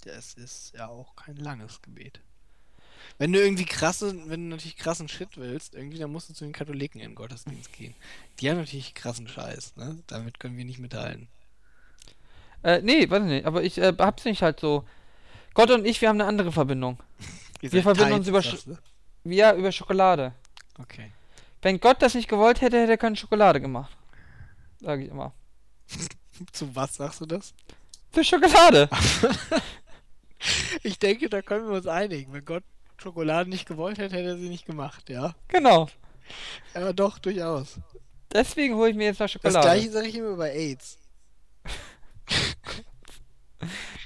Das 0.04 0.34
ist 0.34 0.72
ja 0.76 0.88
auch 0.88 1.16
kein 1.16 1.36
langes 1.36 1.82
Gebet. 1.82 2.20
Wenn 3.18 3.32
du 3.32 3.40
irgendwie 3.40 3.66
krasse, 3.66 4.14
wenn 4.28 4.44
du 4.44 4.56
natürlich 4.56 4.76
krassen 4.76 5.08
Shit 5.08 5.36
willst, 5.36 5.74
irgendwie, 5.74 5.98
dann 5.98 6.10
musst 6.10 6.30
du 6.30 6.34
zu 6.34 6.44
den 6.44 6.52
Katholiken 6.52 7.00
in 7.00 7.10
den 7.10 7.14
Gottesdienst 7.14 7.72
gehen. 7.72 7.94
Die 8.38 8.48
haben 8.48 8.56
natürlich 8.56 8.94
krassen 8.94 9.28
Scheiß, 9.28 9.76
ne? 9.76 9.98
Damit 10.06 10.40
können 10.40 10.56
wir 10.56 10.64
nicht 10.64 10.78
mithalten. 10.78 11.28
Äh, 12.62 12.80
nee, 12.82 13.10
weiß 13.10 13.22
ich 13.24 13.28
nicht, 13.28 13.46
aber 13.46 13.62
ich 13.62 13.76
äh, 13.78 13.92
hab's 13.98 14.24
nicht 14.24 14.42
halt 14.42 14.60
so. 14.60 14.86
Gott 15.52 15.70
und 15.70 15.84
ich, 15.84 16.00
wir 16.00 16.08
haben 16.08 16.20
eine 16.20 16.28
andere 16.28 16.52
Verbindung. 16.52 17.02
Wir 17.60 17.82
verbinden 17.82 18.14
uns 18.14 18.26
über 18.26 18.40
sagst 18.40 18.68
du? 18.68 18.78
Wir 19.22 19.52
über 19.52 19.70
Schokolade. 19.70 20.32
Okay. 20.78 21.12
Wenn 21.62 21.80
Gott 21.80 22.00
das 22.02 22.14
nicht 22.14 22.28
gewollt 22.28 22.60
hätte, 22.60 22.80
hätte 22.80 22.92
er 22.92 22.98
keine 22.98 23.16
Schokolade 23.16 23.60
gemacht. 23.60 23.96
Sag 24.80 25.00
ich 25.00 25.08
immer. 25.08 25.32
Zu 26.52 26.74
was 26.74 26.94
sagst 26.94 27.20
du 27.20 27.26
das? 27.26 27.52
Für 28.12 28.24
Schokolade. 28.24 28.88
Ich 30.82 30.98
denke, 30.98 31.28
da 31.28 31.42
können 31.42 31.68
wir 31.68 31.76
uns 31.76 31.86
einigen. 31.86 32.32
Wenn 32.32 32.46
Gott 32.46 32.64
Schokolade 32.96 33.50
nicht 33.50 33.66
gewollt 33.68 33.98
hätte, 33.98 34.16
hätte 34.16 34.28
er 34.30 34.36
sie 34.38 34.48
nicht 34.48 34.64
gemacht, 34.64 35.10
ja? 35.10 35.34
genau. 35.48 35.88
Ja, 36.74 36.94
doch, 36.94 37.18
durchaus. 37.18 37.78
Deswegen 38.32 38.74
hole 38.76 38.88
ich 38.90 38.96
mir 38.96 39.04
jetzt 39.04 39.20
Das 39.20 39.32
Schokolade. 39.32 39.60
gleiche 39.60 39.90
sage 39.90 40.08
ich 40.08 40.14
immer 40.16 40.36
bei 40.36 40.50
AIDS. 40.52 40.98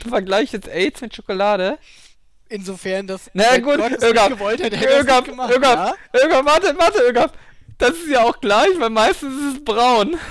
Du 0.03 0.09
vergleichst 0.11 0.53
jetzt 0.53 0.69
AIDS 0.69 1.01
mit 1.01 1.15
Schokolade? 1.15 1.79
Insofern, 2.49 3.07
dass 3.07 3.31
Na 3.33 3.57
gut, 3.59 3.79
Gott 3.79 3.93
es 3.93 4.03
Ögab, 4.03 4.29
nicht 4.29 4.39
gewollt 4.39 4.61
hätte, 4.63 4.77
hätte 4.77 4.93
es 4.93 5.03
Ögab, 5.05 5.25
gemacht, 5.25 5.55
Ögab, 5.55 5.97
ja? 6.13 6.21
Ögab, 6.27 6.45
warte, 6.45 6.77
warte, 6.77 6.99
Ögab. 7.09 7.39
Das 7.79 7.91
ist 7.91 8.09
ja 8.09 8.23
auch 8.23 8.41
gleich, 8.41 8.79
weil 8.79 8.91
meistens 8.91 9.35
ist 9.35 9.57
es 9.57 9.65
braun. 9.65 10.17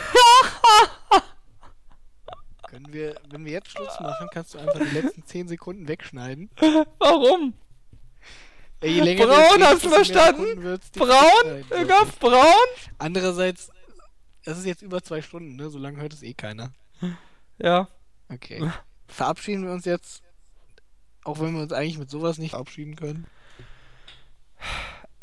Können 2.70 2.92
wir, 2.92 3.16
wenn 3.30 3.46
wir 3.46 3.52
jetzt 3.52 3.70
Schluss 3.70 4.00
machen, 4.00 4.28
kannst 4.32 4.54
du 4.54 4.60
einfach 4.60 4.80
die 4.80 4.96
letzten 5.00 5.26
10 5.26 5.48
Sekunden 5.48 5.88
wegschneiden. 5.88 6.50
Warum? 6.98 7.54
Ey, 8.80 8.96
je 8.96 9.02
länger 9.02 9.28
Braun, 9.28 9.60
du 9.60 9.66
hast 9.66 9.86
du 9.86 9.90
verstanden? 9.90 10.80
Braun? 10.94 11.64
Ögab, 11.72 12.20
braun? 12.20 12.68
Andererseits, 12.98 13.72
es 14.44 14.58
ist 14.58 14.66
jetzt 14.66 14.82
über 14.82 15.02
zwei 15.02 15.22
Stunden, 15.22 15.56
ne? 15.56 15.70
So 15.70 15.78
lange 15.78 16.02
hört 16.02 16.14
es 16.14 16.22
eh 16.22 16.34
keiner. 16.34 16.74
Ja. 17.60 17.88
Okay. 18.30 18.70
Verabschieden 19.08 19.66
wir 19.66 19.72
uns 19.72 19.86
jetzt, 19.86 20.22
auch 21.24 21.40
wenn 21.40 21.54
wir 21.54 21.62
uns 21.62 21.72
eigentlich 21.72 21.98
mit 21.98 22.10
sowas 22.10 22.40
nicht 22.40 22.52
verabschieden 22.52 22.96
können. 22.96 23.28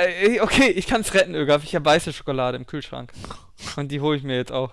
Äh, 0.04 0.40
okay, 0.40 0.68
ich 0.70 0.86
kann's 0.86 1.14
retten, 1.14 1.34
Ögab. 1.34 1.62
Ich 1.64 1.74
habe 1.74 1.84
weiße 1.84 2.12
Schokolade 2.12 2.56
im 2.56 2.66
Kühlschrank. 2.66 3.12
Und 3.76 3.88
die 3.92 4.00
hole 4.00 4.16
ich 4.16 4.22
mir 4.22 4.36
jetzt 4.36 4.52
auch. 4.52 4.72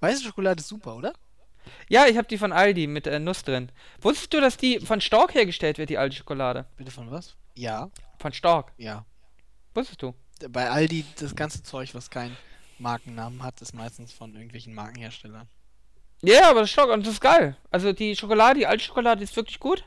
Weiße 0.00 0.22
Schokolade 0.22 0.60
ist 0.60 0.68
super, 0.68 0.96
oder? 0.96 1.12
Ja, 1.88 2.06
ich 2.06 2.16
habe 2.16 2.28
die 2.28 2.38
von 2.38 2.52
Aldi 2.52 2.86
mit 2.86 3.06
äh, 3.06 3.18
Nuss 3.18 3.42
drin. 3.42 3.70
Wusstest 4.00 4.32
du, 4.34 4.40
dass 4.40 4.56
die 4.56 4.80
von 4.80 5.00
Stork 5.00 5.34
hergestellt 5.34 5.78
wird, 5.78 5.90
die 5.90 5.98
Aldi-Schokolade? 5.98 6.66
Bitte 6.76 6.90
von 6.90 7.10
was? 7.10 7.36
Ja, 7.54 7.90
Von 8.18 8.32
Stork. 8.32 8.72
ja. 8.76 9.04
Wusstest 9.74 10.02
du? 10.02 10.14
Bei 10.50 10.70
Aldi, 10.70 11.04
das 11.18 11.34
ganze 11.34 11.62
Zeug, 11.62 11.94
was 11.94 12.08
keinen 12.10 12.36
Markennamen 12.78 13.42
hat, 13.42 13.60
ist 13.60 13.74
meistens 13.74 14.12
von 14.12 14.32
irgendwelchen 14.34 14.74
Markenherstellern. 14.74 15.48
Ja, 16.22 16.50
aber 16.50 16.60
das 16.60 16.68
ist 16.68 16.72
Stork 16.74 16.90
und 16.90 17.04
das 17.06 17.14
ist 17.14 17.20
geil. 17.20 17.56
Also 17.70 17.92
die 17.92 18.14
Schokolade, 18.14 18.60
die 18.60 18.66
Aldi-Schokolade 18.66 19.22
ist 19.24 19.34
wirklich 19.36 19.58
gut. 19.58 19.84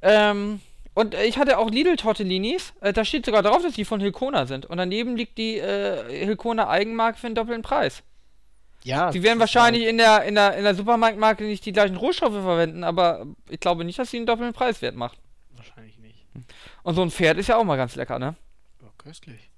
Ähm, 0.00 0.60
und 0.94 1.14
äh, 1.14 1.24
ich 1.24 1.38
hatte 1.38 1.58
auch 1.58 1.70
Lidl-Tortellinis. 1.70 2.72
Äh, 2.80 2.92
da 2.92 3.04
steht 3.04 3.26
sogar 3.26 3.42
drauf, 3.42 3.62
dass 3.62 3.74
die 3.74 3.84
von 3.84 4.00
Hilkona 4.00 4.46
sind. 4.46 4.66
Und 4.66 4.78
daneben 4.78 5.16
liegt 5.16 5.38
die 5.38 5.58
äh, 5.58 6.24
Hilkona 6.24 6.68
Eigenmarke 6.68 7.18
für 7.18 7.26
einen 7.26 7.34
doppelten 7.34 7.62
Preis. 7.62 8.02
Ja. 8.84 9.10
Die 9.10 9.22
werden 9.22 9.40
wahrscheinlich 9.40 9.84
in 9.84 9.98
der, 9.98 10.24
in, 10.24 10.34
der, 10.34 10.56
in 10.56 10.64
der 10.64 10.74
Supermarktmarke 10.74 11.44
nicht 11.44 11.64
die 11.64 11.72
gleichen 11.72 11.96
Rohstoffe 11.96 12.32
verwenden, 12.32 12.84
aber 12.84 13.26
ich 13.48 13.58
glaube 13.58 13.84
nicht, 13.84 13.98
dass 13.98 14.10
sie 14.10 14.18
einen 14.18 14.26
doppelten 14.26 14.54
Preiswert 14.54 14.94
macht. 14.94 15.18
Wahrscheinlich 15.56 15.98
nicht. 15.98 16.26
Und 16.82 16.94
so 16.94 17.02
ein 17.02 17.10
Pferd 17.10 17.38
ist 17.38 17.48
ja 17.48 17.56
auch 17.56 17.64
mal 17.64 17.76
ganz 17.76 17.96
lecker, 17.96 18.18
ne? 18.18 18.36
Ja, 18.82 18.88
köstlich. 18.98 19.50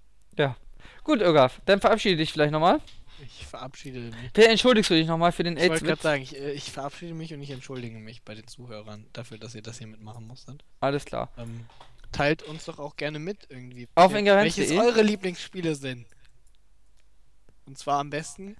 Gut, 1.02 1.20
Irgaf, 1.20 1.60
dann 1.66 1.80
verabschiede 1.80 2.16
dich 2.16 2.32
vielleicht 2.32 2.52
nochmal. 2.52 2.80
Ich 3.24 3.46
verabschiede 3.46 4.00
mich. 4.00 4.46
Entschuldigst 4.48 4.90
du 4.90 4.94
dich 4.94 5.06
nochmal 5.06 5.32
für 5.32 5.42
den 5.42 5.56
Ich 5.56 5.68
wollte 5.68 5.84
gerade 5.84 6.02
sagen, 6.02 6.22
ich, 6.22 6.36
äh, 6.36 6.52
ich 6.52 6.70
verabschiede 6.70 7.14
mich 7.14 7.32
und 7.32 7.42
ich 7.42 7.50
entschuldige 7.50 7.98
mich 7.98 8.22
bei 8.22 8.34
den 8.34 8.46
Zuhörern 8.46 9.06
dafür, 9.12 9.38
dass 9.38 9.54
ihr 9.54 9.62
das 9.62 9.78
hier 9.78 9.86
mitmachen 9.86 10.26
musstet. 10.26 10.64
Alles 10.80 11.04
klar. 11.04 11.30
Ähm, 11.38 11.66
teilt 12.12 12.42
uns 12.42 12.66
doch 12.66 12.78
auch 12.78 12.96
gerne 12.96 13.18
mit 13.18 13.46
irgendwie. 13.48 13.88
Auf. 13.94 14.12
Welches 14.12 14.70
eure 14.72 15.02
Lieblingsspiele 15.02 15.74
sind. 15.74 16.06
Und 17.66 17.78
zwar 17.78 18.00
am 18.00 18.10
besten 18.10 18.56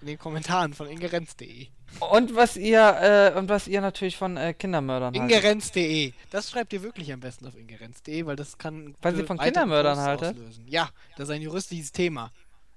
in 0.00 0.06
den 0.06 0.18
Kommentaren 0.18 0.74
von 0.74 0.88
ingerenz.de. 0.88 1.68
Und 2.00 2.34
was 2.34 2.56
ihr, 2.56 3.32
äh, 3.34 3.38
und 3.38 3.48
was 3.48 3.66
ihr 3.66 3.80
natürlich 3.80 4.16
von 4.16 4.36
äh, 4.36 4.52
Kindermördern 4.54 5.14
haltet. 5.14 5.36
Ingerenz.de. 5.36 6.12
Das 6.30 6.50
schreibt 6.50 6.72
ihr 6.72 6.82
wirklich 6.82 7.12
am 7.12 7.20
besten 7.20 7.46
auf 7.46 7.56
ingerenz.de, 7.56 8.26
weil 8.26 8.36
das 8.36 8.58
kann. 8.58 8.94
Weil 9.00 9.16
sie 9.16 9.24
von 9.24 9.38
Kindermördern 9.38 9.98
haltet? 9.98 10.36
Ja, 10.66 10.90
das 11.16 11.28
ist 11.28 11.34
ein 11.34 11.42
juristisches 11.42 11.92
Thema. 11.92 12.30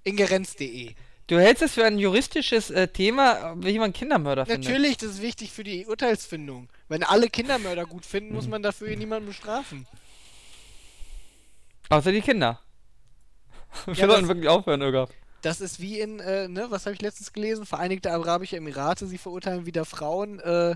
Ingerenz.de. 0.03 0.95
Du 1.31 1.39
hältst 1.39 1.63
es 1.63 1.75
für 1.75 1.85
ein 1.85 1.97
juristisches 1.97 2.71
äh, 2.71 2.89
Thema, 2.89 3.55
wie 3.55 3.79
man 3.79 3.93
Kindermörder 3.93 4.45
findet. 4.45 4.65
Natürlich, 4.69 4.97
das 4.97 5.11
ist 5.11 5.21
wichtig 5.21 5.53
für 5.53 5.63
die 5.63 5.85
Urteilsfindung. 5.85 6.67
Wenn 6.89 7.03
alle 7.03 7.29
Kindermörder 7.29 7.85
gut 7.85 8.05
finden, 8.05 8.33
muss 8.33 8.49
man 8.49 8.61
dafür 8.61 8.93
niemanden 8.97 9.29
bestrafen. 9.29 9.87
Außer 11.87 12.11
die 12.11 12.19
Kinder. 12.19 12.59
Wir 13.85 13.93
Ja, 13.93 14.07
sollten 14.07 14.23
das- 14.23 14.27
wirklich 14.27 14.49
aufhören, 14.49 14.81
Irgaf. 14.81 15.09
Das 15.41 15.61
ist 15.61 15.79
wie 15.79 16.01
in, 16.01 16.19
äh, 16.19 16.49
ne, 16.49 16.65
was 16.67 16.85
habe 16.85 16.95
ich 16.95 17.01
letztens 17.01 17.31
gelesen? 17.31 17.65
Vereinigte 17.65 18.11
Arabische 18.11 18.57
Emirate, 18.57 19.07
sie 19.07 19.17
verurteilen 19.17 19.65
wieder 19.65 19.85
Frauen, 19.85 20.41
äh, 20.41 20.71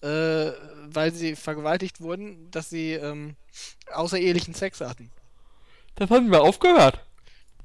äh, 0.00 0.52
weil 0.86 1.12
sie 1.12 1.36
vergewaltigt 1.36 2.00
wurden, 2.00 2.50
dass 2.50 2.70
sie 2.70 2.94
ähm, 2.94 3.36
außerehelichen 3.92 4.54
Sex 4.54 4.80
hatten. 4.80 5.10
Das 5.96 6.08
haben 6.08 6.30
wir 6.30 6.40
aufgehört. 6.40 7.04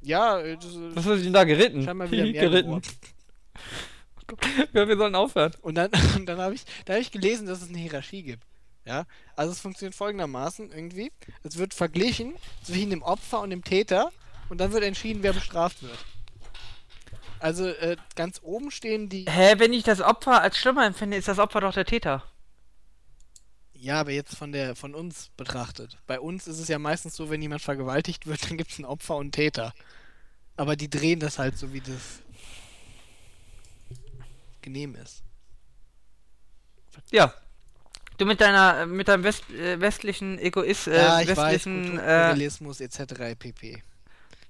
Ja, 0.02 0.40
äh, 0.40 0.56
das 0.56 0.66
Was 0.66 0.74
ist 0.74 0.96
hast 0.96 1.06
du 1.06 1.24
denn 1.24 1.34
da 1.34 1.44
geritten? 1.44 1.84
scheinbar 1.84 2.10
wieder 2.12 2.24
mehr 2.24 2.34
geritten. 2.50 2.82
Ja, 4.74 4.86
wir 4.86 4.98
sollen 4.98 5.16
aufhören. 5.16 5.54
Und 5.62 5.76
dann, 5.76 5.90
und 6.18 6.26
dann 6.26 6.38
habe 6.40 6.54
ich, 6.54 6.66
da 6.84 6.94
habe 6.94 7.02
ich 7.02 7.12
gelesen, 7.12 7.48
dass 7.48 7.62
es 7.62 7.70
eine 7.70 7.78
Hierarchie 7.78 8.24
gibt. 8.24 8.44
Ja, 8.86 9.06
also 9.38 9.52
es 9.54 9.62
funktioniert 9.62 9.96
folgendermaßen 9.96 10.70
irgendwie: 10.70 11.12
Es 11.44 11.58
wird 11.58 11.74
verglichen 11.74 12.36
zwischen 12.64 12.90
dem 12.90 13.04
Opfer 13.04 13.40
und 13.40 13.52
dem 13.52 13.64
Täter 13.64 14.12
und 14.50 14.60
dann 14.60 14.74
wird 14.74 14.84
entschieden, 14.84 15.24
wer 15.24 15.32
bestraft 15.34 15.82
wird. 15.82 15.98
Also 17.40 17.68
äh, 17.68 17.98
ganz 18.16 18.42
oben 18.44 18.72
stehen 18.72 19.10
die. 19.10 19.26
Hä, 19.30 19.56
wenn 19.58 19.72
ich 19.74 19.84
das 19.84 20.02
Opfer 20.02 20.42
als 20.42 20.58
schlimmer 20.58 20.86
empfinde, 20.86 21.18
ist 21.18 21.28
das 21.28 21.40
Opfer 21.40 21.62
doch 21.62 21.74
der 21.74 21.86
Täter. 21.86 22.24
Ja, 23.80 24.00
aber 24.00 24.12
jetzt 24.12 24.36
von 24.36 24.52
der 24.52 24.76
von 24.76 24.96
uns 24.96 25.30
betrachtet. 25.38 25.98
Bei 26.08 26.20
uns 26.20 26.48
ist 26.48 26.60
es 26.60 26.68
ja 26.68 26.80
meistens 26.80 27.16
so, 27.16 27.30
wenn 27.30 27.42
jemand 27.42 27.62
vergewaltigt 27.62 28.26
wird, 28.26 28.44
dann 28.50 28.58
gibt 28.58 28.72
es 28.72 28.80
ein 28.80 28.86
Opfer 28.86 29.16
und 29.16 29.26
einen 29.26 29.32
Täter. 29.32 29.74
Aber 30.56 30.76
die 30.76 30.90
drehen 30.90 31.20
das 31.20 31.38
halt 31.38 31.58
so, 31.58 31.72
wie 31.74 31.82
das 31.82 32.22
genehm 34.62 34.96
ist. 34.96 35.24
Ja. 37.12 37.34
Du 38.18 38.26
mit 38.26 38.42
deiner, 38.42 38.88
mit 38.88 39.08
deinem 39.08 39.24
West, 39.24 39.48
äh, 39.52 39.80
westlichen 39.80 40.40
Egoist, 40.40 40.88
äh, 40.88 40.98
ja, 40.98 41.22
ich 41.22 41.30
weiß, 41.30 41.38
westlichen, 41.38 42.00
äh, 42.00 42.34
etc. 42.34 43.38
pp. 43.38 43.84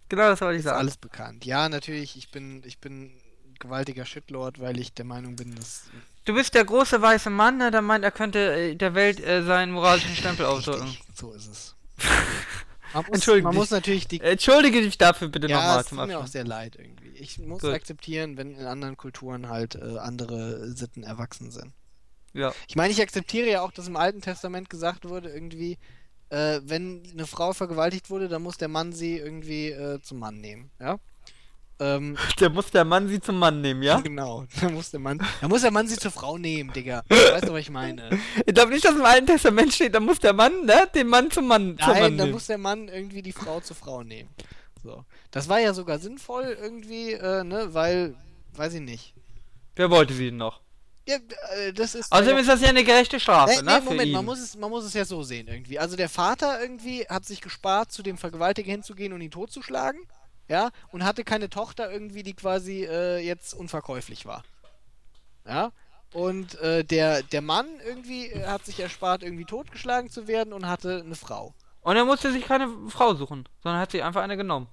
genau 0.07 0.29
das 0.29 0.39
wollte 0.39 0.55
ich 0.55 0.59
Ist 0.59 0.65
sagen. 0.65 0.77
alles 0.79 0.95
bekannt. 0.95 1.45
Ja, 1.45 1.67
natürlich, 1.67 2.15
ich 2.15 2.31
bin, 2.31 2.63
ich 2.65 2.79
bin 2.79 3.11
gewaltiger 3.59 4.05
Shitlord, 4.05 4.59
weil 4.61 4.79
ich 4.79 4.93
der 4.93 5.03
Meinung 5.03 5.35
bin, 5.35 5.53
dass 5.53 5.89
Du 6.27 6.33
bist 6.33 6.53
der 6.55 6.65
große 6.65 7.01
weiße 7.01 7.29
Mann, 7.29 7.55
ne, 7.55 7.71
der 7.71 7.81
meint, 7.81 8.03
er 8.03 8.11
könnte 8.11 8.53
äh, 8.53 8.75
der 8.75 8.95
Welt 8.95 9.23
äh, 9.23 9.43
seinen 9.43 9.71
moralischen 9.71 10.13
Stempel 10.15 10.45
aufdrücken. 10.45 10.97
So 11.15 11.31
ist 11.31 11.47
es. 11.47 11.75
Man 12.93 13.05
muss, 13.05 13.15
Entschuldige 13.15 13.43
man 13.43 13.51
dich. 13.51 13.59
muss 13.59 13.71
natürlich 13.71 14.07
die 14.07 14.21
Entschuldige 14.21 14.81
dich 14.81 14.97
dafür 14.97 15.27
bitte 15.27 15.47
ja, 15.47 15.57
nochmal 15.57 15.81
es 15.81 15.87
tut 15.87 16.07
mir 16.07 16.19
auch 16.19 16.27
sehr 16.27 16.45
leid 16.45 16.77
irgendwie. 16.79 17.09
Ich 17.09 17.37
muss 17.37 17.61
Gut. 17.61 17.73
akzeptieren, 17.73 18.37
wenn 18.37 18.55
in 18.55 18.65
anderen 18.65 18.95
Kulturen 18.95 19.49
halt 19.49 19.75
äh, 19.75 19.97
andere 19.99 20.69
Sitten 20.69 21.03
erwachsen 21.03 21.51
sind. 21.51 21.73
Ja. 22.33 22.53
Ich 22.67 22.75
meine, 22.77 22.93
ich 22.93 23.01
akzeptiere 23.01 23.49
ja 23.49 23.61
auch, 23.61 23.71
dass 23.71 23.87
im 23.87 23.97
Alten 23.97 24.21
Testament 24.21 24.69
gesagt 24.69 25.07
wurde, 25.07 25.29
irgendwie, 25.29 25.77
äh, 26.29 26.61
wenn 26.63 27.03
eine 27.11 27.27
Frau 27.27 27.51
vergewaltigt 27.51 28.09
wurde, 28.09 28.29
dann 28.29 28.41
muss 28.41 28.57
der 28.57 28.69
Mann 28.69 28.93
sie 28.93 29.17
irgendwie 29.17 29.69
äh, 29.69 30.01
zum 30.01 30.19
Mann 30.19 30.39
nehmen, 30.39 30.71
ja? 30.79 30.97
Ähm, 31.79 32.17
Der 32.39 32.49
muss 32.49 32.71
der 32.71 32.85
Mann 32.85 33.07
sie 33.07 33.19
zum 33.19 33.37
Mann 33.37 33.61
nehmen, 33.61 33.83
ja? 33.83 33.99
genau, 33.99 34.45
dann 34.61 34.73
muss 34.73 34.89
der 34.89 34.99
Mann, 34.99 35.23
dann 35.41 35.49
muss 35.49 35.61
der 35.61 35.71
Mann 35.71 35.87
sie 35.87 35.95
zur 35.95 36.11
Frau 36.11 36.37
nehmen, 36.37 36.73
Digga. 36.73 37.03
Weißt 37.07 37.47
du, 37.47 37.53
was 37.53 37.59
ich 37.59 37.69
meine? 37.69 38.09
Ich 38.45 38.53
glaube 38.53 38.71
nicht, 38.71 38.83
dass 38.83 38.95
im 38.95 39.05
Alten 39.05 39.27
Testament 39.27 39.73
steht, 39.73 39.93
da 39.93 39.99
muss 39.99 40.19
der 40.19 40.33
Mann, 40.33 40.65
ne, 40.65 40.89
den 40.95 41.07
Mann 41.07 41.29
zum 41.29 41.47
Mann, 41.47 41.77
zum 41.77 41.87
Mann 41.87 41.93
Nein, 41.93 42.01
dann 42.01 42.15
nehmen. 42.15 42.31
muss 42.31 42.47
der 42.47 42.57
Mann 42.57 42.87
irgendwie 42.87 43.21
die 43.21 43.31
Frau 43.31 43.59
zur 43.59 43.75
Frau 43.75 44.03
nehmen. 44.03 44.29
So. 44.83 45.03
Das 45.31 45.49
war 45.49 45.59
ja 45.59 45.73
sogar 45.73 45.99
sinnvoll 45.99 46.57
irgendwie, 46.59 47.11
äh, 47.11 47.43
ne, 47.43 47.67
weil, 47.73 48.15
weiß 48.55 48.73
ich 48.75 48.81
nicht. 48.81 49.13
Wer 49.75 49.91
wollte 49.91 50.13
sie 50.13 50.25
denn 50.27 50.37
noch? 50.37 50.61
Ja, 51.07 51.17
äh, 51.55 51.73
das 51.73 51.95
ist. 51.95 52.11
Außerdem 52.11 52.37
ist 52.37 52.49
das 52.49 52.61
ja 52.61 52.69
eine 52.69 52.83
gerechte 52.83 53.19
Strafe, 53.19 53.53
nee, 53.57 53.61
ne, 53.61 53.79
nee, 53.79 53.85
Moment, 53.85 54.11
man 54.11 54.25
muss, 54.25 54.39
es, 54.39 54.57
man 54.57 54.69
muss 54.69 54.83
es 54.83 54.93
ja 54.93 55.05
so 55.05 55.23
sehen 55.23 55.47
irgendwie. 55.47 55.79
Also 55.79 55.95
der 55.95 56.09
Vater 56.09 56.61
irgendwie 56.61 57.05
hat 57.07 57.25
sich 57.25 57.39
gespart, 57.39 57.91
zu 57.91 58.03
dem 58.03 58.17
Vergewaltiger 58.17 58.71
hinzugehen 58.71 59.13
und 59.13 59.21
ihn 59.21 59.31
totzuschlagen. 59.31 60.01
Ja, 60.49 60.71
und 60.91 61.03
hatte 61.03 61.23
keine 61.23 61.49
Tochter 61.49 61.91
irgendwie, 61.91 62.23
die 62.23 62.33
quasi 62.33 62.85
äh, 62.85 63.19
jetzt 63.19 63.53
unverkäuflich 63.53 64.25
war. 64.25 64.43
Ja. 65.45 65.71
Und 66.13 66.55
äh, 66.61 66.85
der, 66.85 67.21
der 67.21 67.41
Mann 67.41 67.67
irgendwie 67.85 68.27
äh, 68.27 68.45
hat 68.45 68.65
sich 68.65 68.79
erspart, 68.79 69.23
irgendwie 69.23 69.45
totgeschlagen 69.45 70.09
zu 70.09 70.27
werden 70.27 70.53
und 70.53 70.67
hatte 70.67 71.01
eine 71.03 71.15
Frau. 71.15 71.53
Und 71.81 71.95
er 71.95 72.05
musste 72.05 72.31
sich 72.31 72.45
keine 72.45 72.69
Frau 72.89 73.13
suchen, 73.13 73.47
sondern 73.61 73.81
hat 73.81 73.91
sich 73.91 74.03
einfach 74.03 74.21
eine 74.21 74.37
genommen. 74.37 74.67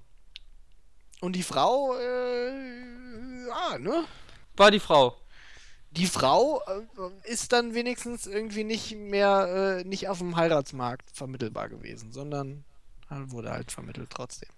Und 1.21 1.33
die 1.35 1.43
Frau, 1.43 1.95
äh, 1.97 3.47
ja, 3.47 3.77
ne? 3.77 4.05
War 4.55 4.71
die 4.71 4.79
Frau. 4.79 5.17
Die 5.91 6.07
Frau 6.07 6.61
äh, 6.67 7.29
ist 7.31 7.53
dann 7.53 7.73
wenigstens 7.73 8.27
irgendwie 8.27 8.65
nicht 8.65 8.95
mehr, 8.95 9.79
äh, 9.79 9.87
nicht 9.87 10.09
auf 10.09 10.17
dem 10.17 10.35
Heiratsmarkt 10.35 11.09
vermittelbar 11.11 11.69
gewesen, 11.69 12.11
sondern 12.11 12.65
äh, 13.09 13.15
wurde 13.31 13.51
halt 13.51 13.71
vermittelt 13.71 14.09
trotzdem. 14.09 14.49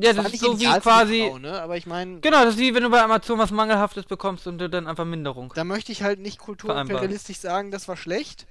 Ja, 0.00 0.16
War 0.16 0.24
das 0.24 0.34
ist 0.34 0.40
so 0.40 0.58
wie 0.60 0.64
quasi. 0.64 1.26
Frau, 1.28 1.38
ne? 1.38 1.60
Aber 1.60 1.76
ich 1.76 1.86
meine, 1.86 2.20
Genau, 2.20 2.44
das 2.44 2.54
ist 2.54 2.60
wie 2.60 2.72
wenn 2.74 2.84
du 2.84 2.90
bei 2.90 3.02
Amazon 3.02 3.38
was 3.38 3.50
Mangelhaftes 3.50 4.04
bekommst 4.04 4.46
und 4.46 4.58
du 4.58 4.70
dann 4.70 4.86
einfach 4.86 5.04
Minderung. 5.04 5.52
da 5.56 5.64
möchte 5.64 5.90
ich 5.90 6.02
halt 6.02 6.20
nicht 6.20 6.38
kulturimperialistisch 6.38 7.38
sagen, 7.38 7.72
das 7.72 7.88
war 7.88 7.96
schlecht. 7.96 8.46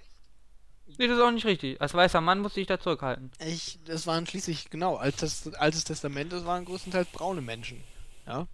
Nee, 0.97 1.07
das 1.07 1.17
ist 1.17 1.23
auch 1.23 1.31
nicht 1.31 1.45
richtig. 1.45 1.79
Als 1.79 1.93
weißer 1.93 2.21
Mann 2.21 2.39
musste 2.39 2.59
ich 2.59 2.67
da 2.67 2.79
zurückhalten. 2.79 3.31
Ich, 3.39 3.79
das 3.85 4.07
waren 4.07 4.25
schließlich, 4.25 4.69
genau, 4.69 4.95
altes, 4.95 5.53
altes 5.55 5.83
Testament, 5.83 6.33
das 6.33 6.45
waren 6.45 6.65
größtenteils 6.65 7.09
braune 7.09 7.41
Menschen. 7.41 7.83
Ja. 8.25 8.47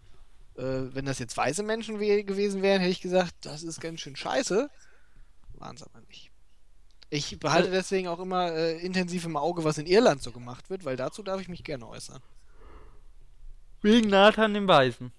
Äh, 0.55 0.93
wenn 0.93 1.05
das 1.05 1.19
jetzt 1.19 1.35
weiße 1.35 1.63
Menschen 1.63 1.99
we 1.99 2.23
gewesen 2.23 2.61
wären, 2.61 2.79
hätte 2.81 2.91
ich 2.91 3.01
gesagt, 3.01 3.33
das 3.41 3.63
ist 3.63 3.81
ganz 3.81 4.01
schön 4.01 4.15
scheiße. 4.15 4.69
Waren 5.55 5.75
es 5.75 5.83
aber 5.83 6.01
nicht. 6.07 6.31
Ich 7.09 7.39
behalte 7.39 7.71
deswegen 7.71 8.07
auch 8.07 8.19
immer 8.19 8.51
äh, 8.51 8.77
intensiv 8.79 9.25
im 9.25 9.37
Auge, 9.37 9.63
was 9.63 9.77
in 9.77 9.85
Irland 9.85 10.21
so 10.21 10.31
gemacht 10.31 10.69
wird, 10.69 10.83
weil 10.85 10.95
dazu 10.95 11.23
darf 11.23 11.39
ich 11.39 11.47
mich 11.47 11.63
gerne 11.63 11.87
äußern. 11.87 12.21
Wegen 13.83 14.09
Nathan 14.09 14.53
dem 14.53 14.67
Weißen. 14.67 15.11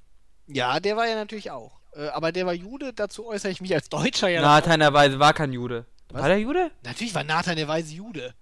Ja, 0.47 0.81
der 0.81 0.97
war 0.97 1.07
ja 1.07 1.15
natürlich 1.15 1.51
auch. 1.51 1.81
Äh, 1.93 2.09
aber 2.09 2.33
der 2.33 2.47
war 2.47 2.55
Jude, 2.55 2.93
dazu 2.93 3.27
äußere 3.27 3.53
ich 3.53 3.61
mich 3.61 3.75
als 3.75 3.89
Deutscher 3.89 4.29
ja. 4.29 4.41
Nathan 4.43 4.81
der 4.81 4.93
Weise 4.93 5.19
war 5.19 5.33
kein 5.33 5.53
Jude. 5.53 5.87
Was? 6.09 6.23
War 6.23 6.29
der 6.29 6.41
Jude? 6.41 6.71
Natürlich 6.83 7.15
war 7.15 7.25
Nathan 7.25 7.57
der 7.57 7.69
weise 7.69 7.95
Jude. 7.95 8.35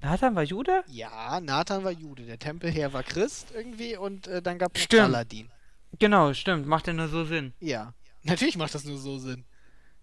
Nathan 0.00 0.34
war 0.36 0.42
Jude? 0.42 0.84
Ja, 0.86 1.40
Nathan 1.40 1.84
war 1.84 1.90
Jude. 1.90 2.24
Der 2.24 2.38
Tempelherr 2.38 2.92
war 2.92 3.02
Christ 3.02 3.48
irgendwie 3.54 3.96
und 3.96 4.26
äh, 4.26 4.42
dann 4.42 4.58
gab 4.58 4.76
es. 4.76 4.86
Saladin. 4.90 5.50
Genau, 5.98 6.32
stimmt. 6.34 6.66
Macht 6.66 6.86
ja 6.86 6.92
nur 6.92 7.08
so 7.08 7.24
Sinn. 7.24 7.52
Ja. 7.60 7.94
Natürlich 8.22 8.56
macht 8.56 8.74
das 8.74 8.84
nur 8.84 8.98
so 8.98 9.18
Sinn. 9.18 9.44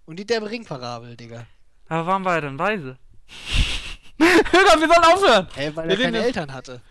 Und 0.06 0.18
die 0.18 0.26
derbe 0.26 0.50
Ringparabel, 0.50 1.16
Digga. 1.16 1.45
Aber 1.88 2.08
warum 2.08 2.26
war 2.26 2.35
er 2.35 2.42
denn 2.42 2.60
weise? 2.60 2.98
Hör 4.19 4.80
wir 4.80 4.88
sollen 4.88 5.03
aufhören! 5.03 5.48
Hä, 5.56 5.72
weil 5.74 5.90
Wir 5.90 6.00
er 6.00 6.03
keine 6.06 6.24
Eltern 6.24 6.53
hatte. 6.53 6.82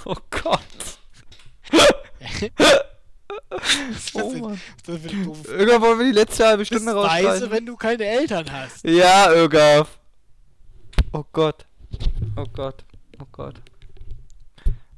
Oh 0.06 0.16
Gott. 0.30 0.60
Oh 4.14 4.30
Mann. 4.32 4.60
Irgendwann 4.86 5.82
wollen 5.82 5.98
wir 5.98 6.06
die 6.06 6.12
letzte 6.18 6.46
halbe 6.46 6.64
Stunde 6.64 6.94
weise, 6.96 7.26
rausschreiben. 7.28 7.50
wenn 7.50 7.66
du 7.66 7.76
keine 7.76 8.04
Eltern 8.04 8.50
hast. 8.50 8.84
Ja, 8.84 9.32
Ögaf. 9.32 9.98
Oh 11.12 11.24
Gott. 11.32 11.66
Oh 12.36 12.44
Gott. 12.52 12.84
Oh 13.20 13.26
Gott. 13.32 13.56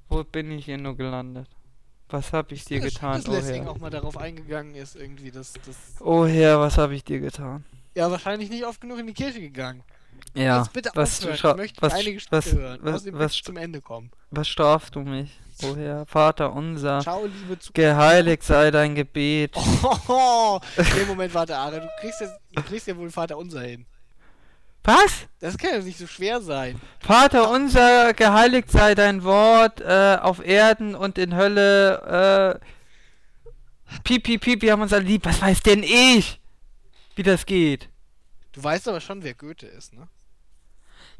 Wo 0.08 0.22
bin 0.24 0.50
ich 0.52 0.66
hier 0.66 0.78
nur 0.78 0.96
gelandet? 0.96 1.48
Was 2.08 2.32
hab 2.32 2.52
ich 2.52 2.64
dir 2.64 2.80
getan, 2.80 3.16
Dass 3.16 3.28
oh 3.28 3.32
Lessing 3.32 3.62
Herr? 3.62 3.72
auch 3.72 3.78
mal 3.78 3.90
darauf 3.90 4.16
eingegangen 4.18 4.74
ist, 4.74 4.96
irgendwie, 4.96 5.30
dass 5.30 5.54
das. 5.54 5.76
Oh 6.00 6.26
Herr, 6.26 6.60
was 6.60 6.76
hab 6.78 6.90
ich 6.90 7.04
dir 7.04 7.20
getan? 7.20 7.64
Ja, 7.94 8.10
wahrscheinlich 8.10 8.50
nicht 8.50 8.64
oft 8.64 8.80
genug 8.80 8.98
in 8.98 9.06
die 9.06 9.14
Kirche 9.14 9.40
gegangen. 9.40 9.82
Ja, 10.34 10.58
Jetzt 10.58 10.72
bitte 10.72 10.90
was, 10.94 11.20
aufhören. 11.20 11.36
Ich 11.36 11.56
möchte 11.56 11.82
was, 11.82 11.92
einige 11.92 12.20
Stücke 12.20 12.36
was, 12.36 12.52
hören. 12.52 12.78
was, 12.82 12.94
Außerdem 12.94 13.18
was, 13.18 13.34
zum 13.42 13.56
Ende 13.56 13.80
kommen. 13.80 14.10
was 14.30 14.48
strafst 14.48 14.94
du 14.94 15.00
mich? 15.00 15.30
Oh 15.64 15.76
Herr, 15.76 16.06
Vater 16.06 16.52
unser, 16.54 17.00
Ciao, 17.00 17.24
liebe 17.26 17.58
zu. 17.58 17.72
geheiligt 17.72 18.42
sei 18.42 18.70
dein 18.70 18.94
Gebet. 18.94 19.54
Oh, 20.08 20.58
nee, 20.76 21.04
Moment, 21.06 21.32
warte, 21.34 21.56
Ara, 21.56 21.78
du 21.80 21.88
kriegst, 22.00 22.20
jetzt, 22.20 22.32
du 22.54 22.62
kriegst 22.62 22.86
ja 22.86 22.96
wohl 22.96 23.10
Vater 23.10 23.36
unser 23.36 23.60
hin. 23.60 23.84
Was? 24.84 25.26
Das 25.38 25.56
kann 25.58 25.70
ja 25.74 25.78
nicht 25.78 25.98
so 25.98 26.08
schwer 26.08 26.40
sein. 26.40 26.80
Vater 26.98 27.48
unser, 27.50 28.14
geheiligt 28.14 28.70
sei 28.72 28.96
dein 28.96 29.22
Wort 29.22 29.80
äh, 29.80 30.16
auf 30.20 30.44
Erden 30.44 30.96
und 30.96 31.18
in 31.18 31.36
Hölle. 31.36 32.58
Äh, 32.60 33.98
piep, 34.02 34.24
piep, 34.24 34.40
piep, 34.40 34.62
wir 34.62 34.72
haben 34.72 34.82
uns 34.82 34.92
alle 34.92 35.04
lieb. 35.04 35.24
Was 35.24 35.40
weiß 35.40 35.60
denn 35.62 35.84
ich, 35.84 36.40
wie 37.14 37.22
das 37.22 37.46
geht? 37.46 37.88
Du 38.52 38.62
weißt 38.62 38.88
aber 38.88 39.00
schon, 39.00 39.22
wer 39.22 39.34
Goethe 39.34 39.66
ist, 39.66 39.92
ne? 39.94 40.08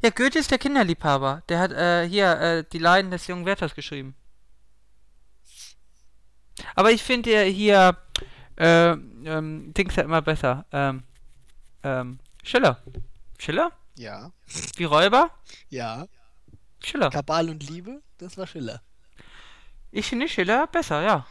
Ja, 0.01 0.09
Goethe 0.09 0.39
ist 0.39 0.51
der 0.51 0.59
Kinderliebhaber. 0.59 1.43
Der 1.49 1.59
hat 1.59 1.71
äh, 1.71 2.07
hier 2.07 2.39
äh, 2.39 2.63
die 2.71 2.79
Leiden 2.79 3.11
des 3.11 3.27
jungen 3.27 3.45
Werthers 3.45 3.73
geschrieben. 3.75 4.15
Aber 6.75 6.91
ich 6.91 7.01
finde 7.03 7.31
ja 7.31 7.41
hier 7.41 7.97
äh, 8.57 8.91
ähm, 8.91 9.73
Dings 9.73 9.95
ja 9.95 10.03
immer 10.03 10.21
besser. 10.21 10.65
Ähm, 10.71 11.03
ähm, 11.83 12.19
Schiller. 12.43 12.81
Schiller? 13.37 13.71
Ja. 13.95 14.31
Wie 14.75 14.85
Räuber? 14.85 15.31
Ja. 15.69 16.07
Schiller. 16.83 17.09
Kabal 17.09 17.49
und 17.49 17.63
Liebe, 17.67 18.01
das 18.17 18.37
war 18.37 18.45
Schiller. 18.47 18.81
Ich 19.91 20.07
finde 20.07 20.27
Schiller 20.27 20.67
besser, 20.67 21.01
ja. 21.01 21.27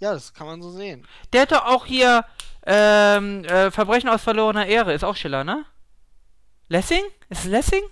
Ja, 0.00 0.12
das 0.12 0.34
kann 0.34 0.46
man 0.46 0.60
so 0.60 0.72
sehen. 0.72 1.06
Der 1.32 1.42
hat 1.42 1.52
doch 1.52 1.64
auch 1.64 1.86
hier 1.86 2.24
ähm, 2.66 3.44
äh, 3.44 3.70
Verbrechen 3.70 4.08
aus 4.08 4.22
verlorener 4.22 4.66
Ehre. 4.66 4.92
Ist 4.92 5.04
auch 5.04 5.16
Schiller, 5.16 5.44
ne? 5.44 5.64
Lessing? 6.68 7.02
Ist 7.28 7.40
es 7.40 7.44
Lessing? 7.46 7.82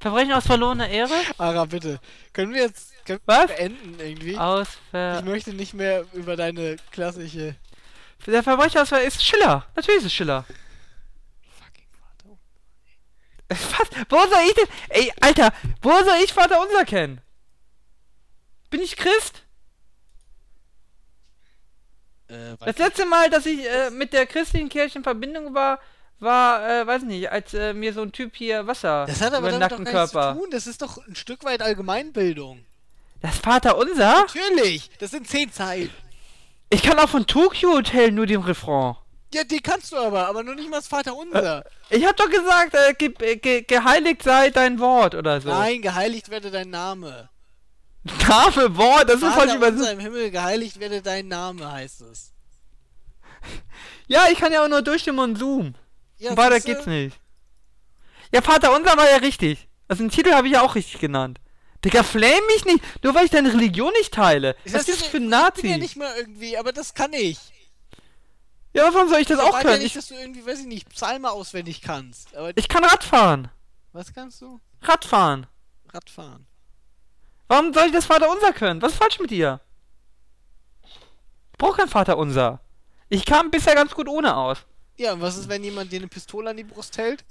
Verbrechen 0.00 0.32
aus 0.32 0.46
verlorener 0.46 0.88
Ehre? 0.88 1.14
Ara, 1.38 1.64
bitte. 1.64 1.98
Können 2.32 2.52
wir 2.52 2.62
jetzt 2.62 2.92
können 3.06 3.20
Was? 3.26 3.48
wir 3.48 3.56
beenden 3.56 4.00
irgendwie? 4.00 4.36
Aus 4.38 4.68
Ich 4.68 4.90
Ver... 4.90 5.22
möchte 5.22 5.52
nicht 5.52 5.74
mehr 5.74 6.04
über 6.12 6.36
deine 6.36 6.76
klassische 6.90 7.56
Der 8.26 8.42
Verbrecher 8.42 8.82
aus 8.82 8.88
Ver... 8.90 9.02
ist 9.02 9.24
Schiller. 9.24 9.66
Natürlich 9.74 10.00
ist 10.00 10.06
es 10.06 10.12
Schiller. 10.12 10.44
fucking 11.58 11.86
Vater. 11.90 12.38
Was? 13.78 14.06
Wo 14.08 14.18
soll 14.30 14.42
ich 14.46 14.54
denn... 14.54 14.68
Ey, 14.90 15.12
Alter, 15.20 15.52
wo 15.82 15.90
soll 15.90 16.18
ich 16.24 16.32
Vater 16.32 16.60
Unser 16.60 16.84
kennen? 16.84 17.20
Bin 18.70 18.80
ich 18.80 18.96
Christ? 18.96 19.43
Äh, 22.28 22.56
Das 22.64 22.78
letzte 22.78 23.06
Mal, 23.06 23.30
dass 23.30 23.46
ich 23.46 23.64
äh, 23.66 23.90
mit 23.90 24.12
der 24.12 24.26
christlichen 24.26 24.68
Kirche 24.68 24.98
in 24.98 25.04
Verbindung 25.04 25.54
war, 25.54 25.78
war, 26.20 26.68
äh, 26.68 26.86
weiß 26.86 27.02
nicht, 27.02 27.30
als 27.30 27.52
äh, 27.54 27.74
mir 27.74 27.92
so 27.92 28.02
ein 28.02 28.12
Typ 28.12 28.34
hier 28.36 28.66
Wasser 28.66 29.04
das 29.06 29.20
hat 29.20 29.34
aber 29.34 29.50
damit 29.50 29.70
doch 29.72 29.76
gar 29.76 29.78
nichts 29.80 29.92
zu 29.92 29.96
Nackenkörper. 30.16 30.40
tun. 30.40 30.48
Das 30.50 30.66
ist 30.66 30.80
doch 30.82 31.06
ein 31.06 31.16
Stück 31.16 31.44
weit 31.44 31.60
Allgemeinbildung. 31.60 32.64
Das 33.20 33.38
Vater 33.38 33.76
Unser? 33.78 34.20
Natürlich. 34.20 34.90
Das 34.98 35.10
sind 35.10 35.26
zehn 35.28 35.50
Zeilen. 35.52 35.90
Ich 36.70 36.82
kann 36.82 36.98
auch 36.98 37.08
von 37.08 37.26
Tokyo 37.26 37.72
Hotel 37.74 38.10
nur 38.12 38.26
den 38.26 38.40
Refrain. 38.42 38.96
Ja, 39.32 39.42
die 39.44 39.60
kannst 39.60 39.92
du 39.92 39.96
aber, 39.96 40.28
aber 40.28 40.42
noch 40.44 40.54
nicht 40.54 40.70
mal 40.70 40.76
das 40.76 40.86
Vater 40.88 41.16
unser. 41.16 41.64
Ich 41.90 42.04
hab 42.06 42.16
doch 42.16 42.30
gesagt, 42.30 42.74
äh, 42.74 42.94
ge 42.94 43.12
äh, 43.20 43.36
ge 43.36 43.62
geheiligt 43.62 44.22
sei 44.22 44.50
dein 44.50 44.78
Wort 44.78 45.14
oder 45.14 45.40
so. 45.40 45.48
Nein, 45.48 45.82
geheiligt 45.82 46.28
werde 46.30 46.50
dein 46.50 46.70
Name. 46.70 47.28
Name, 48.04 48.76
Wort, 48.76 49.08
das 49.08 49.16
ist 49.16 49.22
falsch 49.22 49.34
Vater 49.36 49.54
übersetzt. 49.56 49.78
unser 49.80 49.92
im 49.92 50.00
Himmel, 50.00 50.30
geheiligt 50.30 50.78
werde 50.80 51.00
dein 51.02 51.28
Name, 51.28 51.70
heißt 51.70 52.02
es. 52.02 52.32
Ja, 54.06 54.26
ich 54.30 54.38
kann 54.38 54.52
ja 54.52 54.62
auch 54.64 54.68
nur 54.68 54.82
durchstimmen 54.82 55.18
und 55.20 55.36
zoomen. 55.38 55.76
Ja, 56.18 56.30
Und 56.30 56.36
weiter 56.36 56.60
geht's 56.60 56.86
nicht. 56.86 57.18
Ja, 58.32 58.42
Vater 58.42 58.74
unser 58.76 58.96
war 58.96 59.08
ja 59.10 59.16
richtig. 59.16 59.68
Also 59.88 60.02
den 60.02 60.10
Titel 60.10 60.32
habe 60.32 60.46
ich 60.48 60.54
ja 60.54 60.62
auch 60.62 60.74
richtig 60.74 61.00
genannt. 61.00 61.40
Digga, 61.84 62.02
flame 62.02 62.40
mich 62.54 62.64
nicht, 62.64 62.82
nur 63.02 63.14
weil 63.14 63.26
ich 63.26 63.30
deine 63.30 63.52
Religion 63.52 63.92
nicht 63.98 64.12
teile. 64.14 64.56
Ich 64.64 64.72
Was 64.72 64.82
ist 64.82 64.88
das 65.00 65.00
ich 65.06 65.10
für 65.10 65.18
ein 65.18 65.22
bin 65.24 65.30
ja 65.32 65.40
Nazi? 65.42 65.76
nicht 65.78 65.96
mal 65.96 66.14
irgendwie, 66.16 66.56
aber 66.56 66.72
das 66.72 66.94
kann 66.94 67.12
ich. 67.12 67.38
Ja, 68.72 68.92
warum 68.92 69.08
soll 69.08 69.20
ich 69.20 69.26
das 69.26 69.38
Ich 69.38 69.42
auch 69.44 69.48
erwarte 69.48 69.66
ja 69.66 69.72
können? 69.72 69.82
nicht, 69.84 69.96
Ich, 69.96 70.00
dass 70.00 70.08
du 70.08 70.14
irgendwie, 70.14 70.44
weiß 70.46 70.60
ich 70.60 70.66
nicht, 70.66 70.88
Psalme 70.88 71.30
auswendig 71.30 71.82
kannst. 71.82 72.30
Ich 72.56 72.68
kann 72.68 72.84
Radfahren. 72.84 73.48
was 73.92 74.12
kannst 74.14 74.40
du? 74.40 74.60
Radfahren. 74.82 75.46
Radfahren. 75.92 76.46
Warum 77.48 77.72
soll 77.72 77.86
ich 77.86 77.92
das 77.92 78.06
Vater 78.06 78.30
unser 78.30 78.52
können? 78.52 78.80
Was 78.82 78.92
ist 78.92 78.98
falsch 78.98 79.18
mit 79.20 79.30
dir? 79.30 79.60
Ich 81.52 81.58
brauch 81.58 81.76
kein 81.76 81.88
Vater 81.88 82.18
unser. 82.18 82.60
Ich 83.08 83.24
kam 83.24 83.50
bisher 83.50 83.74
ganz 83.74 83.94
gut 83.94 84.08
ohne 84.08 84.36
aus. 84.36 84.58
Ja, 84.96 85.12
und 85.12 85.20
was 85.20 85.36
ist, 85.36 85.48
wenn 85.48 85.62
jemand 85.64 85.92
dir 85.92 85.98
eine 85.98 86.08
Pistole 86.08 86.50
an 86.50 86.56
die 86.56 86.64
Brust 86.64 86.98
hält? 86.98 87.24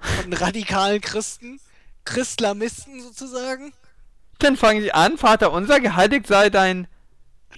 Von 0.00 0.32
radikalen 0.32 1.00
Christen? 1.00 1.60
Christlamisten 2.04 3.00
sozusagen? 3.02 3.72
Dann 4.38 4.56
fange 4.56 4.80
ich 4.80 4.94
an, 4.94 5.18
Vater 5.18 5.50
unser, 5.52 5.80
geheiligt 5.80 6.26
sei 6.26 6.50
dein 6.50 6.86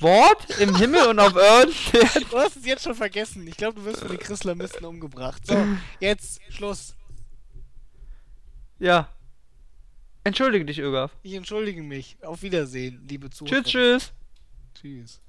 Wort 0.01 0.59
im 0.61 0.77
Himmel 0.77 1.07
und 1.09 1.19
auf 1.19 1.35
Erden. 1.35 1.75
Du 2.31 2.39
hast 2.39 2.57
es 2.57 2.65
jetzt 2.65 2.85
schon 2.85 2.95
vergessen. 2.95 3.47
Ich 3.47 3.57
glaube, 3.57 3.81
du 3.81 3.85
wirst 3.85 4.01
von 4.01 4.09
den 4.09 4.19
Christlamisten 4.19 4.85
umgebracht. 4.85 5.47
So, 5.47 5.67
jetzt 6.01 6.41
Schluss. 6.51 6.95
ja. 8.79 9.09
Entschuldige 10.29 10.67
dich, 10.67 10.79
Ögaf. 10.79 11.11
Ich 11.23 11.33
entschuldige 11.33 11.83
mich. 11.83 12.19
Auf 12.23 12.43
Wiedersehen, 12.43 13.03
liebe 13.09 13.31
Zuhörer. 13.31 13.63
Tschüss, 13.63 13.73
tschüss. 13.73 14.13
Tschüss. 14.75 15.21